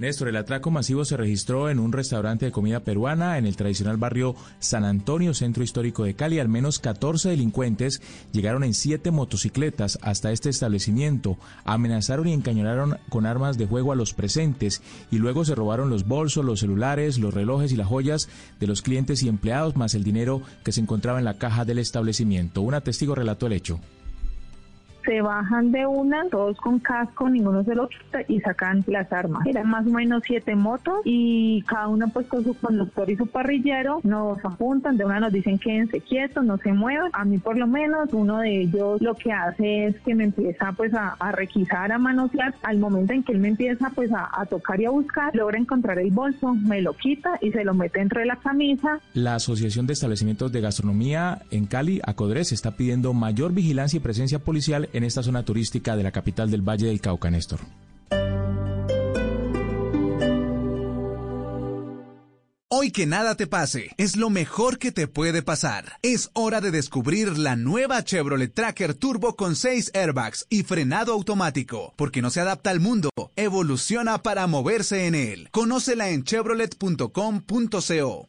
Néstor, 0.00 0.28
el 0.28 0.36
atraco 0.36 0.70
masivo 0.70 1.04
se 1.04 1.18
registró 1.18 1.68
en 1.68 1.78
un 1.78 1.92
restaurante 1.92 2.46
de 2.46 2.52
comida 2.52 2.80
peruana 2.80 3.36
en 3.36 3.44
el 3.44 3.54
tradicional 3.54 3.98
barrio 3.98 4.34
San 4.58 4.86
Antonio, 4.86 5.34
centro 5.34 5.62
histórico 5.62 6.04
de 6.04 6.14
Cali. 6.14 6.38
Al 6.38 6.48
menos 6.48 6.78
14 6.78 7.28
delincuentes 7.28 8.00
llegaron 8.32 8.64
en 8.64 8.72
siete 8.72 9.10
motocicletas 9.10 9.98
hasta 10.00 10.32
este 10.32 10.48
establecimiento, 10.48 11.36
amenazaron 11.64 12.28
y 12.28 12.32
encañonaron 12.32 12.96
con 13.10 13.26
armas 13.26 13.58
de 13.58 13.66
juego 13.66 13.92
a 13.92 13.94
los 13.94 14.14
presentes 14.14 14.80
y 15.10 15.18
luego 15.18 15.44
se 15.44 15.54
robaron 15.54 15.90
los 15.90 16.08
bolsos, 16.08 16.46
los 16.46 16.60
celulares, 16.60 17.18
los 17.18 17.34
relojes 17.34 17.70
y 17.70 17.76
las 17.76 17.88
joyas 17.88 18.30
de 18.58 18.68
los 18.68 18.80
clientes 18.80 19.22
y 19.22 19.28
empleados, 19.28 19.76
más 19.76 19.92
el 19.92 20.02
dinero 20.02 20.40
que 20.64 20.72
se 20.72 20.80
encontraba 20.80 21.18
en 21.18 21.26
la 21.26 21.36
caja 21.36 21.66
del 21.66 21.78
establecimiento. 21.78 22.62
Un 22.62 22.80
testigo 22.80 23.14
relató 23.14 23.48
el 23.48 23.52
hecho 23.52 23.78
se 25.10 25.22
bajan 25.22 25.72
de 25.72 25.86
una, 25.86 26.28
todos 26.30 26.56
con 26.58 26.78
casco, 26.78 27.28
ninguno 27.28 27.64
se 27.64 27.74
lo 27.74 27.88
quita 27.88 28.20
y 28.28 28.38
sacan 28.38 28.84
las 28.86 29.12
armas. 29.12 29.44
Eran 29.44 29.68
más 29.68 29.84
o 29.84 29.90
menos 29.90 30.22
siete 30.24 30.54
motos 30.54 31.00
y 31.04 31.62
cada 31.62 31.88
uno 31.88 32.08
pues 32.10 32.28
con 32.28 32.44
su 32.44 32.54
conductor 32.54 33.10
y 33.10 33.16
su 33.16 33.26
parrillero 33.26 33.98
nos 34.04 34.38
apuntan, 34.44 34.96
de 34.96 35.04
una 35.04 35.18
nos 35.18 35.32
dicen 35.32 35.58
quédense 35.58 36.00
quietos, 36.00 36.44
no 36.44 36.58
se 36.58 36.72
muevan. 36.72 37.10
A 37.12 37.24
mí 37.24 37.38
por 37.38 37.58
lo 37.58 37.66
menos 37.66 38.10
uno 38.12 38.38
de 38.38 38.60
ellos 38.60 39.02
lo 39.02 39.16
que 39.16 39.32
hace 39.32 39.86
es 39.86 40.00
que 40.02 40.14
me 40.14 40.22
empieza 40.22 40.70
pues 40.76 40.92
a, 40.94 41.16
requisar, 41.32 41.90
a 41.90 41.98
manosear. 41.98 42.54
Al 42.62 42.78
momento 42.78 43.12
en 43.12 43.24
que 43.24 43.32
él 43.32 43.40
me 43.40 43.48
empieza 43.48 43.90
pues 43.92 44.12
a, 44.12 44.46
tocar 44.46 44.80
y 44.80 44.84
a 44.84 44.90
buscar, 44.90 45.34
logra 45.34 45.58
encontrar 45.58 45.98
el 45.98 46.12
bolso, 46.12 46.54
me 46.54 46.82
lo 46.82 46.92
quita 46.92 47.36
y 47.40 47.50
se 47.50 47.64
lo 47.64 47.74
mete 47.74 48.00
entre 48.00 48.26
la 48.26 48.36
camisa. 48.36 49.00
La 49.14 49.34
Asociación 49.34 49.88
de 49.88 49.94
Establecimientos 49.94 50.52
de 50.52 50.60
Gastronomía 50.60 51.42
en 51.50 51.66
Cali, 51.66 52.00
Acodres, 52.06 52.52
está 52.52 52.76
pidiendo 52.76 53.12
mayor 53.12 53.52
vigilancia 53.52 53.96
y 53.96 54.00
presencia 54.00 54.38
policial 54.38 54.88
en 54.92 54.99
esta 55.04 55.22
zona 55.22 55.44
turística 55.44 55.96
de 55.96 56.02
la 56.02 56.12
capital 56.12 56.50
del 56.50 56.62
Valle 56.62 56.86
del 56.86 57.00
Cauca, 57.00 57.30
Néstor. 57.30 57.60
Hoy 62.72 62.92
que 62.92 63.04
nada 63.04 63.34
te 63.34 63.48
pase, 63.48 63.90
es 63.98 64.16
lo 64.16 64.30
mejor 64.30 64.78
que 64.78 64.92
te 64.92 65.08
puede 65.08 65.42
pasar. 65.42 65.98
Es 66.02 66.30
hora 66.34 66.60
de 66.60 66.70
descubrir 66.70 67.36
la 67.36 67.56
nueva 67.56 68.04
Chevrolet 68.04 68.54
Tracker 68.54 68.94
Turbo 68.94 69.34
con 69.34 69.56
6 69.56 69.90
airbags 69.92 70.46
y 70.48 70.62
frenado 70.62 71.12
automático, 71.12 71.92
porque 71.96 72.22
no 72.22 72.30
se 72.30 72.40
adapta 72.40 72.70
al 72.70 72.78
mundo, 72.78 73.10
evoluciona 73.34 74.22
para 74.22 74.46
moverse 74.46 75.08
en 75.08 75.16
él. 75.16 75.48
Conócela 75.50 76.10
en 76.10 76.22
chevrolet.com.co. 76.22 78.28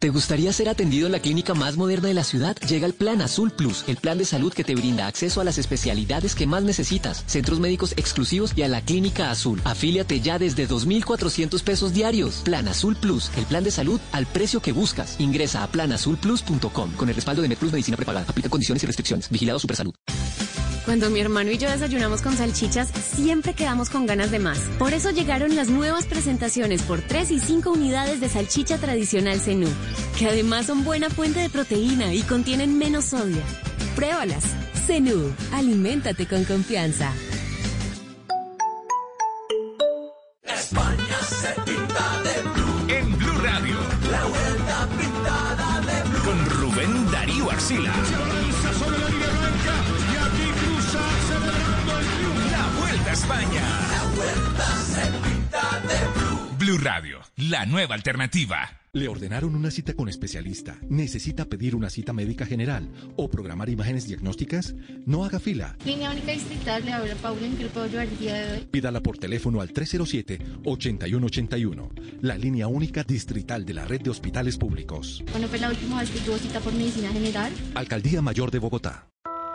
¿Te 0.00 0.08
gustaría 0.08 0.50
ser 0.50 0.70
atendido 0.70 1.04
en 1.04 1.12
la 1.12 1.20
clínica 1.20 1.52
más 1.52 1.76
moderna 1.76 2.08
de 2.08 2.14
la 2.14 2.24
ciudad? 2.24 2.56
Llega 2.66 2.86
el 2.86 2.94
Plan 2.94 3.20
Azul 3.20 3.50
Plus, 3.50 3.84
el 3.86 3.98
plan 3.98 4.16
de 4.16 4.24
salud 4.24 4.50
que 4.50 4.64
te 4.64 4.74
brinda 4.74 5.06
acceso 5.06 5.42
a 5.42 5.44
las 5.44 5.58
especialidades 5.58 6.34
que 6.34 6.46
más 6.46 6.62
necesitas, 6.62 7.22
centros 7.26 7.60
médicos 7.60 7.92
exclusivos 7.98 8.54
y 8.56 8.62
a 8.62 8.68
la 8.68 8.80
Clínica 8.80 9.30
Azul. 9.30 9.60
Afíliate 9.62 10.22
ya 10.22 10.38
desde 10.38 10.66
2.400 10.66 11.62
pesos 11.62 11.92
diarios. 11.92 12.36
Plan 12.36 12.66
Azul 12.66 12.96
Plus, 12.96 13.30
el 13.36 13.44
plan 13.44 13.62
de 13.62 13.72
salud 13.72 14.00
al 14.12 14.24
precio 14.24 14.62
que 14.62 14.72
buscas. 14.72 15.16
Ingresa 15.20 15.64
a 15.64 15.66
planazulplus.com 15.66 16.92
con 16.92 17.08
el 17.10 17.14
respaldo 17.14 17.42
de 17.42 17.48
MedPlus 17.48 17.72
Medicina 17.72 17.98
Prepagada. 17.98 18.24
Aplica 18.26 18.48
condiciones 18.48 18.82
y 18.82 18.86
restricciones. 18.86 19.28
Vigilado 19.28 19.58
Supersalud. 19.58 19.92
Cuando 20.90 21.08
mi 21.08 21.20
hermano 21.20 21.52
y 21.52 21.56
yo 21.56 21.70
desayunamos 21.70 22.20
con 22.20 22.36
salchichas, 22.36 22.88
siempre 22.88 23.54
quedamos 23.54 23.90
con 23.90 24.06
ganas 24.06 24.32
de 24.32 24.40
más. 24.40 24.58
Por 24.76 24.92
eso 24.92 25.10
llegaron 25.12 25.54
las 25.54 25.68
nuevas 25.68 26.04
presentaciones 26.04 26.82
por 26.82 27.00
3 27.00 27.30
y 27.30 27.38
5 27.38 27.70
unidades 27.70 28.20
de 28.20 28.28
salchicha 28.28 28.76
tradicional 28.76 29.38
Zenú, 29.38 29.68
que 30.18 30.26
además 30.26 30.66
son 30.66 30.82
buena 30.82 31.08
fuente 31.08 31.38
de 31.38 31.48
proteína 31.48 32.12
y 32.12 32.22
contienen 32.22 32.76
menos 32.76 33.04
sodio. 33.04 33.40
Pruébalas. 33.94 34.42
Zenú, 34.88 35.32
aliméntate 35.52 36.26
con 36.26 36.42
confianza. 36.42 37.12
España 40.42 41.18
se 41.22 41.54
pinta 41.70 42.22
de 42.24 42.42
blue. 42.50 42.96
En 42.96 43.16
Blue 43.16 43.38
Radio. 43.44 43.76
La 44.10 44.24
vuelta 44.24 44.88
pintada 44.98 45.80
de 45.82 46.10
blue. 46.10 46.24
Con 46.24 46.50
Rubén 46.50 47.10
Darío 47.12 47.48
Arcila. 47.48 47.92
sobre 48.76 48.98
la 48.98 49.08
línea 49.08 49.28
blanca 49.28 49.99
La 53.10 53.16
Vuelta 53.16 53.18
a 53.18 53.22
España. 53.42 53.62
La 53.90 54.04
vuelta 54.14 54.66
se 54.76 55.02
pinta 55.28 55.80
de 55.80 55.98
blue. 56.14 56.38
Blue 56.58 56.78
Radio, 56.78 57.18
la 57.38 57.66
nueva 57.66 57.96
alternativa. 57.96 58.70
Le 58.92 59.08
ordenaron 59.08 59.56
una 59.56 59.72
cita 59.72 59.94
con 59.94 60.08
especialista. 60.08 60.78
¿Necesita 60.88 61.46
pedir 61.46 61.74
una 61.74 61.90
cita 61.90 62.12
médica 62.12 62.46
general 62.46 62.88
o 63.16 63.28
programar 63.28 63.68
imágenes 63.68 64.06
diagnósticas? 64.06 64.76
No 65.06 65.24
haga 65.24 65.40
fila. 65.40 65.76
Línea 65.84 66.12
única 66.12 66.30
distrital, 66.30 66.84
le 66.84 66.92
habla 66.92 67.16
Paula, 67.16 67.46
¿en 67.46 67.56
qué 67.56 67.64
le 67.64 67.70
puedo 67.70 67.86
ayudar 67.86 68.06
el 68.06 68.16
día 68.18 68.34
de 68.34 68.52
hoy? 68.52 68.60
Pídala 68.70 69.00
por 69.00 69.18
teléfono 69.18 69.60
al 69.60 69.72
307-8181. 69.72 71.90
La 72.20 72.38
línea 72.38 72.68
única 72.68 73.02
distrital 73.02 73.64
de 73.64 73.74
la 73.74 73.86
red 73.86 74.02
de 74.02 74.10
hospitales 74.10 74.56
públicos. 74.56 75.24
¿Cuándo 75.30 75.48
fue 75.48 75.58
la 75.58 75.70
última 75.70 75.98
vez 76.00 76.10
que 76.10 76.20
tuvo 76.20 76.38
cita 76.38 76.60
por 76.60 76.72
medicina 76.72 77.10
general? 77.10 77.52
Alcaldía 77.74 78.22
Mayor 78.22 78.52
de 78.52 78.60
Bogotá. 78.60 79.08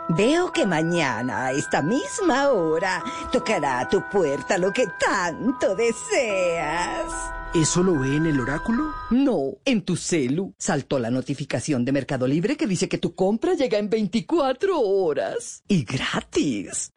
Veo 0.08 0.52
que 0.52 0.66
mañana 0.66 1.46
a 1.46 1.52
esta 1.52 1.82
misma 1.82 2.50
hora 2.50 3.02
tocará 3.32 3.80
a 3.80 3.88
tu 3.88 4.08
puerta 4.08 4.56
lo 4.56 4.72
que 4.72 4.86
tanto 5.00 5.74
deseas. 5.74 7.12
¿Eso 7.52 7.82
lo 7.82 7.98
ve 7.98 8.14
en 8.14 8.26
el 8.26 8.38
oráculo? 8.38 8.92
No, 9.10 9.54
en 9.64 9.82
tu 9.82 9.96
celu. 9.96 10.54
Saltó 10.58 11.00
la 11.00 11.10
notificación 11.10 11.84
de 11.84 11.90
Mercado 11.90 12.28
Libre 12.28 12.56
que 12.56 12.68
dice 12.68 12.88
que 12.88 12.98
tu 12.98 13.16
compra 13.16 13.54
llega 13.54 13.78
en 13.78 13.90
24 13.90 14.78
horas. 14.78 15.64
Y 15.66 15.84
gratis. 15.84 16.92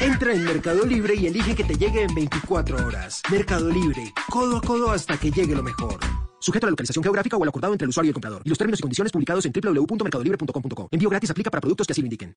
Entra 0.00 0.34
en 0.34 0.44
Mercado 0.44 0.86
Libre 0.86 1.14
y 1.16 1.26
elige 1.26 1.56
que 1.56 1.64
te 1.64 1.76
llegue 1.76 2.02
en 2.02 2.14
24 2.14 2.86
horas. 2.86 3.22
Mercado 3.30 3.68
Libre, 3.70 4.12
codo 4.30 4.58
a 4.58 4.60
codo 4.60 4.92
hasta 4.92 5.16
que 5.18 5.32
llegue 5.32 5.56
lo 5.56 5.62
mejor. 5.64 5.98
Sujeto 6.44 6.66
a 6.66 6.68
la 6.68 6.72
localización 6.72 7.02
geográfica 7.02 7.38
o 7.38 7.42
al 7.42 7.48
acordado 7.48 7.72
entre 7.72 7.86
el 7.86 7.88
usuario 7.88 8.08
y 8.08 8.10
el 8.10 8.14
comprador. 8.14 8.42
Y 8.44 8.50
los 8.50 8.58
términos 8.58 8.78
y 8.78 8.82
condiciones 8.82 9.10
publicados 9.10 9.46
en 9.46 9.52
www.mercadolibre.com.co. 9.52 10.88
Envío 10.90 11.08
gratis 11.08 11.30
aplica 11.30 11.50
para 11.50 11.62
productos 11.62 11.86
que 11.86 11.94
así 11.94 12.02
lo 12.02 12.06
indiquen. 12.06 12.36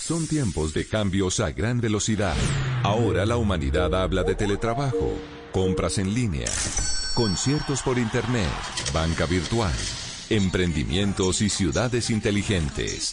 Son 0.00 0.26
tiempos 0.26 0.72
de 0.72 0.86
cambios 0.86 1.38
a 1.40 1.50
gran 1.50 1.78
velocidad. 1.78 2.34
Ahora 2.82 3.26
la 3.26 3.36
humanidad 3.36 3.94
habla 3.94 4.22
de 4.22 4.36
teletrabajo, 4.36 5.18
compras 5.52 5.98
en 5.98 6.14
línea, 6.14 6.48
conciertos 7.14 7.82
por 7.82 7.98
internet, 7.98 8.48
banca 8.94 9.26
virtual, 9.26 9.74
emprendimientos 10.30 11.42
y 11.42 11.50
ciudades 11.50 12.08
inteligentes. 12.08 13.12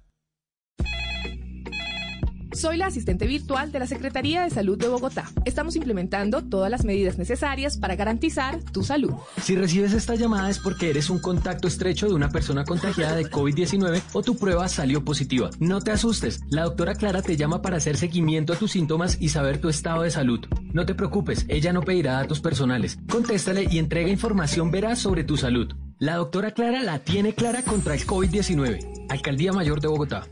Soy 2.61 2.77
la 2.77 2.85
asistente 2.85 3.25
virtual 3.25 3.71
de 3.71 3.79
la 3.79 3.87
Secretaría 3.87 4.43
de 4.43 4.51
Salud 4.51 4.77
de 4.77 4.87
Bogotá. 4.87 5.31
Estamos 5.45 5.75
implementando 5.75 6.43
todas 6.43 6.69
las 6.69 6.85
medidas 6.85 7.17
necesarias 7.17 7.75
para 7.75 7.95
garantizar 7.95 8.61
tu 8.61 8.83
salud. 8.83 9.13
Si 9.41 9.55
recibes 9.55 9.93
esta 9.93 10.13
llamada 10.13 10.47
es 10.47 10.59
porque 10.59 10.91
eres 10.91 11.09
un 11.09 11.17
contacto 11.17 11.67
estrecho 11.67 12.07
de 12.07 12.13
una 12.13 12.29
persona 12.29 12.63
contagiada 12.63 13.15
de 13.15 13.31
COVID-19 13.31 14.03
o 14.13 14.21
tu 14.21 14.37
prueba 14.37 14.69
salió 14.69 15.03
positiva. 15.03 15.49
No 15.59 15.81
te 15.81 15.89
asustes, 15.89 16.41
la 16.51 16.65
doctora 16.65 16.93
Clara 16.93 17.23
te 17.23 17.35
llama 17.35 17.63
para 17.63 17.77
hacer 17.77 17.97
seguimiento 17.97 18.53
a 18.53 18.57
tus 18.57 18.73
síntomas 18.73 19.17
y 19.19 19.29
saber 19.29 19.59
tu 19.59 19.67
estado 19.67 20.03
de 20.03 20.11
salud. 20.11 20.41
No 20.71 20.85
te 20.85 20.93
preocupes, 20.93 21.47
ella 21.47 21.73
no 21.73 21.81
pedirá 21.81 22.11
datos 22.11 22.41
personales. 22.41 22.99
Contéstale 23.09 23.65
y 23.71 23.79
entrega 23.79 24.11
información 24.11 24.69
veraz 24.69 24.99
sobre 24.99 25.23
tu 25.23 25.35
salud. 25.35 25.73
La 25.97 26.17
doctora 26.17 26.51
Clara 26.51 26.83
la 26.83 26.99
tiene 26.99 27.33
clara 27.33 27.63
contra 27.63 27.95
el 27.95 28.05
COVID-19. 28.05 29.07
Alcaldía 29.09 29.51
Mayor 29.51 29.81
de 29.81 29.87
Bogotá. 29.87 30.27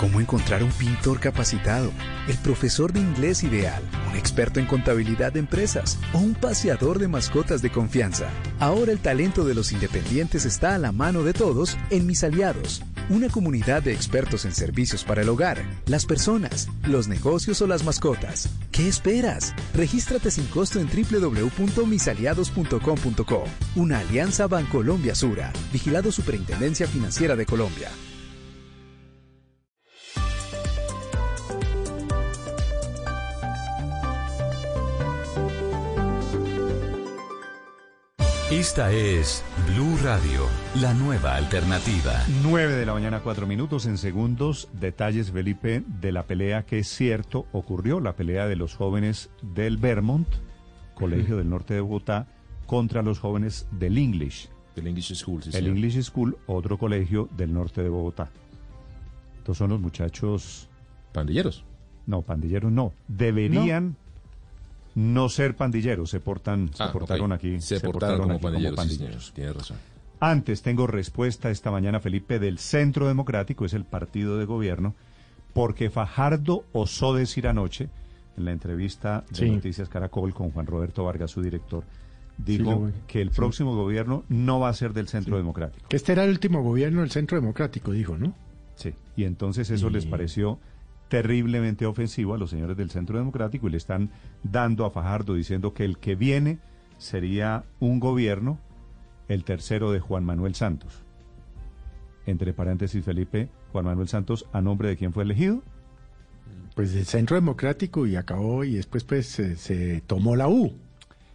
¿Cómo 0.00 0.18
encontrar 0.18 0.64
un 0.64 0.72
pintor 0.72 1.20
capacitado? 1.20 1.92
El 2.26 2.38
profesor 2.38 2.90
de 2.90 3.00
inglés 3.00 3.44
ideal, 3.44 3.82
un 4.08 4.16
experto 4.16 4.58
en 4.58 4.64
contabilidad 4.64 5.34
de 5.34 5.40
empresas 5.40 5.98
o 6.14 6.18
un 6.18 6.32
paseador 6.32 6.98
de 6.98 7.06
mascotas 7.06 7.60
de 7.60 7.70
confianza. 7.70 8.30
Ahora 8.60 8.92
el 8.92 9.00
talento 9.00 9.44
de 9.44 9.54
los 9.54 9.72
independientes 9.72 10.46
está 10.46 10.74
a 10.74 10.78
la 10.78 10.90
mano 10.90 11.22
de 11.22 11.34
todos 11.34 11.76
en 11.90 12.06
Mis 12.06 12.24
Aliados, 12.24 12.82
una 13.10 13.28
comunidad 13.28 13.82
de 13.82 13.92
expertos 13.92 14.46
en 14.46 14.54
servicios 14.54 15.04
para 15.04 15.20
el 15.20 15.28
hogar, 15.28 15.62
las 15.84 16.06
personas, 16.06 16.70
los 16.88 17.06
negocios 17.06 17.60
o 17.60 17.66
las 17.66 17.84
mascotas. 17.84 18.48
¿Qué 18.72 18.88
esperas? 18.88 19.54
Regístrate 19.74 20.30
sin 20.30 20.46
costo 20.46 20.80
en 20.80 20.88
www.misaliados.com.co. 20.88 23.44
Una 23.76 23.98
alianza 23.98 24.46
Bancolombia 24.46 25.14
Sura, 25.14 25.52
vigilado 25.70 26.10
Superintendencia 26.10 26.86
Financiera 26.86 27.36
de 27.36 27.44
Colombia. 27.44 27.90
Esta 38.50 38.90
es 38.90 39.44
Blue 39.68 39.96
Radio, 40.02 40.40
la 40.80 40.92
nueva 40.92 41.36
alternativa. 41.36 42.24
9 42.42 42.74
de 42.74 42.84
la 42.84 42.92
mañana, 42.92 43.20
4 43.20 43.46
minutos 43.46 43.86
en 43.86 43.96
segundos. 43.96 44.68
Detalles, 44.72 45.30
Felipe, 45.30 45.84
de 45.86 46.10
la 46.10 46.24
pelea 46.24 46.64
que 46.66 46.80
es 46.80 46.88
cierto 46.88 47.46
ocurrió, 47.52 48.00
la 48.00 48.16
pelea 48.16 48.48
de 48.48 48.56
los 48.56 48.74
jóvenes 48.74 49.30
del 49.40 49.76
Vermont, 49.76 50.26
Colegio 50.94 51.36
del 51.36 51.48
Norte 51.48 51.74
de 51.74 51.80
Bogotá, 51.80 52.26
contra 52.66 53.02
los 53.02 53.20
jóvenes 53.20 53.68
del 53.70 53.96
English. 53.96 54.48
Del 54.74 54.88
English 54.88 55.14
School, 55.14 55.44
sí, 55.44 55.50
El 55.50 55.54
señor. 55.54 55.76
English 55.76 56.02
School, 56.02 56.36
otro 56.48 56.76
colegio 56.76 57.28
del 57.36 57.54
norte 57.54 57.84
de 57.84 57.88
Bogotá. 57.88 58.32
Estos 59.38 59.58
son 59.58 59.70
los 59.70 59.80
muchachos... 59.80 60.68
¿Pandilleros? 61.12 61.64
No, 62.04 62.22
pandilleros 62.22 62.72
no. 62.72 62.94
Deberían 63.06 63.90
no, 63.90 64.09
ser 65.28 65.56
pandilleros. 65.56 66.10
Se 66.10 66.20
portan, 66.20 66.70
se 66.74 66.82
Ah, 66.82 66.92
portaron 66.92 67.32
aquí. 67.32 67.60
Se 67.60 67.80
portaron 67.80 68.20
como 68.38 68.48
aquí 68.48 68.66
pandilleros, 68.74 69.26
sí. 69.26 69.32
Tiene 69.34 69.52
razón. 69.52 69.76
Antes 70.20 70.60
tengo 70.62 70.86
respuesta 70.86 71.50
esta 71.50 71.70
mañana, 71.70 71.98
Felipe, 72.00 72.38
del 72.38 72.58
Centro 72.58 73.06
Democrático, 73.08 73.64
es 73.64 73.72
el 73.72 73.84
partido 73.84 74.36
de 74.36 74.44
gobierno, 74.44 74.94
porque 75.54 75.88
Fajardo 75.90 76.64
osó 76.72 77.14
decir 77.14 77.46
anoche, 77.48 77.88
en 78.36 78.44
la 78.44 78.52
entrevista 78.52 79.24
de 79.30 79.36
Sí. 79.36 79.50
Noticias 79.50 79.88
Caracol 79.88 80.34
con 80.34 80.50
Juan 80.50 80.66
Roberto 80.66 81.04
Vargas, 81.04 81.30
su 81.30 81.40
director, 81.42 81.84
dijo 82.36 82.90
que 83.06 83.20
el 83.22 83.30
próximo 83.30 83.74
gobierno 83.74 84.24
no 84.28 84.60
va 84.60 84.68
a 84.68 84.74
ser 84.74 84.92
del 84.92 85.08
Centro 85.08 85.36
Democrático. 85.36 85.88
Que 85.88 85.96
este 85.96 86.12
era 86.12 86.24
el 86.24 86.30
último 86.30 86.62
gobierno 86.62 87.00
del 87.00 87.10
Centro 87.10 87.40
Democrático, 87.40 87.90
dijo, 87.92 88.16
¿no? 88.18 88.34
Sí, 88.76 88.94
y 89.16 89.24
entonces 89.24 89.70
eso 89.70 89.88
les 89.90 90.06
pareció 90.06 90.58
terriblemente 91.10 91.86
ofensivo 91.86 92.34
a 92.34 92.38
los 92.38 92.50
señores 92.50 92.76
del 92.76 92.88
Centro 92.88 93.18
Democrático 93.18 93.66
y 93.66 93.72
le 93.72 93.76
están 93.76 94.10
dando 94.44 94.86
a 94.86 94.90
Fajardo 94.90 95.34
diciendo 95.34 95.74
que 95.74 95.84
el 95.84 95.98
que 95.98 96.14
viene 96.14 96.60
sería 96.98 97.64
un 97.80 97.98
gobierno, 97.98 98.60
el 99.28 99.42
tercero 99.42 99.90
de 99.90 99.98
Juan 99.98 100.24
Manuel 100.24 100.54
Santos. 100.54 101.02
Entre 102.26 102.52
paréntesis, 102.52 103.04
Felipe, 103.04 103.48
Juan 103.72 103.86
Manuel 103.86 104.06
Santos, 104.06 104.46
¿a 104.52 104.60
nombre 104.60 104.88
de 104.88 104.96
quién 104.96 105.12
fue 105.12 105.24
elegido? 105.24 105.62
Pues 106.76 106.94
del 106.94 107.06
Centro 107.06 107.34
Democrático 107.34 108.06
y 108.06 108.14
acabó 108.14 108.62
y 108.62 108.74
después 108.74 109.02
pues 109.02 109.26
se, 109.26 109.56
se 109.56 110.02
tomó 110.02 110.36
la 110.36 110.48
U. 110.48 110.72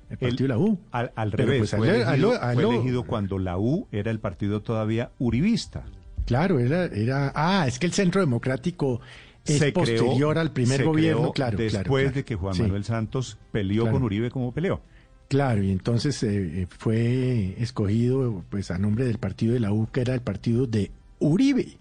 El 0.10 0.18
partido 0.18 0.44
de 0.44 0.48
la 0.48 0.58
U. 0.58 0.80
Al, 0.92 1.12
al 1.16 1.32
Pero, 1.32 1.44
revés, 1.50 1.60
pues, 1.60 1.76
fue, 1.76 2.02
elegido, 2.02 2.32
fue 2.54 2.64
elegido 2.64 3.04
cuando 3.04 3.40
la 3.40 3.58
U 3.58 3.90
era 3.92 4.10
el 4.10 4.22
partido 4.22 4.62
todavía 4.62 5.12
uribista. 5.20 5.84
Claro, 6.26 6.60
era, 6.60 6.86
era, 6.86 7.32
ah, 7.36 7.66
es 7.68 7.78
que 7.78 7.86
el 7.86 7.94
Centro 7.94 8.22
Democrático 8.22 9.02
es 9.46 9.60
Se 9.60 9.72
creó- 9.72 9.74
posterior 9.74 10.38
al 10.38 10.52
primer 10.52 10.84
gobierno, 10.84 11.22
creó 11.22 11.34
claro, 11.34 11.58
después 11.58 11.72
claro, 11.84 11.94
claro. 11.96 12.12
de 12.12 12.26
que 12.26 12.36
Juan 12.36 12.54
Sí. 12.56 12.62
Manuel 12.64 12.84
Santos 12.84 13.38
peleó 13.52 13.84
Claro. 13.84 13.98
con 13.98 14.04
Uribe 14.04 14.32
como 14.32 14.52
peleó. 14.54 14.82
Claro, 15.28 15.64
y 15.64 15.72
entonces 15.72 16.22
eh, 16.24 16.62
eh, 16.64 16.68
fue 16.70 17.56
escogido 17.62 18.44
pues 18.50 18.70
a 18.72 18.78
nombre 18.78 19.06
del 19.06 19.18
partido 19.18 19.54
de 19.54 19.60
la 19.60 19.72
U, 19.72 19.88
que 19.92 20.02
era 20.02 20.14
el 20.14 20.22
partido 20.22 20.68
de 20.68 20.92
Uribe, 21.20 21.78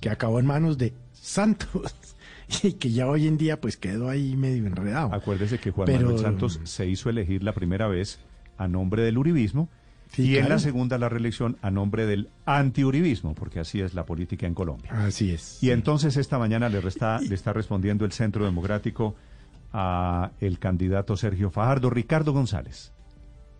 que 0.00 0.10
acabó 0.10 0.38
en 0.40 0.46
manos 0.46 0.76
de 0.78 0.92
Santos 1.12 1.94
y 2.62 2.72
que 2.74 2.90
ya 2.90 3.06
hoy 3.08 3.26
en 3.26 3.38
día 3.38 3.60
pues 3.60 3.76
quedó 3.76 4.08
ahí 4.08 4.36
medio 4.36 4.66
enredado. 4.66 5.12
Acuérdese 5.14 5.58
que 5.58 5.70
Juan 5.70 5.86
Pero- 5.86 6.00
Manuel 6.06 6.18
Santos 6.18 6.60
se 6.64 6.86
hizo 6.86 7.08
elegir 7.10 7.42
la 7.42 7.52
primera 7.52 7.88
vez 7.88 8.18
a 8.58 8.68
nombre 8.68 9.02
del 9.02 9.16
uribismo 9.18 9.68
Sí, 10.10 10.30
y 10.30 10.36
en 10.38 10.48
la 10.48 10.58
segunda 10.58 10.98
la 10.98 11.08
reelección 11.08 11.56
a 11.62 11.70
nombre 11.70 12.06
del 12.06 12.28
antiuribismo, 12.46 13.34
porque 13.34 13.60
así 13.60 13.80
es 13.80 13.94
la 13.94 14.04
política 14.06 14.46
en 14.46 14.54
Colombia. 14.54 14.90
Así 14.92 15.30
es. 15.32 15.62
Y 15.62 15.70
entonces 15.70 16.16
esta 16.16 16.38
mañana 16.38 16.68
le, 16.68 16.80
resta- 16.80 17.20
le 17.20 17.34
está 17.34 17.52
respondiendo 17.52 18.04
el 18.04 18.12
Centro 18.12 18.44
Democrático 18.44 19.14
a 19.72 20.30
el 20.40 20.58
candidato 20.58 21.16
Sergio 21.16 21.50
Fajardo, 21.50 21.90
Ricardo 21.90 22.32
González. 22.32 22.92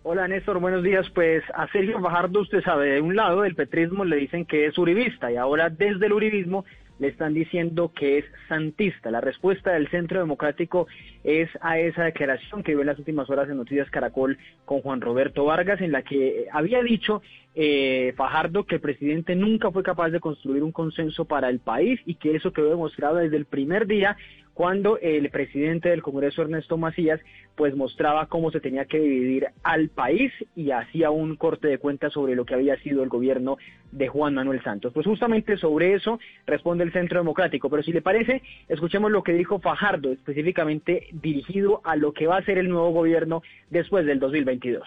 Hola 0.03 0.27
Néstor, 0.27 0.59
buenos 0.59 0.83
días. 0.83 1.05
Pues 1.13 1.43
a 1.53 1.67
Sergio 1.71 1.99
Fajardo, 2.01 2.41
usted 2.41 2.63
sabe, 2.63 2.91
de 2.93 3.01
un 3.01 3.15
lado 3.15 3.41
del 3.41 3.53
petrismo 3.55 4.05
le 4.05 4.15
dicen 4.15 4.45
que 4.45 4.65
es 4.65 4.77
uribista 4.77 5.31
y 5.31 5.35
ahora 5.37 5.69
desde 5.69 6.07
el 6.07 6.13
uribismo 6.13 6.65
le 6.99 7.07
están 7.07 7.33
diciendo 7.33 7.91
que 7.95 8.19
es 8.19 8.25
santista. 8.47 9.09
La 9.09 9.21
respuesta 9.21 9.71
del 9.71 9.89
Centro 9.89 10.19
Democrático 10.19 10.87
es 11.23 11.49
a 11.61 11.79
esa 11.79 12.03
declaración 12.03 12.63
que 12.63 12.73
vio 12.73 12.81
en 12.81 12.87
las 12.87 12.99
últimas 12.99 13.29
horas 13.29 13.49
en 13.49 13.57
Noticias 13.57 13.89
Caracol 13.89 14.37
con 14.65 14.81
Juan 14.81 15.01
Roberto 15.01 15.45
Vargas, 15.45 15.81
en 15.81 15.91
la 15.91 16.03
que 16.03 16.47
había 16.51 16.83
dicho 16.83 17.21
eh, 17.55 18.13
Fajardo 18.15 18.65
que 18.65 18.75
el 18.75 18.81
presidente 18.81 19.35
nunca 19.35 19.71
fue 19.71 19.81
capaz 19.81 20.09
de 20.09 20.19
construir 20.19 20.61
un 20.61 20.71
consenso 20.71 21.25
para 21.25 21.49
el 21.49 21.59
país 21.59 21.99
y 22.05 22.15
que 22.15 22.35
eso 22.35 22.53
quedó 22.53 22.69
demostrado 22.69 23.15
desde 23.15 23.37
el 23.37 23.45
primer 23.45 23.87
día 23.87 24.17
cuando 24.59 24.99
el 24.99 25.29
presidente 25.29 25.87
del 25.87 26.01
Congreso, 26.01 26.41
Ernesto 26.41 26.75
Macías, 26.75 27.21
pues 27.55 27.77
mostraba 27.77 28.25
cómo 28.25 28.51
se 28.51 28.59
tenía 28.59 28.83
que 28.83 28.99
dividir 28.99 29.47
al 29.63 29.87
país 29.87 30.33
y 30.53 30.71
hacía 30.71 31.11
un 31.11 31.37
corte 31.37 31.69
de 31.69 31.77
cuentas 31.77 32.11
sobre 32.11 32.35
lo 32.35 32.43
que 32.43 32.55
había 32.55 32.75
sido 32.81 33.01
el 33.01 33.07
gobierno 33.07 33.57
de 33.93 34.09
Juan 34.09 34.33
Manuel 34.33 34.61
Santos. 34.61 34.91
Pues 34.91 35.05
justamente 35.05 35.55
sobre 35.55 35.93
eso 35.93 36.19
responde 36.45 36.83
el 36.83 36.91
Centro 36.91 37.19
Democrático. 37.19 37.69
Pero 37.69 37.83
si 37.83 37.93
le 37.93 38.01
parece, 38.01 38.41
escuchemos 38.67 39.09
lo 39.11 39.23
que 39.23 39.31
dijo 39.31 39.59
Fajardo, 39.59 40.11
específicamente 40.11 41.07
dirigido 41.13 41.79
a 41.85 41.95
lo 41.95 42.11
que 42.11 42.27
va 42.27 42.35
a 42.35 42.43
ser 42.43 42.57
el 42.57 42.67
nuevo 42.67 42.91
gobierno 42.91 43.41
después 43.69 44.05
del 44.05 44.19
2022. 44.19 44.83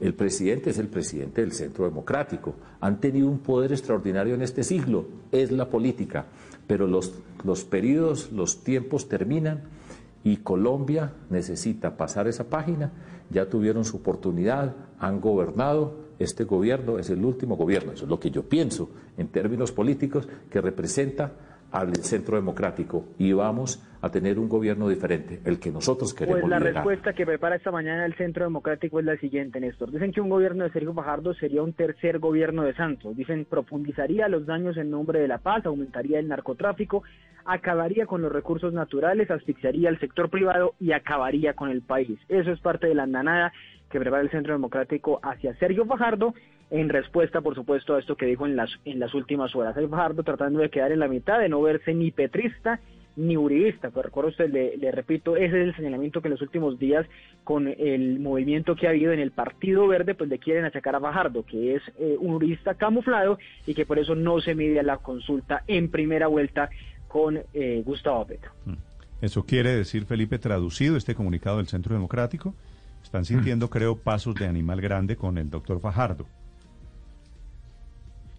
El 0.00 0.14
presidente 0.14 0.70
es 0.70 0.78
el 0.78 0.88
presidente 0.88 1.40
del 1.40 1.50
Centro 1.52 1.84
Democrático. 1.84 2.54
Han 2.80 3.00
tenido 3.00 3.28
un 3.28 3.38
poder 3.38 3.72
extraordinario 3.72 4.34
en 4.34 4.42
este 4.42 4.62
siglo. 4.62 5.06
Es 5.32 5.50
la 5.50 5.68
política. 5.68 6.26
Pero 6.66 6.86
los, 6.86 7.14
los 7.44 7.64
periodos, 7.64 8.32
los 8.32 8.64
tiempos 8.64 9.08
terminan 9.08 9.64
y 10.22 10.38
Colombia 10.38 11.12
necesita 11.30 11.96
pasar 11.96 12.26
esa 12.26 12.44
página. 12.44 12.92
Ya 13.30 13.48
tuvieron 13.48 13.84
su 13.84 13.98
oportunidad, 13.98 14.74
han 14.98 15.20
gobernado. 15.20 16.04
Este 16.18 16.44
gobierno 16.44 16.98
es 16.98 17.10
el 17.10 17.24
último 17.24 17.56
gobierno. 17.56 17.92
Eso 17.92 18.04
es 18.04 18.10
lo 18.10 18.20
que 18.20 18.30
yo 18.30 18.48
pienso 18.48 18.90
en 19.18 19.28
términos 19.28 19.72
políticos 19.72 20.28
que 20.50 20.60
representa 20.60 21.32
al 21.74 21.92
Centro 21.96 22.36
Democrático 22.36 23.04
y 23.18 23.32
vamos 23.32 23.82
a 24.00 24.08
tener 24.08 24.38
un 24.38 24.48
gobierno 24.48 24.88
diferente, 24.88 25.40
el 25.44 25.58
que 25.58 25.72
nosotros 25.72 26.14
queremos 26.14 26.42
Pues 26.42 26.50
la 26.50 26.58
liderar. 26.58 26.84
respuesta 26.84 27.14
que 27.14 27.26
prepara 27.26 27.56
esta 27.56 27.72
mañana 27.72 28.06
el 28.06 28.14
Centro 28.14 28.44
Democrático 28.44 29.00
es 29.00 29.04
la 29.04 29.16
siguiente, 29.16 29.58
Néstor. 29.58 29.90
Dicen 29.90 30.12
que 30.12 30.20
un 30.20 30.28
gobierno 30.28 30.62
de 30.62 30.70
Sergio 30.70 30.94
Fajardo 30.94 31.34
sería 31.34 31.62
un 31.62 31.72
tercer 31.72 32.20
gobierno 32.20 32.62
de 32.62 32.74
Santos. 32.74 33.16
Dicen 33.16 33.44
profundizaría 33.44 34.28
los 34.28 34.46
daños 34.46 34.76
en 34.76 34.90
nombre 34.90 35.18
de 35.18 35.26
la 35.26 35.38
paz, 35.38 35.66
aumentaría 35.66 36.20
el 36.20 36.28
narcotráfico, 36.28 37.02
acabaría 37.44 38.06
con 38.06 38.22
los 38.22 38.30
recursos 38.30 38.72
naturales, 38.72 39.30
asfixiaría 39.30 39.88
al 39.88 39.98
sector 39.98 40.30
privado 40.30 40.74
y 40.78 40.92
acabaría 40.92 41.54
con 41.54 41.70
el 41.70 41.82
país. 41.82 42.18
Eso 42.28 42.52
es 42.52 42.60
parte 42.60 42.86
de 42.86 42.94
la 42.94 43.02
andanada 43.02 43.52
que 43.94 44.00
prepara 44.00 44.24
el 44.24 44.30
Centro 44.30 44.52
Democrático 44.54 45.20
hacia 45.22 45.54
Sergio 45.54 45.86
Fajardo 45.86 46.34
en 46.68 46.88
respuesta, 46.88 47.42
por 47.42 47.54
supuesto, 47.54 47.94
a 47.94 48.00
esto 48.00 48.16
que 48.16 48.26
dijo 48.26 48.44
en 48.44 48.56
las, 48.56 48.68
en 48.84 48.98
las 48.98 49.14
últimas 49.14 49.54
horas. 49.54 49.72
Sergio 49.72 49.88
Fajardo 49.88 50.24
tratando 50.24 50.58
de 50.58 50.68
quedar 50.68 50.90
en 50.90 50.98
la 50.98 51.06
mitad, 51.06 51.38
de 51.38 51.48
no 51.48 51.62
verse 51.62 51.94
ni 51.94 52.10
petrista 52.10 52.80
ni 53.14 53.36
uribista. 53.36 53.90
Pero 53.90 54.02
recuerda 54.02 54.30
usted, 54.30 54.50
le, 54.50 54.76
le 54.78 54.90
repito, 54.90 55.36
ese 55.36 55.46
es 55.60 55.68
el 55.68 55.76
señalamiento 55.76 56.20
que 56.20 56.26
en 56.26 56.32
los 56.32 56.42
últimos 56.42 56.76
días, 56.76 57.06
con 57.44 57.68
el 57.68 58.18
movimiento 58.18 58.74
que 58.74 58.88
ha 58.88 58.90
habido 58.90 59.12
en 59.12 59.20
el 59.20 59.30
Partido 59.30 59.86
Verde, 59.86 60.16
pues 60.16 60.28
le 60.28 60.40
quieren 60.40 60.64
achacar 60.64 60.96
a 60.96 61.00
Fajardo, 61.00 61.44
que 61.44 61.76
es 61.76 61.82
eh, 61.96 62.16
un 62.18 62.34
uribista 62.34 62.74
camuflado 62.74 63.38
y 63.64 63.74
que 63.74 63.86
por 63.86 64.00
eso 64.00 64.16
no 64.16 64.40
se 64.40 64.56
mide 64.56 64.82
la 64.82 64.96
consulta 64.96 65.62
en 65.68 65.88
primera 65.88 66.26
vuelta 66.26 66.68
con 67.06 67.38
eh, 67.54 67.80
Gustavo 67.86 68.26
Petro. 68.26 68.50
Eso 69.20 69.46
quiere 69.46 69.76
decir, 69.76 70.04
Felipe, 70.04 70.40
traducido 70.40 70.96
este 70.96 71.14
comunicado 71.14 71.58
del 71.58 71.68
Centro 71.68 71.94
Democrático, 71.94 72.56
están 73.14 73.24
sintiendo, 73.24 73.70
creo, 73.70 73.96
pasos 73.96 74.34
de 74.34 74.46
animal 74.48 74.80
grande 74.80 75.14
con 75.16 75.38
el 75.38 75.48
doctor 75.48 75.80
Fajardo. 75.80 76.26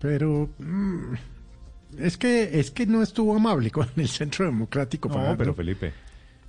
Pero 0.02 0.50
mm, 0.60 1.14
es 2.00 2.18
que 2.18 2.60
es 2.60 2.72
que 2.72 2.86
no 2.86 3.02
estuvo 3.02 3.34
amable 3.36 3.72
con 3.72 3.88
el 3.96 4.10
Centro 4.10 4.46
Democrático. 4.46 5.08
No, 5.08 5.16
Fajardo. 5.16 5.38
pero 5.38 5.54
Felipe. 5.54 5.94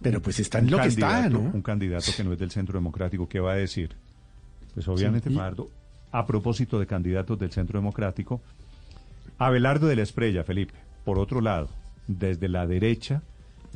Pero 0.02 0.20
pues 0.20 0.40
está 0.40 0.58
en 0.58 0.70
lo 0.70 0.78
que 0.78 0.88
está, 0.88 1.28
¿no? 1.28 1.38
Un 1.38 1.62
candidato 1.62 2.10
que 2.16 2.24
no 2.24 2.32
es 2.32 2.38
del 2.38 2.50
Centro 2.50 2.74
Democrático, 2.78 3.28
¿qué 3.28 3.38
va 3.40 3.52
a 3.52 3.56
decir? 3.56 3.94
Pues 4.74 4.86
obviamente, 4.88 5.28
Sí, 5.28 5.34
y- 5.34 5.38
Fajardo, 5.38 5.70
a 6.10 6.26
propósito 6.26 6.80
de 6.80 6.86
candidatos 6.86 7.38
del 7.38 7.52
Centro 7.52 7.78
Democrático, 7.78 8.40
Abelardo 9.38 9.86
de 9.86 9.96
la 9.96 10.02
Esprella, 10.02 10.42
Felipe, 10.44 10.74
por 11.04 11.18
otro 11.20 11.40
lado, 11.40 11.68
desde 12.08 12.48
la 12.48 12.66
derecha, 12.66 13.22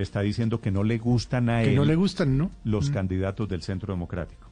está 0.03 0.21
diciendo 0.21 0.61
que 0.61 0.71
no 0.71 0.83
le 0.85 0.99
gustan 0.99 1.49
a 1.51 1.63
Que 1.63 1.71
él 1.71 1.77
no 1.77 1.85
le 1.85 1.95
gustan, 1.97 2.37
¿no? 2.39 2.51
los 2.65 2.91
Mm. 2.91 2.93
candidatos 2.95 3.49
del 3.49 3.63
Centro 3.63 3.93
Democrático. 3.93 4.49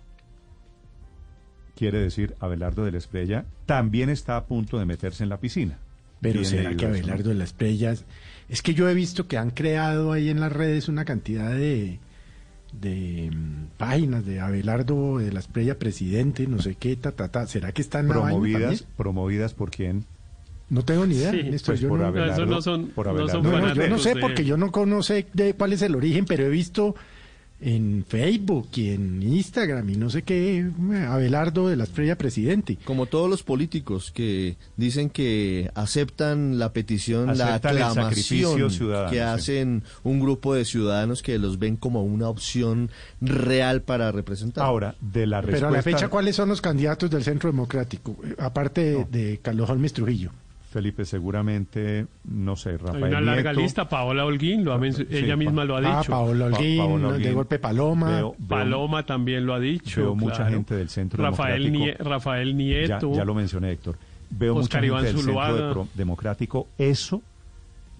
Quiere 1.77 1.99
decir, 2.01 2.35
Abelardo 2.41 2.85
de 2.85 2.93
la 2.93 2.99
Esprella 2.99 3.45
también 3.67 4.11
está 4.11 4.37
a 4.37 4.47
punto 4.47 4.79
de 4.79 4.85
meterse 4.87 5.23
en 5.23 5.29
la 5.29 5.39
piscina. 5.39 5.79
Pero 6.21 6.45
será 6.45 6.75
que. 6.77 6.87
Abelardo 6.87 7.29
de 7.31 7.37
las 7.37 7.51
Estrellas... 7.51 8.05
Es 8.49 8.63
que 8.63 8.73
yo 8.75 8.89
he 8.89 8.95
visto 8.95 9.29
que 9.29 9.37
han 9.37 9.51
creado 9.51 10.11
ahí 10.11 10.31
en 10.31 10.41
las 10.41 10.51
redes 10.53 10.89
una 10.89 11.05
cantidad 11.05 11.51
de, 11.51 11.99
de 12.73 13.31
mm, 13.31 13.77
páginas 13.77 14.25
de 14.25 14.41
Abelardo 14.41 15.19
de 15.19 15.31
la 15.31 15.41
Estrella 15.41 15.79
presidente, 15.79 16.47
no 16.47 16.61
sé 16.61 16.75
qué, 16.75 16.97
ta, 16.97 17.13
ta, 17.13 17.29
ta. 17.29 17.47
¿Será 17.47 17.73
que 17.73 17.83
están 17.83 18.09
promovidas, 18.09 18.87
promovidas 18.97 19.53
por 19.55 19.71
quién? 19.71 20.05
No 20.71 20.85
tengo 20.85 21.07
ni 21.07 21.15
idea. 21.15 21.31
Sí, 21.31 21.43
Néstor, 21.45 21.75
pues 21.75 21.81
yo 21.81 21.89
por 21.89 22.01
no, 22.01 22.07
Abelardo- 22.07 22.33
Eso 22.35 22.47
no 22.47 22.61
son- 22.63 22.87
por 22.89 23.07
no 23.07 23.29
son 23.29 23.43
No, 23.43 23.75
yo 23.75 23.89
no 23.89 23.99
sé 23.99 24.15
de- 24.15 24.21
porque 24.21 24.45
yo 24.45 24.57
no 24.57 24.71
conoce 24.71 25.27
de 25.33 25.55
cuál 25.55 25.73
es 25.73 25.83
el 25.83 25.95
origen, 25.95 26.25
pero 26.27 26.45
he 26.45 26.51
visto 26.51 26.95
en 27.61 28.05
Facebook 28.07 28.69
y 28.77 28.91
en 28.91 29.21
Instagram 29.21 29.91
y 29.91 29.97
no 29.97 30.11
sé 30.11 30.23
qué, 30.23 30.65
Abelardo 31.09 31.69
de 31.69 31.75
la 31.75 31.85
Estrella 31.85 32.17
presidente. 32.17 32.79
Como 32.85 33.07
todos 33.07 33.29
los 33.29 33.43
políticos 33.43 34.13
que 34.13 34.57
dicen 34.77 35.11
que 35.11 35.69
aceptan 35.75 36.61
la 36.61 36.73
petición, 36.73 37.31
Aceptan 37.31 37.75
la 37.75 37.89
aclamación 37.91 38.69
que 39.11 39.17
sí. 39.17 39.19
hacen 39.19 39.83
un 40.05 40.21
grupo 40.21 40.55
de 40.55 40.65
ciudadanos 40.65 41.21
que 41.23 41.37
los 41.41 41.59
ven 41.59 41.77
como 41.77 42.05
una 42.05 42.29
opción 42.29 42.91
real 43.21 43.83
para 43.83 44.13
representar. 44.13 44.65
Ahora, 44.65 44.95
de 45.01 45.27
la 45.27 45.43
Pero 45.43 45.67
a 45.67 45.71
la 45.73 45.83
fecha, 45.83 46.07
¿cuáles 46.09 46.37
son 46.37 46.51
los 46.51 46.61
candidatos 46.61 47.11
del 47.11 47.25
Centro 47.25 47.51
Democrático? 47.51 48.17
Eh, 48.23 48.37
Aparte 48.39 48.83
de, 48.83 49.05
de 49.07 49.39
Carlos 49.43 49.69
Holmes 49.69 49.93
Trujillo. 49.93 50.31
Felipe, 50.71 51.05
seguramente, 51.07 52.07
no 52.25 52.55
sé, 52.57 52.71
Hay 52.71 52.77
Rafael 52.77 53.05
una 53.05 53.21
larga 53.23 53.51
Nieto, 53.53 53.61
lista, 53.63 53.89
Paola 53.89 54.25
Holguín, 54.27 54.65
lo 54.65 54.75
ha 54.75 54.93
Sí, 54.93 55.07
ella 55.11 55.33
Pa- 55.33 55.37
misma 55.37 55.65
lo 55.65 55.77
ha 55.77 55.79
Ah, 55.79 55.99
dicho. 56.01 56.13
Paola 56.13 56.51
Pa- 56.51 56.57
Holguín, 56.59 56.79
Paola 56.79 57.13
de 57.19 57.33
golpe 57.33 57.59
Paloma. 57.59 58.11
Veo- 58.17 58.35
veo- 58.39 58.49
Paloma 58.49 59.07
también 59.07 59.47
lo 59.47 59.55
ha 59.55 59.61
dicho. 59.61 60.03
Veo 60.03 60.15
mucha 60.15 60.37
claro. 60.37 60.51
gente 60.53 60.75
del 60.75 60.89
Centro 60.91 61.23
Rafael 61.25 61.63
Democrático. 61.65 62.03
Nie- 62.03 62.09
Rafael 62.11 62.49
Ya, 62.51 62.55
Nieto. 62.55 63.13
ya 63.15 63.25
lo 63.25 63.35
mencioné, 63.35 63.73
Héctor. 63.73 63.97
Veo 64.31 64.57
Oscar 64.57 64.81
mucha 64.83 64.87
Iván 64.87 65.05
gente 65.05 65.17
del 65.17 65.25
Centro 65.35 65.85
de 65.85 65.89
Democrático. 65.95 66.69
Eso 66.77 67.23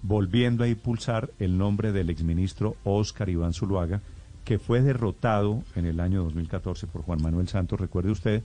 volviendo 0.01 0.63
a 0.63 0.67
impulsar 0.67 1.29
el 1.39 1.57
nombre 1.57 1.91
del 1.91 2.09
exministro 2.09 2.75
Óscar 2.83 3.29
Iván 3.29 3.53
Zuluaga, 3.53 4.01
que 4.45 4.59
fue 4.59 4.81
derrotado 4.81 5.63
en 5.75 5.85
el 5.85 5.99
año 5.99 6.23
2014 6.23 6.87
por 6.87 7.01
Juan 7.01 7.21
Manuel 7.21 7.47
Santos, 7.47 7.79
recuerde 7.79 8.11
usted, 8.11 8.43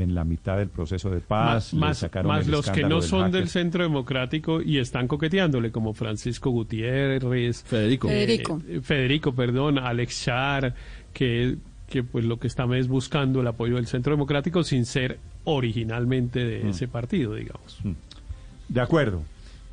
en 0.00 0.14
la 0.14 0.24
mitad 0.24 0.56
del 0.58 0.68
proceso 0.68 1.10
de 1.10 1.20
paz. 1.20 1.72
más, 1.72 1.74
más, 1.74 1.98
sacaron 1.98 2.28
más 2.28 2.46
el 2.46 2.52
los 2.52 2.70
que 2.70 2.82
no 2.82 3.00
son 3.02 3.30
del 3.30 3.48
centro 3.48 3.82
democrático 3.82 4.60
y 4.62 4.78
están 4.78 5.06
coqueteándole, 5.08 5.70
como 5.70 5.92
Francisco 5.94 6.50
Gutiérrez, 6.50 7.62
Federico. 7.62 8.08
eh, 8.08 8.10
Federico. 8.12 8.62
eh, 8.68 8.80
Federico, 8.82 9.34
perdón, 9.34 9.78
Alex 9.78 10.24
Char, 10.24 10.74
que, 11.12 11.56
que 11.88 12.02
pues 12.02 12.24
lo 12.24 12.38
que 12.38 12.46
están 12.46 12.72
es 12.74 12.88
buscando 12.88 13.40
el 13.40 13.46
apoyo 13.46 13.76
del 13.76 13.86
centro 13.86 14.12
democrático 14.12 14.62
sin 14.64 14.84
ser 14.86 15.18
originalmente 15.44 16.44
de 16.44 16.64
Mm. 16.64 16.68
ese 16.68 16.88
partido, 16.88 17.34
digamos. 17.34 17.78
De 18.68 18.80
acuerdo. 18.80 19.22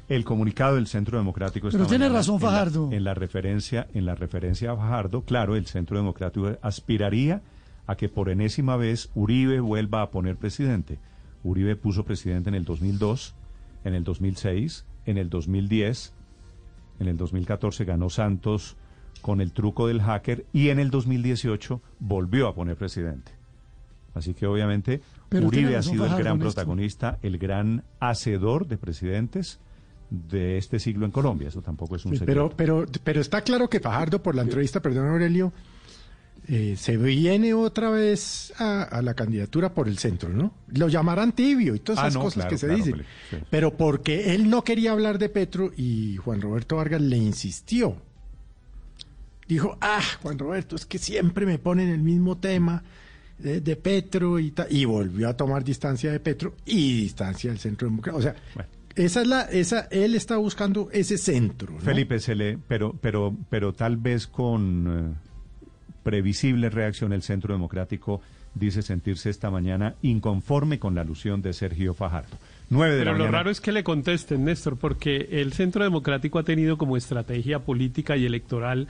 El 0.10 0.24
comunicado 0.24 0.76
del 0.76 0.88
Centro 0.88 1.18
Democrático 1.18 1.68
Pero 1.70 1.86
tiene 1.86 2.08
razón 2.08 2.36
en 2.36 2.42
la- 2.42 2.50
Fajardo. 2.50 2.90
En 2.94 3.04
la, 3.04 3.14
referencia, 3.14 3.88
en 3.94 4.06
la 4.06 4.16
referencia 4.16 4.72
a 4.72 4.76
Fajardo, 4.78 5.22
claro, 5.24 5.58
el 5.58 5.66
Centro 5.66 5.98
Democrático 5.98 6.50
aspiraría 6.62 7.42
a 7.88 7.96
que 7.96 8.10
por 8.10 8.30
enésima 8.30 8.76
vez 8.78 9.10
Uribe 9.16 9.60
vuelva 9.60 10.02
a 10.02 10.12
poner 10.12 10.36
presidente. 10.36 11.00
Uribe 11.44 11.76
puso 11.76 12.04
presidente 12.04 12.50
en 12.50 12.56
el 12.56 12.66
2002, 12.66 13.34
en 13.86 13.94
el 13.96 14.04
2006, 14.04 14.86
en 15.06 15.18
el 15.18 15.30
2010, 15.30 16.14
en 17.00 17.08
el 17.08 17.18
2014 17.18 17.86
ganó 17.86 18.10
Santos 18.10 18.76
con 19.22 19.40
el 19.42 19.52
truco 19.54 19.88
del 19.88 20.02
hacker 20.02 20.46
y 20.54 20.70
en 20.70 20.80
el 20.80 20.90
2018 20.92 21.82
volvió 22.00 22.48
a 22.48 22.54
poner 22.56 22.76
presidente. 22.76 23.32
Así 24.14 24.34
que 24.34 24.48
obviamente 24.48 25.02
Pero 25.30 25.48
Uribe 25.48 25.76
ha 25.78 25.84
sido 25.84 26.06
el 26.06 26.16
gran 26.16 26.40
protagonista, 26.40 27.20
el 27.22 27.38
gran 27.38 27.84
hacedor 28.00 28.68
de 28.68 28.78
presidentes 28.78 29.60
de 30.10 30.58
este 30.58 30.80
siglo 30.80 31.06
en 31.06 31.12
Colombia. 31.12 31.50
Eso 31.50 31.62
tampoco 31.62 31.96
es 31.96 32.06
un 32.06 32.14
Sí, 32.14 32.20
secreto. 32.20 32.50
pero, 32.56 32.84
pero, 32.86 32.92
pero 33.04 33.22
está 33.22 33.42
claro 33.42 33.70
que 33.70 33.80
Fajardo, 33.80 34.24
por 34.24 34.36
la 34.36 34.42
entrevista, 34.42 34.82
perdón 34.82 35.08
Aurelio, 35.08 35.54
eh, 36.50 36.76
se 36.78 36.96
viene 36.98 37.54
otra 37.54 37.90
vez 37.90 38.54
a, 38.58 38.84
a 38.84 39.02
la 39.02 39.14
candidatura 39.14 39.74
por 39.74 39.88
el 39.88 39.98
centro, 39.98 40.30
¿no? 40.30 40.54
Lo 40.74 40.88
llamarán 40.88 41.34
tibio 41.34 41.76
y 41.76 41.80
todas 41.80 42.00
Ah, 42.00 42.08
esas 42.08 42.14
no, 42.16 42.22
cosas 42.22 42.36
claro, 42.36 42.50
que 42.50 42.58
se 42.58 42.68
claro, 42.68 42.84
dicen. 42.84 43.06
Sí. 43.30 43.38
Pero 43.50 43.76
porque 43.76 44.34
él 44.34 44.50
no 44.50 44.64
quería 44.64 44.94
hablar 44.94 45.18
de 45.20 45.30
Petro 45.30 45.72
y 45.76 46.16
Juan 46.18 46.40
Roberto 46.42 46.78
Vargas 46.78 47.02
le 47.02 47.18
insistió. 47.18 47.98
Dijo, 49.48 49.78
ah, 49.82 50.02
Juan 50.22 50.38
Roberto, 50.40 50.76
es 50.76 50.86
que 50.86 50.98
siempre 50.98 51.46
me 51.46 51.58
ponen 51.58 51.90
el 51.90 52.02
mismo 52.02 52.38
tema 52.38 52.84
de, 53.40 53.62
de 53.62 53.76
Petro 53.76 54.40
y 54.40 54.52
tal. 54.52 54.68
Y 54.70 54.86
volvió 54.86 55.30
a 55.30 55.38
tomar 55.38 55.64
distancia 55.64 56.12
de 56.12 56.20
Petro 56.20 56.56
y 56.66 57.02
distancia 57.02 57.50
del 57.50 57.60
centro 57.60 57.88
democrático. 57.88 58.20
O 58.20 58.22
sea, 58.22 58.36
esa 58.96 59.22
es 59.22 59.28
la, 59.28 59.42
esa, 59.44 59.82
él 59.92 60.16
está 60.16 60.38
buscando 60.38 60.90
ese 60.92 61.18
centro. 61.18 61.74
¿no? 61.74 61.80
Felipe 61.80 62.20
se 62.20 62.36
le, 62.36 62.58
pero, 62.58 62.94
pero, 63.00 63.36
pero 63.50 63.74
tal 63.74 63.96
vez 63.98 64.28
con 64.28 65.16
eh, 65.16 65.27
previsible 66.08 66.70
reacción 66.70 67.12
el 67.12 67.22
Centro 67.22 67.54
Democrático 67.54 68.22
dice 68.54 68.82
sentirse 68.82 69.30
esta 69.30 69.52
mañana 69.52 69.96
inconforme 70.02 70.80
con 70.80 70.96
la 70.96 71.02
alusión 71.02 71.42
de 71.42 71.52
Sergio 71.52 71.94
Fajardo. 71.94 72.38
De 72.70 72.78
Pero 72.78 73.04
la 73.04 73.12
lo 73.12 73.18
mañana. 73.18 73.32
raro 73.32 73.50
es 73.50 73.60
que 73.60 73.74
le 73.74 73.84
contesten, 73.84 74.46
Néstor, 74.46 74.78
porque 74.78 75.28
el 75.30 75.52
Centro 75.52 75.84
Democrático 75.84 76.40
ha 76.40 76.44
tenido 76.44 76.78
como 76.78 76.96
estrategia 76.96 77.60
política 77.60 78.16
y 78.16 78.26
electoral 78.26 78.88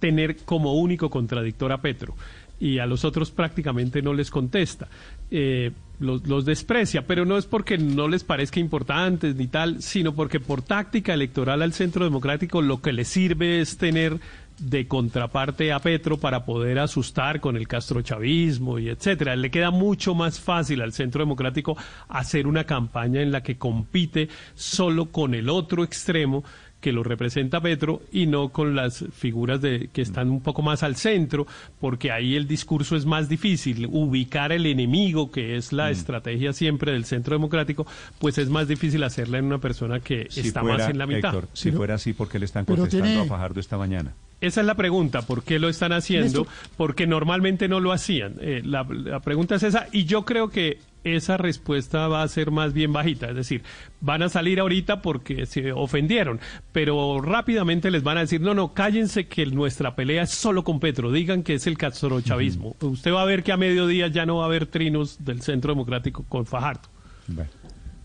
tener 0.00 0.38
como 0.38 0.74
único 0.74 1.10
contradictor 1.10 1.70
a 1.70 1.80
Petro 1.80 2.16
y 2.58 2.80
a 2.80 2.86
los 2.86 3.04
otros 3.04 3.30
prácticamente 3.30 4.02
no 4.02 4.12
les 4.12 4.28
contesta. 4.28 4.88
Eh, 5.30 5.70
los, 6.00 6.26
los 6.26 6.44
desprecia, 6.44 7.06
pero 7.06 7.24
no 7.24 7.38
es 7.38 7.46
porque 7.46 7.78
no 7.78 8.08
les 8.08 8.24
parezca 8.24 8.58
importantes 8.58 9.36
ni 9.36 9.46
tal, 9.46 9.80
sino 9.80 10.12
porque 10.12 10.40
por 10.40 10.62
táctica 10.62 11.14
electoral 11.14 11.62
al 11.62 11.72
Centro 11.72 12.04
Democrático 12.04 12.62
lo 12.62 12.82
que 12.82 12.92
le 12.92 13.04
sirve 13.04 13.60
es 13.60 13.78
tener 13.78 14.18
de 14.58 14.86
contraparte 14.88 15.72
a 15.72 15.78
Petro 15.78 16.18
para 16.18 16.44
poder 16.44 16.78
asustar 16.78 17.40
con 17.40 17.56
el 17.56 17.68
castrochavismo 17.68 18.78
y 18.78 18.88
etcétera. 18.88 19.36
Le 19.36 19.50
queda 19.50 19.70
mucho 19.70 20.14
más 20.14 20.40
fácil 20.40 20.80
al 20.82 20.92
Centro 20.92 21.20
Democrático 21.22 21.76
hacer 22.08 22.46
una 22.46 22.64
campaña 22.64 23.20
en 23.22 23.32
la 23.32 23.42
que 23.42 23.56
compite 23.56 24.28
solo 24.54 25.06
con 25.06 25.34
el 25.34 25.48
otro 25.48 25.84
extremo 25.84 26.44
que 26.80 26.92
lo 26.92 27.02
representa 27.02 27.60
Petro 27.60 28.02
y 28.12 28.26
no 28.26 28.50
con 28.50 28.76
las 28.76 29.04
figuras 29.12 29.60
de 29.60 29.90
que 29.92 30.00
están 30.00 30.30
un 30.30 30.40
poco 30.40 30.62
más 30.62 30.84
al 30.84 30.94
centro, 30.94 31.44
porque 31.80 32.12
ahí 32.12 32.36
el 32.36 32.46
discurso 32.46 32.94
es 32.94 33.04
más 33.04 33.28
difícil. 33.28 33.88
Ubicar 33.90 34.52
el 34.52 34.64
enemigo, 34.64 35.32
que 35.32 35.56
es 35.56 35.72
la 35.72 35.90
estrategia 35.90 36.52
siempre 36.52 36.92
del 36.92 37.04
Centro 37.04 37.34
Democrático, 37.34 37.84
pues 38.20 38.38
es 38.38 38.48
más 38.48 38.68
difícil 38.68 39.02
hacerla 39.02 39.38
en 39.38 39.46
una 39.46 39.58
persona 39.58 39.98
que 39.98 40.28
Si 40.30 40.38
está 40.40 40.60
fuera, 40.60 40.78
más 40.78 40.90
en 40.90 40.98
la 40.98 41.06
mitad. 41.08 41.34
Héctor, 41.34 41.48
si 41.52 41.72
fuera 41.72 41.94
así, 41.96 42.12
¿por 42.12 42.28
qué 42.28 42.38
le 42.38 42.44
están 42.44 42.64
contestando 42.64 43.06
tiene- 43.06 43.22
a 43.22 43.24
Fajardo 43.24 43.58
esta 43.58 43.76
mañana? 43.76 44.14
Esa 44.40 44.60
es 44.60 44.66
la 44.66 44.74
pregunta, 44.74 45.22
¿por 45.22 45.42
qué 45.42 45.58
lo 45.58 45.68
están 45.68 45.92
haciendo? 45.92 46.46
Porque 46.76 47.06
normalmente 47.06 47.66
no 47.68 47.80
lo 47.80 47.92
hacían. 47.92 48.36
Eh, 48.40 48.62
la, 48.64 48.86
la 48.88 49.20
pregunta 49.20 49.56
es 49.56 49.64
esa 49.64 49.88
y 49.90 50.04
yo 50.04 50.24
creo 50.24 50.48
que 50.48 50.78
esa 51.04 51.36
respuesta 51.36 52.08
va 52.08 52.22
a 52.22 52.28
ser 52.28 52.50
más 52.50 52.72
bien 52.72 52.92
bajita, 52.92 53.30
es 53.30 53.36
decir, 53.36 53.62
van 54.00 54.22
a 54.22 54.28
salir 54.28 54.60
ahorita 54.60 55.00
porque 55.02 55.46
se 55.46 55.72
ofendieron, 55.72 56.40
pero 56.72 57.20
rápidamente 57.20 57.90
les 57.90 58.02
van 58.02 58.18
a 58.18 58.20
decir, 58.20 58.40
no, 58.40 58.54
no, 58.54 58.74
cállense 58.74 59.26
que 59.26 59.46
nuestra 59.46 59.94
pelea 59.94 60.22
es 60.22 60.30
solo 60.30 60.64
con 60.64 60.80
Petro, 60.80 61.12
digan 61.12 61.42
que 61.42 61.54
es 61.54 61.66
el 61.66 61.78
castrochavismo. 61.78 62.76
Usted 62.80 63.12
va 63.12 63.22
a 63.22 63.26
ver 63.26 63.42
que 63.42 63.52
a 63.52 63.56
mediodía 63.56 64.08
ya 64.08 64.26
no 64.26 64.38
va 64.38 64.44
a 64.44 64.46
haber 64.46 64.66
trinos 64.66 65.24
del 65.24 65.42
Centro 65.42 65.72
Democrático 65.72 66.24
con 66.28 66.46
Fajardo. 66.46 66.88
Pero 67.26 67.48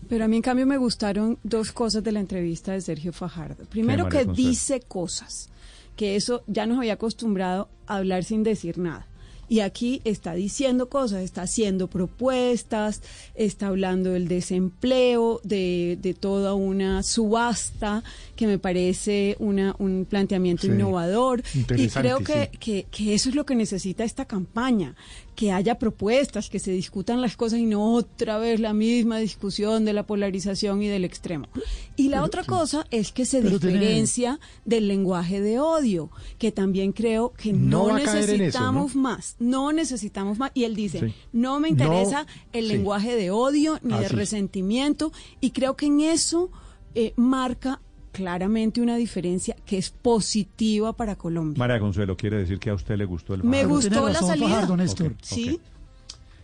Pero 0.08 0.24
a 0.24 0.28
mí 0.28 0.36
en 0.36 0.42
cambio 0.42 0.66
me 0.66 0.76
gustaron 0.76 1.38
dos 1.42 1.72
cosas 1.72 2.04
de 2.04 2.12
la 2.12 2.20
entrevista 2.20 2.72
de 2.72 2.80
Sergio 2.80 3.12
Fajardo. 3.12 3.64
Primero 3.64 4.08
que 4.08 4.24
dice 4.24 4.80
cosas, 4.80 5.50
que 5.96 6.16
eso 6.16 6.42
ya 6.46 6.66
nos 6.66 6.78
había 6.78 6.94
acostumbrado 6.94 7.68
a 7.86 7.96
hablar 7.96 8.24
sin 8.24 8.42
decir 8.42 8.78
nada. 8.78 9.06
Y 9.46 9.60
aquí 9.60 10.00
está 10.04 10.32
diciendo 10.32 10.88
cosas, 10.88 11.20
está 11.22 11.42
haciendo 11.42 11.88
propuestas, 11.88 13.02
está 13.34 13.66
hablando 13.66 14.12
del 14.12 14.26
desempleo, 14.26 15.40
de, 15.44 15.98
de 16.00 16.14
toda 16.14 16.54
una 16.54 17.02
subasta, 17.02 18.02
que 18.36 18.46
me 18.46 18.58
parece 18.58 19.36
una, 19.38 19.76
un 19.78 20.06
planteamiento 20.08 20.62
Sí, 20.62 20.68
innovador. 20.68 21.42
Y 21.76 21.88
creo 21.88 22.20
que, 22.20 22.48
sí. 22.52 22.58
que, 22.58 22.86
que 22.90 23.14
eso 23.14 23.28
es 23.28 23.34
lo 23.34 23.44
que 23.44 23.54
necesita 23.54 24.02
esta 24.02 24.24
campaña, 24.24 24.96
que 25.34 25.52
haya 25.52 25.78
propuestas, 25.78 26.48
que 26.48 26.58
se 26.58 26.70
discutan 26.70 27.20
las 27.20 27.36
cosas 27.36 27.58
y 27.58 27.66
no 27.66 27.94
otra 27.94 28.38
vez 28.38 28.60
la 28.60 28.72
misma 28.72 29.18
discusión 29.18 29.84
de 29.84 29.92
la 29.92 30.06
polarización 30.06 30.82
y 30.82 30.88
del 30.88 31.04
extremo. 31.04 31.48
Y 31.96 32.08
la 32.08 32.22
otra 32.22 32.44
cosa 32.44 32.86
es 32.90 33.12
que 33.12 33.24
se 33.24 33.40
tiene- 33.40 33.58
diferencia 33.58 34.38
del 34.64 34.88
lenguaje 34.88 35.40
de 35.40 35.58
odio, 35.60 36.10
que 36.38 36.52
también 36.52 36.92
creo 36.92 37.32
que 37.32 37.52
No 37.52 37.96
eso, 37.98 38.14
necesitamos 38.14 38.94
¿no? 38.94 39.02
más, 39.02 39.36
no 39.38 39.72
necesitamos 39.72 40.38
más. 40.38 40.50
Y 40.54 40.64
él 40.64 40.74
dice, 40.76 41.00
Sí. 41.00 41.14
no 41.32 41.58
me 41.60 41.70
No, 41.70 41.84
interesa 41.84 42.26
el 42.52 42.66
sí. 42.66 42.72
lenguaje 42.72 43.16
de 43.16 43.30
odio 43.30 43.78
ni 43.82 43.98
de 43.98 44.08
resentimiento, 44.08 45.12
y 45.40 45.50
creo 45.50 45.76
que 45.76 45.86
en 45.86 46.00
eso 46.00 46.50
eh, 46.94 47.12
marca 47.16 47.80
claramente 48.14 48.80
una 48.80 48.96
diferencia 48.96 49.56
que 49.66 49.76
es 49.76 49.90
positiva 49.90 50.92
para 50.94 51.16
Colombia. 51.16 51.58
María 51.58 51.80
Consuelo, 51.80 52.16
¿quiere 52.16 52.38
decir 52.38 52.58
que 52.60 52.70
a 52.70 52.74
usted 52.74 52.96
le 52.96 53.04
gustó 53.04 53.34
el 53.34 53.42
Me 53.42 53.58
Fajardo? 53.58 53.74
gustó 53.74 53.88
tiene 53.90 54.06
la 54.06 54.12
razón 54.12 54.28
salida. 54.28 54.48
Fajardo, 54.48 54.76
Néstor. 54.76 55.14
Sí. 55.20 55.60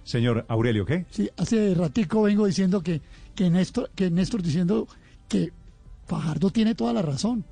Señor 0.02 0.44
Aurelio, 0.48 0.84
¿qué? 0.84 1.06
Sí, 1.10 1.30
hace 1.36 1.74
ratico 1.74 2.22
vengo 2.22 2.44
diciendo 2.46 2.82
que, 2.82 3.00
que, 3.34 3.48
Néstor, 3.48 3.90
que 3.94 4.10
Néstor 4.10 4.42
diciendo 4.42 4.88
que 5.28 5.52
Fajardo 6.06 6.50
tiene 6.50 6.74
toda 6.74 6.92
la 6.92 7.02
razón. 7.02 7.44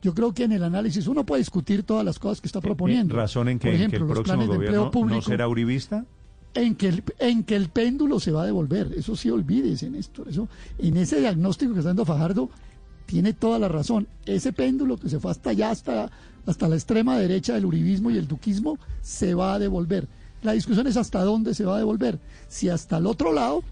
Yo 0.00 0.14
creo 0.14 0.32
que 0.32 0.44
en 0.44 0.52
el 0.52 0.62
análisis 0.62 1.06
uno 1.06 1.26
puede 1.26 1.40
discutir 1.40 1.82
todas 1.82 2.04
las 2.04 2.18
cosas 2.18 2.40
que 2.40 2.46
está 2.48 2.60
proponiendo. 2.60 3.14
Eh, 3.14 3.18
¿Razón 3.18 3.48
en 3.48 3.58
que, 3.58 3.68
Por 3.68 3.74
en 3.74 3.78
que 3.78 3.84
ejemplo, 3.84 3.98
el 3.98 4.08
los 4.08 4.14
próximo 4.14 4.34
planes 4.36 4.48
de 4.48 4.56
gobierno 4.56 4.76
empleo 4.78 4.90
público, 4.90 5.16
no 5.16 5.22
será 5.22 5.46
uribista? 5.48 6.06
en 6.54 6.74
que, 6.76 6.88
el, 6.88 7.04
en 7.18 7.44
que 7.44 7.54
el 7.56 7.68
péndulo 7.68 8.18
se 8.18 8.30
va 8.32 8.42
a 8.42 8.46
devolver. 8.46 8.92
Eso 8.96 9.14
sí, 9.14 9.28
olvídese, 9.30 9.90
Néstor. 9.90 10.28
Eso, 10.28 10.48
en 10.78 10.96
ese 10.96 11.20
diagnóstico 11.20 11.72
que 11.72 11.80
está 11.80 11.90
dando 11.90 12.04
Fajardo, 12.04 12.48
tiene 13.08 13.32
toda 13.32 13.58
la 13.58 13.68
razón. 13.68 14.06
Ese 14.26 14.52
péndulo 14.52 14.98
que 14.98 15.08
se 15.08 15.18
fue 15.18 15.30
hasta 15.30 15.50
allá, 15.50 15.70
hasta, 15.70 16.10
hasta 16.44 16.68
la 16.68 16.74
extrema 16.74 17.18
derecha 17.18 17.54
del 17.54 17.64
uribismo 17.64 18.10
y 18.10 18.18
el 18.18 18.28
duquismo, 18.28 18.78
se 19.00 19.32
va 19.32 19.54
a 19.54 19.58
devolver. 19.58 20.06
La 20.42 20.52
discusión 20.52 20.86
es 20.86 20.98
hasta 20.98 21.24
dónde 21.24 21.54
se 21.54 21.64
va 21.64 21.76
a 21.76 21.78
devolver. 21.78 22.18
Si 22.48 22.68
hasta 22.68 22.98
el 22.98 23.06
otro 23.06 23.32
lado, 23.32 23.62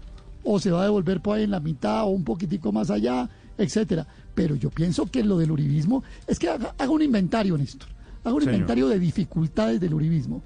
o 0.43 0.59
se 0.59 0.71
va 0.71 0.81
a 0.81 0.85
devolver 0.85 1.21
por 1.21 1.37
ahí 1.37 1.43
en 1.43 1.51
la 1.51 1.59
mitad, 1.59 2.05
o 2.05 2.07
un 2.07 2.23
poquitico 2.23 2.71
más 2.71 2.89
allá, 2.89 3.29
etcétera. 3.59 4.07
Pero 4.33 4.55
yo 4.55 4.71
pienso 4.71 5.05
que 5.05 5.23
lo 5.23 5.37
del 5.37 5.51
uribismo, 5.51 6.03
es 6.25 6.39
que 6.39 6.49
haga, 6.49 6.73
haga 6.75 6.89
un 6.89 7.03
inventario, 7.03 7.59
Néstor. 7.59 7.89
Haga 8.23 8.33
un 8.33 8.41
Señor. 8.41 8.55
inventario 8.55 8.87
de 8.87 8.97
dificultades 8.97 9.79
del 9.79 9.93
uribismo. 9.93 10.41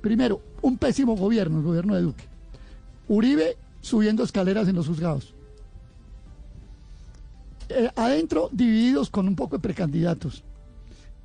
Primero, 0.00 0.40
un 0.62 0.78
pésimo 0.78 1.14
gobierno, 1.14 1.58
el 1.58 1.64
gobierno 1.64 1.94
de 1.94 2.00
Duque. 2.00 2.24
Uribe 3.06 3.58
subiendo 3.82 4.24
escaleras 4.24 4.66
en 4.66 4.76
los 4.76 4.88
juzgados. 4.88 5.34
Eh, 7.70 7.90
adentro 7.96 8.48
divididos 8.52 9.10
con 9.10 9.28
un 9.28 9.36
poco 9.36 9.56
de 9.56 9.62
precandidatos. 9.62 10.42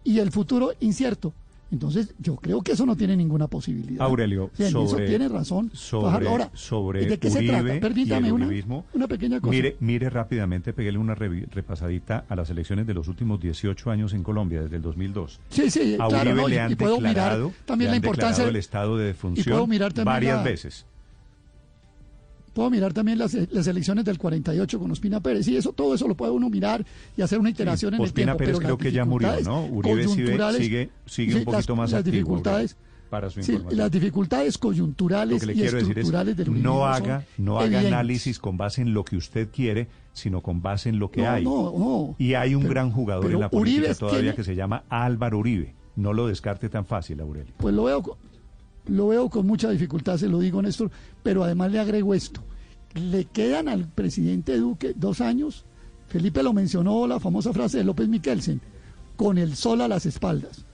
Y 0.03 0.19
el 0.19 0.31
futuro 0.31 0.71
incierto. 0.79 1.33
Entonces, 1.71 2.13
yo 2.19 2.35
creo 2.35 2.61
que 2.61 2.73
eso 2.73 2.85
no 2.85 2.95
tiene 2.95 3.17
ninguna 3.17 3.47
posibilidad. 3.47 4.05
Aurelio, 4.05 4.51
Sí, 4.55 4.61
en 4.63 4.69
eso 4.69 4.87
sobre, 4.87 5.07
tiene 5.07 5.27
razón. 5.27 5.71
sobre. 5.73 6.27
Ahora, 6.29 6.51
sobre 6.53 7.01
¿y 7.03 7.05
¿de 7.07 7.17
qué 7.17 7.29
se 7.31 7.41
trata? 7.41 7.79
Permítame 7.79 8.27
y 8.27 8.31
una, 8.31 9.07
pequeña 9.07 9.39
cosa. 9.41 9.49
Mire, 9.51 9.75
mire 9.79 10.09
rápidamente, 10.11 10.73
peguele 10.73 10.99
una 10.99 11.15
repasadita 11.15 12.25
a 12.29 12.35
las 12.35 12.51
elecciones 12.51 12.85
de 12.85 12.93
los 12.93 13.07
últimos 13.07 13.41
18 13.41 13.89
años 13.89 14.13
en 14.13 14.21
Colombia, 14.21 14.61
desde 14.61 14.75
el 14.75 14.83
200002. 14.83 15.39
Sí, 15.49 15.69
sí, 15.71 15.95
a 15.99 16.07
claro, 16.07 16.29
Uribe 16.29 16.41
no, 16.43 16.47
y- 16.47 16.51
le 16.51 16.59
han 16.59 16.71
y 16.71 16.75
puedo 16.75 16.97
mirar 16.97 17.13
declarado, 17.15 17.51
también 17.65 17.87
le 17.89 17.93
la 17.93 17.97
importancia 17.97 18.43
del- 18.45 18.55
el 18.55 18.59
estado 18.59 18.97
de 18.97 19.05
defunción 19.07 19.53
puedo 19.55 19.67
mirar 19.67 19.91
también 19.91 20.13
varias 20.13 20.37
la- 20.37 20.43
veces. 20.43 20.85
Puedo 22.55 22.69
mirar 22.69 22.93
también 22.93 23.17
las, 23.19 23.33
las 23.51 23.67
elecciones 23.67 24.05
del 24.05 24.17
48 24.17 24.79
con 24.79 24.89
Ospina 24.89 25.19
Pérez. 25.19 25.45
Sí, 25.45 25.57
eso, 25.57 25.73
todo 25.73 25.93
eso 25.93 26.07
lo 26.07 26.15
puede 26.15 26.31
uno 26.31 26.49
mirar 26.49 26.85
y 27.17 27.21
hacer 27.21 27.37
una 27.37 27.49
iteración 27.49 27.93
en 27.93 27.99
el 27.99 28.05
Ospina 28.07 28.27
tiempo. 28.35 28.37
Pérez 28.39 28.55
pero 28.57 28.65
creo 28.65 28.77
que 28.77 28.91
ya 28.93 29.03
murió, 29.03 29.29
¿no? 29.43 29.65
Uribe 29.65 30.07
sigue, 30.07 30.89
sigue, 31.05 31.33
sí, 31.33 31.37
un 31.39 31.43
poquito 31.43 31.51
las- 31.73 31.77
más 31.77 31.91
las 31.91 31.99
activo. 31.99 32.13
dificultades, 32.13 32.77
para 33.09 33.29
su 33.29 33.43
sí, 33.43 33.59
las 33.71 33.91
dificultades 33.91 34.57
coyunturales 34.57 35.33
Lo 35.33 35.39
que 35.41 35.45
le 35.47 35.51
y 35.51 35.55
quiero 35.57 35.71
decir 35.77 35.91
es, 35.91 35.97
estructurales 35.97 36.37
del 36.37 36.63
no 36.63 36.85
haga, 36.85 37.25
no 37.37 37.57
haga 37.57 37.65
evidentes. 37.65 37.91
análisis 37.93 38.39
con 38.39 38.55
base 38.57 38.81
en 38.81 38.93
lo 38.93 39.03
que 39.03 39.17
usted 39.17 39.49
quiere, 39.53 39.87
sino 40.13 40.39
con 40.41 40.61
base 40.61 40.87
en 40.89 40.97
lo 40.97 41.11
que 41.11 41.21
No, 41.23 41.29
hay. 41.29 41.43
no, 41.43 41.73
no. 41.77 42.15
Y 42.17 42.35
hay 42.35 42.55
un 42.55 42.61
Pero- 42.61 42.73
gran 42.73 42.91
jugador 42.91 43.31
en 43.31 43.39
la 43.41 43.49
política 43.49 43.81
Uribe 43.81 43.95
todavía 43.95 44.21
tiene- 44.21 44.35
que 44.37 44.43
se 44.45 44.55
llama 44.55 44.83
Álvaro 44.89 45.39
Uribe. 45.39 45.73
No 45.97 46.13
lo 46.13 46.27
descarte 46.27 46.69
tan 46.69 46.85
fácil, 46.85 47.19
Aurelio. 47.19 47.53
Pues 47.57 47.75
lo 47.75 47.83
veo, 47.83 48.17
lo 48.87 49.07
veo 49.07 49.29
con 49.29 49.47
mucha 49.47 49.69
dificultad, 49.69 50.17
se 50.17 50.27
lo 50.27 50.39
digo, 50.39 50.61
Néstor, 50.61 50.91
pero 51.23 51.43
además 51.43 51.71
le 51.71 51.79
agrego 51.79 52.13
esto. 52.13 52.41
Le 52.93 53.25
quedan 53.25 53.67
al 53.67 53.87
presidente 53.87 54.57
Duque 54.57 54.93
dos 54.95 55.21
años. 55.21 55.65
Felipe 56.07 56.43
lo 56.43 56.53
mencionó, 56.53 57.07
la 57.07 57.19
famosa 57.19 57.51
frase 57.51 57.79
de 57.79 57.83
López 57.83 58.07
Miquelsen, 58.07 58.61
con 59.15 59.37
el 59.37 59.55
sol 59.55 59.81
a 59.81 59.87
las 59.87 60.05
espaldas. 60.05 60.65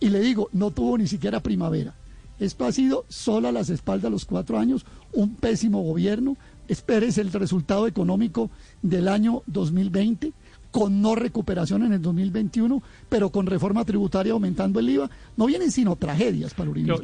Y 0.00 0.10
le 0.10 0.20
digo, 0.20 0.48
no 0.52 0.70
tuvo 0.70 0.96
ni 0.98 1.06
siquiera 1.06 1.40
primavera. 1.40 1.94
Esto 2.38 2.66
ha 2.66 2.72
sido 2.72 3.04
sol 3.08 3.46
a 3.46 3.52
las 3.52 3.70
espaldas 3.70 4.10
los 4.10 4.26
cuatro 4.26 4.58
años, 4.58 4.84
un 5.12 5.36
pésimo 5.36 5.82
gobierno. 5.82 6.36
Espérese 6.68 7.20
el 7.20 7.32
resultado 7.32 7.86
económico 7.86 8.50
del 8.82 9.08
año 9.08 9.42
2020, 9.46 10.32
con 10.76 11.00
no 11.00 11.14
recuperación 11.14 11.84
en 11.84 11.94
el 11.94 12.02
2021, 12.02 12.82
pero 13.08 13.30
con 13.30 13.46
reforma 13.46 13.82
tributaria 13.86 14.34
aumentando 14.34 14.78
el 14.78 14.90
IVA. 14.90 15.08
No 15.38 15.46
vienen 15.46 15.70
sino 15.70 15.96
tragedias 15.96 16.52
para 16.52 16.68
el 16.68 16.84
Yo- 16.84 16.96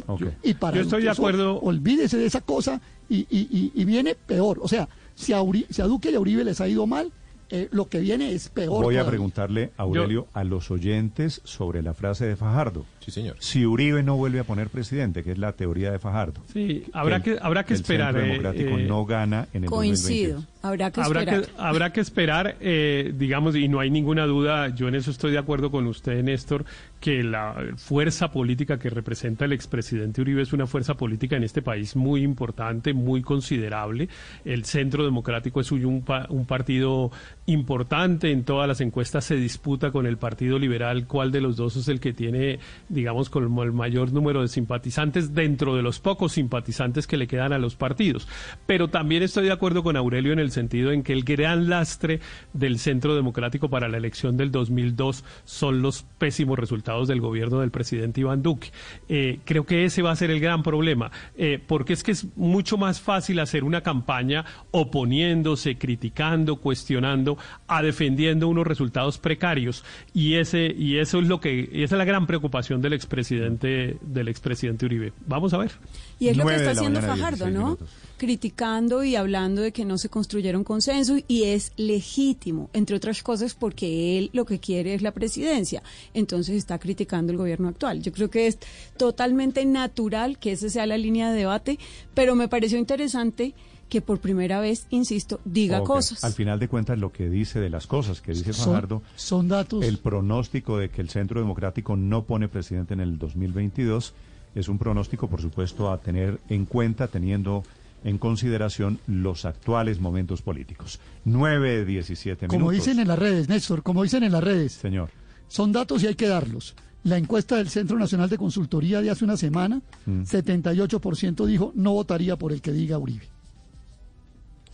y 0.43 0.53
para 0.53 0.77
yo 0.77 0.83
estoy 0.83 1.01
de 1.05 1.09
acuerdo- 1.23 1.59
Olvídese 1.61 2.19
de 2.19 2.27
esa 2.27 2.43
cosa 2.43 2.83
y, 3.09 3.21
y- 3.31 3.49
y- 3.51 3.73
y 3.75 3.85
viene 3.87 4.15
peor. 4.15 4.59
O 4.61 4.69
sea, 4.69 4.91
si 5.15 5.33
a, 5.33 5.41
Uri- 5.41 5.65
si 5.71 5.81
a 5.81 5.87
Duque 5.87 6.11
y 6.11 6.15
a 6.17 6.21
Uribe 6.21 6.45
les 6.45 6.61
ha 6.61 6.69
ido 6.69 6.87
mal, 6.87 7.13
eh, 7.49 7.69
lo 7.73 7.89
que 7.89 8.01
viene 8.01 8.33
es 8.35 8.51
peor. 8.51 8.83
Voy 8.85 8.97
a 8.99 9.07
preguntarle, 9.07 9.73
Aurelio, 9.79 10.27
a 10.35 10.45
los 10.45 10.71
oyentes 10.71 11.41
sobre 11.45 11.83
la 11.83 11.95
frase 11.95 12.27
de 12.27 12.37
Fajardo. 12.37 12.85
Sí, 13.05 13.11
señor. 13.11 13.37
Si 13.41 13.67
Uribe 13.67 14.03
no 14.03 14.17
vuelve 14.17 14.39
a 14.41 14.45
poner 14.45 14.69
presidente, 14.69 15.23
que 15.25 15.33
es 15.33 15.39
la 15.39 15.53
teoría 15.53 15.91
de 15.91 15.99
Fajardo. 15.99 16.41
Sí, 16.53 16.85
habrá 16.93 17.17
el- 17.17 17.23
que, 17.23 17.39
habrá 17.41 17.65
que 17.65 17.75
el 17.75 17.81
esperar. 17.81 18.13
Centro 18.15 18.23
eh, 18.23 18.29
Democrático 18.31 18.79
eh, 18.79 18.87
no 18.87 19.05
gana 19.05 19.49
en 19.53 19.65
el 19.65 19.71
Coincido. 19.71 20.35
2022. 20.37 20.53
Habrá 20.65 20.91
que 20.93 21.01
habrá 21.01 21.21
esperar. 21.23 21.43
que, 21.45 21.51
habrá 21.59 21.93
que 21.93 22.01
esperar, 22.01 22.57
eh, 22.61 23.13
digamos, 23.17 23.57
y 23.57 23.67
no 23.67 23.81
hay 23.81 23.91
ninguna 23.91 24.27
duda, 24.27 24.69
yo 24.73 24.87
en 24.87 24.95
eso 24.95 25.11
estoy 25.11 25.33
de 25.33 25.39
acuerdo 25.39 25.73
con 25.73 25.89
usted, 25.89 26.23
Néstor, 26.23 26.65
que 27.01 27.25
la 27.25 27.57
fuerza 27.79 28.31
política 28.31 28.79
que 28.79 28.89
representa 28.89 29.45
el 29.45 29.53
expresidente 29.53 30.21
Uribe 30.21 30.43
es 30.43 30.53
una 30.53 30.69
fuerza 30.69 30.95
política 30.95 31.35
en 31.37 31.43
este 31.43 31.63
país 31.63 31.97
muy 31.97 32.23
importante, 32.23 32.93
muy 32.95 33.23
considerable. 33.23 34.09
El 34.45 34.65
Centro 34.65 35.05
Democrático 35.05 35.61
es 35.61 35.73
hoy 35.73 35.85
un, 35.85 36.03
pa- 36.03 36.27
un 36.31 36.47
partido 36.47 37.11
importante, 37.47 38.31
en 38.31 38.45
todas 38.45 38.69
las 38.69 38.81
encuestas 38.81 39.25
se 39.25 39.35
disputa 39.35 39.91
con 39.91 40.07
el 40.07 40.17
Partido 40.17 40.61
Liberal 40.61 41.09
cuál 41.09 41.33
de 41.33 41.41
los 41.41 41.57
dos 41.57 41.75
es 41.77 41.89
el 41.89 41.99
que 41.99 42.13
tiene, 42.13 42.61
digamos, 42.93 43.31
como 43.31 43.63
el 43.63 43.73
mayor 43.73 44.13
número 44.13 44.43
de 44.43 44.49
simpatizantes 44.49 45.35
dentro 45.35 45.75
de 45.75 45.83
los 45.83 45.99
pocos 45.99 46.33
simpatizantes 46.33 47.07
que 47.07 47.17
le 47.17 47.27
quedan 47.27 47.53
a 47.53 47.59
los 47.59 47.75
partidos. 47.75 48.29
Pero 48.67 48.89
también 48.89 49.23
estoy 49.23 49.47
de 49.47 49.53
acuerdo 49.53 49.83
con 49.83 49.97
Aurelio 49.97 50.33
en 50.33 50.39
el 50.39 50.51
sentido 50.51 50.93
en 50.93 51.03
que 51.03 51.13
el 51.13 51.25
gran 51.25 51.69
lastre 51.69 52.21
del 52.53 52.79
Centro 52.79 53.15
Democrático 53.15 53.71
para 53.71 53.89
la 53.89 53.97
elección 53.97 54.37
del 54.37 54.51
2002 54.51 55.25
son 55.45 55.83
los 55.83 56.03
pésimos 56.19 56.59
resultados 56.59 57.09
del 57.09 57.21
gobierno 57.21 57.61
del 57.61 57.71
presidente 57.71 58.21
Iván 58.21 58.43
Duque. 58.43 58.71
Eh, 59.09 59.41
creo 59.45 59.65
que 59.65 59.85
ese 59.85 60.03
va 60.03 60.11
a 60.11 60.17
ser 60.17 60.31
el 60.31 60.41
gran 60.41 60.63
problema, 60.63 61.11
eh, 61.37 61.59
porque 61.67 61.95
es 61.95 62.03
que 62.03 62.13
es 62.13 62.27
mucho 62.37 62.77
más 62.77 63.01
fácil 63.01 63.41
hacer 63.41 63.65
una 63.65 63.81
campaña 63.81 64.45
oponiéndose, 64.71 65.79
criticando, 65.79 66.57
cuestionando, 66.57 67.39
a 67.67 67.83
defendiendo 67.83 68.49
unos 68.49 68.67
resultados 68.67 69.19
precarios. 69.19 69.85
Y 70.13 70.35
ese 70.35 70.75
y 70.77 70.99
eso 70.99 71.19
es 71.19 71.29
lo 71.29 71.41
que 71.41 71.71
y 71.73 71.83
esa 71.83 71.95
es 71.95 71.99
la 71.99 72.05
gran 72.05 72.27
preocupación 72.27 72.82
del 72.83 72.93
expresidente 72.93 73.97
del 74.01 74.29
expresidente 74.29 74.87
Uribe. 74.87 75.13
Vamos 75.27 75.55
a 75.55 75.59
ver. 75.59 75.73
Y 76.19 76.29
es 76.29 76.37
lo 76.37 76.47
que 76.47 76.57
está 76.57 76.73
haciendo 76.73 77.01
Fajardo, 77.01 77.47
16 77.47 77.55
¿no? 77.55 77.65
minutos. 77.65 77.89
Criticando 78.19 79.03
y 79.03 79.17
hablando 79.17 79.63
de 79.63 79.73
que 79.73 79.85
no 79.85 79.99
se 79.99 80.09
construyeron 80.09 80.65
consenso 80.65 81.17
y 81.27 81.45
es 81.45 81.73
legítimo, 81.77 82.71
entre 82.73 82.97
otras 82.97 83.23
cosas 83.23 83.55
porque 83.55 84.19
él 84.19 84.31
lo 84.33 84.45
que 84.45 84.61
quiere 84.61 84.95
es 84.95 85.03
la 85.03 85.13
presidencia. 85.13 85.83
Entonces 86.15 86.57
está 86.57 86.79
criticando 86.79 87.33
el 87.33 87.39
gobierno 87.39 87.69
actual. 87.69 88.03
Yo 88.03 88.13
creo 88.13 88.31
que 88.31 88.47
es 88.47 88.59
totalmente 88.97 89.65
natural 89.65 90.39
que 90.39 90.53
esa 90.53 90.69
sea 90.69 90.87
la 90.87 90.99
línea 90.99 91.31
de 91.31 91.39
debate, 91.39 91.79
pero 92.15 92.35
me 92.35 92.49
pareció 92.49 92.79
interesante 92.79 93.55
que 93.93 94.01
por 94.01 94.21
primera 94.21 94.59
vez, 94.59 94.87
insisto, 94.89 95.39
diga 95.45 95.83
cosas. 95.83 96.25
Al 96.25 96.33
final 96.33 96.59
de 96.59 96.67
cuentas, 96.67 96.99
lo 96.99 97.13
que 97.13 97.29
dice 97.29 97.61
de 97.61 97.69
las 97.69 97.87
cosas 97.87 98.23
que 98.23 98.33
dice 98.33 98.55
Son- 98.55 98.73
Fajardo, 98.73 99.03
son 99.17 99.49
datos. 99.49 99.85
el 99.85 99.99
pronóstico 99.99 100.79
de 100.79 100.89
que 100.89 101.03
el 101.03 101.11
Centro 101.11 101.39
Democrático 101.41 101.95
no 101.95 102.25
pone 102.25 102.49
presidente 102.49 102.95
en 102.95 103.01
el 103.01 103.19
2022 103.19 104.15
es 104.55 104.69
un 104.69 104.79
pronóstico, 104.79 105.29
por 105.29 105.43
supuesto, 105.43 105.93
a 105.93 105.99
tener 106.01 106.41
en 106.49 106.65
cuenta, 106.65 107.09
teniendo 107.09 107.65
en 108.03 108.17
consideración 108.17 108.99
los 109.07 109.45
actuales 109.45 110.01
momentos 110.01 110.41
políticos. 110.41 110.99
9, 111.27 111.85
17 111.85 112.47
minutos. 112.47 112.59
Como 112.59 112.71
dicen 112.71 112.99
en 112.99 113.09
las 113.09 113.19
redes, 113.19 113.49
Néstor, 113.51 113.83
como 113.83 114.03
dicen 114.03 114.23
en 114.25 114.33
las 114.33 114.43
redes. 114.43 114.73
Señor. 114.73 115.11
Son 115.49 115.71
datos 115.71 116.03
y 116.03 116.07
hay 116.07 116.15
que 116.15 116.29
darlos. 116.29 116.75
La 117.05 117.19
encuesta 117.19 117.57
del 117.57 117.69
Centro 117.69 117.99
Nacional 117.99 118.31
de 118.31 118.39
Consultoría 118.39 119.03
de 119.03 119.11
hace 119.11 119.25
una 119.25 119.37
semana, 119.37 119.83
Mm. 120.07 120.23
78% 120.25 121.45
dijo 121.47 121.73
no 121.75 121.93
votaría 121.93 122.37
por 122.37 122.53
el 122.53 122.61
que 122.63 122.73
diga 122.73 122.97
Uribe. 122.99 123.29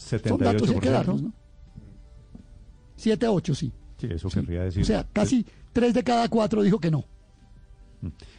Son 0.08 0.38
datos 0.38 0.70
hay 0.70 0.80
que 0.80 0.90
78%. 0.90 1.20
¿no? 1.20 1.32
7 2.96 3.26
a 3.26 3.30
8, 3.30 3.54
sí. 3.54 3.72
Sí, 3.98 4.08
eso 4.10 4.28
querría 4.28 4.64
decir. 4.64 4.82
O 4.82 4.86
sea, 4.86 5.06
casi 5.12 5.46
3 5.72 5.94
de 5.94 6.04
cada 6.04 6.28
4 6.28 6.62
dijo 6.62 6.78
que 6.78 6.90
no. 6.90 7.04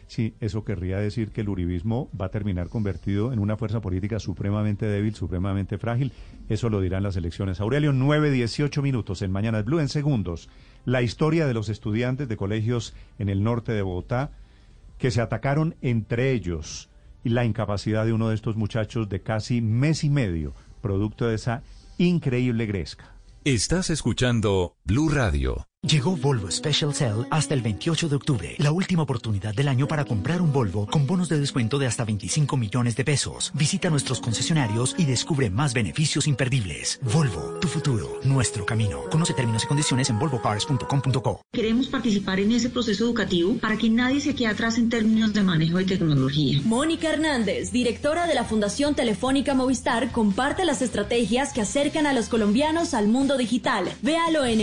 Sí, 0.08 0.34
eso 0.40 0.64
querría 0.64 1.00
decir 1.00 1.32
que 1.32 1.42
el 1.42 1.50
uribismo 1.50 2.10
va 2.20 2.28
a 2.28 2.32
terminar 2.32 2.70
convertido 2.70 3.34
en 3.34 3.40
una 3.40 3.58
fuerza 3.58 3.82
política 3.82 4.20
supremamente 4.20 4.86
débil, 4.86 5.16
supremamente 5.16 5.78
frágil. 5.78 6.14
Eso 6.48 6.70
lo 6.70 6.82
dirán 6.82 7.04
las 7.04 7.18
elecciones. 7.18 7.60
Aurelio, 7.60 7.92
9, 7.92 8.32
18 8.32 8.82
minutos 8.82 9.22
en 9.22 9.32
Mañana 9.32 9.62
Blue. 9.62 9.80
En 9.80 9.90
segundos, 9.90 10.50
la 10.86 11.02
historia 11.02 11.46
de 11.46 11.54
los 11.54 11.70
estudiantes 11.70 12.28
de 12.28 12.38
colegios 12.38 12.94
en 13.18 13.30
el 13.30 13.44
norte 13.44 13.74
de 13.74 13.82
Bogotá 13.82 14.32
que 14.98 15.12
se 15.12 15.22
atacaron 15.22 15.76
entre 15.82 16.32
ellos 16.32 16.90
y 17.24 17.30
la 17.30 17.46
incapacidad 17.46 18.06
de 18.06 18.14
uno 18.14 18.30
de 18.30 18.36
estos 18.36 18.56
muchachos 18.56 19.10
de 19.10 19.22
casi 19.22 19.62
mes 19.62 20.04
y 20.04 20.10
medio, 20.10 20.54
producto 20.80 21.28
de 21.28 21.36
esa 21.36 21.64
increíble 21.98 22.66
gresca. 22.66 23.14
Estás 23.44 23.90
escuchando 23.90 24.76
Blue 24.84 25.10
Radio. 25.10 25.69
Llegó 25.84 26.18
Volvo 26.18 26.52
Special 26.52 26.94
Sale 26.94 27.26
hasta 27.32 27.54
el 27.54 27.62
28 27.62 28.10
de 28.10 28.16
octubre, 28.18 28.56
la 28.58 28.74
última 28.74 29.04
oportunidad 29.04 29.56
del 29.56 29.70
año 29.70 29.88
para 29.88 30.04
comprar 30.04 30.42
un 30.42 30.52
Volvo 30.52 30.86
con 30.86 31.08
bonos 31.08 31.30
de 31.30 31.40
descuento 31.40 31.80
de 31.80 31.88
hasta 31.88 32.04
25 32.04 32.58
millones 32.58 32.98
de 32.98 33.06
pesos. 33.06 33.54
Visita 33.56 33.90
nuestros 33.90 34.20
concesionarios 34.20 34.94
y 34.98 35.06
descubre 35.06 35.50
más 35.50 35.74
beneficios 35.74 36.28
imperdibles. 36.28 37.00
Volvo, 37.14 37.60
tu 37.62 37.70
futuro, 37.70 38.20
nuestro 38.26 38.66
camino. 38.66 39.04
Conoce 39.10 39.34
términos 39.34 39.64
y 39.64 39.68
condiciones 39.68 40.10
en 40.10 40.20
volvocars.com.co. 40.20 41.42
Queremos 41.54 41.88
participar 41.88 42.42
en 42.42 42.52
ese 42.52 42.70
proceso 42.70 43.06
educativo 43.06 43.56
para 43.62 43.78
que 43.78 43.90
nadie 43.90 44.20
se 44.20 44.36
quede 44.36 44.48
atrás 44.48 44.78
en 44.78 44.90
términos 44.90 45.32
de 45.32 45.44
manejo 45.44 45.78
de 45.78 45.86
tecnología. 45.86 46.60
Mónica 46.66 47.08
Hernández, 47.08 47.72
directora 47.72 48.28
de 48.28 48.36
la 48.36 48.44
Fundación 48.44 48.96
Telefónica 48.96 49.56
Movistar, 49.56 50.12
comparte 50.12 50.66
las 50.66 50.82
estrategias 50.82 51.54
que 51.54 51.62
acercan 51.62 52.06
a 52.06 52.12
los 52.12 52.28
colombianos 52.28 52.94
al 52.94 53.08
mundo 53.08 53.38
digital. 53.38 53.90
Véalo 54.02 54.44
en 54.44 54.60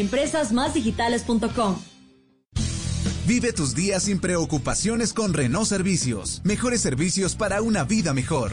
Vive 3.29 3.53
tus 3.53 3.77
días 3.77 4.03
sin 4.03 4.19
preocupaciones 4.19 5.13
con 5.13 5.35
Renault 5.35 5.67
Servicios. 5.67 6.43
Mejores 6.43 6.81
servicios 6.81 7.37
para 7.37 7.63
una 7.63 7.85
vida 7.85 8.13
mejor. 8.13 8.51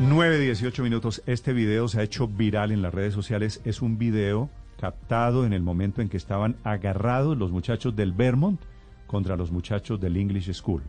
9, 0.00 0.38
18 0.38 0.82
minutos. 0.82 1.22
Este 1.24 1.54
video 1.54 1.88
se 1.88 2.00
ha 2.00 2.02
hecho 2.02 2.28
viral 2.28 2.70
en 2.70 2.82
las 2.82 2.92
redes 2.92 3.14
sociales. 3.14 3.62
Es 3.64 3.80
un 3.80 3.96
video 3.96 4.50
captado 4.78 5.46
en 5.46 5.54
el 5.54 5.62
momento 5.62 6.02
en 6.02 6.10
que 6.10 6.18
estaban 6.18 6.56
agarrados 6.62 7.38
los 7.38 7.50
muchachos 7.50 7.96
del 7.96 8.12
Vermont 8.12 8.60
contra 9.08 9.34
los 9.36 9.50
muchachos 9.50 10.00
del 10.00 10.16
English 10.16 10.52
School. 10.52 10.82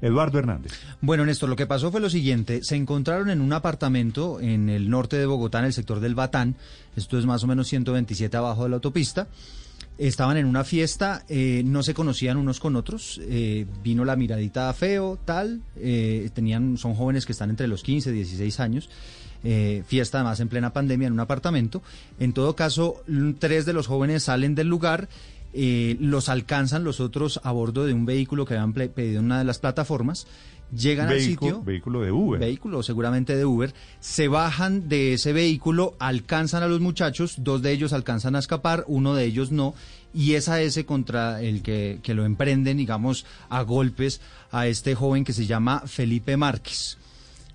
Eduardo 0.00 0.38
Hernández. 0.38 0.72
Bueno, 1.02 1.26
Néstor, 1.26 1.50
lo 1.50 1.56
que 1.56 1.66
pasó 1.66 1.90
fue 1.90 2.00
lo 2.00 2.08
siguiente. 2.08 2.62
Se 2.64 2.76
encontraron 2.76 3.28
en 3.28 3.42
un 3.42 3.52
apartamento 3.52 4.40
en 4.40 4.70
el 4.70 4.88
norte 4.88 5.18
de 5.18 5.26
Bogotá, 5.26 5.58
en 5.58 5.66
el 5.66 5.72
sector 5.74 6.00
del 6.00 6.14
Batán. 6.14 6.54
Esto 6.96 7.18
es 7.18 7.26
más 7.26 7.44
o 7.44 7.46
menos 7.48 7.66
127 7.68 8.34
abajo 8.36 8.62
de 8.62 8.70
la 8.70 8.76
autopista. 8.76 9.28
Estaban 9.98 10.36
en 10.36 10.46
una 10.46 10.62
fiesta, 10.62 11.24
eh, 11.28 11.62
no 11.64 11.82
se 11.82 11.92
conocían 11.92 12.36
unos 12.36 12.60
con 12.60 12.76
otros. 12.76 13.20
eh, 13.24 13.66
vino 13.82 14.04
la 14.04 14.14
miradita 14.14 14.72
feo, 14.72 15.18
tal. 15.24 15.60
eh, 15.76 16.30
tenían, 16.32 16.78
son 16.78 16.94
jóvenes 16.94 17.26
que 17.26 17.32
están 17.32 17.50
entre 17.50 17.66
los 17.66 17.82
15 17.82 18.10
y 18.10 18.12
16 18.12 18.60
años. 18.60 18.88
eh, 19.44 19.82
fiesta 19.86 20.18
además 20.18 20.40
en 20.40 20.48
plena 20.48 20.72
pandemia 20.72 21.06
en 21.08 21.12
un 21.12 21.20
apartamento. 21.20 21.80
En 22.20 22.32
todo 22.32 22.54
caso, 22.56 23.02
tres 23.38 23.66
de 23.66 23.72
los 23.72 23.86
jóvenes 23.86 24.24
salen 24.24 24.54
del 24.56 24.66
lugar 24.68 25.08
eh, 25.60 25.96
los 25.98 26.28
alcanzan 26.28 26.84
los 26.84 27.00
otros 27.00 27.40
a 27.42 27.50
bordo 27.50 27.84
de 27.84 27.92
un 27.92 28.06
vehículo 28.06 28.44
que 28.44 28.54
habían 28.54 28.72
pedido 28.72 29.18
en 29.18 29.24
una 29.24 29.38
de 29.38 29.44
las 29.44 29.58
plataformas, 29.58 30.28
llegan 30.72 31.08
al 31.08 31.20
sitio, 31.20 31.64
Vehículo 31.64 32.02
de 32.02 32.12
Uber. 32.12 32.38
vehículo 32.38 32.84
seguramente 32.84 33.34
de 33.34 33.44
Uber, 33.44 33.74
se 33.98 34.28
bajan 34.28 34.88
de 34.88 35.14
ese 35.14 35.32
vehículo, 35.32 35.96
alcanzan 35.98 36.62
a 36.62 36.68
los 36.68 36.80
muchachos, 36.80 37.38
dos 37.38 37.60
de 37.60 37.72
ellos 37.72 37.92
alcanzan 37.92 38.36
a 38.36 38.38
escapar, 38.38 38.84
uno 38.86 39.16
de 39.16 39.24
ellos 39.24 39.50
no, 39.50 39.74
y 40.14 40.34
es 40.34 40.48
a 40.48 40.62
ese 40.62 40.86
contra 40.86 41.42
el 41.42 41.62
que, 41.62 41.98
que 42.04 42.14
lo 42.14 42.24
emprenden, 42.24 42.76
digamos, 42.76 43.26
a 43.48 43.62
golpes 43.62 44.20
a 44.52 44.68
este 44.68 44.94
joven 44.94 45.24
que 45.24 45.32
se 45.32 45.46
llama 45.46 45.82
Felipe 45.86 46.36
Márquez. 46.36 46.98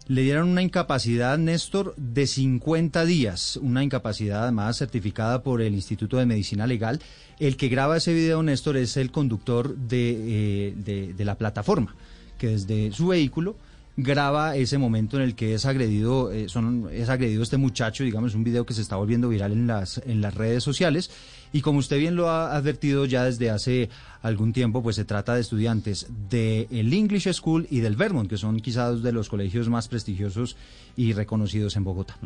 Le 0.07 0.21
dieron 0.21 0.49
una 0.49 0.61
incapacidad, 0.61 1.37
Néstor, 1.37 1.93
de 1.95 2.27
50 2.27 3.05
días, 3.05 3.57
una 3.61 3.83
incapacidad 3.83 4.43
además 4.43 4.77
certificada 4.77 5.43
por 5.43 5.61
el 5.61 5.73
Instituto 5.73 6.17
de 6.17 6.25
Medicina 6.25 6.67
Legal. 6.67 6.99
El 7.39 7.55
que 7.55 7.69
graba 7.69 7.95
ese 7.95 8.13
video, 8.13 8.43
Néstor, 8.43 8.75
es 8.75 8.97
el 8.97 9.11
conductor 9.11 9.75
de, 9.77 10.73
eh, 10.75 11.13
de- 11.15 11.25
la 11.25 11.37
plataforma, 11.37 11.95
que 12.37 12.47
desde 12.49 12.91
su 12.91 13.07
vehículo 13.07 13.55
graba 13.95 14.57
ese 14.57 14.77
momento 14.77 15.17
en 15.17 15.23
el 15.23 15.35
que 15.35 15.53
es 15.53 15.65
agredido, 15.65 16.31
eh, 16.33 16.49
son, 16.49 16.89
es 16.91 17.07
agredido 17.07 17.41
este 17.41 17.57
muchacho, 17.57 18.03
digamos, 18.03 18.35
un 18.35 18.43
video 18.43 18.65
que 18.65 18.73
se 18.73 18.81
está 18.81 18.97
volviendo 18.97 19.29
viral 19.29 19.53
en 19.53 19.67
las, 19.67 20.01
en 20.05 20.19
las 20.19 20.33
redes 20.33 20.63
sociales. 20.63 21.11
Y 21.53 21.61
como 21.61 21.79
usted 21.79 21.97
bien 21.99 22.15
lo 22.15 22.29
ha 22.29 22.55
advertido 22.55 23.05
ya 23.05 23.23
desde 23.23 23.51
hace 23.51 23.89
algún 24.23 24.53
tiempo, 24.53 24.81
pues 24.81 24.95
se 24.95 25.05
trata 25.05 25.35
de 25.35 25.41
estudiantes 25.41 26.07
del 26.29 26.93
English 26.93 27.31
School 27.33 27.67
y 27.69 27.81
del 27.81 27.95
Vermont, 27.95 28.29
que 28.29 28.37
son 28.37 28.59
quizás 28.59 29.03
de 29.03 29.11
los 29.11 29.29
colegios 29.29 29.69
más 29.69 29.87
prestigiosos 29.87 30.55
y 30.95 31.13
reconocidos 31.13 31.75
en 31.75 31.83
Bogotá. 31.83 32.17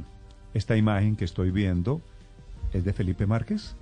Esta 0.53 0.77
imagen 0.77 1.15
que 1.15 1.25
estoy 1.25 1.51
viendo 1.51 2.01
es 2.71 2.85
de 2.85 2.93
Felipe 2.93 3.25
Márquez. 3.25 3.75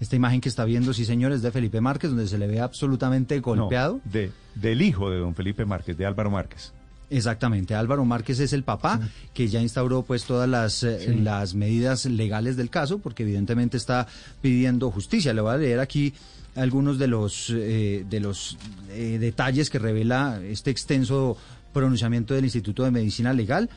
Esta 0.00 0.16
imagen 0.16 0.40
que 0.40 0.48
está 0.48 0.64
viendo, 0.64 0.92
sí 0.92 1.04
señor, 1.04 1.32
es 1.32 1.42
de 1.42 1.50
Felipe 1.50 1.80
Márquez, 1.80 2.10
donde 2.10 2.28
se 2.28 2.38
le 2.38 2.46
ve 2.46 2.60
absolutamente 2.60 3.38
golpeado. 3.40 4.00
No, 4.04 4.12
de, 4.12 4.30
del 4.54 4.82
hijo 4.82 5.10
de 5.10 5.18
don 5.18 5.34
Felipe 5.34 5.64
Márquez, 5.64 5.96
de 5.96 6.06
Álvaro 6.06 6.30
Márquez. 6.30 6.72
Exactamente, 7.10 7.74
Álvaro 7.74 8.04
Márquez 8.04 8.38
es 8.40 8.52
el 8.52 8.64
papá 8.64 9.00
que 9.32 9.48
ya 9.48 9.62
instauró 9.62 10.02
pues 10.02 10.24
todas 10.24 10.48
las, 10.48 10.82
eh, 10.82 10.98
Sí. 11.06 11.14
las 11.14 11.54
medidas 11.54 12.04
legales 12.04 12.56
del 12.56 12.68
caso 12.68 12.98
porque 12.98 13.22
evidentemente 13.22 13.76
está 13.78 14.06
pidiendo 14.42 14.90
justicia. 14.90 15.32
Le 15.32 15.40
voy 15.40 15.54
a 15.54 15.56
leer 15.56 15.80
aquí 15.80 16.12
algunos 16.54 16.98
de 16.98 17.06
los, 17.06 17.50
eh, 17.54 18.04
de 18.08 18.20
los 18.20 18.58
eh, 18.90 19.16
detalles 19.18 19.70
que 19.70 19.78
revela 19.78 20.40
este 20.44 20.70
extenso 20.70 21.36
pronunciamiento 21.72 22.34
del 22.34 22.44
Instituto 22.44 22.84
de 22.84 22.90
Medicina 22.90 23.32
Legal. 23.32 23.70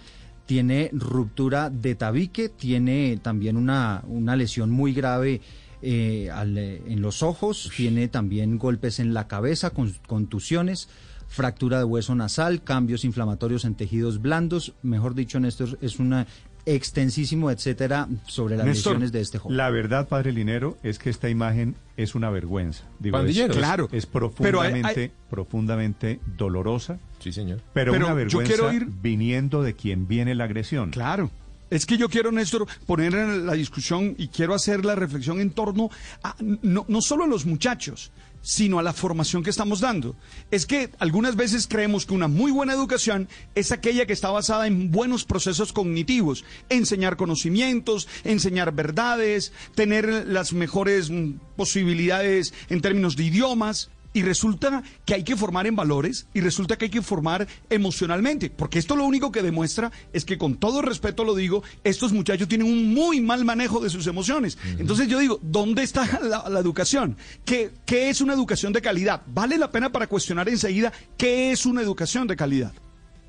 Tiene 0.45 0.89
ruptura 0.91 1.69
de 1.69 1.95
tabique, 1.95 2.49
tiene 2.49 3.17
también 3.21 3.55
una, 3.55 4.03
una 4.07 4.35
lesión 4.35 4.71
muy 4.71 4.93
grave 4.93 5.39
eh, 5.81 6.29
al, 6.33 6.57
en 6.57 7.01
los 7.01 7.23
ojos, 7.23 7.71
tiene 7.77 8.07
también 8.09 8.57
golpes 8.57 8.99
en 8.99 9.13
la 9.13 9.27
cabeza, 9.27 9.69
con, 9.69 9.93
contusiones, 10.07 10.89
fractura 11.31 11.77
de 11.79 11.85
hueso 11.85 12.13
nasal, 12.13 12.61
cambios 12.61 13.03
inflamatorios 13.05 13.65
en 13.65 13.73
tejidos 13.75 14.21
blandos. 14.21 14.73
Mejor 14.83 15.15
dicho, 15.15 15.39
Néstor, 15.39 15.77
es 15.81 15.97
una 15.97 16.27
extensísimo, 16.65 17.49
etcétera, 17.49 18.07
sobre 18.27 18.55
las 18.57 18.65
Néstor, 18.67 18.93
lesiones 18.93 19.11
de 19.11 19.21
este 19.21 19.39
joven. 19.39 19.57
La 19.57 19.69
verdad, 19.71 20.07
padre 20.07 20.31
Linero, 20.31 20.77
es 20.83 20.99
que 20.99 21.09
esta 21.09 21.27
imagen 21.29 21.75
es 21.97 22.13
una 22.15 22.29
vergüenza. 22.29 22.83
Digo, 22.99 23.17
es, 23.17 23.21
Pandilleros. 23.21 23.55
es- 23.57 23.63
Claro. 23.63 23.89
es 23.91 24.05
profundamente, 24.05 24.87
hay- 24.87 24.95
hay- 25.05 25.11
profundamente 25.29 26.19
dolorosa. 26.37 26.99
Sí, 27.19 27.31
señor. 27.31 27.61
Pero, 27.73 27.93
Pero 27.93 28.05
una 28.05 28.13
yo 28.13 28.15
vergüenza 28.15 28.53
quiero 28.53 28.71
ir- 28.73 28.87
viniendo 29.01 29.63
de 29.63 29.73
quien 29.73 30.07
viene 30.07 30.35
la 30.35 30.43
agresión. 30.45 30.91
Claro. 30.91 31.31
Es 31.71 31.85
que 31.85 31.97
yo 31.97 32.09
quiero, 32.09 32.31
Néstor, 32.31 32.67
poner 32.85 33.13
en 33.15 33.45
la 33.45 33.53
discusión 33.53 34.13
y 34.17 34.27
quiero 34.27 34.53
hacer 34.53 34.83
la 34.85 34.93
reflexión 34.93 35.39
en 35.39 35.51
torno 35.51 35.89
a 36.21 36.35
no, 36.61 36.85
no 36.89 37.01
solo 37.01 37.23
a 37.23 37.27
los 37.27 37.45
muchachos, 37.45 38.11
sino 38.41 38.79
a 38.79 38.83
la 38.83 38.93
formación 38.93 39.43
que 39.43 39.49
estamos 39.49 39.79
dando. 39.79 40.15
Es 40.49 40.65
que 40.65 40.89
algunas 40.99 41.35
veces 41.35 41.67
creemos 41.67 42.05
que 42.05 42.13
una 42.13 42.27
muy 42.27 42.51
buena 42.51 42.73
educación 42.73 43.27
es 43.55 43.71
aquella 43.71 44.05
que 44.05 44.13
está 44.13 44.31
basada 44.31 44.67
en 44.67 44.91
buenos 44.91 45.25
procesos 45.25 45.73
cognitivos, 45.73 46.43
enseñar 46.69 47.17
conocimientos, 47.17 48.07
enseñar 48.23 48.73
verdades, 48.73 49.53
tener 49.75 50.27
las 50.27 50.53
mejores 50.53 51.09
mm, 51.09 51.33
posibilidades 51.55 52.53
en 52.69 52.81
términos 52.81 53.15
de 53.15 53.25
idiomas. 53.25 53.89
Y 54.13 54.23
resulta 54.23 54.83
que 55.05 55.13
hay 55.13 55.23
que 55.23 55.35
formar 55.35 55.67
en 55.67 55.75
valores 55.75 56.27
y 56.33 56.41
resulta 56.41 56.77
que 56.77 56.85
hay 56.85 56.91
que 56.91 57.01
formar 57.01 57.47
emocionalmente, 57.69 58.49
porque 58.49 58.79
esto 58.79 58.95
lo 58.95 59.05
único 59.05 59.31
que 59.31 59.41
demuestra 59.41 59.91
es 60.11 60.25
que 60.25 60.37
con 60.37 60.55
todo 60.55 60.81
respeto 60.81 61.23
lo 61.23 61.33
digo, 61.33 61.63
estos 61.83 62.11
muchachos 62.11 62.47
tienen 62.47 62.67
un 62.67 62.93
muy 62.93 63.21
mal 63.21 63.45
manejo 63.45 63.79
de 63.79 63.89
sus 63.89 64.07
emociones. 64.07 64.57
Entonces 64.77 65.07
yo 65.07 65.19
digo, 65.19 65.39
¿dónde 65.41 65.83
está 65.83 66.19
la, 66.21 66.49
la 66.49 66.59
educación? 66.59 67.15
¿Qué, 67.45 67.71
¿Qué 67.85 68.09
es 68.09 68.19
una 68.19 68.33
educación 68.33 68.73
de 68.73 68.81
calidad? 68.81 69.21
Vale 69.27 69.57
la 69.57 69.71
pena 69.71 69.91
para 69.91 70.07
cuestionar 70.07 70.49
enseguida 70.49 70.91
qué 71.17 71.51
es 71.51 71.65
una 71.65 71.81
educación 71.81 72.27
de 72.27 72.35
calidad. 72.35 72.73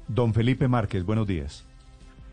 Don 0.08 0.34
Felipe 0.34 0.66
Márquez, 0.66 1.04
buenos 1.04 1.26
días. 1.26 1.64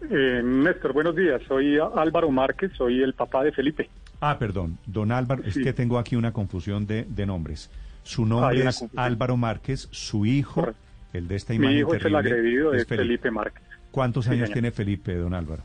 Eh, 0.10 0.42
Néstor, 0.44 0.94
buenos 0.94 1.16
días. 1.16 1.42
Soy 1.48 1.78
Álvaro 1.78 2.32
Márquez, 2.32 2.72
soy 2.78 3.02
el 3.04 3.14
papá 3.14 3.44
de 3.44 3.52
Felipe. 3.52 3.90
Ah, 4.22 4.38
perdón, 4.38 4.78
don 4.86 5.12
Álvaro, 5.12 5.44
es 5.46 5.56
que 5.56 5.72
tengo 5.72 5.98
aquí 5.98 6.16
una 6.16 6.34
confusión 6.34 6.86
de, 6.88 7.06
de 7.08 7.26
nombres. 7.26 7.70
Su 8.10 8.26
nombre 8.26 8.68
es. 8.68 8.84
Álvaro 8.96 9.38
Márquez, 9.38 9.88
su 9.92 10.26
hijo 10.26 10.74
El 11.14 11.28
de 11.28 11.36
esta 11.36 11.54
Mi 11.54 11.58
imagen 11.58 11.78
hijo 11.78 11.94
es 11.96 12.06
el 12.06 12.16
agredido, 12.16 12.74
es 12.74 12.86
Felipe. 12.88 13.04
Felipe 13.04 13.32
Márquez. 13.32 13.64
¿Cuántos 13.92 14.26
Sí, 14.26 14.32
años 14.32 14.48
señor. 14.48 14.54
tiene 14.54 14.72
Felipe, 14.72 15.16
don 15.16 15.34
Álvaro? 15.34 15.62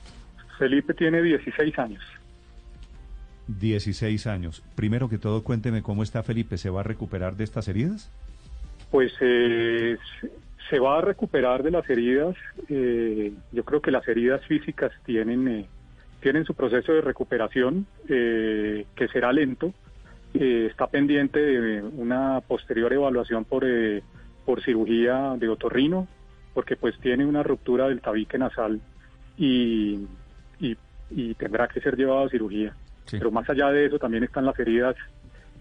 Felipe 0.59 0.93
tiene 0.95 1.23
16 1.23 1.79
años. 1.79 2.03
16 3.49 4.27
años. 4.27 4.63
Primero 4.75 5.09
que 5.09 5.19
todo, 5.19 5.43
cuénteme 5.43 5.83
cómo 5.83 6.03
está 6.03 6.23
Felipe. 6.23 6.57
¿Se 6.57 6.71
va 6.71 6.81
a 6.81 6.85
recuperar 6.85 7.37
de 7.37 7.45
estas 7.45 7.69
heridas? 7.69 8.11
Pues 8.91 9.13
eh, 9.21 9.97
se- 10.21 10.31
se 10.71 10.79
va 10.79 10.99
a 10.99 11.01
recuperar 11.03 11.63
de 11.63 11.71
las 11.71 11.89
heridas. 11.91 12.37
eh, 12.69 13.33
yo 13.53 13.65
creo 13.65 13.81
que 13.83 13.91
las 13.91 14.07
heridas 14.09 14.45
físicas 14.47 14.93
tienen, 15.05 15.49
eh, 15.49 15.67
tienen 16.21 16.45
su 16.47 16.55
proceso 16.55 16.93
de 16.93 17.01
recuperación, 17.03 17.87
eh, 18.09 18.87
que 18.97 19.09
será 19.09 19.33
lento. 19.33 19.75
Eh, 20.35 20.67
está 20.71 20.89
pendiente 20.89 21.39
de 21.39 21.83
una 21.83 22.41
posterior 22.41 22.93
evaluación 22.93 23.45
por, 23.45 23.65
eh, 23.65 24.03
por 24.45 24.63
cirugía 24.63 25.35
de 25.39 25.49
otorrino, 25.49 26.09
porque 26.53 26.75
pues 26.77 26.99
tiene 27.01 27.25
una 27.25 27.43
ruptura 27.45 27.89
del 27.89 28.01
tabique 28.01 28.37
nasal 28.37 28.81
y, 29.39 30.07
y, 30.61 30.77
y 31.11 31.35
tendrá 31.35 31.69
que 31.69 31.81
ser 31.81 31.97
llevado 31.97 32.25
a 32.25 32.29
cirugía. 32.29 32.75
Pero 33.11 33.31
más 33.31 33.49
allá 33.49 33.69
de 33.71 33.87
eso 33.87 33.99
también 33.99 34.25
están 34.25 34.45
las 34.47 34.59
heridas 34.59 34.97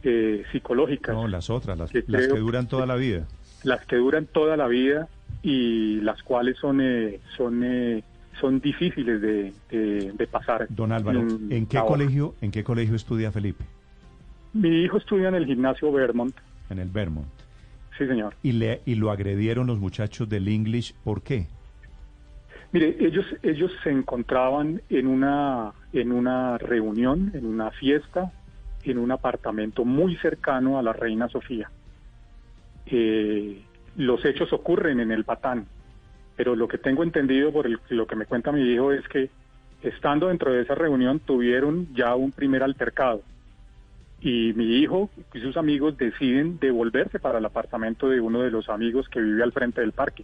eh, 0.03 0.43
psicológicas. 0.52 1.14
No, 1.16 1.27
las 1.27 1.50
otras, 1.50 1.77
las, 1.77 1.92
Que 1.92 2.03
las 2.08 2.22
que 2.24 2.30
creo- 2.30 2.42
duran 2.43 2.68
toda 2.68 2.85
la 2.85 2.95
vida. 2.95 3.26
las 3.64 3.85
que 3.85 3.98
duran 3.98 4.26
toda 4.26 4.58
la 4.58 4.68
vida 4.68 5.08
y 5.43 6.00
las 6.02 6.24
cuales 6.24 6.58
son 6.58 6.80
eh, 6.82 7.19
son 7.38 7.61
eh, 7.64 8.03
son 8.42 8.60
difíciles 8.60 9.22
de, 9.22 9.53
de- 9.69 10.11
de 10.14 10.27
pasar. 10.27 10.66
Don 10.69 10.92
Álvaro, 10.92 11.19
¿en 11.50 11.68
qué 11.68 11.77
ahora. 11.77 11.90
colegio, 11.92 12.34
en 12.42 12.50
qué 12.52 12.64
colegio 12.64 12.95
estudia 12.95 13.32
Felipe? 13.32 13.64
Mi 14.53 14.83
hijo 14.83 14.98
estudia 14.98 15.30
en 15.30 15.35
el 15.35 15.45
gimnasio 15.45 15.91
Vermont. 15.91 16.35
En 16.69 16.80
el 16.80 16.90
Vermont. 16.90 17.27
Sí, 17.98 18.07
señor. 18.07 18.33
Y 18.43 18.53
le 18.53 18.82
y 18.85 18.95
lo 18.95 19.11
agredieron 19.11 19.67
los 19.67 19.80
muchachos 19.80 20.27
del 20.30 20.48
English, 20.48 20.93
¿por 21.03 21.22
qué? 21.22 21.48
Mire, 22.72 22.95
ellos 22.99 23.25
ellos 23.43 23.72
se 23.83 23.91
encontraban 23.91 24.82
en 24.90 25.07
una 25.07 25.73
en 25.91 26.11
una 26.11 26.57
reunión, 26.57 27.32
en 27.35 27.45
una 27.45 27.69
fiesta, 27.72 28.32
en 28.83 28.98
un 28.98 29.11
apartamento 29.11 29.85
muy 29.85 30.15
cercano 30.17 30.80
a 30.80 30.83
la 30.83 30.93
Reina 30.93 31.27
Sofía. 31.30 31.69
Eh, 32.88 33.61
los 33.98 34.25
hechos 34.25 34.51
ocurren 34.53 34.99
en 34.99 35.11
el 35.11 35.23
Batán, 35.23 35.67
pero 36.35 36.56
lo 36.56 36.67
que 36.67 36.77
tengo 36.80 37.03
entendido 37.03 37.51
por 37.51 37.67
el- 37.67 37.80
lo 37.90 38.07
que 38.07 38.15
me 38.15 38.25
cuenta 38.25 38.51
mi 38.51 38.61
hijo 38.61 38.91
es 38.91 39.07
que 39.07 39.30
estando 39.83 40.27
dentro 40.30 40.51
de 40.51 40.61
esa 40.64 40.73
reunión 40.75 41.19
tuvieron 41.19 41.88
ya 41.93 42.15
un 42.15 42.32
primer 42.32 42.64
altercado 42.64 43.22
y 44.24 44.53
mi 44.53 44.77
hijo 44.77 45.10
y 45.34 45.40
sus 45.42 45.58
amigos 45.58 45.98
deciden 45.98 46.58
devolverse 46.60 47.19
para 47.19 47.40
el 47.40 47.45
apartamento 47.45 48.08
de 48.08 48.22
uno 48.22 48.42
de 48.42 48.52
los 48.52 48.69
amigos 48.69 49.08
que 49.10 49.22
vive 49.22 49.43
al 49.43 49.52
frente 49.52 49.82
del 49.82 49.92
parque. 49.92 50.24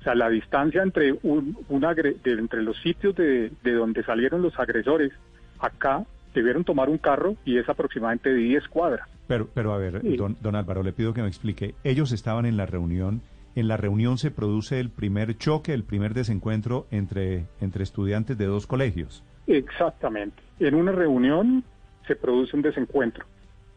O 0.00 0.02
sea, 0.04 0.14
la 0.14 0.28
distancia 0.28 0.82
entre, 0.82 1.12
un, 1.22 1.56
un 1.68 1.82
agre- 1.84 2.16
de- 2.22 2.32
entre 2.32 2.62
los 2.62 2.76
sitios 2.82 3.14
de, 3.16 3.50
de 3.62 3.72
donde 3.72 4.02
salieron 4.04 4.42
los 4.42 4.58
agresores 4.58 5.12
acá 5.58 6.04
debieron 6.34 6.64
tomar 6.64 6.88
un 6.90 6.98
carro 6.98 7.36
y 7.44 7.56
es 7.58 7.68
aproximadamente 7.68 8.30
de 8.30 8.36
10 8.36 8.68
cuadras. 8.68 9.08
Pero, 9.28 9.48
pero 9.54 9.72
a 9.72 9.78
ver, 9.78 10.00
Sí. 10.02 10.16
don, 10.16 10.36
don 10.42 10.56
Álvaro, 10.56 10.82
le 10.82 10.92
pido 10.92 11.14
que 11.14 11.22
me 11.22 11.28
explique. 11.28 11.74
Ellos 11.84 12.10
estaban 12.12 12.46
en 12.46 12.56
la 12.56 12.66
reunión. 12.66 13.22
En 13.54 13.68
la 13.68 13.76
reunión 13.76 14.18
se 14.18 14.30
produce 14.30 14.80
el 14.80 14.90
primer 14.90 15.36
choque, 15.38 15.72
el 15.72 15.84
primer 15.84 16.14
desencuentro 16.14 16.86
entre, 16.90 17.44
entre 17.60 17.84
estudiantes 17.84 18.36
de 18.36 18.46
dos 18.46 18.66
colegios. 18.66 19.22
Exactamente. 19.46 20.42
En 20.58 20.74
una 20.74 20.92
reunión 20.92 21.62
se 22.06 22.16
produce 22.16 22.56
un 22.56 22.62
desencuentro. 22.62 23.24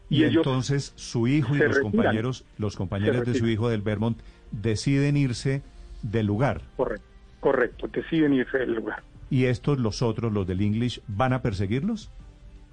Y, 0.08 0.20
Y 0.20 0.24
ellos 0.24 0.46
entonces 0.46 0.92
su 0.96 1.26
hijo 1.26 1.54
y 1.54 1.58
los 1.58 1.68
retiran. 1.68 1.92
compañeros, 1.92 2.44
los 2.58 2.76
compañeros 2.76 3.26
de 3.26 3.34
su 3.34 3.46
hijo 3.48 3.68
del 3.68 3.82
Vermont 3.82 4.18
deciden 4.52 5.16
irse 5.16 5.62
del 6.02 6.26
lugar. 6.26 6.62
Correcto, 6.76 7.06
correcto, 7.40 7.88
deciden 7.88 8.34
irse 8.34 8.58
del 8.58 8.74
lugar. 8.74 9.02
Y 9.30 9.46
estos, 9.46 9.78
los 9.78 10.02
otros, 10.02 10.32
los 10.32 10.46
del 10.46 10.60
English, 10.60 11.00
¿van 11.08 11.32
a 11.32 11.42
perseguirlos? 11.42 12.10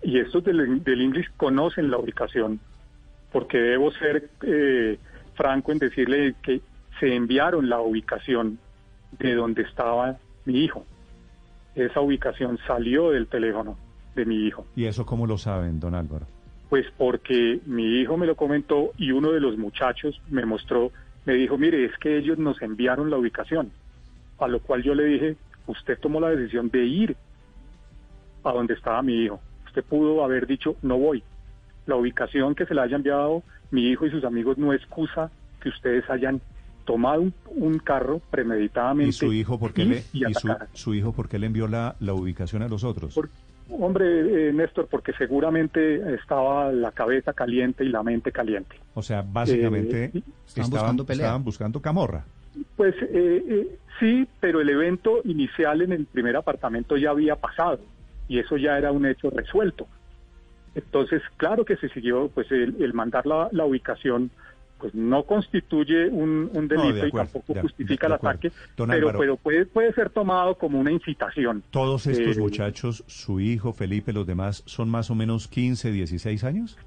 Y 0.04 0.20
estos 0.20 0.44
del, 0.44 0.84
del 0.84 1.02
English 1.02 1.30
conocen 1.38 1.90
la 1.90 1.98
ubicación, 1.98 2.60
porque 3.32 3.58
debo 3.58 3.92
ser 3.94 4.30
eh, 4.44 5.00
franco 5.36 5.72
en 5.72 5.80
decirle 5.80 6.36
que 6.44 6.62
se 7.00 7.16
enviaron 7.16 7.70
la 7.70 7.80
ubicación 7.80 8.60
de 9.18 9.34
donde 9.34 9.64
estaba 9.64 10.18
mi 10.46 10.64
hijo. 10.64 10.86
Esa 11.74 12.02
ubicación 12.02 12.60
salió 12.68 13.10
del 13.10 13.26
teléfono 13.28 13.78
de 14.16 14.26
mi 14.26 14.48
hijo. 14.48 14.66
¿Y 14.76 14.86
eso 14.86 15.06
cómo 15.06 15.28
lo 15.28 15.38
saben, 15.38 15.80
don 15.80 15.96
Álvaro? 15.96 16.26
Pues 16.70 16.86
porque 16.98 17.60
mi 17.66 18.00
hijo 18.00 18.18
me 18.18 18.26
lo 18.26 18.36
comentó 18.36 18.92
y 18.98 19.12
uno 19.12 19.32
de 19.32 19.40
los 19.40 19.58
muchachos 19.58 20.20
me 20.30 20.46
mostró, 20.46 20.92
me 21.26 21.34
dijo, 21.34 21.58
mire, 21.58 21.86
es 21.86 21.98
que 22.00 22.18
ellos 22.18 22.38
nos 22.38 22.62
enviaron 22.62 23.10
la 23.10 23.18
ubicación. 23.18 23.72
A 24.40 24.48
lo 24.48 24.60
cual 24.60 24.84
yo 24.84 24.96
le 24.96 25.06
dije, 25.06 25.38
usted 25.68 26.00
tomó 26.00 26.20
la 26.20 26.30
decisión 26.30 26.70
de 26.70 26.84
ir 26.86 27.16
a 28.44 28.52
donde 28.52 28.74
estaba 28.74 29.02
mi 29.02 29.24
hijo. 29.24 29.40
Usted 29.68 29.84
pudo 29.84 30.24
haber 30.24 30.48
dicho, 30.48 30.76
no 30.82 30.98
voy. 30.98 31.24
La 31.86 31.96
ubicación 31.96 32.56
que 32.56 32.66
se 32.66 32.74
le 32.74 32.82
haya 32.82 32.96
enviado 32.96 33.44
mi 33.72 33.90
hijo 33.90 34.06
y 34.06 34.12
sus 34.12 34.24
amigos 34.24 34.58
no 34.58 34.74
excusa 34.74 35.32
que 35.62 35.70
ustedes 35.70 36.10
hayan 36.10 36.42
tomado 36.86 37.22
un, 37.22 37.34
un 37.56 37.80
carro 37.80 38.20
premeditadamente. 38.30 39.10
¿Y 39.10 39.14
su 39.14 39.34
hijo 39.34 39.58
por 39.60 39.74
qué 39.74 39.86
le, 39.86 40.04
y 40.14 40.26
y 40.30 40.34
su, 40.74 40.94
hijo 40.94 41.14
por 41.14 41.30
qué 41.30 41.40
le 41.40 41.48
envió 41.48 41.68
la, 41.68 41.96
la 42.00 42.14
ubicación 42.14 42.62
a 42.62 42.68
los 42.68 42.84
otros? 42.84 43.18
Hombre, 43.70 44.50
eh, 44.50 44.54
Néstor, 44.54 44.88
porque 44.88 45.14
seguramente 45.14 46.16
estaba 46.16 46.72
la 46.72 46.92
cabeza 46.92 47.34
caliente 47.34 47.84
y 47.86 47.90
la 47.90 48.04
mente 48.04 48.32
caliente. 48.32 48.76
O 48.94 49.02
sea, 49.02 49.24
básicamente 49.28 50.12
Eh, 50.14 50.22
estaban, 50.46 50.70
buscando 50.70 51.06
pelea. 51.06 51.26
estaban 51.26 51.44
buscando 51.44 51.82
camorra. 51.82 52.26
Pues 52.76 52.94
eh, 53.02 53.44
eh, 53.48 53.78
sí, 54.00 54.28
pero 54.40 54.62
el 54.62 54.70
evento 54.70 55.22
inicial 55.24 55.82
en 55.82 55.92
el 55.94 56.06
primer 56.06 56.36
apartamento 56.36 56.98
ya 56.98 57.10
había 57.12 57.36
pasado 57.36 57.80
y 58.28 58.40
eso 58.40 58.58
ya 58.58 58.78
era 58.78 58.92
un 58.92 59.06
hecho 59.06 59.30
resuelto. 59.30 59.88
Entonces, 60.76 61.22
claro 61.38 61.66
que 61.66 61.78
se 61.78 61.90
siguió, 61.90 62.30
pues 62.30 62.52
el, 62.52 62.76
el 62.82 62.94
mandar 62.94 63.26
la, 63.26 63.48
la 63.52 63.66
ubicación 63.66 64.30
pues 64.84 64.94
no 64.94 65.24
constituye 65.24 66.10
un, 66.10 66.50
un 66.54 66.68
de 66.68 66.76
delito 66.76 67.08
y 67.08 67.12
tampoco 67.12 67.54
de- 67.54 67.62
justifica 67.62 68.06
de 68.06 68.14
el 68.14 68.20
ataque. 68.20 68.52
Don 68.76 68.90
pero, 68.90 69.00
Álvaro. 69.08 69.20
pero 69.20 69.38
puede, 69.38 69.66
puede 69.66 69.94
ser 69.94 70.10
tomado 70.10 70.56
como 70.58 70.78
una 70.78 70.92
incitación. 70.92 71.64
Todos 71.72 72.06
estos 72.06 72.36
Eh, 72.36 72.40
muchachos, 72.42 73.06
su 73.08 73.40
hijo, 73.40 73.72
Felipe, 73.72 74.12
los 74.12 74.28
demás, 74.28 74.62
son 74.66 74.90
más 74.90 75.10
o 75.10 75.16
menos 75.16 75.48
15, 75.48 75.90
16 75.94 76.44
años. 76.44 76.78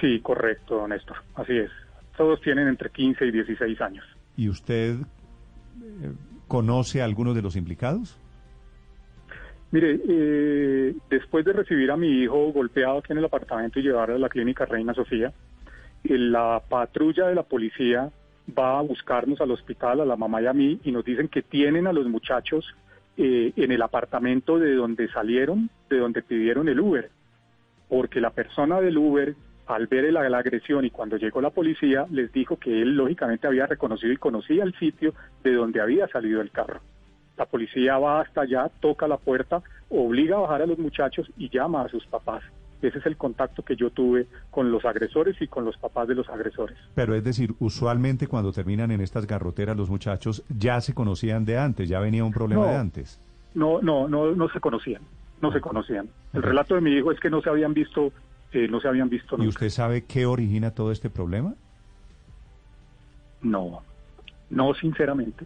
Sí, 0.00 0.18
correcto, 0.18 0.78
don 0.78 0.90
Néstor, 0.90 1.18
así 1.36 1.56
es. 1.56 1.70
Todos 2.16 2.40
tienen 2.40 2.66
entre 2.66 2.90
15 2.90 3.24
y 3.26 3.30
16 3.30 3.80
años. 3.80 4.04
¿Y 4.36 4.48
usted 4.48 4.96
eh, 4.96 6.12
conoce 6.48 7.02
a 7.02 7.04
algunos 7.04 7.36
de 7.36 7.42
los 7.42 7.54
implicados? 7.54 8.18
Mire, 9.70 10.00
eh, 10.08 10.94
después 11.08 11.44
de 11.44 11.52
recibir 11.52 11.88
a 11.92 11.96
mi 11.96 12.08
hijo 12.22 12.52
golpeado 12.52 12.98
aquí 12.98 13.12
en 13.12 13.18
el 13.18 13.24
apartamento 13.24 13.78
y 13.78 13.82
llevarlo 13.82 14.16
a 14.16 14.18
la 14.18 14.28
clínica 14.28 14.64
Reina 14.66 14.92
Sofía, 14.92 15.32
la 16.04 16.62
patrulla 16.68 17.28
de 17.28 17.34
la 17.34 17.42
policía 17.42 18.10
va 18.56 18.78
a 18.78 18.82
buscarnos 18.82 19.40
al 19.40 19.50
hospital, 19.50 20.00
a 20.00 20.04
la 20.04 20.16
mamá 20.16 20.42
y 20.42 20.46
a 20.46 20.52
mí, 20.52 20.78
y 20.84 20.92
nos 20.92 21.04
dicen 21.04 21.28
que 21.28 21.42
tienen 21.42 21.86
a 21.86 21.92
los 21.92 22.06
muchachos 22.06 22.74
eh, 23.16 23.52
en 23.56 23.72
el 23.72 23.80
apartamento 23.80 24.58
de 24.58 24.74
donde 24.74 25.08
salieron, 25.08 25.70
de 25.88 25.98
donde 25.98 26.22
pidieron 26.22 26.68
el 26.68 26.80
Uber, 26.80 27.10
porque 27.88 28.20
la 28.20 28.30
persona 28.30 28.80
del 28.80 28.98
Uber, 28.98 29.34
al 29.66 29.86
ver 29.86 30.12
la, 30.12 30.28
la 30.28 30.38
agresión 30.38 30.84
y 30.84 30.90
cuando 30.90 31.16
llegó 31.16 31.40
la 31.40 31.50
policía, 31.50 32.06
les 32.10 32.32
dijo 32.32 32.58
que 32.58 32.82
él 32.82 32.96
lógicamente 32.96 33.46
había 33.46 33.66
reconocido 33.66 34.12
y 34.12 34.18
conocía 34.18 34.62
el 34.62 34.74
sitio 34.74 35.14
de 35.42 35.54
donde 35.54 35.80
había 35.80 36.06
salido 36.08 36.40
el 36.40 36.50
carro. 36.50 36.80
La 37.38 37.46
policía 37.46 37.98
va 37.98 38.20
hasta 38.20 38.42
allá, 38.42 38.70
toca 38.80 39.08
la 39.08 39.16
puerta, 39.16 39.62
obliga 39.88 40.36
a 40.36 40.40
bajar 40.40 40.62
a 40.62 40.66
los 40.66 40.78
muchachos 40.78 41.30
y 41.36 41.48
llama 41.48 41.82
a 41.82 41.88
sus 41.88 42.06
papás. 42.06 42.42
Ese 42.84 42.98
es 42.98 43.06
el 43.06 43.16
contacto 43.16 43.62
que 43.62 43.76
yo 43.76 43.90
tuve 43.90 44.26
con 44.50 44.70
los 44.70 44.84
agresores 44.84 45.40
y 45.40 45.46
con 45.48 45.64
los 45.64 45.76
papás 45.78 46.06
de 46.08 46.14
los 46.14 46.28
agresores. 46.28 46.76
Pero 46.94 47.14
es 47.14 47.24
decir, 47.24 47.54
usualmente 47.60 48.26
cuando 48.26 48.52
terminan 48.52 48.90
en 48.90 49.00
estas 49.00 49.26
garroteras 49.26 49.76
los 49.76 49.88
muchachos 49.90 50.42
ya 50.48 50.80
se 50.80 50.92
conocían 50.94 51.44
de 51.44 51.56
antes, 51.58 51.88
ya 51.88 51.98
venía 52.00 52.24
un 52.24 52.32
problema 52.32 52.62
No. 52.66 52.68
de 52.68 52.76
antes. 52.76 53.20
No, 53.54 53.80
no, 53.80 54.08
no, 54.08 54.34
no 54.34 54.48
se 54.48 54.60
conocían, 54.60 55.02
no 55.40 55.52
se 55.52 55.60
conocían. 55.60 56.08
El 56.32 56.42
relato 56.42 56.74
de 56.74 56.80
mi 56.80 56.90
hijo 56.92 57.12
es 57.12 57.20
que 57.20 57.30
no 57.30 57.40
se 57.40 57.48
habían 57.48 57.72
visto, 57.72 58.12
eh, 58.52 58.66
no 58.68 58.80
se 58.80 58.88
habían 58.88 59.08
visto 59.08 59.36
¿Y 59.42 59.46
usted 59.46 59.68
sabe 59.70 60.04
qué 60.04 60.26
origina 60.26 60.72
todo 60.72 60.90
este 60.92 61.08
problema? 61.08 61.54
No, 63.42 63.82
no 64.50 64.74
sinceramente. 64.74 65.44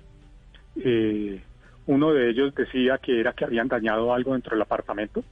Eh, 0.77 1.43
uno 1.87 2.13
de 2.13 2.31
ellos 2.31 2.55
decía 2.55 2.99
que 2.99 3.21
era 3.21 3.33
que 3.33 3.45
habían 3.45 3.69
dañado 3.69 4.13
algo 4.13 4.33
dentro 4.35 4.53
del 4.55 4.63
apartamento, 4.63 5.23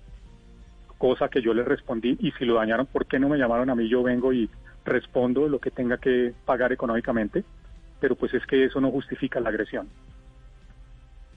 cosa 0.98 1.28
que 1.28 1.42
yo 1.42 1.52
le 1.54 1.62
respondí, 1.62 2.16
y 2.20 2.32
si 2.32 2.44
lo 2.44 2.54
dañaron, 2.54 2.86
¿por 2.86 3.06
qué 3.06 3.18
no 3.18 3.28
me 3.28 3.38
llamaron 3.38 3.70
a 3.70 3.74
mí? 3.74 3.88
Yo 3.88 4.02
vengo 4.02 4.32
y 4.32 4.48
respondo 4.84 5.48
lo 5.48 5.58
que 5.58 5.70
tenga 5.70 5.98
que 5.98 6.32
pagar 6.44 6.72
económicamente, 6.72 7.44
pero 8.00 8.14
pues 8.14 8.32
es 8.34 8.44
que 8.46 8.64
eso 8.64 8.80
no 8.80 8.90
justifica 8.90 9.40
la 9.40 9.48
agresión. 9.50 9.88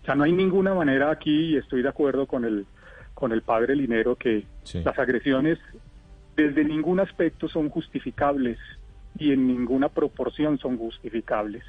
O 0.02 0.06
sea, 0.06 0.16
no 0.16 0.24
hay 0.24 0.32
ninguna 0.32 0.74
manera 0.74 1.12
aquí, 1.12 1.54
y 1.54 1.58
estoy 1.58 1.82
de 1.82 1.90
acuerdo 1.90 2.26
con 2.26 2.46
el, 2.46 2.66
con 3.14 3.32
el 3.32 3.42
padre 3.42 3.76
Linero, 3.76 4.16
que 4.16 4.46
Sí. 4.64 4.82
las 4.84 4.98
agresiones 4.98 5.60
desde 6.36 6.64
ningún 6.64 7.00
aspecto 7.02 7.50
son 7.50 7.70
justificables 7.70 8.58
y 9.18 9.34
en 9.34 9.46
ninguna 9.48 9.90
proporción 9.90 10.58
son 10.58 10.78
justificables. 10.78 11.64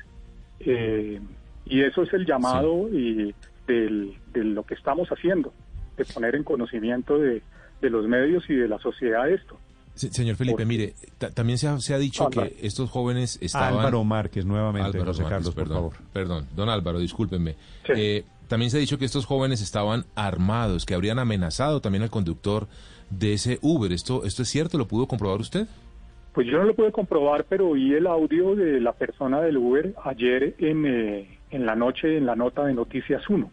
Eh, 0.60 1.20
y 1.64 1.80
eso 1.82 2.02
es 2.02 2.12
el 2.12 2.24
llamado 2.24 2.88
y 2.88 3.34
del, 3.66 4.14
de 4.32 4.44
lo 4.44 4.62
que 4.64 4.74
estamos 4.74 5.08
haciendo, 5.08 5.52
de 5.96 6.04
poner 6.04 6.36
en 6.36 6.44
conocimiento 6.44 7.18
de, 7.18 7.42
de 7.80 7.90
los 7.90 8.06
medios 8.06 8.48
y 8.48 8.54
de 8.54 8.68
la 8.68 8.78
sociedad 8.78 9.28
esto. 9.30 9.56
Se- 9.94 10.12
Señor 10.12 10.36
Felipe, 10.36 10.64
mire, 10.64 10.94
ta- 11.18 11.30
también 11.30 11.58
se 11.58 11.68
ha, 11.68 11.78
se 11.80 11.92
ha 11.94 11.98
dicho 11.98 12.26
Álvaro. 12.26 12.48
que 12.48 12.66
estos 12.66 12.88
jóvenes 12.90 13.38
estaban... 13.42 13.74
Álvaro 13.74 14.04
Márquez, 14.04 14.44
nuevamente, 14.46 14.86
Álvaro 14.98 15.06
José 15.12 15.22
Márquez, 15.22 15.36
Carlos, 15.38 15.54
por 15.54 15.64
perdón, 15.64 15.76
favor. 15.76 15.92
Perdón, 16.12 16.46
don 16.54 16.68
Álvaro, 16.68 16.98
discúlpenme. 16.98 17.56
Eh, 17.88 18.24
también 18.48 18.70
se 18.70 18.78
ha 18.78 18.80
dicho 18.80 18.98
que 18.98 19.04
estos 19.04 19.26
jóvenes 19.26 19.60
estaban 19.60 20.04
armados, 20.14 20.86
que 20.86 20.94
habrían 20.94 21.18
amenazado 21.18 21.80
también 21.80 22.02
al 22.02 22.10
conductor 22.10 22.66
de 23.10 23.34
ese 23.34 23.58
Uber. 23.62 23.92
¿Esto, 23.92 24.24
esto 24.24 24.42
es 24.42 24.48
cierto? 24.48 24.78
¿Lo 24.78 24.86
pudo 24.88 25.06
comprobar 25.06 25.40
usted? 25.40 25.66
Pues 26.32 26.46
yo 26.46 26.58
no 26.58 26.64
lo 26.64 26.74
pude 26.74 26.92
comprobar, 26.92 27.44
pero 27.48 27.68
oí 27.70 27.92
el 27.92 28.06
audio 28.06 28.54
de 28.54 28.80
la 28.80 28.92
persona 28.92 29.40
del 29.40 29.56
Uber 29.56 29.94
ayer 30.04 30.54
en, 30.58 30.86
eh, 30.86 31.38
en 31.50 31.66
la 31.66 31.74
noche 31.74 32.16
en 32.16 32.24
la 32.26 32.36
nota 32.36 32.64
de 32.64 32.72
Noticias 32.74 33.28
1, 33.28 33.50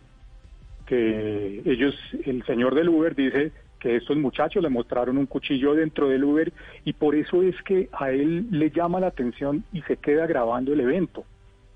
que 0.85 1.61
ellos, 1.65 1.95
el 2.25 2.45
señor 2.45 2.75
del 2.75 2.89
Uber 2.89 3.15
dice 3.15 3.51
que 3.79 3.95
estos 3.95 4.17
muchachos 4.17 4.63
le 4.63 4.69
mostraron 4.69 5.17
un 5.17 5.25
cuchillo 5.27 5.73
dentro 5.75 6.07
del 6.09 6.23
Uber 6.23 6.51
y 6.85 6.93
por 6.93 7.15
eso 7.15 7.43
es 7.43 7.55
que 7.63 7.89
a 7.93 8.11
él 8.11 8.47
le 8.51 8.71
llama 8.71 8.99
la 8.99 9.07
atención 9.07 9.63
y 9.71 9.81
se 9.83 9.97
queda 9.97 10.25
grabando 10.25 10.73
el 10.73 10.79
evento, 10.79 11.23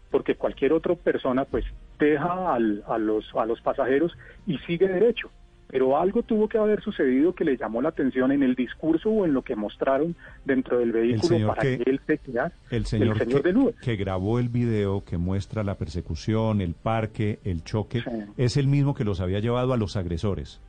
porque 0.09 0.35
cualquier 0.35 0.73
otra 0.73 0.95
persona 0.95 1.45
pues 1.45 1.65
deja 1.99 2.53
al- 2.55 2.83
a, 2.87 2.97
los, 2.97 3.25
a 3.35 3.45
los 3.45 3.61
pasajeros 3.61 4.17
y 4.47 4.57
sigue 4.59 4.87
derecho. 4.87 5.29
Pero 5.67 5.97
algo 5.97 6.21
tuvo 6.21 6.49
que 6.49 6.57
haber 6.57 6.81
sucedido 6.81 7.33
que 7.33 7.45
le 7.45 7.55
llamó 7.55 7.81
la 7.81 7.87
atención 7.89 8.33
en 8.33 8.43
el 8.43 8.55
discurso 8.55 9.09
o 9.09 9.23
en 9.25 9.33
lo 9.33 9.41
que 9.41 9.55
mostraron 9.55 10.17
dentro 10.43 10.79
del 10.79 10.91
vehículo 10.91 11.47
para 11.47 11.61
que- 11.61 11.77
que, 11.77 11.89
él 11.89 12.01
se 12.05 12.17
quedara. 12.17 12.51
El 12.71 12.85
señor, 12.85 13.13
el 13.15 13.19
señor 13.19 13.41
que, 13.41 13.47
del 13.47 13.57
Uber. 13.57 13.75
que 13.81 13.95
grabó 13.95 14.39
el 14.39 14.49
video 14.49 15.05
que 15.05 15.17
muestra 15.17 15.63
la 15.63 15.75
persecución, 15.75 16.59
el 16.59 16.73
parque, 16.73 17.39
el 17.45 17.63
choque, 17.63 18.03
es 18.35 18.57
el 18.57 18.67
mismo 18.67 18.93
que 18.93 19.05
los 19.05 19.21
había 19.21 19.39
llevado 19.39 19.71
a 19.71 19.77
los 19.77 19.95
agresores. 19.95 20.59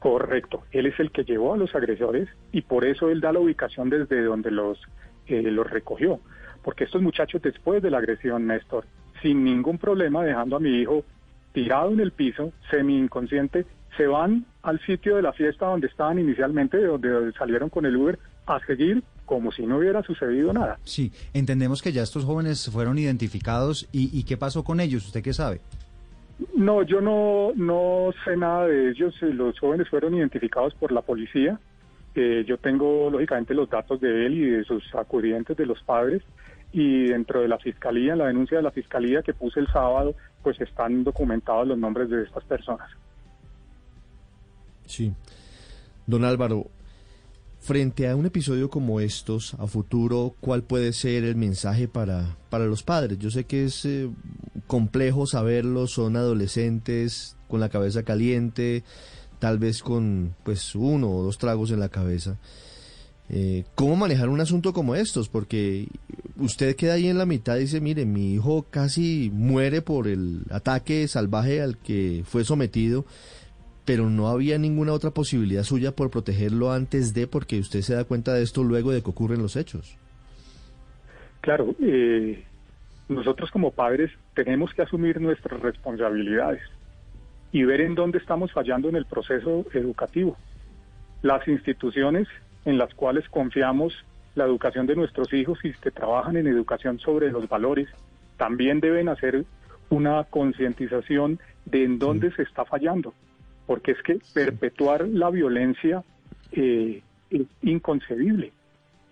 Correcto, 0.00 0.64
él 0.72 0.86
es 0.86 0.98
el 0.98 1.12
que 1.12 1.24
llevó 1.24 1.52
a 1.52 1.58
los 1.58 1.74
agresores 1.74 2.26
y 2.52 2.62
por 2.62 2.86
eso 2.86 3.10
él 3.10 3.20
da 3.20 3.32
la 3.32 3.38
ubicación 3.38 3.90
desde 3.90 4.24
donde 4.24 4.50
los, 4.50 4.78
eh, 5.26 5.42
los 5.42 5.68
recogió. 5.68 6.20
Porque 6.64 6.84
estos 6.84 7.02
muchachos 7.02 7.42
después 7.42 7.82
de 7.82 7.90
la 7.90 7.98
agresión, 7.98 8.46
Néstor, 8.46 8.86
sin 9.20 9.44
ningún 9.44 9.76
problema, 9.76 10.24
dejando 10.24 10.56
a 10.56 10.60
mi 10.60 10.80
hijo 10.80 11.04
tirado 11.52 11.92
en 11.92 12.00
el 12.00 12.12
piso, 12.12 12.52
semi 12.70 12.96
inconsciente, 12.96 13.66
se 13.98 14.06
van 14.06 14.46
al 14.62 14.80
sitio 14.86 15.16
de 15.16 15.22
la 15.22 15.34
fiesta 15.34 15.66
donde 15.66 15.88
estaban 15.88 16.18
inicialmente, 16.18 16.78
de 16.78 16.86
donde, 16.86 17.32
salieron 17.32 17.68
con 17.68 17.84
el 17.84 17.94
Uber, 17.96 18.18
a 18.46 18.58
seguir 18.66 19.02
como 19.26 19.52
si 19.52 19.66
no 19.66 19.76
hubiera 19.76 20.02
sucedido 20.02 20.52
nada. 20.54 20.78
Sí, 20.84 21.12
entendemos 21.34 21.82
que 21.82 21.92
ya 21.92 22.02
estos 22.02 22.24
jóvenes 22.24 22.70
fueron 22.72 22.98
identificados 22.98 23.86
y, 23.92 24.18
y 24.18 24.24
qué 24.24 24.38
pasó 24.38 24.64
con 24.64 24.80
ellos, 24.80 25.06
¿usted 25.06 25.22
qué 25.22 25.34
sabe? 25.34 25.60
No, 26.56 26.82
yo 26.82 27.00
no, 27.00 27.52
no 27.54 28.10
sé 28.24 28.36
nada 28.36 28.66
de 28.66 28.90
ellos. 28.90 29.14
Eh, 29.22 29.26
Los 29.26 29.58
jóvenes 29.58 29.88
fueron 29.88 30.14
identificados 30.14 30.74
por 30.74 30.92
la 30.92 31.02
policía. 31.02 31.58
Eh, 32.14 32.44
yo 32.46 32.58
tengo, 32.58 33.10
lógicamente, 33.10 33.54
los 33.54 33.68
datos 33.68 34.00
de 34.00 34.26
él 34.26 34.34
y 34.34 34.50
de 34.50 34.64
sus 34.64 34.82
acudientes, 34.94 35.56
de 35.56 35.66
los 35.66 35.82
padres. 35.82 36.22
Y 36.72 37.06
dentro 37.08 37.40
de 37.40 37.48
la 37.48 37.58
fiscalía, 37.58 38.12
en 38.12 38.18
la 38.18 38.26
denuncia 38.26 38.56
de 38.58 38.62
la 38.62 38.70
fiscalía 38.70 39.22
que 39.22 39.34
puse 39.34 39.60
el 39.60 39.66
sábado, 39.68 40.14
pues 40.42 40.60
están 40.60 41.04
documentados 41.04 41.66
los 41.66 41.78
nombres 41.78 42.08
de 42.08 42.22
estas 42.22 42.44
personas. 42.44 42.88
Sí. 44.86 45.12
Don 46.06 46.24
Álvaro, 46.24 46.66
frente 47.60 48.08
a 48.08 48.16
un 48.16 48.26
episodio 48.26 48.70
como 48.70 49.00
estos, 49.00 49.54
a 49.54 49.66
futuro, 49.66 50.34
¿cuál 50.40 50.62
puede 50.62 50.92
ser 50.92 51.24
el 51.24 51.36
mensaje 51.36 51.88
para, 51.88 52.36
para 52.48 52.64
los 52.64 52.82
padres? 52.82 53.18
Yo 53.18 53.30
sé 53.30 53.44
que 53.44 53.64
es 53.66 53.84
eh, 53.84 54.10
complejo 54.66 55.26
saberlo, 55.26 55.86
son 55.86 56.16
adolescentes 56.16 57.36
con 57.48 57.60
la 57.60 57.68
cabeza 57.68 58.02
caliente, 58.02 58.82
tal 59.38 59.58
vez 59.58 59.82
con 59.82 60.34
pues 60.42 60.74
uno 60.74 61.10
o 61.10 61.22
dos 61.22 61.38
tragos 61.38 61.70
en 61.70 61.80
la 61.80 61.90
cabeza. 61.90 62.38
Eh, 63.28 63.64
¿Cómo 63.76 63.94
manejar 63.94 64.28
un 64.28 64.40
asunto 64.40 64.72
como 64.72 64.96
estos? 64.96 65.28
Porque 65.28 65.86
usted 66.36 66.74
queda 66.74 66.94
ahí 66.94 67.06
en 67.06 67.18
la 67.18 67.26
mitad 67.26 67.56
y 67.56 67.60
dice, 67.60 67.80
mire, 67.80 68.04
mi 68.04 68.32
hijo 68.32 68.66
casi 68.70 69.30
muere 69.32 69.82
por 69.82 70.08
el 70.08 70.42
ataque 70.50 71.06
salvaje 71.06 71.60
al 71.60 71.78
que 71.78 72.24
fue 72.26 72.44
sometido 72.44 73.04
pero 73.90 74.08
no 74.08 74.28
había 74.28 74.56
ninguna 74.56 74.92
otra 74.92 75.10
posibilidad 75.10 75.64
suya 75.64 75.90
por 75.90 76.12
protegerlo 76.12 76.70
antes 76.70 77.12
de, 77.12 77.26
porque 77.26 77.58
usted 77.58 77.80
se 77.80 77.92
da 77.92 78.04
cuenta 78.04 78.32
de 78.32 78.44
esto 78.44 78.62
luego 78.62 78.92
de 78.92 79.02
que 79.02 79.10
ocurren 79.10 79.42
los 79.42 79.56
hechos. 79.56 79.98
Claro, 81.40 81.74
eh, 81.82 82.44
nosotros 83.08 83.50
como 83.50 83.72
padres 83.72 84.12
tenemos 84.34 84.72
que 84.74 84.82
asumir 84.82 85.20
nuestras 85.20 85.58
responsabilidades 85.60 86.62
y 87.50 87.64
ver 87.64 87.80
en 87.80 87.96
dónde 87.96 88.18
estamos 88.18 88.52
fallando 88.52 88.88
en 88.88 88.94
el 88.94 89.06
proceso 89.06 89.66
educativo. 89.74 90.36
Las 91.22 91.48
instituciones 91.48 92.28
en 92.66 92.78
las 92.78 92.94
cuales 92.94 93.28
confiamos 93.28 93.92
la 94.36 94.44
educación 94.44 94.86
de 94.86 94.94
nuestros 94.94 95.32
hijos 95.32 95.58
y 95.64 95.72
que 95.72 95.90
trabajan 95.90 96.36
en 96.36 96.46
educación 96.46 97.00
sobre 97.00 97.32
los 97.32 97.48
valores, 97.48 97.88
también 98.36 98.78
deben 98.78 99.08
hacer 99.08 99.44
una 99.88 100.22
concientización 100.30 101.40
de 101.64 101.82
en 101.82 101.98
dónde 101.98 102.30
se 102.36 102.42
está 102.42 102.64
fallando, 102.64 103.12
porque 103.70 103.92
es 103.92 104.02
que 104.02 104.18
perpetuar 104.34 105.06
la 105.06 105.30
violencia 105.30 106.02
eh, 106.50 107.04
es 107.30 107.42
inconcebible. 107.62 108.50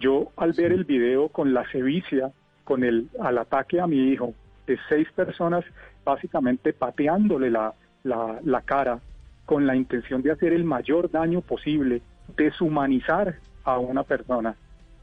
Yo 0.01 0.33
al 0.37 0.53
ver 0.53 0.73
el 0.73 0.83
video 0.83 1.29
con 1.29 1.55
la 1.55 1.65
sevicia, 1.71 2.33
con 2.65 2.83
el 2.83 3.09
al 3.21 3.39
ataque 3.39 3.81
a 3.81 3.87
mi 3.87 4.11
hijo, 4.11 4.35
de 4.67 4.77
seis 4.89 5.07
personas 5.13 5.65
básicamente 6.05 6.73
pateándole 6.73 7.53
la, 7.53 7.73
la, 8.03 8.41
la 8.43 8.61
cara 8.63 8.99
con 9.47 9.65
la 9.65 9.77
intención 9.77 10.23
de 10.23 10.33
hacer 10.33 10.53
el 10.53 10.65
mayor 10.65 11.09
daño 11.09 11.41
posible, 11.41 12.03
deshumanizar 12.37 13.37
a 13.63 13.79
una 13.79 14.03
persona, 14.03 14.57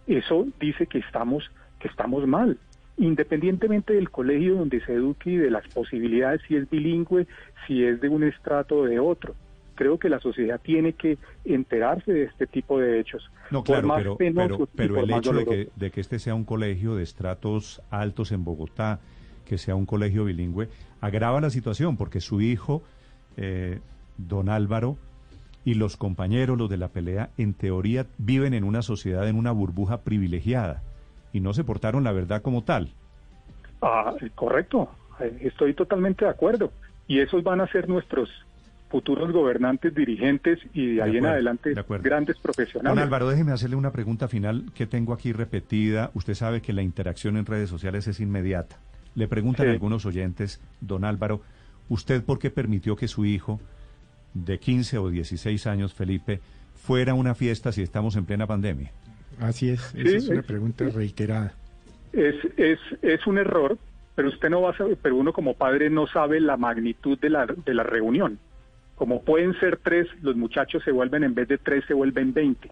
eso 0.05 0.47
dice 0.59 0.85
que 0.85 0.97
estamos, 0.97 1.49
que 1.79 1.87
estamos 1.87 2.27
mal. 2.27 2.57
Independientemente 2.97 3.93
del 3.93 4.09
colegio 4.09 4.55
donde 4.55 4.81
se 4.81 4.95
eduque 4.95 5.29
y 5.29 5.37
de 5.37 5.49
las 5.49 5.65
posibilidades, 5.69 6.41
si 6.45 6.57
es 6.57 6.69
bilingüe, 6.69 7.25
si 7.65 7.85
es 7.85 8.01
de 8.01 8.09
un 8.09 8.25
estrato 8.25 8.79
o 8.79 8.85
de 8.85 8.99
otro. 8.99 9.33
Creo 9.75 9.99
que 9.99 10.09
la 10.09 10.19
sociedad 10.19 10.59
tiene 10.61 10.93
que 10.93 11.17
enterarse 11.43 12.11
de 12.11 12.23
este 12.23 12.47
tipo 12.47 12.79
de 12.79 12.99
hechos. 12.99 13.29
No, 13.51 13.63
claro, 13.63 13.87
más 13.87 13.97
pero, 13.97 14.17
pero, 14.17 14.67
pero 14.75 14.99
el 15.01 15.11
hecho 15.11 15.33
de 15.33 15.45
que, 15.45 15.69
de 15.75 15.91
que 15.91 16.01
este 16.01 16.19
sea 16.19 16.33
un 16.33 16.45
colegio 16.45 16.95
de 16.95 17.03
estratos 17.03 17.81
altos 17.89 18.31
en 18.31 18.43
Bogotá, 18.43 18.99
que 19.45 19.57
sea 19.57 19.75
un 19.75 19.85
colegio 19.85 20.25
bilingüe, 20.25 20.69
agrava 21.01 21.39
la 21.41 21.49
situación 21.49 21.97
porque 21.97 22.21
su 22.21 22.41
hijo, 22.41 22.83
eh, 23.37 23.79
don 24.17 24.49
Álvaro, 24.49 24.97
y 25.65 25.73
los 25.73 25.97
compañeros, 25.97 26.57
los 26.57 26.69
de 26.69 26.77
la 26.77 26.89
pelea, 26.89 27.31
en 27.37 27.53
teoría 27.53 28.05
viven 28.17 28.53
en 28.53 28.63
una 28.63 28.81
sociedad, 28.81 29.27
en 29.27 29.35
una 29.35 29.51
burbuja 29.51 30.01
privilegiada, 30.01 30.83
y 31.33 31.39
no 31.39 31.53
se 31.53 31.63
portaron 31.63 32.03
la 32.03 32.11
verdad 32.11 32.41
como 32.41 32.63
tal. 32.63 32.93
Ah, 33.81 34.13
correcto, 34.35 34.89
Eh, 35.19 35.37
estoy 35.41 35.73
totalmente 35.73 36.25
de 36.25 36.31
acuerdo. 36.31 36.71
Y 37.07 37.19
esos 37.19 37.43
van 37.43 37.61
a 37.61 37.67
ser 37.67 37.87
nuestros 37.87 38.29
futuros 38.89 39.31
gobernantes, 39.31 39.93
dirigentes 39.93 40.59
y 40.73 40.95
de, 40.95 41.01
ahí 41.01 41.17
en 41.17 41.25
acuerdo, 41.25 41.33
adelante 41.33 41.73
grandes 42.03 42.35
Don 42.35 42.43
profesionales. 42.43 43.03
Álvaro, 43.03 43.27
déjeme 43.29 43.51
hacerle 43.51 43.75
una 43.75 43.91
pregunta 43.91 44.27
final 44.27 44.65
que 44.75 44.85
tengo 44.85 45.13
aquí 45.13 45.33
repetida. 45.33 46.11
Usted 46.13 46.33
sabe 46.35 46.61
que 46.61 46.71
la 46.73 46.81
interacción 46.83 47.35
en 47.37 47.45
redes 47.45 47.69
sociales 47.69 48.07
es 48.07 48.19
inmediata. 48.19 48.77
Le 49.15 49.27
preguntan 49.27 49.65
Sí. 49.65 49.71
algunos 49.71 50.05
oyentes, 50.05 50.61
don 50.81 51.03
Álvaro, 51.05 51.41
¿usted 51.89 52.23
por 52.23 52.39
qué 52.39 52.49
permitió 52.51 52.95
que 52.95 53.07
su 53.07 53.25
hijo 53.25 53.59
de 54.33 54.59
15 54.59 54.97
o 54.97 55.09
16 55.09 55.65
años, 55.67 55.93
Felipe, 55.93 56.39
fuera 56.75 57.13
a 57.13 57.15
una 57.15 57.33
fiesta 57.35 57.71
si 57.71 57.81
estamos 57.81 58.15
en 58.17 58.25
plena 58.25 58.45
pandemia? 58.45 58.91
Así 59.39 59.69
es, 59.69 59.81
Sí, 59.81 60.01
esa 60.01 60.17
es 60.17 60.29
una 60.29 60.39
es- 60.41 60.45
pregunta 60.45 60.85
reiterada. 60.93 61.53
Es, 62.13 62.35
es, 62.55 62.79
es 63.01 63.27
un 63.27 63.37
error, 63.37 63.77
pero 64.15 64.29
usted 64.29 64.49
no 64.49 64.61
va 64.61 64.71
a 64.71 64.77
saber, 64.77 64.97
pero 65.01 65.15
uno 65.17 65.33
como 65.33 65.53
padre 65.55 65.89
no 65.89 66.07
sabe 66.07 66.39
la 66.39 66.55
magnitud 66.55 67.17
de 67.19 67.29
la, 67.29 67.45
de 67.45 67.73
la 67.73 67.83
reunión. 67.83 68.39
Como 68.95 69.21
pueden 69.21 69.57
ser 69.59 69.77
tres, 69.77 70.07
los 70.21 70.35
muchachos 70.35 70.83
se 70.83 70.91
vuelven, 70.91 71.23
en 71.23 71.35
vez 71.35 71.47
de 71.47 71.57
tres, 71.57 71.83
se 71.85 71.93
vuelven 71.93 72.33
20. 72.33 72.69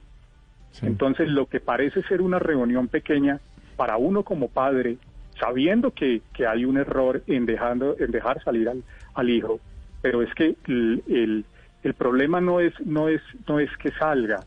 Entonces, 0.81 1.29
lo 1.29 1.45
que 1.45 1.59
parece 1.59 2.01
ser 2.03 2.21
una 2.21 2.39
reunión 2.39 2.87
pequeña, 2.87 3.39
para 3.75 3.97
uno 3.97 4.23
como 4.23 4.47
padre, 4.47 4.97
sabiendo 5.39 5.91
que, 5.91 6.21
que 6.33 6.47
hay 6.47 6.65
un 6.65 6.77
error 6.77 7.21
en, 7.27 7.45
dejando, 7.45 7.95
en 7.99 8.11
dejar 8.11 8.43
salir 8.43 8.69
al, 8.69 8.83
al 9.13 9.29
hijo, 9.29 9.59
pero 10.01 10.21
es 10.21 10.33
que 10.33 10.55
el, 10.67 11.03
el, 11.07 11.45
el 11.83 11.93
problema 11.93 12.41
no 12.41 12.59
es, 12.59 12.73
no, 12.85 13.09
es, 13.09 13.21
no 13.47 13.59
es 13.59 13.69
que 13.77 13.91
salga, 13.91 14.43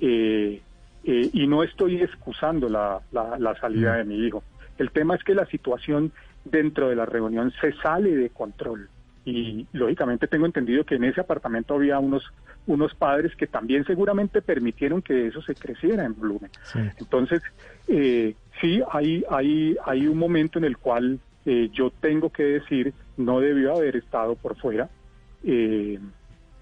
eh, 0.00 0.60
eh, 1.04 1.30
y 1.32 1.46
no 1.46 1.62
estoy 1.62 2.02
excusando 2.02 2.68
la, 2.68 3.00
la, 3.12 3.38
la 3.38 3.54
salida 3.56 3.96
de 3.96 4.04
mi 4.04 4.26
hijo. 4.26 4.42
El 4.78 4.90
tema 4.90 5.14
es 5.14 5.24
que 5.24 5.34
la 5.34 5.46
situación 5.46 6.12
dentro 6.44 6.88
de 6.88 6.96
la 6.96 7.06
reunión 7.06 7.52
se 7.60 7.72
sale 7.74 8.16
de 8.16 8.30
control. 8.30 8.88
Y 9.30 9.66
lógicamente 9.72 10.26
tengo 10.26 10.46
entendido 10.46 10.84
que 10.84 10.96
en 10.96 11.04
ese 11.04 11.20
apartamento 11.20 11.74
había 11.74 11.98
unos, 12.00 12.24
unos 12.66 12.94
padres 12.94 13.36
que 13.36 13.46
también 13.46 13.84
seguramente 13.84 14.42
permitieron 14.42 15.02
que 15.02 15.28
eso 15.28 15.40
se 15.42 15.54
creciera 15.54 16.04
en 16.04 16.16
volumen. 16.16 16.50
Entonces, 16.98 17.42
eh, 17.86 18.34
sí, 18.60 18.82
hay, 18.90 19.24
hay, 19.30 19.76
hay 19.84 20.06
un 20.08 20.18
momento 20.18 20.58
en 20.58 20.64
el 20.64 20.78
cual 20.78 21.20
eh, 21.46 21.70
yo 21.72 21.90
tengo 21.90 22.30
que 22.30 22.42
decir, 22.42 22.92
no 23.16 23.40
debió 23.40 23.76
haber 23.76 23.96
estado 23.96 24.34
por 24.34 24.56
fuera 24.56 24.88
eh, 25.44 25.98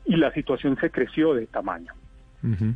y 0.05 0.17
la 0.17 0.33
situación 0.33 0.77
se 0.81 0.91
creció 0.91 1.35
de 1.35 1.47
tamaño. 1.47 1.95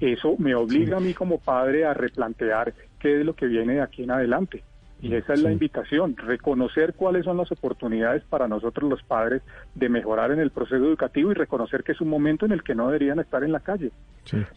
Eso 0.01 0.35
me 0.39 0.57
obliga 0.57 0.97
a 0.97 1.01
mí 1.01 1.15
como 1.15 1.39
padre 1.39 1.85
a 1.85 1.95
replantear 1.95 2.75
qué 2.99 3.21
es 3.21 3.25
lo 3.25 3.37
que 3.37 3.47
viene 3.47 3.75
de 3.75 3.83
aquí 3.83 4.03
en 4.03 4.11
adelante. 4.11 4.65
Y 5.03 5.15
esa 5.15 5.35
es 5.35 5.43
la 5.43 5.51
invitación, 5.51 6.17
reconocer 6.17 6.95
cuáles 6.95 7.25
son 7.25 7.37
las 7.37 7.51
oportunidades 7.51 8.23
para 8.23 8.47
nosotros 8.47 8.89
los 8.89 9.03
padres 9.03 9.43
de 9.75 9.89
mejorar 9.89 10.31
en 10.31 10.39
el 10.39 10.51
proceso 10.51 10.85
educativo 10.85 11.33
y 11.33 11.35
reconocer 11.35 11.83
que 11.83 11.91
es 11.91 12.01
un 12.01 12.09
momento 12.09 12.47
en 12.47 12.53
el 12.53 12.63
que 12.63 12.77
no 12.77 12.87
deberían 12.87 13.19
estar 13.19 13.43
en 13.43 13.51
la 13.51 13.59
calle. 13.59 13.91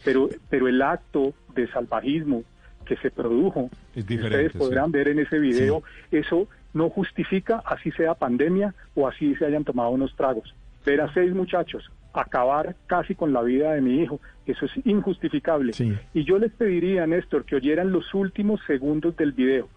Pero, 0.03 0.29
pero 0.49 0.67
el 0.67 0.81
acto 0.83 1.33
de 1.55 1.67
salvajismo 1.67 2.43
que 2.85 2.95
se 2.97 3.09
produjo, 3.09 3.71
ustedes 3.95 4.53
podrán 4.53 4.91
ver 4.91 5.07
en 5.07 5.19
ese 5.19 5.39
video, 5.39 5.81
eso 6.11 6.47
no 6.73 6.91
justifica 6.91 7.63
así 7.65 7.89
sea 7.91 8.13
pandemia 8.13 8.75
o 8.93 9.07
así 9.07 9.35
se 9.35 9.45
hayan 9.45 9.63
tomado 9.63 9.89
unos 9.89 10.15
tragos. 10.15 10.53
Ver 10.85 11.01
a 11.01 11.11
seis 11.11 11.33
muchachos 11.33 11.89
acabar 12.13 12.75
casi 12.87 13.15
con 13.15 13.33
la 13.33 13.41
vida 13.41 13.73
de 13.73 13.81
mi 13.81 14.01
hijo, 14.01 14.21
eso 14.45 14.65
es 14.65 14.71
injustificable. 14.85 15.73
Y 16.13 16.23
yo 16.23 16.37
les 16.37 16.51
pediría, 16.53 17.05
Néstor, 17.07 17.45
que 17.45 17.55
oyeran 17.55 17.91
los 17.91 18.13
últimos 18.13 18.61
segundos 18.67 19.17
del 19.17 19.31
video, 19.31 19.69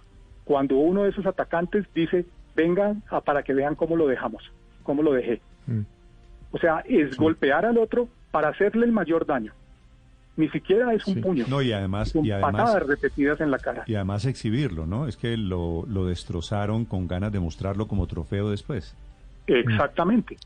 cuando 0.48 0.78
uno 0.78 1.02
de 1.02 1.10
esos 1.10 1.26
atacantes 1.26 1.84
dice, 1.94 2.24
vengan 2.56 3.02
a, 3.10 3.20
para 3.20 3.42
que 3.42 3.52
vean 3.52 3.74
cómo 3.74 3.96
lo 3.96 4.06
dejamos, 4.06 4.42
cómo 4.82 5.02
lo 5.02 5.12
dejé. 5.12 5.42
Mm. 5.66 5.82
O 6.52 6.58
sea, 6.58 6.82
es 6.86 7.18
golpear 7.18 7.66
al 7.66 7.76
otro 7.76 8.08
para 8.30 8.48
hacerle 8.48 8.86
el 8.86 8.92
mayor 8.92 9.26
daño. 9.26 9.52
Ni 10.38 10.48
siquiera 10.48 10.94
es 10.94 11.06
un 11.06 11.20
puño. 11.20 11.44
No, 11.48 11.60
y 11.60 11.72
además, 11.72 12.12
son 12.12 12.24
y 12.24 12.30
además, 12.30 12.52
patadas 12.52 12.86
repetidas 12.86 13.42
en 13.42 13.50
la 13.50 13.58
cara. 13.58 13.84
Y 13.86 13.96
además 13.96 14.24
exhibirlo, 14.24 14.86
¿no? 14.86 15.06
Es 15.06 15.18
que 15.18 15.36
lo, 15.36 15.84
lo 15.86 16.06
destrozaron 16.06 16.86
con 16.86 17.06
ganas 17.06 17.30
de 17.30 17.40
mostrarlo 17.40 17.86
como 17.86 18.06
trofeo 18.06 18.48
después. 18.48 18.94
Exactamente. 19.46 20.38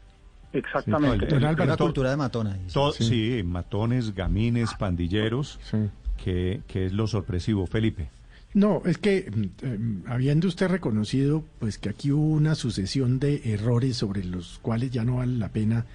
Exactamente. 0.52 1.30
Sí, 1.30 1.36
una 1.36 1.76
cultura 1.76 2.10
de 2.10 2.16
matones. 2.16 2.56
sí. 2.98 3.40
matones, 3.44 4.16
gamines, 4.16 4.74
pandilleros, 4.74 5.60
que, 6.16 6.62
que 6.66 6.86
es 6.86 6.92
lo 6.92 7.06
sorpresivo. 7.06 7.68
Felipe. 7.68 8.08
No, 8.54 8.82
es 8.84 8.98
que 8.98 9.30
mm, 9.30 10.10
habiendo 10.10 10.48
usted 10.48 10.68
reconocido 10.68 11.44
pues 11.58 11.78
que 11.78 11.88
aquí 11.88 12.12
hubo 12.12 12.28
una 12.28 12.54
sucesión 12.54 13.18
de 13.18 13.40
errores 13.52 13.96
sobre 13.96 14.24
los 14.24 14.58
cuales 14.60 14.90
ya 14.90 15.04
no 15.04 15.16
vale 15.16 15.38
la 15.38 15.48
pena 15.48 15.86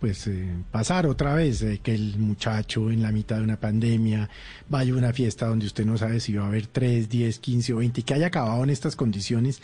pues 0.00 0.26
eh, 0.26 0.48
pasar 0.72 1.06
otra 1.06 1.34
vez, 1.34 1.62
eh, 1.62 1.78
que 1.80 1.94
el 1.94 2.18
muchacho 2.18 2.90
en 2.90 3.02
la 3.02 3.12
mitad 3.12 3.36
de 3.36 3.44
una 3.44 3.60
pandemia 3.60 4.28
vaya 4.68 4.92
a 4.94 4.96
una 4.96 5.12
fiesta 5.12 5.46
donde 5.46 5.66
usted 5.66 5.86
no 5.86 5.96
sabe 5.96 6.18
si 6.18 6.34
va 6.34 6.44
a 6.44 6.48
haber 6.48 6.66
3, 6.66 7.08
10, 7.08 7.38
15 7.38 7.72
o 7.74 7.76
20 7.76 8.00
y 8.00 8.02
que 8.02 8.14
haya 8.14 8.26
acabado 8.26 8.64
en 8.64 8.70
estas 8.70 8.96
condiciones, 8.96 9.62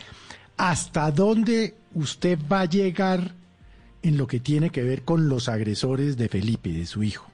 ¿hasta 0.55 1.11
dónde 1.11 1.73
usted 1.93 2.39
va 2.49 2.61
a 2.61 2.65
llegar 2.65 3.33
en 4.01 4.17
lo 4.17 4.27
que 4.27 4.39
tiene 4.39 4.69
que 4.69 4.83
ver 4.83 5.01
con 5.01 5.27
los 5.27 5.49
agresores 5.49 6.15
de 6.15 6.29
Felipe, 6.29 6.69
de 6.69 6.85
su 6.85 7.03
hijo? 7.03 7.29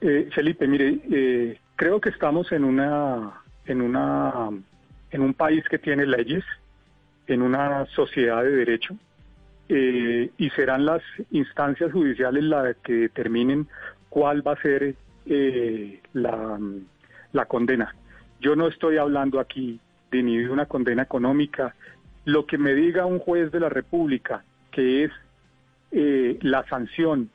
Eh, 0.00 0.30
Felipe, 0.34 0.66
mire, 0.66 1.00
eh, 1.10 1.60
creo 1.76 2.00
que 2.00 2.10
estamos 2.10 2.50
en 2.52 2.64
una, 2.64 3.42
en 3.68 3.80
una, 3.80 4.50
en 5.10 5.20
un 5.20 5.34
país 5.34 5.64
que 5.68 5.78
tiene 5.78 6.06
leyes, 6.06 6.44
en 7.26 7.42
una 7.42 7.86
sociedad 7.86 8.42
de 8.42 8.50
derecho, 8.50 8.96
eh, 9.68 10.30
y 10.38 10.50
serán 10.50 10.86
las 10.86 11.02
instancias 11.30 11.92
judiciales 11.92 12.42
las 12.44 12.76
que 12.78 12.94
determinen 12.94 13.68
cuál 14.08 14.46
va 14.46 14.52
a 14.52 14.62
ser 14.62 14.94
la, 16.14 16.58
la 17.32 17.44
condena. 17.44 17.94
Yo 18.40 18.56
no 18.56 18.66
estoy 18.68 18.96
hablando 18.96 19.40
aquí 19.40 19.78
de 20.10 20.22
ni 20.22 20.38
de 20.38 20.48
una 20.48 20.66
condena 20.66 21.02
económica. 21.02 21.74
Lo 22.24 22.46
que 22.46 22.56
me 22.56 22.74
diga 22.74 23.04
un 23.04 23.18
juez 23.18 23.52
de 23.52 23.60
la 23.60 23.68
República 23.68 24.42
que 24.70 25.04
es 25.04 25.12
eh, 25.90 26.38
la 26.42 26.64
sanción 26.68 27.30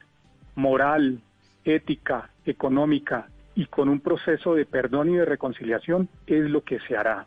moral, 0.55 1.19
ética, 1.65 2.29
económica 2.45 3.27
y 3.55 3.65
con 3.67 3.89
un 3.89 3.99
proceso 3.99 4.55
de 4.55 4.65
perdón 4.65 5.09
y 5.09 5.17
de 5.17 5.25
reconciliación 5.25 6.09
es 6.27 6.49
lo 6.49 6.63
que 6.63 6.79
se 6.81 6.97
hará. 6.97 7.25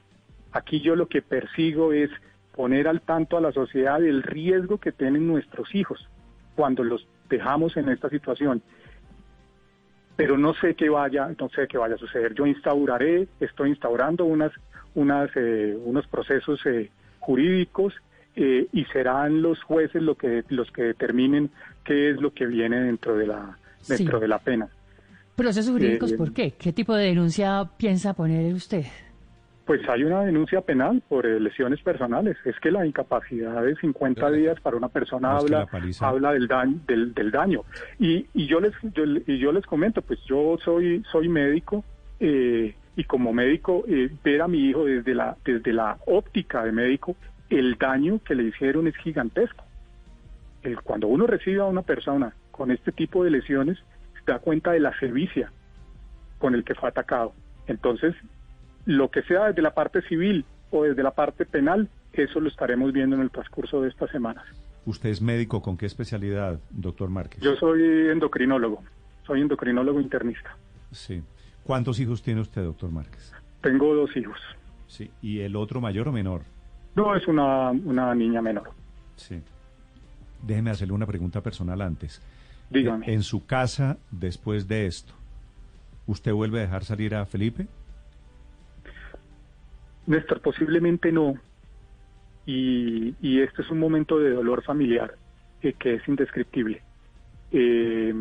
Aquí 0.53 0.81
yo 0.81 0.97
lo 0.97 1.07
que 1.07 1.23
persigo 1.23 1.93
es 1.93 2.11
poner 2.55 2.89
al 2.89 3.03
tanto 3.03 3.37
a 3.37 3.41
la 3.41 3.53
sociedad 3.53 4.01
del 4.01 4.23
riesgo 4.23 4.79
que 4.79 4.93
tienen 4.93 5.27
nuestros 5.27 5.75
hijos 5.75 6.09
cuando 6.55 6.83
los 6.83 7.07
dejamos 7.29 7.77
en 7.77 7.91
esta 7.91 8.09
situación. 8.09 8.63
Pero 10.17 10.39
no 10.39 10.55
sé 10.55 10.75
qué 10.75 10.89
vaya, 10.89 11.29
no 11.39 11.49
sé 11.51 11.69
qué 11.69 11.77
vaya 11.77 11.97
a 11.97 11.99
suceder. 11.99 12.35
Yo 12.35 12.47
instauraré, 12.47 13.29
estoy 13.39 13.69
instaurando 13.69 14.25
unas, 14.25 14.51
unas, 14.95 15.31
eh, 15.37 15.77
unos 15.85 16.07
procesos 16.07 16.65
eh, 16.65 16.91
jurídicos 17.21 17.93
eh, 18.35 18.67
y 18.73 18.85
serán 18.87 19.43
los 19.43 19.63
jueces 19.63 20.03
lo 20.03 20.15
que, 20.15 20.45
los 20.49 20.71
que 20.73 20.83
determinen 20.83 21.51
qué 21.85 22.11
es 22.11 22.17
lo 22.21 22.33
que 22.33 22.47
viene 22.47 22.81
dentro 22.81 23.17
de 23.17 23.27
la, 23.27 23.59
dentro 23.87 24.19
de 24.19 24.29
la 24.29 24.39
pena. 24.39 24.69
¿Procesos 25.37 25.71
jurídicos 25.71 26.13
eh, 26.13 26.17
por 26.17 26.33
qué? 26.33 26.53
¿Qué 26.53 26.73
tipo 26.73 26.95
de 26.95 27.05
denuncia 27.05 27.69
piensa 27.77 28.15
poner 28.15 28.53
usted? 28.55 28.85
Pues 29.67 29.87
hay 29.89 30.03
una 30.05 30.23
denuncia 30.23 30.63
penal 30.63 31.03
por 31.09 31.27
eh, 31.27 31.39
lesiones 31.39 31.81
personales. 31.83 32.37
Es 32.45 32.59
que 32.61 32.71
la 32.71 32.87
incapacidad 32.87 33.63
de 33.63 33.77
50 33.77 34.31
días 34.31 34.59
para 34.61 34.77
una 34.77 34.89
persona 34.89 35.37
habla 35.37 35.69
habla 36.01 36.33
del 36.33 36.49
daño 36.49 36.81
del, 36.87 37.13
del 37.13 37.31
daño. 37.31 37.63
Y, 37.99 38.27
y 38.33 38.47
yo 38.47 38.61
les 38.61 38.73
yo, 38.95 39.05
y 39.27 39.39
yo 39.39 39.53
les 39.53 39.67
comento, 39.67 40.01
pues 40.03 40.21
yo 40.25 40.57
soy 40.65 41.03
soy 41.13 41.29
médico 41.29 41.85
y 42.19 43.05
como 43.05 43.35
médico 43.35 43.85
ver 44.25 44.41
a 44.41 44.49
mi 44.49 44.71
hijo 44.71 44.87
desde 44.87 45.15
la 45.15 45.37
desde 45.45 45.73
la 45.73 45.99
óptica 46.07 46.65
de 46.65 46.73
médico 46.73 47.15
el 47.51 47.77
daño 47.77 48.21
que 48.25 48.35
le 48.35 48.45
hicieron 48.45 48.87
es 48.87 48.97
gigantesco. 48.97 49.65
El, 50.63 50.81
cuando 50.81 51.09
uno 51.09 51.27
recibe 51.27 51.61
a 51.61 51.67
una 51.67 51.83
persona 51.83 52.35
con 52.51 52.71
este 52.71 52.91
tipo 52.91 53.23
de 53.23 53.31
lesiones, 53.31 53.79
da 54.27 54.39
cuenta 54.39 54.73
de 54.73 54.81
la 54.81 54.99
sevicia 54.99 55.53
con 56.39 56.55
el 56.55 56.65
que 56.65 56.75
fue 56.75 56.89
atacado. 56.89 57.33
Entonces, 57.67 58.15
lo 58.85 59.11
que 59.11 59.23
sea 59.23 59.47
desde 59.47 59.63
la 59.63 59.75
parte 59.75 60.03
civil 60.03 60.45
o 60.71 60.85
desde 60.85 61.03
la 61.03 61.13
parte 61.13 61.45
penal, 61.47 61.89
eso 62.13 62.41
lo 62.41 62.49
estaremos 62.49 62.93
viendo 62.93 63.17
en 63.17 63.23
el 63.23 63.31
transcurso 63.31 63.83
de 63.83 63.89
estas 63.89 64.11
semanas. 64.11 64.45
¿Usted 64.85 65.11
es 65.11 65.21
médico 65.21 65.63
con 65.63 65.77
qué 65.77 65.87
especialidad, 65.87 66.61
doctor 66.71 67.11
Márquez? 67.11 67.41
Yo 67.43 67.57
soy 67.57 68.09
endocrinólogo, 68.11 68.83
soy 69.27 69.41
endocrinólogo 69.41 70.01
internista. 70.01 70.57
Sí. 70.93 71.23
¿Cuántos 71.65 71.99
hijos 71.99 72.23
tiene 72.23 72.41
usted, 72.41 72.63
doctor 72.63 72.91
Márquez? 72.91 73.33
Tengo 73.61 73.93
dos 73.95 74.17
hijos. 74.17 74.39
Sí. 74.87 75.11
¿Y 75.21 75.41
el 75.41 75.57
otro 75.57 75.81
mayor 75.81 76.07
o 76.09 76.13
menor? 76.13 76.43
No, 76.95 77.17
es 77.17 77.27
una, 77.27 77.71
una 77.71 78.15
niña 78.15 78.41
menor. 78.41 78.71
Sí. 79.17 79.43
Déjeme 80.43 80.71
hacerle 80.71 80.95
una 80.95 81.07
pregunta 81.07 81.43
personal 81.43 81.81
antes. 81.83 82.23
Dígame. 82.71 83.13
En 83.13 83.23
su 83.23 83.47
casa, 83.47 83.99
después 84.11 84.67
de 84.69 84.87
esto, 84.87 85.15
¿usted 86.07 86.33
vuelve 86.33 86.59
a 86.59 86.63
dejar 86.63 86.85
salir 86.85 87.15
a 87.15 87.27
Felipe? 87.27 87.67
Néstor, 90.07 90.41
posiblemente 90.41 91.13
no. 91.13 91.35
Y, 92.45 93.15
y 93.21 93.41
este 93.41 93.63
es 93.63 93.71
un 93.71 93.81
momento 93.81 94.19
de 94.19 94.31
dolor 94.31 94.63
familiar 94.63 95.15
eh, 95.63 95.73
que 95.73 95.95
es 95.95 96.09
indescriptible. 96.09 96.83
Eh, 97.51 98.15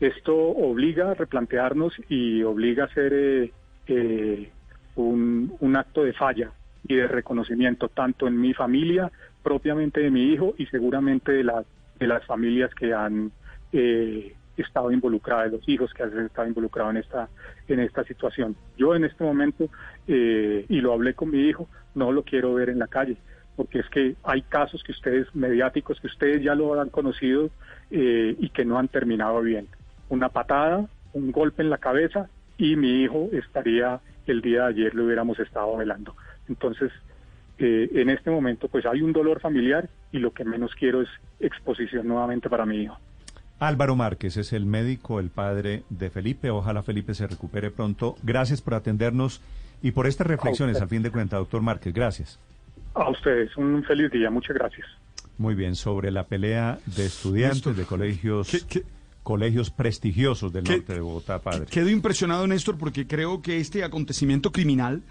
esto 0.00 0.34
obliga 0.34 1.10
a 1.10 1.14
replantearnos 1.14 1.92
y 2.08 2.42
obliga 2.42 2.84
a 2.84 2.86
hacer 2.86 3.52
eh, 3.86 4.50
un, 4.96 5.52
un 5.60 5.76
acto 5.76 6.04
de 6.04 6.12
falla 6.12 6.52
y 6.86 6.94
de 6.94 7.06
reconocimiento 7.06 7.88
tanto 7.88 8.26
en 8.26 8.40
mi 8.40 8.54
familia, 8.54 9.10
propiamente 9.42 10.00
de 10.00 10.10
mi 10.10 10.32
hijo 10.32 10.54
y 10.58 10.66
seguramente 10.66 11.32
de, 11.32 11.44
las 11.44 11.66
de 11.98 12.06
las 12.06 12.24
familias 12.24 12.74
que 12.74 12.94
han 12.94 13.32
eh, 13.72 14.34
estado 14.56 14.92
involucradas, 14.92 15.50
de 15.50 15.58
los 15.58 15.68
hijos 15.68 15.92
que 15.94 16.02
han 16.02 16.26
estado 16.26 16.48
involucrados 16.48 16.92
en 16.92 16.96
esta, 16.98 17.28
en 17.68 17.80
esta 17.80 18.04
situación. 18.04 18.56
Yo 18.76 18.94
en 18.94 19.04
este 19.04 19.24
momento, 19.24 19.68
eh, 20.06 20.66
y 20.68 20.80
lo 20.80 20.92
hablé 20.92 21.14
con 21.14 21.30
mi 21.30 21.48
hijo, 21.48 21.68
no 21.94 22.12
lo 22.12 22.22
quiero 22.22 22.54
ver 22.54 22.68
en 22.68 22.78
la 22.78 22.86
calle, 22.86 23.16
porque 23.56 23.80
es 23.80 23.88
que 23.88 24.16
hay 24.22 24.42
casos 24.42 24.82
que 24.82 24.92
ustedes, 24.92 25.34
mediáticos, 25.34 26.00
que 26.00 26.06
ustedes 26.06 26.42
ya 26.42 26.54
lo 26.54 26.78
han 26.80 26.90
conocido 26.90 27.50
eh, 27.90 28.36
y 28.38 28.48
que 28.50 28.64
no 28.64 28.78
han 28.78 28.88
terminado 28.88 29.40
bien. 29.42 29.66
Una 30.08 30.28
patada, 30.28 30.86
un 31.12 31.32
golpe 31.32 31.62
en 31.62 31.70
la 31.70 31.78
cabeza 31.78 32.28
y 32.56 32.76
mi 32.76 33.02
hijo 33.02 33.28
estaría 33.32 34.00
el 34.26 34.42
día 34.42 34.64
de 34.64 34.68
ayer 34.68 34.94
lo 34.94 35.04
hubiéramos 35.04 35.38
estado 35.40 35.76
velando. 35.76 36.14
Entonces, 36.48 36.92
eh, 37.58 37.90
en 37.94 38.10
este 38.10 38.30
momento, 38.30 38.68
pues 38.68 38.86
hay 38.86 39.02
un 39.02 39.12
dolor 39.12 39.40
familiar 39.40 39.88
y 40.12 40.18
lo 40.18 40.32
que 40.32 40.44
menos 40.44 40.74
quiero 40.74 41.02
es 41.02 41.08
exposición 41.40 42.06
nuevamente 42.06 42.48
para 42.48 42.64
mi 42.64 42.82
hijo. 42.82 42.98
Álvaro 43.60 43.94
Márquez 43.94 44.38
es 44.38 44.54
el 44.54 44.64
médico, 44.64 45.20
el 45.20 45.28
padre 45.28 45.82
de 45.90 46.08
Felipe. 46.08 46.50
Ojalá 46.50 46.82
Felipe 46.82 47.14
se 47.14 47.26
recupere 47.26 47.70
pronto. 47.70 48.16
Gracias 48.22 48.62
por 48.62 48.72
atendernos 48.72 49.42
y 49.82 49.92
por 49.92 50.06
estas 50.06 50.26
reflexiones, 50.26 50.80
al 50.80 50.88
fin 50.88 51.02
de 51.02 51.10
cuentas, 51.10 51.38
doctor 51.38 51.60
Márquez. 51.60 51.92
Gracias. 51.92 52.38
A 52.94 53.08
ustedes, 53.10 53.54
un 53.58 53.84
feliz 53.84 54.10
día. 54.10 54.30
Muchas 54.30 54.56
gracias. 54.56 54.86
Muy 55.36 55.54
bien, 55.54 55.76
sobre 55.76 56.10
la 56.10 56.24
pelea 56.24 56.78
de 56.86 57.06
estudiantes 57.06 57.76
de 57.76 57.84
colegios... 57.84 58.66
colegios 59.22 59.70
prestigiosos 59.70 60.50
del 60.50 60.64
norte 60.64 60.94
de 60.94 61.00
Bogotá, 61.00 61.38
padre. 61.38 61.66
Quedo 61.66 61.90
impresionado, 61.90 62.46
Néstor, 62.46 62.78
porque 62.78 63.06
creo 63.06 63.42
que 63.42 63.58
este 63.58 63.84
acontecimiento 63.84 64.50
criminal 64.50 65.02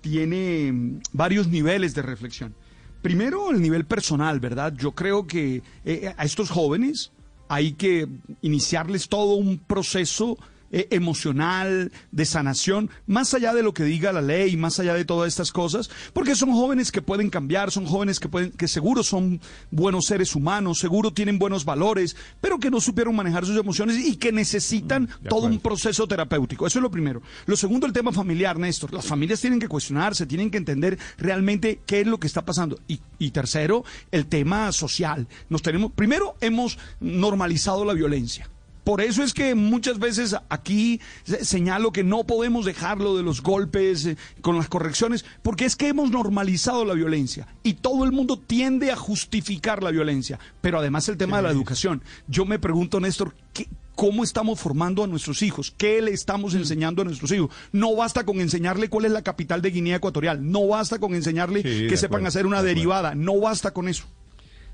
tiene 0.00 0.72
mm, 0.72 1.00
varios 1.12 1.48
niveles 1.48 1.94
de 1.94 2.00
reflexión. 2.00 2.54
primero 3.02 3.50
el 3.50 3.60
nivel 3.60 3.84
personal, 3.84 4.40
¿verdad? 4.40 4.72
Yo 4.74 4.92
creo 4.92 5.26
que 5.26 5.62
eh, 5.84 6.14
a 6.16 6.24
estos 6.24 6.50
jóvenes 6.50 7.12
hay 7.48 7.72
que 7.72 8.06
iniciarles 8.42 9.08
todo 9.08 9.34
un 9.34 9.58
proceso 9.58 10.38
eh, 10.72 10.88
emocional, 10.90 11.92
de 12.10 12.24
sanación, 12.24 12.90
más 13.06 13.34
allá 13.34 13.54
de 13.54 13.62
lo 13.62 13.74
que 13.74 13.84
diga 13.84 14.12
la 14.12 14.22
ley, 14.22 14.56
más 14.56 14.78
allá 14.80 14.94
de 14.94 15.04
todas 15.04 15.28
estas 15.28 15.52
cosas, 15.52 15.90
porque 16.12 16.34
son 16.34 16.52
jóvenes 16.52 16.92
que 16.92 17.02
pueden 17.02 17.30
cambiar, 17.30 17.70
son 17.70 17.86
jóvenes 17.86 18.20
que 18.20 18.28
pueden, 18.28 18.50
que 18.52 18.68
seguro 18.68 19.02
son 19.02 19.40
buenos 19.70 20.06
seres 20.06 20.34
humanos, 20.34 20.78
seguro 20.78 21.12
tienen 21.12 21.38
buenos 21.38 21.64
valores, 21.64 22.16
pero 22.40 22.58
que 22.58 22.70
no 22.70 22.80
supieron 22.80 23.16
manejar 23.16 23.46
sus 23.46 23.58
emociones 23.58 23.98
y 23.98 24.16
que 24.16 24.32
necesitan 24.32 25.08
Mm, 25.20 25.28
todo 25.28 25.46
un 25.46 25.58
proceso 25.60 26.06
terapéutico. 26.06 26.66
Eso 26.66 26.78
es 26.78 26.82
lo 26.82 26.90
primero. 26.90 27.22
Lo 27.46 27.56
segundo, 27.56 27.86
el 27.86 27.92
tema 27.92 28.12
familiar, 28.12 28.58
Néstor. 28.58 28.92
Las 28.92 29.06
familias 29.06 29.40
tienen 29.40 29.60
que 29.60 29.68
cuestionarse, 29.68 30.26
tienen 30.26 30.50
que 30.50 30.58
entender 30.58 30.98
realmente 31.16 31.80
qué 31.86 32.00
es 32.00 32.06
lo 32.06 32.18
que 32.18 32.26
está 32.26 32.44
pasando. 32.44 32.78
Y, 32.88 33.00
y 33.18 33.30
tercero, 33.30 33.84
el 34.10 34.26
tema 34.26 34.72
social. 34.72 35.26
Nos 35.48 35.62
tenemos, 35.62 35.92
primero, 35.92 36.36
hemos 36.40 36.78
normalizado 37.00 37.84
la 37.84 37.94
violencia. 37.94 38.48
Por 38.88 39.02
eso 39.02 39.22
es 39.22 39.34
que 39.34 39.54
muchas 39.54 39.98
veces 39.98 40.34
aquí 40.48 40.98
se- 41.24 41.44
señalo 41.44 41.92
que 41.92 42.02
no 42.04 42.24
podemos 42.24 42.64
dejarlo 42.64 43.18
de 43.18 43.22
los 43.22 43.42
golpes 43.42 44.06
eh, 44.06 44.16
con 44.40 44.56
las 44.56 44.68
correcciones, 44.68 45.26
porque 45.42 45.66
es 45.66 45.76
que 45.76 45.88
hemos 45.88 46.10
normalizado 46.10 46.86
la 46.86 46.94
violencia 46.94 47.46
y 47.62 47.74
todo 47.74 48.04
el 48.06 48.12
mundo 48.12 48.38
tiende 48.38 48.90
a 48.90 48.96
justificar 48.96 49.82
la 49.82 49.90
violencia. 49.90 50.38
Pero 50.62 50.78
además 50.78 51.06
el 51.10 51.18
tema 51.18 51.36
de 51.36 51.42
la 51.42 51.50
educación. 51.50 52.00
Yo 52.28 52.46
me 52.46 52.58
pregunto, 52.58 52.98
Néstor, 52.98 53.34
¿qué- 53.52 53.68
¿cómo 53.94 54.24
estamos 54.24 54.58
formando 54.58 55.04
a 55.04 55.06
nuestros 55.06 55.42
hijos? 55.42 55.70
¿Qué 55.76 56.00
le 56.00 56.12
estamos 56.12 56.54
enseñando 56.54 57.02
a 57.02 57.04
nuestros 57.04 57.30
hijos? 57.32 57.50
No 57.72 57.94
basta 57.94 58.24
con 58.24 58.40
enseñarle 58.40 58.88
cuál 58.88 59.04
es 59.04 59.12
la 59.12 59.20
capital 59.20 59.60
de 59.60 59.70
Guinea 59.70 59.96
Ecuatorial, 59.96 60.50
no 60.50 60.66
basta 60.66 60.98
con 60.98 61.14
enseñarle 61.14 61.60
Sí, 61.62 61.88
que 61.88 61.96
sepan 61.98 62.20
acuerdo, 62.20 62.28
hacer 62.28 62.46
una 62.46 62.62
de 62.62 62.68
derivada, 62.68 63.14
no 63.14 63.38
basta 63.38 63.72
con 63.74 63.86
eso. 63.86 64.06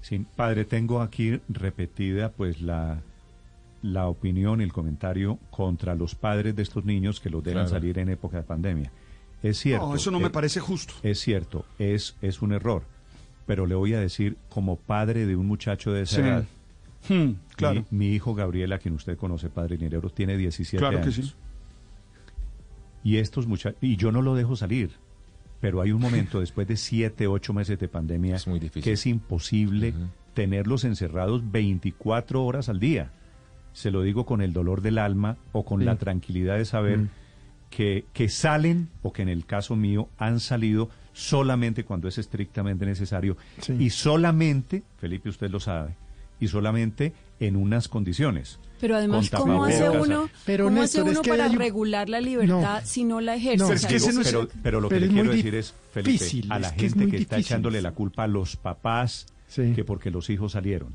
Sí, 0.02 0.24
padre, 0.36 0.64
tengo 0.64 1.00
aquí 1.02 1.40
repetida 1.48 2.30
pues 2.30 2.60
la, 2.60 3.02
la 3.84 4.08
opinión 4.08 4.60
y 4.60 4.64
el 4.64 4.72
comentario 4.72 5.38
contra 5.50 5.94
los 5.94 6.14
padres 6.14 6.56
de 6.56 6.62
estos 6.62 6.84
niños 6.84 7.20
que 7.20 7.28
los 7.30 7.44
dejan 7.44 7.64
Claro. 7.66 7.80
salir 7.80 7.98
en 7.98 8.08
época 8.08 8.38
de 8.38 8.42
pandemia. 8.42 8.90
Es 9.42 9.58
cierto. 9.58 9.88
No, 9.88 9.94
eso 9.94 10.10
no 10.10 10.18
me 10.20 10.28
eh, 10.28 10.30
parece 10.30 10.58
justo. 10.58 10.94
Es 11.02 11.20
cierto, 11.20 11.66
es, 11.78 12.16
es 12.22 12.40
un 12.40 12.52
error. 12.52 12.82
Pero 13.46 13.66
le 13.66 13.74
voy 13.74 13.92
a 13.92 14.00
decir, 14.00 14.38
como 14.48 14.76
padre 14.76 15.26
de 15.26 15.36
un 15.36 15.46
muchacho 15.46 15.92
de 15.92 16.02
esa 16.02 16.16
Sí. 16.16 16.22
edad, 16.22 16.44
Hmm, 17.10 17.32
claro. 17.56 17.84
mi, 17.90 17.98
mi 18.08 18.14
hijo 18.14 18.34
Gabriel, 18.34 18.72
a 18.72 18.78
quien 18.78 18.94
usted 18.94 19.18
conoce, 19.18 19.50
padre 19.50 19.76
Linero, 19.76 20.08
tiene 20.08 20.38
17 20.38 20.78
Claro 20.78 20.96
que 20.96 21.02
años. 21.02 21.14
sí. 21.16 21.34
Y 23.02 23.18
estos 23.18 23.46
muchachos, 23.46 23.76
y 23.82 23.96
yo 23.96 24.10
no 24.12 24.22
lo 24.22 24.34
dejo 24.34 24.56
salir, 24.56 24.92
pero 25.60 25.82
hay 25.82 25.92
un 25.92 26.00
momento 26.00 26.40
después 26.40 26.66
de 26.66 26.76
siete, 26.78 27.26
ocho 27.26 27.52
meses 27.52 27.78
de 27.78 27.88
pandemia 27.88 28.38
que 28.82 28.92
es 28.92 29.06
imposible 29.06 29.92
tenerlos 30.32 30.84
encerrados 30.84 31.42
24 31.52 32.42
horas 32.44 32.70
al 32.70 32.80
día. 32.80 33.10
Se 33.74 33.90
lo 33.90 34.00
digo 34.00 34.24
con 34.24 34.40
el 34.40 34.54
dolor 34.54 34.80
del 34.80 34.96
alma 34.96 35.36
o 35.52 35.64
con 35.66 35.84
la 35.84 35.96
tranquilidad 35.96 36.56
de 36.56 36.64
saber 36.64 36.98
Mm. 37.00 37.08
que, 37.70 38.06
que 38.14 38.28
salen, 38.30 38.88
o 39.02 39.12
que 39.12 39.20
en 39.22 39.28
el 39.28 39.44
caso 39.46 39.74
mío 39.76 40.08
han 40.16 40.40
salido 40.40 40.88
solamente 41.12 41.84
cuando 41.84 42.08
es 42.08 42.18
estrictamente 42.18 42.86
necesario 42.86 43.36
y 43.78 43.90
solamente, 43.90 44.82
Felipe 44.98 45.28
usted 45.28 45.50
lo 45.50 45.60
sabe, 45.60 45.94
y 46.40 46.48
solamente 46.48 47.12
en 47.40 47.56
unas 47.56 47.88
condiciones. 47.88 48.58
Pero 48.80 48.96
además, 48.96 49.30
¿cómo 49.30 49.64
hace 49.64 49.88
uno, 49.90 50.28
Pero, 50.44 50.64
¿cómo 50.66 50.80
Néstor, 50.80 51.02
hace 51.02 51.10
es 51.10 51.16
uno 51.16 51.22
que 51.22 51.30
para 51.30 51.44
hay 51.46 51.56
regular 51.56 52.08
la 52.08 52.20
libertad 52.20 52.82
si 52.84 53.04
no 53.04 53.20
la 53.20 53.34
ejerce? 53.36 53.58
No, 53.58 53.76
sea, 53.76 53.88
pero, 53.88 54.12
no- 54.12 54.22
pero- 54.22 54.48
pero 54.62 54.80
lo 54.80 54.88
que 54.88 55.00
le 55.00 55.06
es 55.06 55.12
quiero 55.12 55.30
decir 55.32 55.54
es, 55.54 55.74
Felipe, 55.92 56.12
difícil, 56.12 56.52
a 56.52 56.58
la 56.58 56.68
es 56.68 56.72
que 56.74 56.86
es 56.86 56.94
gente 56.94 57.10
que 57.10 57.16
está 57.22 57.36
difícil. 57.36 57.54
echándole 57.54 57.82
la 57.82 57.92
culpa 57.92 58.24
a 58.24 58.28
los 58.28 58.56
papás 58.56 59.26
que 59.74 59.84
porque 59.84 60.10
los 60.10 60.30
hijos 60.30 60.52
salieron. 60.52 60.94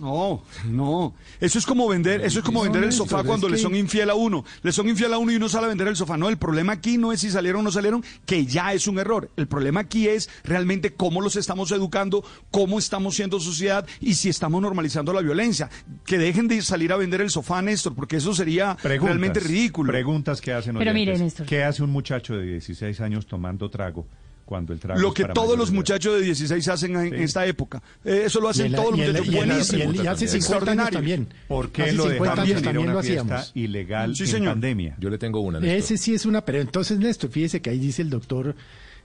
No, 0.00 0.42
no. 0.64 1.14
Eso 1.40 1.58
es 1.58 1.66
como 1.66 1.88
vender, 1.88 2.22
eso 2.22 2.38
es 2.38 2.44
como 2.44 2.62
vender 2.62 2.84
el 2.84 2.92
sofá 2.92 3.22
cuando 3.22 3.48
le 3.48 3.58
son 3.58 3.74
infiel 3.74 4.10
a 4.10 4.14
uno. 4.14 4.44
Le 4.62 4.72
son 4.72 4.88
infiel 4.88 5.12
a 5.12 5.18
uno 5.18 5.32
y 5.32 5.36
uno 5.36 5.48
sale 5.48 5.66
a 5.66 5.68
vender 5.68 5.88
el 5.88 5.96
sofá. 5.96 6.16
No, 6.16 6.28
el 6.28 6.38
problema 6.38 6.72
aquí 6.72 6.96
no 6.96 7.12
es 7.12 7.20
si 7.20 7.30
salieron 7.30 7.60
o 7.60 7.64
no 7.64 7.72
salieron, 7.72 8.02
que 8.24 8.46
ya 8.46 8.72
es 8.72 8.86
un 8.86 8.98
error. 8.98 9.30
El 9.36 9.46
problema 9.46 9.80
aquí 9.80 10.08
es 10.08 10.30
realmente 10.44 10.94
cómo 10.94 11.20
los 11.20 11.36
estamos 11.36 11.70
educando, 11.72 12.24
cómo 12.50 12.78
estamos 12.78 13.16
siendo 13.16 13.40
sociedad 13.40 13.86
y 14.00 14.14
si 14.14 14.28
estamos 14.28 14.62
normalizando 14.62 15.12
la 15.12 15.20
violencia. 15.20 15.68
Que 16.06 16.18
dejen 16.18 16.48
de 16.48 16.62
salir 16.62 16.92
a 16.92 16.96
vender 16.96 17.20
el 17.20 17.30
sofá, 17.30 17.60
Néstor, 17.60 17.94
porque 17.94 18.16
eso 18.16 18.34
sería 18.34 18.76
Preguntas, 18.76 19.16
realmente 19.16 19.40
ridículo. 19.40 19.92
Preguntas 19.92 20.40
que 20.40 20.52
hacen 20.52 20.76
Pero 20.78 20.94
mire, 20.94 21.18
Néstor. 21.18 21.46
¿Qué 21.46 21.62
hace 21.62 21.82
un 21.82 21.90
muchacho 21.90 22.36
de 22.36 22.44
16 22.44 23.00
años 23.00 23.26
tomando 23.26 23.68
trago 23.68 24.06
cuando 24.50 24.72
el 24.72 24.80
trago 24.80 25.00
Lo 25.00 25.14
que 25.14 25.24
todos 25.26 25.56
los 25.56 25.70
muchos 25.70 26.02
de 26.02 26.20
16 26.22 26.66
hacen 26.68 26.96
en, 26.96 27.14
en 27.14 27.22
esta 27.22 27.46
época. 27.46 27.80
Eh, 28.04 28.24
eso 28.26 28.40
lo 28.40 28.48
hacen 28.48 28.72
todos 28.72 28.98
los 28.98 29.08
muchachos. 29.08 29.32
Buenísimo. 29.32 29.92
y 30.02 30.06
hace 30.08 30.26
50 30.26 30.26
años 30.26 30.34
Extraordinario. 30.34 30.92
también. 30.98 31.28
¿Por 31.46 31.70
qué 31.70 31.82
Hace 31.84 31.92
lo 31.92 32.02
50 32.10 32.22
dejaron 32.24 32.44
años 32.50 32.62
también 32.62 32.84
una 32.88 32.92
lo 32.94 33.02
fiesta 33.02 33.22
hacíamos. 33.36 33.52
ilegal 33.54 34.16
Sí, 34.16 34.24
en 34.24 34.28
señor. 34.28 34.48
pandemia? 34.54 34.96
Yo 34.98 35.08
le 35.08 35.18
tengo 35.18 35.38
una. 35.40 35.60
Néstor. 35.60 35.78
Ese 35.78 35.96
sí 35.98 36.14
es 36.14 36.26
una, 36.26 36.44
pero 36.44 36.60
entonces 36.60 36.98
Néstor, 36.98 37.30
fíjese 37.30 37.62
que 37.62 37.70
ahí 37.70 37.78
dice 37.78 38.02
el 38.02 38.10
doctor, 38.10 38.56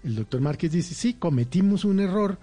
el 0.03 0.15
doctor 0.15 0.41
Márquez 0.41 0.72
dice, 0.72 0.95
sí, 0.95 1.14
cometimos 1.14 1.85
un 1.85 1.99
error, 1.99 2.40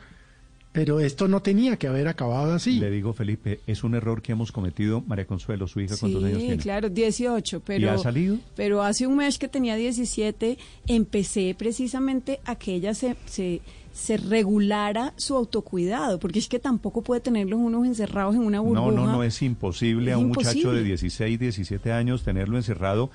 pero 0.72 1.00
esto 1.00 1.28
no 1.28 1.42
tenía 1.42 1.76
que 1.76 1.86
haber 1.86 2.08
acabado 2.08 2.54
así. 2.54 2.78
Le 2.80 2.90
digo, 2.90 3.12
Felipe, 3.12 3.60
es 3.66 3.84
un 3.84 3.94
error 3.94 4.22
que 4.22 4.32
hemos 4.32 4.52
cometido. 4.52 5.02
María 5.06 5.26
Consuelo, 5.26 5.68
su 5.68 5.80
hija, 5.80 5.96
¿cuántos 6.00 6.24
años 6.24 6.38
Sí, 6.38 6.46
tiene? 6.46 6.62
claro, 6.62 6.88
18, 6.88 7.60
pero... 7.64 7.86
¿Y 7.86 7.88
ha 7.88 7.98
salido? 7.98 8.38
Pero 8.56 8.82
hace 8.82 9.06
un 9.06 9.16
mes 9.16 9.38
que 9.38 9.48
tenía 9.48 9.76
17, 9.76 10.56
empecé 10.86 11.54
precisamente 11.58 12.40
a 12.46 12.54
que 12.56 12.74
ella 12.74 12.94
se, 12.94 13.16
se, 13.26 13.60
se 13.92 14.16
regulara 14.16 15.12
su 15.16 15.36
autocuidado, 15.36 16.18
porque 16.18 16.38
es 16.38 16.48
que 16.48 16.58
tampoco 16.58 17.02
puede 17.02 17.20
tenerlos 17.20 17.60
unos 17.60 17.86
encerrados 17.86 18.34
en 18.34 18.40
una 18.40 18.60
burbuja. 18.60 18.90
No, 18.90 19.06
no, 19.06 19.12
no, 19.12 19.22
es 19.22 19.42
imposible 19.42 20.12
Es 20.12 20.16
a 20.16 20.18
un 20.18 20.28
muchacho 20.28 20.72
de 20.72 20.80
imposible. 20.80 20.84
16, 20.84 21.38
17 21.38 21.92
años 21.92 22.22
tenerlo 22.24 22.56
encerrado 22.56 23.10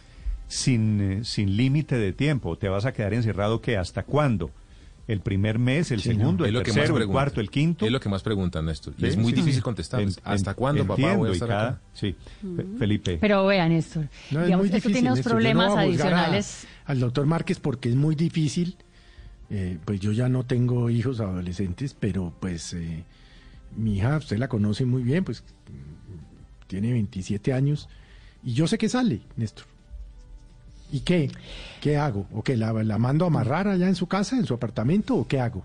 sin, 0.47 1.01
eh, 1.01 1.23
sin 1.23 1.57
límite 1.57 1.97
de 1.97 2.13
tiempo. 2.13 2.55
Te 2.57 2.69
vas 2.69 2.85
a 2.85 2.93
quedar 2.93 3.13
encerrado 3.15 3.61
que 3.61 3.77
hasta 3.77 4.03
cuándo? 4.03 4.51
¿El 5.07 5.21
primer 5.21 5.57
mes, 5.57 5.91
el 5.91 6.01
segundo, 6.01 6.43
Es 6.43 6.49
el 6.49 6.53
lo 6.55 6.63
que 6.63 6.71
más 6.71 6.75
tercero, 6.79 6.97
el 6.97 7.07
cuarto, 7.07 7.39
el 7.39 7.49
quinto? 7.49 7.85
Es 7.85 7.91
lo 7.93 7.99
que 8.01 8.09
más 8.09 8.23
preguntan, 8.23 8.65
Néstor. 8.65 8.93
Y 8.97 9.01
Sí, 9.01 9.07
es 9.07 9.15
muy 9.17 9.31
sí, 9.31 9.35
difícil 9.37 9.55
sí. 9.55 9.61
contestar. 9.61 10.01
En- 10.01 10.09
¿Hasta 10.23 10.51
en- 10.51 10.55
cuándo, 10.57 10.85
papá, 10.85 11.15
voy 11.15 11.29
a 11.29 11.31
estar 11.33 11.47
cada- 11.47 11.67
acá? 11.69 11.81
Sí, 11.93 12.13
Fe- 12.55 12.65
Felipe. 12.77 13.17
Pero 13.21 13.45
vea, 13.45 13.69
Néstor, 13.69 14.09
No, 14.31 14.39
es 14.41 14.45
digamos, 14.47 14.63
muy 14.63 14.65
esto 14.67 14.75
difícil. 14.75 14.91
tiene 14.93 15.07
unos 15.07 15.17
Néstor. 15.19 15.31
Yo 15.31 15.35
no 15.35 15.39
problemas 15.39 15.77
a 15.77 15.79
adicionales. 15.81 16.67
al 16.85 16.99
doctor 16.99 17.25
Márquez 17.25 17.59
porque 17.59 17.87
es 17.89 17.95
muy 17.95 18.15
difícil. 18.15 18.75
Eh, 19.49 19.77
pues 19.85 20.01
yo 20.01 20.11
ya 20.11 20.27
no 20.27 20.43
tengo 20.45 20.89
hijos 20.89 21.21
adolescentes, 21.21 21.95
pero 21.97 22.33
pues 22.41 22.73
eh, 22.73 23.05
mi 23.77 23.95
hija, 23.97 24.17
usted 24.17 24.37
la 24.37 24.49
conoce 24.49 24.83
muy 24.85 25.03
bien, 25.03 25.23
pues 25.23 25.41
tiene 26.67 26.91
27 26.91 27.53
años 27.53 27.87
y 28.43 28.53
yo 28.53 28.67
sé 28.67 28.77
que 28.77 28.89
sale, 28.89 29.21
Néstor. 29.37 29.65
¿Y 30.91 31.01
qué? 31.01 31.29
¿Qué 31.81 31.97
hago? 31.97 32.25
¿O 32.33 32.43
qué? 32.43 32.55
¿La, 32.57 32.71
la 32.71 32.97
mando 32.97 33.25
a 33.25 33.27
amarrar 33.27 33.67
allá 33.67 33.87
en 33.87 33.95
su 33.95 34.07
casa, 34.07 34.37
en 34.37 34.45
su 34.45 34.53
apartamento, 34.53 35.15
o 35.15 35.27
qué 35.27 35.39
hago? 35.39 35.63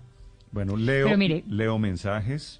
Bueno, 0.51 0.75
leo, 0.77 1.17
mire- 1.17 1.43
leo 1.47 1.79
mensajes. 1.79 2.59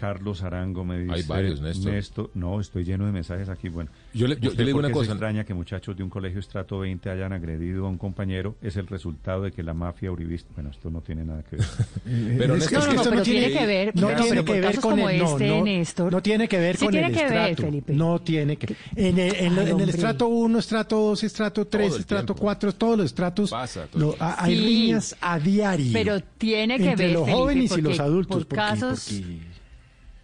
Carlos 0.00 0.42
Arango 0.42 0.82
me 0.84 0.98
dice. 0.98 1.12
Hay 1.14 1.22
varios, 1.24 1.60
Néstor. 1.60 2.30
no, 2.34 2.58
estoy 2.60 2.84
lleno 2.84 3.04
de 3.04 3.12
mensajes 3.12 3.48
aquí. 3.50 3.68
Bueno, 3.68 3.90
Yo 4.14 4.26
le- 4.26 4.36
yo- 4.40 4.48
¿usted 4.48 4.58
yo 4.60 4.64
le 4.64 4.66
digo 4.68 4.78
una 4.78 4.90
cosa. 4.90 5.06
Se 5.06 5.12
extraña 5.12 5.44
que 5.44 5.52
muchachos 5.54 5.94
de 5.96 6.02
un 6.02 6.08
colegio 6.08 6.40
estrato 6.40 6.78
20 6.78 7.10
hayan 7.10 7.32
agredido 7.34 7.84
a 7.86 7.88
un 7.90 7.98
compañero. 7.98 8.56
Es 8.62 8.76
el 8.76 8.86
resultado 8.86 9.42
de 9.42 9.52
que 9.52 9.62
la 9.62 9.74
mafia 9.74 10.10
uribista. 10.10 10.50
Bueno, 10.54 10.70
esto 10.70 10.90
no 10.90 11.02
tiene 11.02 11.24
nada 11.24 11.42
que 11.42 11.56
ver. 11.56 11.66
Pero 12.38 12.54
Es 12.54 12.60
Néstor, 12.62 12.68
que 12.70 12.74
No, 12.74 12.80
no, 12.80 12.92
no, 12.94 13.00
esto 13.00 13.10
pero 13.10 13.22
tiene 13.22 13.52
que 13.52 13.66
ver, 13.66 13.92
no 13.94 14.00
no, 14.10 14.22
tiene 14.22 14.44
que 14.44 14.60
ver 14.60 14.80
con 14.80 14.90
como 14.92 15.08
el, 15.10 15.18
no, 15.18 15.32
este, 15.32 15.48
no, 15.48 15.64
Néstor. 15.64 16.12
no 16.12 16.22
tiene 16.22 16.48
que 16.48 16.58
ver 16.58 16.76
Sí 16.76 16.84
con 16.86 16.92
tiene 16.92 17.06
el 17.08 17.12
que 17.14 17.24
ver, 17.24 17.32
estrato. 17.50 17.62
Felipe. 17.62 17.92
No 17.92 18.18
tiene 18.20 18.56
que 18.56 18.76
en 18.96 19.18
el, 19.18 19.34
en, 19.36 19.58
Ay, 19.58 19.70
en 19.70 19.80
el 19.80 19.88
estrato 19.90 20.28
1, 20.28 20.58
estrato 20.58 20.96
2, 20.98 21.24
estrato 21.24 21.66
3, 21.66 21.94
el 21.94 22.00
estrato 22.00 22.26
tiempo. 22.26 22.40
4, 22.42 22.72
todos 22.74 22.96
los 22.96 23.06
estratos 23.06 23.50
Pasa 23.50 23.86
todo 23.86 24.00
lo- 24.02 24.16
a- 24.18 24.42
hay 24.44 24.56
Sí. 24.56 24.64
riñas 24.64 25.16
a 25.20 25.38
diario. 25.38 25.90
Pero 25.92 26.20
tiene 26.38 26.78
que 26.78 26.90
entre 26.90 27.06
ver, 27.06 27.14
los 27.14 27.24
Felipe, 27.24 27.38
jóvenes 27.38 27.76
y 27.76 27.80
los 27.82 28.00
adultos. 28.00 28.36
por 28.38 28.46
porque- 28.46 28.56
casos 28.56 29.10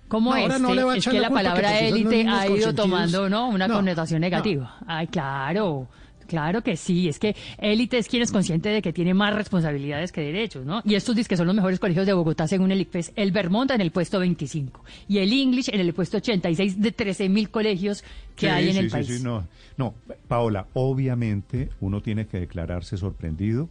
como 0.08 0.30
No, 0.34 0.36
este, 0.36 0.74
le 0.74 0.98
es 0.98 1.06
que 1.08 1.20
la 1.20 1.30
palabra 1.30 1.78
élite 1.80 2.26
ha 2.28 2.48
ido 2.48 2.74
tomando 2.74 3.28
no 3.28 3.48
una 3.48 3.66
No, 3.68 3.74
connotación 3.76 4.20
no. 4.20 4.26
negativa. 4.26 4.76
Ay, 4.86 5.06
claro. 5.08 5.88
Claro 6.26 6.60
que 6.60 6.76
sí, 6.76 7.08
es 7.08 7.20
que 7.20 7.36
élite 7.56 7.98
es 7.98 8.08
quien 8.08 8.20
es 8.20 8.32
consciente 8.32 8.68
de 8.70 8.82
que 8.82 8.92
tiene 8.92 9.14
más 9.14 9.32
responsabilidades 9.32 10.10
que 10.10 10.22
derechos, 10.22 10.66
¿no? 10.66 10.82
Y 10.84 10.96
estos 10.96 11.14
dicen 11.14 11.28
que 11.28 11.36
son 11.36 11.46
los 11.46 11.54
mejores 11.54 11.78
colegios 11.78 12.04
de 12.04 12.12
Bogotá 12.14 12.48
según 12.48 12.72
el 12.72 12.80
ICFES. 12.80 13.12
El 13.14 13.30
Vermont 13.30 13.70
en 13.70 13.80
el 13.80 13.92
puesto 13.92 14.18
25 14.18 14.84
y 15.06 15.18
el 15.18 15.32
English 15.32 15.70
en 15.72 15.78
el 15.78 15.94
puesto 15.94 16.16
86 16.16 16.80
de 16.82 16.90
13 16.90 17.28
mil 17.28 17.48
colegios 17.48 18.02
que 18.34 18.46
Sí, 18.46 18.52
hay 18.52 18.66
en 18.66 18.72
sí, 18.72 18.78
el 18.80 18.84
sí, 18.86 18.90
país. 18.90 19.06
sí, 19.06 19.22
no, 19.22 19.46
no, 19.76 19.94
Paola, 20.26 20.66
obviamente 20.74 21.68
uno 21.80 22.00
tiene 22.00 22.26
que 22.26 22.40
declararse 22.40 22.96
sorprendido 22.96 23.68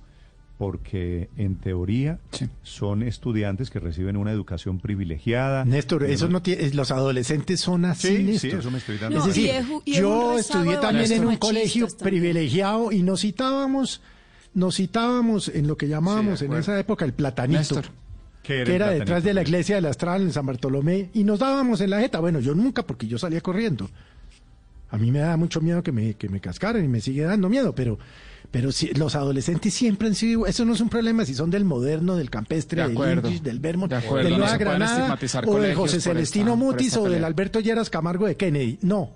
porque 0.58 1.30
en 1.36 1.56
teoría 1.56 2.20
son 2.64 3.04
estudiantes 3.04 3.70
que 3.70 3.80
reciben 3.80 4.16
una 4.16 4.32
educación 4.32 4.80
privilegiada. 4.80 5.66
Néstor, 5.66 6.06
Y 6.10 6.14
eso 6.14 6.30
no 6.30 6.42
tiene, 6.42 6.70
los 6.74 6.92
adolescentes 6.92 7.60
son 7.60 7.84
así, 7.86 8.08
Sí, 8.08 8.18
sí, 8.18 8.24
Néstor. 8.24 8.60
eso 8.62 8.72
me 8.72 8.78
estoy 8.78 8.98
dando 8.98 9.18
Es 9.18 9.24
cuenta. 9.24 9.42
decir, 9.42 9.46
y 9.46 9.58
es 9.58 9.66
y 9.86 9.92
es 9.94 10.00
yo 10.00 10.38
estudié 10.38 10.78
también 10.78 11.12
en 11.12 11.26
un 11.26 11.36
colegio 11.38 11.88
también. 11.88 12.04
privilegiado 12.04 12.92
y 12.92 13.04
nos 13.04 13.22
citábamos 13.22 14.02
nos 14.54 14.78
citábamos 14.78 15.50
en 15.50 15.68
lo 15.68 15.76
que 15.76 15.90
llamábamos 15.90 16.42
en 16.42 16.54
esa 16.54 16.80
época 16.80 17.04
el 17.04 17.12
platanito. 17.14 17.60
Néstor. 17.60 17.86
¿Qué 18.42 18.64
que 18.64 18.76
era 18.76 18.90
detrás 18.92 19.24
de 19.24 19.34
la 19.34 19.42
iglesia 19.42 19.76
de 19.76 19.82
la 19.82 19.90
Astral 19.90 20.22
en 20.22 20.32
San 20.32 20.46
Bartolomé, 20.46 21.10
y 21.14 21.24
nos 21.26 21.40
dábamos 21.40 21.82
en 21.82 21.90
la 21.90 22.00
jeta. 22.00 22.20
Bueno, 22.20 22.40
yo 22.40 22.54
nunca, 22.56 22.84
porque 22.84 23.08
yo 23.08 23.18
salía 23.18 23.42
corriendo. 23.42 23.90
A 24.92 24.98
mí 24.98 25.12
me 25.12 25.20
da 25.20 25.36
mucho 25.36 25.60
miedo 25.62 25.82
que 25.84 25.92
me, 25.92 26.14
que 26.14 26.30
me 26.30 26.40
cascaran 26.40 26.86
y 26.86 26.88
me 26.88 27.02
sigue 27.02 27.24
dando 27.24 27.50
miedo, 27.50 27.74
pero, 27.76 27.98
pero 28.52 28.72
si, 28.72 28.88
los 28.94 29.16
adolescentes 29.16 29.74
siempre 29.74 30.08
han 30.08 30.16
sido, 30.16 30.46
eso 30.46 30.66
no 30.66 30.74
es 30.74 30.82
un 30.82 30.90
problema 30.90 31.26
si 31.26 31.34
son 31.34 31.50
del 31.50 31.66
moderno, 31.66 32.16
del 32.16 32.30
campestre, 32.30 32.82
De 32.88 32.94
del. 32.94 33.20
English, 33.20 33.42
del 33.42 33.60
Vermont, 33.60 33.92
De 33.92 33.98
acuerdo, 33.98 34.30
del 34.30 34.38
Nueva 34.38 34.58
Granada, 34.58 35.18
o 35.46 35.60
de 35.60 35.76
José 35.76 36.02
Celestino 36.02 36.54
esta- 36.54 36.64
Mutis 36.66 36.98
o 36.98 37.10
del. 37.10 37.24
Alberto 37.24 37.60
Lleras 37.60 37.90
Camargo 37.90 38.28
de 38.28 38.36
Kennedy. 38.36 38.78
No. 38.82 39.10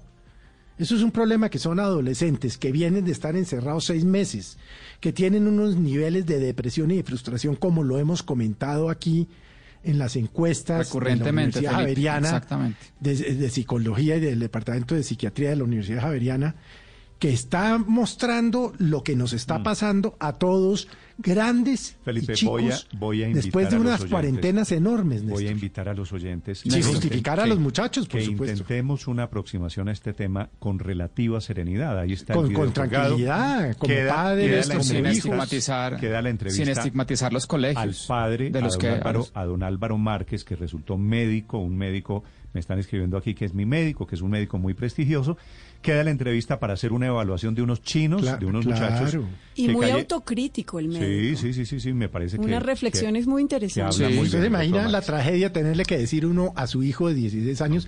Eso 0.77 0.95
es 0.95 1.01
un 1.01 1.11
problema 1.11 1.49
que 1.49 1.59
son 1.59 1.79
adolescentes 1.79 2.57
que 2.57 2.71
vienen 2.71 3.03
de 3.03 3.11
estar 3.11 3.35
encerrados 3.35 3.83
seis 3.85 4.05
meses, 4.05 4.57
que 5.01 5.11
tienen 5.11 5.45
unos 5.45 5.75
niveles 5.75 6.25
de 6.25 6.39
depresión 6.39 6.89
y 6.91 6.95
de 6.97 7.03
frustración, 7.03 7.57
como 7.57 7.83
lo 7.83 7.99
hemos 7.99 8.23
comentado 8.23 8.89
aquí 8.89 9.27
en 9.83 9.97
las 9.97 10.15
encuestas 10.15 10.87
Recurrentemente, 10.87 11.59
de 11.59 11.65
la 11.65 11.71
Universidad 11.79 12.19
Felipe, 12.21 12.45
Javeriana 12.49 12.83
de 12.99 13.49
Psicología 13.49 14.15
y 14.17 14.19
del 14.21 14.39
Departamento 14.39 14.95
de 14.95 15.03
Psiquiatría 15.03 15.49
de 15.49 15.55
la 15.57 15.63
Universidad 15.65 16.01
Javeriana, 16.01 16.55
que 17.19 17.31
está 17.33 17.77
mostrando 17.77 18.71
lo 18.77 19.03
que 19.03 19.15
nos 19.15 19.33
está 19.33 19.61
pasando 19.61 20.15
a 20.19 20.33
todos, 20.33 20.87
grandes 21.17 21.97
Mm. 21.99 22.03
Felipe, 22.05 22.31
y 22.31 22.35
chicos, 22.37 22.51
voy 22.61 22.71
a, 22.71 22.77
voy 22.97 23.23
a 23.23 23.27
invitar 23.27 23.43
después 23.43 23.69
de 23.69 23.75
unas 23.77 23.99
oyentes- 23.99 24.09
cuarentenas 24.09 24.71
enormes. 24.71 25.25
Voy 25.27 25.47
a 25.47 25.51
invitar 25.51 25.89
a 25.89 25.93
los 25.93 26.13
oyentes. 26.13 26.59
Sin 26.59 26.81
justificar 26.81 27.41
a 27.41 27.45
los 27.45 27.59
muchachos, 27.59 28.07
por 28.07 28.19
que 28.21 28.25
supuesto. 28.25 28.53
intentemos 28.53 29.05
una 29.07 29.23
aproximación 29.23 29.89
a 29.89 29.91
este 29.91 30.13
tema 30.13 30.49
con 30.59 30.79
relativa 30.79 31.41
serenidad. 31.41 31.99
Ahí 31.99 32.13
está 32.13 32.33
el 32.33 32.39
Con- 32.39 32.47
video 32.49 32.63
con 32.63 32.73
tranquilidad, 32.73 33.75
como 33.75 33.93
padres, 34.07 34.67
queda 34.69 34.81
sin 34.81 35.05
estigmatizar- 35.05 35.99
queda 35.99 36.21
la 36.21 36.29
entrevista 36.29 36.63
sin 36.63 36.71
estigmatizar 36.71 37.33
los 37.33 37.47
colegios 37.47 37.77
al 37.83 37.95
padre, 38.07 38.49
de 38.49 38.61
los 38.61 38.75
a, 38.75 38.77
don 38.77 38.79
que- 38.81 38.87
Álvaro, 38.89 39.27
a 39.33 39.45
don 39.45 39.63
Álvaro 39.63 39.97
Márquez, 39.97 40.45
que 40.45 40.55
resultó 40.55 40.97
médico, 40.97 41.57
un 41.57 41.75
médico, 41.77 42.23
me 42.53 42.61
están 42.61 42.79
escribiendo 42.79 43.17
aquí 43.17 43.35
que 43.35 43.43
es 43.45 43.53
mi 43.53 43.65
médico, 43.65 44.07
que 44.07 44.15
es 44.15 44.21
un 44.21 44.31
médico 44.31 44.57
muy 44.57 44.73
prestigioso. 44.73 45.37
Queda 45.81 46.03
la 46.03 46.11
entrevista 46.11 46.59
para 46.59 46.73
hacer 46.73 46.91
una 46.91 47.07
evaluación 47.07 47.55
de 47.55 47.61
unos 47.61 47.81
chinos, 47.81 48.21
de 48.21 48.45
unos 48.45 48.65
claro. 48.65 48.91
muchachos. 49.01 49.21
Y 49.55 49.69
muy 49.69 49.87
calle- 49.87 49.93
autocrítico 50.01 50.77
el 50.79 50.91
Sí, 50.91 50.99
médico. 50.99 51.39
sí, 51.39 51.53
sí, 51.53 51.65
sí, 51.65 51.79
sí, 51.79 51.93
me 51.93 52.09
parece 52.09 52.37
que... 52.37 52.43
Unas 52.43 52.61
reflexiones 52.63 53.27
muy 53.27 53.41
interesantes. 53.41 53.95
habla 53.95 54.09
muy 54.09 54.25
¿Usted 54.25 54.39
bien, 54.39 54.43
se 54.43 54.47
imagina 54.65 54.87
la 54.89 55.01
tragedia 55.01 55.53
tenerle 55.53 55.85
que 55.85 55.97
decir 55.97 56.25
uno 56.25 56.51
a 56.57 56.67
su 56.67 56.83
hijo 56.83 57.07
de 57.07 57.13
16 57.15 57.61
años, 57.61 57.87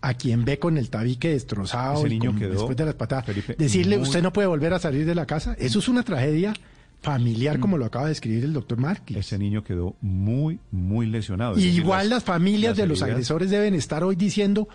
a 0.00 0.14
quien 0.14 0.44
ve 0.44 0.58
con 0.60 0.78
el 0.78 0.88
tabique 0.88 1.30
destrozado 1.30 1.98
Ese 1.98 2.06
y 2.06 2.10
niño 2.10 2.30
con- 2.30 2.38
quedó, 2.38 2.52
después 2.52 2.76
de 2.76 2.84
las 2.86 2.94
patadas, 2.94 3.26
Felipe, 3.26 3.56
decirle 3.58 3.96
muy- 3.98 4.06
usted 4.06 4.22
no 4.22 4.32
puede 4.32 4.46
volver 4.46 4.72
a 4.74 4.78
salir 4.78 5.04
de 5.04 5.14
la 5.16 5.26
casa? 5.26 5.54
Eso 5.58 5.80
es 5.80 5.88
una 5.88 6.04
tragedia 6.04 6.54
familiar, 7.00 7.58
como 7.58 7.76
lo 7.78 7.84
acaba 7.84 8.06
de 8.06 8.12
escribir 8.12 8.44
el 8.44 8.52
doctor 8.52 8.78
Márquez. 8.78 9.16
Ese 9.16 9.36
niño 9.36 9.64
quedó 9.64 9.96
muy, 10.00 10.60
muy 10.70 11.06
lesionado. 11.06 11.58
Y 11.58 11.64
igual 11.64 12.08
las 12.08 12.22
familias 12.22 12.70
las 12.70 12.78
de 12.78 12.86
los 12.86 13.02
agresores 13.02 13.50
deben 13.50 13.74
estar 13.74 14.04
hoy 14.04 14.14
diciendo, 14.14 14.68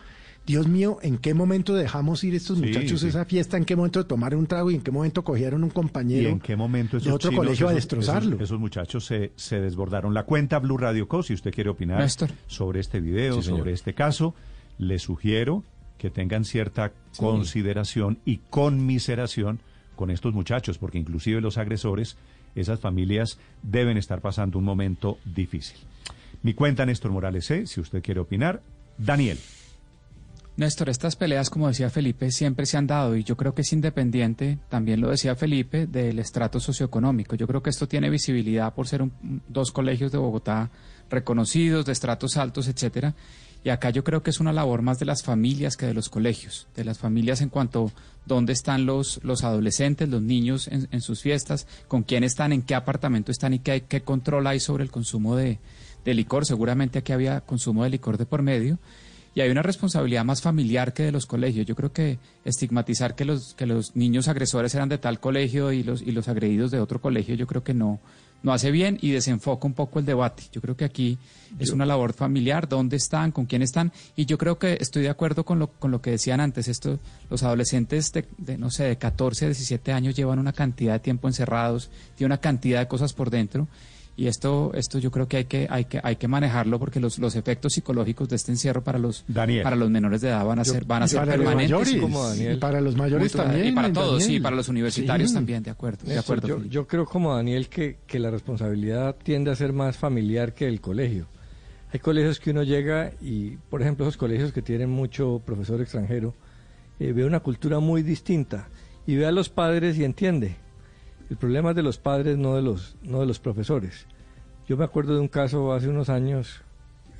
Dios 0.47 0.65
mío, 0.67 0.97
¿en 1.03 1.17
qué 1.17 1.33
momento 1.35 1.75
dejamos 1.75 2.23
ir 2.23 2.33
estos 2.33 2.57
Sí, 2.57 2.65
muchachos 2.65 3.01
sí. 3.01 3.05
a 3.05 3.09
esa 3.09 3.25
fiesta? 3.25 3.57
¿En 3.57 3.65
qué 3.65 3.75
momento 3.75 4.05
tomaron 4.05 4.39
un 4.39 4.47
trago 4.47 4.71
y 4.71 4.75
en 4.75 4.81
qué 4.81 4.89
momento 4.91 5.23
cogieron 5.23 5.61
un 5.63 5.69
¿Y 5.69 5.73
compañero 5.73 6.29
en 6.29 6.39
qué 6.39 6.55
momento 6.55 6.97
esos 6.97 7.07
de 7.07 7.13
otro 7.13 7.29
chinos, 7.31 7.45
colegio 7.45 7.67
a 7.67 7.71
esos- 7.71 7.75
destrozarlo? 7.83 8.29
Esos, 8.37 8.41
esos 8.45 8.59
muchachos 8.59 9.05
se, 9.05 9.33
se 9.35 9.59
desbordaron. 9.59 10.13
La 10.13 10.23
cuenta 10.23 10.57
Blue 10.59 10.77
Radio 10.77 11.07
Co, 11.07 11.21
si 11.21 11.33
usted 11.33 11.51
quiere 11.53 11.69
opinar 11.69 11.99
Néstor. 11.99 12.31
sobre 12.47 12.79
este 12.79 13.01
video, 13.01 13.41
Sí, 13.41 13.49
sobre 13.49 13.73
este 13.73 13.93
caso, 13.93 14.33
le 14.79 14.97
sugiero 14.99 15.63
que 15.97 16.09
tengan 16.09 16.45
cierta 16.45 16.93
consideración 17.17 18.19
y 18.23 18.37
conmiseración 18.49 19.59
con 19.97 20.11
estos 20.11 20.33
muchachos, 20.33 20.77
porque 20.77 20.97
inclusive 20.97 21.41
los 21.41 21.57
agresores, 21.57 22.15
esas 22.55 22.79
familias 22.79 23.37
deben 23.63 23.97
estar 23.97 24.21
pasando 24.21 24.57
un 24.59 24.63
momento 24.63 25.17
difícil. 25.25 25.77
Mi 26.43 26.53
cuenta 26.53 26.85
Néstor 26.85 27.11
Morales 27.11 27.45
C, 27.45 27.65
si 27.67 27.81
usted 27.81 28.01
quiere 28.01 28.19
opinar. 28.21 28.61
Daniel. 28.97 29.37
Néstor, 30.57 30.89
estas 30.89 31.15
peleas, 31.15 31.51
como 31.51 31.67
decía 31.67 31.91
Felipe, 31.91 32.31
siempre 32.31 32.65
se 32.65 32.77
han 32.77 32.87
dado 32.87 33.15
y 33.15 33.23
yo 33.23 33.37
creo 33.37 33.53
que 33.53 33.61
es 33.61 33.71
independiente, 33.73 34.57
también 34.69 34.99
lo 34.99 35.11
decía 35.11 35.35
Felipe, 35.35 35.85
del 35.85 36.17
estrato 36.17 36.59
socioeconómico. 36.59 37.35
Yo 37.35 37.45
creo 37.45 37.61
que 37.61 37.69
esto 37.69 37.87
tiene 37.87 38.09
visibilidad 38.09 38.73
por 38.73 38.87
ser 38.87 39.03
un- 39.03 39.41
dos 39.47 39.71
colegios 39.71 40.11
de 40.11 40.17
Bogotá 40.17 40.71
reconocidos, 41.11 41.85
de 41.85 41.91
estratos 41.91 42.37
altos, 42.37 42.67
etcétera. 42.67 43.13
Y 43.63 43.69
acá 43.69 43.91
yo 43.91 44.03
creo 44.03 44.23
que 44.23 44.31
es 44.31 44.39
una 44.39 44.51
labor 44.51 44.81
más 44.81 44.97
de 44.97 45.05
las 45.05 45.21
familias 45.21 45.77
que 45.77 45.85
de 45.85 45.93
los 45.93 46.09
colegios, 46.09 46.67
de 46.75 46.83
las 46.85 46.97
familias 46.97 47.41
en 47.41 47.49
cuanto 47.49 47.91
dónde 48.25 48.53
están 48.53 48.87
los, 48.87 49.19
los 49.23 49.43
adolescentes, 49.43 50.09
los 50.09 50.23
niños 50.23 50.67
en, 50.69 51.01
sus 51.01 51.21
fiestas, 51.21 51.67
con 51.87 52.01
quién 52.01 52.23
están, 52.23 52.51
en 52.51 52.63
qué 52.63 52.73
apartamento 52.73 53.31
están 53.31 53.53
y 53.53 53.59
qué, 53.59 53.83
qué 53.87 54.01
control 54.01 54.47
hay 54.47 54.59
sobre 54.59 54.83
el 54.83 54.89
consumo 54.91 55.35
de, 55.35 55.59
de 56.03 56.13
licor. 56.15 56.45
Seguramente 56.47 56.97
aquí 56.99 57.11
había 57.13 57.41
consumo 57.41 57.83
de 57.83 57.91
licor 57.91 58.17
de 58.17 58.25
por 58.25 58.41
medio 58.41 58.79
y 59.37 59.41
hay 59.41 59.51
una 59.51 59.61
responsabilidad 59.61 60.25
más 60.25 60.41
familiar 60.41 60.93
que 60.93 61.03
de 61.03 61.11
los 61.11 61.27
colegios. 61.27 61.67
Yo 61.67 61.75
creo 61.75 61.93
que 61.93 62.17
estigmatizar 62.43 63.13
que 63.13 63.23
los, 63.23 63.53
que 63.53 63.67
los 63.67 63.95
niños 63.95 64.27
agresores 64.27 64.73
eran 64.73 64.89
de 64.89 64.97
tal 64.97 65.19
colegio 65.19 65.71
y 65.71 65.83
los, 65.83 66.01
y 66.01 66.11
los 66.11 66.27
agredidos 66.27 66.71
de 66.71 66.79
otro 66.79 66.99
colegio, 66.99 67.35
yo 67.35 67.45
creo 67.45 67.63
que 67.63 67.75
no, 67.75 67.99
no 68.41 68.51
hace 68.51 68.71
bien 68.71 68.97
y 68.99 69.11
desenfoca 69.11 69.67
un 69.67 69.75
poco 69.75 69.99
el 69.99 70.07
debate. 70.07 70.45
Yo 70.51 70.59
creo 70.59 70.75
que 70.75 70.85
aquí 70.85 71.19
es 71.59 71.69
una 71.69 71.85
labor 71.85 72.13
familiar, 72.13 72.67
dónde 72.67 72.97
están, 72.97 73.31
con 73.31 73.45
quién 73.45 73.61
están, 73.61 73.91
y 74.15 74.25
yo 74.25 74.39
creo 74.39 74.57
que 74.57 74.79
estoy 74.81 75.03
de 75.03 75.09
acuerdo 75.09 75.45
con 75.45 75.59
lo, 75.59 75.67
con 75.67 75.91
lo 75.91 76.01
que 76.01 76.09
decían 76.09 76.39
antes. 76.39 76.67
Esto, 76.67 76.97
los 77.29 77.43
adolescentes 77.43 78.11
de, 78.13 78.25
de, 78.39 78.57
no 78.57 78.71
sé, 78.71 78.85
de 78.85 78.97
14 78.97 79.45
a 79.45 79.47
17 79.49 79.93
años 79.93 80.15
llevan 80.15 80.39
una 80.39 80.51
cantidad 80.51 80.93
de 80.93 80.99
tiempo 80.99 81.27
encerrados, 81.27 81.91
tienen 82.15 82.31
una 82.31 82.41
cantidad 82.41 82.79
de 82.79 82.87
cosas 82.87 83.13
por 83.13 83.29
dentro. 83.29 83.67
Y 84.19 84.25
esto, 84.25 84.71
esto 84.73 84.97
yo 84.97 85.11
creo 85.11 85.27
que 85.27 85.37
hay 85.37 85.45
que, 85.45 85.67
hay 85.69 85.85
que, 85.85 85.99
hay 86.03 86.15
que 86.15 86.27
manejarlo 86.27 86.79
porque 86.79 86.99
los, 86.99 87.19
los 87.19 87.35
efectos 87.35 87.73
psicológicos 87.73 88.27
de 88.27 88.35
este 88.35 88.51
encierro 88.51 88.83
para 88.83 88.97
los, 88.97 89.23
Daniel. 89.27 89.61
para 89.61 89.75
los 89.75 89.91
menores 89.91 90.21
de 90.21 90.29
edad 90.29 90.43
van 90.43 90.57
a 90.57 90.63
Yo- 90.63 90.73
ser, 90.73 90.85
van 90.85 91.03
a 91.03 91.07
ser 91.07 91.19
para 91.19 91.37
los 91.37 91.45
permanentes. 91.45 91.71
mayores, 91.71 92.01
como 92.01 92.23
Daniel. 92.27 92.53
y 92.55 92.57
para 92.57 92.81
los 92.81 92.95
mayores 92.95 93.31
también, 93.31 93.67
Y 93.67 93.71
para 93.73 93.93
todos, 93.93 94.11
Daniel. 94.13 94.27
sí, 94.27 94.39
para 94.39 94.55
los 94.55 94.69
universitarios 94.69 95.29
Sí. 95.29 95.35
también, 95.35 95.61
de 95.61 95.69
acuerdo. 95.69 96.03
De 96.07 96.17
acuerdo. 96.17 96.63
yo 96.65 96.87
creo 96.87 97.05
como 97.05 97.35
Daniel 97.35 97.69
que, 97.69 97.99
que 98.07 98.17
la 98.17 98.31
responsabilidad 98.31 99.15
tiende 99.21 99.51
a 99.51 99.55
ser 99.55 99.71
más 99.71 99.97
familiar 99.97 100.53
que 100.55 100.67
el 100.67 100.81
colegio. 100.81 101.27
Hay 101.93 101.99
colegios 101.99 102.39
que 102.39 102.49
uno 102.49 102.63
llega 102.63 103.11
y, 103.21 103.51
por 103.69 103.83
ejemplo, 103.83 104.03
esos 104.05 104.17
colegios 104.17 104.51
que 104.51 104.63
tienen 104.63 104.89
mucho 104.89 105.43
profesor 105.45 105.79
extranjero, 105.79 106.33
eh, 106.99 107.11
ve 107.13 107.23
una 107.23 107.39
cultura 107.41 107.79
muy 107.79 108.01
distinta 108.01 108.67
y 109.05 109.15
ve 109.15 109.27
a 109.27 109.31
los 109.31 109.49
padres 109.49 109.95
y 109.99 110.03
entiende. 110.03 110.55
El 111.29 111.37
problema 111.37 111.71
es 111.71 111.75
de 111.75 111.83
los 111.83 111.97
padres, 111.97 112.37
no 112.37 112.55
de 112.55 112.61
los, 112.61 112.95
no 113.03 113.19
de 113.19 113.25
los 113.25 113.39
profesores. 113.39 114.05
Yo 114.67 114.77
me 114.77 114.83
acuerdo 114.85 115.13
de 115.15 115.19
un 115.21 115.27
caso 115.27 115.73
hace 115.73 115.87
unos 115.89 116.09
años 116.09 116.61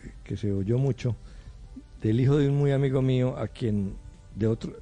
eh, 0.04 0.12
que 0.24 0.38
se 0.38 0.52
oyó 0.52 0.78
mucho 0.78 1.16
del 2.02 2.20
hijo 2.20 2.38
de 2.38 2.50
un 2.50 2.56
muy 2.58 2.72
amigo 2.72 3.02
mío 3.02 3.36
a 3.38 3.48
quien 3.48 3.96
de 4.36 4.48
otro 4.48 4.74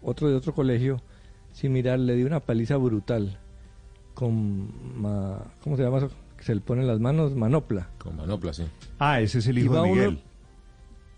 otro 0.00 0.28
de 0.28 0.34
otro 0.34 0.54
colegio 0.54 1.02
sin 1.52 1.72
mirar 1.72 1.98
le 1.98 2.14
dio 2.16 2.26
una 2.26 2.40
paliza 2.40 2.76
brutal 2.76 3.38
con 4.14 4.70
ma- 5.00 5.42
¿cómo 5.62 5.76
se 5.76 5.82
llama 5.82 5.98
eso? 5.98 6.10
que 6.36 6.44
se 6.44 6.54
le 6.54 6.60
ponen 6.60 6.86
las 6.86 7.00
manos 7.00 7.34
manopla 7.34 7.88
Con 7.98 8.16
manopla, 8.16 8.52
sí. 8.52 8.62
Ah, 8.98 9.20
ese 9.20 9.40
es 9.40 9.46
el 9.48 9.58
hijo 9.58 9.74
de 9.74 9.80
uno- 9.80 9.92
Miguel. 9.92 10.20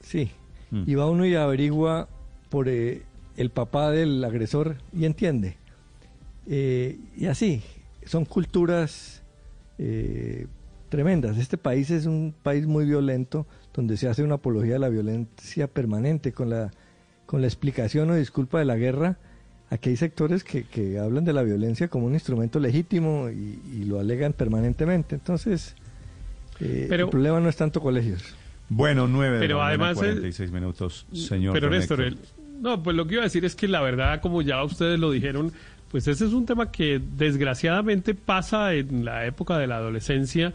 sí 0.00 0.30
Mm. 0.72 0.84
y 0.86 0.94
va 0.94 1.10
uno 1.10 1.26
y 1.26 1.34
averigua 1.34 2.08
por 2.48 2.68
eh, 2.68 3.02
el 3.36 3.50
papá 3.50 3.90
del 3.90 4.22
agresor 4.24 4.76
y 4.96 5.04
entiende 5.04 5.56
Eh, 6.46 6.98
y 7.16 7.26
así 7.26 7.62
son 8.06 8.24
culturas 8.24 9.22
eh, 9.78 10.46
tremendas. 10.88 11.38
Este 11.38 11.56
país 11.58 11.90
es 11.90 12.06
un 12.06 12.34
país 12.42 12.66
muy 12.66 12.84
violento 12.84 13.46
donde 13.74 13.96
se 13.96 14.08
hace 14.08 14.22
una 14.22 14.34
apología 14.36 14.74
de 14.74 14.78
la 14.80 14.88
violencia 14.88 15.66
permanente 15.68 16.32
con 16.32 16.50
la 16.50 16.70
con 17.26 17.40
la 17.42 17.46
explicación 17.46 18.10
o 18.10 18.16
disculpa 18.16 18.58
de 18.58 18.64
la 18.64 18.76
guerra. 18.76 19.16
Aquí 19.68 19.90
hay 19.90 19.96
sectores 19.96 20.42
que, 20.42 20.64
que 20.64 20.98
hablan 20.98 21.24
de 21.24 21.32
la 21.32 21.44
violencia 21.44 21.86
como 21.86 22.06
un 22.06 22.14
instrumento 22.14 22.58
legítimo 22.58 23.28
y, 23.30 23.60
y 23.72 23.84
lo 23.84 24.00
alegan 24.00 24.32
permanentemente. 24.32 25.14
Entonces 25.14 25.76
eh, 26.58 26.86
Pero- 26.88 27.04
el 27.04 27.10
problema 27.10 27.38
no 27.38 27.48
es 27.48 27.54
tanto 27.56 27.80
colegios. 27.80 28.34
Bueno, 28.68 29.06
nueve 29.06 29.34
de 29.34 29.40
Pero 29.40 29.58
la 29.58 29.68
además 29.68 29.92
es- 29.98 30.14
46 30.14 30.50
minutos, 30.50 31.06
señor. 31.12 31.52
Pero 31.54 31.70
Néstor, 31.70 32.00
el- 32.02 32.18
no, 32.60 32.82
pues 32.82 32.96
lo 32.96 33.06
que 33.06 33.14
iba 33.14 33.22
a 33.22 33.26
decir 33.26 33.44
es 33.44 33.54
que 33.54 33.68
la 33.68 33.80
verdad, 33.80 34.20
como 34.20 34.42
ya 34.42 34.62
ustedes 34.64 34.98
lo 34.98 35.10
dijeron, 35.12 35.52
pues 35.90 36.06
ese 36.08 36.24
es 36.26 36.32
un 36.32 36.46
tema 36.46 36.70
que 36.70 37.00
desgraciadamente 37.16 38.14
pasa 38.14 38.74
en 38.74 39.04
la 39.04 39.26
época 39.26 39.58
de 39.58 39.66
la 39.66 39.76
adolescencia 39.76 40.52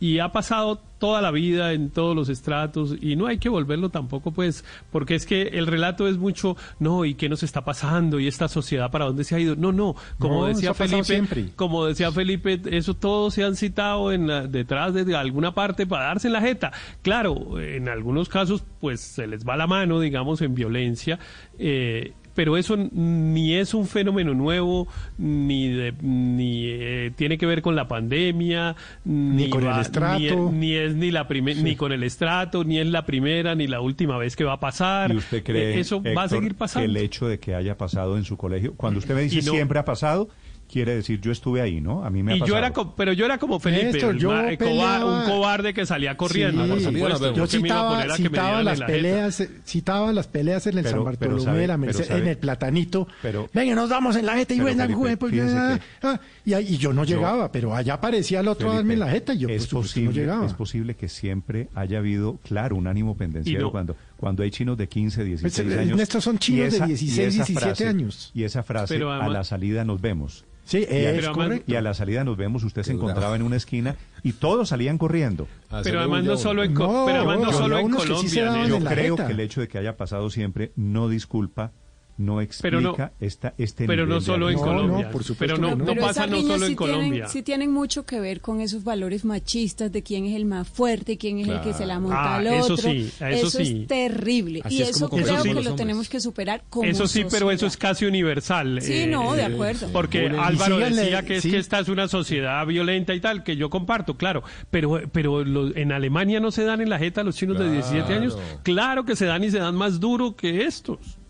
y 0.00 0.18
ha 0.18 0.32
pasado 0.32 0.80
toda 0.98 1.20
la 1.22 1.30
vida 1.30 1.72
en 1.72 1.90
todos 1.90 2.16
los 2.16 2.28
estratos 2.28 2.96
y 3.00 3.14
no 3.14 3.28
hay 3.28 3.38
que 3.38 3.48
volverlo 3.48 3.88
tampoco 3.90 4.32
pues 4.32 4.64
porque 4.90 5.14
es 5.14 5.26
que 5.26 5.42
el 5.42 5.68
relato 5.68 6.08
es 6.08 6.16
mucho 6.18 6.56
no 6.80 7.04
y 7.04 7.14
qué 7.14 7.28
nos 7.28 7.44
está 7.44 7.60
pasando 7.64 8.18
y 8.18 8.26
esta 8.26 8.48
sociedad 8.48 8.90
para 8.90 9.04
dónde 9.04 9.22
se 9.22 9.36
ha 9.36 9.38
ido 9.38 9.54
no 9.54 9.70
no 9.70 9.94
como 10.18 10.40
No, 10.42 10.46
decía 10.48 10.74
Felipe 10.74 11.04
siempre. 11.04 11.46
como 11.54 11.86
decía 11.86 12.10
Felipe 12.10 12.60
eso 12.70 12.94
todos 12.94 13.34
se 13.34 13.44
han 13.44 13.54
citado 13.54 14.10
en 14.12 14.26
la- 14.26 14.48
detrás 14.48 14.92
de 14.94 15.14
alguna 15.16 15.54
parte 15.54 15.86
para 15.86 16.06
darse 16.06 16.26
en 16.26 16.32
la 16.32 16.40
jeta. 16.40 16.72
Claro 17.02 17.60
en 17.60 17.88
algunos 17.88 18.28
casos 18.28 18.64
pues 18.80 19.00
se 19.00 19.28
les 19.28 19.46
va 19.46 19.56
la 19.56 19.68
mano 19.68 20.00
digamos 20.00 20.42
en 20.42 20.54
violencia 20.56 21.20
eh, 21.60 22.12
pero 22.34 22.56
eso 22.56 22.76
ni 22.76 23.54
es 23.54 23.74
un 23.74 23.86
fenómeno 23.86 24.34
nuevo, 24.34 24.88
ni, 25.18 25.68
ni 26.00 26.66
eh, 26.66 27.12
tiene 27.16 27.38
que 27.38 27.46
ver 27.46 27.62
con 27.62 27.76
la 27.76 27.88
pandemia, 27.88 28.76
ni, 29.04 29.48
con 29.48 29.66
el 29.66 29.78
estrato. 29.80 30.50
Ni, 30.52 30.74
es 30.74 30.94
ni, 30.94 31.10
la 31.10 31.26
ni 31.30 31.76
con 31.76 31.92
el 31.92 32.02
estrato, 32.02 32.64
ni 32.64 32.78
es 32.78 32.86
la 32.86 33.04
primera, 33.04 33.54
ni 33.54 33.66
la 33.66 33.80
última 33.80 34.18
vez 34.18 34.36
que 34.36 34.44
va 34.44 34.54
a 34.54 34.60
pasar. 34.60 35.14
Usted 35.14 35.42
cree 35.42 35.74
eh, 35.74 35.80
eso 35.80 36.02
va 36.02 36.24
a 36.24 36.28
seguir 36.28 36.54
pasando? 36.54 36.88
El 36.88 36.96
hecho 36.96 37.26
de 37.26 37.38
que 37.38 37.54
haya 37.54 37.76
pasado 37.76 38.16
en 38.16 38.24
su 38.24 38.36
colegio, 38.36 38.74
cuando 38.74 38.98
usted 38.98 39.14
me 39.14 39.22
dice 39.22 39.42
no, 39.42 39.52
siempre 39.52 39.78
ha 39.78 39.84
pasado, 39.84 40.28
quiere 40.72 40.94
decir 40.94 41.20
yo 41.20 41.30
estuve 41.30 41.60
ahí, 41.60 41.80
¿no? 41.80 42.02
A 42.02 42.10
mí 42.10 42.22
me 42.22 42.32
ha 42.32 42.36
y 42.36 42.46
yo 42.46 42.56
era 42.56 42.72
como, 42.72 42.96
pero 42.96 43.12
yo 43.12 43.26
era 43.26 43.36
como 43.36 43.60
Felipe, 43.60 44.04
un, 44.06 44.18
cobarde 44.18 45.74
que 45.74 45.84
salía 45.84 46.16
corriendo. 46.16 46.78
Sí, 46.78 46.94
yo 47.34 47.46
citaba, 47.46 48.16
citaba 48.16 48.62
las 48.62 48.80
peleas, 48.80 49.40
eh, 49.40 49.50
citaba 49.66 50.12
las 50.12 50.28
peleas 50.28 50.66
en 50.66 50.78
el 50.78 50.86
San 50.86 51.04
Bartolomé 51.04 51.66
la 51.66 51.76
Merced, 51.76 52.10
en 52.10 52.26
el 52.26 52.38
platanito. 52.38 53.06
Pero, 53.20 53.48
Venga, 53.52 53.74
nos 53.74 53.90
vamos 53.90 54.16
en 54.16 54.24
la 54.24 54.34
jeta 54.34 54.54
y 54.54 54.60
venga, 54.60 54.88
pues, 55.18 55.18
ah, 55.54 55.78
ah, 56.02 56.20
y, 56.44 56.54
y, 56.54 56.78
yo 56.78 56.92
no 56.92 57.04
llegaba, 57.04 57.52
pero 57.52 57.74
allá 57.74 57.94
aparecía 57.94 58.40
el 58.40 58.48
otro 58.48 58.68
Felipe, 58.68 58.72
a 58.72 58.76
darme 58.76 58.96
la 58.96 59.10
jeta 59.10 59.34
y 59.34 59.38
yo 59.38 59.48
pues, 59.48 59.96
no 59.98 60.10
llegaba. 60.10 60.46
Es 60.46 60.54
posible 60.54 60.94
que 60.94 61.08
siempre 61.08 61.68
haya 61.74 61.98
habido, 61.98 62.38
claro, 62.42 62.76
un 62.76 62.86
ánimo 62.86 63.16
pendenciero 63.16 63.70
cuando 63.70 63.94
cuando 64.22 64.44
hay 64.44 64.52
chinos 64.52 64.78
de 64.78 64.88
15, 64.88 65.24
16 65.24 65.68
Pero, 65.68 65.80
años. 65.80 66.00
Estos 66.00 66.22
son 66.22 66.38
chinos 66.38 66.72
esa, 66.72 66.84
de 66.84 66.90
16, 66.90 67.34
17 67.34 67.60
frase, 67.60 67.88
años. 67.88 68.30
Y 68.32 68.44
esa 68.44 68.62
frase, 68.62 68.94
Pero, 68.94 69.10
a 69.10 69.28
la 69.28 69.42
salida 69.42 69.84
nos 69.84 70.00
vemos. 70.00 70.44
Sí, 70.64 70.86
es 70.88 71.28
correcto. 71.30 71.64
Y 71.66 71.74
a 71.74 71.82
la 71.82 71.92
salida 71.92 72.22
nos 72.22 72.36
vemos, 72.36 72.62
usted 72.62 72.84
se 72.84 72.92
encontraba 72.92 73.34
en 73.34 73.42
una 73.42 73.56
esquina 73.56 73.96
y 74.22 74.34
todos 74.34 74.68
salían 74.68 74.96
corriendo. 74.96 75.48
Pero 75.82 75.98
además 75.98 76.22
no 76.22 76.36
solo 76.36 76.62
en, 76.62 76.72
no, 76.72 77.02
pero 77.04 77.18
además 77.18 77.40
no, 77.40 77.46
no 77.46 77.52
solo 77.52 77.78
en 77.80 77.90
Colombia. 77.90 78.28
Sí 78.28 78.68
yo 78.68 78.78
creo 78.78 79.16
que 79.16 79.32
el 79.32 79.40
hecho 79.40 79.60
de 79.60 79.66
que 79.66 79.78
haya 79.78 79.96
pasado 79.96 80.30
siempre 80.30 80.70
no 80.76 81.08
disculpa 81.08 81.72
no 82.18 82.40
explica 82.40 82.78
pero 82.78 83.10
esta, 83.20 83.54
este 83.56 83.86
Pero 83.86 84.06
no 84.06 84.20
solo 84.20 84.50
en 84.50 84.58
Colombia. 84.58 85.06
No, 85.06 85.10
por 85.10 85.24
supuesto 85.24 85.56
no, 85.56 85.94
pasa 85.96 86.26
no 86.26 86.42
solo 86.42 86.66
en 86.66 86.74
Colombia. 86.74 87.10
Tienen, 87.10 87.28
sí 87.28 87.42
tienen 87.42 87.72
mucho 87.72 88.04
que 88.04 88.20
ver 88.20 88.40
con 88.40 88.60
esos 88.60 88.84
valores 88.84 89.24
machistas 89.24 89.90
de 89.90 90.02
quién 90.02 90.26
es 90.26 90.36
el 90.36 90.44
más 90.44 90.68
fuerte, 90.68 91.16
quién 91.16 91.38
es 91.38 91.48
el 91.48 91.60
que 91.62 91.72
se 91.72 91.86
la 91.86 91.98
monta 91.98 92.34
ah, 92.34 92.36
al 92.36 92.46
otro. 92.48 92.74
Eso 92.74 92.76
sí, 92.76 93.10
eso, 93.20 93.58
es 93.58 93.86
terrible. 93.86 94.62
Y 94.68 94.82
eso 94.82 95.08
creo 95.08 95.42
que 95.42 95.54
lo 95.54 95.74
tenemos 95.74 96.08
que 96.08 96.20
superar 96.20 96.64
como 96.68 96.88
Eso 96.88 97.08
sí, 97.08 97.24
pero 97.30 97.50
eso 97.50 97.66
es 97.66 97.76
casi 97.76 98.04
universal. 98.04 98.80
Sí, 98.82 98.92
eh, 98.92 99.06
no, 99.06 99.34
de 99.34 99.42
eh, 99.42 99.46
acuerdo. 99.46 99.88
Porque 99.92 100.22
bueno, 100.22 100.42
Álvaro 100.42 100.78
decía 100.78 101.22
que 101.22 101.36
es 101.36 101.42
que 101.42 101.58
esta 101.58 101.80
es 101.80 101.88
una 101.88 102.08
sociedad 102.08 102.64
violenta 102.66 103.14
y 103.14 103.20
tal, 103.20 103.42
que 103.42 103.56
yo 103.56 103.70
comparto, 103.70 104.16
claro. 104.16 104.42
Pero, 104.70 105.00
pero 105.10 105.42
en 105.76 105.92
Alemania 105.92 106.40
no 106.40 106.50
se 106.50 106.64
dan 106.64 106.80
en 106.80 106.90
la 106.90 106.98
jeta 106.98 107.22
los 107.22 107.36
chinos 107.36 107.58
de 107.58 107.70
17 107.70 108.12
años. 108.12 108.38
Claro 108.62 109.04
que 109.04 109.16
se 109.16 109.24
dan 109.24 109.42
y 109.44 109.50
se 109.50 109.58
dan 109.58 109.74
más 109.74 109.98
duro 109.98 110.36
que 110.36 110.64
estos. 110.64 111.21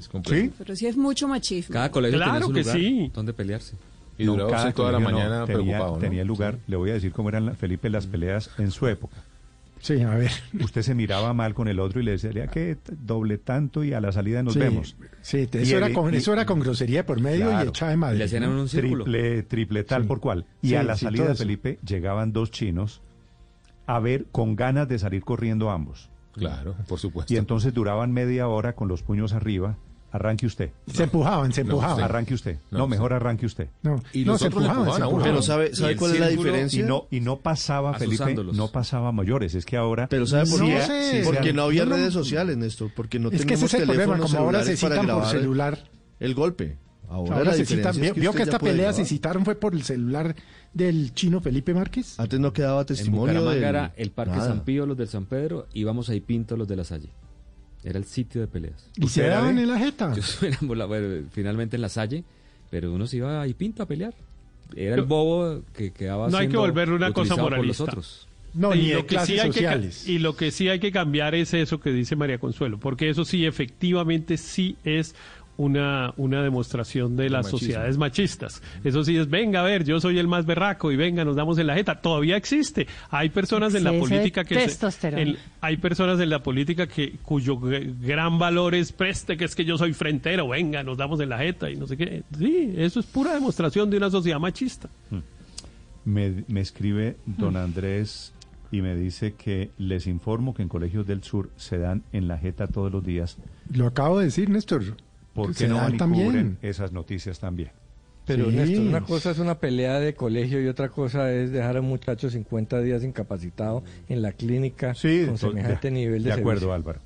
¿Sí? 0.00 0.50
Pero 0.58 0.76
sí 0.76 0.86
es 0.86 0.96
mucho 0.96 1.28
machismo. 1.28 1.72
Cada 1.72 1.90
colegio 1.90 2.18
claro 2.18 2.48
que 2.48 2.60
lugar 2.60 2.76
sí. 2.76 3.10
donde 3.14 3.32
pelearse. 3.32 3.76
Y 4.18 4.24
no, 4.24 4.32
duraba 4.32 4.72
toda 4.72 4.92
la 4.92 4.98
mañana 4.98 5.44
tenía, 5.44 5.78
preocupado, 5.78 6.24
lugar, 6.24 6.58
le 6.66 6.76
voy 6.76 6.90
a 6.90 6.94
decir 6.94 7.12
cómo 7.12 7.28
eran, 7.28 7.54
Felipe, 7.56 7.90
las 7.90 8.06
peleas 8.06 8.50
en 8.58 8.70
su 8.70 8.86
época. 8.86 9.16
Sí, 9.80 10.00
a 10.00 10.14
ver. 10.14 10.30
Usted 10.60 10.82
se 10.82 10.94
miraba 10.94 11.32
mal 11.34 11.54
con 11.54 11.68
el 11.68 11.78
otro 11.78 12.00
y 12.00 12.04
le 12.04 12.12
decía 12.12 12.46
que 12.48 12.78
doble 12.98 13.38
tanto 13.38 13.84
y 13.84 13.92
a 13.92 14.00
la 14.00 14.10
salida 14.10 14.42
nos 14.42 14.56
vemos. 14.56 14.96
Sí, 15.20 15.48
eso, 15.52 15.76
era 15.76 15.92
con, 15.92 16.12
y, 16.12 16.16
eso 16.16 16.32
era 16.32 16.46
con 16.46 16.60
grosería 16.60 17.04
por 17.04 17.20
medio 17.20 17.52
y 17.62 17.68
echada 17.68 17.90
de 17.90 17.96
madre. 17.96 18.18
Le 18.18 18.24
hacían 18.24 18.48
un 18.48 18.68
círculo. 18.68 19.04
Triple, 19.04 19.42
triple 19.42 19.84
tal 19.84 20.06
por 20.06 20.20
cual. 20.20 20.46
Y 20.62 20.74
a 20.74 20.82
la 20.82 20.96
salida, 20.96 21.34
Felipe, 21.34 21.78
llegaban 21.86 22.32
dos 22.32 22.50
chinos 22.50 23.02
a 23.86 24.00
ver 24.00 24.26
con 24.32 24.56
ganas 24.56 24.88
de 24.88 24.98
salir 24.98 25.22
corriendo 25.22 25.70
ambos. 25.70 26.10
Claro, 26.36 26.74
por 26.88 26.98
supuesto. 26.98 27.32
Y 27.32 27.36
entonces 27.36 27.72
duraban 27.72 28.12
media 28.12 28.48
hora 28.48 28.74
con 28.74 28.88
los 28.88 29.02
puños 29.02 29.32
arriba. 29.32 29.76
Arranque 30.12 30.46
usted. 30.46 30.70
Se 30.86 31.02
empujaban, 31.02 31.52
se 31.52 31.62
empujaban. 31.62 31.98
No, 31.98 32.04
arranque 32.04 32.32
usted. 32.32 32.58
No, 32.70 32.78
no 32.78 32.88
mejor 32.88 33.12
arranque 33.12 33.44
usted. 33.44 33.68
No, 33.82 34.02
y 34.12 34.24
no, 34.24 34.38
se 34.38 34.46
empujaban, 34.46 34.78
empujaban, 34.78 34.96
se 34.96 35.02
empujaban, 35.02 35.30
Pero 35.30 35.42
¿sabe, 35.42 35.74
sabe 35.74 35.96
cuál 35.96 36.14
es 36.14 36.20
la 36.20 36.28
diferencia? 36.28 36.82
Y 36.82 36.86
no, 36.86 37.06
y 37.10 37.20
no 37.20 37.40
pasaba, 37.40 37.92
Felipe, 37.94 38.34
no 38.34 38.68
pasaba 38.68 39.12
mayores. 39.12 39.54
Es 39.54 39.66
que 39.66 39.76
ahora... 39.76 40.06
Pero 40.06 40.26
¿sabe 40.26 40.48
por 40.48 40.60
qué? 40.60 41.22
Porque 41.24 41.52
no 41.52 41.64
había 41.64 41.84
redes 41.84 42.14
sociales, 42.14 42.56
Néstor. 42.56 42.92
Porque 42.94 43.18
no 43.18 43.30
es 43.30 43.40
tenemos 43.40 43.60
que 43.60 43.66
ese 43.66 43.76
es 43.76 43.82
el 43.82 43.88
teléfonos 43.88 44.30
problema, 44.30 44.38
como 44.38 44.46
ahora 44.46 44.64
se 44.64 44.76
para 44.78 45.02
grabar 45.02 45.22
por 45.24 45.32
celular. 45.32 45.84
El 46.18 46.34
golpe. 46.34 46.78
Ahora, 47.08 47.36
Ahora 47.36 47.52
se 47.52 47.64
citan. 47.64 47.94
Vio 48.16 48.32
que 48.32 48.42
esta 48.42 48.58
pelea 48.58 48.92
se 48.92 49.04
citaron 49.04 49.44
fue 49.44 49.54
por 49.54 49.74
el 49.74 49.82
celular 49.82 50.34
del 50.72 51.14
chino 51.14 51.40
Felipe 51.40 51.72
Márquez. 51.72 52.18
Antes 52.18 52.38
no 52.40 52.52
quedaba 52.52 52.84
testimonio. 52.84 53.52
En 53.52 53.64
era 53.64 53.92
el 53.96 54.10
Parque 54.10 54.38
San 54.38 54.64
Pío, 54.64 54.86
los 54.86 54.96
del 54.96 55.08
San 55.08 55.26
Pedro, 55.26 55.66
y 55.72 55.84
vamos 55.84 56.08
ahí 56.08 56.20
Pinto, 56.20 56.56
los 56.56 56.68
de 56.68 56.76
la 56.76 56.84
Salle. 56.84 57.08
Era 57.84 57.98
el 57.98 58.04
sitio 58.04 58.40
de 58.40 58.48
peleas. 58.48 58.90
¿Y 58.96 59.08
se 59.08 59.22
daban 59.26 59.58
en 59.58 59.68
la 59.68 59.78
jeta? 59.78 60.12
Finalmente 61.30 61.76
en 61.76 61.82
la 61.82 61.88
Salle, 61.88 62.24
pero 62.70 62.92
uno 62.92 63.06
se 63.06 63.18
iba 63.18 63.40
ahí 63.40 63.54
Pinto 63.54 63.82
a 63.82 63.86
pelear. 63.86 64.14
Era 64.74 64.96
el 64.96 65.02
bobo 65.02 65.62
que 65.72 65.92
quedaba. 65.92 66.28
No 66.28 66.38
hay 66.38 66.48
que 66.48 66.56
volverle 66.56 66.94
una 66.96 67.12
cosa 67.12 67.36
moralista. 67.36 67.56
Por 67.56 67.66
los 67.66 67.80
otros. 67.80 68.28
No, 68.56 68.74
ni 68.74 68.88
lo 68.88 69.04
sociales. 69.06 70.08
Y 70.08 70.18
lo 70.18 70.34
que 70.34 70.50
sí 70.50 70.68
hay 70.68 70.80
que 70.80 70.90
cambiar 70.90 71.34
es 71.34 71.52
eso 71.52 71.78
que 71.78 71.90
dice 71.90 72.16
María 72.16 72.38
Consuelo, 72.38 72.78
porque 72.78 73.10
eso 73.10 73.24
sí, 73.24 73.44
efectivamente, 73.44 74.38
sí 74.38 74.76
es 74.82 75.14
una, 75.56 76.12
una 76.16 76.42
demostración 76.42 77.16
de 77.16 77.30
las 77.30 77.48
sociedades 77.48 77.98
machistas. 77.98 78.62
Eso 78.84 79.04
sí 79.04 79.16
es, 79.16 79.28
venga 79.28 79.60
a 79.60 79.64
ver, 79.64 79.84
yo 79.84 80.00
soy 80.00 80.18
el 80.18 80.28
más 80.28 80.46
berraco 80.46 80.92
y 80.92 80.96
venga, 80.96 81.24
nos 81.24 81.36
damos 81.36 81.58
en 81.58 81.66
la 81.66 81.74
jeta. 81.74 82.00
Todavía 82.00 82.36
existe. 82.36 82.86
Hay 83.10 83.30
personas 83.30 83.74
en 83.74 83.84
la 83.84 83.92
política 83.92 84.44
que... 84.44 84.70
Hay 85.60 85.76
personas 85.78 86.20
en 86.20 86.30
la 86.30 86.42
política 86.42 86.86
que 86.86 87.16
cuyo 87.22 87.58
gran 87.58 88.38
valor 88.38 88.74
es 88.74 88.92
preste, 88.92 89.36
que 89.36 89.44
es 89.44 89.54
que 89.54 89.64
yo 89.64 89.76
soy 89.78 89.92
frentero, 89.92 90.48
venga, 90.48 90.82
nos 90.82 90.96
damos 90.96 91.20
en 91.20 91.28
la 91.28 91.38
jeta 91.38 91.70
y 91.70 91.76
no 91.76 91.86
sé 91.86 91.96
qué. 91.96 92.22
Sí, 92.36 92.74
eso 92.76 93.00
es 93.00 93.06
pura 93.06 93.34
demostración 93.34 93.90
de 93.90 93.96
una 93.96 94.10
sociedad 94.10 94.38
machista. 94.38 94.88
Hmm. 95.10 95.20
Me, 96.04 96.44
me 96.46 96.60
escribe 96.60 97.16
don 97.26 97.54
hmm. 97.54 97.56
Andrés 97.56 98.32
y 98.70 98.82
me 98.82 98.94
dice 98.94 99.34
que 99.34 99.70
les 99.78 100.06
informo 100.06 100.54
que 100.54 100.62
en 100.62 100.68
colegios 100.68 101.06
del 101.06 101.22
sur 101.22 101.50
se 101.56 101.78
dan 101.78 102.02
en 102.12 102.28
la 102.28 102.38
jeta 102.38 102.66
todos 102.66 102.92
los 102.92 103.04
días. 103.04 103.38
Lo 103.72 103.86
acabo 103.86 104.18
de 104.18 104.26
decir, 104.26 104.50
Néstor. 104.50 104.96
¿Por 105.36 105.54
qué 105.54 105.68
no 105.68 105.86
cubren 105.98 106.58
esas 106.62 106.92
noticias 106.92 107.38
también? 107.38 107.70
Pero 108.26 108.48
una 108.48 109.02
cosa 109.02 109.30
es 109.30 109.38
una 109.38 109.58
pelea 109.58 110.00
de 110.00 110.14
colegio 110.14 110.60
y 110.60 110.66
otra 110.66 110.88
cosa 110.88 111.30
es 111.30 111.52
dejar 111.52 111.76
a 111.76 111.80
un 111.80 111.86
muchacho 111.86 112.28
50 112.28 112.80
días 112.80 113.04
incapacitado 113.04 113.84
en 114.08 114.20
la 114.20 114.32
clínica 114.32 114.94
con 114.94 115.38
semejante 115.38 115.92
nivel 115.92 116.24
de 116.24 116.30
De 116.30 116.40
acuerdo. 116.40 116.72
Álvaro. 116.72 117.00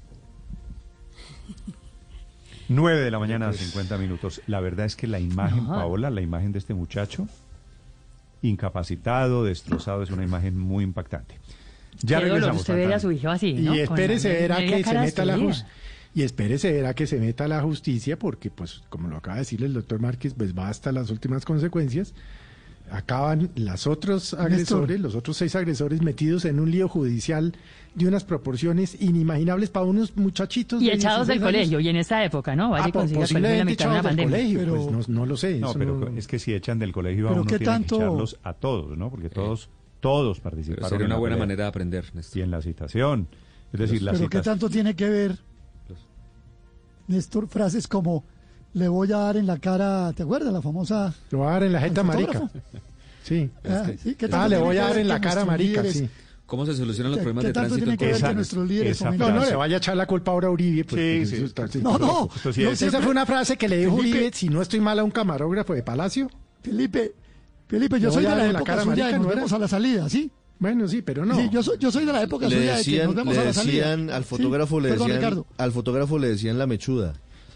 9 2.68 3.00
de 3.00 3.10
la 3.10 3.18
mañana, 3.18 3.48
pues, 3.48 3.60
50 3.60 3.98
minutos. 3.98 4.40
La 4.46 4.60
verdad 4.60 4.86
es 4.86 4.96
que 4.96 5.06
la 5.06 5.18
imagen. 5.18 5.66
Paola, 5.66 6.08
la 6.08 6.20
imagen 6.22 6.52
de 6.52 6.60
este 6.60 6.72
muchacho, 6.72 7.26
incapacitado, 8.42 9.44
destrozado, 9.44 10.02
es 10.02 10.10
una 10.10 10.24
imagen 10.24 10.56
muy 10.56 10.84
impactante. 10.84 11.34
Ya 12.02 12.18
Qué 12.18 12.26
regresamos. 12.26 12.64
Dolor, 12.64 12.80
usted 12.80 12.88
ve 12.88 12.94
a 12.94 13.00
su 13.00 13.12
hijo 13.12 13.28
así, 13.28 13.54
¿no? 13.54 13.74
Y 13.74 13.80
espérese, 13.80 14.32
verá 14.32 14.58
que 14.58 14.84
se 14.84 14.98
meta 14.98 15.24
la 15.24 15.36
luz 15.36 15.64
y 16.14 16.22
espérese, 16.22 16.86
a 16.86 16.94
que 16.94 17.06
se 17.06 17.20
meta 17.20 17.46
la 17.46 17.60
justicia, 17.62 18.18
porque, 18.18 18.50
pues, 18.50 18.82
como 18.88 19.08
lo 19.08 19.16
acaba 19.16 19.36
de 19.36 19.42
decir 19.42 19.62
el 19.62 19.72
doctor 19.72 20.00
Márquez, 20.00 20.34
pues 20.34 20.56
va 20.56 20.68
hasta 20.68 20.90
las 20.90 21.10
últimas 21.10 21.44
consecuencias. 21.44 22.14
Acaban 22.90 23.50
los 23.54 23.86
otros 23.86 24.34
agresores, 24.34 24.98
los 24.98 25.14
otros 25.14 25.36
seis 25.36 25.54
agresores 25.54 26.02
metidos 26.02 26.44
en 26.44 26.58
un 26.58 26.72
lío 26.72 26.88
judicial 26.88 27.54
de 27.94 28.08
unas 28.08 28.24
proporciones 28.24 29.00
inimaginables 29.00 29.70
para 29.70 29.86
unos 29.86 30.16
muchachitos. 30.16 30.82
Y 30.82 30.86
de 30.86 30.94
echados 30.94 31.28
del 31.28 31.40
colegio, 31.40 31.78
y 31.78 31.88
en 31.88 31.94
esa 31.94 32.24
época, 32.24 32.56
¿no? 32.56 32.70
Vaya 32.70 32.86
ah, 32.86 32.92
pues, 32.92 33.12
posiblemente 33.12 33.74
echados 33.74 34.02
de 34.02 34.16
del 34.16 34.24
colegio, 34.24 34.66
no, 34.66 35.00
no, 35.06 35.26
lo 35.26 35.36
sé. 35.36 35.60
No, 35.60 35.72
pero 35.74 36.08
es 36.16 36.26
que 36.26 36.40
si 36.40 36.52
echan 36.52 36.80
del 36.80 36.90
colegio 36.90 37.28
a 37.28 37.32
uno 37.32 37.44
tiene 37.44 37.64
tanto... 37.64 37.96
que 37.96 38.02
echarlos 38.02 38.36
a 38.42 38.54
todos, 38.54 38.98
¿no? 38.98 39.08
Porque 39.08 39.30
todos, 39.30 39.66
eh, 39.66 39.98
todos 40.00 40.40
participaron. 40.40 40.82
Pero 40.82 40.90
sería 40.90 41.06
una 41.06 41.18
buena 41.18 41.36
manera 41.36 41.64
de 41.64 41.68
aprender, 41.68 42.06
Néstor. 42.12 42.38
Y 42.38 42.42
en 42.42 42.50
la 42.50 42.60
citación. 42.60 43.28
Es 43.72 43.78
decir, 43.78 43.98
pues, 43.98 44.02
la 44.02 44.12
¿Pero 44.14 44.28
qué 44.28 44.40
tanto 44.40 44.68
tiene 44.68 44.96
que 44.96 45.08
ver 45.08 45.38
Néstor, 47.10 47.48
frases 47.48 47.86
como 47.88 48.24
le 48.72 48.88
voy 48.88 49.12
a 49.12 49.18
dar 49.18 49.36
en 49.36 49.46
la 49.46 49.58
cara, 49.58 50.12
¿te 50.12 50.22
acuerdas? 50.22 50.52
La 50.52 50.62
famosa... 50.62 51.12
Le 51.30 51.38
voy 51.38 51.46
a 51.46 51.50
dar 51.50 51.62
en 51.64 51.72
la 51.72 51.80
jeta 51.80 52.02
marica. 52.02 52.50
Sí. 53.22 53.50
Ah, 53.68 53.84
este, 53.88 54.28
ah 54.32 54.48
le 54.48 54.56
voy 54.58 54.76
a 54.78 54.84
dar 54.84 54.98
en 54.98 55.08
la 55.08 55.20
cara 55.20 55.44
marica, 55.44 55.84
sí. 55.84 56.08
¿Cómo 56.46 56.66
se 56.66 56.74
solucionan 56.74 57.12
los 57.12 57.20
problemas 57.20 57.44
de 57.44 57.52
tránsito? 57.52 57.96
Que 57.96 58.06
ver 58.06 58.20
que 58.20 58.34
nuestros 58.34 58.66
líderes 58.66 59.00
no, 59.02 59.30
no 59.30 59.44
le 59.44 59.54
vaya 59.54 59.76
a 59.76 59.78
echar 59.78 59.96
la 59.96 60.06
culpa 60.06 60.32
ahora 60.32 60.50
Uribe. 60.50 60.84
Pues, 60.84 61.28
sí, 61.28 61.46
sí, 61.46 61.78
no, 61.80 61.96
no. 61.96 62.28
no. 62.44 62.50
Esa 62.50 63.00
fue 63.00 63.10
una 63.10 63.24
frase 63.24 63.56
que 63.56 63.68
le 63.68 63.78
dijo 63.78 63.96
Felipe, 63.96 64.18
Uribe, 64.18 64.32
si 64.32 64.48
no 64.48 64.60
estoy 64.60 64.80
mal, 64.80 64.98
a 64.98 65.04
un 65.04 65.12
camarógrafo 65.12 65.74
de 65.74 65.84
Palacio. 65.84 66.28
Felipe, 66.62 67.14
Felipe, 67.68 68.00
yo 68.00 68.10
soy 68.10 68.24
de 68.24 68.30
la, 68.30 68.46
época 68.46 68.58
la 68.58 68.64
cara 68.64 68.82
suya, 68.82 69.04
marica, 69.04 69.18
nos 69.18 69.26
¿no 69.28 69.34
vemos 69.34 69.52
a 69.52 69.58
la 69.58 69.68
salida, 69.68 70.08
¿sí? 70.08 70.30
Bueno, 70.60 70.86
sí, 70.86 71.00
pero 71.02 71.24
no. 71.24 71.50
Yo, 71.50 71.62
soy, 71.62 71.78
yo 71.78 71.90
soy 71.90 72.04
de 72.04 72.12
la 72.12 72.22
época 72.22 72.48
suya 72.48 72.76
de 72.76 72.84
que 72.84 73.04
nos 73.04 73.14
vemos 73.14 73.36
a 73.36 73.44
la 73.44 73.52
salida. 73.52 73.92
Al 73.92 74.24
fotógrafo 74.24 74.78
le 74.78 74.90
decían, 74.92 75.44
al 75.56 75.72
fotógrafo 75.72 76.18
le 76.18 76.28
decían 76.28 76.58
la 76.58 76.66
mechuda. 76.66 77.14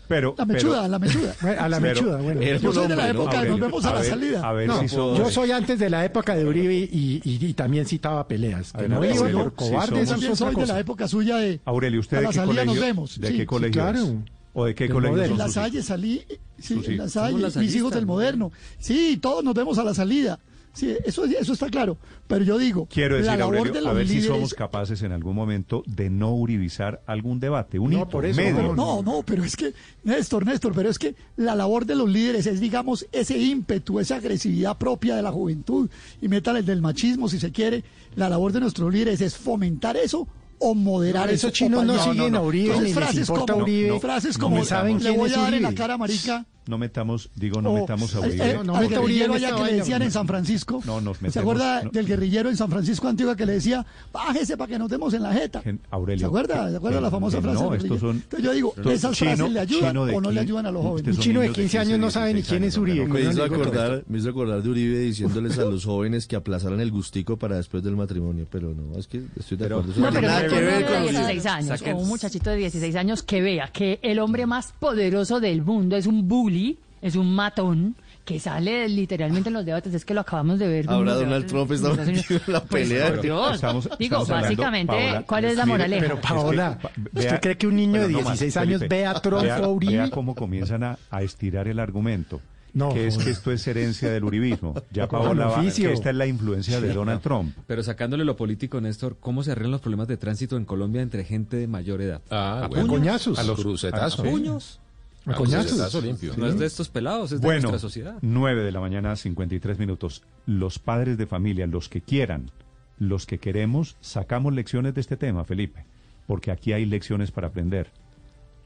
Pero, 0.08 0.34
la 0.36 0.44
mechuda, 0.44 0.80
pero, 0.80 0.88
la 0.88 0.98
mechuda. 0.98 1.34
A 1.64 1.68
la 1.68 1.80
mechuda, 1.80 2.16
bueno. 2.18 2.42
Yo 2.42 2.72
soy 2.72 2.88
de 2.88 2.96
la 2.96 3.08
época, 3.08 3.32
¿no? 3.32 3.38
a 3.38 3.42
ver, 3.42 3.50
nos 3.50 3.60
vemos 3.60 3.84
a, 3.86 3.94
la 3.94 4.04
salida. 4.04 4.86
Yo 4.86 5.30
soy 5.30 5.50
antes 5.50 5.78
de 5.78 5.88
la 5.88 6.04
época 6.04 6.34
de 6.34 6.44
Uribe 6.44 6.88
y, 6.90 7.54
también 7.54 7.86
citaba 7.86 8.26
peleas. 8.26 8.72
Que 8.72 8.88
no 8.88 9.04
iba 9.04 9.14
yo 9.14 10.36
soy 10.36 10.54
de 10.54 10.66
la 10.66 10.80
época 10.80 11.08
suya 11.08 11.36
de 11.36 11.60
Aurelio, 11.64 12.00
¿usted 12.00 12.18
a 12.18 12.20
la 12.20 12.28
de 12.28 12.32
qué 12.32 12.34
salida 12.34 12.52
colegio, 12.52 12.74
nos 12.74 12.80
vemos. 12.80 13.20
¿De 13.20 13.36
qué 13.36 13.46
colegio? 13.46 13.82
Claro. 13.82 14.22
¿O 14.52 14.66
de 14.66 14.74
qué 14.74 14.88
colegio? 14.88 15.24
En 15.24 15.38
la 15.38 15.48
Salle 15.48 15.82
salí, 15.82 16.22
sí, 16.58 16.80
la 16.96 17.08
Salle, 17.08 17.46
mis 17.58 17.74
hijos 17.74 17.92
del 17.92 18.06
moderno. 18.06 18.52
Sí, 18.78 19.18
todos 19.20 19.42
nos 19.42 19.54
vemos 19.54 19.78
a 19.78 19.84
la 19.84 19.94
salida. 19.94 20.38
Sí, 20.74 20.92
eso, 21.04 21.24
eso 21.24 21.52
está 21.52 21.68
claro. 21.70 21.96
Pero 22.26 22.44
yo 22.44 22.58
digo, 22.58 22.86
Quiero 22.92 23.14
decir, 23.14 23.30
la 23.30 23.36
labor 23.36 23.58
Aurelio, 23.58 23.80
de 23.82 23.88
a 23.88 23.92
ver 23.92 24.08
si 24.08 24.20
somos 24.20 24.54
capaces 24.54 25.02
en 25.02 25.12
algún 25.12 25.34
momento 25.36 25.82
de 25.86 26.10
no 26.10 26.34
uribizar 26.34 27.00
algún 27.06 27.38
debate, 27.38 27.78
un 27.78 27.92
No, 27.92 27.98
hito, 27.98 28.08
por 28.08 28.26
eso, 28.26 28.40
medio. 28.40 28.62
no, 28.62 28.74
no, 28.74 29.02
no, 29.02 29.22
pero 29.24 29.44
es 29.44 29.54
que, 29.56 29.72
Néstor, 30.02 30.44
Néstor, 30.44 30.72
pero 30.74 30.90
es 30.90 30.98
que 30.98 31.14
la 31.36 31.54
labor 31.54 31.86
de 31.86 31.94
los 31.94 32.10
líderes 32.10 32.46
es, 32.46 32.58
digamos, 32.60 33.06
ese 33.12 33.38
ímpetu, 33.38 34.00
esa 34.00 34.16
agresividad 34.16 34.76
propia 34.76 35.14
de 35.14 35.22
la 35.22 35.30
juventud, 35.30 35.88
y 36.20 36.28
métale 36.28 36.58
el 36.58 36.66
del 36.66 36.82
machismo 36.82 37.28
si 37.28 37.38
se 37.38 37.52
quiere. 37.52 37.84
La 38.16 38.28
labor 38.28 38.52
de 38.52 38.60
nuestros 38.60 38.92
líderes 38.92 39.20
es 39.20 39.36
fomentar 39.36 39.96
eso 39.96 40.26
o 40.58 40.74
moderar 40.74 41.26
No, 41.26 41.32
eso. 41.32 41.46
esos 41.48 41.58
chinos 41.58 41.84
no 41.84 41.94
paliar. 41.96 42.14
siguen 42.14 42.34
a 42.34 42.40
Uribe, 42.42 42.64
Entonces, 42.66 42.82
ni 42.82 42.88
les 42.94 42.98
frases 42.98 43.28
importa 43.28 43.52
como, 43.52 43.64
Uribe, 43.64 44.00
frases 44.00 44.38
no 44.38 44.44
como, 44.44 44.56
me 44.56 44.64
saben 44.64 45.02
le 45.02 45.10
voy 45.10 45.32
a 45.32 45.36
dar 45.36 45.54
en 45.54 45.62
la 45.62 45.74
cara, 45.74 45.96
marica. 45.98 46.46
No 46.66 46.78
metamos, 46.78 47.28
digo, 47.34 47.60
no 47.60 47.70
o, 47.72 47.80
metamos 47.80 48.14
a 48.14 48.18
eh, 48.20 48.28
Uribe. 48.28 48.50
eh, 48.52 48.58
al 48.74 48.88
guerrillero 48.88 49.34
allá 49.34 49.54
que 49.54 49.64
le 49.64 49.72
decían 49.74 50.00
en 50.02 50.10
San 50.10 50.26
Francisco. 50.26 50.80
No, 50.86 51.00
nos 51.00 51.16
metemos. 51.16 51.32
¿Se 51.34 51.38
acuerda 51.40 51.82
no. 51.82 51.90
del 51.90 52.06
guerrillero 52.06 52.48
en 52.48 52.56
San 52.56 52.70
Francisco 52.70 53.06
Antigua 53.06 53.36
que 53.36 53.44
le 53.44 53.52
decía, 53.54 53.84
bájese 54.12 54.56
para 54.56 54.68
que 54.72 54.78
nos 54.78 54.88
demos 54.88 55.12
en 55.14 55.22
la 55.22 55.32
jeta? 55.34 55.60
Gen- 55.62 55.80
Aurelio. 55.90 56.20
¿Se 56.20 56.26
acuerda? 56.26 56.70
¿Se 56.70 56.76
acuerda 56.76 57.00
la 57.02 57.10
famosa 57.10 57.42
frase? 57.42 57.62
No, 57.62 57.74
estos 57.74 58.00
son. 58.00 58.16
Entonces 58.16 58.42
yo 58.44 58.52
digo, 58.52 58.74
¿esas 58.90 59.16
chino- 59.16 59.34
frases 59.36 59.52
le 59.52 59.60
ayudan 59.60 59.96
o 59.98 60.20
no 60.20 60.30
le 60.30 60.40
ayudan 60.40 60.66
a 60.66 60.70
los 60.70 60.82
jóvenes? 60.82 61.14
son 61.16 61.22
chino 61.22 61.40
de 61.40 61.46
niños 61.48 61.56
15 61.58 61.78
años 61.78 61.98
no 61.98 62.10
sabe 62.10 62.28
ni 62.28 62.34
16 62.40 62.48
quién 62.58 62.64
es 62.68 62.76
Uribe. 62.78 63.06
Me 63.06 63.22
no 63.24 63.30
hizo, 63.30 63.44
acordar, 63.44 64.04
me 64.08 64.18
hizo 64.18 64.30
acordar 64.30 64.62
de 64.62 64.70
Uribe 64.70 64.98
diciéndoles 65.00 65.58
a 65.58 65.64
los 65.64 65.84
jóvenes 65.84 66.26
que 66.26 66.36
aplazaran 66.36 66.80
el 66.80 66.90
gustico 66.90 67.36
para 67.36 67.56
después 67.56 67.82
del 67.82 67.96
matrimonio, 67.96 68.46
pero 68.50 68.72
no, 68.74 68.98
es 68.98 69.06
que 69.06 69.22
estoy 69.38 69.58
de 69.58 69.66
acuerdo. 69.66 69.92
No, 69.96 70.06
no 70.06 70.12
pero 70.12 70.20
tiene 70.20 70.26
no 70.26 70.32
nada 70.34 70.48
que 70.48 70.54
un 70.54 70.60
ver 70.60 70.74
niño 70.76 70.88
de 70.90 70.94
con- 70.94 71.02
16 71.12 71.46
años 71.46 71.82
o 71.82 71.96
un 71.96 72.08
muchachito 72.08 72.50
de 72.50 72.56
16 72.56 72.96
años 72.96 73.22
que 73.22 73.42
vea 73.42 73.68
que 73.72 73.98
el 74.02 74.18
hombre 74.18 74.46
más 74.46 74.72
poderoso 74.78 75.40
del 75.40 75.62
mundo 75.62 75.96
es 75.96 76.06
un 76.06 76.26
bully, 76.26 76.53
es 77.02 77.16
un 77.16 77.34
matón, 77.34 77.96
que 78.24 78.40
sale 78.40 78.88
literalmente 78.88 79.50
en 79.50 79.54
los 79.54 79.66
debates, 79.66 79.92
es 79.92 80.04
que 80.06 80.14
lo 80.14 80.22
acabamos 80.22 80.58
de 80.58 80.66
ver. 80.66 80.86
Ahora 80.88 81.12
Donald 81.14 81.44
debates 81.46 81.50
Trump 81.52 81.72
está 81.72 82.02
en 82.04 82.16
metido 82.16 82.40
la 82.46 82.64
Pues, 82.64 82.88
pelea. 82.88 83.08
por 83.10 83.20
Dios. 83.20 83.54
Estamos- 83.56 83.84
Digo, 83.98 84.22
estamos 84.22 84.28
básicamente, 84.42 84.92
Paola, 84.94 85.22
¿cuál 85.26 85.44
es 85.44 85.56
la 85.58 85.64
mire, 85.66 85.76
moraleja? 85.78 86.02
Pero 86.02 86.20
Paola, 86.22 86.70
Es 86.70 86.76
que, 86.76 86.82
pa- 86.82 86.90
¿usted 87.18 87.30
vea- 87.30 87.40
cree 87.40 87.58
que 87.58 87.66
un 87.66 87.76
niño 87.76 87.92
de 87.92 87.98
Bueno, 87.98 88.18
no 88.20 88.24
más, 88.24 88.38
16 88.40 88.56
años 88.56 88.78
Felipe, 88.78 88.96
ve 88.96 89.06
a 89.06 89.14
Trump 89.20 89.42
vea- 89.42 89.60
o 89.60 89.64
a 89.64 89.68
Uribe? 89.68 89.92
Vea 89.92 90.10
cómo 90.10 90.34
comienzan 90.34 90.82
a, 90.84 90.98
a 91.10 91.22
estirar 91.22 91.68
el 91.68 91.78
argumento. 91.78 92.40
No, 92.72 92.92
que 92.92 93.06
es 93.06 93.18
que 93.18 93.30
esto 93.30 93.52
es 93.52 93.64
herencia 93.68 94.10
del 94.10 94.24
uribismo. 94.24 94.74
Ya 94.90 95.06
Paola 95.06 95.46
va, 95.46 95.60
que 95.62 95.92
esta 95.92 96.10
es 96.10 96.16
la 96.16 96.26
influencia 96.26 96.80
de 96.80 96.88
Sí. 96.88 96.94
Donald 96.94 97.20
Trump. 97.20 97.54
Pero 97.68 97.84
sacándole 97.84 98.24
lo 98.24 98.34
político, 98.36 98.80
Néstor, 98.80 99.16
¿cómo 99.20 99.44
se 99.44 99.52
arreglan 99.52 99.70
los 99.72 99.80
problemas 99.80 100.08
de 100.08 100.16
tránsito 100.16 100.56
en 100.56 100.64
Colombia 100.64 101.00
entre 101.02 101.22
gente 101.24 101.56
de 101.56 101.68
mayor 101.68 102.00
edad? 102.02 102.20
Ah, 102.30 102.62
a 102.64 102.68
bueno. 102.68 102.88
coñazos. 102.88 103.38
A 103.38 103.44
los 103.44 103.60
crucetazos. 103.60 104.18
A 104.18 104.22
puños. 104.24 104.80
A 105.26 105.34
crucetazo 105.34 106.00
limpio. 106.00 106.34
No 106.36 106.46
es 106.46 106.58
de 106.58 106.66
estos 106.66 106.88
pelados, 106.88 107.32
es 107.32 107.40
de 107.40 107.46
Bueno, 107.46 107.62
nuestra 107.62 107.78
sociedad. 107.78 108.16
9 108.20 108.62
de 108.62 108.72
la 108.72 108.80
mañana, 108.80 109.16
53 109.16 109.78
minutos. 109.78 110.22
Los 110.46 110.78
padres 110.78 111.16
de 111.18 111.26
familia, 111.26 111.66
los 111.66 111.88
que 111.88 112.00
quieran, 112.02 112.50
los 112.98 113.24
que 113.26 113.38
queremos, 113.38 113.96
sacamos 114.00 114.52
lecciones 114.54 114.94
de 114.94 115.00
este 115.00 115.16
tema, 115.16 115.44
Felipe, 115.44 115.84
porque 116.26 116.50
aquí 116.50 116.72
hay 116.72 116.84
lecciones 116.84 117.30
para 117.30 117.48
aprender. 117.48 117.90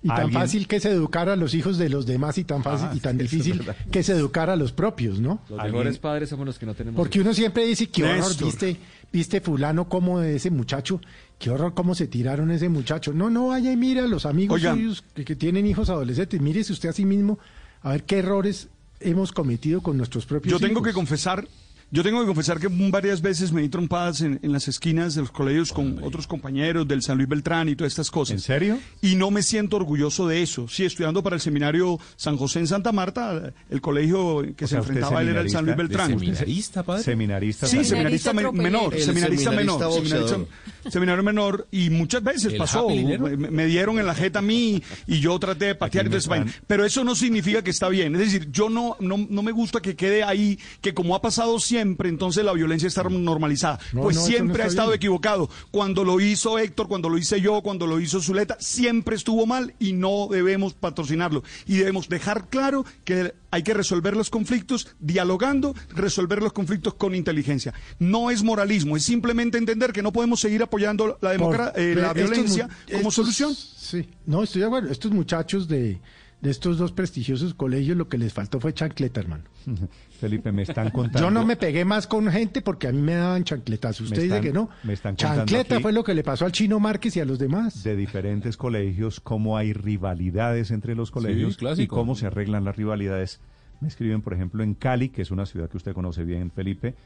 Y 0.02 0.08
tan 0.08 0.20
Alguien- 0.20 0.40
fácil 0.40 0.68
que 0.68 0.76
es 0.76 0.84
educar 0.84 1.28
a 1.28 1.34
los 1.34 1.54
hijos 1.54 1.76
de 1.76 1.88
los 1.88 2.06
demás 2.06 2.38
y 2.38 2.44
tan 2.44 2.62
fácil 2.62 2.88
Ah, 2.90 2.94
y 2.94 3.00
tan 3.00 3.20
es 3.20 3.30
difícil 3.30 3.66
que 3.90 3.98
es 3.98 4.08
educar 4.08 4.48
a 4.48 4.54
los 4.54 4.70
propios, 4.70 5.18
¿no? 5.18 5.40
Los 5.48 5.60
mejores 5.64 5.98
padres 5.98 6.28
somos 6.28 6.46
los 6.46 6.56
que 6.58 6.66
no 6.66 6.74
tenemos. 6.74 6.96
Porque 6.96 7.20
uno 7.20 7.34
siempre 7.34 7.66
dice, 7.66 7.88
qué 7.88 8.04
horror, 8.04 8.18
Néstor. 8.18 8.46
viste, 8.46 8.76
viste 9.12 9.40
fulano 9.40 9.88
como 9.88 10.20
de 10.20 10.36
ese 10.36 10.50
muchacho, 10.52 11.00
qué 11.38 11.50
horror 11.50 11.74
cómo 11.74 11.94
se 11.94 12.06
tiraron 12.06 12.50
ese 12.50 12.68
muchacho. 12.68 13.12
No, 13.12 13.30
no, 13.30 13.48
vaya 13.48 13.72
y 13.72 13.76
mira 13.76 14.04
a 14.04 14.08
los 14.08 14.26
amigos 14.26 14.60
suyos 14.62 15.04
que, 15.14 15.24
que 15.24 15.36
tienen 15.36 15.66
hijos 15.66 15.88
adolescentes, 15.90 16.40
mírese 16.40 16.72
usted 16.72 16.88
a 16.88 16.92
sí 16.92 17.04
mismo 17.04 17.38
a 17.82 17.92
ver 17.92 18.04
qué 18.04 18.18
errores 18.18 18.68
hemos 19.00 19.32
cometido 19.32 19.80
con 19.80 19.96
nuestros 19.96 20.26
propios 20.26 20.52
Yo 20.52 20.66
tengo 20.66 20.82
que 20.82 20.92
confesar, 20.92 21.46
yo 21.90 22.02
tengo 22.02 22.20
que 22.20 22.26
confesar 22.26 22.58
que 22.60 22.68
varias 22.70 23.22
veces 23.22 23.50
me 23.52 23.62
di 23.62 23.68
trompadas 23.68 24.20
en, 24.20 24.38
en 24.42 24.52
las 24.52 24.68
esquinas 24.68 25.14
de 25.14 25.22
los 25.22 25.30
colegios 25.30 25.72
con 25.72 26.02
otros 26.02 26.26
compañeros 26.26 26.86
del 26.86 27.02
San 27.02 27.16
Luis 27.16 27.28
Beltrán 27.28 27.68
y 27.68 27.76
todas 27.76 27.92
estas 27.92 28.10
cosas. 28.10 28.34
¿En 28.34 28.40
serio? 28.40 28.78
Y 29.00 29.14
no 29.16 29.30
me 29.30 29.42
siento 29.42 29.76
orgulloso 29.76 30.26
de 30.28 30.42
eso. 30.42 30.68
Sí, 30.68 30.84
estudiando 30.84 31.22
para 31.22 31.36
el 31.36 31.40
seminario 31.40 31.98
San 32.16 32.36
José 32.36 32.58
en 32.60 32.66
Santa 32.66 32.92
Marta, 32.92 33.52
el 33.70 33.80
colegio 33.80 34.42
que 34.56 34.64
O 34.64 34.68
se 34.68 34.72
sea, 34.72 34.78
enfrentaba 34.80 35.22
él 35.22 35.28
era 35.30 35.40
el 35.40 35.48
San 35.50 35.64
Luis 35.64 35.76
seminarista- 35.76 35.76
Beltrán. 35.76 36.08
¿De 36.10 36.18
seminarista, 36.26 36.82
padre? 36.82 37.02
Seminarista 37.02 37.66
Sí, 37.66 37.84
seminarista 37.84 38.32
me- 38.34 38.42
Seminarista 38.42 38.62
menor, 38.62 38.94
El 38.94 39.02
seminarista 39.02 39.50
seminarista 39.50 39.88
menor, 39.88 39.92
seminarista- 40.02 40.90
seminario 40.90 41.22
menor 41.22 41.68
y 41.70 41.90
muchas 41.90 42.22
veces 42.22 42.52
¿El 42.52 42.58
pasó, 42.58 42.88
me, 42.88 43.36
me 43.50 43.66
dieron 43.66 43.98
en 43.98 44.06
la 44.06 44.14
jeta 44.14 44.40
a 44.40 44.42
mí 44.42 44.82
y 45.06 45.20
yo 45.20 45.38
traté 45.38 45.66
de 45.66 45.74
patear 45.74 46.06
y 46.12 46.14
están- 46.16 46.52
Pero 46.66 46.84
eso 46.84 47.02
no 47.04 47.14
significa 47.14 47.62
que 47.62 47.70
está 47.70 47.88
bien. 47.88 48.14
Es 48.14 48.20
decir, 48.20 48.50
yo 48.52 48.68
no, 48.68 48.96
no, 49.00 49.16
no 49.28 49.42
me 49.42 49.52
gusta 49.52 49.80
que 49.80 49.96
quede 49.96 50.22
ahí 50.22 50.58
que 50.82 50.92
como 50.92 51.14
ha 51.14 51.22
pasado 51.22 51.58
siempre, 51.58 51.77
entonces 51.80 52.44
la 52.44 52.52
violencia 52.52 52.86
está 52.86 53.02
normalizada. 53.04 53.78
No, 53.92 54.02
pues 54.02 54.16
no, 54.16 54.22
eso 54.22 54.30
no 54.30 54.36
siempre 54.36 54.62
ha 54.62 54.66
estado 54.66 54.88
bien. 54.88 54.96
equivocado. 54.96 55.48
Cuando 55.70 56.04
lo 56.04 56.20
hizo 56.20 56.58
Héctor, 56.58 56.88
cuando 56.88 57.08
lo 57.08 57.18
hice 57.18 57.40
yo, 57.40 57.62
cuando 57.62 57.86
lo 57.86 58.00
hizo 58.00 58.20
Zuleta, 58.20 58.56
siempre 58.60 59.16
estuvo 59.16 59.46
mal 59.46 59.74
y 59.78 59.92
no 59.92 60.28
debemos 60.30 60.74
patrocinarlo. 60.74 61.42
Y 61.66 61.76
debemos 61.76 62.08
dejar 62.08 62.48
claro 62.48 62.84
que 63.04 63.34
hay 63.50 63.62
que 63.62 63.72
resolver 63.74 64.16
los 64.16 64.30
conflictos 64.30 64.88
dialogando, 65.00 65.74
resolver 65.94 66.42
los 66.42 66.52
conflictos 66.52 66.94
con 66.94 67.14
inteligencia. 67.14 67.72
No 67.98 68.30
es 68.30 68.42
moralismo, 68.42 68.96
es 68.96 69.04
simplemente 69.04 69.56
entender 69.58 69.92
que 69.92 70.02
no 70.02 70.12
podemos 70.12 70.40
seguir 70.40 70.62
apoyando 70.62 71.18
la, 71.20 71.32
democra- 71.36 71.72
eh, 71.76 71.94
la 71.96 72.12
violencia 72.12 72.68
como 72.86 72.98
estos- 73.08 73.14
solución. 73.14 73.54
Sí, 73.54 74.06
no, 74.26 74.42
estoy 74.42 74.60
de 74.60 74.66
acuerdo. 74.66 74.90
Estos 74.90 75.10
muchachos 75.12 75.66
de, 75.66 75.98
de 76.40 76.50
estos 76.50 76.78
dos 76.78 76.92
prestigiosos 76.92 77.54
colegios, 77.54 77.96
lo 77.96 78.08
que 78.08 78.16
les 78.16 78.32
faltó 78.32 78.60
fue 78.60 78.72
chancleta, 78.72 79.20
hermano. 79.20 79.44
Felipe, 80.20 80.52
me 80.52 80.62
están 80.62 80.90
contando. 80.90 81.20
Yo 81.20 81.30
no 81.30 81.44
me 81.44 81.56
pegué 81.56 81.84
más 81.84 82.06
con 82.06 82.30
gente 82.30 82.62
porque 82.62 82.88
a 82.88 82.92
mí 82.92 83.00
me 83.00 83.14
daban 83.14 83.44
chancletazos. 83.44 84.06
Usted 84.08 84.22
dice 84.22 84.40
que 84.40 84.52
no. 84.52 84.70
me 84.84 84.92
están 84.92 85.16
contando 85.16 85.46
Chancleta 85.46 85.80
fue 85.80 85.92
lo 85.92 86.04
que 86.04 86.14
le 86.14 86.22
pasó 86.22 86.44
al 86.44 86.52
chino 86.52 86.78
Márquez 86.78 87.16
y 87.16 87.20
a 87.20 87.24
los 87.24 87.38
demás. 87.38 87.82
de 87.82 87.96
diferentes 87.96 88.56
colegios, 88.56 89.20
cómo 89.20 89.56
hay 89.56 89.72
rivalidades 89.72 90.70
entre 90.70 90.94
los 90.94 91.10
colegios 91.10 91.58
y 91.76 91.86
cómo 91.86 92.14
se 92.14 92.26
arreglan 92.26 92.64
las 92.64 92.76
rivalidades. 92.76 93.40
Me 93.80 93.88
escriben, 93.88 94.22
por 94.22 94.34
ejemplo, 94.34 94.62
en 94.62 94.74
Cali, 94.74 95.08
que 95.08 95.22
es 95.22 95.30
una 95.30 95.46
ciudad 95.46 95.68
que 95.68 95.76
usted 95.76 95.92
conoce 95.92 96.24
bien, 96.24 96.50
Felipe, 96.50 96.96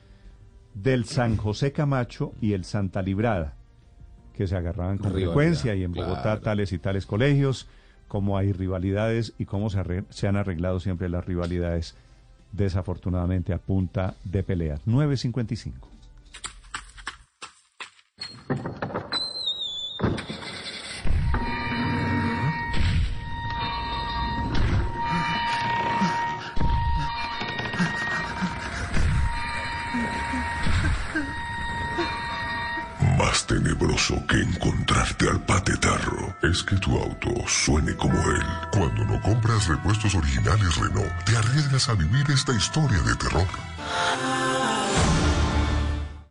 del 0.75 1.05
San 1.05 1.36
José 1.36 1.73
Camacho 1.73 2.33
y 2.41 2.55
el 2.55 2.65
Santa 2.65 3.02
Librada, 3.02 3.57
que 4.33 4.47
se 4.47 4.57
agarraban 4.57 4.97
con 4.97 5.09
Rivalidad, 5.09 5.33
frecuencia 5.33 5.75
y 5.75 5.85
en 5.85 5.93
Bogotá 5.93 6.23
claro. 6.23 6.41
tales 6.41 6.73
y 6.73 6.78
tales 6.78 7.05
colegios, 7.05 7.69
cómo 8.12 8.36
hay 8.36 8.52
rivalidades 8.52 9.32
y 9.39 9.47
cómo 9.47 9.70
se, 9.70 10.28
han 10.28 10.36
arreglado 10.36 10.81
siempre 10.81 11.08
las 11.08 11.24
rivalidades, 11.24 11.94
desafortunadamente 12.52 13.55
a 13.55 13.58
punta 13.58 14.16
de 14.23 14.42
peleas. 14.42 14.82
955. 14.84 15.89
Que 34.28 34.41
encontrarte 34.41 35.28
al 35.28 35.44
patetarro 35.44 36.35
es 36.43 36.62
que 36.62 36.77
tu 36.77 36.97
auto 36.97 37.31
suene 37.49 37.97
como 37.97 38.15
él. 38.15 38.43
Cuando 38.70 39.05
no 39.05 39.20
compras 39.20 39.67
repuestos 39.67 40.15
originales 40.15 40.77
Renault, 40.77 41.25
te 41.25 41.36
arriesgas 41.36 41.89
a 41.89 41.94
vivir 41.94 42.25
esta 42.31 42.55
historia 42.55 43.01
de 43.02 43.17
terror. 43.17 43.47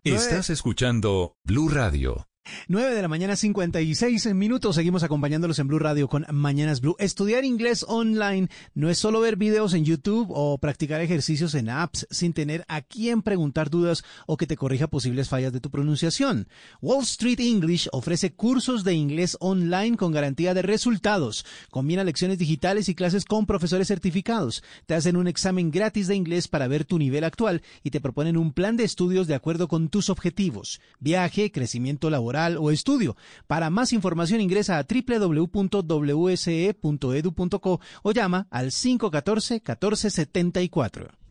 Estás 0.03 0.49
escuchando 0.49 1.35
Blue 1.43 1.67
Radio. 1.67 2.30
9 2.67 2.95
de 2.95 3.01
la 3.01 3.07
mañana, 3.07 3.35
56 3.35 4.33
minutos. 4.33 4.75
Seguimos 4.75 5.03
acompañándolos 5.03 5.59
en 5.59 5.67
Blue 5.67 5.79
Radio 5.79 6.07
con 6.07 6.25
Mañanas 6.31 6.81
Blue. 6.81 6.95
Estudiar 6.99 7.45
inglés 7.45 7.85
online 7.87 8.47
no 8.73 8.89
es 8.89 8.97
solo 8.97 9.19
ver 9.19 9.35
videos 9.35 9.73
en 9.73 9.85
YouTube 9.85 10.27
o 10.31 10.57
practicar 10.57 11.01
ejercicios 11.01 11.53
en 11.53 11.69
apps 11.69 12.07
sin 12.09 12.33
tener 12.33 12.65
a 12.67 12.81
quién 12.81 13.21
preguntar 13.21 13.69
dudas 13.69 14.03
o 14.25 14.37
que 14.37 14.47
te 14.47 14.57
corrija 14.57 14.87
posibles 14.87 15.29
fallas 15.29 15.53
de 15.53 15.59
tu 15.59 15.69
pronunciación. 15.69 16.47
Wall 16.81 17.03
Street 17.03 17.39
English 17.39 17.87
ofrece 17.91 18.33
cursos 18.33 18.83
de 18.83 18.93
inglés 18.93 19.37
online 19.39 19.97
con 19.97 20.11
garantía 20.11 20.53
de 20.53 20.61
resultados. 20.61 21.45
Combina 21.69 22.03
lecciones 22.03 22.37
digitales 22.37 22.89
y 22.89 22.95
clases 22.95 23.25
con 23.25 23.45
profesores 23.45 23.87
certificados. 23.87 24.63
Te 24.85 24.95
hacen 24.95 25.15
un 25.15 25.27
examen 25.27 25.71
gratis 25.71 26.07
de 26.07 26.15
inglés 26.15 26.47
para 26.47 26.67
ver 26.67 26.85
tu 26.85 26.97
nivel 26.97 27.23
actual 27.23 27.61
y 27.83 27.91
te 27.91 28.01
proponen 28.01 28.37
un 28.37 28.53
plan 28.53 28.77
de 28.77 28.83
estudios 28.83 29.27
de 29.27 29.35
acuerdo 29.35 29.67
con 29.67 29.89
tus 29.89 30.09
objetivos. 30.09 30.81
Viaje, 30.99 31.51
crecimiento 31.51 32.09
o 32.57 32.71
estudio. 32.71 33.15
Para 33.47 33.69
más 33.69 33.93
información 33.93 34.41
ingresa 34.41 34.77
a 34.77 34.83
www.wse.edu.co 34.83 37.79
o 38.03 38.11
llama 38.11 38.47
al 38.49 38.71
514-1474. 38.71 41.21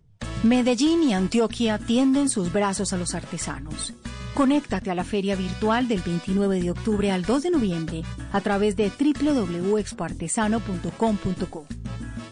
Medellín 0.42 1.02
y 1.02 1.12
Antioquia 1.12 1.76
tienden 1.78 2.30
sus 2.30 2.50
brazos 2.52 2.94
a 2.94 2.96
los 2.96 3.14
artesanos. 3.14 3.92
Conéctate 4.34 4.90
a 4.90 4.94
la 4.94 5.04
feria 5.04 5.36
virtual 5.36 5.86
del 5.86 6.00
29 6.00 6.62
de 6.62 6.70
octubre 6.70 7.10
al 7.10 7.24
2 7.24 7.42
de 7.42 7.50
noviembre 7.50 8.02
a 8.32 8.40
través 8.40 8.74
de 8.76 8.90
www.expoartesano.com.co. 8.90 11.66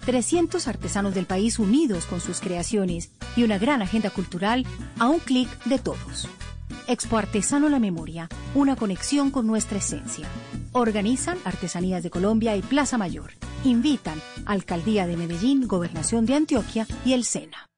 300 0.07 0.68
artesanos 0.68 1.15
del 1.15 1.26
país 1.26 1.58
unidos 1.58 2.07
con 2.07 2.23
sus 2.23 2.40
creaciones 2.40 3.10
y 3.36 3.42
una 3.42 3.58
gran 3.58 3.82
agenda 3.82 4.08
cultural 4.08 4.65
a 4.98 5.08
un 5.08 5.18
clic 5.18 5.50
de 5.65 5.78
todos. 5.78 6.26
Expo 6.86 7.18
Artesano 7.18 7.68
La 7.68 7.78
Memoria, 7.78 8.28
una 8.55 8.76
conexión 8.76 9.30
con 9.30 9.47
nuestra 9.47 9.78
esencia. 9.78 10.26
Organizan 10.72 11.38
Artesanías 11.44 12.02
de 12.02 12.10
Colombia 12.10 12.56
y 12.56 12.62
Plaza 12.62 12.98
Mayor. 12.98 13.32
Invitan 13.64 14.20
Alcaldía 14.47 15.06
de 15.06 15.16
Medellín, 15.16 15.66
Gobernación 15.66 16.26
de 16.26 16.34
Antioquia 16.34 16.86
y 17.05 17.12
el 17.12 17.24
SENA. 17.24 17.68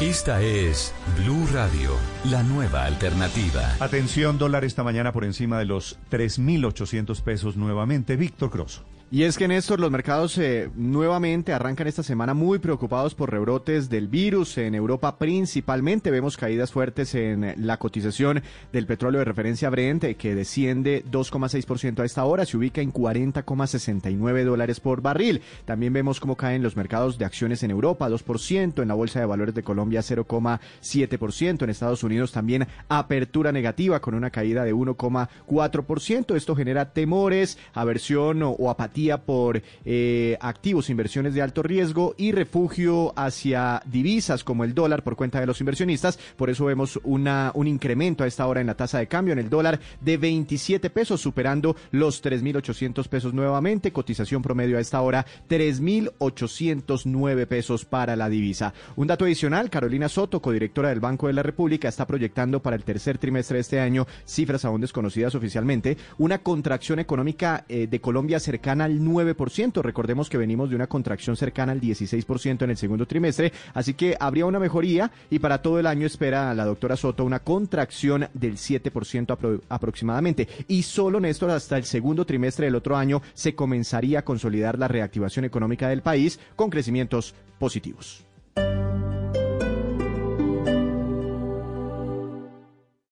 Esta 0.00 0.40
es 0.42 0.94
Blue 1.16 1.44
Radio, 1.52 1.90
la 2.30 2.44
nueva 2.44 2.84
alternativa. 2.84 3.74
Atención, 3.80 4.38
dólar 4.38 4.64
esta 4.64 4.84
mañana 4.84 5.12
por 5.12 5.24
encima 5.24 5.58
de 5.58 5.64
los 5.64 5.98
3.800 6.12 7.20
pesos 7.22 7.56
nuevamente. 7.56 8.14
Víctor 8.14 8.50
Crosso. 8.50 8.84
Y 9.10 9.22
es 9.22 9.38
que, 9.38 9.48
Néstor, 9.48 9.80
los 9.80 9.90
mercados 9.90 10.36
eh, 10.36 10.68
nuevamente 10.76 11.54
arrancan 11.54 11.86
esta 11.86 12.02
semana 12.02 12.34
muy 12.34 12.58
preocupados 12.58 13.14
por 13.14 13.30
rebrotes 13.30 13.88
del 13.88 14.06
virus. 14.06 14.58
En 14.58 14.74
Europa 14.74 15.16
principalmente 15.16 16.10
vemos 16.10 16.36
caídas 16.36 16.72
fuertes 16.72 17.14
en 17.14 17.54
la 17.56 17.78
cotización 17.78 18.42
del 18.70 18.86
petróleo 18.86 19.20
de 19.20 19.24
referencia 19.24 19.70
Brent, 19.70 20.04
eh, 20.04 20.16
que 20.16 20.34
desciende 20.34 21.02
2,6% 21.10 22.02
a 22.02 22.04
esta 22.04 22.26
hora, 22.26 22.44
se 22.44 22.58
ubica 22.58 22.82
en 22.82 22.92
40,69 22.92 24.44
dólares 24.44 24.78
por 24.78 25.00
barril. 25.00 25.40
También 25.64 25.94
vemos 25.94 26.20
cómo 26.20 26.36
caen 26.36 26.62
los 26.62 26.76
mercados 26.76 27.16
de 27.16 27.24
acciones 27.24 27.62
en 27.62 27.70
Europa, 27.70 28.10
2%, 28.10 28.82
en 28.82 28.88
la 28.88 28.94
Bolsa 28.94 29.20
de 29.20 29.26
Valores 29.26 29.54
de 29.54 29.62
Colombia 29.62 30.02
0,7%, 30.02 31.62
en 31.62 31.70
Estados 31.70 32.02
Unidos 32.02 32.32
también 32.32 32.66
apertura 32.90 33.52
negativa 33.52 34.00
con 34.00 34.14
una 34.14 34.28
caída 34.28 34.64
de 34.64 34.74
1,4%. 34.74 36.36
Esto 36.36 36.54
genera 36.54 36.92
temores, 36.92 37.56
aversión 37.72 38.42
o, 38.42 38.50
o 38.50 38.68
apatía 38.98 39.18
por 39.18 39.62
eh, 39.84 40.36
activos, 40.40 40.90
inversiones 40.90 41.34
de 41.34 41.42
alto 41.42 41.62
riesgo 41.62 42.14
y 42.16 42.32
refugio 42.32 43.12
hacia 43.16 43.80
divisas 43.86 44.42
como 44.42 44.64
el 44.64 44.74
dólar 44.74 45.04
por 45.04 45.14
cuenta 45.14 45.38
de 45.40 45.46
los 45.46 45.60
inversionistas. 45.60 46.18
Por 46.36 46.50
eso 46.50 46.64
vemos 46.64 46.98
una, 47.04 47.52
un 47.54 47.68
incremento 47.68 48.24
a 48.24 48.26
esta 48.26 48.46
hora 48.46 48.60
en 48.60 48.66
la 48.66 48.74
tasa 48.74 48.98
de 48.98 49.06
cambio 49.06 49.32
en 49.32 49.38
el 49.38 49.50
dólar 49.50 49.78
de 50.00 50.16
27 50.16 50.90
pesos, 50.90 51.20
superando 51.20 51.76
los 51.92 52.22
3.800 52.24 53.06
pesos 53.08 53.34
nuevamente. 53.34 53.92
Cotización 53.92 54.42
promedio 54.42 54.78
a 54.78 54.80
esta 54.80 55.00
hora 55.00 55.24
3.809 55.48 57.46
pesos 57.46 57.84
para 57.84 58.16
la 58.16 58.28
divisa. 58.28 58.74
Un 58.96 59.06
dato 59.06 59.24
adicional, 59.24 59.70
Carolina 59.70 60.08
Soto, 60.08 60.42
codirectora 60.42 60.88
del 60.88 61.00
Banco 61.00 61.28
de 61.28 61.34
la 61.34 61.42
República, 61.42 61.88
está 61.88 62.06
proyectando 62.06 62.60
para 62.60 62.76
el 62.76 62.84
tercer 62.84 63.18
trimestre 63.18 63.56
de 63.56 63.60
este 63.60 63.80
año, 63.80 64.06
cifras 64.26 64.64
aún 64.64 64.80
desconocidas 64.80 65.34
oficialmente, 65.34 65.96
una 66.18 66.38
contracción 66.38 66.98
económica 66.98 67.64
eh, 67.68 67.86
de 67.86 68.00
Colombia 68.00 68.40
cercana 68.40 68.87
al 68.88 69.00
9%. 69.00 69.82
Recordemos 69.82 70.28
que 70.28 70.38
venimos 70.38 70.70
de 70.70 70.76
una 70.76 70.86
contracción 70.86 71.36
cercana 71.36 71.72
al 71.72 71.80
16% 71.80 72.62
en 72.62 72.70
el 72.70 72.76
segundo 72.76 73.06
trimestre, 73.06 73.52
así 73.74 73.94
que 73.94 74.16
habría 74.18 74.46
una 74.46 74.58
mejoría 74.58 75.10
y 75.30 75.38
para 75.38 75.62
todo 75.62 75.78
el 75.78 75.86
año 75.86 76.06
espera 76.06 76.54
la 76.54 76.64
doctora 76.64 76.96
Soto 76.96 77.24
una 77.24 77.40
contracción 77.40 78.28
del 78.32 78.56
7% 78.56 79.30
apro 79.30 79.60
aproximadamente. 79.68 80.48
Y 80.66 80.82
solo, 80.82 81.20
Néstor, 81.20 81.50
hasta 81.50 81.76
el 81.76 81.84
segundo 81.84 82.24
trimestre 82.24 82.66
del 82.66 82.74
otro 82.74 82.96
año 82.96 83.22
se 83.34 83.54
comenzaría 83.54 84.20
a 84.20 84.24
consolidar 84.24 84.78
la 84.78 84.88
reactivación 84.88 85.44
económica 85.44 85.88
del 85.88 86.02
país 86.02 86.40
con 86.56 86.70
crecimientos 86.70 87.34
positivos. 87.58 88.24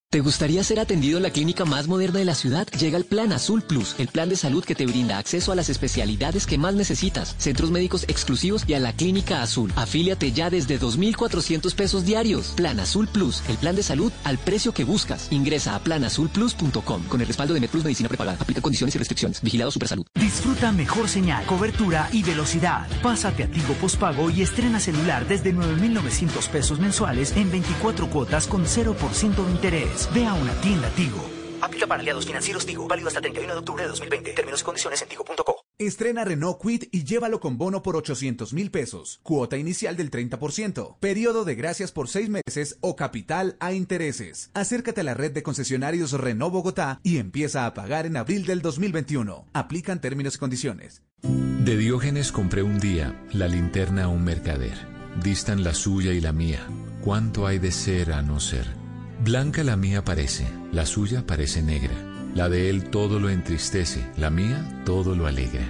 ¿Te 0.09 0.21
gustaría 0.21 0.63
ser 0.63 0.79
atendido 0.79 1.17
en 1.17 1.23
la 1.23 1.31
clínica 1.31 1.65
más 1.65 1.89
moderna 1.89 2.19
de 2.19 2.23
la 2.23 2.33
ciudad? 2.33 2.65
Llega 2.79 2.97
el 2.97 3.03
Plan 3.03 3.33
Azul 3.33 3.61
Plus, 3.61 3.93
el 3.99 4.07
plan 4.07 4.29
de 4.29 4.37
salud 4.37 4.63
que 4.63 4.73
te 4.73 4.85
brinda 4.85 5.17
acceso 5.17 5.51
a 5.51 5.55
las 5.55 5.67
especialidades 5.67 6.45
que 6.45 6.57
más 6.57 6.75
necesitas, 6.75 7.35
centros 7.37 7.71
médicos 7.71 8.05
exclusivos 8.07 8.63
y 8.65 8.73
a 8.73 8.79
la 8.79 8.93
clínica 8.93 9.41
azul. 9.41 9.69
Afíliate 9.75 10.31
ya 10.31 10.49
desde 10.49 10.79
2.400 10.79 11.75
pesos 11.75 12.05
diarios. 12.05 12.53
Plan 12.55 12.79
Azul 12.79 13.09
Plus, 13.09 13.43
el 13.49 13.57
plan 13.57 13.75
de 13.75 13.83
salud 13.83 14.13
al 14.23 14.37
precio 14.37 14.73
que 14.73 14.85
buscas. 14.85 15.27
Ingresa 15.29 15.75
a 15.75 15.79
planazulplus.com 15.79 17.03
con 17.09 17.19
el 17.19 17.27
respaldo 17.27 17.53
de 17.53 17.59
MedPlus 17.59 17.83
Medicina 17.83 18.07
Prepagada. 18.07 18.37
Aplica 18.39 18.61
condiciones 18.61 18.95
y 18.95 18.99
restricciones. 18.99 19.41
Vigilado 19.41 19.71
Supersalud. 19.71 20.05
Disfruta 20.15 20.71
mejor 20.71 21.09
señal, 21.09 21.45
cobertura 21.45 22.07
y 22.13 22.23
velocidad. 22.23 22.87
Pásate 23.03 23.43
a 23.43 23.51
Tigo 23.51 23.73
Postpago 23.73 24.29
y 24.29 24.41
estrena 24.41 24.79
celular 24.79 25.27
desde 25.27 25.53
9.900 25.53 26.47
pesos 26.47 26.79
mensuales 26.79 27.33
en 27.35 27.51
24 27.51 28.09
cuotas 28.09 28.47
con 28.47 28.63
0% 28.63 29.45
de 29.45 29.51
interés. 29.51 29.96
Ve 30.13 30.25
a 30.25 30.33
una 30.33 30.53
tienda 30.61 30.89
Tigo. 30.89 31.23
Aplica 31.59 31.87
para 31.87 32.01
aliados 32.01 32.25
financieros 32.25 32.65
Tigo, 32.65 32.87
válido 32.87 33.07
hasta 33.07 33.19
31 33.19 33.53
de 33.53 33.59
octubre 33.59 33.83
de 33.83 33.89
2020. 33.89 34.33
Términos 34.33 34.61
y 34.61 34.63
condiciones 34.63 35.01
en 35.01 35.09
tigo.co. 35.09 35.55
Estrena 35.79 36.23
Renault 36.23 36.59
Quit 36.61 36.85
y 36.91 37.03
llévalo 37.03 37.39
con 37.39 37.57
bono 37.57 37.83
por 37.83 37.95
800 37.95 38.53
mil 38.53 38.71
pesos. 38.71 39.19
Cuota 39.23 39.57
inicial 39.57 39.95
del 39.95 40.11
30%. 40.11 40.97
Periodo 40.99 41.45
de 41.45 41.55
gracias 41.55 41.91
por 41.91 42.09
seis 42.09 42.29
meses 42.29 42.77
o 42.81 42.95
capital 42.95 43.57
a 43.59 43.73
intereses. 43.73 44.51
Acércate 44.53 45.01
a 45.01 45.03
la 45.03 45.13
red 45.13 45.31
de 45.31 45.43
concesionarios 45.43 46.13
Renault 46.13 46.53
Bogotá 46.53 46.99
y 47.03 47.17
empieza 47.17 47.65
a 47.65 47.73
pagar 47.73 48.05
en 48.05 48.17
abril 48.17 48.45
del 48.45 48.61
2021. 48.61 49.45
Aplican 49.53 50.01
términos 50.01 50.35
y 50.35 50.39
condiciones. 50.39 51.03
De 51.21 51.75
Diógenes 51.75 52.31
compré 52.31 52.63
un 52.63 52.79
día 52.79 53.23
la 53.31 53.47
linterna 53.47 54.05
a 54.05 54.07
un 54.07 54.23
mercader. 54.23 54.87
Distan 55.23 55.63
la 55.63 55.73
suya 55.73 56.11
y 56.13 56.21
la 56.21 56.33
mía. 56.33 56.67
¿Cuánto 57.01 57.47
hay 57.47 57.59
de 57.59 57.71
ser 57.71 58.13
a 58.13 58.21
no 58.21 58.39
ser? 58.39 58.86
Blanca 59.23 59.63
la 59.63 59.75
mía 59.75 60.03
parece, 60.03 60.47
la 60.71 60.85
suya 60.85 61.25
parece 61.25 61.61
negra. 61.61 61.93
La 62.35 62.49
de 62.49 62.69
él 62.69 62.89
todo 62.91 63.19
lo 63.19 63.29
entristece, 63.29 64.05
la 64.15 64.29
mía 64.29 64.83
todo 64.85 65.15
lo 65.15 65.25
alegra. 65.25 65.65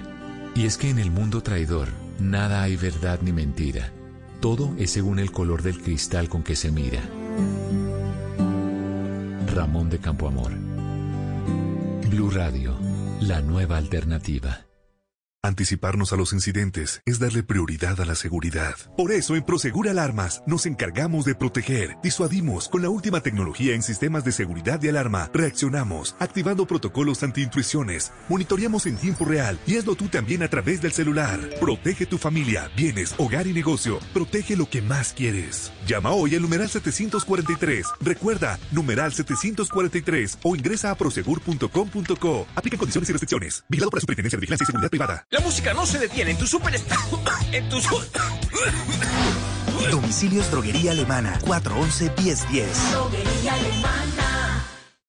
Y 0.54 0.66
es 0.66 0.76
que 0.76 0.90
en 0.90 0.98
el 0.98 1.10
mundo 1.10 1.42
traidor 1.42 1.88
nada 2.18 2.62
hay 2.62 2.76
verdad 2.76 3.20
ni 3.22 3.32
mentira. 3.32 3.90
Todo 4.40 4.74
es 4.78 4.90
según 4.90 5.18
el 5.18 5.32
color 5.32 5.62
del 5.62 5.80
cristal 5.80 6.28
con 6.28 6.42
que 6.42 6.56
se 6.56 6.70
mira. 6.70 7.00
Ramón 9.54 9.88
de 9.88 9.98
Campoamor. 9.98 10.52
Blue 12.10 12.30
Radio, 12.30 12.76
la 13.20 13.40
nueva 13.40 13.78
alternativa. 13.78 14.67
Anticiparnos 15.48 16.12
a 16.12 16.16
los 16.16 16.34
incidentes 16.34 17.00
es 17.06 17.18
darle 17.20 17.42
prioridad 17.42 17.98
a 18.02 18.04
la 18.04 18.14
seguridad. 18.14 18.74
Por 18.98 19.12
eso 19.12 19.34
en 19.34 19.42
Prosegur 19.42 19.88
Alarmas 19.88 20.42
nos 20.46 20.66
encargamos 20.66 21.24
de 21.24 21.34
proteger, 21.34 21.96
disuadimos 22.02 22.68
con 22.68 22.82
la 22.82 22.90
última 22.90 23.22
tecnología 23.22 23.74
en 23.74 23.82
sistemas 23.82 24.24
de 24.24 24.32
seguridad 24.32 24.78
de 24.78 24.90
alarma, 24.90 25.30
reaccionamos, 25.32 26.16
activando 26.18 26.66
protocolos 26.66 27.22
anti-intrusiones, 27.22 28.12
monitoreamos 28.28 28.84
en 28.84 28.98
tiempo 28.98 29.24
real 29.24 29.58
y 29.66 29.78
hazlo 29.78 29.94
tú 29.94 30.08
también 30.08 30.42
a 30.42 30.48
través 30.48 30.82
del 30.82 30.92
celular. 30.92 31.40
Protege 31.58 32.04
tu 32.04 32.18
familia, 32.18 32.70
bienes, 32.76 33.14
hogar 33.16 33.46
y 33.46 33.54
negocio. 33.54 34.00
Protege 34.12 34.54
lo 34.54 34.68
que 34.68 34.82
más 34.82 35.14
quieres. 35.14 35.72
Llama 35.86 36.10
hoy 36.10 36.34
al 36.34 36.42
numeral 36.42 36.68
743. 36.68 37.86
Recuerda, 38.02 38.58
numeral 38.70 39.14
743 39.14 40.40
o 40.42 40.54
ingresa 40.54 40.90
a 40.90 40.94
prosegur.com.co. 40.94 42.46
Aplica 42.54 42.76
condiciones 42.76 43.08
y 43.08 43.12
restricciones. 43.12 43.64
Vigilado 43.66 43.90
por 43.90 43.96
la 43.96 44.02
Superintendencia 44.02 44.36
de 44.36 44.40
Vigilancia 44.42 44.64
y 44.64 44.66
Seguridad 44.66 44.90
Privada. 44.90 45.26
La 45.38 45.44
música 45.44 45.72
no 45.72 45.86
se 45.86 46.00
detiene 46.00 46.32
en 46.32 46.36
tu 46.36 46.48
super... 46.48 46.74
en 47.52 47.68
tu... 47.68 47.78
Domicilios 49.92 50.50
Droguería 50.50 50.90
Alemana 50.90 51.38
411-1010. 51.42 52.66
Droguería 52.90 53.54
Alemana. 53.54 54.27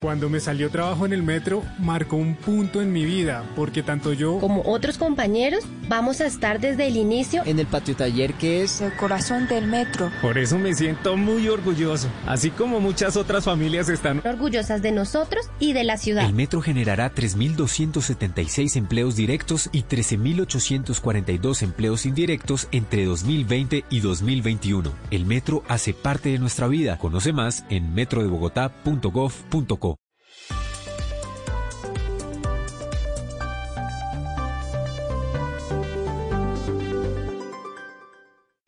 Cuando 0.02 0.30
me 0.30 0.40
salió 0.40 0.70
trabajo 0.70 1.06
en 1.06 1.12
el 1.12 1.24
metro, 1.24 1.62
marcó 1.78 2.16
un 2.16 2.36
punto 2.36 2.82
en 2.82 2.94
mi 2.94 3.04
vida, 3.04 3.44
porque 3.58 3.84
tanto 3.84 4.14
yo 4.14 4.40
como 4.40 4.62
otros 4.62 4.98
compañeros 4.98 5.66
vamos 5.90 6.22
a 6.22 6.26
estar 6.26 6.62
desde 6.62 6.88
el 6.88 6.96
inicio 6.96 7.44
en 7.46 7.60
el 7.60 7.68
patio 7.68 7.98
taller 7.98 8.34
que 8.36 8.64
es 8.64 8.80
el 8.80 8.96
corazón 8.96 9.50
del 9.50 9.68
metro. 9.68 10.10
Por 10.22 10.38
eso 10.38 10.58
me 10.58 10.74
siento 10.74 11.18
muy 11.18 11.50
orgulloso, 11.50 12.08
así 12.26 12.50
como 12.50 12.80
muchas 12.80 13.18
otras 13.18 13.44
familias 13.44 13.90
están 13.90 14.26
orgullosas 14.26 14.82
de 14.82 14.94
nosotros 14.94 15.50
y 15.60 15.74
de 15.74 15.84
la 15.84 15.98
ciudad. 15.98 16.26
El 16.26 16.34
metro 16.34 16.62
generará 16.62 17.14
3.276 17.14 18.78
empleos 18.78 19.18
directos 19.18 19.70
y 19.74 19.84
13.842 19.84 21.62
empleos 21.62 22.06
indirectos 22.06 22.70
entre 22.72 23.04
2020 23.04 23.84
y 23.90 24.00
2021. 24.00 24.94
El 25.12 25.26
metro 25.26 25.62
hace 25.68 25.94
parte 25.94 26.30
de 26.30 26.40
nuestra 26.40 26.68
vida. 26.68 26.98
Conoce 27.00 27.34
más 27.34 27.66
en 27.70 27.94
metrodebogotá.gov.co. 27.94 29.89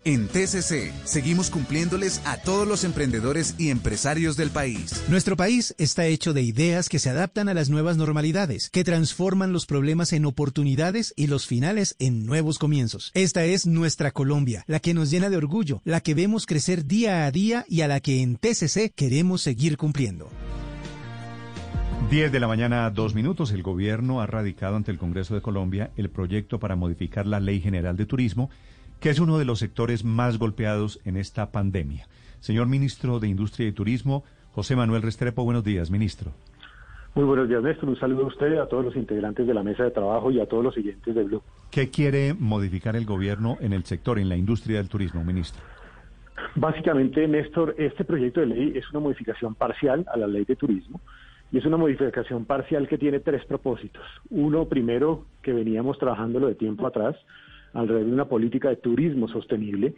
En 0.03 0.27
TCC 0.27 0.91
seguimos 1.03 1.51
cumpliéndoles 1.51 2.23
a 2.25 2.37
todos 2.37 2.67
los 2.67 2.83
emprendedores 2.83 3.53
y 3.59 3.69
empresarios 3.69 4.35
del 4.35 4.49
país. 4.49 5.03
Nuestro 5.09 5.37
país 5.37 5.75
está 5.77 6.07
hecho 6.07 6.33
de 6.33 6.41
ideas 6.41 6.89
que 6.89 6.97
se 6.97 7.11
adaptan 7.11 7.49
a 7.49 7.53
las 7.53 7.69
nuevas 7.69 7.97
normalidades, 7.97 8.71
que 8.71 8.83
transforman 8.83 9.53
los 9.53 9.67
problemas 9.67 10.11
en 10.13 10.25
oportunidades 10.25 11.13
y 11.15 11.27
los 11.27 11.45
finales 11.45 11.95
en 11.99 12.25
nuevos 12.25 12.57
comienzos. 12.57 13.11
Esta 13.13 13.43
es 13.45 13.67
nuestra 13.67 14.09
Colombia, 14.09 14.63
la 14.65 14.79
que 14.79 14.95
nos 14.95 15.11
llena 15.11 15.29
de 15.29 15.37
orgullo, 15.37 15.83
la 15.85 16.01
que 16.01 16.15
vemos 16.15 16.47
crecer 16.47 16.85
día 16.85 17.27
a 17.27 17.31
día 17.31 17.63
y 17.69 17.81
a 17.81 17.87
la 17.87 17.99
que 17.99 18.23
en 18.23 18.37
TCC 18.37 18.91
queremos 18.95 19.43
seguir 19.43 19.77
cumpliendo. 19.77 20.31
10 22.09 22.31
de 22.31 22.39
la 22.39 22.47
mañana, 22.47 22.89
dos 22.89 23.15
minutos. 23.15 23.51
El 23.51 23.63
gobierno 23.63 24.19
ha 24.19 24.25
radicado 24.25 24.75
ante 24.75 24.91
el 24.91 24.97
Congreso 24.97 25.35
de 25.35 25.41
Colombia 25.41 25.91
el 25.95 26.09
proyecto 26.09 26.59
para 26.59 26.75
modificar 26.75 27.25
la 27.25 27.39
Ley 27.39 27.61
General 27.61 27.95
de 27.95 28.05
Turismo, 28.05 28.49
que 29.01 29.09
es 29.09 29.19
uno 29.19 29.39
de 29.39 29.45
los 29.45 29.59
sectores 29.59 30.05
más 30.05 30.37
golpeados 30.37 31.01
en 31.05 31.17
esta 31.17 31.51
pandemia. 31.51 32.05
Señor 32.39 32.67
ministro 32.67 33.19
de 33.19 33.27
Industria 33.27 33.67
y 33.67 33.71
Turismo, 33.71 34.23
José 34.51 34.75
Manuel 34.75 35.01
Restrepo, 35.01 35.43
buenos 35.43 35.63
días, 35.63 35.89
ministro. 35.89 36.31
Muy 37.15 37.25
buenos 37.25 37.49
días, 37.49 37.63
Néstor. 37.63 37.89
Un 37.89 37.99
saludo 37.99 38.25
a 38.25 38.27
usted, 38.27 38.57
a 38.57 38.67
todos 38.67 38.85
los 38.85 38.95
integrantes 38.95 39.45
de 39.45 39.53
la 39.53 39.63
mesa 39.63 39.83
de 39.83 39.91
trabajo 39.91 40.31
y 40.31 40.39
a 40.39 40.45
todos 40.45 40.63
los 40.63 40.75
siguientes 40.75 41.13
de 41.13 41.23
Blue. 41.23 41.41
¿Qué 41.71 41.89
quiere 41.89 42.35
modificar 42.37 42.95
el 42.95 43.05
gobierno 43.05 43.57
en 43.59 43.73
el 43.73 43.83
sector, 43.85 44.19
en 44.19 44.29
la 44.29 44.37
industria 44.37 44.77
del 44.77 44.87
turismo, 44.87 45.23
ministro? 45.23 45.61
Básicamente, 46.55 47.27
Néstor, 47.27 47.75
este 47.79 48.05
proyecto 48.05 48.39
de 48.39 48.45
ley 48.45 48.73
es 48.75 48.89
una 48.91 48.99
modificación 48.99 49.55
parcial 49.55 50.05
a 50.13 50.17
la 50.17 50.27
ley 50.27 50.45
de 50.45 50.55
turismo 50.55 51.01
y 51.51 51.57
es 51.57 51.65
una 51.65 51.77
modificación 51.77 52.45
parcial 52.45 52.87
que 52.87 52.99
tiene 52.99 53.19
tres 53.19 53.43
propósitos. 53.45 54.03
Uno, 54.29 54.65
primero, 54.65 55.25
que 55.41 55.53
veníamos 55.53 55.97
trabajándolo 55.97 56.47
de 56.47 56.55
tiempo 56.55 56.85
atrás, 56.87 57.15
alrededor 57.73 58.07
de 58.07 58.13
una 58.13 58.25
política 58.25 58.69
de 58.69 58.77
turismo 58.77 59.27
sostenible 59.27 59.93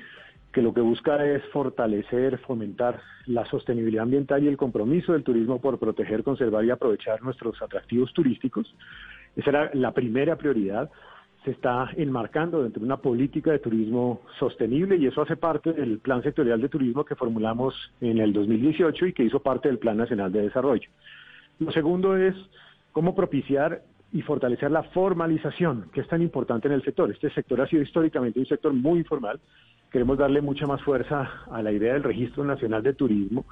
que 0.53 0.61
lo 0.61 0.73
que 0.73 0.81
busca 0.81 1.25
es 1.25 1.43
fortalecer, 1.51 2.37
fomentar 2.39 3.01
la 3.25 3.43
sostenibilidad 3.45 4.03
ambiental 4.03 4.43
y 4.43 4.47
el 4.47 4.55
compromiso 4.55 5.13
del 5.13 5.23
turismo 5.23 5.59
por 5.59 5.79
proteger, 5.79 6.23
conservar 6.23 6.63
y 6.63 6.69
aprovechar 6.69 7.23
nuestros 7.23 7.59
atractivos 7.61 8.13
turísticos. 8.13 8.73
Esa 9.35 9.49
era 9.49 9.71
la 9.73 9.91
primera 9.93 10.37
prioridad. 10.37 10.91
Se 11.43 11.51
está 11.51 11.89
enmarcando 11.97 12.61
dentro 12.61 12.81
de 12.81 12.85
una 12.85 12.97
política 12.97 13.51
de 13.51 13.59
turismo 13.59 14.21
sostenible 14.37 14.95
y 14.97 15.07
eso 15.07 15.23
hace 15.23 15.35
parte 15.35 15.73
del 15.73 15.97
Plan 15.97 16.21
Sectorial 16.21 16.61
de 16.61 16.69
Turismo 16.69 17.03
que 17.03 17.15
formulamos 17.15 17.73
en 17.99 18.19
el 18.19 18.31
2018 18.31 19.07
y 19.07 19.13
que 19.13 19.23
hizo 19.23 19.39
parte 19.39 19.69
del 19.69 19.79
Plan 19.79 19.97
Nacional 19.97 20.31
de 20.31 20.43
Desarrollo. 20.43 20.87
Lo 21.57 21.71
segundo 21.71 22.15
es 22.15 22.35
cómo 22.91 23.15
propiciar 23.15 23.81
y 24.13 24.21
fortalecer 24.21 24.69
la 24.69 24.83
formalización, 24.83 25.89
que 25.91 26.01
es 26.01 26.07
tan 26.07 26.21
importante 26.21 26.67
en 26.67 26.75
el 26.75 26.83
sector. 26.83 27.09
Este 27.11 27.31
sector 27.31 27.59
ha 27.59 27.67
sido 27.67 27.81
históricamente 27.81 28.39
un 28.39 28.45
sector 28.45 28.71
muy 28.71 28.99
informal. 28.99 29.39
Queremos 29.91 30.19
darle 30.19 30.39
mucha 30.39 30.67
más 30.67 30.81
fuerza 30.83 31.29
a 31.51 31.61
la 31.63 31.71
idea 31.71 31.93
del 31.93 32.03
Registro 32.03 32.43
Nacional 32.43 32.83
de 32.83 32.93
Turismo 32.93 33.45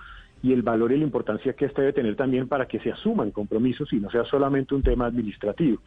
y 0.44 0.54
el 0.54 0.62
valor 0.62 0.92
y 0.92 0.98
la 0.98 1.04
importancia 1.04 1.54
que 1.54 1.66
este 1.66 1.82
debe 1.82 1.94
tener 1.94 2.16
también 2.16 2.48
para 2.48 2.68
que 2.68 2.80
se 2.80 2.92
asuman 2.92 3.32
compromisos 3.32 3.92
y 3.92 4.00
no 4.00 4.12
sea 4.12 4.24
solamente 4.26 4.76
un 4.76 4.84
tema 4.84 5.08
administrativo. 5.08 5.82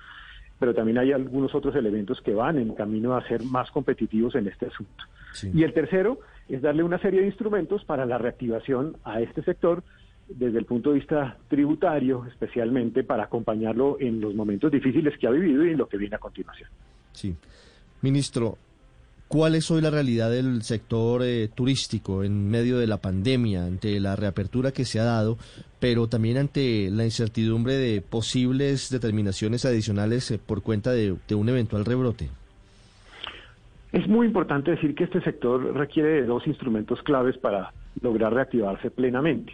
Pero 0.58 0.74
también 0.74 0.98
hay 0.98 1.12
algunos 1.12 1.54
otros 1.54 1.74
elementos 1.76 2.20
que 2.20 2.34
van 2.34 2.58
en 2.58 2.74
camino 2.74 3.16
a 3.16 3.26
ser 3.28 3.44
más 3.44 3.70
competitivos 3.70 4.34
en 4.34 4.48
este 4.48 4.66
asunto. 4.66 5.04
Y 5.52 5.62
el 5.62 5.72
tercero 5.72 6.18
es 6.48 6.62
darle 6.62 6.82
una 6.82 6.98
serie 6.98 7.20
de 7.20 7.26
instrumentos 7.26 7.84
para 7.84 8.06
la 8.06 8.18
reactivación 8.18 8.96
a 9.04 9.20
este 9.20 9.42
sector 9.42 9.84
desde 10.28 10.58
el 10.58 10.64
punto 10.64 10.90
de 10.90 10.98
vista 10.98 11.36
tributario, 11.48 12.24
especialmente 12.26 13.04
para 13.04 13.24
acompañarlo 13.24 13.98
en 14.00 14.20
los 14.20 14.34
momentos 14.34 14.70
difíciles 14.70 15.18
que 15.18 15.26
ha 15.26 15.30
vivido 15.30 15.64
y 15.64 15.70
en 15.70 15.78
lo 15.78 15.88
que 15.88 15.98
viene 15.98 16.16
a 16.16 16.18
continuación. 16.18 16.68
Sí. 17.12 17.34
Ministro, 18.02 18.58
¿cuál 19.28 19.54
es 19.54 19.70
hoy 19.70 19.82
la 19.82 19.90
realidad 19.90 20.30
del 20.30 20.62
sector 20.62 21.22
eh, 21.22 21.48
turístico 21.54 22.24
en 22.24 22.50
medio 22.50 22.78
de 22.78 22.86
la 22.86 22.98
pandemia, 22.98 23.64
ante 23.64 24.00
la 24.00 24.16
reapertura 24.16 24.72
que 24.72 24.84
se 24.84 25.00
ha 25.00 25.04
dado, 25.04 25.38
pero 25.80 26.08
también 26.08 26.38
ante 26.38 26.90
la 26.90 27.04
incertidumbre 27.04 27.74
de 27.74 28.00
posibles 28.00 28.90
determinaciones 28.90 29.64
adicionales 29.64 30.30
eh, 30.30 30.38
por 30.38 30.62
cuenta 30.62 30.92
de 30.92 31.34
un 31.34 31.48
eventual 31.48 31.84
rebrote? 31.84 32.28
Es 33.94 34.08
muy 34.08 34.26
importante 34.26 34.72
decir 34.72 34.92
que 34.96 35.04
este 35.04 35.20
sector 35.20 35.72
requiere 35.72 36.08
de 36.08 36.24
dos 36.24 36.44
instrumentos 36.48 37.00
claves 37.02 37.38
para 37.38 37.72
lograr 38.02 38.34
reactivarse 38.34 38.90
plenamente. 38.90 39.52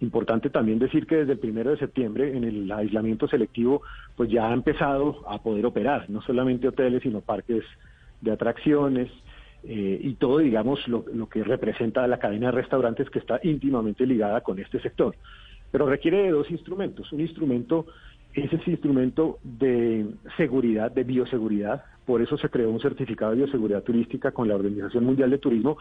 Importante 0.00 0.50
también 0.50 0.78
decir 0.78 1.06
que 1.06 1.16
desde 1.16 1.32
el 1.32 1.38
primero 1.38 1.70
de 1.70 1.78
septiembre 1.78 2.36
en 2.36 2.44
el 2.44 2.70
aislamiento 2.70 3.28
selectivo 3.28 3.82
pues 4.14 4.30
ya 4.30 4.50
ha 4.50 4.52
empezado 4.52 5.22
a 5.28 5.42
poder 5.42 5.64
operar, 5.64 6.10
no 6.10 6.20
solamente 6.20 6.68
hoteles 6.68 7.02
sino 7.02 7.22
parques 7.22 7.64
de 8.20 8.30
atracciones 8.30 9.10
eh, 9.64 9.98
y 10.02 10.14
todo 10.14 10.38
digamos 10.38 10.86
lo, 10.86 11.04
lo 11.14 11.28
que 11.28 11.42
representa 11.42 12.06
la 12.06 12.18
cadena 12.18 12.46
de 12.46 12.52
restaurantes 12.52 13.08
que 13.08 13.18
está 13.18 13.40
íntimamente 13.42 14.06
ligada 14.06 14.42
con 14.42 14.58
este 14.58 14.80
sector. 14.80 15.14
Pero 15.72 15.86
requiere 15.86 16.22
de 16.22 16.30
dos 16.30 16.50
instrumentos. 16.50 17.10
Un 17.12 17.20
instrumento 17.20 17.86
es 18.34 18.52
ese 18.52 18.70
instrumento 18.70 19.38
de 19.42 20.06
seguridad, 20.36 20.90
de 20.90 21.04
bioseguridad. 21.04 21.84
Por 22.04 22.22
eso 22.22 22.36
se 22.36 22.50
creó 22.50 22.70
un 22.70 22.80
certificado 22.80 23.32
de 23.32 23.38
bioseguridad 23.38 23.82
turística 23.82 24.30
con 24.30 24.46
la 24.46 24.54
Organización 24.54 25.04
Mundial 25.04 25.30
de 25.30 25.38
Turismo 25.38 25.78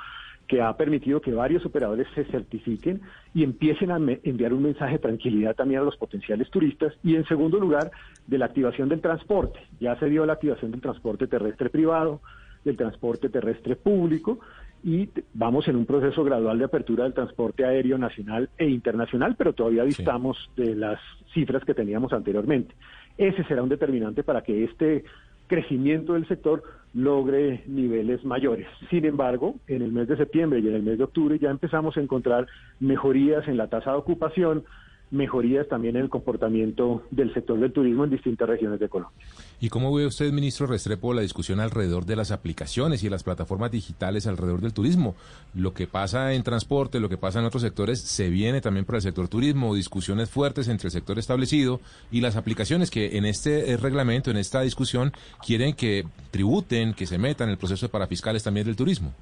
que 0.48 0.62
ha 0.62 0.76
permitido 0.78 1.22
que 1.22 1.34
varios 1.34 1.66
operadores 1.66 2.08
se 2.14 2.24
certifiquen 2.26 3.02
y 3.34 3.44
empiecen 3.44 3.92
a 3.92 3.98
enviar 3.98 4.54
un 4.54 4.64
mensaje 4.64 4.94
de 4.94 5.00
tranquilidad 5.00 5.56
también 5.56 5.82
a 5.82 5.84
los 5.84 5.98
potenciales 5.98 6.50
turistas. 6.50 6.94
Y 7.04 7.16
en 7.16 7.26
segundo 7.26 7.60
lugar, 7.60 7.92
de 8.28 8.38
la 8.38 8.46
activación 8.46 8.90
del 8.90 9.02
transporte. 9.02 9.60
Ya 9.80 9.98
se 10.00 10.10
dio 10.10 10.26
la 10.26 10.34
activación 10.34 10.72
del 10.72 10.82
transporte 10.82 11.28
terrestre 11.28 11.70
privado, 11.70 12.22
del 12.64 12.78
transporte 12.78 13.30
terrestre 13.30 13.76
público 13.76 14.40
y 14.84 15.10
vamos 15.34 15.68
en 15.68 15.78
un 15.78 15.86
proceso 15.86 16.24
gradual 16.24 16.60
de 16.60 16.66
apertura 16.66 17.06
del 17.06 17.14
transporte 17.14 17.66
aéreo 17.66 17.98
nacional 17.98 18.50
e 18.58 18.68
internacional, 18.68 19.36
pero 19.38 19.54
todavía 19.54 19.84
distamos 19.84 20.38
de 20.56 20.76
las 20.76 21.00
cifras 21.34 21.64
que 21.64 21.74
teníamos 21.74 22.14
anteriormente. 22.14 22.76
Ese 23.18 23.44
será 23.46 23.64
un 23.64 23.70
determinante 23.70 24.24
para 24.24 24.42
que 24.42 24.64
este 24.64 25.04
crecimiento 25.48 26.14
del 26.14 26.28
sector 26.28 26.64
logre 26.94 27.64
niveles 27.68 28.24
mayores. 28.24 28.68
Sin 28.90 29.06
embargo, 29.06 29.56
en 29.68 29.82
el 29.82 29.92
mes 29.92 30.08
de 30.08 30.18
septiembre 30.18 30.60
y 30.60 30.68
en 30.68 30.76
el 30.76 30.84
mes 30.84 30.98
de 30.98 31.04
octubre 31.04 31.38
ya 31.38 31.50
empezamos 31.50 31.98
a 31.98 32.02
encontrar 32.02 32.48
mejorías 32.80 33.48
en 33.48 33.58
la 33.58 33.68
tasa 33.68 33.92
de 33.92 33.98
ocupación, 33.98 34.64
mejorías 35.12 35.68
también 35.68 35.96
en 35.96 36.04
el 36.04 36.10
comportamiento 36.10 37.04
del 37.12 37.34
sector 37.34 37.60
del 37.60 37.72
turismo 37.72 38.04
en 38.04 38.10
distintas 38.10 38.50
regiones 38.50 38.80
de 38.80 38.90
Colombia. 38.90 39.26
¿Y 39.62 39.70
cómo 39.70 39.94
ve 39.94 40.06
usted, 40.06 40.32
ministro 40.32 40.68
Restrepo, 40.68 41.14
la 41.14 41.22
discusión 41.22 41.60
alrededor 41.60 42.06
de 42.06 42.16
las 42.16 42.32
aplicaciones 42.32 43.04
y 43.04 43.10
las 43.10 43.24
plataformas 43.24 43.72
digitales 43.72 44.28
alrededor 44.28 44.62
del 44.62 44.74
turismo? 44.74 45.16
Lo 45.54 45.74
que 45.74 45.88
pasa 45.88 46.34
en 46.34 46.44
transporte, 46.44 47.00
lo 47.00 47.10
que 47.10 47.18
pasa 47.18 47.40
en 47.40 47.46
otros 47.46 47.62
sectores, 47.62 48.02
se 48.02 48.30
viene 48.30 48.62
también 48.62 48.86
para 48.86 48.98
el 48.98 49.04
sector 49.04 49.28
turismo, 49.28 49.76
discusiones 49.76 50.30
fuertes 50.30 50.68
entre 50.68 50.88
el 50.88 50.92
sector 50.92 51.20
establecido 51.20 51.80
y 52.12 52.22
las 52.22 52.36
aplicaciones 52.36 52.92
que 52.92 53.18
en 53.18 53.26
este 53.26 53.72
eh, 53.72 53.78
reglamento, 53.78 54.32
en 54.32 54.38
esta 54.38 54.62
discusión, 54.62 55.12
quieren 55.46 55.74
que 55.74 56.04
tributen, 56.32 56.94
que 56.94 57.06
se 57.06 57.18
metan 57.18 57.48
en 57.48 57.54
el 57.54 57.58
proceso 57.58 57.86
de 57.86 57.92
parafiscales 57.92 58.44
también 58.44 58.66
del 58.66 58.76
turismo. 58.76 59.14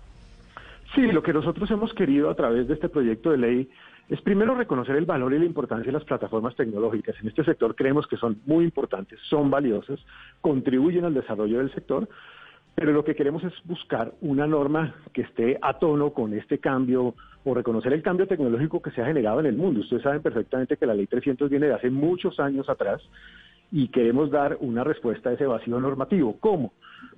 Sí, 0.95 1.01
lo 1.01 1.23
que 1.23 1.33
nosotros 1.33 1.69
hemos 1.71 1.91
querido 1.93 2.29
a 2.29 2.35
través 2.35 2.67
de 2.67 2.75
este 2.75 2.87
proyecto 2.87 3.31
de 3.31 3.37
ley 3.37 3.69
es 4.09 4.21
primero 4.21 4.55
reconocer 4.55 4.95
el 4.95 5.05
valor 5.05 5.33
y 5.33 5.39
la 5.39 5.45
importancia 5.45 5.87
de 5.87 5.93
las 5.93 6.03
plataformas 6.03 6.55
tecnológicas. 6.55 7.15
En 7.21 7.27
este 7.29 7.43
sector 7.43 7.75
creemos 7.75 8.07
que 8.07 8.17
son 8.17 8.41
muy 8.45 8.65
importantes, 8.65 9.19
son 9.29 9.49
valiosas, 9.49 9.99
contribuyen 10.41 11.05
al 11.05 11.13
desarrollo 11.13 11.59
del 11.59 11.73
sector, 11.73 12.07
pero 12.75 12.91
lo 12.91 13.03
que 13.03 13.15
queremos 13.15 13.43
es 13.43 13.53
buscar 13.63 14.13
una 14.21 14.47
norma 14.47 14.95
que 15.13 15.21
esté 15.21 15.57
a 15.61 15.79
tono 15.79 16.11
con 16.11 16.33
este 16.33 16.57
cambio 16.59 17.15
o 17.45 17.53
reconocer 17.53 17.93
el 17.93 18.01
cambio 18.01 18.27
tecnológico 18.27 18.81
que 18.81 18.91
se 18.91 19.01
ha 19.01 19.05
generado 19.05 19.39
en 19.39 19.47
el 19.47 19.55
mundo. 19.55 19.81
Ustedes 19.81 20.03
saben 20.03 20.21
perfectamente 20.21 20.77
que 20.77 20.85
la 20.85 20.93
ley 20.93 21.07
300 21.07 21.49
viene 21.49 21.67
de 21.67 21.73
hace 21.73 21.89
muchos 21.89 22.39
años 22.39 22.69
atrás 22.69 23.01
y 23.71 23.87
queremos 23.87 24.29
dar 24.29 24.57
una 24.59 24.83
respuesta 24.83 25.29
a 25.29 25.33
ese 25.33 25.47
vacío 25.47 25.79
normativo. 25.79 26.37
¿Cómo? 26.39 26.73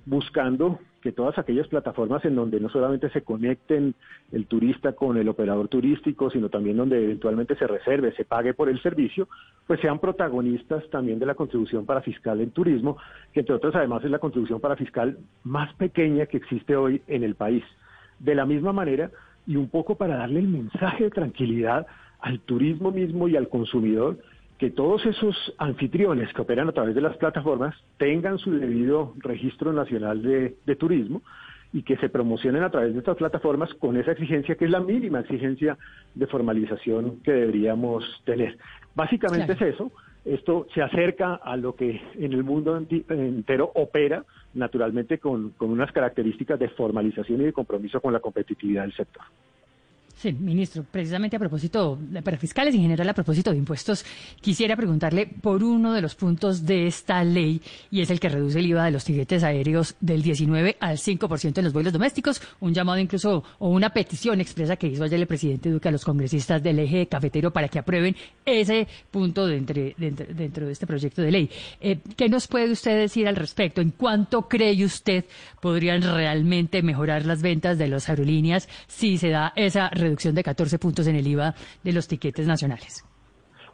Buscando 0.06 0.78
que 1.02 1.12
todas 1.12 1.38
aquellas 1.38 1.68
plataformas 1.68 2.24
en 2.24 2.34
donde 2.34 2.58
no 2.58 2.68
solamente 2.68 3.10
se 3.10 3.22
conecten 3.22 3.94
el 4.32 4.46
turista 4.46 4.94
con 4.94 5.16
el 5.18 5.28
operador 5.28 5.68
turístico, 5.68 6.30
sino 6.30 6.48
también 6.48 6.78
donde 6.78 7.04
eventualmente 7.04 7.54
se 7.56 7.66
reserve, 7.66 8.12
se 8.16 8.24
pague 8.24 8.54
por 8.54 8.68
el 8.68 8.80
servicio, 8.82 9.28
pues 9.66 9.80
sean 9.80 9.98
protagonistas 9.98 10.88
también 10.90 11.18
de 11.18 11.26
la 11.26 11.34
contribución 11.34 11.86
para 11.86 12.00
fiscal 12.00 12.40
en 12.40 12.50
turismo, 12.50 12.96
que 13.32 13.40
entre 13.40 13.54
otras 13.54 13.76
además 13.76 14.02
es 14.02 14.10
la 14.10 14.18
contribución 14.18 14.58
para 14.58 14.76
fiscal 14.76 15.18
más 15.44 15.72
pequeña 15.74 16.26
que 16.26 16.38
existe 16.38 16.74
hoy 16.74 17.02
en 17.06 17.22
el 17.22 17.34
país. 17.34 17.62
De 18.18 18.34
la 18.34 18.46
misma 18.46 18.72
manera, 18.72 19.10
y 19.46 19.56
un 19.56 19.68
poco 19.68 19.94
para 19.94 20.16
darle 20.16 20.40
el 20.40 20.48
mensaje 20.48 21.04
de 21.04 21.10
tranquilidad 21.10 21.86
al 22.20 22.40
turismo 22.40 22.90
mismo 22.90 23.28
y 23.28 23.36
al 23.36 23.48
consumidor, 23.48 24.18
que 24.58 24.70
todos 24.70 25.04
esos 25.04 25.36
anfitriones 25.58 26.32
que 26.32 26.42
operan 26.42 26.68
a 26.68 26.72
través 26.72 26.94
de 26.94 27.00
las 27.00 27.16
plataformas 27.18 27.74
tengan 27.98 28.38
su 28.38 28.52
debido 28.52 29.14
registro 29.18 29.72
nacional 29.72 30.22
de, 30.22 30.76
turismo 30.76 31.22
y 31.72 31.82
que 31.82 31.96
se 31.98 32.08
promocionen 32.08 32.62
a 32.62 32.70
través 32.70 32.94
de 32.94 33.00
estas 33.00 33.16
plataformas 33.16 33.72
con 33.74 33.96
esa 33.96 34.12
exigencia 34.12 34.54
que 34.54 34.64
es 34.64 34.70
la 34.70 34.80
mínima 34.80 35.20
exigencia 35.20 35.76
de 36.14 36.26
formalización 36.26 37.20
que 37.22 37.32
deberíamos 37.32 38.04
tener. 38.24 38.56
Básicamente 38.94 39.52
es 39.52 39.60
eso. 39.60 39.92
Esto 40.26 40.66
se 40.74 40.82
acerca 40.82 41.36
a 41.36 41.56
lo 41.56 41.76
que 41.76 42.00
en 42.14 42.32
el 42.32 42.42
mundo 42.42 42.76
entero 42.76 43.70
opera, 43.76 44.24
naturalmente 44.54 45.18
con, 45.18 45.50
con 45.50 45.70
unas 45.70 45.92
características 45.92 46.58
de 46.58 46.68
formalización 46.70 47.42
y 47.42 47.44
de 47.44 47.52
compromiso 47.52 48.00
con 48.00 48.12
la 48.12 48.18
competitividad 48.18 48.82
del 48.82 48.92
sector. 48.92 49.22
Sí, 50.16 50.32
ministro, 50.32 50.82
precisamente 50.90 51.36
a 51.36 51.38
propósito, 51.38 51.98
para 52.24 52.38
fiscales 52.38 52.74
en 52.74 52.80
general 52.80 53.06
a 53.10 53.12
propósito 53.12 53.50
de 53.50 53.58
impuestos, 53.58 54.02
quisiera 54.40 54.74
preguntarle 54.74 55.26
por 55.26 55.62
uno 55.62 55.92
de 55.92 56.00
los 56.00 56.14
puntos 56.14 56.64
de 56.64 56.86
esta 56.86 57.22
ley 57.22 57.60
y 57.90 58.00
es 58.00 58.08
el 58.08 58.18
que 58.18 58.30
reduce 58.30 58.58
el 58.58 58.66
IVA 58.66 58.86
de 58.86 58.92
los 58.92 59.04
tiquetes 59.04 59.44
aéreos 59.44 59.94
del 60.00 60.22
19 60.22 60.78
al 60.80 60.96
5% 60.96 61.58
en 61.58 61.64
los 61.64 61.74
vuelos 61.74 61.92
domésticos, 61.92 62.40
un 62.60 62.72
llamado 62.72 62.98
incluso 62.98 63.44
o 63.58 63.68
una 63.68 63.90
petición 63.90 64.40
expresa 64.40 64.76
que 64.76 64.86
hizo 64.86 65.04
ayer 65.04 65.20
el 65.20 65.26
presidente 65.26 65.68
Duque 65.68 65.88
a 65.90 65.92
los 65.92 66.02
congresistas 66.02 66.62
del 66.62 66.78
eje 66.78 67.08
cafetero 67.08 67.52
para 67.52 67.68
que 67.68 67.78
aprueben 67.78 68.16
ese 68.46 68.88
punto 69.10 69.46
dentro, 69.46 69.82
dentro 69.98 70.64
de 70.64 70.72
este 70.72 70.86
proyecto 70.86 71.20
de 71.20 71.30
ley. 71.30 71.50
Eh, 71.78 71.98
¿Qué 72.16 72.30
nos 72.30 72.48
puede 72.48 72.70
usted 72.70 72.96
decir 72.96 73.28
al 73.28 73.36
respecto? 73.36 73.82
¿En 73.82 73.90
cuánto 73.90 74.48
cree 74.48 74.82
usted 74.82 75.26
podrían 75.60 76.00
realmente 76.00 76.80
mejorar 76.80 77.26
las 77.26 77.42
ventas 77.42 77.76
de 77.76 77.88
las 77.88 78.08
aerolíneas 78.08 78.66
si 78.86 79.18
se 79.18 79.28
da 79.28 79.52
esa 79.56 79.90
reducción? 79.90 80.05
Reducción 80.06 80.34
de 80.34 80.42
14 80.42 80.78
puntos 80.78 81.06
en 81.06 81.16
el 81.16 81.26
IVA 81.26 81.54
de 81.84 81.92
los 81.92 82.08
tiquetes 82.08 82.46
nacionales. 82.46 83.04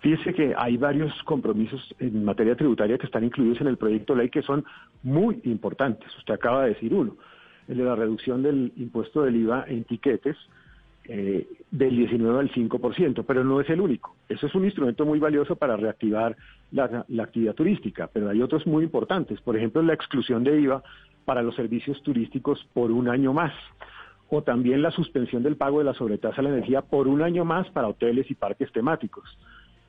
Fíjese 0.03 0.35
que 0.35 0.53
hay 0.57 0.77
varios 0.77 1.13
compromisos 1.23 1.81
en 2.01 2.25
materia 2.25 2.57
tributaria 2.57 2.99
que 2.99 3.07
están 3.07 3.23
incluidos 3.23 3.61
en 3.61 3.69
el 3.69 3.77
proyecto 3.77 4.15
de 4.15 4.23
ley 4.23 4.31
que 4.31 4.43
son 4.43 4.65
muy 5.05 5.41
importantes. 5.45 6.09
Usted 6.19 6.35
acaba 6.35 6.65
de 6.65 6.71
decir 6.71 6.93
uno, 6.93 7.17
el 7.69 7.77
de 7.77 7.85
la 7.85 7.95
reducción 7.95 8.43
del 8.43 8.73
impuesto 8.77 9.23
del 9.23 9.37
IVA 9.37 9.65
en 9.69 9.85
tiquetes 9.85 10.37
eh, 11.05 11.47
del 11.71 11.97
19 11.97 12.41
al 12.41 12.51
5%, 12.51 13.25
pero 13.25 13.45
no 13.45 13.61
es 13.61 13.71
el 13.71 13.81
único. 13.81 14.17
Eso 14.29 14.49
es 14.49 14.55
un 14.57 14.65
instrumento 14.65 15.07
muy 15.07 15.21
valioso 15.21 15.55
para 15.55 15.77
reactivar 15.77 16.37
la, 16.73 17.05
la 17.07 17.23
actividad 17.23 17.55
turística, 17.55 18.11
pero 18.13 18.29
hay 18.29 18.43
otros 18.43 18.67
muy 18.67 18.83
importantes. 18.83 19.41
Por 19.41 19.57
ejemplo, 19.57 19.83
la 19.83 19.95
exclusión 19.95 20.43
de 20.43 20.61
IVA 20.61 20.83
para 21.25 21.43
los 21.43 21.55
servicios 21.55 22.03
turísticos 22.03 22.65
por 22.73 22.91
un 22.91 23.09
año 23.09 23.33
más 23.33 23.53
o 24.35 24.43
también 24.43 24.81
la 24.81 24.91
suspensión 24.91 25.43
del 25.43 25.57
pago 25.57 25.79
de 25.79 25.85
la 25.85 25.93
sobretasa 25.93 26.41
a 26.41 26.45
la 26.45 26.49
energía 26.49 26.81
por 26.81 27.07
un 27.07 27.21
año 27.21 27.45
más 27.45 27.69
para 27.71 27.89
hoteles 27.89 28.31
y 28.31 28.35
parques 28.35 28.73
temáticos. 28.73 29.25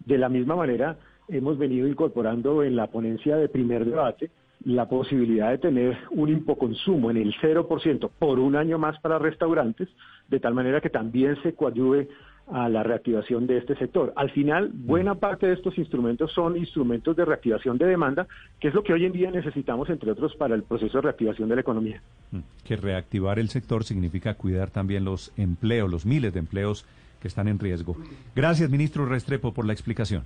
De 0.05 0.17
la 0.17 0.27
misma 0.27 0.57
manera, 0.57 0.97
hemos 1.29 1.57
venido 1.57 1.87
incorporando 1.87 2.61
en 2.61 2.75
la 2.75 2.87
ponencia 2.87 3.37
de 3.37 3.47
primer 3.47 3.85
debate 3.85 4.31
la 4.65 4.89
posibilidad 4.89 5.49
de 5.49 5.59
tener 5.59 5.97
un 6.11 6.27
impoconsumo 6.27 7.09
en 7.09 7.17
el 7.17 7.33
0% 7.35 8.09
por 8.19 8.37
un 8.39 8.57
año 8.57 8.77
más 8.77 8.99
para 8.99 9.17
restaurantes, 9.17 9.87
de 10.27 10.41
tal 10.41 10.53
manera 10.53 10.81
que 10.81 10.89
también 10.89 11.41
se 11.41 11.55
coadyuve 11.55 12.09
a 12.51 12.67
la 12.69 12.83
reactivación 12.83 13.47
de 13.47 13.57
este 13.57 13.75
sector. 13.75 14.13
Al 14.15 14.29
final, 14.31 14.71
buena 14.73 15.15
parte 15.15 15.47
de 15.47 15.53
estos 15.53 15.77
instrumentos 15.77 16.31
son 16.33 16.57
instrumentos 16.57 17.15
de 17.15 17.25
reactivación 17.25 17.77
de 17.77 17.85
demanda, 17.85 18.27
que 18.59 18.67
es 18.67 18.73
lo 18.73 18.83
que 18.83 18.93
hoy 18.93 19.05
en 19.05 19.13
día 19.13 19.31
necesitamos, 19.31 19.89
entre 19.89 20.11
otros, 20.11 20.35
para 20.35 20.55
el 20.55 20.63
proceso 20.63 20.97
de 20.97 21.01
reactivación 21.03 21.49
de 21.49 21.55
la 21.55 21.61
economía. 21.61 22.01
Mm, 22.31 22.39
que 22.65 22.75
reactivar 22.75 23.39
el 23.39 23.49
sector 23.49 23.83
significa 23.83 24.33
cuidar 24.33 24.69
también 24.69 25.05
los 25.05 25.31
empleos, 25.37 25.89
los 25.89 26.05
miles 26.05 26.33
de 26.33 26.39
empleos 26.39 26.85
que 27.21 27.27
están 27.29 27.47
en 27.47 27.59
riesgo. 27.59 27.95
Gracias, 28.35 28.69
ministro 28.69 29.05
Restrepo, 29.05 29.53
por 29.53 29.65
la 29.65 29.73
explicación. 29.73 30.23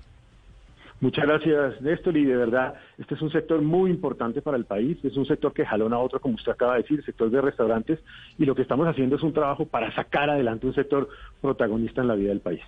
Muchas 0.99 1.25
gracias, 1.25 1.79
Néstor, 1.81 2.17
y 2.17 2.25
de 2.25 2.35
verdad, 2.35 2.73
este 2.97 3.13
es 3.13 3.21
un 3.21 3.31
sector 3.31 3.61
muy 3.61 3.91
importante 3.91 4.41
para 4.41 4.57
el 4.57 4.65
país, 4.65 4.97
es 5.03 5.15
un 5.15 5.27
sector 5.27 5.53
que 5.53 5.63
jalona 5.63 5.97
a 5.97 5.99
otro, 5.99 6.19
como 6.19 6.35
usted 6.35 6.51
acaba 6.51 6.73
de 6.73 6.81
decir, 6.81 6.99
el 6.99 7.05
sector 7.05 7.29
de 7.29 7.39
restaurantes, 7.39 7.99
y 8.39 8.45
lo 8.45 8.55
que 8.55 8.63
estamos 8.63 8.87
haciendo 8.87 9.15
es 9.15 9.21
un 9.21 9.31
trabajo 9.31 9.67
para 9.67 9.93
sacar 9.93 10.29
adelante 10.29 10.65
un 10.65 10.73
sector 10.73 11.07
protagonista 11.39 12.01
en 12.01 12.07
la 12.07 12.15
vida 12.15 12.29
del 12.29 12.39
país. 12.39 12.61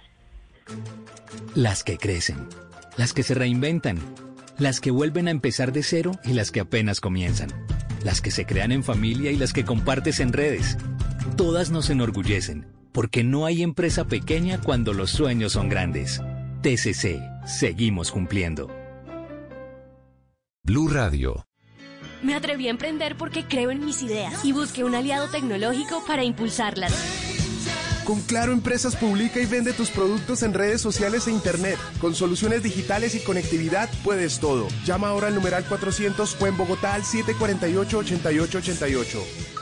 Las 1.55 1.83
que 1.83 1.97
crecen, 1.97 2.47
las 2.97 3.13
que 3.13 3.23
se 3.23 3.33
reinventan, 3.33 3.97
las 4.59 4.79
que 4.79 4.91
vuelven 4.91 5.27
a 5.27 5.31
empezar 5.31 5.71
de 5.71 5.81
cero 5.81 6.11
y 6.23 6.33
las 6.33 6.51
que 6.51 6.59
apenas 6.59 7.01
comienzan, 7.01 7.49
las 8.05 8.21
que 8.21 8.29
se 8.29 8.45
crean 8.45 8.71
en 8.71 8.83
familia 8.83 9.31
y 9.31 9.37
las 9.37 9.53
que 9.53 9.65
compartes 9.65 10.19
en 10.19 10.33
redes. 10.33 10.77
Todas 11.35 11.71
nos 11.71 11.89
enorgullecen, 11.89 12.67
porque 12.91 13.23
no 13.23 13.47
hay 13.47 13.63
empresa 13.63 14.05
pequeña 14.05 14.61
cuando 14.61 14.93
los 14.93 15.09
sueños 15.09 15.53
son 15.53 15.67
grandes. 15.69 16.21
TCC, 16.61 17.21
seguimos 17.45 18.11
cumpliendo. 18.11 18.69
Blue 20.61 20.89
Radio. 20.89 21.45
Me 22.21 22.35
atreví 22.35 22.67
a 22.67 22.71
emprender 22.71 23.15
porque 23.15 23.45
creo 23.45 23.71
en 23.71 23.85
mis 23.85 24.03
ideas 24.03 24.43
y 24.43 24.51
busqué 24.51 24.83
un 24.83 24.93
aliado 24.93 25.29
tecnológico 25.29 26.03
para 26.05 26.25
impulsarlas. 26.25 26.91
Con 28.03 28.19
Claro 28.23 28.51
Empresas 28.51 28.97
publica 28.97 29.39
y 29.39 29.45
vende 29.45 29.71
tus 29.71 29.89
productos 29.89 30.43
en 30.43 30.53
redes 30.53 30.81
sociales 30.81 31.27
e 31.27 31.31
internet. 31.31 31.77
Con 32.01 32.13
soluciones 32.13 32.61
digitales 32.61 33.15
y 33.15 33.19
conectividad 33.19 33.89
puedes 34.03 34.41
todo. 34.41 34.67
Llama 34.83 35.07
ahora 35.07 35.27
al 35.27 35.35
numeral 35.35 35.63
400 35.63 36.41
o 36.41 36.47
en 36.47 36.57
Bogotá 36.57 36.95
al 36.95 37.03
748-8888. 37.03 39.59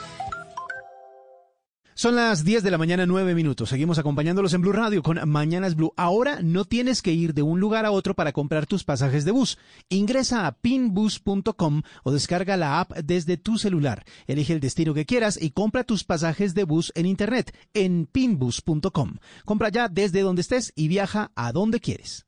Son 1.98 2.16
las 2.16 2.44
10 2.44 2.62
de 2.62 2.70
la 2.70 2.78
mañana, 2.78 3.08
9 3.08 3.34
minutos. 3.34 3.70
Seguimos 3.70 3.98
acompañándolos 3.98 4.54
en 4.54 4.62
Blue 4.62 4.72
Radio 4.72 5.02
con 5.02 5.20
Mañanas 5.28 5.74
Blue. 5.74 5.94
Ahora 5.98 6.44
no 6.44 6.64
tienes 6.64 7.02
que 7.02 7.12
ir 7.12 7.34
de 7.34 7.42
un 7.42 7.60
lugar 7.60 7.88
a 7.88 7.92
otro 7.92 8.14
para 8.14 8.34
comprar 8.34 8.68
tus 8.68 8.84
pasajes 8.84 9.26
de 9.26 9.32
bus. 9.32 9.58
Ingresa 9.90 10.46
a 10.46 10.52
pinbus.com 10.52 11.82
o 12.04 12.12
descarga 12.12 12.56
la 12.56 12.82
app 12.82 12.92
desde 12.98 13.38
tu 13.38 13.58
celular. 13.58 14.06
Elige 14.28 14.54
el 14.54 14.60
destino 14.60 14.94
que 14.94 15.08
quieras 15.08 15.42
y 15.42 15.50
compra 15.50 15.86
tus 15.86 16.04
pasajes 16.04 16.54
de 16.54 16.66
bus 16.66 16.92
en 16.94 17.08
internet 17.08 17.58
en 17.74 18.06
pinbus.com. 18.06 19.16
Compra 19.44 19.70
ya 19.70 19.90
desde 19.90 20.22
donde 20.22 20.42
estés 20.42 20.74
y 20.76 20.90
viaja 20.90 21.32
a 21.34 21.52
donde 21.52 21.80
quieres. 21.80 22.28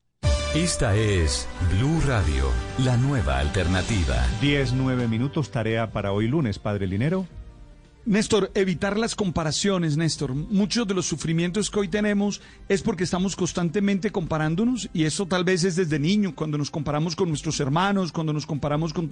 Esta 0.55 0.95
es 0.95 1.47
Blue 1.77 2.01
Radio, 2.07 2.45
la 2.79 2.97
nueva 2.97 3.37
alternativa. 3.37 4.25
10, 4.41 4.73
9 4.73 5.07
minutos, 5.07 5.51
tarea 5.51 5.91
para 5.91 6.11
hoy 6.11 6.27
lunes, 6.27 6.57
Padre 6.57 6.87
Linero. 6.87 7.27
Néstor, 8.09 8.49
evitar 8.55 8.97
las 8.97 9.13
comparaciones, 9.13 9.95
Néstor. 9.95 10.33
Muchos 10.33 10.87
de 10.87 10.95
los 10.95 11.05
sufrimientos 11.05 11.69
que 11.69 11.81
hoy 11.81 11.87
tenemos 11.89 12.41
es 12.67 12.81
porque 12.81 13.03
estamos 13.03 13.35
constantemente 13.35 14.09
comparándonos 14.09 14.89
y 14.93 15.03
eso 15.03 15.27
tal 15.27 15.43
vez 15.43 15.63
es 15.63 15.75
desde 15.75 15.99
niño, 15.99 16.33
cuando 16.33 16.57
nos 16.57 16.71
comparamos 16.71 17.15
con 17.15 17.29
nuestros 17.29 17.59
hermanos, 17.59 18.11
cuando 18.11 18.33
nos 18.33 18.47
comparamos 18.47 18.93
con 18.93 19.07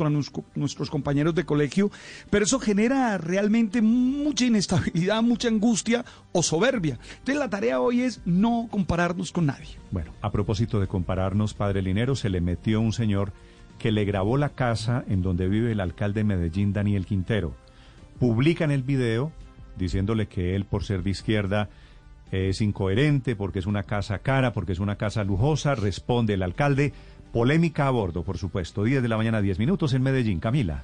nuestros 0.55 0.89
compañeros 0.89 1.35
de 1.35 1.45
colegio, 1.45 1.91
pero 2.31 2.45
eso 2.45 2.59
genera 2.59 3.19
realmente 3.19 3.83
mucha 3.83 4.45
inestabilidad, 4.45 5.21
mucha 5.21 5.47
angustia 5.47 6.03
o 6.31 6.41
soberbia. 6.41 6.97
Entonces 7.19 7.37
la 7.37 7.51
tarea 7.51 7.79
hoy 7.79 8.01
es 8.01 8.21
no 8.25 8.67
compararnos 8.71 9.31
con 9.31 9.45
nadie. 9.45 9.77
Bueno, 9.91 10.11
a 10.23 10.31
propósito 10.31 10.79
de 10.79 10.87
compararnos, 10.87 11.53
Padre 11.53 11.83
Linero, 11.83 12.15
se 12.15 12.31
le 12.31 12.41
metió 12.41 12.81
un 12.81 12.93
señor 12.93 13.31
que 13.77 13.91
le 13.91 14.05
grabó 14.05 14.37
la 14.37 14.49
casa 14.49 15.05
en 15.07 15.21
donde 15.21 15.47
vive 15.47 15.71
el 15.71 15.81
alcalde 15.81 16.21
de 16.21 16.23
Medellín, 16.23 16.73
Daniel 16.73 17.05
Quintero 17.05 17.66
publican 18.19 18.71
el 18.71 18.83
video 18.83 19.31
diciéndole 19.77 20.27
que 20.27 20.55
él, 20.55 20.65
por 20.65 20.83
ser 20.83 21.03
de 21.03 21.11
izquierda, 21.11 21.69
es 22.31 22.61
incoherente, 22.61 23.35
porque 23.35 23.59
es 23.59 23.65
una 23.65 23.83
casa 23.83 24.19
cara, 24.19 24.53
porque 24.53 24.73
es 24.73 24.79
una 24.79 24.97
casa 24.97 25.23
lujosa, 25.23 25.75
responde 25.75 26.33
el 26.33 26.43
alcalde. 26.43 26.93
Polémica 27.31 27.87
a 27.87 27.91
bordo, 27.91 28.23
por 28.23 28.37
supuesto. 28.37 28.83
10 28.83 29.01
de 29.01 29.07
la 29.07 29.17
mañana, 29.17 29.41
10 29.41 29.59
minutos 29.59 29.93
en 29.93 30.01
Medellín. 30.01 30.39
Camila. 30.39 30.83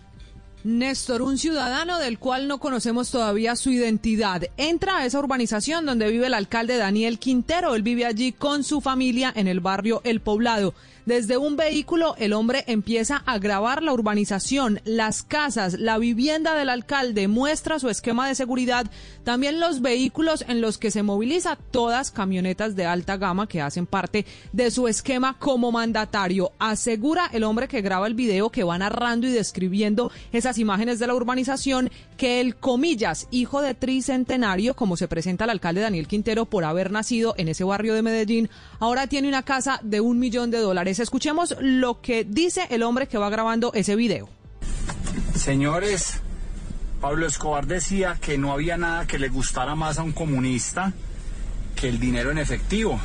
Néstor, 0.63 1.21
un 1.21 1.37
ciudadano 1.37 1.99
del 1.99 2.19
cual 2.19 2.47
no 2.47 2.57
conocemos 2.57 3.11
todavía 3.11 3.57
su 3.57 3.69
identidad, 3.69 4.43
entra 4.55 4.99
a 4.99 5.05
esa 5.05 5.19
urbanización 5.19 5.85
donde 5.85 6.09
vive 6.09 6.27
el 6.27 6.33
alcalde 6.33 6.77
Daniel 6.77 7.19
Quintero. 7.19 7.75
Él 7.75 7.81
vive 7.81 8.05
allí 8.05 8.31
con 8.31 8.63
su 8.63 8.79
familia 8.79 9.33
en 9.35 9.49
el 9.49 9.59
barrio 9.59 9.99
El 10.05 10.21
Poblado. 10.21 10.73
Desde 11.05 11.35
un 11.35 11.57
vehículo 11.57 12.15
el 12.17 12.31
hombre 12.31 12.63
empieza 12.65 13.23
a 13.25 13.37
grabar 13.37 13.83
la 13.83 13.91
urbanización, 13.91 14.79
las 14.85 15.21
casas, 15.21 15.77
la 15.77 15.97
vivienda 15.97 16.55
del 16.55 16.69
alcalde, 16.69 17.27
muestra 17.27 17.77
su 17.77 17.89
esquema 17.89 18.25
de 18.25 18.35
seguridad, 18.35 18.89
también 19.25 19.59
los 19.59 19.81
vehículos 19.81 20.45
en 20.47 20.61
los 20.61 20.77
que 20.77 20.91
se 20.91 21.03
moviliza, 21.03 21.57
todas 21.71 22.11
camionetas 22.11 22.77
de 22.77 22.85
alta 22.85 23.17
gama 23.17 23.47
que 23.47 23.61
hacen 23.61 23.85
parte 23.85 24.25
de 24.53 24.71
su 24.71 24.87
esquema 24.87 25.37
como 25.39 25.73
mandatario. 25.73 26.53
Asegura 26.57 27.29
el 27.33 27.43
hombre 27.43 27.67
que 27.67 27.81
graba 27.81 28.07
el 28.07 28.13
video 28.13 28.49
que 28.49 28.63
va 28.63 28.77
narrando 28.77 29.27
y 29.27 29.31
describiendo 29.31 30.09
esas 30.31 30.57
imágenes 30.57 30.99
de 30.99 31.07
la 31.07 31.15
urbanización 31.15 31.91
que 32.15 32.39
el 32.39 32.55
comillas 32.55 33.27
hijo 33.29 33.61
de 33.61 33.73
tricentenario, 33.73 34.73
como 34.73 34.95
se 34.95 35.09
presenta 35.09 35.43
el 35.43 35.49
alcalde 35.49 35.81
Daniel 35.81 36.07
Quintero 36.07 36.45
por 36.45 36.63
haber 36.63 36.91
nacido 36.91 37.35
en 37.37 37.49
ese 37.49 37.65
barrio 37.65 37.93
de 37.93 38.01
Medellín, 38.01 38.49
ahora 38.79 39.07
tiene 39.07 39.27
una 39.27 39.43
casa 39.43 39.81
de 39.83 39.99
un 39.99 40.17
millón 40.17 40.49
de 40.49 40.59
dólares 40.59 40.92
Escuchemos 40.99 41.55
lo 41.59 42.01
que 42.01 42.23
dice 42.23 42.67
el 42.69 42.83
hombre 42.83 43.07
que 43.07 43.17
va 43.17 43.29
grabando 43.29 43.71
ese 43.73 43.95
video. 43.95 44.29
Señores, 45.35 46.19
Pablo 47.01 47.27
Escobar 47.27 47.67
decía 47.67 48.17
que 48.21 48.37
no 48.37 48.53
había 48.53 48.77
nada 48.77 49.07
que 49.07 49.19
le 49.19 49.29
gustara 49.29 49.75
más 49.75 49.99
a 49.99 50.03
un 50.03 50.13
comunista 50.13 50.93
que 51.75 51.89
el 51.89 51.99
dinero 51.99 52.31
en 52.31 52.37
efectivo. 52.37 52.99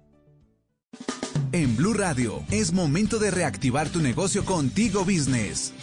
En 1.52 1.76
Blue 1.76 1.94
Radio 1.94 2.42
es 2.50 2.74
momento 2.74 3.20
de 3.20 3.30
reactivar 3.30 3.90
tu 3.90 4.00
negocio 4.00 4.44
contigo 4.44 5.06
Business. 5.06 5.76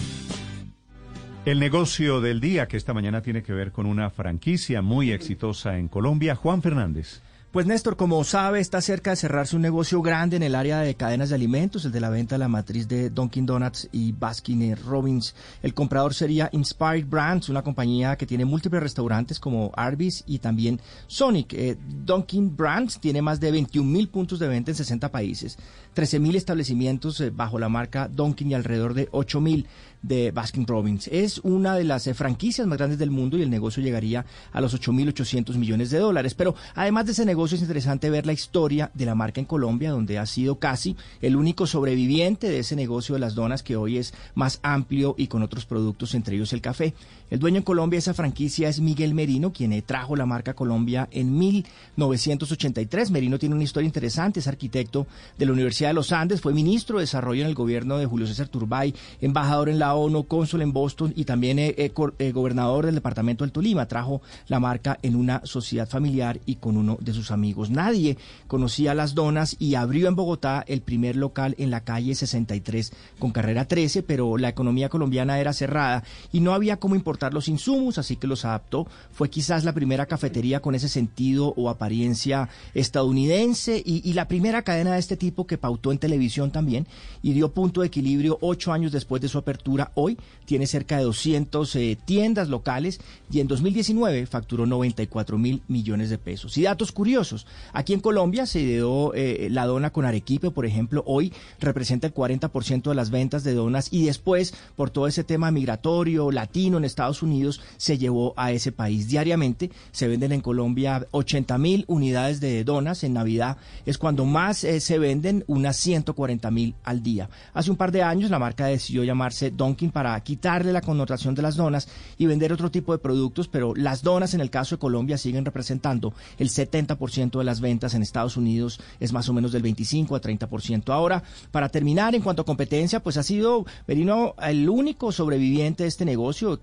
El 1.46 1.58
negocio 1.58 2.20
del 2.20 2.38
día 2.38 2.68
que 2.68 2.76
esta 2.76 2.92
mañana 2.92 3.22
tiene 3.22 3.42
que 3.42 3.54
ver 3.54 3.72
con 3.72 3.86
una 3.86 4.10
franquicia 4.10 4.82
muy 4.82 5.10
exitosa 5.10 5.78
en 5.78 5.88
Colombia, 5.88 6.34
Juan 6.34 6.60
Fernández. 6.60 7.22
Pues 7.50 7.66
Néstor, 7.66 7.96
como 7.96 8.22
sabe, 8.22 8.60
está 8.60 8.80
cerca 8.80 9.10
de 9.10 9.16
cerrarse 9.16 9.56
un 9.56 9.62
negocio 9.62 10.00
grande 10.02 10.36
en 10.36 10.44
el 10.44 10.54
área 10.54 10.78
de 10.78 10.94
cadenas 10.94 11.30
de 11.30 11.34
alimentos, 11.34 11.84
el 11.84 11.90
de 11.90 11.98
la 11.98 12.08
venta 12.08 12.36
de 12.36 12.38
la 12.38 12.46
matriz 12.46 12.86
de 12.86 13.10
Dunkin' 13.10 13.44
Donuts 13.44 13.88
y 13.90 14.12
Baskin 14.12 14.76
Robbins. 14.76 15.34
El 15.60 15.74
comprador 15.74 16.14
sería 16.14 16.48
Inspired 16.52 17.06
Brands, 17.06 17.48
una 17.48 17.62
compañía 17.62 18.14
que 18.14 18.24
tiene 18.24 18.44
múltiples 18.44 18.80
restaurantes 18.80 19.40
como 19.40 19.72
Arby's 19.74 20.22
y 20.28 20.38
también 20.38 20.80
Sonic. 21.08 21.52
Eh, 21.54 21.76
Dunkin' 22.04 22.56
Brands 22.56 23.00
tiene 23.00 23.20
más 23.20 23.40
de 23.40 23.50
21 23.50 23.90
mil 23.90 24.08
puntos 24.08 24.38
de 24.38 24.46
venta 24.46 24.70
en 24.70 24.76
60 24.76 25.10
países, 25.10 25.58
13 25.94 26.20
mil 26.20 26.36
establecimientos 26.36 27.20
eh, 27.20 27.30
bajo 27.30 27.58
la 27.58 27.68
marca 27.68 28.06
Dunkin' 28.06 28.52
y 28.52 28.54
alrededor 28.54 28.94
de 28.94 29.08
8 29.10 29.40
mil 29.40 29.66
de 30.02 30.30
Baskin 30.30 30.66
Robbins. 30.66 31.08
Es 31.08 31.38
una 31.38 31.74
de 31.74 31.84
las 31.84 32.06
eh, 32.06 32.14
franquicias 32.14 32.66
más 32.66 32.78
grandes 32.78 32.98
del 32.98 33.10
mundo 33.10 33.36
y 33.36 33.42
el 33.42 33.50
negocio 33.50 33.82
llegaría 33.82 34.24
a 34.52 34.60
los 34.60 34.74
8.800 34.74 35.54
millones 35.56 35.90
de 35.90 35.98
dólares. 35.98 36.34
Pero 36.34 36.54
además 36.74 37.06
de 37.06 37.12
ese 37.12 37.26
negocio 37.26 37.56
es 37.56 37.62
interesante 37.62 38.10
ver 38.10 38.26
la 38.26 38.32
historia 38.32 38.90
de 38.94 39.06
la 39.06 39.14
marca 39.14 39.40
en 39.40 39.46
Colombia, 39.46 39.90
donde 39.90 40.18
ha 40.18 40.26
sido 40.26 40.58
casi 40.58 40.96
el 41.20 41.36
único 41.36 41.66
sobreviviente 41.66 42.48
de 42.48 42.60
ese 42.60 42.76
negocio 42.76 43.14
de 43.14 43.20
las 43.20 43.34
donas 43.34 43.62
que 43.62 43.76
hoy 43.76 43.98
es 43.98 44.14
más 44.34 44.60
amplio 44.62 45.14
y 45.18 45.26
con 45.26 45.42
otros 45.42 45.66
productos, 45.66 46.14
entre 46.14 46.36
ellos 46.36 46.52
el 46.52 46.60
café. 46.60 46.94
El 47.30 47.38
dueño 47.38 47.58
en 47.58 47.62
Colombia 47.62 47.96
de 47.96 48.00
esa 48.00 48.12
franquicia 48.12 48.68
es 48.68 48.80
Miguel 48.80 49.14
Merino, 49.14 49.52
quien 49.52 49.80
trajo 49.82 50.16
la 50.16 50.26
marca 50.26 50.54
Colombia 50.54 51.08
en 51.12 51.38
1983. 51.38 53.12
Merino 53.12 53.38
tiene 53.38 53.54
una 53.54 53.62
historia 53.62 53.86
interesante, 53.86 54.40
es 54.40 54.48
arquitecto 54.48 55.06
de 55.38 55.46
la 55.46 55.52
Universidad 55.52 55.90
de 55.90 55.94
los 55.94 56.10
Andes, 56.10 56.40
fue 56.40 56.52
ministro 56.52 56.98
de 56.98 57.04
Desarrollo 57.04 57.42
en 57.42 57.46
el 57.46 57.54
gobierno 57.54 57.98
de 57.98 58.06
Julio 58.06 58.26
César 58.26 58.48
Turbay, 58.48 58.92
embajador 59.20 59.68
en 59.68 59.78
la 59.78 59.94
ONU, 59.94 60.24
cónsul 60.24 60.62
en 60.62 60.72
Boston 60.72 61.12
y 61.14 61.24
también 61.24 61.60
eh, 61.60 61.72
eh, 61.78 61.92
eh, 62.18 62.32
gobernador 62.32 62.86
del 62.86 62.96
departamento 62.96 63.44
del 63.44 63.52
Tolima. 63.52 63.86
Trajo 63.86 64.22
la 64.48 64.58
marca 64.58 64.98
en 65.02 65.14
una 65.14 65.40
sociedad 65.44 65.88
familiar 65.88 66.40
y 66.46 66.56
con 66.56 66.76
uno 66.76 66.98
de 67.00 67.12
sus 67.12 67.30
amigos. 67.30 67.70
Nadie 67.70 68.18
conocía 68.48 68.92
las 68.92 69.14
donas 69.14 69.54
y 69.60 69.76
abrió 69.76 70.08
en 70.08 70.16
Bogotá 70.16 70.64
el 70.66 70.80
primer 70.80 71.14
local 71.14 71.54
en 71.58 71.70
la 71.70 71.82
calle 71.82 72.16
63 72.16 72.92
con 73.20 73.30
carrera 73.30 73.66
13, 73.66 74.02
pero 74.02 74.36
la 74.36 74.48
economía 74.48 74.88
colombiana 74.88 75.38
era 75.38 75.52
cerrada 75.52 76.02
y 76.32 76.40
no 76.40 76.54
había 76.54 76.78
cómo 76.78 76.96
importar 76.96 77.19
los 77.28 77.48
insumos, 77.48 77.98
así 77.98 78.16
que 78.16 78.26
los 78.26 78.44
adaptó. 78.44 78.86
Fue 79.12 79.28
quizás 79.28 79.64
la 79.64 79.74
primera 79.74 80.06
cafetería 80.06 80.60
con 80.60 80.74
ese 80.74 80.88
sentido 80.88 81.52
o 81.56 81.68
apariencia 81.68 82.48
estadounidense 82.72 83.82
y, 83.84 84.08
y 84.08 84.14
la 84.14 84.28
primera 84.28 84.62
cadena 84.62 84.94
de 84.94 85.00
este 85.00 85.16
tipo 85.16 85.46
que 85.46 85.58
pautó 85.58 85.92
en 85.92 85.98
televisión 85.98 86.50
también 86.50 86.86
y 87.22 87.32
dio 87.32 87.52
punto 87.52 87.82
de 87.82 87.88
equilibrio 87.88 88.38
ocho 88.40 88.72
años 88.72 88.92
después 88.92 89.20
de 89.20 89.28
su 89.28 89.38
apertura. 89.38 89.92
Hoy 89.94 90.16
tiene 90.44 90.66
cerca 90.66 90.96
de 90.96 91.04
200 91.04 91.76
eh, 91.76 91.98
tiendas 92.04 92.48
locales 92.48 93.00
y 93.30 93.40
en 93.40 93.48
2019 93.48 94.26
facturó 94.26 94.66
94 94.66 95.38
mil 95.38 95.62
millones 95.68 96.10
de 96.10 96.18
pesos. 96.18 96.56
Y 96.56 96.62
datos 96.62 96.92
curiosos, 96.92 97.46
aquí 97.72 97.92
en 97.92 98.00
Colombia 98.00 98.46
se 98.46 98.60
dio 98.60 99.12
eh, 99.14 99.48
la 99.50 99.66
dona 99.66 99.90
con 99.90 100.04
arequipe, 100.04 100.50
por 100.50 100.66
ejemplo, 100.66 101.02
hoy 101.06 101.32
representa 101.58 102.06
el 102.06 102.14
40% 102.14 102.82
de 102.82 102.94
las 102.94 103.10
ventas 103.10 103.44
de 103.44 103.54
donas 103.54 103.88
y 103.92 104.04
después, 104.04 104.54
por 104.76 104.90
todo 104.90 105.06
ese 105.06 105.24
tema 105.24 105.50
migratorio, 105.50 106.30
latino 106.30 106.78
en 106.78 106.84
Estados 106.84 107.09
Unidos, 107.22 107.60
se 107.76 107.98
llevó 107.98 108.34
a 108.36 108.52
ese 108.52 108.72
país. 108.72 109.08
Diariamente 109.08 109.70
se 109.92 110.08
venden 110.08 110.32
en 110.32 110.40
Colombia 110.40 111.06
80 111.10 111.58
mil 111.58 111.84
unidades 111.88 112.40
de 112.40 112.64
donas. 112.64 113.04
En 113.04 113.14
Navidad 113.14 113.56
es 113.86 113.98
cuando 113.98 114.24
más 114.24 114.64
eh, 114.64 114.80
se 114.80 114.98
venden, 114.98 115.44
unas 115.46 115.76
140 115.76 116.50
mil 116.50 116.74
al 116.84 117.02
día. 117.02 117.28
Hace 117.52 117.70
un 117.70 117.76
par 117.76 117.92
de 117.92 118.02
años 118.02 118.30
la 118.30 118.38
marca 118.38 118.66
decidió 118.66 119.04
llamarse 119.04 119.50
Dunkin' 119.50 119.90
para 119.90 120.18
quitarle 120.22 120.72
la 120.72 120.80
connotación 120.80 121.34
de 121.34 121.42
las 121.42 121.56
donas 121.56 121.88
y 122.16 122.26
vender 122.26 122.52
otro 122.52 122.70
tipo 122.70 122.92
de 122.92 122.98
productos, 122.98 123.48
pero 123.48 123.74
las 123.74 124.02
donas 124.02 124.34
en 124.34 124.40
el 124.40 124.50
caso 124.50 124.76
de 124.76 124.80
Colombia 124.80 125.18
siguen 125.18 125.44
representando 125.44 126.14
el 126.38 126.48
70% 126.48 127.38
de 127.38 127.44
las 127.44 127.60
ventas 127.60 127.94
en 127.94 128.02
Estados 128.02 128.36
Unidos, 128.36 128.80
es 129.00 129.12
más 129.12 129.28
o 129.28 129.32
menos 129.32 129.52
del 129.52 129.62
25 129.62 130.16
a 130.16 130.20
30%. 130.20 130.90
Ahora, 130.92 131.22
para 131.50 131.68
terminar, 131.68 132.14
en 132.14 132.22
cuanto 132.22 132.42
a 132.42 132.44
competencia, 132.44 133.02
pues 133.02 133.16
ha 133.16 133.22
sido 133.22 133.64
Merino 133.86 134.34
el 134.42 134.68
único 134.68 135.12
sobreviviente 135.12 135.84
de 135.84 135.88
este 135.88 136.04
negocio, 136.04 136.58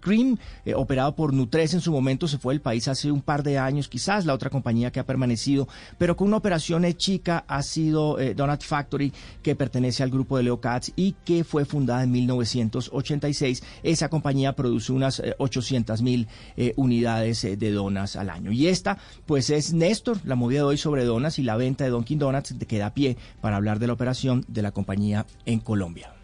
Kreme, 0.00 0.38
eh, 0.64 0.74
operado 0.74 1.14
por 1.14 1.32
Nutres 1.32 1.74
en 1.74 1.80
su 1.80 1.92
momento, 1.92 2.28
se 2.28 2.38
fue 2.38 2.54
del 2.54 2.60
país 2.60 2.88
hace 2.88 3.10
un 3.10 3.22
par 3.22 3.42
de 3.42 3.58
años, 3.58 3.88
quizás 3.88 4.26
la 4.26 4.34
otra 4.34 4.50
compañía 4.50 4.90
que 4.90 5.00
ha 5.00 5.06
permanecido, 5.06 5.68
pero 5.98 6.16
con 6.16 6.28
una 6.28 6.36
operación 6.36 6.84
eh, 6.84 6.94
chica 6.94 7.44
ha 7.48 7.62
sido 7.62 8.18
eh, 8.18 8.34
Donut 8.34 8.62
Factory, 8.62 9.12
que 9.42 9.56
pertenece 9.56 10.02
al 10.02 10.10
grupo 10.10 10.36
de 10.36 10.44
Leo 10.44 10.60
Katz 10.60 10.90
y 10.96 11.12
que 11.24 11.44
fue 11.44 11.64
fundada 11.64 12.02
en 12.02 12.10
1986. 12.10 13.62
Esa 13.82 14.08
compañía 14.08 14.54
produce 14.54 14.92
unas 14.92 15.22
800 15.38 16.02
mil 16.02 16.28
unidades 16.76 17.42
de 17.42 17.72
donas 17.72 18.16
al 18.16 18.30
año. 18.30 18.52
Y 18.52 18.66
esta, 18.66 18.98
pues 19.26 19.50
es 19.50 19.72
Néstor, 19.72 20.18
la 20.24 20.34
movida 20.34 20.60
de 20.60 20.66
hoy 20.66 20.76
sobre 20.76 21.04
donas 21.04 21.38
y 21.38 21.42
la 21.42 21.56
venta 21.56 21.84
de 21.84 21.90
Dunkin' 21.90 22.18
Donuts, 22.18 22.54
que 22.66 22.78
da 22.78 22.94
pie 22.94 23.16
para 23.40 23.56
hablar 23.56 23.78
de 23.78 23.86
la 23.86 23.92
operación 23.92 24.44
de 24.48 24.62
la 24.62 24.72
compañía 24.72 25.26
en 25.44 25.60
Colombia. 25.60 26.17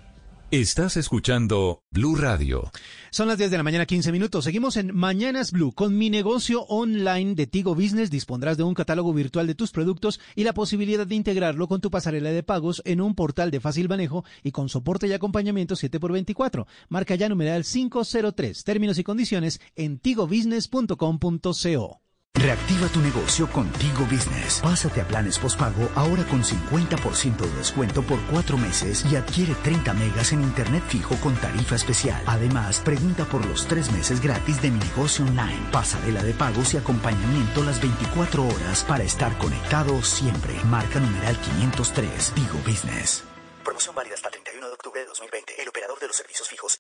Estás 0.54 0.96
escuchando 0.96 1.82
Blue 1.90 2.14
Radio. 2.14 2.70
Son 3.10 3.26
las 3.26 3.38
10 3.38 3.50
de 3.50 3.56
la 3.56 3.64
mañana, 3.64 3.86
15 3.86 4.12
minutos. 4.12 4.44
Seguimos 4.44 4.76
en 4.76 4.94
Mañanas 4.94 5.50
Blue. 5.50 5.72
Con 5.72 5.98
mi 5.98 6.10
negocio 6.10 6.62
online 6.68 7.34
de 7.34 7.48
Tigo 7.48 7.74
Business 7.74 8.08
dispondrás 8.08 8.56
de 8.56 8.62
un 8.62 8.72
catálogo 8.72 9.12
virtual 9.12 9.48
de 9.48 9.56
tus 9.56 9.72
productos 9.72 10.20
y 10.36 10.44
la 10.44 10.54
posibilidad 10.54 11.08
de 11.08 11.16
integrarlo 11.16 11.66
con 11.66 11.80
tu 11.80 11.90
pasarela 11.90 12.30
de 12.30 12.44
pagos 12.44 12.82
en 12.84 13.00
un 13.00 13.16
portal 13.16 13.50
de 13.50 13.58
fácil 13.58 13.88
manejo 13.88 14.24
y 14.44 14.52
con 14.52 14.68
soporte 14.68 15.08
y 15.08 15.12
acompañamiento 15.12 15.74
7x24. 15.74 16.66
Marca 16.88 17.16
ya 17.16 17.28
numeral 17.28 17.64
503. 17.64 18.62
Términos 18.62 18.96
y 18.98 19.02
condiciones 19.02 19.60
en 19.74 19.98
tigobusiness.com.co. 19.98 22.03
Reactiva 22.36 22.88
tu 22.88 23.00
negocio 23.00 23.48
con 23.48 23.68
contigo 23.68 24.04
business. 24.04 24.60
Pásate 24.60 25.00
a 25.00 25.06
planes 25.06 25.38
postpago 25.38 25.88
ahora 25.94 26.24
con 26.24 26.42
50% 26.42 27.36
de 27.36 27.56
descuento 27.56 28.02
por 28.02 28.20
cuatro 28.26 28.58
meses 28.58 29.04
y 29.10 29.16
adquiere 29.16 29.54
30 29.54 29.94
megas 29.94 30.32
en 30.32 30.42
internet 30.42 30.82
fijo 30.88 31.14
con 31.22 31.34
tarifa 31.36 31.76
especial. 31.76 32.22
Además, 32.26 32.80
pregunta 32.80 33.24
por 33.24 33.46
los 33.46 33.66
tres 33.66 33.90
meses 33.92 34.20
gratis 34.20 34.60
de 34.60 34.70
mi 34.70 34.78
negocio 34.80 35.24
online. 35.24 35.68
Pasarela 35.72 36.22
de 36.22 36.34
pagos 36.34 36.74
y 36.74 36.76
acompañamiento 36.76 37.62
las 37.62 37.80
24 37.80 38.44
horas 38.46 38.84
para 38.84 39.04
estar 39.04 39.38
conectado 39.38 40.02
siempre. 40.02 40.54
Marca 40.64 41.00
numeral 41.00 41.38
503. 41.38 42.32
Tigo 42.34 42.58
Business. 42.66 43.24
Promoción 43.64 43.94
válida 43.94 44.14
hasta 44.14 44.28
31 44.28 44.66
de 44.66 44.72
octubre 44.74 45.00
de 45.00 45.06
2020. 45.06 45.62
El 45.62 45.68
operador 45.68 45.98
de 45.98 46.08
los 46.08 46.16
servicios 46.16 46.48
fijos 46.48 46.72